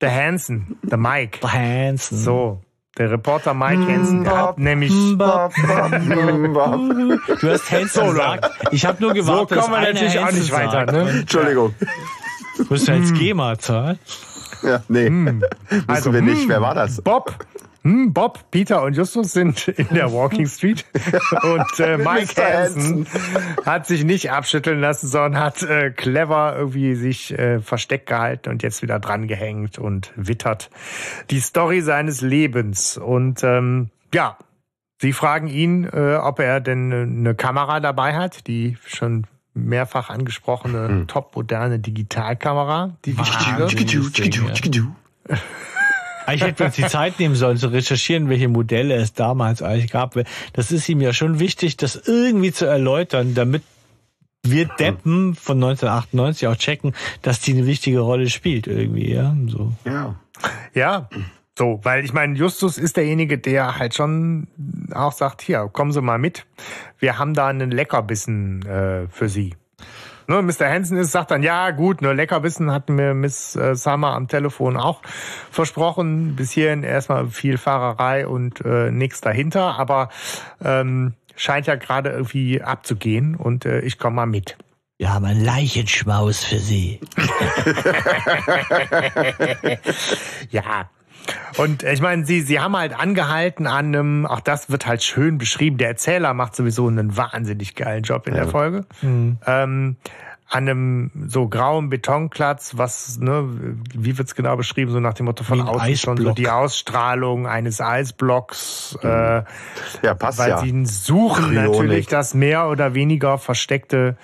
Der 0.00 0.14
Hansen, 0.14 0.78
der 0.82 0.98
Mike. 0.98 1.40
Der 1.40 1.52
Hansen. 1.52 2.18
So. 2.18 2.62
Der 2.98 3.10
Reporter 3.10 3.52
Mike 3.52 3.92
Hansen, 3.92 4.24
der 4.24 4.36
hat 4.36 4.58
nämlich. 4.58 4.90
du 5.18 5.18
hast 5.20 5.54
Hansen 7.70 8.06
gesagt. 8.06 8.50
Ich 8.70 8.86
habe 8.86 9.02
nur 9.02 9.12
gewartet. 9.12 9.58
So 9.58 9.64
kommen 9.64 9.74
wir 9.74 9.92
natürlich 9.92 10.18
auch 10.18 10.32
nicht 10.32 10.50
weiter. 10.50 10.86
Ne? 10.86 11.10
Entschuldigung. 11.20 11.74
Musst 12.70 12.88
du 12.88 12.92
jetzt 12.92 13.14
GEMA 13.14 13.58
zahlen? 13.58 13.98
Ja, 14.62 14.80
nee. 14.88 15.06
Hm. 15.06 15.44
Also, 15.86 16.14
wir 16.14 16.22
nicht. 16.22 16.48
Wer 16.48 16.62
war 16.62 16.74
das? 16.74 17.02
Bob 17.02 17.34
hm, 17.86 18.12
Bob, 18.12 18.50
Peter 18.50 18.82
und 18.82 18.96
Justus 18.96 19.32
sind 19.32 19.68
in 19.68 19.86
der 19.94 20.12
Walking 20.12 20.48
Street 20.48 20.84
und 21.44 21.78
äh, 21.78 21.96
Mike 21.96 22.34
Hansen 22.36 23.06
hat 23.64 23.86
sich 23.86 24.02
nicht 24.02 24.32
abschütteln 24.32 24.80
lassen, 24.80 25.06
sondern 25.06 25.40
hat 25.40 25.62
äh, 25.62 25.92
clever 25.92 26.56
irgendwie 26.58 26.96
sich 26.96 27.38
äh, 27.38 27.60
versteckt 27.60 28.06
gehalten 28.06 28.48
und 28.50 28.64
jetzt 28.64 28.82
wieder 28.82 28.98
dran 28.98 29.28
gehängt 29.28 29.78
und 29.78 30.12
wittert 30.16 30.68
die 31.30 31.38
Story 31.38 31.80
seines 31.80 32.22
Lebens. 32.22 32.98
Und 32.98 33.44
ähm, 33.44 33.90
ja, 34.12 34.36
sie 35.00 35.12
fragen 35.12 35.46
ihn, 35.46 35.84
äh, 35.84 36.16
ob 36.16 36.40
er 36.40 36.60
denn 36.60 36.92
eine 36.92 37.36
Kamera 37.36 37.78
dabei 37.78 38.16
hat, 38.16 38.48
die 38.48 38.76
schon 38.84 39.28
mehrfach 39.54 40.10
angesprochene 40.10 40.88
hm. 40.88 41.06
top-moderne 41.06 41.78
Digitalkamera, 41.78 42.96
die 43.04 43.16
wichtig 43.16 43.58
wird. 43.58 43.70
Ich 46.32 46.42
hätte 46.42 46.64
uns 46.64 46.74
die 46.74 46.86
Zeit 46.86 47.18
nehmen 47.18 47.34
sollen 47.34 47.56
zu 47.56 47.68
recherchieren, 47.68 48.28
welche 48.28 48.48
Modelle 48.48 48.94
es 48.94 49.12
damals 49.12 49.62
eigentlich 49.62 49.90
gab. 49.90 50.16
Das 50.52 50.72
ist 50.72 50.88
ihm 50.88 51.00
ja 51.00 51.12
schon 51.12 51.38
wichtig, 51.38 51.76
das 51.76 51.96
irgendwie 52.06 52.52
zu 52.52 52.66
erläutern, 52.66 53.34
damit 53.34 53.62
wir 54.42 54.66
Deppen 54.66 55.34
von 55.34 55.56
1998 55.56 56.48
auch 56.48 56.56
checken, 56.56 56.94
dass 57.22 57.40
die 57.40 57.52
eine 57.52 57.66
wichtige 57.66 58.00
Rolle 58.00 58.30
spielt 58.30 58.66
irgendwie, 58.66 59.12
ja. 59.12 59.34
So. 59.48 59.72
Ja. 59.84 60.16
Ja. 60.74 61.08
So, 61.58 61.80
weil 61.82 62.04
ich 62.04 62.12
meine, 62.12 62.36
Justus 62.36 62.76
ist 62.76 62.98
derjenige, 62.98 63.38
der 63.38 63.78
halt 63.78 63.94
schon 63.94 64.46
auch 64.92 65.12
sagt, 65.12 65.40
hier, 65.40 65.70
kommen 65.72 65.90
Sie 65.90 66.02
mal 66.02 66.18
mit. 66.18 66.46
Wir 66.98 67.18
haben 67.18 67.32
da 67.32 67.46
einen 67.46 67.70
Leckerbissen 67.70 68.64
äh, 68.66 69.08
für 69.08 69.30
Sie. 69.30 69.54
Ne, 70.28 70.42
Mr. 70.42 70.68
Hansen 70.68 70.98
ist, 70.98 71.12
sagt 71.12 71.30
dann, 71.30 71.42
ja 71.42 71.70
gut, 71.70 72.02
ne, 72.02 72.12
Leckerbissen 72.12 72.72
hat 72.72 72.88
mir 72.88 73.14
Miss 73.14 73.56
äh, 73.56 73.76
Summer 73.76 74.14
am 74.14 74.28
Telefon 74.28 74.76
auch 74.76 75.02
versprochen. 75.50 76.36
Bis 76.36 76.52
hierhin 76.52 76.82
erstmal 76.82 77.28
viel 77.28 77.58
Fahrerei 77.58 78.26
und 78.26 78.64
äh, 78.64 78.90
nichts 78.90 79.20
dahinter, 79.20 79.78
aber 79.78 80.08
ähm, 80.64 81.14
scheint 81.36 81.66
ja 81.66 81.76
gerade 81.76 82.10
irgendwie 82.10 82.62
abzugehen 82.62 83.36
und 83.36 83.66
äh, 83.66 83.80
ich 83.80 83.98
komme 83.98 84.16
mal 84.16 84.26
mit. 84.26 84.56
Wir 84.98 85.12
haben 85.12 85.26
einen 85.26 85.44
Leichenschmaus 85.44 86.42
für 86.42 86.58
Sie. 86.58 87.00
ja. 90.50 90.88
Und 91.56 91.82
ich 91.82 92.00
meine, 92.00 92.24
sie, 92.24 92.42
sie 92.42 92.60
haben 92.60 92.76
halt 92.76 92.98
angehalten 92.98 93.66
an 93.66 93.86
einem, 93.86 94.26
auch 94.26 94.40
das 94.40 94.70
wird 94.70 94.86
halt 94.86 95.02
schön 95.02 95.38
beschrieben. 95.38 95.78
Der 95.78 95.88
Erzähler 95.88 96.34
macht 96.34 96.54
sowieso 96.54 96.86
einen 96.86 97.16
wahnsinnig 97.16 97.74
geilen 97.74 98.02
Job 98.02 98.26
in 98.26 98.34
der 98.34 98.48
Folge. 98.48 98.84
Mhm. 99.02 99.38
Ähm, 99.46 99.96
an 100.48 100.68
einem 100.68 101.10
so 101.26 101.48
grauen 101.48 101.88
Betonplatz, 101.90 102.74
was, 102.76 103.18
ne, 103.18 103.48
wie 103.94 104.16
wird's 104.16 104.36
genau 104.36 104.56
beschrieben, 104.56 104.92
so 104.92 105.00
nach 105.00 105.14
dem 105.14 105.26
Motto 105.26 105.42
von 105.42 105.60
außen 105.60 105.96
schon 105.96 106.16
so 106.18 106.32
die 106.32 106.48
Ausstrahlung 106.48 107.48
eines 107.48 107.80
Eisblocks, 107.80 108.96
äh, 109.02 109.42
Ja, 110.02 110.14
passt 110.16 110.38
weil 110.38 110.50
ja. 110.50 110.58
sie 110.58 110.86
suchen 110.86 111.46
Kryonik. 111.46 111.70
natürlich 111.72 112.06
das 112.06 112.34
mehr 112.34 112.68
oder 112.68 112.94
weniger 112.94 113.38
versteckte 113.38 114.16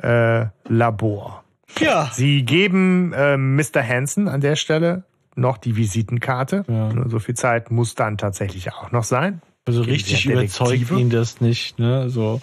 äh, 0.00 0.46
Labor. 0.68 1.42
Ja. 1.80 2.10
Sie 2.12 2.44
geben 2.44 3.12
ähm, 3.16 3.56
Mr. 3.56 3.82
Hansen 3.82 4.28
an 4.28 4.40
der 4.40 4.54
Stelle 4.54 5.02
noch 5.36 5.58
die 5.58 5.76
Visitenkarte. 5.76 6.64
Ja. 6.68 7.08
So 7.08 7.18
viel 7.18 7.34
Zeit 7.34 7.70
muss 7.70 7.94
dann 7.94 8.18
tatsächlich 8.18 8.72
auch 8.72 8.92
noch 8.92 9.04
sein. 9.04 9.42
Also 9.66 9.82
richtig 9.82 10.26
überzeugt 10.26 10.90
ihn 10.92 11.10
das 11.10 11.40
nicht, 11.40 11.78
ne? 11.78 12.08
So. 12.08 12.40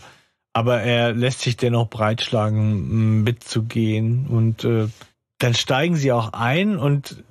Aber 0.51 0.81
er 0.81 1.13
lässt 1.13 1.41
sich 1.41 1.57
dennoch 1.57 1.89
breitschlagen, 1.89 3.23
mitzugehen. 3.23 4.27
Und 4.27 4.63
äh, 4.65 4.87
dann 5.39 5.53
steigen 5.53 5.95
sie 5.95 6.11
auch 6.11 6.33
ein 6.33 6.77
und 6.77 7.23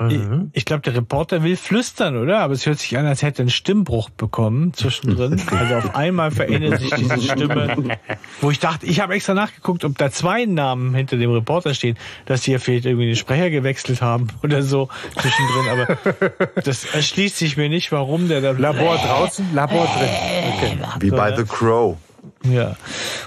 Mhm. 0.00 0.50
ich, 0.52 0.60
ich 0.60 0.64
glaube, 0.64 0.82
der 0.82 0.96
Reporter 0.96 1.42
will 1.42 1.56
flüstern, 1.56 2.16
oder? 2.16 2.40
Aber 2.40 2.54
es 2.54 2.64
hört 2.66 2.78
sich 2.78 2.96
an, 2.96 3.06
als 3.06 3.22
hätte 3.22 3.38
er 3.38 3.44
einen 3.44 3.50
Stimmbruch 3.50 4.10
bekommen 4.10 4.72
zwischendrin. 4.74 5.40
Also 5.50 5.74
auf 5.74 5.94
einmal 5.94 6.30
verändert 6.30 6.80
sich 6.80 6.90
diese 6.94 7.20
Stimme. 7.20 7.98
Wo 8.40 8.50
ich 8.50 8.60
dachte, 8.60 8.86
ich 8.86 9.00
habe 9.00 9.14
extra 9.14 9.34
nachgeguckt, 9.34 9.84
ob 9.84 9.98
da 9.98 10.10
zwei 10.10 10.46
Namen 10.46 10.94
hinter 10.94 11.16
dem 11.16 11.30
Reporter 11.30 11.74
stehen, 11.74 11.98
dass 12.24 12.42
die 12.42 12.52
ja 12.52 12.58
vielleicht 12.58 12.86
irgendwie 12.86 13.06
den 13.06 13.16
Sprecher 13.16 13.50
gewechselt 13.50 14.00
haben 14.00 14.28
oder 14.42 14.62
so 14.62 14.88
zwischendrin. 15.18 15.68
Aber 15.70 16.60
das 16.62 16.84
erschließt 16.86 17.36
sich 17.36 17.56
mir 17.56 17.68
nicht, 17.68 17.92
warum 17.92 18.28
der 18.28 18.40
da 18.40 18.52
Labor 18.52 18.96
draußen, 18.96 19.54
Labor 19.54 19.86
drin. 19.86 20.08
Okay. 20.54 20.78
Wie 21.00 21.10
bei 21.10 21.36
The 21.36 21.44
Crow. 21.44 21.96
Ja. 22.44 22.76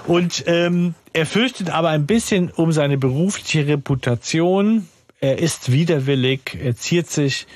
Und 0.06 0.44
ähm, 0.46 0.94
er 1.12 1.26
fürchtet 1.26 1.70
aber 1.70 1.90
ein 1.90 2.06
bisschen 2.06 2.50
um 2.50 2.72
seine 2.72 2.98
berufliche 2.98 3.66
Reputation. 3.66 4.88
Er 5.24 5.38
ist 5.38 5.72
widerwillig, 5.72 6.58
er 6.62 6.76
ziert 6.76 7.08
sich 7.08 7.46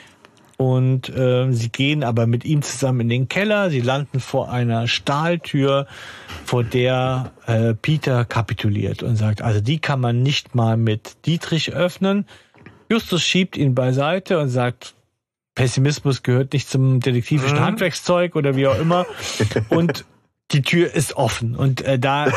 und 0.56 1.12
ähm, 1.14 1.52
sie 1.52 1.68
gehen 1.68 2.02
aber 2.02 2.26
mit 2.26 2.46
ihm 2.46 2.62
zusammen 2.62 3.00
in 3.00 3.08
den 3.10 3.28
Keller. 3.28 3.68
Sie 3.68 3.82
landen 3.82 4.20
vor 4.20 4.50
einer 4.50 4.88
Stahltür, 4.88 5.86
vor 6.46 6.64
der 6.64 7.30
äh, 7.44 7.74
Peter 7.74 8.24
kapituliert 8.24 9.02
und 9.02 9.16
sagt, 9.16 9.42
also 9.42 9.60
die 9.60 9.80
kann 9.80 10.00
man 10.00 10.22
nicht 10.22 10.54
mal 10.54 10.78
mit 10.78 11.26
Dietrich 11.26 11.74
öffnen. 11.74 12.24
Justus 12.88 13.22
schiebt 13.22 13.54
ihn 13.58 13.74
beiseite 13.74 14.38
und 14.38 14.48
sagt, 14.48 14.94
Pessimismus 15.54 16.22
gehört 16.22 16.54
nicht 16.54 16.70
zum 16.70 17.00
detektivischen 17.00 17.58
Mhm. 17.58 17.64
Handwerkszeug 17.64 18.34
oder 18.34 18.56
wie 18.56 18.66
auch 18.66 18.78
immer. 18.78 19.04
Und 19.68 20.06
die 20.52 20.62
Tür 20.62 20.94
ist 20.94 21.14
offen 21.16 21.54
und 21.54 21.82
äh, 21.82 21.98
da 21.98 22.26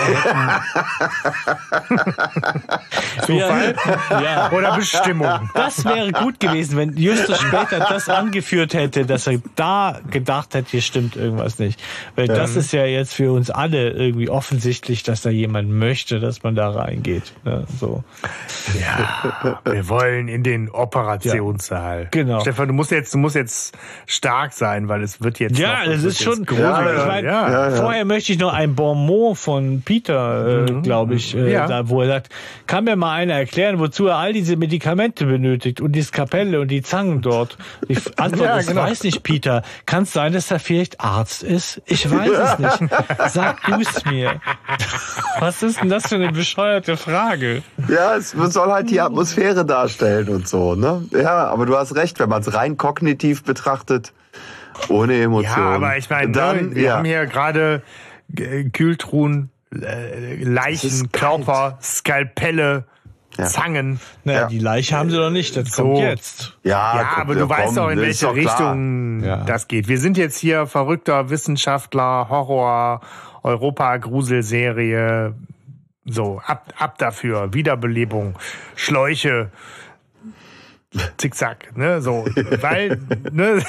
Zufall 3.26 3.76
ja, 4.10 4.52
oder 4.52 4.76
Bestimmung. 4.76 5.50
das 5.54 5.86
wäre 5.86 6.12
gut 6.12 6.42
gewesen, 6.42 6.76
wenn 6.76 6.98
Justus 6.98 7.40
später 7.40 7.80
das 7.80 8.10
angeführt 8.10 8.74
hätte, 8.74 9.06
dass 9.06 9.28
er 9.28 9.42
da 9.56 10.02
gedacht 10.10 10.54
hätte, 10.56 10.72
hier 10.72 10.82
stimmt 10.82 11.16
irgendwas 11.16 11.58
nicht. 11.58 11.82
Weil 12.16 12.28
das 12.28 12.58
ist 12.58 12.74
ja 12.74 12.84
jetzt 12.86 13.14
für 13.14 13.32
uns 13.32 13.50
alle 13.50 13.92
irgendwie 13.92 14.30
offensichtlich, 14.30 15.04
dass 15.04 15.22
da 15.22 15.30
jemand 15.30 15.70
möchte, 15.70 16.20
dass 16.20 16.44
man 16.44 16.56
da 16.56 16.70
reingeht. 16.70 17.32
Ne? 17.46 17.66
So. 17.80 18.04
Ja, 18.78 19.62
wir 19.64 19.88
wollen 19.88 20.28
in 20.28 20.44
den 20.44 20.70
Operationssaal. 20.70 22.10
Genau. 22.12 22.42
Stefan, 22.42 22.68
du 22.68 22.74
musst 22.74 22.92
jetzt, 22.92 23.14
du 23.14 23.20
musst 23.20 23.36
jetzt 23.36 23.78
stark 24.06 24.52
sein, 24.52 24.90
weil 24.90 25.02
es 25.02 25.22
wird 25.22 25.40
jetzt. 25.40 25.58
Ja, 25.58 25.80
noch, 25.80 25.86
das 25.86 26.00
es 26.00 26.04
ist 26.04 26.24
schon 26.24 26.46
gruselig. 26.46 26.70
gruselig. 26.70 27.00
ich 27.00 27.06
mein, 27.08 27.26
ja. 27.26 27.50
Ja, 27.50 27.70
ja. 27.70 28.01
Vorher 28.02 28.16
möchte 28.16 28.32
ich 28.34 28.40
noch 28.40 28.52
ein 28.52 28.74
Bonmot 28.74 29.38
von 29.38 29.84
Peter, 29.84 30.66
äh, 30.66 30.82
glaube 30.82 31.14
ich, 31.14 31.36
äh, 31.36 31.52
Ja. 31.54 31.68
da, 31.68 31.88
wo 31.88 32.02
er 32.02 32.08
sagt, 32.08 32.30
kann 32.66 32.84
mir 32.86 32.96
mal 32.96 33.12
einer 33.14 33.36
erklären, 33.36 33.78
wozu 33.78 34.08
er 34.08 34.16
all 34.16 34.34
diese 34.34 34.56
Medikamente 34.56 35.28
benötigt 35.28 35.82
und 35.82 35.92
die 35.92 36.02
Skapelle 36.02 36.60
und 36.62 36.70
die 36.70 36.82
Zangen 36.82 37.22
dort. 37.22 37.60
Die 37.88 37.94
F- 37.94 38.10
Antwort 38.18 38.48
Ja, 38.50 38.58
ist, 38.58 38.68
genau. 38.70 38.82
weiß 38.82 39.04
nicht, 39.04 39.22
Peter. 39.22 39.62
Kann 39.86 40.02
es 40.04 40.14
sein, 40.14 40.34
dass 40.34 40.50
er 40.50 40.58
vielleicht 40.58 41.00
Arzt 41.00 41.44
ist? 41.44 41.80
Ich 41.86 42.10
weiß 42.10 42.32
es 42.32 42.58
nicht. 42.58 42.92
Sag 43.30 43.64
du 43.68 43.74
es 43.80 44.04
mir. 44.06 44.42
Was 45.40 45.62
ist 45.62 45.80
denn 45.82 45.90
das 45.90 46.08
für 46.08 46.16
eine 46.16 46.32
bescheuerte 46.32 46.98
Frage? 46.98 47.62
Ja, 47.88 48.16
es 48.16 48.32
soll 48.32 48.72
halt 48.72 48.90
die 48.90 49.00
Atmosphäre 49.00 49.64
darstellen 49.64 50.28
und 50.30 50.48
so, 50.48 50.74
ne? 50.74 51.04
Ja, 51.12 51.46
aber 51.50 51.68
du 51.68 51.78
hast 51.78 51.96
recht, 51.96 52.18
wenn 52.20 52.30
man 52.30 52.42
es 52.42 52.52
rein 52.52 52.78
kognitiv 52.78 53.44
betrachtet, 53.44 54.12
ohne 54.90 55.18
Ja, 55.18 55.24
Emotionen. 55.26 55.68
aber 55.74 55.98
ich 55.98 56.10
meine, 56.10 56.32
dann, 56.32 56.70
ne, 56.70 56.76
wir 56.76 56.84
ja. 56.84 56.96
haben 56.98 57.06
hier 57.06 57.26
gerade 57.26 57.82
äh, 58.38 58.66
Kühltruhen, 58.70 59.50
äh, 59.74 60.44
Leichen, 60.44 61.12
Körper, 61.12 61.78
Skalpelle, 61.82 62.86
Ja. 63.38 63.46
Zangen. 63.46 64.00
Naja, 64.26 64.42
Ja. 64.42 64.48
die 64.48 64.60
Leiche 64.60 64.98
haben 64.98 65.10
sie 65.10 65.16
doch 65.16 65.30
nicht. 65.30 65.56
Das 65.56 65.70
So. 65.70 65.84
kommt 65.84 66.00
jetzt. 66.00 66.58
ja, 66.64 66.96
Ja, 67.02 67.08
aber 67.18 67.34
ja, 67.34 67.40
du 67.40 67.50
weißt 67.50 67.78
doch, 67.78 67.90
in 67.90 68.00
welche 68.00 68.26
doch 68.26 68.34
klar. 68.36 68.54
Richtung 68.58 69.24
Ja. 69.24 69.38
das 69.46 69.68
geht. 69.70 69.88
Wir 69.88 69.98
sind 70.00 70.18
jetzt 70.18 70.38
hier 70.38 70.68
verrückter 70.68 71.30
Wissenschaftler, 71.30 72.28
Horror, 72.30 73.00
Europa-Gruselserie. 73.44 75.34
So, 76.06 76.42
ab, 76.46 76.74
ab 76.78 76.98
dafür. 76.98 77.54
Wiederbelebung, 77.54 78.36
Schläuche, 78.76 79.52
Zickzack, 81.18 81.78
ne, 81.78 82.02
so, 82.02 82.26
weil, 82.62 83.00
ne, 83.32 83.64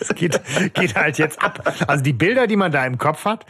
es 0.00 0.14
geht, 0.14 0.40
geht 0.74 0.94
halt 0.94 1.18
jetzt 1.18 1.42
ab. 1.42 1.62
Also 1.86 2.02
die 2.02 2.12
Bilder, 2.12 2.46
die 2.46 2.56
man 2.56 2.72
da 2.72 2.84
im 2.86 2.98
Kopf 2.98 3.24
hat, 3.24 3.46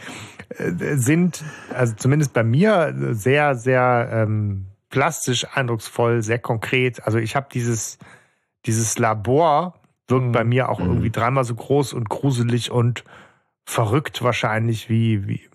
äh, 0.57 0.95
sind, 0.95 1.43
also 1.73 1.93
zumindest 1.95 2.33
bei 2.33 2.43
mir, 2.43 2.93
sehr, 3.11 3.55
sehr 3.55 4.09
ähm, 4.11 4.67
plastisch, 4.89 5.47
eindrucksvoll, 5.53 6.21
sehr 6.21 6.39
konkret. 6.39 7.05
Also 7.05 7.17
ich 7.17 7.35
habe 7.35 7.47
dieses, 7.51 7.97
dieses 8.65 8.97
Labor 8.97 9.75
wirkt 10.07 10.31
bei 10.33 10.43
mir 10.43 10.69
auch 10.69 10.79
irgendwie 10.79 11.09
dreimal 11.09 11.45
so 11.45 11.55
groß 11.55 11.93
und 11.93 12.09
gruselig 12.09 12.69
und 12.69 13.03
verrückt 13.63 14.21
wahrscheinlich, 14.21 14.89
wie, 14.89 15.27
wie, 15.27 15.49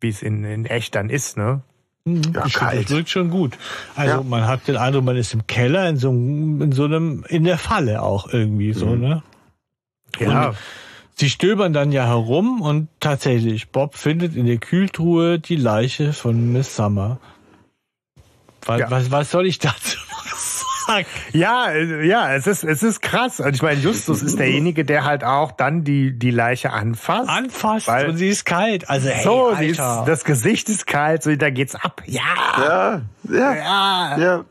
wie 0.00 0.08
es 0.08 0.22
in, 0.22 0.44
in 0.44 0.66
echt 0.66 0.94
dann 0.94 1.08
ist, 1.08 1.36
ne? 1.36 1.62
Mhm, 2.04 2.22
Ja, 2.34 2.48
kalt. 2.48 2.84
Das 2.86 2.96
wirkt 2.96 3.10
schon 3.10 3.30
gut. 3.30 3.56
Also 3.94 4.16
Ja. 4.16 4.22
man 4.22 4.46
hat 4.46 4.66
den 4.66 4.76
Eindruck, 4.76 5.04
man 5.04 5.16
ist 5.16 5.34
im 5.34 5.46
Keller, 5.46 5.88
in 5.88 5.96
so, 5.98 6.10
einem- 6.10 6.60
in 6.62 6.72
so 6.72 6.84
einem, 6.84 7.24
in 7.28 7.44
der 7.44 7.58
Falle 7.58 8.02
auch 8.02 8.32
irgendwie 8.32 8.72
so, 8.72 8.86
Mhm. 8.86 9.00
ne? 9.00 9.22
Ja. 10.18 10.54
Sie 11.14 11.28
stöbern 11.30 11.72
dann 11.72 11.92
ja 11.92 12.06
herum 12.06 12.60
und 12.62 12.88
tatsächlich, 12.98 13.68
Bob 13.70 13.94
findet 13.96 14.34
in 14.34 14.46
der 14.46 14.56
Kühltruhe 14.58 15.38
die 15.38 15.56
Leiche 15.56 16.12
von 16.12 16.52
Miss 16.52 16.74
Summer. 16.74 17.18
Was, 18.66 18.80
Ja. 18.80 18.90
was, 18.90 19.10
was 19.10 19.30
soll 19.30 19.46
ich 19.46 19.58
dazu 19.60 19.98
sagen? 20.86 21.06
Ja, 21.32 21.72
ja, 21.74 22.34
es 22.34 22.46
ist, 22.46 22.64
es 22.64 22.82
ist 22.82 23.00
krass. 23.00 23.40
Und 23.40 23.54
ich 23.54 23.62
meine, 23.62 23.80
Justus 23.80 24.22
ist 24.22 24.38
derjenige, 24.38 24.84
der 24.84 25.04
halt 25.04 25.24
auch 25.24 25.52
dann 25.52 25.84
die, 25.84 26.18
die 26.18 26.30
Leiche 26.30 26.72
anfasst. 26.72 27.28
Anfasst 27.28 27.88
Weil- 27.88 28.08
und 28.10 28.16
sie 28.16 28.28
ist 28.28 28.44
kalt. 28.44 28.88
Also 28.88 29.08
hey, 29.08 29.24
so, 29.24 29.54
sie 29.58 29.66
ist, 29.68 29.80
Alter. 29.80 30.04
das 30.10 30.24
Gesicht 30.24 30.68
ist 30.68 30.86
kalt, 30.86 31.22
so, 31.22 31.34
da 31.36 31.50
geht's 31.50 31.74
ab. 31.74 32.02
Ja, 32.06 32.22
Ja, 32.58 33.02
ja, 33.28 33.54
ja. 33.54 34.18
ja. 34.18 34.44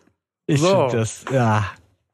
ich 0.48 0.62
so. 0.62 0.90
das, 0.91 1.26
ja, 1.32 1.66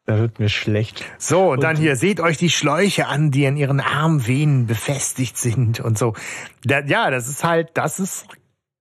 da 0.06 0.20
wird 0.20 0.40
mir 0.40 0.50
schlecht. 0.50 1.04
So, 1.18 1.52
und 1.52 1.64
dann 1.64 1.76
hier, 1.76 1.96
seht 1.96 2.20
euch 2.20 2.38
die 2.38 2.50
Schläuche 2.50 3.08
an, 3.08 3.32
die 3.32 3.46
an 3.46 3.58
ihren 3.58 3.80
Armvenen 3.80 4.66
befestigt 4.68 5.38
sind 5.38 5.80
und 5.80 5.98
so. 5.98 6.14
Da, 6.64 6.80
ja, 6.80 7.12
das 7.12 7.28
ist 7.28 7.44
halt, 7.44 7.72
das 7.74 8.00
ist 8.00 8.26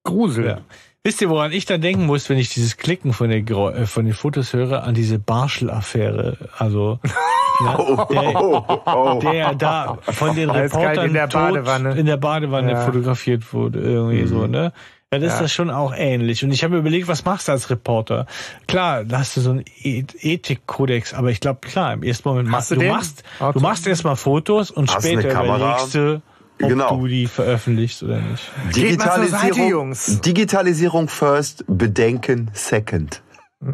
Grusel. 0.04 0.46
Ja. 0.46 0.60
Wisst 1.06 1.22
ihr, 1.22 1.30
woran 1.30 1.52
ich 1.52 1.66
dann 1.66 1.80
denken 1.80 2.04
muss, 2.06 2.28
wenn 2.28 2.36
ich 2.36 2.48
dieses 2.52 2.76
Klicken 2.78 3.12
von, 3.12 3.28
der, 3.30 3.38
äh, 3.38 3.86
von 3.86 4.04
den 4.06 4.12
Fotos 4.14 4.52
höre, 4.52 4.82
an 4.82 4.92
diese 4.94 5.20
Barschel-Affäre. 5.20 6.36
Also, 6.58 6.98
ne, 7.60 8.06
der, 8.10 8.34
Oh, 8.42 8.64
oh. 8.86 9.18
der 9.22 9.54
da 9.54 9.98
von 10.02 10.34
den 10.34 10.50
Reportern 10.50 11.06
in 11.06 11.12
der 11.14 11.28
Badewanne. 11.28 11.94
in 11.94 12.06
der 12.06 12.16
Badewanne 12.16 12.72
Ja. 12.72 12.84
fotografiert 12.84 13.52
wurde, 13.52 13.78
irgendwie 13.78 14.26
so, 14.26 14.48
ne? 14.48 14.72
Ja, 15.12 15.20
das 15.20 15.28
ist 15.34 15.38
Ja. 15.38 15.42
das 15.42 15.52
schon 15.52 15.70
auch 15.70 15.94
ähnlich. 15.96 16.42
Und 16.42 16.50
ich 16.50 16.64
habe 16.64 16.74
mir 16.74 16.80
überlegt, 16.80 17.06
was 17.06 17.24
machst 17.24 17.46
du 17.46 17.52
als 17.52 17.70
Reporter? 17.70 18.26
Klar, 18.66 19.04
da 19.04 19.20
hast 19.20 19.36
du 19.36 19.40
so 19.40 19.50
einen 19.50 19.64
E- 19.84 20.02
Ethikkodex, 20.20 21.14
aber 21.14 21.30
ich 21.30 21.38
glaube, 21.38 21.60
klar, 21.60 21.92
im 21.92 22.02
ersten 22.02 22.28
Moment 22.28 22.48
machst 22.48 22.72
du 22.72 22.74
du, 22.74 22.84
machst, 22.86 23.22
Auch 23.38 23.52
du 23.52 23.60
machst 23.60 23.86
erstmal 23.86 24.16
Fotos 24.16 24.72
und 24.72 24.92
Hast 24.92 25.06
später 25.06 25.30
überlegst 25.44 25.94
du, 25.94 26.20
ob 26.62 26.68
Genau. 26.68 26.96
du 26.96 27.06
die 27.06 27.26
veröffentlichst 27.26 28.02
oder 28.02 28.18
nicht. 28.20 28.42
Zur 28.72 28.72
Seite, 28.72 28.80
Digitalisierung, 28.80 29.68
Jungs. 29.70 30.20
Digitalisierung 30.22 31.08
first, 31.08 31.64
Bedenken 31.68 32.50
second. 32.54 33.22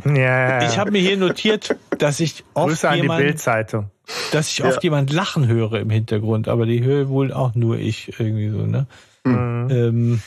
Ja, 0.07 0.13
ja. 0.61 0.63
Ich 0.63 0.79
habe 0.79 0.91
mir 0.93 1.01
hier 1.01 1.17
notiert, 1.17 1.77
dass 1.99 2.21
ich 2.21 2.45
oft 2.55 2.69
Grüße 2.69 2.89
an 2.89 2.95
die 2.97 3.03
jemand, 3.03 3.21
Bildzeitung. 3.23 3.91
dass 4.33 4.49
ich 4.49 4.65
oft 4.65 4.83
jemand 4.85 5.13
lachen 5.13 5.47
höre 5.49 5.75
im 5.81 5.91
Hintergrund, 5.91 6.49
aber 6.49 6.67
die 6.67 6.83
höre 6.85 7.09
wohl 7.09 7.33
auch 7.33 7.55
nur 7.55 7.79
ich 7.79 8.19
irgendwie 8.19 8.49
so, 8.51 8.65
ne? 8.67 8.87
Mhm. 9.25 9.69
Ähm, 9.71 10.23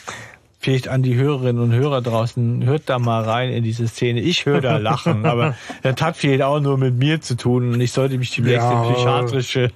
vielleicht 0.58 0.88
an 0.88 1.02
die 1.02 1.14
Hörerinnen 1.16 1.62
und 1.62 1.72
Hörer 1.72 2.00
draußen, 2.02 2.64
hört 2.64 2.82
da 2.86 2.98
mal 2.98 3.22
rein 3.22 3.50
in 3.50 3.62
diese 3.64 3.86
Szene. 3.88 4.20
Ich 4.20 4.46
höre 4.46 4.60
da 4.60 4.76
lachen, 4.78 5.24
aber 5.26 5.54
das 5.82 6.00
hat 6.02 6.16
vielleicht 6.16 6.42
auch 6.42 6.60
nur 6.60 6.76
mit 6.78 6.94
mir 6.96 7.20
zu 7.20 7.36
tun 7.36 7.72
und 7.72 7.80
ich 7.80 7.92
sollte 7.92 8.18
mich 8.18 8.30
demnächst 8.34 8.58
Ja. 8.62 8.84
in 8.88 8.92
psychiatrische. 8.94 9.70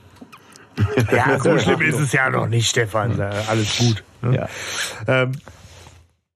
Ja, 1.12 1.38
so 1.38 1.58
schlimm 1.58 1.80
ist 1.82 1.98
es 1.98 2.12
ja 2.12 2.30
noch 2.30 2.46
nicht, 2.46 2.68
Stefan. 2.68 3.18
Äh, 3.18 3.30
Alles 3.48 3.78
gut. 3.78 4.02
Ne? 4.22 4.36
Ja. 4.36 4.48
Ähm, 5.06 5.32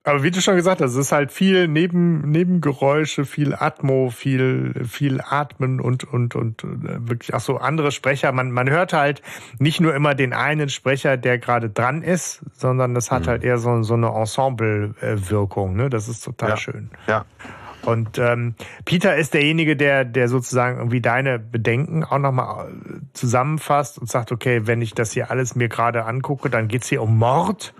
aber 0.06 0.22
wie 0.22 0.30
du 0.30 0.42
schon 0.42 0.56
gesagt 0.56 0.82
hast, 0.82 0.90
es 0.90 0.96
ist 0.98 1.12
halt 1.12 1.32
viel 1.32 1.66
Neben, 1.66 2.30
Nebengeräusche, 2.30 3.24
viel 3.24 3.54
Atmo, 3.54 4.10
viel, 4.10 4.84
viel 4.86 5.22
Atmen 5.22 5.80
und, 5.80 6.04
und, 6.04 6.34
und 6.34 6.62
äh, 6.62 6.66
wirklich 7.08 7.32
auch 7.32 7.40
so 7.40 7.56
andere 7.56 7.90
Sprecher. 7.90 8.30
Man, 8.32 8.50
man 8.50 8.68
hört 8.68 8.92
halt 8.92 9.22
nicht 9.58 9.80
nur 9.80 9.94
immer 9.94 10.14
den 10.14 10.34
einen 10.34 10.68
Sprecher, 10.68 11.16
der 11.16 11.38
gerade 11.38 11.70
dran 11.70 12.02
ist, 12.02 12.42
sondern 12.52 12.94
das 12.94 13.10
hat 13.10 13.26
halt 13.26 13.44
eher 13.44 13.56
so, 13.56 13.82
so 13.82 13.94
eine 13.94 14.08
Ensemble-Wirkung. 14.08 15.74
Ne? 15.74 15.88
Das 15.88 16.08
ist 16.08 16.22
total 16.22 16.50
Ja. 16.50 16.56
schön. 16.58 16.90
Ja. 17.06 17.24
Und 17.86 18.18
ähm, 18.18 18.54
Peter 18.84 19.16
ist 19.16 19.34
derjenige, 19.34 19.76
der, 19.76 20.04
der 20.04 20.28
sozusagen 20.28 20.78
irgendwie 20.78 21.00
deine 21.00 21.38
Bedenken 21.38 22.04
auch 22.04 22.18
nochmal 22.18 22.72
zusammenfasst 23.12 23.98
und 23.98 24.10
sagt, 24.10 24.32
okay, 24.32 24.66
wenn 24.66 24.82
ich 24.82 24.94
das 24.94 25.12
hier 25.12 25.30
alles 25.30 25.54
mir 25.54 25.68
gerade 25.68 26.04
angucke, 26.04 26.50
dann 26.50 26.68
geht's 26.68 26.88
hier 26.88 27.02
um 27.02 27.18
Mord. 27.18 27.74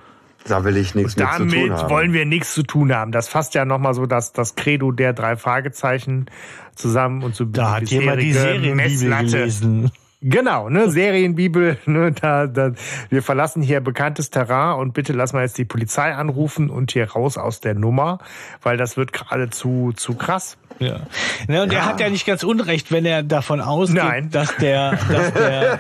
Da 0.47 0.63
will 0.65 0.77
ich 0.77 0.95
nichts 0.95 1.17
mit 1.17 1.27
zu 1.27 1.39
tun 1.39 1.49
Damit 1.49 1.71
haben. 1.71 1.91
wollen 1.91 2.13
wir 2.13 2.27
nichts 2.27 2.53
zu 2.53 2.63
tun 2.63 2.95
haben. 2.95 3.13
Das 3.13 3.29
fasst 3.29 3.55
ja 3.55 3.65
nochmal 3.65 3.95
so 3.95 4.05
das, 4.05 4.33
das 4.33 4.57
Credo 4.57 4.93
der 4.93 5.15
drei 5.15 5.37
Fragezeichen 5.37 6.27
zusammen 6.75 7.23
und 7.23 7.35
so 7.35 7.47
Da 7.47 7.77
hat 7.77 7.89
jemand 7.89 8.21
die 8.21 8.33
Serienbibel 8.33 9.25
gelesen. 9.25 9.91
Genau, 10.27 10.71
ne, 10.71 10.89
Serienbibel, 10.89 11.77
ne, 11.87 12.13
da, 12.13 12.47
da, 12.47 12.73
wir 13.11 13.23
verlassen 13.23 13.61
hier 13.61 13.81
bekanntes 13.81 14.31
Terrain 14.31 14.79
und 14.79 14.95
bitte 14.95 15.13
lass 15.13 15.35
mal 15.35 15.43
jetzt 15.43 15.59
die 15.59 15.67
Polizei 15.67 16.15
anrufen 16.15 16.71
und 16.71 16.93
hier 16.93 17.11
raus 17.11 17.37
aus 17.37 17.61
der 17.61 17.75
Nummer, 17.75 18.19
weil 18.63 18.79
das 18.79 18.97
wird 18.97 19.13
gerade 19.13 19.51
zu, 19.51 19.93
zu 19.95 20.15
krass. 20.15 20.57
Ja. 20.79 21.01
Ne, 21.47 21.63
und 21.63 21.75
er 21.75 21.85
hat 21.85 22.01
ja 22.01 22.09
nicht 22.09 22.27
ganz 22.27 22.43
unrecht, 22.43 22.91
wenn 22.91 23.05
er 23.05 23.23
davon 23.23 23.61
ausgeht, 23.61 24.03
Nein. 24.03 24.31
dass 24.31 24.57
der, 24.57 24.93
dass 25.11 25.33
der, 25.35 25.79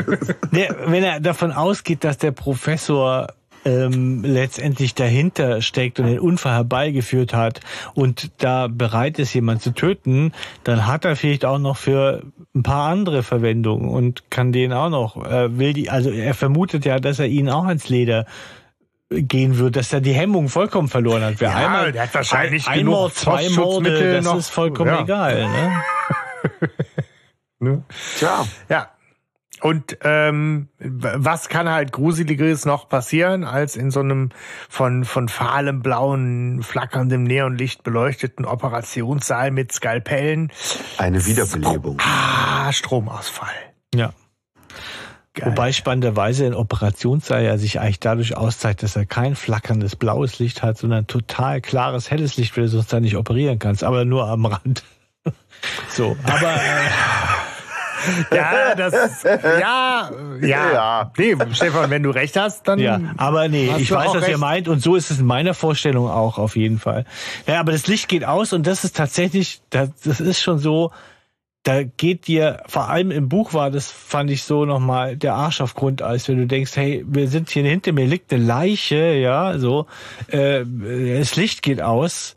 der, 0.52 0.76
wenn 0.86 1.02
er 1.02 1.18
davon 1.18 1.50
ausgeht, 1.50 2.04
dass 2.04 2.16
der 2.16 2.30
Professor 2.30 3.34
ähm, 3.64 4.22
letztendlich 4.24 4.94
dahinter 4.94 5.60
steckt 5.62 6.00
und 6.00 6.06
den 6.06 6.18
Unfall 6.18 6.54
herbeigeführt 6.54 7.34
hat 7.34 7.60
und 7.94 8.30
da 8.42 8.68
bereit 8.68 9.18
ist, 9.18 9.34
jemanden 9.34 9.60
zu 9.62 9.70
töten, 9.72 10.32
dann 10.64 10.86
hat 10.86 11.04
er 11.04 11.16
vielleicht 11.16 11.44
auch 11.44 11.58
noch 11.58 11.76
für 11.76 12.22
ein 12.54 12.62
paar 12.62 12.88
andere 12.90 13.22
Verwendungen 13.22 13.88
und 13.88 14.30
kann 14.30 14.52
den 14.52 14.72
auch 14.72 14.88
noch, 14.90 15.16
äh, 15.24 15.58
will 15.58 15.72
die, 15.74 15.90
also 15.90 16.10
er 16.10 16.34
vermutet 16.34 16.84
ja, 16.84 16.98
dass 16.98 17.18
er 17.18 17.26
ihn 17.26 17.48
auch 17.50 17.64
ans 17.66 17.88
Leder 17.88 18.26
gehen 19.10 19.58
wird, 19.58 19.74
dass 19.76 19.92
er 19.92 20.00
die 20.00 20.12
Hemmung 20.12 20.48
vollkommen 20.48 20.88
verloren 20.88 21.22
hat. 21.24 21.34
Wer 21.38 21.48
Ja, 21.50 21.56
einmal, 21.56 21.92
der 21.92 22.02
hat 22.04 22.14
wahrscheinlich 22.14 22.68
ein, 22.68 22.78
genug 22.80 22.94
Mord, 22.94 23.14
zwei 23.14 23.48
Morde, 23.50 24.12
das 24.14 24.24
noch. 24.24 24.36
ist 24.36 24.48
vollkommen 24.50 24.90
Ja. 24.92 25.02
egal. 25.02 25.48
Ne? 25.48 25.72
Ne? 27.62 27.84
Tja, 28.18 28.46
Ja. 28.70 28.88
Und 29.60 29.98
ähm, 30.02 30.68
was 30.78 31.48
kann 31.48 31.68
halt 31.68 31.92
gruseligeres 31.92 32.64
noch 32.64 32.88
passieren, 32.88 33.44
als 33.44 33.76
in 33.76 33.90
so 33.90 34.00
einem 34.00 34.30
von, 34.68 35.04
von 35.04 35.28
fahlem 35.28 35.82
blauen, 35.82 36.62
flackerndem 36.62 37.24
Neonlicht 37.24 37.82
beleuchteten 37.82 38.44
Operationssaal 38.44 39.50
mit 39.50 39.72
Skalpellen? 39.72 40.50
eine 40.98 41.24
Wiederbelebung. 41.26 41.98
Ah, 42.00 42.72
Stromausfall. 42.72 43.48
Ja. 43.94 44.12
Geil. 45.34 45.50
Wobei 45.50 45.72
spannenderweise 45.72 46.46
ein 46.46 46.54
Operationssaal 46.54 47.44
ja 47.44 47.56
sich 47.56 47.78
eigentlich 47.78 48.00
dadurch 48.00 48.36
auszeichnet, 48.36 48.82
dass 48.82 48.96
er 48.96 49.06
kein 49.06 49.36
flackerndes 49.36 49.94
blaues 49.94 50.38
Licht 50.40 50.62
hat, 50.62 50.76
sondern 50.76 51.06
total 51.06 51.60
klares 51.60 52.10
helles 52.10 52.36
Licht, 52.36 52.56
weil 52.56 52.64
du 52.64 52.70
sonst 52.70 52.92
da 52.92 52.98
nicht 52.98 53.16
operieren 53.16 53.58
kannst, 53.58 53.84
aber 53.84 54.04
nur 54.04 54.26
am 54.26 54.46
Rand. 54.46 54.82
So, 55.90 56.16
aber 56.24 56.54
äh, 56.54 56.88
Ja, 58.32 58.74
das, 58.74 59.22
ja, 59.22 60.10
ja, 60.40 60.72
Ja. 60.72 61.12
Nee, 61.16 61.36
Stefan, 61.52 61.90
wenn 61.90 62.02
du 62.02 62.10
recht 62.10 62.36
hast, 62.36 62.66
dann. 62.68 62.78
ja, 62.78 63.00
aber 63.16 63.48
nee, 63.48 63.70
ich 63.78 63.90
weiß, 63.90 64.14
was 64.14 64.22
ihr 64.22 64.28
recht. 64.28 64.38
meint 64.38 64.68
und 64.68 64.80
so 64.80 64.96
ist 64.96 65.10
es 65.10 65.20
in 65.20 65.26
meiner 65.26 65.54
Vorstellung 65.54 66.08
auch 66.08 66.38
auf 66.38 66.56
jeden 66.56 66.78
Fall. 66.78 67.04
Ja, 67.46 67.60
aber 67.60 67.72
das 67.72 67.86
Licht 67.86 68.08
geht 68.08 68.24
aus 68.24 68.52
und 68.52 68.66
das 68.66 68.84
ist 68.84 68.96
tatsächlich, 68.96 69.60
das, 69.70 69.90
das 70.04 70.20
ist 70.20 70.40
schon 70.40 70.58
so, 70.58 70.92
da 71.62 71.82
geht 71.82 72.26
dir, 72.26 72.62
vor 72.66 72.88
allem 72.88 73.10
im 73.10 73.28
Buch 73.28 73.52
war 73.52 73.70
das, 73.70 73.90
fand 73.90 74.30
ich 74.30 74.44
so 74.44 74.64
nochmal 74.64 75.16
der 75.16 75.34
Arsch 75.34 75.60
auf 75.60 75.74
Grundeis, 75.74 76.28
wenn 76.28 76.38
du 76.38 76.46
denkst, 76.46 76.74
hey, 76.76 77.04
wir 77.06 77.28
sind 77.28 77.50
hier 77.50 77.64
hinter 77.64 77.92
mir 77.92 78.06
liegt 78.06 78.32
eine 78.32 78.42
Leiche, 78.42 79.14
ja, 79.14 79.58
so, 79.58 79.86
äh, 80.28 80.64
das 80.64 81.36
Licht 81.36 81.62
geht 81.62 81.82
aus. 81.82 82.34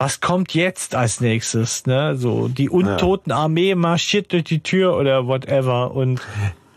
Was 0.00 0.20
kommt 0.20 0.54
jetzt 0.54 0.94
als 0.94 1.20
nächstes, 1.20 1.86
ne? 1.86 2.14
So, 2.14 2.46
die 2.46 2.70
untoten 2.70 3.32
Armee 3.32 3.74
marschiert 3.74 4.32
durch 4.32 4.44
die 4.44 4.60
Tür 4.60 4.96
oder 4.96 5.26
whatever 5.26 5.90
und 5.92 6.20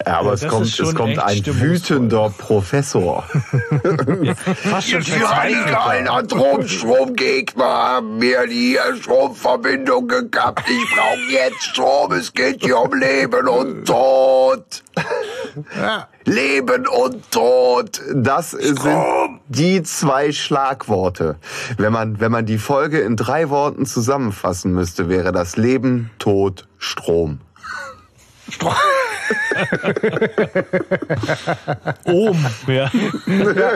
Ja, 0.06 0.20
aber 0.20 0.30
Ja, 0.30 0.34
es 0.34 0.48
kommt, 0.48 0.80
es 0.80 0.96
kommt 0.96 1.20
ein 1.20 1.46
wütender 1.46 2.34
Professor. 2.38 3.24
fast 4.56 4.90
schon 4.90 5.02
Die 5.02 5.12
radikalen 5.12 6.08
Atomstromgegner 6.08 7.64
haben 7.64 8.18
mir 8.18 8.48
die 8.48 8.78
Stromverbindung 9.00 10.08
gekappt. 10.08 10.64
Ich 10.70 10.96
brauche 10.96 11.32
jetzt 11.32 11.64
Strom. 11.64 12.12
Es 12.14 12.34
geht 12.34 12.64
hier 12.64 12.80
um 12.80 12.94
Leben 12.94 13.48
und 13.48 13.86
Tod. 13.86 14.84
Ja. 15.76 16.08
Leben 16.26 16.88
und 16.88 17.30
Tod. 17.32 18.02
Das 18.14 18.52
sind 18.52 19.40
die 19.48 19.84
zwei 19.84 20.32
Schlagworte. 20.32 21.38
Wenn 21.78 21.92
man, 21.92 22.20
wenn 22.20 22.32
man 22.32 22.46
die 22.46 22.58
Folge 22.58 23.00
in 23.00 23.16
drei 23.18 23.50
Worten 23.50 23.86
zusammenfassen 23.86 24.72
müsste, 24.74 25.10
wäre 25.10 25.32
das 25.32 25.58
Leben, 25.58 26.12
Tod, 26.20 26.68
Strom. 26.78 27.40
Ohm, 32.06 32.46
ja. 32.68 32.90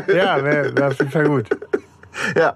Ja, 0.08 0.44
wäre 0.44 0.78
wär 0.78 0.88
auf 0.88 1.00
jeden 1.00 1.12
Fall 1.12 1.28
gut. 1.28 1.48
Ja. 2.36 2.56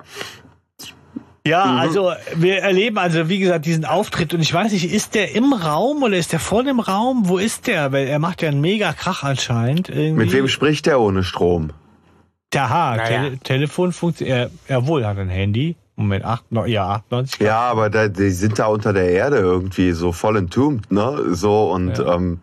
Ja, 1.48 1.64
also 1.64 2.12
wir 2.36 2.60
erleben 2.60 2.98
also 2.98 3.30
wie 3.30 3.40
gesagt 3.40 3.66
diesen 3.66 3.86
Auftritt 3.86 4.34
und 4.34 4.42
ich 4.42 4.54
weiß 4.54 4.72
nicht, 4.74 4.94
ist 4.94 5.16
der 5.16 5.34
im 5.36 5.54
Raum 5.54 6.04
oder 6.04 6.18
ist 6.18 6.34
der 6.34 6.40
vor 6.40 6.64
dem 6.64 6.80
Raum? 6.80 7.30
Wo 7.30 7.38
ist 7.38 7.68
der? 7.68 7.92
Weil 7.92 8.08
er 8.08 8.20
macht 8.20 8.42
ja 8.42 8.50
einen 8.50 8.62
mega 8.62 8.94
Krach 8.94 9.24
anscheinend. 9.24 9.90
Irgendwie. 9.90 10.26
Mit 10.26 10.34
wem 10.34 10.48
spricht 10.48 10.86
er 10.86 11.00
ohne 11.00 11.24
Strom? 11.24 11.72
Aha, 12.56 12.98
Naja. 12.98 13.24
Tele 13.24 13.38
Telefon 13.40 13.94
funktioniert. 13.94 14.52
Er, 14.68 14.76
jawohl, 14.76 15.06
hat 15.06 15.18
ein 15.18 15.30
Handy. 15.30 15.76
Moment, 16.00 16.24
8, 16.26 16.52
no, 16.52 16.66
ja, 16.66 16.88
98. 16.90 17.40
Ja, 17.42 17.60
aber 17.60 17.90
da, 17.90 18.08
die 18.08 18.30
sind 18.30 18.58
da 18.58 18.68
unter 18.68 18.94
der 18.94 19.10
Erde 19.12 19.38
irgendwie 19.38 19.92
so 19.92 20.12
voll 20.14 20.38
entombed, 20.38 20.92
ne? 20.92 21.36
So 21.36 21.72
und 21.72 21.98
Ja. 21.98 22.16
ähm, 22.16 22.40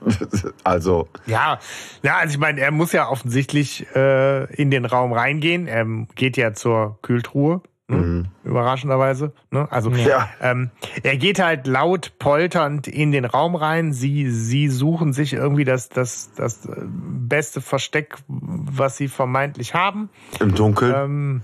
also 0.64 1.08
Ja, 1.26 1.58
ja, 2.02 2.16
also 2.18 2.32
ich 2.34 2.38
meine, 2.38 2.60
er 2.60 2.70
muss 2.70 2.92
ja 2.92 3.08
offensichtlich 3.08 3.86
äh, 3.94 4.44
in 4.54 4.70
den 4.70 4.84
Raum 4.84 5.12
reingehen. 5.12 5.66
Er 5.66 5.86
geht 6.14 6.36
ja 6.36 6.52
zur 6.54 6.98
Kühltruhe, 7.02 7.60
ne? 7.88 7.96
mhm. 7.96 8.26
überraschenderweise. 8.44 9.32
Ne? 9.50 9.66
Also 9.70 9.90
Ja. 9.90 10.28
ähm, 10.40 10.70
er 11.02 11.16
geht 11.16 11.38
halt 11.42 11.66
laut 11.66 12.12
polternd 12.18 12.86
in 12.88 13.12
den 13.12 13.24
Raum 13.24 13.54
rein. 13.54 13.92
Sie, 13.92 14.30
sie 14.30 14.68
suchen 14.68 15.12
sich 15.12 15.32
irgendwie 15.34 15.64
das, 15.64 15.88
das, 15.88 16.30
das 16.36 16.66
äh, 16.66 16.72
beste 16.84 17.60
Versteck, 17.60 18.16
was 18.28 18.96
sie 18.96 19.08
vermeintlich 19.08 19.74
haben. 19.74 20.08
im 20.38 20.54
Dunkeln. 20.54 20.94
Ähm, 20.96 21.42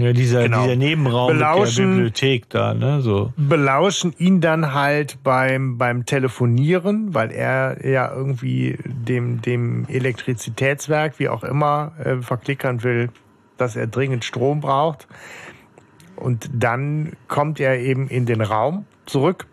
Ja, 0.00 0.12
dieser, 0.12 0.42
Genau. 0.44 0.62
dieser 0.62 0.76
Nebenraum 0.76 1.32
Belauschen. 1.32 1.64
mit 1.66 1.76
der 1.76 1.86
Bibliothek 2.04 2.50
da, 2.50 2.74
ne? 2.74 3.00
So. 3.00 3.32
belauschen 3.36 4.14
ihn 4.18 4.40
dann 4.40 4.72
halt 4.74 5.18
beim, 5.22 5.78
beim 5.78 6.04
Telefonieren, 6.06 7.14
weil 7.14 7.30
er 7.32 7.86
ja 7.86 8.12
irgendwie 8.12 8.78
dem, 8.84 9.42
dem 9.42 9.86
Elektrizitätswerk, 9.88 11.18
wie 11.18 11.28
auch 11.28 11.44
immer, 11.44 11.92
äh, 12.02 12.16
verklickern 12.22 12.82
will, 12.82 13.10
dass 13.56 13.76
er 13.76 13.86
dringend 13.86 14.24
Strom 14.24 14.60
braucht. 14.60 15.06
Und 16.16 16.48
dann 16.52 17.12
kommt 17.28 17.60
er 17.60 17.78
eben 17.78 18.08
in 18.08 18.26
den 18.26 18.40
Raum 18.40 18.86
zurück 19.04 19.46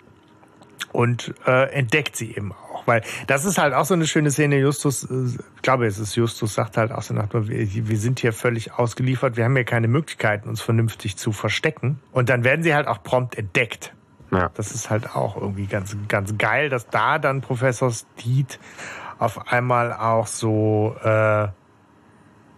und 0.92 1.34
äh, 1.46 1.72
entdeckt 1.74 2.16
sie 2.16 2.36
eben 2.36 2.54
auch. 2.84 2.88
Weil 2.88 3.02
das 3.28 3.46
ist 3.46 3.58
halt 3.58 3.74
auch 3.74 3.86
so 3.86 3.94
eine 3.94 4.08
schöne 4.08 4.32
Szene. 4.32 4.58
Justus, 4.58 5.04
äh, 5.04 5.38
ich 5.56 5.62
glaube, 5.62 5.86
es 5.86 6.00
ist 6.00 6.16
Justus, 6.16 6.54
sagt 6.54 6.78
halt 6.78 6.92
auch 6.92 7.02
so 7.02 7.14
nach, 7.14 7.28
wir, 7.32 7.48
wir 7.50 7.98
sind 7.98 8.20
hier 8.20 8.34
völlig 8.34 8.74
ausgeliefert, 8.74 9.38
wir 9.38 9.46
haben 9.46 9.56
hier 9.56 9.66
keine 9.66 9.88
Möglichkeiten, 9.88 10.50
uns 10.50 10.62
vernünftig 10.62 11.18
zu 11.18 11.32
verstecken. 11.32 12.00
Und 12.12 12.30
dann 12.30 12.44
werden 12.44 12.64
sie 12.64 12.76
halt 12.76 12.88
auch 12.88 13.04
prompt 13.04 13.38
entdeckt. 13.38 13.94
ja. 14.32 14.50
Das 14.54 14.72
ist 14.72 14.90
halt 14.90 15.16
auch 15.16 15.36
irgendwie 15.36 15.66
ganz, 15.66 15.96
ganz 16.08 16.38
geil, 16.38 16.70
dass 16.70 16.88
da 16.88 17.20
dann 17.20 17.42
Professor 17.42 17.92
Steed 17.92 18.60
auf 19.20 19.52
einmal 19.52 19.94
auch 19.94 20.28
so, 20.28 20.96
äh, 21.02 21.48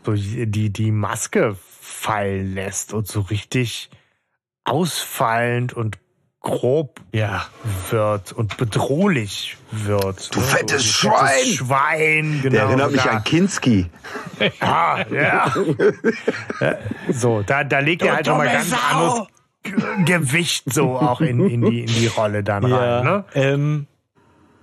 so 0.04 0.14
die, 0.14 0.70
die 0.72 0.92
Maske 0.92 1.56
fallen 1.82 2.54
lässt 2.54 2.94
und 2.94 3.08
so 3.08 3.22
richtig 3.22 3.90
ausfallend 4.64 5.74
und 5.74 6.00
grob 6.46 7.02
Ja. 7.12 7.46
wird 7.90 8.32
und 8.32 8.56
bedrohlich 8.56 9.58
wird. 9.72 10.34
Du 10.34 10.40
ne? 10.40 10.46
fettes 10.46 10.84
So, 10.84 11.10
Schwein! 11.10 11.28
Fettes 11.28 11.56
Schwein, 11.56 12.40
genau. 12.42 12.56
Der 12.56 12.64
erinnert 12.64 12.92
mich 12.94 13.02
da, 13.02 13.10
an 13.10 13.24
Kinski. 13.26 13.88
Ja, 14.62 15.06
ja. 15.12 15.54
so, 17.12 17.42
da, 17.42 17.64
da 17.64 17.80
legt 17.80 18.04
er 18.04 18.16
halt 18.16 18.28
nochmal 18.28 18.48
ganz 18.48 18.72
anderes 18.92 19.28
Gewicht 20.06 20.72
so 20.72 20.96
auch 20.96 21.20
in, 21.22 21.50
in, 21.50 21.62
die, 21.62 21.82
in 21.82 21.88
die 21.88 22.08
Rolle 22.08 22.44
dann 22.44 22.64
rein. 22.64 23.04
Ne? 23.04 23.26
Ähm, 23.34 23.88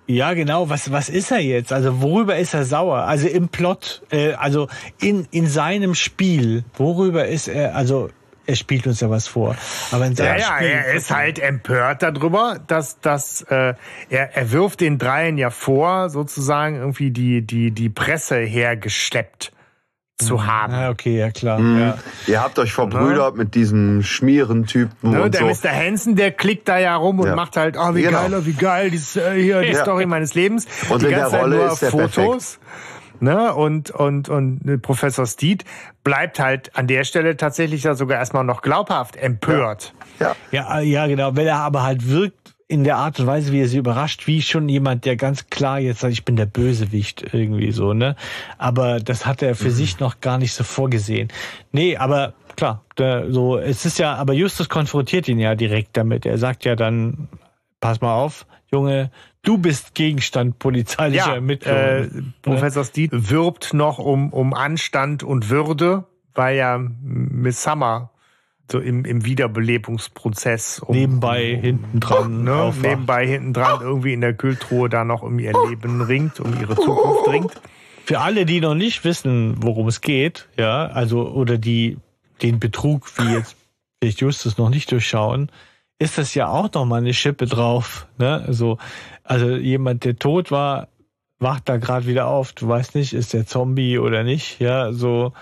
ja, 0.07 0.35
genau. 0.35 0.69
Was, 0.69 0.93
was 0.93 1.09
ist 1.09 1.33
er 1.33 1.41
jetzt? 1.41 1.73
Also 1.73 2.01
worüber 2.01 2.37
ist 2.37 2.55
er 2.55 2.65
sauer? 2.65 2.99
Also 2.99 3.27
im 3.27 3.49
Plot, 3.49 4.03
äh, 4.11 4.35
also 4.35 4.69
in, 5.01 5.27
in 5.33 5.49
seinem 5.49 5.95
Spiel, 5.95 6.65
worüber 6.75 7.27
ist 7.27 7.49
er, 7.49 7.75
also 7.75 8.09
er 8.47 8.57
spielt 8.57 8.87
uns 8.87 9.01
ja 9.01 9.09
was 9.11 9.27
vor. 9.29 9.57
Aber 9.91 10.05
in 10.07 10.13
Ja, 10.13 10.17
seinem 10.17 10.39
ja, 10.41 10.57
Spiel. 10.57 10.69
er 10.69 10.93
ist 10.95 11.11
halt 11.11 11.39
empört 11.39 12.03
darüber, 12.03 12.59
dass, 12.67 13.01
dass 13.01 13.43
äh, 13.43 13.75
er, 14.11 14.37
er 14.37 14.53
wirft 14.53 14.81
den 14.81 14.99
Dreien 14.99 15.39
ja 15.39 15.51
vor, 15.51 16.11
sozusagen 16.11 16.77
irgendwie 16.77 17.11
die, 17.11 17.43
die, 17.43 17.71
die 17.71 17.89
Presse 17.89 18.37
hergeschleppt 18.37 19.53
zu 20.19 20.47
haben. 20.47 20.73
Ah, 20.73 20.91
okay, 20.91 21.19
ja 21.19 21.31
klar. 21.31 21.59
Mhm. 21.59 21.81
Ja. 21.81 21.99
Ihr 22.29 22.41
habt 22.43 22.59
euch 22.59 22.73
verbrüdert 22.73 23.35
mit 23.37 23.55
diesem 23.57 24.03
Schmierentypen 24.03 25.11
Ne, 25.11 25.23
und 25.23 25.35
der 25.35 25.53
so. 25.55 25.67
Mr. 25.69 25.73
Hansen, 25.75 26.15
der 26.15 26.31
klickt 26.31 26.69
da 26.69 26.79
ja 26.79 26.95
rum 26.95 27.19
und 27.21 27.27
Ja. 27.27 27.35
macht 27.35 27.57
halt, 27.57 27.77
oh, 27.77 27.95
wie 27.95 28.03
Genau. 28.03 28.21
geil, 28.29 28.35
oh, 28.41 28.47
wie 28.47 28.53
geil, 28.53 28.91
die, 28.91 29.19
äh, 29.19 29.43
hier, 29.43 29.63
die 29.63 29.73
Ja. 29.73 29.83
Story 29.83 30.07
meines 30.07 30.35
Lebens. 30.35 30.67
Und 30.91 31.03
die 31.03 31.07
in 31.07 31.13
der 31.13 31.27
Rolle 31.27 31.57
nur 31.57 31.73
ist 31.73 31.83
er 31.83 31.91
Fotos. 31.91 32.59
Ne, 33.23 33.55
und, 33.55 33.93
und, 33.93 34.29
und 34.29 34.69
äh, 34.69 34.79
Professor 34.79 35.27
Steed 35.27 35.65
bleibt 36.03 36.41
halt 36.41 36.75
an 36.75 36.89
der 36.89 37.05
Stelle 37.05 37.37
tatsächlich 37.37 37.85
ja 37.85 37.95
sogar 37.95 38.19
erstmal 38.19 38.43
noch 38.43 38.63
glaubhaft 38.63 39.15
empört. 39.15 39.95
Ja. 40.19 40.35
Ja, 40.51 40.81
äh, 40.81 40.83
ja, 40.83 41.07
genau. 41.07 41.37
Weil 41.37 41.47
er 41.47 41.59
aber 41.59 41.85
halt 41.85 42.09
wirkt 42.09 42.53
in 42.67 42.83
der 42.83 42.97
Art 42.97 43.21
und 43.21 43.29
Weise, 43.29 43.53
wie 43.53 43.61
er 43.61 43.69
sie 43.69 43.77
überrascht, 43.77 44.27
wie 44.27 44.43
schon 44.43 44.69
jemand, 44.69 45.05
der 45.05 45.15
ganz 45.15 45.47
klar 45.51 45.79
jetzt 45.79 46.01
sagt, 46.01 46.15
ich 46.15 46.25
bin 46.25 46.35
der 46.35 46.47
Bösewicht 46.47 47.33
irgendwie 47.33 47.71
so, 47.71 47.93
ne? 47.93 48.17
Aber 48.59 48.99
das 48.99 49.25
hat 49.25 49.41
er 49.41 49.55
für 49.55 49.71
sich 49.71 50.01
noch 50.01 50.21
gar 50.21 50.39
nicht 50.39 50.53
so 50.53 50.65
vorgesehen. 50.65 51.29
Nee, 51.71 51.97
aber 51.97 52.35
klar, 52.57 52.83
der, 52.99 53.31
so, 53.31 53.57
es 53.57 53.85
ist 53.85 54.01
ja, 54.01 54.17
aber 54.17 54.33
Justus 54.33 54.69
konfrontiert 54.69 55.29
ihn 55.29 55.39
ja 55.39 55.55
direkt 55.55 55.97
damit. 55.97 56.27
Er 56.27 56.39
sagt 56.39 56.65
ja 56.65 56.75
dann, 56.75 57.29
pass 57.81 58.01
mal 58.01 58.15
auf, 58.15 58.47
Junge, 58.73 59.13
du 59.43 59.59
bist 59.59 59.95
Gegenstand 59.95 60.59
polizeilicher 60.59 61.27
Ja, 61.29 61.35
Ermittlungen. 61.35 61.79
äh, 61.79 62.33
Professor 62.43 62.85
Steed 62.85 63.11
wirbt 63.13 63.75
noch 63.75 63.99
um, 63.99 64.33
um 64.33 64.55
Anstand 64.55 65.23
und 65.23 65.51
Würde, 65.51 66.05
weil 66.35 66.57
ja 66.57 66.79
Miss 66.79 67.63
Summer 67.63 68.11
so 68.71 68.79
im, 68.79 69.05
im 69.05 69.25
Wiederbelebungsprozess 69.25 70.79
um, 70.79 70.97
Nebenbei, 70.97 71.59
hinten 71.61 72.01
dran, 72.01 72.45
ne, 72.45 72.55
aufwacht. 72.55 72.83
nebenbei 72.83 73.27
hinten 73.27 73.53
dran 73.53 73.81
irgendwie 73.83 74.15
in 74.15 74.21
der 74.23 74.33
Kühltruhe 74.35 74.89
da 74.89 75.05
noch 75.05 75.23
um 75.23 75.39
ihr 75.39 75.53
Leben 75.69 76.01
ringt, 76.01 76.41
um 76.41 76.59
ihre 76.59 76.75
Zukunft 76.77 77.29
ringt. 77.29 77.61
Für 78.05 78.21
alle, 78.21 78.47
die 78.47 78.61
noch 78.61 78.75
nicht 78.75 79.05
wissen, 79.05 79.57
worum 79.59 79.89
es 79.89 80.01
geht, 80.01 80.49
ja, 80.59 80.87
also 80.87 81.29
oder 81.31 81.59
die 81.59 81.99
den 82.41 82.59
Betrug, 82.59 83.07
wie 83.19 83.35
jetzt 83.35 83.57
Justus 84.03 84.59
noch 84.59 84.71
nicht 84.71 84.91
durchschauen, 84.91 85.51
ist 86.03 86.19
das 86.19 86.35
ja 86.35 86.49
auch 86.49 86.73
noch 86.73 86.85
mal 86.85 86.97
eine 87.01 87.15
Schippe 87.15 87.47
drauf. 87.47 88.07
Ne? 88.19 88.45
Also, 88.47 88.79
also 89.25 89.51
jemand, 89.51 90.05
der 90.05 90.17
tot 90.17 90.51
war, 90.51 90.89
wacht 91.39 91.69
da 91.69 91.77
gerade 91.77 92.07
wieder 92.07 92.27
auf. 92.27 92.53
Du 92.53 92.69
weißt 92.69 92.95
nicht, 92.95 93.13
ist 93.13 93.33
der 93.33 93.47
Zombie 93.47 93.99
oder 93.99 94.23
nicht. 94.23 94.61
Ja, 94.61 94.93
so 94.93 95.33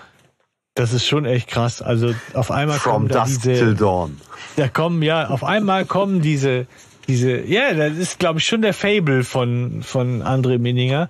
das 0.75 0.93
ist 0.93 1.05
schon 1.05 1.25
echt 1.25 1.47
krass. 1.47 1.81
Also 1.81 2.13
auf 2.33 2.51
einmal 2.51 2.79
From 2.79 2.93
kommen 2.93 3.07
da 3.09 3.25
diese, 3.25 3.53
till 3.53 3.75
dawn. 3.75 4.19
da 4.55 4.67
kommen 4.67 5.01
ja, 5.01 5.27
auf 5.29 5.43
einmal 5.43 5.85
kommen 5.85 6.21
diese, 6.21 6.65
diese, 7.07 7.41
ja, 7.41 7.73
das 7.73 7.97
ist, 7.97 8.19
glaube 8.19 8.39
ich, 8.39 8.45
schon 8.45 8.61
der 8.61 8.73
Fable 8.73 9.23
von, 9.23 9.83
von 9.83 10.23
André 10.23 10.59
Minninger. 10.59 11.09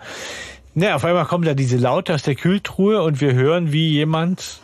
Ja, 0.74 0.96
auf 0.96 1.06
einmal 1.06 1.26
kommen 1.26 1.44
da 1.44 1.54
diese 1.54 1.78
Laute 1.78 2.14
aus 2.14 2.24
der 2.24 2.36
Kühltruhe 2.36 3.04
und 3.04 3.22
wir 3.22 3.34
hören, 3.34 3.72
wie 3.72 3.90
jemand, 3.90 4.62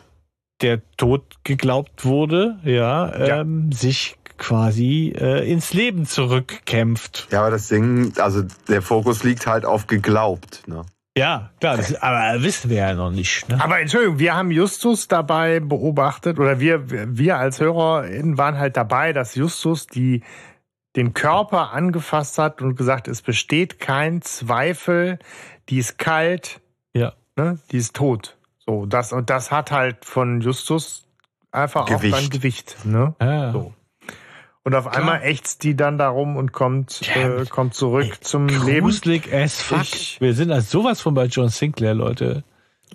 der 0.61 0.81
tot 0.95 1.23
geglaubt 1.43 2.05
wurde, 2.05 2.57
ja, 2.63 3.25
Ja. 3.25 3.41
Ähm, 3.41 3.71
sich 3.71 4.16
quasi 4.37 5.13
äh, 5.17 5.49
ins 5.51 5.73
Leben 5.73 6.05
zurückkämpft. 6.05 7.27
Ja, 7.31 7.41
aber 7.41 7.51
das 7.51 7.67
Ding, 7.67 8.13
also 8.17 8.43
der 8.67 8.81
Fokus 8.81 9.23
liegt 9.23 9.47
halt 9.47 9.65
auf 9.65 9.87
geglaubt. 9.87 10.63
Ne? 10.67 10.83
Ja, 11.17 11.49
klar, 11.59 11.77
das, 11.77 11.95
aber 11.95 12.43
wissen 12.43 12.69
wir 12.69 12.77
ja 12.77 12.93
noch 12.93 13.09
nicht. 13.11 13.49
Ne? 13.49 13.61
Aber 13.61 13.79
Entschuldigung, 13.79 14.19
wir 14.19 14.35
haben 14.35 14.51
Justus 14.51 15.07
dabei 15.07 15.59
beobachtet, 15.59 16.39
oder 16.39 16.59
wir, 16.59 16.83
wir 17.17 17.37
als 17.37 17.59
HörerInnen 17.59 18.37
waren 18.37 18.57
halt 18.59 18.77
dabei, 18.77 19.13
dass 19.13 19.33
Justus 19.35 19.87
die, 19.87 20.21
den 20.95 21.13
Körper 21.13 21.71
angefasst 21.73 22.37
hat 22.37 22.61
und 22.61 22.75
gesagt, 22.75 23.07
es 23.07 23.21
besteht 23.21 23.79
kein 23.79 24.21
Zweifel, 24.21 25.17
die 25.69 25.79
ist 25.79 25.97
kalt, 25.97 26.59
Ja. 26.93 27.13
ne, 27.35 27.57
die 27.71 27.77
ist 27.77 27.95
tot. 27.95 28.37
So, 28.65 28.85
das, 28.85 29.11
und 29.13 29.29
das 29.29 29.49
hat 29.51 29.71
halt 29.71 30.05
von 30.05 30.41
Justus 30.41 31.05
einfach 31.51 31.83
auch 31.83 31.87
Gewicht. 31.87 32.15
dann 32.15 32.29
Gewicht, 32.29 32.77
ne? 32.85 33.15
Ja. 33.21 33.51
So. 33.53 33.73
Und 34.67 34.75
auf 34.75 34.87
einmal 34.87 35.21
ächzt 35.23 35.63
die 35.63 35.77
dann 35.77 35.97
darum 35.97 36.35
und 36.35 36.51
kommt, 36.51 36.99
äh, 37.15 37.45
kommt 37.45 37.73
zurück 37.73 38.17
zum 38.19 38.47
Leben. 38.49 38.81
Gruselig 38.81 39.33
as 39.33 39.61
fuck. 39.61 39.83
Ich- 39.83 40.17
wir 40.19 40.33
sind 40.33 40.51
als 40.51 40.69
sowas 40.69 40.99
von 40.99 41.13
bei 41.13 41.27
John 41.27 41.47
Sinclair, 41.47 41.93
Leute. 41.93 42.43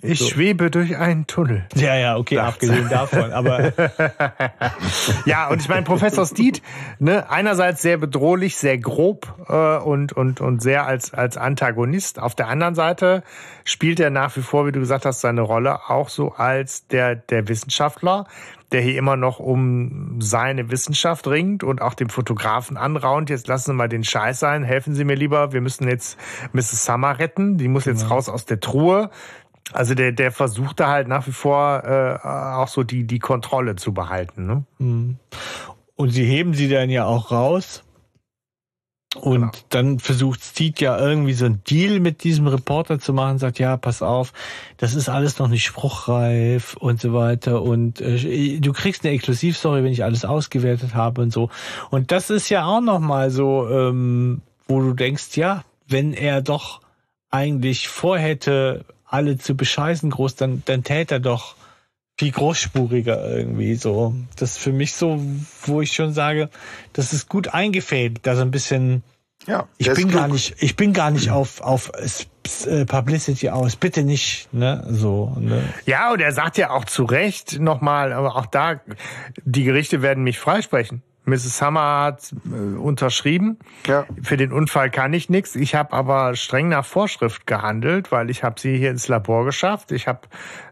Ich 0.03 0.19
so. 0.19 0.27
schwebe 0.27 0.69
durch 0.69 0.97
einen 0.97 1.25
Tunnel. 1.25 1.65
Ja, 1.73 1.95
ja, 1.95 2.17
okay, 2.17 2.37
abgesehen 2.37 2.89
davon. 2.89 3.31
Aber 3.31 3.73
Ja, 5.25 5.47
und 5.49 5.61
ich 5.61 5.69
meine, 5.69 5.81
Professor 5.81 6.25
Steed, 6.27 6.61
ne, 6.99 7.29
einerseits 7.31 7.81
sehr 7.81 7.97
bedrohlich, 7.97 8.55
sehr 8.57 8.77
grob 8.77 9.33
äh, 9.47 9.77
und, 9.77 10.13
und, 10.13 10.41
und 10.41 10.61
sehr 10.61 10.85
als, 10.85 11.11
als 11.13 11.37
Antagonist. 11.37 12.19
Auf 12.19 12.35
der 12.35 12.49
anderen 12.49 12.75
Seite 12.75 13.23
spielt 13.65 13.99
er 13.99 14.11
nach 14.11 14.35
wie 14.35 14.41
vor, 14.41 14.67
wie 14.67 14.71
du 14.71 14.79
gesagt 14.79 15.05
hast, 15.05 15.21
seine 15.21 15.41
Rolle 15.41 15.89
auch 15.89 16.09
so 16.09 16.33
als 16.33 16.85
der, 16.87 17.15
der 17.15 17.47
Wissenschaftler, 17.47 18.27
der 18.73 18.81
hier 18.81 18.97
immer 18.97 19.15
noch 19.15 19.39
um 19.39 20.17
seine 20.19 20.71
Wissenschaft 20.71 21.27
ringt 21.27 21.63
und 21.63 21.81
auch 21.81 21.93
dem 21.93 22.09
Fotografen 22.09 22.75
anraunt. 22.75 23.29
Jetzt 23.29 23.47
lassen 23.47 23.71
Sie 23.71 23.73
mal 23.73 23.87
den 23.87 24.03
Scheiß 24.03 24.39
sein, 24.39 24.63
helfen 24.63 24.95
Sie 24.95 25.05
mir 25.05 25.15
lieber, 25.15 25.53
wir 25.53 25.61
müssen 25.61 25.87
jetzt 25.87 26.17
Mrs. 26.51 26.85
Summer 26.85 27.19
retten, 27.19 27.57
die 27.57 27.67
muss 27.67 27.85
jetzt 27.85 28.09
raus 28.09 28.29
aus 28.29 28.45
der 28.45 28.59
Truhe. 28.59 29.09
Also 29.71 29.95
der, 29.95 30.11
der 30.11 30.31
versucht 30.31 30.79
da 30.79 30.89
halt 30.89 31.07
nach 31.07 31.25
wie 31.27 31.31
vor 31.31 31.83
äh, 31.85 32.27
auch 32.27 32.67
so 32.67 32.83
die, 32.83 33.05
die 33.05 33.19
Kontrolle 33.19 33.75
zu 33.75 33.93
behalten. 33.93 34.45
Ne? 34.45 34.65
Und 35.95 36.09
sie 36.09 36.25
heben 36.25 36.53
sie 36.53 36.67
dann 36.67 36.89
ja 36.89 37.05
auch 37.05 37.31
raus. 37.31 37.83
Und 39.15 39.33
Genau. 39.33 39.51
dann 39.69 39.99
versucht 39.99 40.43
Steed 40.43 40.79
ja 40.81 40.97
irgendwie 40.97 41.33
so 41.33 41.45
ein 41.45 41.61
Deal 41.69 41.99
mit 41.99 42.23
diesem 42.23 42.47
Reporter 42.47 42.99
zu 42.99 43.13
machen, 43.13 43.37
sagt, 43.37 43.59
ja, 43.59 43.77
pass 43.77 44.01
auf, 44.01 44.33
das 44.77 44.95
ist 44.95 45.07
alles 45.09 45.37
noch 45.37 45.47
nicht 45.47 45.63
spruchreif 45.65 46.75
und 46.77 46.99
so 46.99 47.13
weiter. 47.13 47.61
Und 47.61 48.01
äh, 48.01 48.59
du 48.59 48.73
kriegst 48.73 49.05
eine 49.05 49.13
Exklusivstory, 49.13 49.83
wenn 49.83 49.91
ich 49.91 50.03
alles 50.03 50.25
ausgewertet 50.25 50.95
habe 50.95 51.21
und 51.21 51.31
so. 51.31 51.49
Und 51.91 52.11
das 52.11 52.29
ist 52.29 52.49
ja 52.49 52.65
auch 52.65 52.81
nochmal 52.81 53.29
so, 53.29 53.67
ähm, 53.69 54.41
wo 54.67 54.81
du 54.81 54.93
denkst, 54.93 55.35
ja, 55.37 55.63
wenn 55.87 56.13
er 56.13 56.41
doch 56.41 56.81
eigentlich 57.29 57.87
vorhätte, 57.89 58.85
alle 59.05 59.37
zu 59.37 59.55
bescheißen 59.55 60.09
groß, 60.09 60.35
dann, 60.35 60.63
dann 60.65 60.83
täte 60.83 61.15
er 61.15 61.19
doch 61.19 61.55
viel 62.17 62.31
großspuriger 62.31 63.37
irgendwie 63.37 63.75
so. 63.75 64.13
Das 64.37 64.51
ist 64.51 64.57
für 64.59 64.71
mich 64.71 64.93
so, 64.93 65.19
wo 65.65 65.81
ich 65.81 65.93
schon 65.93 66.13
sage, 66.13 66.49
das 66.93 67.13
ist 67.13 67.29
gut 67.29 67.49
eingefädelt, 67.49 68.25
da 68.25 68.35
so 68.35 68.41
ein 68.41 68.51
bisschen. 68.51 69.03
Ja, 69.45 69.67
Ich 69.77 69.93
bin 69.93 70.09
gar 70.09 70.29
nicht, 70.29 70.55
ich 70.59 70.77
bin 70.77 70.93
gar 70.93 71.11
nicht 71.11 71.29
auf 71.29 71.59
auf 71.59 71.91
äh, 72.65 72.85
Publicity 72.85 73.49
aus, 73.49 73.75
bitte 73.75 74.03
nicht, 74.03 74.47
ne, 74.53 74.85
so. 74.89 75.35
Ne? 75.37 75.61
Ja, 75.85 76.13
und 76.13 76.21
er 76.21 76.31
sagt 76.31 76.57
ja 76.57 76.69
auch 76.69 76.85
zu 76.85 77.03
Recht 77.03 77.59
nochmal, 77.59 78.13
aber 78.13 78.37
auch 78.37 78.45
da, 78.45 78.79
die 79.43 79.65
Gerichte 79.65 80.01
werden 80.01 80.23
mich 80.23 80.39
freisprechen. 80.39 81.03
Mrs. 81.25 81.57
Summer 81.57 82.01
hat 82.01 82.33
äh, 82.45 82.77
unterschrieben. 82.77 83.57
Ja. 83.87 84.05
Für 84.21 84.37
den 84.37 84.51
Unfall 84.51 84.89
kann 84.89 85.13
ich 85.13 85.29
nichts. 85.29 85.55
Ich 85.55 85.75
habe 85.75 85.93
aber 85.93 86.35
streng 86.35 86.69
nach 86.69 86.85
Vorschrift 86.85 87.47
gehandelt, 87.47 88.11
weil 88.11 88.29
ich 88.29 88.43
habe 88.43 88.59
sie 88.59 88.77
hier 88.77 88.91
ins 88.91 89.07
Labor 89.07 89.45
geschafft. 89.45 89.91
Ich 89.91 90.07
habe 90.07 90.21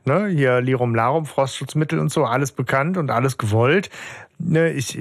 ne, 0.06 0.28
hier 0.28 0.62
Lirum 0.62 0.94
Larum, 0.94 1.26
Frostschutzmittel 1.26 2.00
und 2.00 2.12
so, 2.12 2.26
alles 2.26 2.52
bekannt 2.52 2.98
und 2.98 3.12
alles 3.12 3.38
gewollt. 3.38 3.90
Ne, 4.40 4.72
ich, 4.72 4.98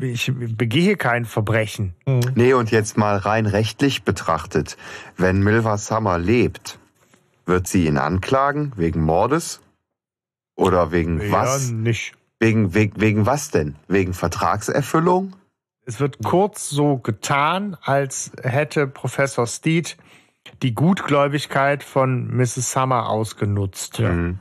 ich 0.00 0.32
begehe 0.34 0.96
kein 0.96 1.24
Verbrechen. 1.24 1.94
Nee, 2.34 2.52
und 2.52 2.70
jetzt 2.70 2.98
mal 2.98 3.16
rein 3.16 3.46
rechtlich 3.46 4.02
betrachtet. 4.02 4.76
Wenn 5.16 5.42
Milva 5.42 5.78
Summer 5.78 6.18
lebt, 6.18 6.78
wird 7.46 7.66
sie 7.68 7.86
ihn 7.86 7.96
anklagen 7.96 8.72
wegen 8.76 9.02
Mordes? 9.02 9.60
Oder 10.56 10.90
wegen 10.90 11.30
was? 11.30 11.70
Ja, 11.70 11.76
nicht. 11.76 12.14
Wegen, 12.38 12.74
wegen, 12.74 13.00
wegen 13.00 13.26
was 13.26 13.50
denn? 13.50 13.76
Wegen 13.88 14.12
Vertragserfüllung? 14.12 15.34
Es 15.86 16.00
wird 16.00 16.22
kurz 16.24 16.68
so 16.68 16.98
getan, 16.98 17.76
als 17.80 18.32
hätte 18.42 18.86
Professor 18.86 19.46
Steed 19.46 19.96
die 20.62 20.74
Gutgläubigkeit 20.74 21.82
von 21.82 22.36
Mrs. 22.36 22.72
Summer 22.72 23.08
ausgenutzt. 23.08 24.00
Mhm. 24.00 24.38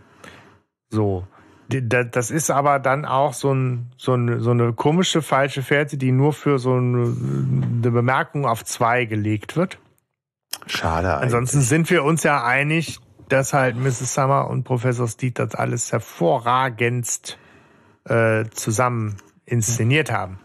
So. 0.90 1.28
Das 1.68 2.30
ist 2.30 2.52
aber 2.52 2.78
dann 2.80 3.06
auch 3.06 3.34
so, 3.34 3.52
ein, 3.52 3.92
so, 3.98 4.14
eine, 4.14 4.40
so 4.40 4.52
eine 4.52 4.74
komische 4.74 5.24
falsche 5.24 5.64
Fährte, 5.64 5.98
die 5.98 6.12
nur 6.12 6.34
für 6.34 6.60
so 6.60 6.74
eine, 6.74 7.06
eine 7.06 7.92
Bemerkung 7.92 8.46
auf 8.46 8.64
zwei 8.64 9.06
gelegt 9.06 9.56
wird. 9.56 9.80
Schade. 10.68 11.10
Eigentlich. 11.14 11.24
Ansonsten 11.24 11.62
sind 11.62 11.90
wir 11.90 12.04
uns 12.04 12.24
ja 12.24 12.44
einig, 12.44 13.00
dass 13.30 13.54
halt 13.54 13.78
Mrs. 13.78 14.14
Summer 14.14 14.48
und 14.48 14.64
Professor 14.64 15.08
Steed 15.08 15.40
das 15.40 15.56
alles 15.56 15.92
hervorragendst 15.92 17.40
äh, 18.06 18.46
zusammen 18.52 19.18
inszeniert 19.46 20.12
haben. 20.12 20.40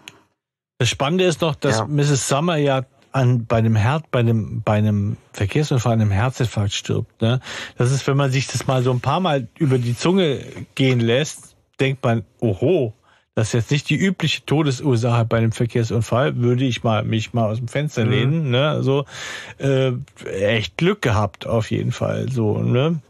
Das 0.79 0.89
Spannende 0.89 1.25
ist 1.25 1.41
noch, 1.41 1.55
dass 1.55 1.79
ja. 1.79 1.87
Mrs. 1.87 2.29
Summer 2.29 2.57
ja 2.57 2.85
an, 3.13 3.47
bei 3.47 3.57
einem 3.57 3.77
Herd, 3.77 4.11
bei 4.11 4.21
einem, 4.21 4.63
bei 4.63 4.75
einem 4.75 5.17
Verkehrsunfall, 5.33 5.95
einem 5.95 6.11
Herzinfarkt 6.11 6.73
stirbt. 6.73 7.21
Ne? 7.21 7.41
Das 7.77 7.91
ist, 7.93 8.07
wenn 8.07 8.17
man 8.17 8.31
sich 8.31 8.47
das 8.47 8.67
mal 8.67 8.83
so 8.83 8.91
ein 8.93 9.01
paar 9.01 9.21
Mal 9.21 9.49
über 9.59 9.79
die 9.79 9.97
Zunge 9.97 10.41
gehen 10.75 11.01
lässt, 11.01 11.57
denkt 11.81 12.05
man, 12.05 12.25
oho, 12.41 12.95
das 13.35 13.49
ist 13.49 13.53
jetzt 13.55 13.71
nicht 13.71 13.91
die 13.91 13.97
übliche 13.97 14.45
Todesursache 14.45 15.25
bei 15.25 15.39
einem 15.39 15.53
Verkehrsunfall, 15.53 16.37
würde 16.37 16.65
ich 16.65 16.83
mal 16.83 17.05
mich 17.05 17.33
mal 17.33 17.51
aus 17.51 17.59
dem 17.59 17.69
Fenster 17.69 18.05
mhm. 18.05 18.11
lehnen. 18.11 18.51
Ne? 18.51 18.83
So 18.83 19.05
äh, 19.59 19.93
echt 20.25 20.77
Glück 20.77 21.03
gehabt 21.03 21.47
auf 21.47 21.71
jeden 21.71 21.93
Fall. 21.93 22.31
So 22.31 22.59
ne, 22.59 23.01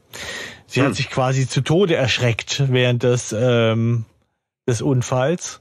sie 0.66 0.80
mhm. 0.80 0.84
hat 0.86 0.94
sich 0.94 1.10
quasi 1.10 1.48
zu 1.48 1.62
Tode 1.62 1.96
erschreckt 1.96 2.64
während 2.68 3.02
des 3.02 3.34
ähm, 3.36 4.04
des 4.70 4.80
Unfalls. 4.82 5.60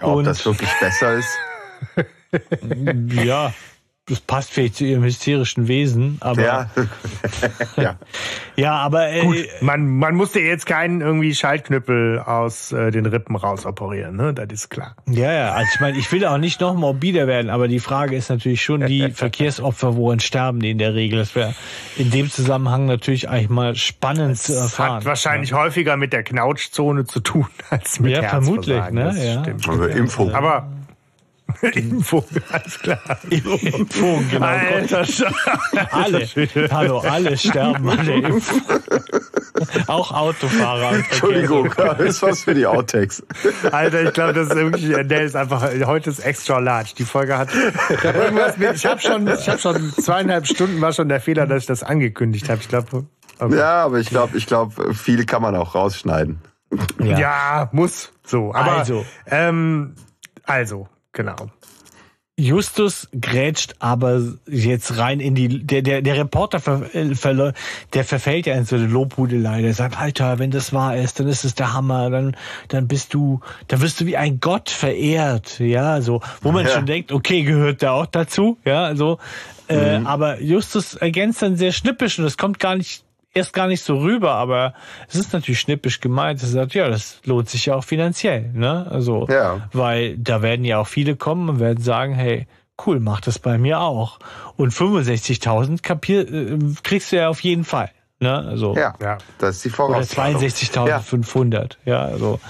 Ob 0.00 0.16
Und, 0.16 0.24
das 0.24 0.44
wirklich 0.44 0.70
besser 0.80 1.14
ist? 1.14 1.28
ja, 3.24 3.52
das 4.10 4.20
passt 4.20 4.50
vielleicht 4.50 4.74
zu 4.74 4.84
ihrem 4.84 5.04
hysterischen 5.04 5.68
Wesen, 5.68 6.18
aber. 6.20 6.42
Ja, 6.42 6.70
ja. 7.76 7.96
ja 8.56 8.72
aber. 8.72 9.08
Äh, 9.08 9.22
Gut, 9.22 9.36
man, 9.60 9.86
man 9.86 10.16
musste 10.16 10.40
jetzt 10.40 10.66
keinen 10.66 11.00
irgendwie 11.00 11.32
Schaltknüppel 11.32 12.18
aus 12.18 12.72
äh, 12.72 12.90
den 12.90 13.06
Rippen 13.06 13.36
rausoperieren, 13.36 14.16
ne? 14.16 14.34
Das 14.34 14.48
ist 14.50 14.68
klar. 14.68 14.96
Ja, 15.08 15.32
ja, 15.32 15.52
also 15.52 15.70
ich 15.72 15.80
meine, 15.80 15.96
ich 15.96 16.10
will 16.10 16.26
auch 16.26 16.38
nicht 16.38 16.60
noch 16.60 16.74
morbider 16.74 17.28
werden, 17.28 17.50
aber 17.50 17.68
die 17.68 17.78
Frage 17.78 18.16
ist 18.16 18.30
natürlich 18.30 18.62
schon, 18.62 18.84
die 18.84 19.10
Verkehrsopfer, 19.14 19.94
woran 19.94 20.18
sterben 20.18 20.58
die 20.58 20.72
in 20.72 20.78
der 20.78 20.94
Regel? 20.94 21.20
Das 21.20 21.36
wäre 21.36 21.54
in 21.96 22.10
dem 22.10 22.28
Zusammenhang 22.30 22.86
natürlich 22.86 23.28
eigentlich 23.28 23.48
mal 23.48 23.76
spannend 23.76 24.32
das 24.32 24.42
zu 24.42 24.54
erfahren. 24.54 24.96
Hat 24.96 25.04
wahrscheinlich 25.04 25.50
ja. 25.50 25.58
häufiger 25.58 25.96
mit 25.96 26.12
der 26.12 26.24
Knautschzone 26.24 27.04
zu 27.04 27.20
tun 27.20 27.46
als 27.70 28.00
mit 28.00 28.12
Ja, 28.12 28.24
vermutlich, 28.24 28.90
ne? 28.90 29.04
Das 29.04 29.24
ja. 29.24 29.40
Stimmt. 29.44 29.68
Also 29.68 29.84
Impfung. 29.84 30.34
Aber 30.34 30.66
Impfung, 31.74 32.24
alles 32.50 32.78
klar. 32.78 33.00
Impfung, 33.28 34.28
genau. 34.30 34.46
Alter, 34.46 35.04
alle, 35.90 36.28
hallo, 36.70 36.98
alle 36.98 37.36
sterben 37.36 37.88
an 37.88 38.04
der 38.04 38.16
Impfung. 38.16 38.62
Auch 39.86 40.12
Autofahrer. 40.12 40.96
Entschuldigung, 40.96 41.72
das 41.76 41.98
ist 42.00 42.22
was 42.22 42.42
für 42.42 42.54
die 42.54 42.66
Outtakes. 42.66 43.22
Alter, 43.70 44.02
ich 44.02 44.12
glaube, 44.12 44.32
das 44.32 44.48
ist 44.48 44.56
wirklich, 44.56 45.08
der 45.08 45.22
ist 45.22 45.36
einfach, 45.36 45.62
heute 45.86 46.10
ist 46.10 46.20
extra 46.20 46.58
large. 46.58 46.94
Die 46.96 47.04
Folge 47.04 47.36
hat, 47.36 47.48
ich 47.52 48.86
habe 48.86 49.00
schon, 49.00 49.28
ich 49.28 49.48
habe 49.48 49.58
schon 49.58 49.92
zweieinhalb 49.92 50.46
Stunden 50.46 50.80
war 50.80 50.92
schon 50.92 51.08
der 51.08 51.20
Fehler, 51.20 51.46
dass 51.46 51.62
ich 51.62 51.66
das 51.66 51.82
angekündigt 51.82 52.48
habe. 52.48 52.60
Ich 52.60 52.68
glaube, 52.68 53.06
okay. 53.38 53.56
Ja, 53.56 53.84
aber 53.84 53.98
ich 53.98 54.08
glaube, 54.08 54.36
ich 54.36 54.46
glaube, 54.46 54.94
viel 54.94 55.24
kann 55.26 55.42
man 55.42 55.54
auch 55.56 55.74
rausschneiden. 55.74 56.40
Ja, 57.00 57.18
ja 57.18 57.68
muss. 57.72 58.12
So, 58.24 58.54
aber, 58.54 58.78
also, 58.78 59.04
ähm, 59.26 59.94
also, 60.44 60.88
Genau. 61.12 61.50
Justus 62.40 63.08
grätscht 63.20 63.74
aber 63.80 64.22
jetzt 64.46 64.96
rein 64.96 65.20
in 65.20 65.34
die, 65.34 65.66
der, 65.66 65.82
der, 65.82 66.00
der 66.00 66.16
Reporter, 66.16 66.58
ver, 66.58 66.94
äh, 66.94 67.14
ver, 67.14 67.52
der 67.92 68.04
verfällt 68.04 68.46
ja 68.46 68.54
in 68.54 68.64
so 68.64 68.76
eine 68.76 68.86
Lobhudelei. 68.86 69.60
Der 69.60 69.74
sagt, 69.74 69.98
Alter, 69.98 70.38
wenn 70.38 70.50
das 70.50 70.72
wahr 70.72 70.96
ist, 70.96 71.20
dann 71.20 71.28
ist 71.28 71.44
es 71.44 71.54
der 71.54 71.74
Hammer, 71.74 72.08
dann, 72.08 72.36
dann 72.68 72.88
bist 72.88 73.12
du, 73.12 73.40
dann 73.68 73.82
wirst 73.82 74.00
du 74.00 74.06
wie 74.06 74.16
ein 74.16 74.40
Gott 74.40 74.70
verehrt, 74.70 75.60
ja, 75.60 76.00
so, 76.00 76.22
wo 76.40 76.50
man 76.50 76.64
ja. 76.66 76.72
schon 76.72 76.86
denkt, 76.86 77.12
okay, 77.12 77.42
gehört 77.42 77.82
der 77.82 77.92
auch 77.92 78.06
dazu, 78.06 78.56
ja, 78.64 78.96
so, 78.96 79.18
äh, 79.68 79.98
mhm. 79.98 80.06
aber 80.06 80.40
Justus 80.40 80.94
ergänzt 80.94 81.42
dann 81.42 81.56
sehr 81.56 81.72
schnippisch 81.72 82.18
und 82.18 82.24
das 82.24 82.38
kommt 82.38 82.58
gar 82.58 82.76
nicht 82.76 83.04
erst 83.32 83.52
gar 83.52 83.66
nicht 83.66 83.82
so 83.82 83.98
rüber, 83.98 84.32
aber 84.32 84.74
es 85.08 85.14
ist 85.14 85.32
natürlich 85.32 85.60
schnippisch 85.60 86.00
gemeint. 86.00 86.42
Er 86.42 86.48
sagt, 86.48 86.74
ja, 86.74 86.88
das 86.88 87.20
lohnt 87.24 87.48
sich 87.48 87.66
ja 87.66 87.76
auch 87.76 87.84
finanziell, 87.84 88.50
ne? 88.52 88.86
Also, 88.90 89.26
ja. 89.28 89.68
weil 89.72 90.18
da 90.18 90.42
werden 90.42 90.64
ja 90.64 90.78
auch 90.78 90.86
viele 90.86 91.16
kommen 91.16 91.48
und 91.48 91.60
werden 91.60 91.82
sagen, 91.82 92.14
hey, 92.14 92.46
cool, 92.86 93.00
mach 93.00 93.20
das 93.20 93.38
bei 93.38 93.58
mir 93.58 93.80
auch. 93.80 94.18
Und 94.56 94.72
65.000 94.72 95.82
kapier, 95.82 96.28
äh, 96.32 96.58
kriegst 96.82 97.12
du 97.12 97.16
ja 97.16 97.28
auf 97.28 97.40
jeden 97.40 97.64
Fall. 97.64 97.90
Ne? 98.18 98.36
Also, 98.36 98.74
ja, 98.76 98.94
ja, 99.00 99.18
das 99.38 99.56
ist 99.56 99.64
die 99.64 99.70
Voraussetzung. 99.70 100.34
Oder 100.34 100.98
62.500, 100.98 101.76
ja. 101.84 101.92
ja, 101.92 102.04
also. 102.04 102.40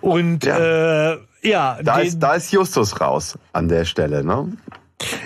Und 0.00 0.44
ja, 0.44 1.12
äh, 1.12 1.18
ja 1.42 1.78
da, 1.82 1.98
den, 1.98 2.06
ist, 2.06 2.18
da 2.18 2.34
ist 2.34 2.52
Justus 2.52 3.00
raus 3.00 3.38
an 3.52 3.68
der 3.68 3.84
Stelle, 3.84 4.24
ne? 4.24 4.52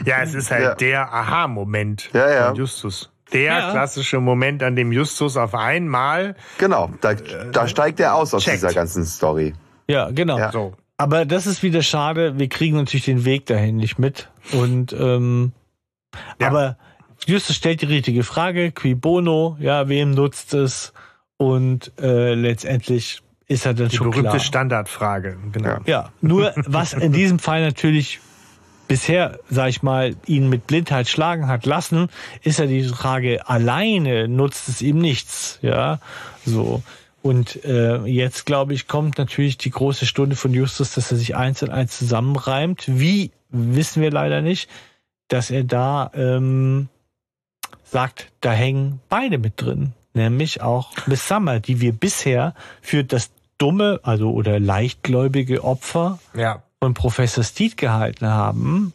Ja, 0.05 0.23
es 0.23 0.35
ist 0.35 0.53
halt 0.53 0.63
ja. 0.63 0.75
der 0.77 1.13
Aha-Moment 1.13 2.11
ja, 2.13 2.31
ja. 2.31 2.47
von 2.47 2.57
Justus 2.57 3.11
der 3.35 3.43
ja. 3.43 3.71
klassische 3.73 4.21
Moment, 4.21 4.63
an 4.63 4.77
dem 4.77 4.93
Justus 4.93 5.37
auf 5.37 5.55
einmal. 5.55 6.37
Genau, 6.59 6.91
da, 7.01 7.15
da 7.15 7.69
steigt 7.69 8.01
er 8.01 8.15
aus 8.15 8.33
aus 8.33 8.45
checkt. 8.45 8.57
dieser 8.57 8.73
ganzen 8.73 9.05
Story. 9.05 9.53
Ja, 9.89 10.11
genau. 10.11 10.39
Ja. 10.39 10.53
So. 10.53 10.73
Aber 10.97 11.25
das 11.25 11.47
ist 11.47 11.63
wieder 11.63 11.83
schade. 11.83 12.39
Wir 12.39 12.49
kriegen 12.49 12.77
natürlich 12.77 13.05
den 13.05 13.25
Weg 13.25 13.47
dahin 13.47 13.77
nicht 13.77 13.99
mit. 13.99 14.31
Und 14.53 14.93
ähm, 14.93 15.53
ja. 16.41 16.49
aber 16.49 16.79
Justus 17.27 17.57
stellt 17.57 17.83
die 17.83 17.87
richtige 17.87 18.23
Frage: 18.23 18.71
Qui 18.71 18.95
bono? 18.95 19.57
Ja, 19.59 19.89
wem 19.89 20.13
nutzt 20.13 20.55
es? 20.55 20.93
Und 21.37 21.93
äh, 22.01 22.35
letztendlich 22.35 23.21
ist 23.49 23.67
er 23.67 23.75
dann 23.75 23.89
die 23.89 23.97
schon 23.97 24.11
berühmte 24.11 24.31
klar. 24.31 24.41
Standardfrage. 24.41 25.37
Genau. 25.53 25.79
Ja, 25.87 26.13
nur 26.21 26.53
was 26.57 26.93
in 26.93 27.13
diesem 27.13 27.39
Fall 27.39 27.63
natürlich 27.63 28.21
bisher, 28.89 29.39
sag 29.51 29.69
ich 29.69 29.83
mal, 29.83 30.15
ihn 30.27 30.49
mit 30.49 30.67
Blindheit 30.67 31.09
schlagen 31.09 31.49
hat 31.49 31.67
lassen, 31.67 32.09
ist 32.43 32.59
ja 32.59 32.67
die 32.67 32.85
Frage, 32.85 33.49
alleine 33.49 34.29
nutzt 34.29 34.69
es 34.69 34.83
ihm 34.83 34.99
nichts, 34.99 35.59
ja, 35.63 35.99
so. 36.45 36.83
Und 37.23 37.65
äh, 37.65 38.05
jetzt, 38.05 38.45
glaube 38.45 38.75
ich, 38.75 38.87
kommt 38.87 39.17
natürlich 39.17 39.57
die 39.57 39.71
große 39.71 40.05
Stunde 40.05 40.37
von 40.37 40.53
Justus, 40.53 40.93
dass 40.93 41.11
er 41.11 41.17
sich 41.17 41.35
eins 41.35 41.63
und 41.63 41.71
eins 41.71 41.97
zusammenreimt. 41.97 42.85
Wie, 42.87 43.31
wissen 43.49 44.03
wir 44.03 44.11
leider 44.11 44.43
nicht, 44.43 44.69
dass 45.29 45.51
er 45.51 45.65
da 45.65 46.11
ähm, 46.15 46.91
sagt, 47.83 48.31
da 48.43 48.53
hängen 48.53 49.01
beide 49.09 49.39
mit 49.39 49.55
drin. 49.57 49.95
Nämlich 50.13 50.61
auch 50.61 50.91
Miss 51.07 51.27
Summer, 51.27 51.61
die 51.61 51.81
wir 51.81 51.93
bisher 51.93 52.55
für 52.83 53.05
das 53.05 53.31
dumme, 53.57 54.01
also 54.03 54.31
oder 54.31 54.61
leichtgläubige 54.61 55.65
Opfer 55.65 56.19
ja 56.37 56.63
von 56.85 56.93
Professor 56.93 57.43
Steed 57.43 57.79
gehalten 57.79 58.27
haben, 58.27 58.93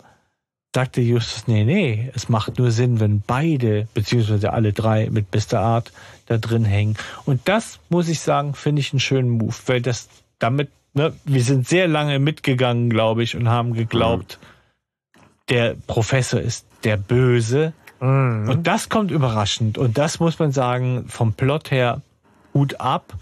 sagte 0.76 1.02
Justus, 1.02 1.48
nee, 1.48 1.64
nee, 1.64 2.12
es 2.14 2.30
macht 2.30 2.60
nur 2.60 2.70
Sinn, 2.70 3.00
wenn 3.00 3.22
beide, 3.22 3.88
beziehungsweise 3.96 4.54
alle 4.54 4.74
drei 4.74 5.10
mit 5.10 5.32
bester 5.32 5.60
Art 5.60 5.92
da 6.28 6.38
drin 6.38 6.66
hängen. 6.66 6.96
Und 7.26 7.42
das, 7.46 7.80
muss 7.90 8.08
ich 8.08 8.20
sagen, 8.20 8.54
finde 8.54 8.82
ich 8.82 8.94
einen 8.94 9.00
schönen 9.00 9.32
Move, 9.32 9.56
weil 9.66 9.82
das 9.82 10.08
damit, 10.38 10.70
ne, 10.94 11.14
wir 11.26 11.44
sind 11.44 11.68
sehr 11.68 11.88
lange 11.88 12.20
mitgegangen, 12.20 12.92
glaube 12.92 13.24
ich, 13.24 13.36
und 13.36 13.50
haben 13.50 13.74
geglaubt, 13.74 14.38
mhm. 14.40 15.22
der 15.50 15.76
Professor 15.88 16.40
ist 16.40 16.68
der 16.84 16.98
Böse. 16.98 17.74
Mhm. 18.00 18.50
Und 18.50 18.68
das 18.68 18.90
kommt 18.90 19.10
überraschend. 19.10 19.80
Und 19.80 19.98
das 19.98 20.20
muss 20.20 20.38
man 20.38 20.52
sagen, 20.52 21.06
vom 21.08 21.34
Plot 21.34 21.72
her, 21.72 22.04
Hut 22.54 22.80
ab 22.80 23.16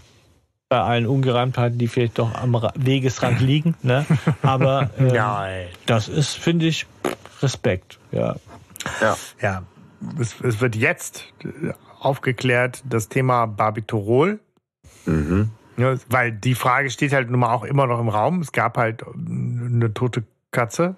bei 0.68 0.80
allen 0.80 1.06
Ungereimtheiten, 1.06 1.78
die 1.78 1.88
vielleicht 1.88 2.18
doch 2.18 2.34
am 2.34 2.54
Wegesrand 2.74 3.40
liegen. 3.40 3.74
Ne? 3.82 4.04
Aber 4.42 4.90
ja, 5.12 5.46
das 5.86 6.08
ist, 6.08 6.34
finde 6.34 6.66
ich, 6.66 6.86
Respekt. 7.40 7.98
Ja. 8.12 8.36
Ja. 9.00 9.16
ja. 9.40 9.62
Es, 10.20 10.40
es, 10.40 10.60
wird 10.60 10.76
jetzt 10.76 11.32
aufgeklärt, 12.00 12.82
das 12.88 13.08
Thema 13.08 13.46
Barbiturol. 13.46 14.40
Mhm. 15.06 15.50
Ja, 15.76 15.94
weil 16.08 16.32
die 16.32 16.54
Frage 16.54 16.90
steht 16.90 17.12
halt 17.12 17.30
nun 17.30 17.40
mal 17.40 17.52
auch 17.52 17.64
immer 17.64 17.86
noch 17.86 18.00
im 18.00 18.08
Raum. 18.08 18.40
Es 18.40 18.52
gab 18.52 18.76
halt 18.76 19.04
eine 19.06 19.92
tote 19.94 20.24
Katze, 20.50 20.96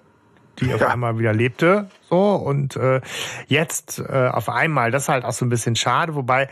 die 0.59 0.65
ja. 0.65 0.75
auf 0.75 0.83
einmal 0.83 1.17
wieder 1.17 1.33
lebte. 1.33 1.89
So, 2.09 2.35
und 2.35 2.75
äh, 2.75 3.01
jetzt 3.47 3.99
äh, 3.99 4.29
auf 4.31 4.49
einmal, 4.49 4.91
das 4.91 5.03
ist 5.03 5.09
halt 5.09 5.23
auch 5.23 5.33
so 5.33 5.45
ein 5.45 5.49
bisschen 5.49 5.75
schade, 5.75 6.15
wobei 6.15 6.49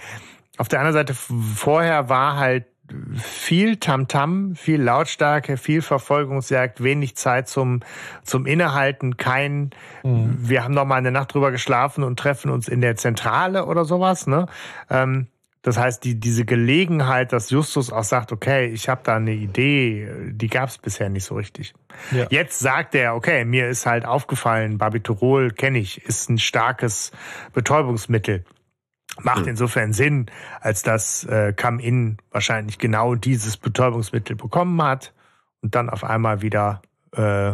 auf 0.58 0.68
der 0.68 0.80
anderen 0.80 0.94
Seite 0.94 1.14
vorher 1.14 2.10
war 2.10 2.38
halt 2.38 2.66
viel 3.16 3.77
Tamtam, 3.77 4.51
-Tam, 4.51 4.56
viel 4.56 4.82
Lautstärke, 4.82 5.58
viel 5.58 5.82
Verfolgungsjagd, 5.82 6.84
wenig 6.84 7.16
Zeit 7.16 7.48
zum, 7.48 7.82
zum 8.24 8.45
Innehalten, 8.45 9.18
kein, 9.18 9.72
mhm. 10.03 10.38
wir 10.40 10.64
haben 10.64 10.74
noch 10.74 10.85
mal 10.85 10.95
eine 10.95 11.11
Nacht 11.11 11.34
drüber 11.34 11.51
geschlafen 11.51 12.03
und 12.03 12.19
treffen 12.19 12.51
uns 12.51 12.68
in 12.68 12.82
der 12.82 12.95
Zentrale 12.95 13.66
oder 13.66 13.85
sowas, 13.85 14.27
ne? 14.27 14.48
Ähm, 14.90 15.27
das 15.61 15.77
heißt, 15.77 16.06
die, 16.06 16.19
diese 16.19 16.45
Gelegenheit, 16.45 17.34
dass 17.34 17.50
Justus 17.50 17.92
auch 17.92 18.03
sagt, 18.03 18.32
okay, 18.32 18.68
ich 18.68 18.88
habe 18.88 19.01
da 19.03 19.18
eine 19.18 19.34
Idee, 19.34 20.08
die 20.30 20.48
gab 20.48 20.69
es 20.69 20.77
bisher 20.77 21.09
nicht 21.09 21.26
so 21.26 21.35
richtig. 21.35 21.74
Ja. 22.11 22.27
Jetzt 22.30 22.59
sagt 22.59 22.95
er, 22.95 23.14
okay, 23.16 23.43
mir 23.43 23.68
ist 23.68 23.85
halt 23.85 24.06
aufgefallen, 24.06 24.77
Barbiturol 24.77 25.51
kenne 25.51 25.80
ich, 25.80 26.06
ist 26.06 26.30
ein 26.30 26.38
starkes 26.38 27.11
Betäubungsmittel. 27.51 28.45
Macht 29.22 29.42
hm. 29.42 29.50
insofern 29.50 29.94
Sinn, 29.94 30.28
als 30.62 30.84
dass 30.84 31.24
äh, 31.26 31.54
Come-In 31.54 32.18
wahrscheinlich 32.32 32.78
genau 32.78 33.16
dieses 33.16 33.58
Betäubungsmittel 33.58 34.36
bekommen 34.36 34.82
hat 34.82 35.14
und 35.62 35.76
dann 35.76 35.90
auf 35.90 36.04
einmal 36.04 36.42
wieder 36.42 36.82
äh, 37.14 37.54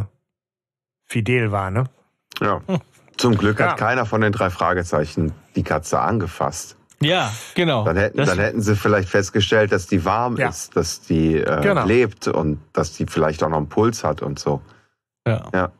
fidel 1.06 1.52
war, 1.52 1.72
ne? 1.72 1.85
Ja. 2.42 2.61
Zum 3.18 3.38
Glück 3.38 3.60
ja. 3.60 3.72
hat 3.72 3.77
keiner 3.77 4.06
von 4.06 4.22
den 4.22 4.32
drei 4.32 4.50
Fragezeichen 4.50 5.34
die 5.56 5.64
Katze 5.64 6.00
angefasst. 6.00 6.76
Ja, 7.02 7.32
genau. 7.53 7.85
Dann 7.85 7.98
hätten, 7.98 8.18
dann 8.18 8.40
hätten 8.40 8.61
sie 8.61 8.76
vielleicht 8.76 9.10
festgestellt, 9.10 9.72
dass 9.72 9.88
die 9.88 10.06
warm 10.06 10.38
ja. 10.38 10.50
ist, 10.50 10.76
dass 10.76 11.02
die 11.02 11.35
äh, 11.35 11.61
genau. 11.61 11.85
lebt 11.85 12.27
und 12.27 12.60
dass 12.74 12.94
die 12.94 13.06
vielleicht 13.06 13.44
auch 13.44 13.50
noch 13.50 13.58
einen 13.58 13.69
Puls 13.69 14.03
hat 14.03 14.22
und 14.22 14.40
so. 14.40 14.61
Ja. 15.27 15.50
ja. 15.53 15.72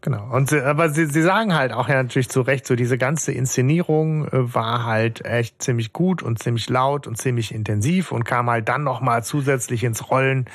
Genau. 0.00 0.30
Und 0.30 0.50
sie, 0.50 0.62
aber 0.62 0.90
sie, 0.90 1.06
sie 1.06 1.22
sagen 1.22 1.54
halt 1.54 1.72
auch 1.72 1.88
ja 1.88 2.00
natürlich 2.00 2.28
zu 2.28 2.40
Recht, 2.42 2.66
so 2.66 2.76
diese 2.76 2.98
ganze 2.98 3.32
Inszenierung 3.32 4.28
äh, 4.28 4.54
war 4.54 4.84
halt 4.84 5.24
echt 5.24 5.60
ziemlich 5.60 5.92
gut 5.92 6.22
und 6.22 6.38
ziemlich 6.38 6.68
laut 6.68 7.06
und 7.08 7.16
ziemlich 7.16 7.52
intensiv 7.52 8.12
und 8.12 8.24
kam 8.24 8.48
halt 8.48 8.68
dann 8.68 8.84
nochmal 8.84 9.24
zusätzlich 9.24 9.82
ins 9.82 10.08
Rollen, 10.10 10.46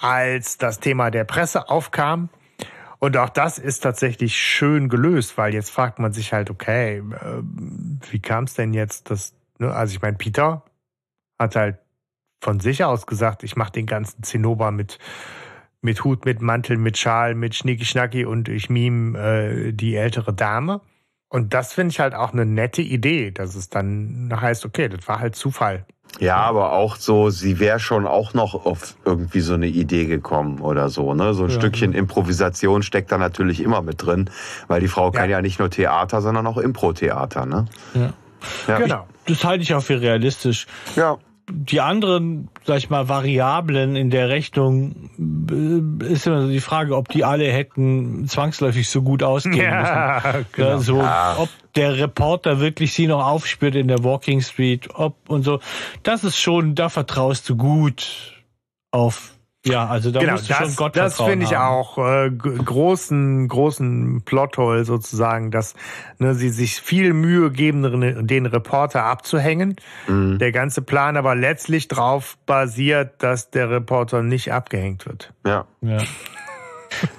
als 0.00 0.56
das 0.56 0.80
Thema 0.80 1.10
der 1.10 1.24
Presse 1.24 1.68
aufkam. 1.68 2.30
Und 2.98 3.16
auch 3.16 3.28
das 3.28 3.58
ist 3.58 3.80
tatsächlich 3.80 4.36
schön 4.36 4.88
gelöst, 4.88 5.36
weil 5.36 5.52
jetzt 5.52 5.70
fragt 5.70 5.98
man 5.98 6.12
sich 6.12 6.32
halt, 6.32 6.50
okay, 6.50 6.98
äh, 6.98 7.42
wie 8.10 8.20
kam 8.20 8.44
es 8.44 8.54
denn 8.54 8.72
jetzt, 8.72 9.10
dass, 9.10 9.34
ne? 9.58 9.72
also 9.72 9.94
ich 9.94 10.00
meine, 10.00 10.16
Peter 10.16 10.62
hat 11.38 11.56
halt 11.56 11.78
von 12.40 12.58
sich 12.58 12.84
aus 12.84 13.06
gesagt, 13.06 13.42
ich 13.42 13.54
mache 13.54 13.72
den 13.72 13.86
ganzen 13.86 14.22
Zinnober 14.22 14.70
mit 14.70 14.98
mit 15.80 16.04
Hut, 16.04 16.24
mit 16.24 16.42
Mantel, 16.42 16.76
mit 16.76 16.98
Schal, 16.98 17.34
mit 17.34 17.54
Schnicki 17.54 17.84
Schnacki 17.84 18.24
und 18.24 18.48
ich 18.48 18.68
mime 18.68 19.18
äh, 19.18 19.72
die 19.72 19.96
ältere 19.96 20.32
Dame. 20.32 20.80
Und 21.30 21.52
das 21.52 21.74
finde 21.74 21.92
ich 21.92 22.00
halt 22.00 22.14
auch 22.14 22.32
eine 22.32 22.46
nette 22.46 22.80
Idee, 22.80 23.30
dass 23.30 23.54
es 23.54 23.68
dann 23.68 24.32
heißt, 24.34 24.64
okay, 24.64 24.88
das 24.88 25.06
war 25.06 25.20
halt 25.20 25.36
Zufall. 25.36 25.84
Ja, 26.20 26.36
aber 26.36 26.72
auch 26.72 26.96
so, 26.96 27.28
sie 27.28 27.60
wäre 27.60 27.78
schon 27.78 28.06
auch 28.06 28.32
noch 28.32 28.64
auf 28.64 28.96
irgendwie 29.04 29.40
so 29.40 29.52
eine 29.52 29.66
Idee 29.66 30.06
gekommen 30.06 30.60
oder 30.60 30.88
so. 30.88 31.12
Ne? 31.12 31.34
So 31.34 31.44
ein 31.44 31.50
ja. 31.50 31.56
Stückchen 31.56 31.92
Improvisation 31.92 32.82
steckt 32.82 33.12
da 33.12 33.18
natürlich 33.18 33.60
immer 33.60 33.82
mit 33.82 34.02
drin, 34.02 34.30
weil 34.68 34.80
die 34.80 34.88
Frau 34.88 35.12
ja. 35.12 35.20
kann 35.20 35.30
ja 35.30 35.42
nicht 35.42 35.58
nur 35.58 35.68
Theater, 35.68 36.22
sondern 36.22 36.46
auch 36.46 36.56
Impro-Theater. 36.56 37.44
Ne? 37.44 37.66
Ja. 37.92 38.12
ja. 38.66 38.78
Genau. 38.78 39.06
Das 39.26 39.44
halte 39.44 39.62
ich 39.62 39.74
auch 39.74 39.82
für 39.82 40.00
realistisch. 40.00 40.66
Ja 40.96 41.18
die 41.48 41.80
anderen, 41.80 42.48
sag 42.64 42.78
ich 42.78 42.90
mal, 42.90 43.08
Variablen 43.08 43.96
in 43.96 44.10
der 44.10 44.28
Rechnung 44.28 45.10
äh, 45.50 46.12
ist 46.12 46.26
immer 46.26 46.42
so 46.42 46.48
die 46.48 46.60
Frage, 46.60 46.96
ob 46.96 47.08
die 47.08 47.24
alle 47.24 47.50
hätten 47.50 48.26
zwangsläufig 48.28 48.88
so 48.88 49.02
gut 49.02 49.22
ausgehen 49.22 49.56
ja, 49.56 50.22
müssen. 50.24 50.46
Genau. 50.52 50.78
So, 50.78 50.98
ja. 50.98 51.36
ob 51.38 51.48
der 51.74 51.98
Reporter 51.98 52.60
wirklich 52.60 52.92
sie 52.92 53.06
noch 53.06 53.24
aufspürt 53.26 53.74
in 53.74 53.88
der 53.88 54.04
Walking 54.04 54.40
Street, 54.40 54.88
ob 54.94 55.16
und 55.28 55.42
so. 55.42 55.60
Das 56.02 56.24
ist 56.24 56.38
schon, 56.38 56.74
da 56.74 56.88
vertraust 56.88 57.48
du 57.48 57.56
gut 57.56 58.34
auf 58.90 59.37
ja, 59.66 59.86
also 59.86 60.10
da 60.10 60.20
genau, 60.20 60.32
musst 60.32 60.48
du 60.48 60.54
das, 60.54 60.62
schon 60.62 60.76
Gott 60.76 60.96
Das 60.96 61.20
finde 61.20 61.44
ich 61.44 61.54
haben. 61.54 61.74
auch 61.74 61.98
äh, 61.98 62.30
großen, 62.30 63.48
großen 63.48 64.22
Plothole 64.24 64.84
sozusagen, 64.84 65.50
dass 65.50 65.74
ne, 66.18 66.34
sie 66.34 66.50
sich 66.50 66.80
viel 66.80 67.12
Mühe 67.12 67.50
geben, 67.50 68.26
den 68.26 68.46
Reporter 68.46 69.04
abzuhängen. 69.04 69.76
Mhm. 70.06 70.38
Der 70.38 70.52
ganze 70.52 70.80
Plan 70.80 71.16
aber 71.16 71.34
letztlich 71.34 71.88
drauf 71.88 72.38
basiert, 72.46 73.22
dass 73.22 73.50
der 73.50 73.70
Reporter 73.70 74.22
nicht 74.22 74.52
abgehängt 74.52 75.06
wird. 75.06 75.32
Ja. 75.44 75.66
ja. 75.80 75.98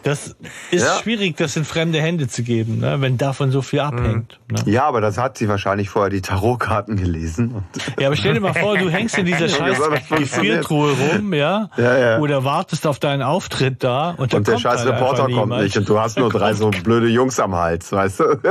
Das 0.04 0.36
ist 0.72 0.86
ja. 0.86 0.98
schwierig, 1.02 1.38
das 1.38 1.56
in 1.56 1.66
fremde 1.66 2.02
Hände 2.02 2.28
zu 2.28 2.44
geben, 2.44 2.80
ne, 2.80 3.02
wenn 3.02 3.18
davon 3.18 3.52
so 3.52 3.62
viel 3.62 3.80
abhängt. 3.80 4.40
Mhm. 4.48 4.56
Ne? 4.56 4.72
Ja, 4.72 4.86
aber 4.86 5.02
das 5.02 5.18
hat 5.18 5.38
sie 5.38 5.48
wahrscheinlich 5.48 5.90
vorher 5.90 6.10
die 6.10 6.22
Tarotkarten 6.22 6.96
gelesen. 6.96 7.64
Ja, 8.00 8.08
aber 8.08 8.16
stell 8.16 8.34
dir 8.34 8.40
mal 8.40 8.54
vor, 8.54 8.78
du 8.78 8.90
hängst 8.92 9.18
in 9.18 9.26
dieser 9.26 9.50
scheiß 9.50 9.78
Gefriertruhe 10.10 10.94
rum, 10.94 11.34
ja, 11.34 11.70
ja, 11.78 11.98
ja, 11.98 12.20
oder 12.20 12.44
wartest 12.44 12.88
auf 12.88 13.00
deinen 13.00 13.22
Auftritt 13.22 13.84
da 13.84 14.12
und, 14.12 14.34
und 14.34 14.48
der 14.48 14.58
scheiß 14.58 14.86
Reporter 14.86 15.28
kommt 15.28 15.58
nicht 15.58 15.78
und 15.78 15.88
du 15.88 16.00
hast 16.00 16.18
nur 16.18 16.30
drei 16.30 16.54
so 16.54 16.70
blöde 16.70 17.08
Jungs 17.08 17.40
am 17.40 17.56
Hals, 17.56 17.92
weißt 17.92 18.20
du? 18.20 18.40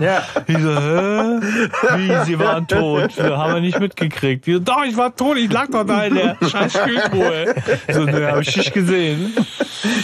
Ja. 0.00 0.22
Die 0.48 0.54
so, 0.54 0.74
hä? 0.74 1.40
Wie, 1.96 2.24
sie 2.24 2.38
waren 2.38 2.66
tot. 2.66 3.16
Wir 3.16 3.36
haben 3.38 3.54
wir 3.54 3.60
nicht 3.60 3.78
mitgekriegt. 3.78 4.46
Die 4.46 4.54
so, 4.54 4.58
doch, 4.58 4.84
ich 4.84 4.96
war 4.96 5.14
tot, 5.14 5.36
ich 5.36 5.52
lag 5.52 5.68
doch 5.70 5.84
da 5.84 6.04
in 6.04 6.14
der 6.14 6.36
scheiß 6.40 6.72
Kühltruhe. 6.72 7.54
So, 7.88 8.04
ne, 8.04 8.32
hab 8.32 8.40
ich 8.40 8.56
nicht 8.56 8.72
gesehen. 8.72 9.34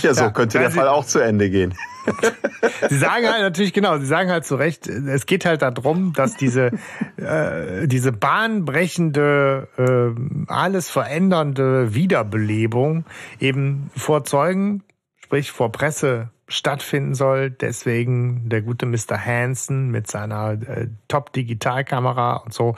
Ja, 0.02 0.14
so 0.14 0.30
könnte 0.30 0.47
der 0.54 0.70
Fall 0.70 0.88
auch 0.88 1.04
zu 1.04 1.18
Ende 1.18 1.50
gehen. 1.50 1.74
Sie 2.88 2.98
sagen 2.98 3.28
halt 3.28 3.42
natürlich 3.42 3.72
genau, 3.72 3.98
Sie 3.98 4.06
sagen 4.06 4.30
halt 4.30 4.44
zu 4.44 4.56
Recht, 4.56 4.86
es 4.86 5.26
geht 5.26 5.44
halt 5.44 5.62
darum, 5.62 6.12
dass 6.14 6.36
diese 6.36 6.70
äh, 7.16 7.86
diese 7.86 8.12
bahnbrechende, 8.12 9.68
äh, 9.76 10.50
alles 10.50 10.90
verändernde 10.90 11.94
Wiederbelebung 11.94 13.04
eben 13.40 13.90
vor 13.96 14.24
Zeugen, 14.24 14.82
sprich 15.22 15.50
vor 15.50 15.72
Presse 15.72 16.30
stattfinden 16.48 17.14
soll. 17.14 17.50
Deswegen 17.50 18.48
der 18.48 18.62
gute 18.62 18.86
Mr. 18.86 19.18
Hansen 19.18 19.90
mit 19.90 20.10
seiner 20.10 20.52
äh, 20.52 20.88
Top-Digitalkamera 21.08 22.36
und 22.36 22.54
so. 22.54 22.74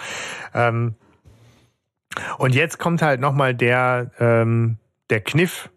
Ähm, 0.55 0.95
und 2.39 2.55
jetzt 2.55 2.79
kommt 2.79 3.03
halt 3.03 3.21
nochmal 3.21 3.55
der 3.55 4.11
ähm, 4.19 4.79
der 5.11 5.21
Kniff 5.21 5.71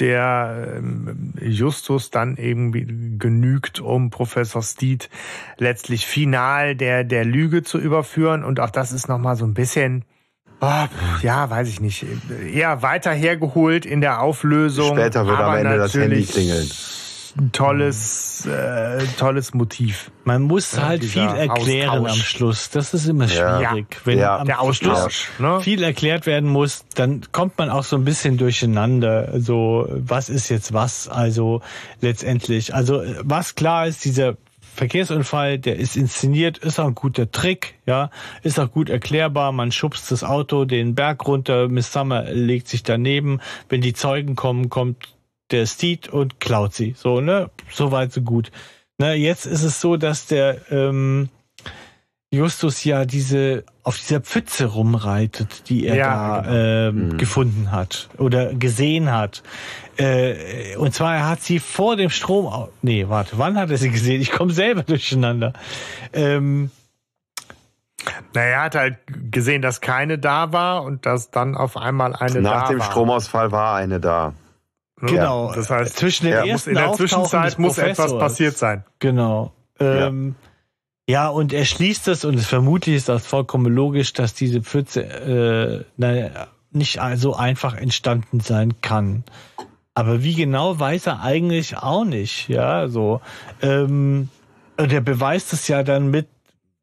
der 0.00 0.76
ähm, 0.78 1.34
Justus 1.40 2.10
dann 2.10 2.36
irgendwie 2.36 2.86
genügt, 3.18 3.80
um 3.80 4.10
Professor 4.10 4.62
Steed 4.62 5.10
letztlich 5.58 6.06
final 6.06 6.74
der, 6.74 7.04
der 7.04 7.24
Lüge 7.24 7.62
zu 7.62 7.78
überführen. 7.78 8.44
Und 8.44 8.60
auch 8.60 8.70
das 8.70 8.92
ist 8.92 9.08
nochmal 9.08 9.36
so 9.36 9.44
ein 9.44 9.54
bisschen, 9.54 10.04
oh, 10.60 10.84
ja, 11.22 11.50
weiß 11.50 11.68
ich 11.68 11.80
nicht, 11.80 12.06
eher 12.52 12.82
weiter 12.82 13.12
hergeholt 13.12 13.86
in 13.86 14.00
der 14.00 14.22
Auflösung. 14.22 14.96
Später 14.96 15.26
wird 15.26 15.38
am 15.38 15.56
Ende 15.56 15.76
das 15.76 15.94
Handy 15.94 16.24
klingeln 16.24 16.68
ein 17.36 17.52
tolles, 17.52 18.46
äh, 18.46 19.04
tolles 19.18 19.54
Motiv. 19.54 20.10
Man 20.24 20.42
muss 20.42 20.72
ja, 20.72 20.82
halt 20.82 21.04
viel 21.04 21.22
erklären 21.22 22.00
Austausch. 22.00 22.12
am 22.12 22.24
Schluss. 22.24 22.70
Das 22.70 22.94
ist 22.94 23.06
immer 23.06 23.28
schwierig. 23.28 23.86
Ja. 23.90 24.00
Wenn 24.04 24.18
ja. 24.18 24.44
der 24.44 24.60
Austausch 24.60 25.28
ne? 25.38 25.60
viel 25.60 25.82
erklärt 25.82 26.26
werden 26.26 26.48
muss, 26.48 26.84
dann 26.94 27.22
kommt 27.32 27.58
man 27.58 27.70
auch 27.70 27.84
so 27.84 27.96
ein 27.96 28.04
bisschen 28.04 28.38
durcheinander. 28.38 29.40
So, 29.40 29.86
was 29.90 30.28
ist 30.28 30.48
jetzt 30.48 30.72
was? 30.72 31.08
Also 31.08 31.62
letztendlich. 32.00 32.74
Also 32.74 33.02
was 33.22 33.54
klar 33.54 33.86
ist, 33.86 34.04
dieser 34.04 34.36
Verkehrsunfall, 34.74 35.58
der 35.58 35.76
ist 35.76 35.96
inszeniert, 35.96 36.58
ist 36.58 36.78
auch 36.78 36.86
ein 36.86 36.94
guter 36.94 37.30
Trick, 37.30 37.74
ja, 37.86 38.10
ist 38.42 38.58
auch 38.58 38.70
gut 38.70 38.88
erklärbar. 38.88 39.52
Man 39.52 39.72
schubst 39.72 40.10
das 40.10 40.24
Auto 40.24 40.64
den 40.64 40.94
Berg 40.94 41.26
runter, 41.26 41.68
Miss 41.68 41.92
Summer 41.92 42.24
legt 42.30 42.68
sich 42.68 42.82
daneben. 42.82 43.40
Wenn 43.68 43.80
die 43.80 43.92
Zeugen 43.92 44.36
kommen, 44.36 44.70
kommt 44.70 45.14
der 45.50 45.66
Steed 45.66 46.08
und 46.08 46.40
klaut 46.40 46.74
sie. 46.74 46.94
So, 46.96 47.20
ne? 47.20 47.50
So 47.70 47.92
weit, 47.92 48.12
so 48.12 48.22
gut. 48.22 48.50
Ne, 48.98 49.14
jetzt 49.14 49.46
ist 49.46 49.62
es 49.62 49.80
so, 49.80 49.96
dass 49.96 50.26
der 50.26 50.70
ähm, 50.70 51.30
Justus 52.30 52.84
ja 52.84 53.06
diese 53.06 53.64
auf 53.82 53.98
dieser 53.98 54.20
Pfütze 54.20 54.66
rumreitet, 54.66 55.68
die 55.68 55.86
er 55.86 55.96
ja, 55.96 56.06
da 56.06 56.40
genau. 56.42 56.54
ähm, 56.54 57.08
mhm. 57.08 57.18
gefunden 57.18 57.72
hat 57.72 58.08
oder 58.18 58.54
gesehen 58.54 59.10
hat. 59.10 59.42
Äh, 59.96 60.76
und 60.76 60.94
zwar 60.94 61.16
er 61.16 61.28
hat 61.28 61.40
sie 61.40 61.58
vor 61.58 61.96
dem 61.96 62.10
Strom. 62.10 62.68
Nee, 62.82 63.08
warte, 63.08 63.38
wann 63.38 63.58
hat 63.58 63.70
er 63.70 63.78
sie 63.78 63.90
gesehen? 63.90 64.20
Ich 64.20 64.30
komme 64.30 64.52
selber 64.52 64.82
durcheinander. 64.82 65.54
Ähm, 66.12 66.70
naja, 68.34 68.48
er 68.48 68.62
hat 68.62 68.74
halt 68.74 68.98
gesehen, 69.30 69.62
dass 69.62 69.80
keine 69.80 70.18
da 70.18 70.52
war 70.52 70.84
und 70.84 71.06
dass 71.06 71.30
dann 71.30 71.56
auf 71.56 71.76
einmal 71.76 72.14
eine 72.14 72.42
Nach 72.42 72.50
da 72.50 72.54
war. 72.54 72.60
Nach 72.60 72.68
dem 72.68 72.82
Stromausfall 72.82 73.50
war 73.50 73.76
eine 73.76 73.98
da. 73.98 74.34
Genau. 75.00 75.48
Ja, 75.48 75.56
das 75.56 75.70
heißt, 75.70 75.96
zwischen 75.96 76.26
den 76.26 76.34
ersten 76.34 76.52
muss, 76.52 76.66
in 76.66 76.74
der 76.74 76.92
Zwischenzeit 76.92 77.58
muss 77.58 77.78
etwas 77.78 78.16
passiert 78.18 78.58
sein. 78.58 78.84
Genau. 78.98 79.52
Ähm, 79.78 80.34
ja. 81.08 81.24
ja. 81.24 81.28
und 81.28 81.52
er 81.52 81.64
schließt 81.64 82.08
es 82.08 82.24
und 82.24 82.38
vermutlich 82.38 82.96
ist 82.96 83.08
das 83.08 83.26
vollkommen 83.26 83.72
logisch, 83.72 84.12
dass 84.12 84.34
diese 84.34 84.60
Pfütze 84.62 85.02
äh, 85.02 85.84
naja, 85.96 86.48
nicht 86.72 87.00
so 87.16 87.34
einfach 87.34 87.74
entstanden 87.74 88.40
sein 88.40 88.80
kann. 88.80 89.24
Aber 89.94 90.22
wie 90.22 90.34
genau 90.34 90.78
weiß 90.78 91.06
er 91.08 91.22
eigentlich 91.22 91.76
auch 91.76 92.04
nicht, 92.04 92.48
ja, 92.48 92.88
so. 92.88 93.20
Ähm, 93.60 94.28
und 94.76 94.92
er 94.92 95.00
beweist 95.00 95.52
es 95.52 95.68
ja 95.68 95.82
dann 95.82 96.10
mit 96.10 96.28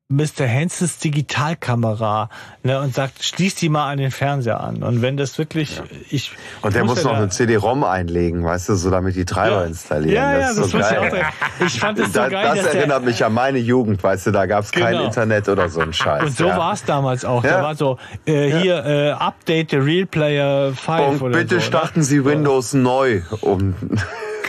Mr. 0.09 0.47
Hansens 0.47 0.99
Digitalkamera 0.99 2.29
ne, 2.63 2.79
und 2.79 2.95
sagt, 2.95 3.21
schließ 3.25 3.55
die 3.55 3.67
mal 3.67 3.91
an 3.91 3.97
den 3.97 4.11
Fernseher 4.11 4.61
an. 4.61 4.81
Und 4.81 5.01
wenn 5.01 5.17
das 5.17 5.37
wirklich, 5.37 5.77
ja. 5.77 5.83
ich. 6.09 6.31
Und 6.61 6.75
der 6.75 6.85
muss 6.85 7.03
noch 7.03 7.11
eine 7.13 7.27
CD-ROM 7.27 7.83
einlegen, 7.83 8.41
weißt 8.41 8.69
du, 8.69 8.75
so 8.75 8.89
damit 8.89 9.17
die 9.17 9.25
Treiber 9.25 9.61
ja. 9.61 9.65
installieren. 9.65 10.15
Ja, 10.15 10.37
das 10.37 10.55
ja, 10.55 10.61
das, 10.61 10.71
so 10.71 10.77
muss 10.77 10.91
ich 10.91 10.97
auch. 10.97 11.65
Ich 11.65 11.79
fand 11.81 11.99
es 11.99 12.13
so 12.13 12.19
da, 12.19 12.29
geil. 12.29 12.55
Das 12.55 12.73
erinnert 12.73 13.03
mich 13.03 13.25
an 13.25 13.33
meine 13.33 13.57
Jugend, 13.57 14.01
weißt 14.01 14.27
du, 14.27 14.31
da 14.31 14.45
gab 14.45 14.63
es 14.63 14.71
genau. 14.71 14.85
kein 14.85 15.01
Internet 15.01 15.49
oder 15.49 15.67
so 15.67 15.81
ein 15.81 15.91
Scheiß. 15.91 16.23
Und 16.23 16.37
so 16.37 16.47
ja. 16.47 16.57
war 16.57 16.71
es 16.71 16.85
damals 16.85 17.25
auch. 17.25 17.43
Da 17.43 17.61
war 17.61 17.75
so, 17.75 17.97
äh, 18.25 18.49
hier, 18.61 18.85
äh, 18.85 19.09
Update 19.11 19.71
the 19.71 19.77
Real 19.77 20.05
Player 20.05 20.71
5 20.73 21.21
und 21.21 21.31
bitte 21.33 21.55
so, 21.55 21.61
starten 21.61 22.01
Sie 22.01 22.23
Windows 22.23 22.73
neu. 22.73 23.23
Um 23.41 23.75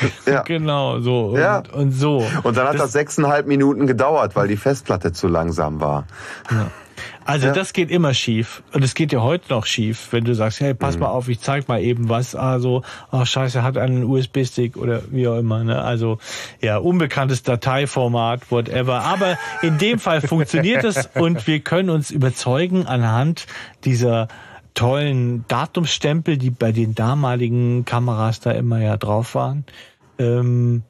ja. 0.27 0.43
Genau, 0.43 1.01
so. 1.01 1.27
Und, 1.27 1.41
ja. 1.41 1.63
und 1.73 1.93
so. 1.93 2.27
Und 2.43 2.57
dann 2.57 2.67
hat 2.67 2.75
das, 2.75 2.83
das 2.83 2.93
sechseinhalb 2.93 3.47
Minuten 3.47 3.87
gedauert, 3.87 4.37
weil 4.37 4.49
die 4.49 4.57
Festplatte 4.57 5.13
zu 5.13 5.29
langsam 5.29 5.81
war. 5.81 6.07
Ja. 6.51 6.71
Also 7.25 7.49
ja. 7.49 7.53
das 7.53 7.73
geht 7.73 7.91
immer 7.91 8.15
schief. 8.15 8.63
Und 8.73 8.83
es 8.83 8.95
geht 8.95 9.13
ja 9.13 9.21
heute 9.21 9.51
noch 9.51 9.67
schief, 9.67 10.09
wenn 10.13 10.25
du 10.25 10.35
sagst, 10.35 10.61
hey, 10.61 10.75
pass 10.75 10.95
mhm. 10.95 11.03
mal 11.03 11.09
auf, 11.09 11.29
ich 11.29 11.41
zeig 11.41 11.69
mal 11.69 11.81
eben 11.81 12.09
was. 12.09 12.35
Also, 12.35 12.83
ach 13.11 13.27
scheiße, 13.27 13.63
hat 13.63 13.77
einen 13.77 14.05
USB-Stick 14.05 14.77
oder 14.77 15.03
wie 15.11 15.29
auch 15.29 15.37
immer. 15.37 15.63
Ne? 15.63 15.81
Also 15.81 16.19
ja, 16.61 16.79
unbekanntes 16.79 17.43
Dateiformat, 17.43 18.51
whatever. 18.51 19.03
Aber 19.03 19.39
in 19.63 19.79
dem 19.79 19.99
Fall 19.99 20.23
funktioniert 20.23 20.85
es 20.85 21.09
und 21.15 21.47
wir 21.47 21.61
können 21.61 21.91
uns 21.91 22.11
überzeugen 22.11 22.87
anhand 22.87 23.47
dieser 23.85 24.29
tollen 24.75 25.45
Datumsstempel, 25.49 26.37
die 26.39 26.51
bei 26.51 26.73
den 26.73 26.95
damaligen 26.95 27.85
Kameras 27.85 28.41
da 28.41 28.53
immer 28.53 28.81
ja 28.81 28.97
drauf 28.97 29.35
waren. 29.35 29.65
Ähm, 30.19 30.83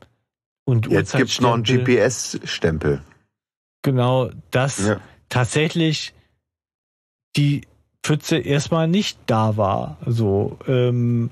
und 0.65 0.89
Jetzt 0.89 1.17
gibt's 1.17 1.41
noch 1.41 1.55
einen 1.55 1.63
GPS-Stempel. 1.63 3.03
Genau, 3.83 4.31
dass 4.51 4.87
ja. 4.87 5.01
tatsächlich 5.29 6.13
die 7.37 7.63
Pfütze 8.03 8.39
erstmal 8.39 8.89
nicht 8.89 9.19
da 9.27 9.57
war. 9.57 9.99
So, 10.05 10.59
ähm, 10.67 11.31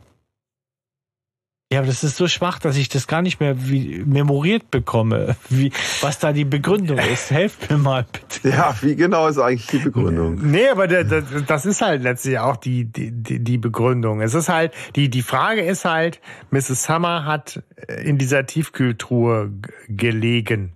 ja, 1.72 1.80
aber 1.80 1.88
das 1.88 2.04
ist 2.04 2.16
so 2.16 2.28
schwach, 2.28 2.60
dass 2.60 2.76
ich 2.76 2.88
das 2.88 3.08
gar 3.08 3.22
nicht 3.22 3.40
mehr 3.40 3.68
wie, 3.68 4.04
memoriert 4.06 4.70
bekomme, 4.70 5.34
wie, 5.48 5.72
was 6.00 6.20
da 6.20 6.32
die 6.32 6.44
Begründung 6.44 6.98
ist. 7.12 7.32
Helft 7.32 7.68
mir 7.68 7.76
mal 7.76 8.06
bitte. 8.10 8.50
Ja, 8.50 8.72
wie 8.82 8.94
genau 8.94 9.26
ist 9.26 9.38
eigentlich 9.38 9.66
die 9.66 9.78
Begründung? 9.78 10.38
Nee, 10.40 10.68
aber 10.68 10.86
das 10.86 11.66
ist 11.66 11.82
halt 11.82 12.04
letztlich 12.04 12.38
auch 12.38 12.56
die, 12.56 12.84
die, 12.84 13.10
die 13.10 13.58
Begründung. 13.58 14.20
Es 14.20 14.34
ist 14.34 14.48
halt, 14.48 14.72
die, 14.94 15.08
die 15.08 15.22
Frage 15.22 15.62
ist 15.62 15.84
halt, 15.84 16.20
Mrs. 16.52 16.84
Summer 16.84 17.24
hat 17.24 17.64
in 18.00 18.16
dieser 18.16 18.46
Tiefkühltruhe 18.46 19.50
gelegen. 19.88 20.75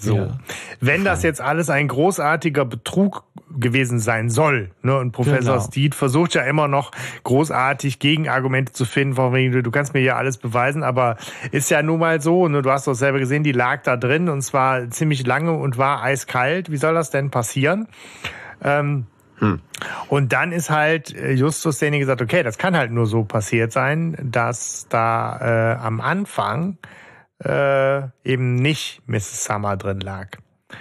So. 0.00 0.16
Ja. 0.16 0.38
Wenn 0.80 1.04
das 1.04 1.22
jetzt 1.22 1.40
alles 1.40 1.70
ein 1.70 1.88
großartiger 1.88 2.64
Betrug 2.64 3.24
gewesen 3.58 3.98
sein 3.98 4.30
soll, 4.30 4.70
ne, 4.82 4.96
und 4.98 5.12
Professor 5.12 5.54
genau. 5.54 5.66
Steed 5.66 5.94
versucht 5.94 6.34
ja 6.34 6.42
immer 6.42 6.68
noch 6.68 6.92
großartig 7.24 7.98
Gegenargumente 7.98 8.72
zu 8.72 8.84
finden, 8.84 9.14
von 9.14 9.32
wegen, 9.32 9.62
du 9.62 9.70
kannst 9.70 9.92
mir 9.94 10.00
ja 10.00 10.16
alles 10.16 10.38
beweisen, 10.38 10.82
aber 10.82 11.16
ist 11.50 11.70
ja 11.70 11.82
nun 11.82 11.98
mal 11.98 12.20
so, 12.20 12.48
ne, 12.48 12.62
du 12.62 12.70
hast 12.70 12.86
doch 12.86 12.94
selber 12.94 13.18
gesehen, 13.18 13.42
die 13.42 13.52
lag 13.52 13.82
da 13.82 13.96
drin 13.96 14.28
und 14.28 14.42
zwar 14.42 14.88
ziemlich 14.90 15.26
lange 15.26 15.52
und 15.52 15.78
war 15.78 16.02
eiskalt. 16.02 16.70
Wie 16.70 16.76
soll 16.76 16.94
das 16.94 17.10
denn 17.10 17.30
passieren? 17.30 17.88
Ähm, 18.62 19.06
hm. 19.38 19.60
Und 20.08 20.32
dann 20.32 20.52
ist 20.52 20.70
halt 20.70 21.14
äh, 21.14 21.32
Justus 21.32 21.78
derjenige 21.78 22.04
gesagt, 22.04 22.22
okay, 22.22 22.42
das 22.42 22.58
kann 22.58 22.76
halt 22.76 22.90
nur 22.90 23.06
so 23.06 23.24
passiert 23.24 23.72
sein, 23.72 24.16
dass 24.22 24.86
da 24.88 25.76
äh, 25.76 25.76
am 25.78 26.00
Anfang 26.00 26.76
äh, 27.44 28.02
eben 28.24 28.56
nicht 28.56 29.02
Mrs. 29.06 29.44
Summer 29.44 29.76
drin 29.76 30.00
lag. 30.00 30.28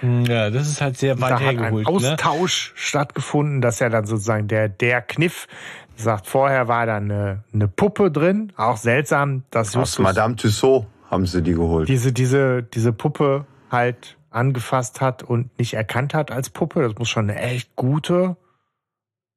Ja, 0.02 0.50
das 0.50 0.68
ist 0.68 0.82
halt 0.82 0.98
sehr 0.98 1.20
weit 1.20 1.32
da 1.32 1.40
hergeholt. 1.40 1.88
Da 1.88 1.92
hat 1.92 1.98
ein 1.98 2.02
ne? 2.02 2.12
Austausch 2.14 2.72
ne? 2.72 2.78
stattgefunden, 2.78 3.62
dass 3.62 3.80
ja 3.80 3.90
dann 3.90 4.06
sozusagen 4.06 4.48
der, 4.48 4.70
der 4.70 5.02
Kniff 5.02 5.48
sagt, 5.96 6.28
vorher 6.28 6.68
war 6.68 6.86
da 6.86 6.98
eine, 6.98 7.44
eine 7.54 7.68
Puppe 7.68 8.12
drin, 8.12 8.54
auch 8.56 8.78
seltsam, 8.78 9.44
dass 9.50 9.76
Aus 9.76 10.00
Madame 10.00 10.36
Tussaud 10.36 10.86
haben 11.10 11.26
sie 11.26 11.42
die 11.42 11.54
geholt. 11.54 11.90
Diese, 11.90 12.14
diese, 12.14 12.64
diese 12.64 12.94
Puppe 12.94 13.46
halt 13.72 14.18
angefasst 14.30 15.02
hat 15.02 15.24
und 15.24 15.58
nicht 15.58 15.74
erkannt 15.74 16.14
hat 16.14 16.32
als 16.32 16.50
Puppe. 16.50 16.84
Das 16.84 16.98
muss 16.98 17.10
schon 17.10 17.30
eine 17.30 17.40
echt 17.40 17.76
gute 17.76 18.38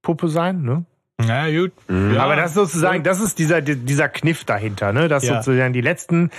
Puppe 0.02 0.28
sein, 0.28 0.62
ne? 0.62 0.84
Na 1.26 1.46
ja, 1.46 1.60
gut. 1.60 1.72
Mhm. 1.88 2.16
Aber 2.18 2.36
das 2.36 2.50
ist 2.50 2.54
sozusagen, 2.54 3.02
das 3.02 3.20
ist 3.20 3.38
dieser, 3.38 3.60
dieser 3.60 4.08
Kniff 4.08 4.44
dahinter, 4.44 4.92
ne? 4.92 5.08
Dass 5.08 5.24
ja. 5.24 5.42
sozusagen 5.42 5.72
die 5.72 5.80
letzten 5.80 6.30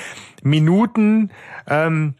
Minuten 0.44 1.32
ähm, 1.68 2.16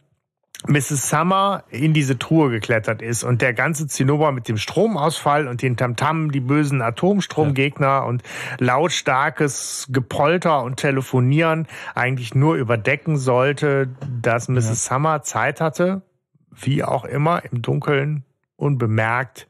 Mrs. 0.66 1.10
Summer 1.10 1.64
in 1.68 1.92
diese 1.92 2.18
Truhe 2.18 2.48
geklettert 2.50 3.02
ist 3.02 3.22
und 3.22 3.42
der 3.42 3.52
ganze 3.52 3.86
Zinnober 3.86 4.32
mit 4.32 4.48
dem 4.48 4.56
Stromausfall 4.56 5.46
und 5.46 5.60
den 5.60 5.76
Tamtam, 5.76 6.32
die 6.32 6.40
bösen 6.40 6.80
Atomstromgegner 6.80 7.86
ja. 7.86 7.98
und 7.98 8.22
lautstarkes 8.58 9.88
Gepolter 9.90 10.62
und 10.62 10.76
Telefonieren 10.76 11.66
eigentlich 11.94 12.34
nur 12.34 12.54
überdecken 12.54 13.18
sollte, 13.18 13.88
dass 14.22 14.48
Mrs. 14.48 14.86
Summer 14.86 15.22
Zeit 15.22 15.60
hatte, 15.60 16.02
wie 16.50 16.82
auch 16.82 17.04
immer, 17.04 17.42
im 17.50 17.60
Dunkeln 17.60 18.24
unbemerkt 18.56 19.48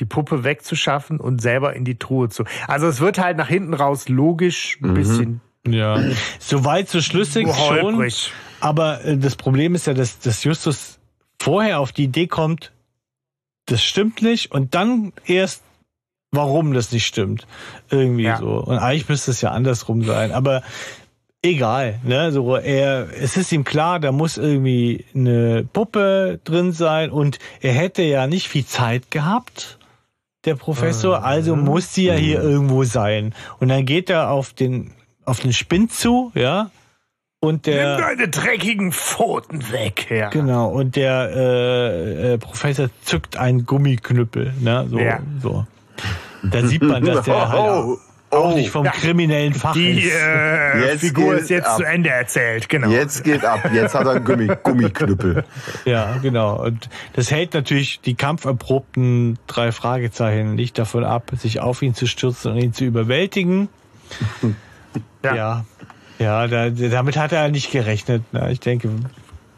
die 0.00 0.06
Puppe 0.06 0.42
wegzuschaffen 0.42 1.20
und 1.20 1.40
selber 1.40 1.74
in 1.76 1.84
die 1.84 1.98
Truhe 1.98 2.28
zu. 2.28 2.44
Also 2.66 2.88
es 2.88 3.00
wird 3.00 3.18
halt 3.18 3.36
nach 3.36 3.48
hinten 3.48 3.74
raus 3.74 4.08
logisch 4.08 4.78
ein 4.82 4.90
mhm. 4.90 4.94
bisschen. 4.94 5.40
Ja, 5.68 6.02
soweit 6.38 6.88
so 6.88 7.02
schlüssig 7.02 7.46
schon. 7.54 8.10
Aber 8.60 9.04
äh, 9.04 9.18
das 9.18 9.36
Problem 9.36 9.74
ist 9.74 9.86
ja, 9.86 9.94
dass, 9.94 10.18
dass 10.18 10.42
Justus 10.42 10.98
vorher 11.40 11.80
auf 11.80 11.92
die 11.92 12.04
Idee 12.04 12.26
kommt, 12.26 12.72
das 13.66 13.84
stimmt 13.84 14.22
nicht 14.22 14.52
und 14.52 14.74
dann 14.74 15.12
erst, 15.26 15.62
warum 16.32 16.72
das 16.72 16.92
nicht 16.92 17.06
stimmt. 17.06 17.46
Irgendwie 17.90 18.24
ja. 18.24 18.38
so. 18.38 18.48
Und 18.48 18.78
eigentlich 18.78 19.08
müsste 19.08 19.30
es 19.32 19.42
ja 19.42 19.50
andersrum 19.50 20.02
sein. 20.02 20.32
Aber 20.32 20.62
egal, 21.42 22.00
ne? 22.04 22.32
So 22.32 22.56
er, 22.56 23.08
es 23.20 23.36
ist 23.36 23.52
ihm 23.52 23.64
klar, 23.64 24.00
da 24.00 24.12
muss 24.12 24.38
irgendwie 24.38 25.04
eine 25.14 25.68
Puppe 25.70 26.40
drin 26.44 26.72
sein 26.72 27.10
und 27.10 27.38
er 27.60 27.74
hätte 27.74 28.02
ja 28.02 28.26
nicht 28.26 28.48
viel 28.48 28.64
Zeit 28.64 29.10
gehabt 29.10 29.78
der 30.44 30.54
Professor, 30.54 31.24
also 31.24 31.54
mhm. 31.56 31.64
muss 31.64 31.94
sie 31.94 32.06
ja 32.06 32.14
hier 32.14 32.40
mhm. 32.40 32.50
irgendwo 32.50 32.84
sein. 32.84 33.34
Und 33.58 33.68
dann 33.68 33.84
geht 33.84 34.10
er 34.10 34.30
auf 34.30 34.52
den, 34.52 34.92
auf 35.24 35.40
den 35.40 35.52
Spind 35.52 35.92
zu, 35.92 36.32
ja. 36.34 36.70
Und 37.42 37.66
der. 37.66 37.96
Nimm 37.96 38.00
deine 38.04 38.28
dreckigen 38.28 38.92
Pfoten 38.92 39.72
weg, 39.72 40.10
ja. 40.10 40.28
Genau, 40.28 40.68
und 40.68 40.96
der 40.96 41.30
äh, 41.34 42.32
äh, 42.34 42.38
Professor 42.38 42.90
zückt 43.02 43.38
einen 43.38 43.64
Gummiknüppel, 43.64 44.52
ne? 44.60 44.86
So, 44.90 44.98
ja. 44.98 45.20
so. 45.42 45.66
Da 46.42 46.66
sieht 46.66 46.82
man, 46.82 47.04
dass 47.04 47.24
der 47.24 47.48
halt 47.48 47.98
auch, 48.30 48.50
auch 48.50 48.54
nicht 48.54 48.70
vom 48.70 48.84
ja, 48.84 48.92
kriminellen 48.92 49.54
Fach 49.54 49.72
die. 49.72 50.08
Äh, 50.08 50.86
jetzt 50.86 51.00
Figur 51.00 51.36
ist 51.36 51.50
jetzt 51.50 51.66
ab. 51.66 51.78
zu 51.78 51.84
Ende 51.84 52.10
erzählt, 52.10 52.68
genau. 52.68 52.88
Jetzt 52.88 53.24
geht 53.24 53.44
ab, 53.44 53.70
jetzt 53.72 53.94
hat 53.94 54.06
er 54.06 54.12
einen 54.12 54.24
Gummi, 54.24 54.48
Gummiknüppel. 54.62 55.44
Ja, 55.84 56.16
genau. 56.22 56.64
Und 56.64 56.88
das 57.14 57.30
hält 57.30 57.54
natürlich 57.54 58.00
die 58.00 58.14
kampferprobten 58.14 59.38
drei 59.46 59.72
Fragezeichen 59.72 60.54
nicht 60.54 60.78
davon 60.78 61.04
ab, 61.04 61.32
sich 61.36 61.60
auf 61.60 61.82
ihn 61.82 61.94
zu 61.94 62.06
stürzen 62.06 62.52
und 62.52 62.58
ihn 62.58 62.72
zu 62.72 62.84
überwältigen. 62.84 63.68
Ja. 65.22 65.34
Ja, 65.34 65.64
ja 66.18 66.46
da, 66.48 66.70
damit 66.70 67.18
hat 67.18 67.32
er 67.32 67.50
nicht 67.50 67.70
gerechnet. 67.70 68.22
Ne? 68.32 68.50
Ich 68.50 68.58
denke, 68.58 68.88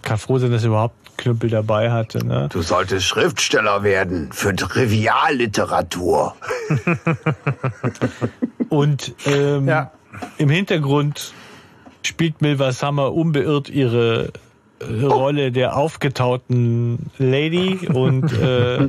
kann 0.03 0.19
froh 0.19 0.39
sein, 0.39 0.51
dass 0.51 0.65
er 0.65 0.71
überhaupt 0.71 0.97
Knüppel 1.17 1.51
dabei 1.51 1.91
hatte. 1.91 2.27
Ne? 2.27 2.49
Du 2.53 2.63
solltest 2.63 3.07
Schriftsteller 3.07 3.83
werden 3.83 4.33
für 4.33 4.55
Trivialliteratur. 4.55 6.35
Und 8.73 9.15
ähm, 9.27 9.69
ja. 9.69 9.93
im 10.39 10.49
Hintergrund 10.49 11.35
spielt 12.03 12.41
Milva 12.41 12.73
Summer 12.73 13.13
unbeirrt 13.13 13.69
ihre 13.69 14.33
äh, 14.81 15.05
Rolle 15.05 15.53
der 15.53 15.77
aufgetauten 15.77 17.11
Lady 17.19 17.87
und 17.93 18.33
äh, 18.33 18.89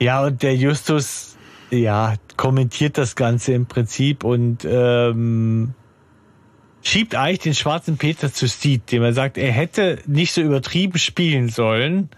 ja 0.00 0.22
und 0.22 0.42
der 0.42 0.54
Justus 0.54 1.38
ja 1.70 2.12
kommentiert 2.36 2.98
das 2.98 3.16
Ganze 3.16 3.54
im 3.54 3.64
Prinzip 3.64 4.22
und 4.22 4.66
ähm, 4.66 5.72
schiebt 6.82 7.14
eigentlich 7.14 7.38
den 7.38 7.54
schwarzen 7.54 7.96
Peter 7.96 8.30
zu 8.30 8.46
Steed, 8.46 8.92
dem 8.92 9.02
er 9.02 9.14
sagt, 9.14 9.38
er 9.38 9.50
hätte 9.50 9.98
nicht 10.06 10.34
so 10.34 10.42
übertrieben 10.42 10.98
spielen 10.98 11.48
sollen 11.48 12.10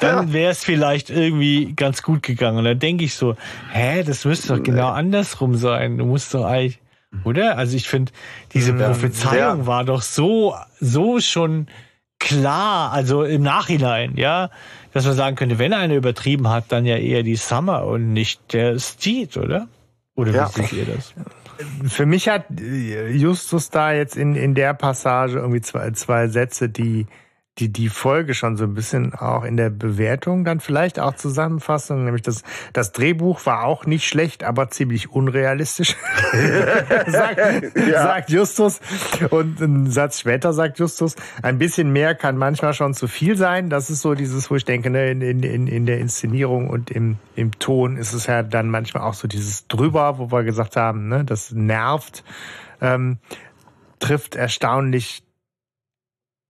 dann 0.00 0.32
wäre 0.32 0.52
es 0.52 0.64
vielleicht 0.64 1.10
irgendwie 1.10 1.74
ganz 1.74 2.02
gut 2.02 2.22
gegangen. 2.22 2.58
Und 2.58 2.64
dann 2.64 2.78
denke 2.78 3.04
ich 3.04 3.14
so, 3.14 3.36
hä, 3.72 4.02
das 4.02 4.24
müsste 4.24 4.48
doch 4.48 4.62
genau 4.62 4.88
andersrum 4.88 5.56
sein. 5.56 5.98
Du 5.98 6.04
musst 6.04 6.34
doch 6.34 6.44
eigentlich, 6.44 6.80
oder? 7.24 7.58
Also 7.58 7.76
ich 7.76 7.88
finde, 7.88 8.12
diese 8.52 8.72
Prophezeiung 8.74 9.60
ja. 9.60 9.66
war 9.66 9.84
doch 9.84 10.02
so, 10.02 10.54
so 10.80 11.20
schon 11.20 11.68
klar, 12.18 12.92
also 12.92 13.22
im 13.22 13.42
Nachhinein, 13.42 14.16
ja, 14.16 14.50
dass 14.92 15.04
man 15.04 15.14
sagen 15.14 15.36
könnte, 15.36 15.58
wenn 15.58 15.72
einer 15.72 15.94
übertrieben 15.94 16.48
hat, 16.48 16.66
dann 16.68 16.86
ja 16.86 16.96
eher 16.96 17.22
die 17.22 17.36
Summer 17.36 17.84
und 17.84 18.12
nicht 18.12 18.52
der 18.52 18.78
Steed, 18.78 19.36
oder? 19.36 19.68
Oder 20.14 20.32
wie 20.32 20.36
ja. 20.36 20.48
seht 20.48 20.72
ihr 20.72 20.86
das? 20.86 21.12
Für 21.86 22.06
mich 22.06 22.28
hat 22.28 22.46
Justus 22.58 23.70
da 23.70 23.92
jetzt 23.92 24.16
in, 24.16 24.34
in 24.34 24.54
der 24.54 24.74
Passage 24.74 25.38
irgendwie 25.38 25.60
zwei, 25.60 25.90
zwei 25.92 26.28
Sätze, 26.28 26.68
die, 26.68 27.06
die, 27.58 27.72
die 27.72 27.88
Folge 27.88 28.34
schon 28.34 28.56
so 28.56 28.64
ein 28.64 28.74
bisschen 28.74 29.14
auch 29.14 29.44
in 29.44 29.56
der 29.56 29.70
Bewertung 29.70 30.44
dann 30.44 30.58
vielleicht 30.58 30.98
auch 30.98 31.14
Zusammenfassung, 31.14 32.04
nämlich 32.04 32.22
das, 32.22 32.42
das 32.72 32.90
Drehbuch 32.90 33.46
war 33.46 33.64
auch 33.64 33.86
nicht 33.86 34.08
schlecht, 34.08 34.42
aber 34.42 34.70
ziemlich 34.70 35.12
unrealistisch, 35.12 35.94
sagt, 37.06 37.76
ja. 37.76 38.02
sagt 38.02 38.30
Justus. 38.30 38.80
Und 39.30 39.60
ein 39.60 39.88
Satz 39.90 40.20
später 40.20 40.52
sagt 40.52 40.80
Justus, 40.80 41.14
ein 41.42 41.58
bisschen 41.58 41.92
mehr 41.92 42.16
kann 42.16 42.36
manchmal 42.36 42.74
schon 42.74 42.92
zu 42.92 43.06
viel 43.06 43.36
sein. 43.36 43.70
Das 43.70 43.88
ist 43.88 44.02
so 44.02 44.14
dieses, 44.14 44.50
wo 44.50 44.56
ich 44.56 44.64
denke, 44.64 44.90
ne, 44.90 45.12
in, 45.12 45.20
in, 45.22 45.68
in 45.68 45.86
der 45.86 46.00
Inszenierung 46.00 46.68
und 46.68 46.90
im, 46.90 47.18
im 47.36 47.56
Ton 47.60 47.96
ist 47.96 48.14
es 48.14 48.26
ja 48.26 48.42
dann 48.42 48.68
manchmal 48.68 49.04
auch 49.04 49.14
so 49.14 49.28
dieses 49.28 49.68
drüber, 49.68 50.18
wo 50.18 50.32
wir 50.32 50.42
gesagt 50.42 50.74
haben, 50.74 51.08
ne, 51.08 51.24
das 51.24 51.52
nervt. 51.52 52.24
Ähm, 52.80 53.18
trifft 54.00 54.34
erstaunlich 54.34 55.23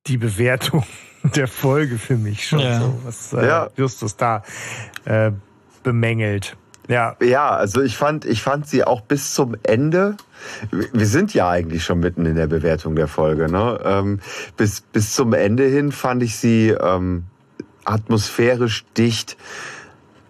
die 0.06 0.18
Bewertung 0.18 0.84
der 1.22 1.48
Folge 1.48 1.98
für 1.98 2.16
mich 2.16 2.46
schon 2.48 2.60
Ja. 2.60 2.80
so, 2.80 2.98
was 3.04 3.32
äh, 3.32 3.46
Ja. 3.46 3.70
Justus 3.76 4.16
da 4.16 4.42
äh, 5.04 5.32
bemängelt. 5.82 6.56
Ja, 6.86 7.16
Ja, 7.22 7.48
also 7.50 7.80
ich 7.80 7.96
fand, 7.96 8.26
ich 8.26 8.42
fand 8.42 8.68
sie 8.68 8.84
auch 8.84 9.00
bis 9.00 9.32
zum 9.32 9.56
Ende. 9.62 10.18
Wir 10.70 11.06
sind 11.06 11.32
ja 11.32 11.48
eigentlich 11.48 11.82
schon 11.82 12.00
mitten 12.00 12.26
in 12.26 12.34
der 12.36 12.46
Bewertung 12.46 12.94
der 12.94 13.08
Folge. 13.08 13.50
Ne? 13.50 13.80
Ähm, 13.84 14.20
bis, 14.58 14.82
bis 14.82 15.14
zum 15.14 15.32
Ende 15.32 15.64
hin 15.64 15.92
fand 15.92 16.22
ich 16.22 16.36
sie 16.36 16.68
ähm, 16.68 17.24
atmosphärisch 17.86 18.84
dicht. 18.98 19.38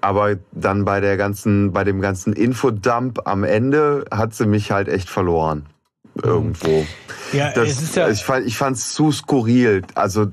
Aber 0.00 0.36
dann 0.52 0.84
bei 0.84 1.00
der 1.00 1.16
ganzen, 1.16 1.72
bei 1.72 1.82
dem 1.82 2.00
ganzen 2.00 2.34
Infodump 2.34 3.26
am 3.26 3.42
Ende 3.42 4.04
hat 4.12 4.34
sie 4.34 4.46
mich 4.46 4.70
halt 4.70 4.86
echt 4.88 5.08
verloren. 5.10 5.66
Irgendwo. 6.22 6.86
Ja, 7.32 7.52
Das, 7.52 7.68
es 7.68 7.82
ist 7.82 7.96
ja, 7.96 8.08
ich 8.08 8.24
fand, 8.24 8.46
ich 8.46 8.56
fand's 8.56 8.92
zu 8.92 9.10
skurril. 9.10 9.82
Also 9.94 10.26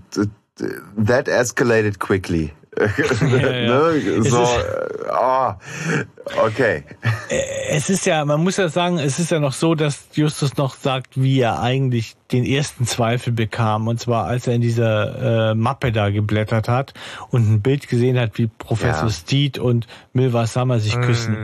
that 0.98 1.27
escalated 1.27 2.00
quickly. 2.00 2.53
ja. 2.80 2.88
ne? 2.88 4.24
So, 4.24 4.48
ah, 5.11 5.58
okay. 6.42 6.85
es 7.69 7.90
ist 7.90 8.06
ja, 8.06 8.24
man 8.24 8.42
muss 8.42 8.56
ja 8.56 8.69
sagen, 8.69 8.98
es 8.98 9.19
ist 9.19 9.30
ja 9.30 9.42
noch 9.42 9.51
so, 9.51 9.76
dass 9.76 10.08
Justus 10.14 10.56
noch 10.56 10.76
sagt, 10.76 11.22
wie 11.22 11.42
er 11.42 11.60
eigentlich 11.60 12.16
den 12.32 12.45
ersten 12.45 12.85
Zweifel 12.85 13.34
bekam. 13.34 13.90
Und 13.90 14.00
zwar, 14.00 14.26
als 14.26 14.48
er 14.48 14.53
in 14.53 14.61
dieser 14.61 15.51
äh, 15.51 15.56
Mappe 15.56 15.92
da 15.92 16.11
geblättert 16.11 16.69
hat 16.69 16.93
und 17.30 17.51
ein 17.51 17.61
Bild 17.61 17.90
gesehen 17.90 18.18
hat, 18.18 18.38
wie 18.38 18.48
Professor 18.48 19.10
Ja. 19.10 19.10
Steed 19.10 19.60
und 19.60 19.88
Milva 20.14 20.48
Summer 20.48 20.80
sich 20.80 21.00
küssen. 21.01 21.38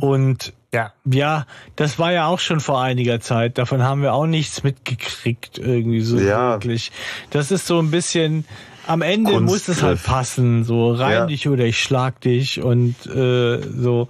Und 0.00 0.52
ja. 0.74 0.92
ja, 1.04 1.46
das 1.76 1.98
war 1.98 2.12
ja 2.12 2.26
auch 2.26 2.38
schon 2.40 2.60
vor 2.60 2.80
einiger 2.82 3.20
Zeit. 3.20 3.58
Davon 3.58 3.82
haben 3.82 4.02
wir 4.02 4.12
auch 4.14 4.26
nichts 4.26 4.62
mitgekriegt, 4.62 5.58
irgendwie 5.58 6.00
so 6.00 6.18
Ja. 6.18 6.52
wirklich. 6.54 6.92
Das 7.30 7.50
ist 7.50 7.66
so 7.66 7.78
ein 7.80 7.90
bisschen, 7.90 8.44
am 8.86 9.02
Ende 9.02 9.40
muss 9.40 9.68
es 9.68 9.82
halt 9.82 9.92
Kunstgriff. 9.98 10.04
passen, 10.06 10.64
so 10.64 10.92
rein 10.92 11.12
Ja. 11.12 11.26
dich 11.26 11.48
oder 11.48 11.64
ich 11.64 11.82
schlag 11.82 12.20
dich 12.20 12.62
und 12.62 12.94
äh, 13.06 13.60
so. 13.62 14.08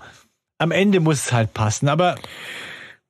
Am 0.61 0.73
Ende 0.73 0.99
muss 0.99 1.27
es 1.27 1.33
halt 1.33 1.55
passen, 1.55 1.89
aber 1.89 2.17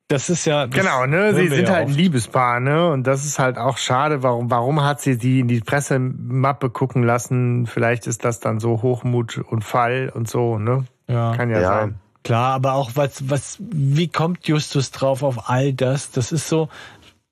das 0.08 0.28
ist 0.30 0.44
ja. 0.46 0.66
Das 0.66 0.78
Genau, 0.80 1.06
ne? 1.06 1.34
Sie 1.34 1.48
sind 1.48 1.66
ja 1.68 1.74
halt 1.74 1.82
ein 1.84 1.88
oft. 1.88 1.96
Liebespaar, 1.96 2.60
ne? 2.60 2.90
Und 2.90 3.06
das 3.06 3.24
ist 3.26 3.38
halt 3.38 3.58
auch 3.58 3.76
schade. 3.78 4.22
Warum, 4.22 4.50
warum 4.50 4.82
hat 4.84 5.00
sie 5.00 5.16
die 5.18 5.40
in 5.40 5.48
die 5.48 5.60
Pressemappe 5.60 6.70
gucken 6.70 7.02
lassen? 7.02 7.66
Vielleicht 7.66 8.06
ist 8.06 8.24
das 8.24 8.40
dann 8.40 8.60
so 8.60 8.82
Hochmut 8.82 9.38
und 9.38 9.64
Fall 9.64 10.10
und 10.14 10.28
so, 10.28 10.58
ne? 10.58 10.84
Ja. 11.08 11.34
Kann 11.36 11.50
ja, 11.50 11.60
Ja. 11.60 11.68
sein. 11.68 12.00
Klar, 12.24 12.54
aber 12.54 12.74
auch 12.74 12.92
was, 12.94 13.28
was, 13.30 13.56
wie 13.60 14.08
kommt 14.08 14.46
Justus 14.48 14.90
drauf 14.90 15.22
auf 15.22 15.48
all 15.48 15.72
das? 15.72 16.10
Das 16.10 16.32
ist 16.32 16.48
so 16.48 16.68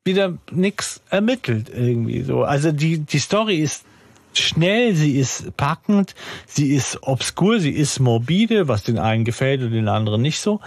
wieder 0.05 0.35
nix 0.53 1.01
ermittelt 1.11 1.69
irgendwie 1.69 2.23
so. 2.23 2.45
Also 2.45 2.73
die, 2.73 2.99
die 2.99 3.19
Story 3.19 3.57
ist 3.57 3.85
schnell, 4.33 4.95
sie 4.95 5.19
ist 5.19 5.57
packend, 5.57 6.15
sie 6.47 6.75
ist 6.75 7.03
obskur, 7.03 7.59
sie 7.61 7.71
ist 7.73 7.99
morbide, 8.01 8.69
was 8.69 8.85
den 8.85 8.99
einen 8.99 9.25
gefällt 9.25 9.63
und 9.63 9.73
den 9.73 9.89
anderen 9.89 10.23
nicht 10.23 10.41
so. 10.41 10.61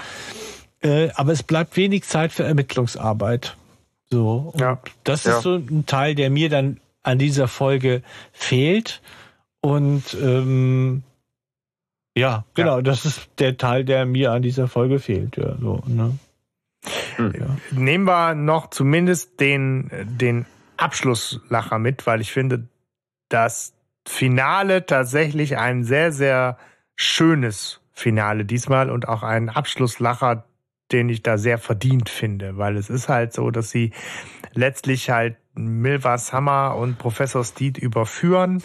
Äh, 0.81 1.09
aber 1.15 1.31
es 1.31 1.43
bleibt 1.43 1.75
wenig 1.77 2.03
Zeit 2.03 2.31
für 2.31 2.43
Ermittlungsarbeit. 2.43 3.55
So. 4.11 4.51
Und 4.53 4.59
Ja. 4.59 4.79
Das 5.03 5.23
Ja. 5.23 5.37
ist 5.37 5.43
so 5.43 5.55
ein 5.55 5.85
Teil, 5.85 6.15
der 6.15 6.29
mir 6.29 6.49
dann 6.49 6.79
an 7.03 7.17
dieser 7.19 7.47
Folge 7.47 8.01
fehlt. 8.31 9.01
Und 9.61 10.03
ähm, 10.21 11.03
ja, 12.17 12.45
genau, 12.53 12.81
das 12.81 13.05
ist 13.05 13.29
der 13.39 13.57
Teil, 13.57 13.85
der 13.85 14.05
mir 14.05 14.31
an 14.31 14.41
dieser 14.41 14.67
Folge 14.67 14.99
fehlt. 14.99 15.37
Ja, 15.37 15.55
so, 15.57 15.81
ne? 15.85 16.17
Nehmen 17.71 18.05
wir 18.05 18.35
noch 18.35 18.69
zumindest 18.69 19.39
den, 19.39 19.91
den 20.19 20.45
Abschlusslacher 20.77 21.77
mit, 21.77 22.07
weil 22.07 22.21
ich 22.21 22.31
finde, 22.31 22.67
das 23.27 23.73
Finale 24.07 24.85
tatsächlich 24.85 25.57
ein 25.57 25.83
sehr, 25.83 26.11
sehr 26.11 26.57
schönes 26.95 27.81
Finale 27.91 28.45
diesmal 28.45 28.89
und 28.89 29.07
auch 29.07 29.23
ein 29.23 29.49
Abschlusslacher, 29.49 30.45
den 30.91 31.09
ich 31.09 31.21
da 31.21 31.37
sehr 31.37 31.57
verdient 31.57 32.09
finde, 32.09 32.57
weil 32.57 32.77
es 32.77 32.89
ist 32.89 33.09
halt 33.09 33.33
so, 33.33 33.51
dass 33.51 33.69
sie 33.69 33.91
letztlich 34.53 35.09
halt 35.09 35.37
Milva 35.53 36.17
Summer 36.17 36.75
und 36.75 36.97
Professor 36.97 37.43
Steed 37.43 37.77
überführen. 37.77 38.63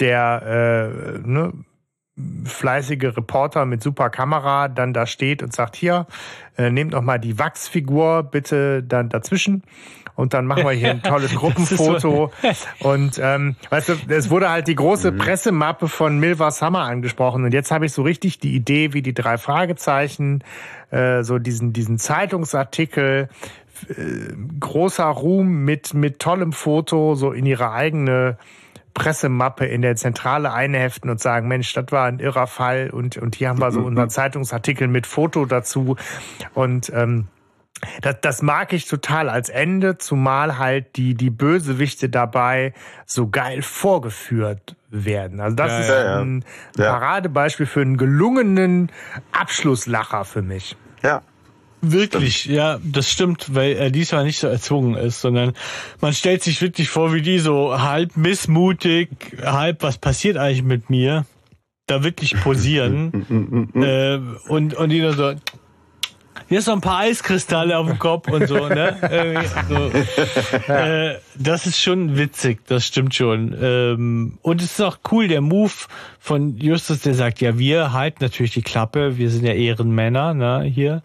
Der 0.00 0.42
äh, 0.42 1.18
ne, 1.28 1.52
fleißige 2.44 3.16
Reporter 3.16 3.66
mit 3.66 3.82
super 3.82 4.08
Kamera 4.08 4.68
dann 4.68 4.92
da 4.92 5.06
steht 5.06 5.42
und 5.42 5.52
sagt, 5.52 5.74
hier, 5.74 6.06
äh, 6.56 6.70
nehmt 6.70 6.92
noch 6.92 7.02
mal 7.02 7.18
die 7.18 7.38
Wachsfigur 7.38 8.22
bitte 8.22 8.82
dann 8.82 9.08
dazwischen 9.08 9.64
und 10.14 10.32
dann 10.32 10.46
machen 10.46 10.64
wir 10.64 10.70
hier 10.72 10.90
ein 10.90 11.02
tolles 11.02 11.34
Gruppenfoto. 11.34 12.30
Und 12.80 13.18
ähm, 13.20 13.56
weißt 13.70 13.88
du, 13.88 13.94
es 14.08 14.30
wurde 14.30 14.48
halt 14.48 14.68
die 14.68 14.74
große 14.74 15.12
Pressemappe 15.12 15.88
von 15.88 16.18
Milva 16.18 16.50
Summer 16.50 16.82
angesprochen 16.82 17.44
und 17.44 17.52
jetzt 17.52 17.70
habe 17.70 17.86
ich 17.86 17.92
so 17.92 18.02
richtig 18.02 18.38
die 18.38 18.54
Idee, 18.54 18.92
wie 18.92 19.02
die 19.02 19.14
drei 19.14 19.38
Fragezeichen, 19.38 20.44
äh, 20.90 21.22
so 21.22 21.38
diesen, 21.38 21.72
diesen 21.72 21.98
Zeitungsartikel, 21.98 23.28
äh, 23.88 23.94
großer 24.60 25.04
Ruhm 25.04 25.64
mit, 25.64 25.94
mit 25.94 26.20
tollem 26.20 26.52
Foto, 26.52 27.14
so 27.14 27.32
in 27.32 27.46
ihre 27.46 27.72
eigene 27.72 28.38
Pressemappe 28.94 29.66
in 29.66 29.82
der 29.82 29.96
Zentrale 29.96 30.52
einheften 30.52 31.10
und 31.10 31.20
sagen, 31.20 31.48
Mensch, 31.48 31.72
das 31.74 31.86
war 31.90 32.06
ein 32.06 32.20
irrer 32.20 32.46
Fall 32.46 32.90
und, 32.90 33.16
und 33.16 33.34
hier 33.34 33.48
haben 33.48 33.60
wir 33.60 33.72
so 33.72 33.80
unseren 33.80 34.08
Zeitungsartikel 34.10 34.88
mit 34.88 35.06
Foto 35.06 35.44
dazu 35.46 35.96
und 36.54 36.90
ähm, 36.94 37.26
das, 38.00 38.16
das 38.22 38.40
mag 38.42 38.72
ich 38.72 38.86
total 38.86 39.28
als 39.28 39.48
Ende, 39.48 39.98
zumal 39.98 40.58
halt 40.58 40.96
die, 40.96 41.14
die 41.14 41.30
Bösewichte 41.30 42.08
dabei 42.08 42.72
so 43.04 43.28
geil 43.28 43.62
vorgeführt 43.62 44.76
werden. 44.90 45.40
Also 45.40 45.56
das 45.56 45.70
Ja, 45.70 45.78
ist 45.80 45.88
ja, 45.88 46.04
ja. 46.04 46.18
ein 46.20 46.44
Ja. 46.78 46.92
Paradebeispiel 46.92 47.66
für 47.66 47.80
einen 47.82 47.96
gelungenen 47.96 48.90
Abschlusslacher 49.32 50.24
für 50.24 50.42
mich. 50.42 50.76
Ja. 51.02 51.22
Wirklich, 51.92 52.46
ja, 52.46 52.78
das 52.82 53.10
stimmt, 53.10 53.54
weil 53.54 53.72
er 53.72 53.90
diesmal 53.90 54.24
nicht 54.24 54.38
so 54.38 54.46
erzwungen 54.46 54.96
ist, 54.96 55.20
sondern 55.20 55.54
man 56.00 56.12
stellt 56.12 56.42
sich 56.42 56.60
wirklich 56.60 56.88
vor, 56.88 57.12
wie 57.12 57.22
die 57.22 57.38
so 57.38 57.80
halb 57.80 58.16
missmutig, 58.16 59.10
halb, 59.42 59.82
was 59.82 59.98
passiert 59.98 60.36
eigentlich 60.36 60.62
mit 60.62 60.90
mir, 60.90 61.26
da 61.86 62.02
wirklich 62.02 62.34
posieren 62.40 63.70
äh, 63.74 64.18
und, 64.48 64.74
und 64.74 64.88
die 64.88 65.00
nur 65.00 65.12
so, 65.12 65.34
hier 66.48 66.58
ist 66.58 66.66
noch 66.66 66.74
ein 66.74 66.80
paar 66.80 67.00
Eiskristalle 67.00 67.78
auf 67.78 67.86
dem 67.86 67.98
Kopf 67.98 68.28
und 68.28 68.46
so, 68.46 68.68
ne? 68.68 68.96
So. 69.68 70.72
Äh, 70.72 71.16
das 71.36 71.66
ist 71.66 71.80
schon 71.80 72.16
witzig, 72.16 72.60
das 72.66 72.86
stimmt 72.86 73.14
schon. 73.14 73.56
Ähm, 73.60 74.38
und 74.42 74.60
es 74.60 74.72
ist 74.72 74.80
auch 74.80 74.98
cool, 75.10 75.28
der 75.28 75.40
Move 75.40 75.72
von 76.18 76.56
Justus, 76.58 77.00
der 77.00 77.14
sagt, 77.14 77.40
ja, 77.40 77.58
wir 77.58 77.92
halten 77.92 78.18
natürlich 78.20 78.52
die 78.52 78.62
Klappe, 78.62 79.16
wir 79.16 79.30
sind 79.30 79.44
ja 79.44 79.52
Ehrenmänner, 79.52 80.34
ne, 80.34 80.62
hier. 80.62 81.02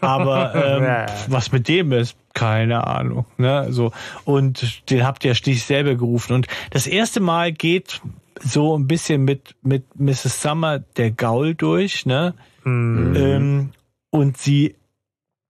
Aber 0.00 0.54
ähm, 1.06 1.06
was 1.28 1.52
mit 1.52 1.68
dem 1.68 1.92
ist, 1.92 2.16
keine 2.34 2.86
Ahnung. 2.86 3.24
Ne? 3.38 3.66
So. 3.70 3.92
Und 4.24 4.90
den 4.90 5.04
habt 5.04 5.24
ihr 5.24 5.34
schließlich 5.34 5.64
selber 5.64 5.94
gerufen. 5.94 6.34
Und 6.34 6.46
das 6.70 6.86
erste 6.86 7.20
Mal 7.20 7.52
geht 7.52 8.00
so 8.40 8.76
ein 8.76 8.86
bisschen 8.86 9.24
mit, 9.24 9.54
mit 9.62 9.98
Mrs. 9.98 10.42
Summer 10.42 10.78
der 10.78 11.10
Gaul 11.10 11.54
durch, 11.54 12.04
ne? 12.04 12.34
Ähm, 12.66 13.70
und 14.16 14.36
sie 14.36 14.74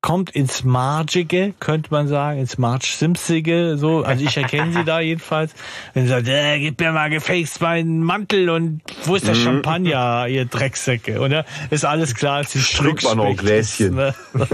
kommt 0.07 0.31
ins 0.31 0.63
Margige, 0.63 1.53
könnte 1.59 1.91
man 1.91 2.07
sagen, 2.07 2.39
ins 2.39 2.59
March-Simpsige, 2.59 3.77
so. 3.77 4.05
Also 4.05 4.25
ich 4.25 4.37
erkenne 4.37 4.73
sie 4.73 4.85
da 4.85 5.01
jedenfalls. 5.01 5.53
Und 5.97 6.03
sie 6.03 6.07
sagt, 6.07 6.29
äh, 6.29 6.61
gib 6.61 6.79
mir 6.79 6.93
mal 6.93 7.11
gefälligst 7.11 7.61
meinen 7.61 8.05
Mantel 8.05 8.49
und 8.51 8.83
wo 9.03 9.17
ist 9.17 9.27
der 9.27 9.35
Champagner, 9.35 10.29
ihr 10.29 10.45
Drecksäcke? 10.45 11.19
Oder? 11.19 11.45
Ist 11.71 11.85
alles 11.85 12.15
klar, 12.15 12.45
sie 12.45 12.61
Trink 12.61 13.03
mal 13.03 13.17
noch 13.17 13.25
ein 13.25 13.37
Gläschen. 13.37 13.97
Ne? 13.97 14.15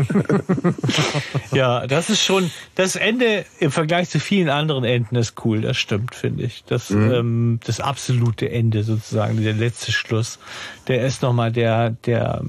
ja, 1.52 1.86
das 1.86 2.08
ist 2.08 2.24
schon, 2.24 2.50
das 2.74 2.96
Ende 2.96 3.44
im 3.60 3.70
Vergleich 3.70 4.08
zu 4.08 4.20
vielen 4.20 4.48
anderen 4.48 4.84
Enden 4.84 5.16
ist 5.16 5.44
cool, 5.44 5.60
das 5.60 5.76
stimmt, 5.76 6.14
finde 6.14 6.44
ich. 6.44 6.64
Das, 6.64 6.90
ähm, 6.90 7.60
das 7.66 7.78
absolute 7.78 8.50
Ende 8.50 8.84
sozusagen, 8.84 9.42
der 9.42 9.52
letzte 9.52 9.92
Schluss, 9.92 10.38
der 10.88 11.04
ist 11.04 11.20
nochmal 11.20 11.52
der, 11.52 11.90
der, 11.90 12.42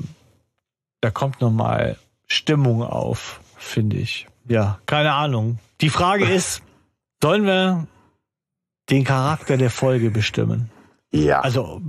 da 1.04 1.12
kommt 1.12 1.42
nochmal 1.42 1.98
Stimmung 2.28 2.82
auf, 2.82 3.42
finde 3.58 3.98
ich. 3.98 4.28
Ja, 4.48 4.80
keine 4.86 5.14
Ahnung. 5.14 5.60
Die 5.82 5.90
Frage 5.90 6.26
ist, 6.30 6.62
sollen 7.22 7.46
wir 7.46 7.88
den 8.90 9.04
Charakter 9.04 9.58
der 9.58 9.70
Folge 9.70 10.12
bestimmen? 10.12 10.70
Ja. 11.12 11.42
Also, 11.42 11.82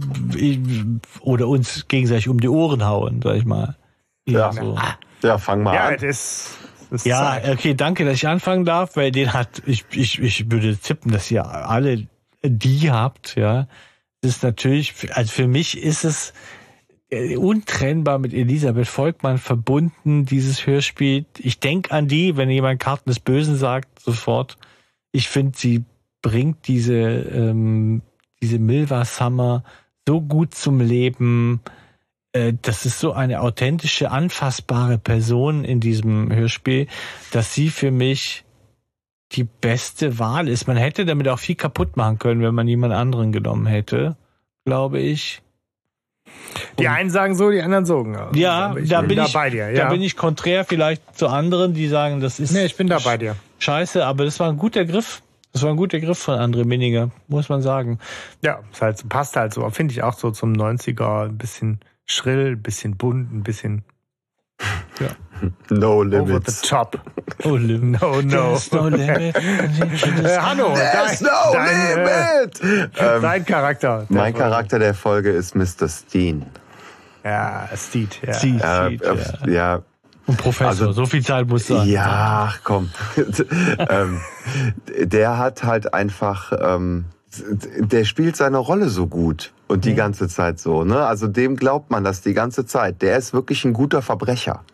oder 1.20 1.48
uns 1.48 1.86
gegenseitig 1.88 2.28
um 2.28 2.40
die 2.40 2.48
Ohren 2.48 2.84
hauen, 2.84 3.20
sag 3.22 3.36
ich 3.36 3.44
mal. 3.44 3.76
Ja. 4.26 4.52
so. 4.52 4.76
ja, 5.22 5.38
fang 5.38 5.62
mal 5.62 5.74
Ja, 5.74 5.86
an. 5.88 5.94
es 5.94 6.56
ist 6.90 7.06
Ja, 7.06 7.40
Zeit. 7.42 7.48
okay, 7.50 7.74
danke, 7.74 8.04
dass 8.04 8.14
ich 8.14 8.26
anfangen 8.26 8.64
darf, 8.64 8.96
weil 8.96 9.12
den 9.12 9.32
hat, 9.32 9.62
ich, 9.66 9.84
ich, 9.92 10.20
ich 10.20 10.50
würde 10.50 10.76
tippen, 10.76 11.12
dass 11.12 11.30
ihr 11.30 11.46
alle 11.46 12.06
die 12.42 12.90
habt, 12.90 13.36
ja. 13.36 13.68
Das 14.22 14.32
ist 14.36 14.42
natürlich, 14.42 14.94
also 15.14 15.30
für 15.30 15.46
mich 15.46 15.78
ist 15.82 16.04
es 16.04 16.32
untrennbar 17.36 18.18
mit 18.18 18.32
Elisabeth 18.32 18.88
Volkmann 18.88 19.38
verbunden, 19.38 20.24
dieses 20.24 20.66
Hörspiel. 20.66 21.26
Ich 21.38 21.60
denke 21.60 21.92
an 21.92 22.08
die, 22.08 22.36
wenn 22.36 22.50
jemand 22.50 22.80
Karten 22.80 23.10
des 23.10 23.20
Bösen 23.20 23.56
sagt, 23.56 24.00
sofort. 24.00 24.56
Ich 25.12 25.28
finde 25.28 25.56
sie 25.56 25.84
bringt 26.22 26.68
diese, 26.68 26.94
ähm, 26.94 28.00
diese 28.40 28.58
Milva 28.58 29.04
Summer 29.04 29.62
so 30.08 30.22
gut 30.22 30.54
zum 30.54 30.80
Leben. 30.80 31.60
Äh, 32.32 32.54
das 32.62 32.86
ist 32.86 32.98
so 32.98 33.12
eine 33.12 33.42
authentische, 33.42 34.10
anfassbare 34.10 34.98
Person 34.98 35.64
in 35.64 35.80
diesem 35.80 36.32
Hörspiel, 36.32 36.86
dass 37.30 37.54
sie 37.54 37.68
für 37.68 37.90
mich 37.90 38.44
die 39.32 39.44
beste 39.44 40.18
Wahl 40.18 40.48
ist. 40.48 40.66
Man 40.66 40.78
hätte 40.78 41.04
damit 41.04 41.28
auch 41.28 41.38
viel 41.38 41.56
kaputt 41.56 41.96
machen 41.96 42.18
können, 42.18 42.40
wenn 42.40 42.54
man 42.54 42.68
jemand 42.68 42.94
anderen 42.94 43.30
genommen 43.30 43.66
hätte, 43.66 44.16
glaube 44.64 45.00
ich. 45.00 45.43
Die 46.78 46.88
einen 46.88 47.10
sagen 47.10 47.34
so, 47.34 47.50
die 47.50 47.62
anderen 47.62 47.86
sagen. 47.86 48.16
Also, 48.16 48.38
ja, 48.38 48.74
da 48.74 49.02
bin, 49.02 49.16
da 49.16 49.26
ich, 49.26 49.32
bei 49.32 49.50
dir. 49.50 49.70
Ja. 49.70 49.84
Da 49.84 49.90
bin 49.90 50.02
ich 50.02 50.16
konträr 50.16 50.64
vielleicht 50.64 51.16
zu 51.16 51.28
anderen, 51.28 51.74
die 51.74 51.88
sagen, 51.88 52.20
das 52.20 52.40
ist. 52.40 52.52
Nee, 52.52 52.64
ich 52.64 52.76
bin 52.76 52.86
da 52.86 52.98
bei 52.98 53.16
dir. 53.16 53.36
Scheiße, 53.58 54.04
aber 54.04 54.24
das 54.24 54.40
war 54.40 54.48
ein 54.48 54.58
guter 54.58 54.84
Griff. 54.84 55.22
Das 55.52 55.62
war 55.62 55.70
ein 55.70 55.76
guter 55.76 56.00
Griff 56.00 56.18
von 56.18 56.38
André 56.38 56.64
Minninger, 56.64 57.10
muss 57.28 57.48
man 57.48 57.62
sagen. 57.62 58.00
Ja, 58.42 58.58
halt, 58.80 59.08
passt 59.08 59.36
halt 59.36 59.54
so. 59.54 59.68
Finde 59.70 59.92
ich 59.92 60.02
auch 60.02 60.14
so 60.14 60.32
zum 60.32 60.52
90er. 60.52 61.26
Ein 61.26 61.38
bisschen 61.38 61.80
schrill, 62.06 62.52
ein 62.52 62.62
bisschen 62.62 62.96
bunt, 62.96 63.32
ein 63.32 63.42
bisschen. 63.44 63.84
Ja. 65.00 65.08
No 65.70 66.02
limits. 66.02 66.30
Over 66.30 66.40
the 66.44 66.66
top. 66.66 66.98
Oh, 67.44 67.56
lim 67.56 67.90
no, 67.92 68.20
no. 68.20 68.58
no 68.72 68.88
limit. 68.88 69.36
äh, 69.36 70.38
Hanno, 70.38 70.74
There's 70.74 71.18
dein, 71.18 71.30
no 71.30 71.52
dein, 71.52 71.96
limit. 71.96 72.96
Äh, 72.96 73.20
dein 73.20 73.44
Charakter. 73.44 74.06
Mein 74.08 74.32
Folge. 74.32 74.38
Charakter 74.38 74.78
der 74.78 74.94
Folge 74.94 75.30
ist 75.30 75.54
Mr. 75.54 75.88
Steen. 75.88 76.46
Ja, 77.24 77.68
Steed, 77.74 78.20
ja. 78.22 78.34
Steed, 78.34 78.62
äh, 78.62 78.86
Steed, 78.86 79.46
ja. 79.46 79.52
ja. 79.52 79.82
Und 80.26 80.38
Professor, 80.38 80.88
also, 80.88 80.92
so 80.92 81.06
viel 81.06 81.22
Zeit 81.22 81.46
muss 81.48 81.66
sein. 81.66 81.86
Ja, 81.88 82.54
komm. 82.62 82.90
ähm, 83.88 84.20
der 84.98 85.38
hat 85.38 85.64
halt 85.64 85.92
einfach, 85.92 86.52
ähm, 86.58 87.06
der 87.78 88.04
spielt 88.04 88.36
seine 88.36 88.58
Rolle 88.58 88.88
so 88.88 89.06
gut 89.06 89.53
und 89.68 89.84
die 89.84 89.92
mhm. 89.92 89.96
ganze 89.96 90.28
Zeit 90.28 90.58
so. 90.58 90.84
Ne? 90.84 91.04
Also 91.04 91.26
dem 91.26 91.56
glaubt 91.56 91.90
man 91.90 92.04
das 92.04 92.20
die 92.20 92.34
ganze 92.34 92.66
Zeit. 92.66 93.02
Der 93.02 93.16
ist 93.16 93.32
wirklich 93.32 93.64
ein 93.64 93.72
guter 93.72 94.02
Verbrecher. 94.02 94.64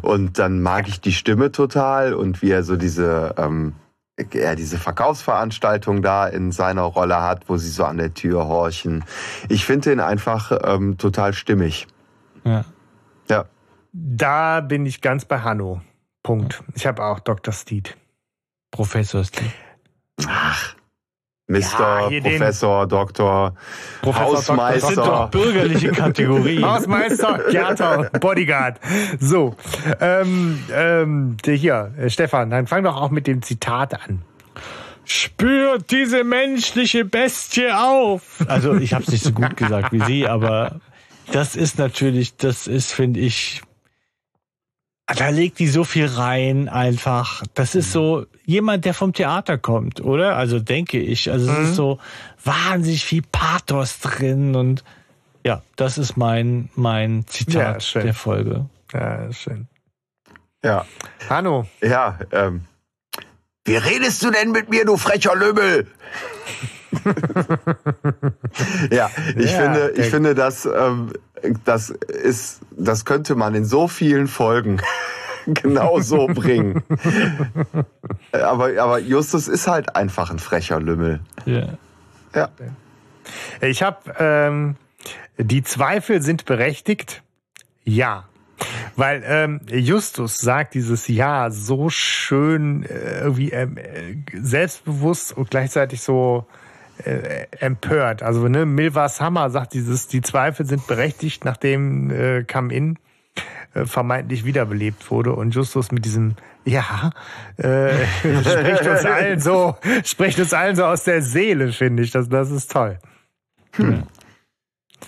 Und 0.00 0.38
dann 0.38 0.62
mag 0.62 0.88
ich 0.88 1.00
die 1.00 1.12
Stimme 1.12 1.52
total 1.52 2.14
und 2.14 2.42
wie 2.42 2.50
er 2.50 2.62
so 2.62 2.76
diese 2.76 3.34
ähm, 3.36 3.74
er 4.16 4.56
diese 4.56 4.78
Verkaufsveranstaltung 4.78 6.02
da 6.02 6.26
in 6.26 6.52
seiner 6.52 6.82
Rolle 6.82 7.22
hat, 7.22 7.48
wo 7.48 7.56
sie 7.56 7.70
so 7.70 7.84
an 7.84 7.96
der 7.96 8.14
Tür 8.14 8.46
horchen. 8.46 9.04
Ich 9.48 9.64
finde 9.64 9.92
ihn 9.92 10.00
einfach 10.00 10.52
ähm, 10.64 10.98
total 10.98 11.32
stimmig. 11.32 11.86
Ja. 12.44 12.64
Ja. 13.28 13.46
Da 13.92 14.60
bin 14.60 14.86
ich 14.86 15.00
ganz 15.00 15.24
bei 15.24 15.40
Hanno. 15.40 15.80
Punkt. 16.22 16.62
Ich 16.74 16.86
habe 16.86 17.02
auch 17.02 17.20
Dr. 17.20 17.52
Steed. 17.52 17.96
Professor 18.70 19.24
Steed. 19.24 19.50
Ach. 20.26 20.76
Mr. 21.48 22.10
Ja, 22.10 22.20
Professor, 22.20 22.86
Doktor, 22.86 23.54
Professor, 24.00 24.26
Hausmeister. 24.26 24.80
Das 24.80 24.94
sind 24.94 24.98
doch 24.98 25.30
bürgerliche 25.30 25.90
Kategorien. 25.90 26.64
Hausmeister, 26.68 27.40
Gärter, 27.50 28.10
Bodyguard. 28.20 28.80
So, 29.18 29.56
ähm, 30.00 30.62
ähm, 30.72 31.36
hier, 31.44 31.92
äh, 31.98 32.10
Stefan, 32.10 32.50
dann 32.50 32.66
fang 32.66 32.84
doch 32.84 32.96
auch 32.96 33.10
mit 33.10 33.26
dem 33.26 33.42
Zitat 33.42 33.94
an. 33.94 34.22
Spürt 35.04 35.90
diese 35.90 36.22
menschliche 36.22 37.04
Bestie 37.04 37.70
auf. 37.70 38.38
Also 38.46 38.76
ich 38.76 38.94
habe 38.94 39.02
es 39.02 39.10
nicht 39.10 39.24
so 39.24 39.32
gut 39.32 39.56
gesagt 39.56 39.92
wie 39.92 40.00
Sie, 40.00 40.28
aber 40.28 40.80
das 41.32 41.56
ist 41.56 41.78
natürlich, 41.78 42.36
das 42.36 42.68
ist, 42.68 42.92
finde 42.92 43.18
ich, 43.18 43.62
da 45.16 45.28
legt 45.28 45.58
die 45.58 45.68
so 45.68 45.84
viel 45.84 46.06
rein 46.06 46.68
einfach. 46.68 47.42
Das 47.54 47.74
ist 47.74 47.92
so 47.92 48.26
jemand, 48.44 48.84
der 48.84 48.94
vom 48.94 49.12
Theater 49.12 49.58
kommt, 49.58 50.00
oder? 50.00 50.36
Also 50.36 50.60
denke 50.60 50.98
ich. 50.98 51.30
Also 51.30 51.50
es 51.50 51.58
mhm. 51.58 51.64
ist 51.64 51.74
so 51.74 51.98
wahnsinnig 52.44 53.04
viel 53.04 53.22
Pathos 53.22 54.00
drin 54.00 54.54
und 54.54 54.84
ja, 55.44 55.62
das 55.76 55.98
ist 55.98 56.16
mein, 56.16 56.70
mein 56.74 57.26
Zitat 57.26 57.94
ja, 57.94 58.02
der 58.02 58.14
Folge. 58.14 58.66
Ja, 58.92 59.32
schön. 59.32 59.66
Ja. 60.64 60.86
Hanno. 61.28 61.66
Ja, 61.80 62.18
ähm. 62.30 62.66
Wie 63.64 63.76
redest 63.76 64.22
du 64.22 64.30
denn 64.30 64.52
mit 64.52 64.70
mir, 64.70 64.84
du 64.84 64.96
frecher 64.96 65.34
Lümmel? 65.34 65.86
ja, 68.90 69.10
ich 69.36 69.52
ja, 69.52 69.58
finde, 69.58 69.92
ich 69.96 70.06
finde, 70.06 70.34
dass 70.34 70.66
ähm, 70.66 71.12
das 71.64 71.90
ist, 71.90 72.60
das 72.70 73.04
könnte 73.04 73.34
man 73.34 73.54
in 73.54 73.64
so 73.64 73.88
vielen 73.88 74.28
Folgen 74.28 74.80
genau 75.46 76.00
so 76.00 76.26
bringen. 76.26 76.82
aber, 78.32 78.80
aber 78.80 78.98
Justus 78.98 79.48
ist 79.48 79.66
halt 79.66 79.96
einfach 79.96 80.30
ein 80.30 80.38
frecher 80.38 80.80
Lümmel. 80.80 81.20
Ja. 81.44 81.78
Ja. 82.34 82.48
Ich 83.60 83.82
habe 83.82 84.14
ähm, 84.18 84.76
die 85.38 85.62
Zweifel 85.62 86.22
sind 86.22 86.44
berechtigt. 86.44 87.22
Ja. 87.84 88.24
Weil 88.94 89.22
ähm, 89.26 89.60
Justus 89.68 90.38
sagt 90.38 90.74
dieses 90.74 91.08
Ja 91.08 91.50
so 91.50 91.88
schön, 91.88 92.84
äh, 92.84 93.20
irgendwie 93.20 93.50
ähm, 93.50 93.76
äh, 93.76 94.16
selbstbewusst 94.34 95.36
und 95.36 95.50
gleichzeitig 95.50 96.00
so 96.02 96.46
äh, 97.04 97.46
empört. 97.58 98.22
Also 98.22 98.48
ne, 98.48 98.66
Milvas 98.66 99.20
Hammer 99.20 99.50
sagt 99.50 99.74
dieses, 99.74 100.08
die 100.08 100.22
Zweifel 100.22 100.66
sind 100.66 100.86
berechtigt, 100.86 101.44
nachdem 101.44 102.10
äh, 102.10 102.44
Come 102.44 102.72
In 102.72 102.98
äh, 103.74 103.86
vermeintlich 103.86 104.44
wiederbelebt 104.44 105.10
wurde 105.10 105.32
und 105.32 105.54
Justus 105.54 105.92
mit 105.92 106.04
diesem 106.04 106.36
ja 106.64 107.10
äh, 107.56 108.06
spricht 108.24 108.86
uns 108.86 109.04
allen 109.04 109.40
so 109.40 109.76
spricht 110.04 110.38
uns 110.38 110.52
allen 110.52 110.76
so 110.76 110.84
aus 110.84 111.04
der 111.04 111.22
Seele, 111.22 111.72
finde 111.72 112.02
ich. 112.02 112.10
Das, 112.10 112.28
das 112.28 112.50
ist 112.50 112.70
toll. 112.70 112.98
Hm. 113.72 114.04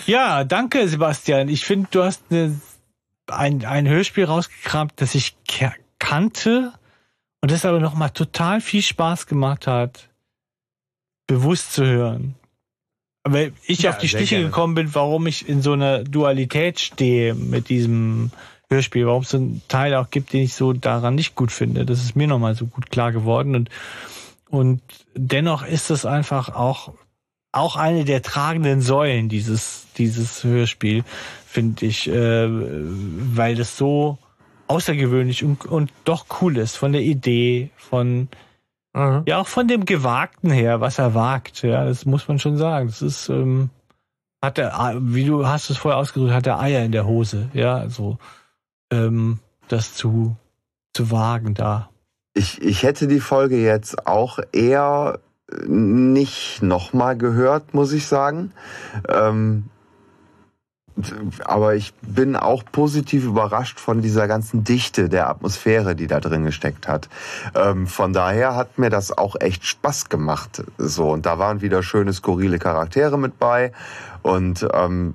Ja, 0.07 0.45
danke, 0.45 0.89
Sebastian. 0.89 1.49
Ich 1.49 1.65
finde, 1.65 1.89
du 1.91 2.03
hast 2.03 2.25
eine, 2.31 2.59
ein, 3.29 3.65
ein 3.65 3.89
Hörspiel 3.89 4.25
rausgekramt, 4.25 4.95
das 4.97 5.15
ich 5.15 5.37
kannte 5.99 6.73
und 7.41 7.51
das 7.51 7.65
aber 7.65 7.81
nochmal 7.81 8.11
total 8.11 8.61
viel 8.61 8.83
Spaß 8.83 9.27
gemacht 9.27 9.67
hat 9.67 10.09
bewusst 11.27 11.73
zu 11.73 11.85
hören. 11.85 12.35
Weil 13.25 13.53
ich 13.67 13.83
ja, 13.83 13.91
auf 13.91 13.99
die 13.99 14.09
Stiche 14.09 14.37
gerne. 14.37 14.47
gekommen 14.47 14.75
bin, 14.75 14.95
warum 14.95 15.27
ich 15.27 15.49
in 15.49 15.63
so 15.63 15.73
einer 15.73 16.05
Dualität 16.05 16.79
stehe 16.79 17.35
mit 17.35 17.71
diesem 17.71 18.31
Hörspiel, 18.69 19.07
warum 19.07 19.23
es 19.23 19.31
so 19.31 19.39
einen 19.39 19.63
Teil 19.69 19.95
auch 19.95 20.11
gibt, 20.11 20.33
den 20.33 20.43
ich 20.43 20.55
so 20.55 20.75
daran 20.75 21.15
nicht 21.15 21.35
gut 21.35 21.51
finde. 21.51 21.87
Das 21.87 22.03
ist 22.03 22.17
mir 22.17 22.27
nochmal 22.27 22.55
so 22.55 22.67
gut 22.67 22.91
klar 22.91 23.13
geworden 23.13 23.55
und, 23.55 23.71
und 24.51 24.83
dennoch 25.15 25.67
ist 25.67 25.91
es 25.91 26.05
einfach 26.05 26.55
auch, 26.55 26.93
auch 27.51 27.77
eine 27.77 28.05
der 28.05 28.21
tragenden 28.21 28.83
Säulen 28.83 29.31
dieses, 29.31 29.87
dieses 29.97 30.45
Hörspiel, 30.45 31.05
finde 31.47 31.87
ich, 31.87 32.09
äh, 32.09 32.47
weil 32.49 33.55
das 33.55 33.79
so 33.79 34.19
außergewöhnlich 34.67 35.45
und, 35.45 35.65
und 35.65 35.93
doch 36.05 36.27
cool 36.41 36.59
ist 36.59 36.77
von 36.77 36.93
der 36.93 37.03
Idee, 37.03 37.71
von, 37.77 38.29
Mhm. 38.95 39.23
Ja, 39.27 39.39
auch 39.39 39.49
von 39.49 39.69
dem 39.69 39.85
Gewagten 39.85 40.51
her, 40.51 40.81
was 40.81 40.99
er 40.99 41.15
wagt, 41.15 41.63
ja, 41.63 41.85
das 41.85 42.07
muss 42.07 42.29
man 42.29 42.39
schon 42.39 42.57
sagen. 42.57 42.87
Das 42.87 43.03
ist, 43.03 43.29
ähm, 43.29 43.71
hat 44.43 44.59
er, 44.59 44.99
wie 45.01 45.25
du 45.25 45.47
hast 45.47 45.71
es 45.71 45.77
vorher 45.77 45.99
ausgedrückt, 45.99 46.33
hat 46.33 46.47
er 46.47 46.61
Eier 46.61 46.85
in 46.85 46.93
der 46.93 47.07
Hose, 47.07 47.49
ja, 47.53 47.77
also 47.77 48.19
ähm, 48.93 49.41
das 49.69 49.95
zu, 49.95 50.37
zu 50.93 51.11
wagen 51.11 51.55
da. 51.55 51.91
Ich, 52.35 52.61
ich 52.63 52.83
hätte 52.83 53.09
die 53.09 53.21
Folge 53.21 53.57
jetzt 53.57 54.07
auch 54.07 54.39
eher 54.53 55.19
nicht 55.67 56.63
nochmal 56.63 57.17
gehört, 57.17 57.75
muss 57.75 57.93
ich 57.93 58.07
sagen. 58.07 58.53
Ähm, 59.09 59.71
aber 61.45 61.75
ich 61.75 61.93
bin 62.03 62.37
auch 62.37 62.63
positiv 62.71 63.25
überrascht 63.25 63.81
von 63.81 64.01
dieser 64.01 64.29
ganzen 64.29 64.65
Dichte 64.65 65.09
der 65.09 65.29
Atmosphäre, 65.29 65.97
die 65.97 66.07
da 66.07 66.21
drin 66.21 66.45
gesteckt 66.45 66.87
hat. 66.87 67.09
Ähm, 67.55 67.87
von 67.87 68.13
daher 68.13 68.55
hat 68.55 68.79
mir 68.79 68.91
das 68.91 69.17
auch 69.17 69.37
echt 69.41 69.67
Spaß 69.67 70.09
gemacht. 70.09 70.63
So 70.79 71.11
und 71.11 71.27
da 71.27 71.39
waren 71.39 71.61
wieder 71.61 71.83
schöne 71.83 72.13
skurrile 72.13 72.59
Charaktere 72.59 73.19
mit 73.19 73.39
bei 73.39 73.73
und 74.23 74.67
ähm, 74.73 75.15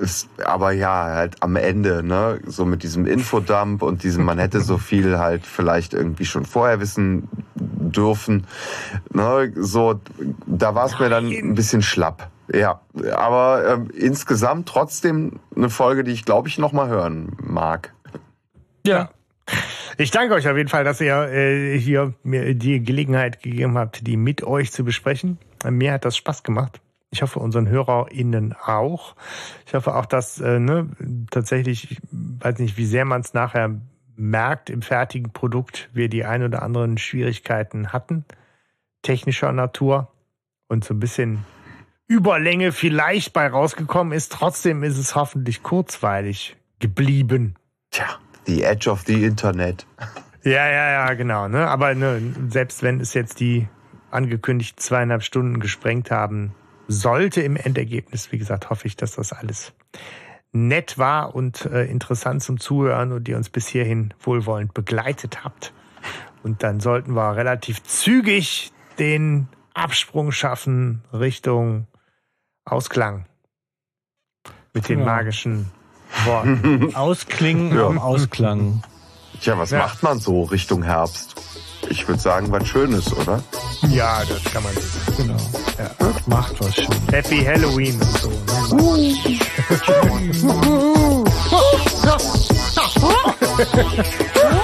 ist, 0.00 0.28
aber 0.44 0.72
ja, 0.72 1.04
halt 1.04 1.42
am 1.42 1.56
Ende, 1.56 2.02
ne, 2.02 2.40
so 2.46 2.64
mit 2.64 2.82
diesem 2.82 3.06
Infodump 3.06 3.82
und 3.82 4.02
diesem, 4.02 4.24
man 4.24 4.38
hätte 4.38 4.60
so 4.60 4.78
viel 4.78 5.18
halt 5.18 5.46
vielleicht 5.46 5.94
irgendwie 5.94 6.24
schon 6.24 6.44
vorher 6.44 6.80
wissen 6.80 7.28
dürfen, 7.54 8.46
ne, 9.12 9.52
so, 9.56 10.00
da 10.46 10.74
war 10.74 10.86
es 10.86 10.98
mir 10.98 11.08
dann 11.08 11.26
ein 11.26 11.54
bisschen 11.54 11.82
schlapp. 11.82 12.30
Ja, 12.52 12.80
aber 13.14 13.64
ähm, 13.66 13.90
insgesamt 13.90 14.68
trotzdem 14.68 15.40
eine 15.56 15.70
Folge, 15.70 16.04
die 16.04 16.12
ich 16.12 16.24
glaube 16.24 16.48
ich 16.48 16.58
noch 16.58 16.72
mal 16.72 16.88
hören 16.88 17.36
mag. 17.42 17.94
Ja. 18.86 19.10
Ich 19.96 20.10
danke 20.10 20.34
euch 20.34 20.48
auf 20.48 20.56
jeden 20.56 20.68
Fall, 20.68 20.84
dass 20.84 21.00
ihr 21.00 21.28
äh, 21.30 21.78
hier 21.78 22.14
mir 22.22 22.54
die 22.54 22.82
Gelegenheit 22.82 23.42
gegeben 23.42 23.78
habt, 23.78 24.06
die 24.06 24.16
mit 24.16 24.42
euch 24.42 24.72
zu 24.72 24.84
besprechen. 24.84 25.38
Mir 25.68 25.92
hat 25.92 26.04
das 26.04 26.16
Spaß 26.16 26.42
gemacht. 26.42 26.80
Ich 27.10 27.22
hoffe, 27.22 27.38
unseren 27.38 27.68
HörerInnen 27.68 28.54
auch. 28.64 29.14
Ich 29.66 29.74
hoffe 29.74 29.94
auch, 29.94 30.06
dass 30.06 30.40
äh, 30.40 30.58
ne, 30.58 30.88
tatsächlich, 31.30 31.92
ich 31.92 32.00
weiß 32.10 32.58
nicht, 32.58 32.76
wie 32.76 32.86
sehr 32.86 33.04
man 33.04 33.20
es 33.20 33.34
nachher 33.34 33.80
merkt 34.16 34.68
im 34.68 34.82
fertigen 34.82 35.32
Produkt, 35.32 35.90
wir 35.92 36.08
die 36.08 36.24
ein 36.24 36.42
oder 36.42 36.62
anderen 36.62 36.98
Schwierigkeiten 36.98 37.92
hatten 37.92 38.24
technischer 39.04 39.52
Natur 39.52 40.08
und 40.66 40.82
so 40.82 40.94
ein 40.94 40.98
bisschen 40.98 41.44
Überlänge 42.06 42.72
vielleicht 42.72 43.32
bei 43.32 43.48
rausgekommen 43.48 44.12
ist. 44.12 44.32
Trotzdem 44.32 44.82
ist 44.82 44.98
es 44.98 45.14
hoffentlich 45.14 45.62
kurzweilig 45.62 46.56
geblieben. 46.78 47.54
Tja, 47.90 48.18
the 48.46 48.62
edge 48.62 48.90
of 48.90 49.02
the 49.06 49.24
Internet. 49.24 49.86
Ja, 50.42 50.68
ja, 50.68 50.90
ja, 50.90 51.14
genau. 51.14 51.48
Ne? 51.48 51.66
Aber 51.66 51.94
ne, 51.94 52.20
selbst 52.50 52.82
wenn 52.82 53.00
es 53.00 53.14
jetzt 53.14 53.40
die 53.40 53.66
angekündigten 54.10 54.78
zweieinhalb 54.78 55.22
Stunden 55.22 55.58
gesprengt 55.58 56.10
haben 56.10 56.54
sollte 56.86 57.40
im 57.40 57.56
Endergebnis, 57.56 58.30
wie 58.30 58.38
gesagt, 58.38 58.68
hoffe 58.68 58.86
ich, 58.86 58.96
dass 58.96 59.12
das 59.16 59.32
alles 59.32 59.72
nett 60.52 60.98
war 60.98 61.34
und 61.34 61.64
äh, 61.66 61.84
interessant 61.86 62.42
zum 62.42 62.60
Zuhören 62.60 63.12
und 63.12 63.26
ihr 63.28 63.36
uns 63.36 63.48
bis 63.48 63.66
hierhin 63.66 64.14
wohlwollend 64.20 64.74
begleitet 64.74 65.44
habt. 65.44 65.72
Und 66.42 66.62
dann 66.62 66.80
sollten 66.80 67.14
wir 67.14 67.36
relativ 67.36 67.82
zügig 67.82 68.72
den 68.98 69.48
Absprung 69.72 70.30
schaffen 70.30 71.02
Richtung 71.12 71.86
Ausklang. 72.64 73.26
Mit 74.72 74.88
den 74.88 75.00
Ja. 75.00 75.04
magischen 75.04 75.70
Worten. 76.24 76.94
Ausklingen 76.94 77.76
Ja. 77.76 77.86
am 77.86 77.98
Ausklang. 77.98 78.82
Tja, 79.40 79.58
was 79.58 79.70
Ja. 79.70 79.78
macht 79.80 80.02
man 80.02 80.18
so 80.18 80.44
Richtung 80.44 80.82
Herbst? 80.82 81.34
Ich 81.90 82.08
würde 82.08 82.20
sagen, 82.20 82.50
was 82.50 82.66
Schönes, 82.66 83.12
oder? 83.12 83.42
ja, 83.88 84.22
das 84.24 84.42
kann 84.44 84.62
man 84.62 84.72
so. 84.74 85.12
Genau. 85.22 85.36
Ja. 85.78 85.90
Macht 86.26 86.58
was 86.60 86.74
schon. 86.76 86.94
Happy 87.12 87.44
Halloween 87.44 88.00
und 88.00 88.18
so. 88.18 88.30
Ne? 88.74 89.14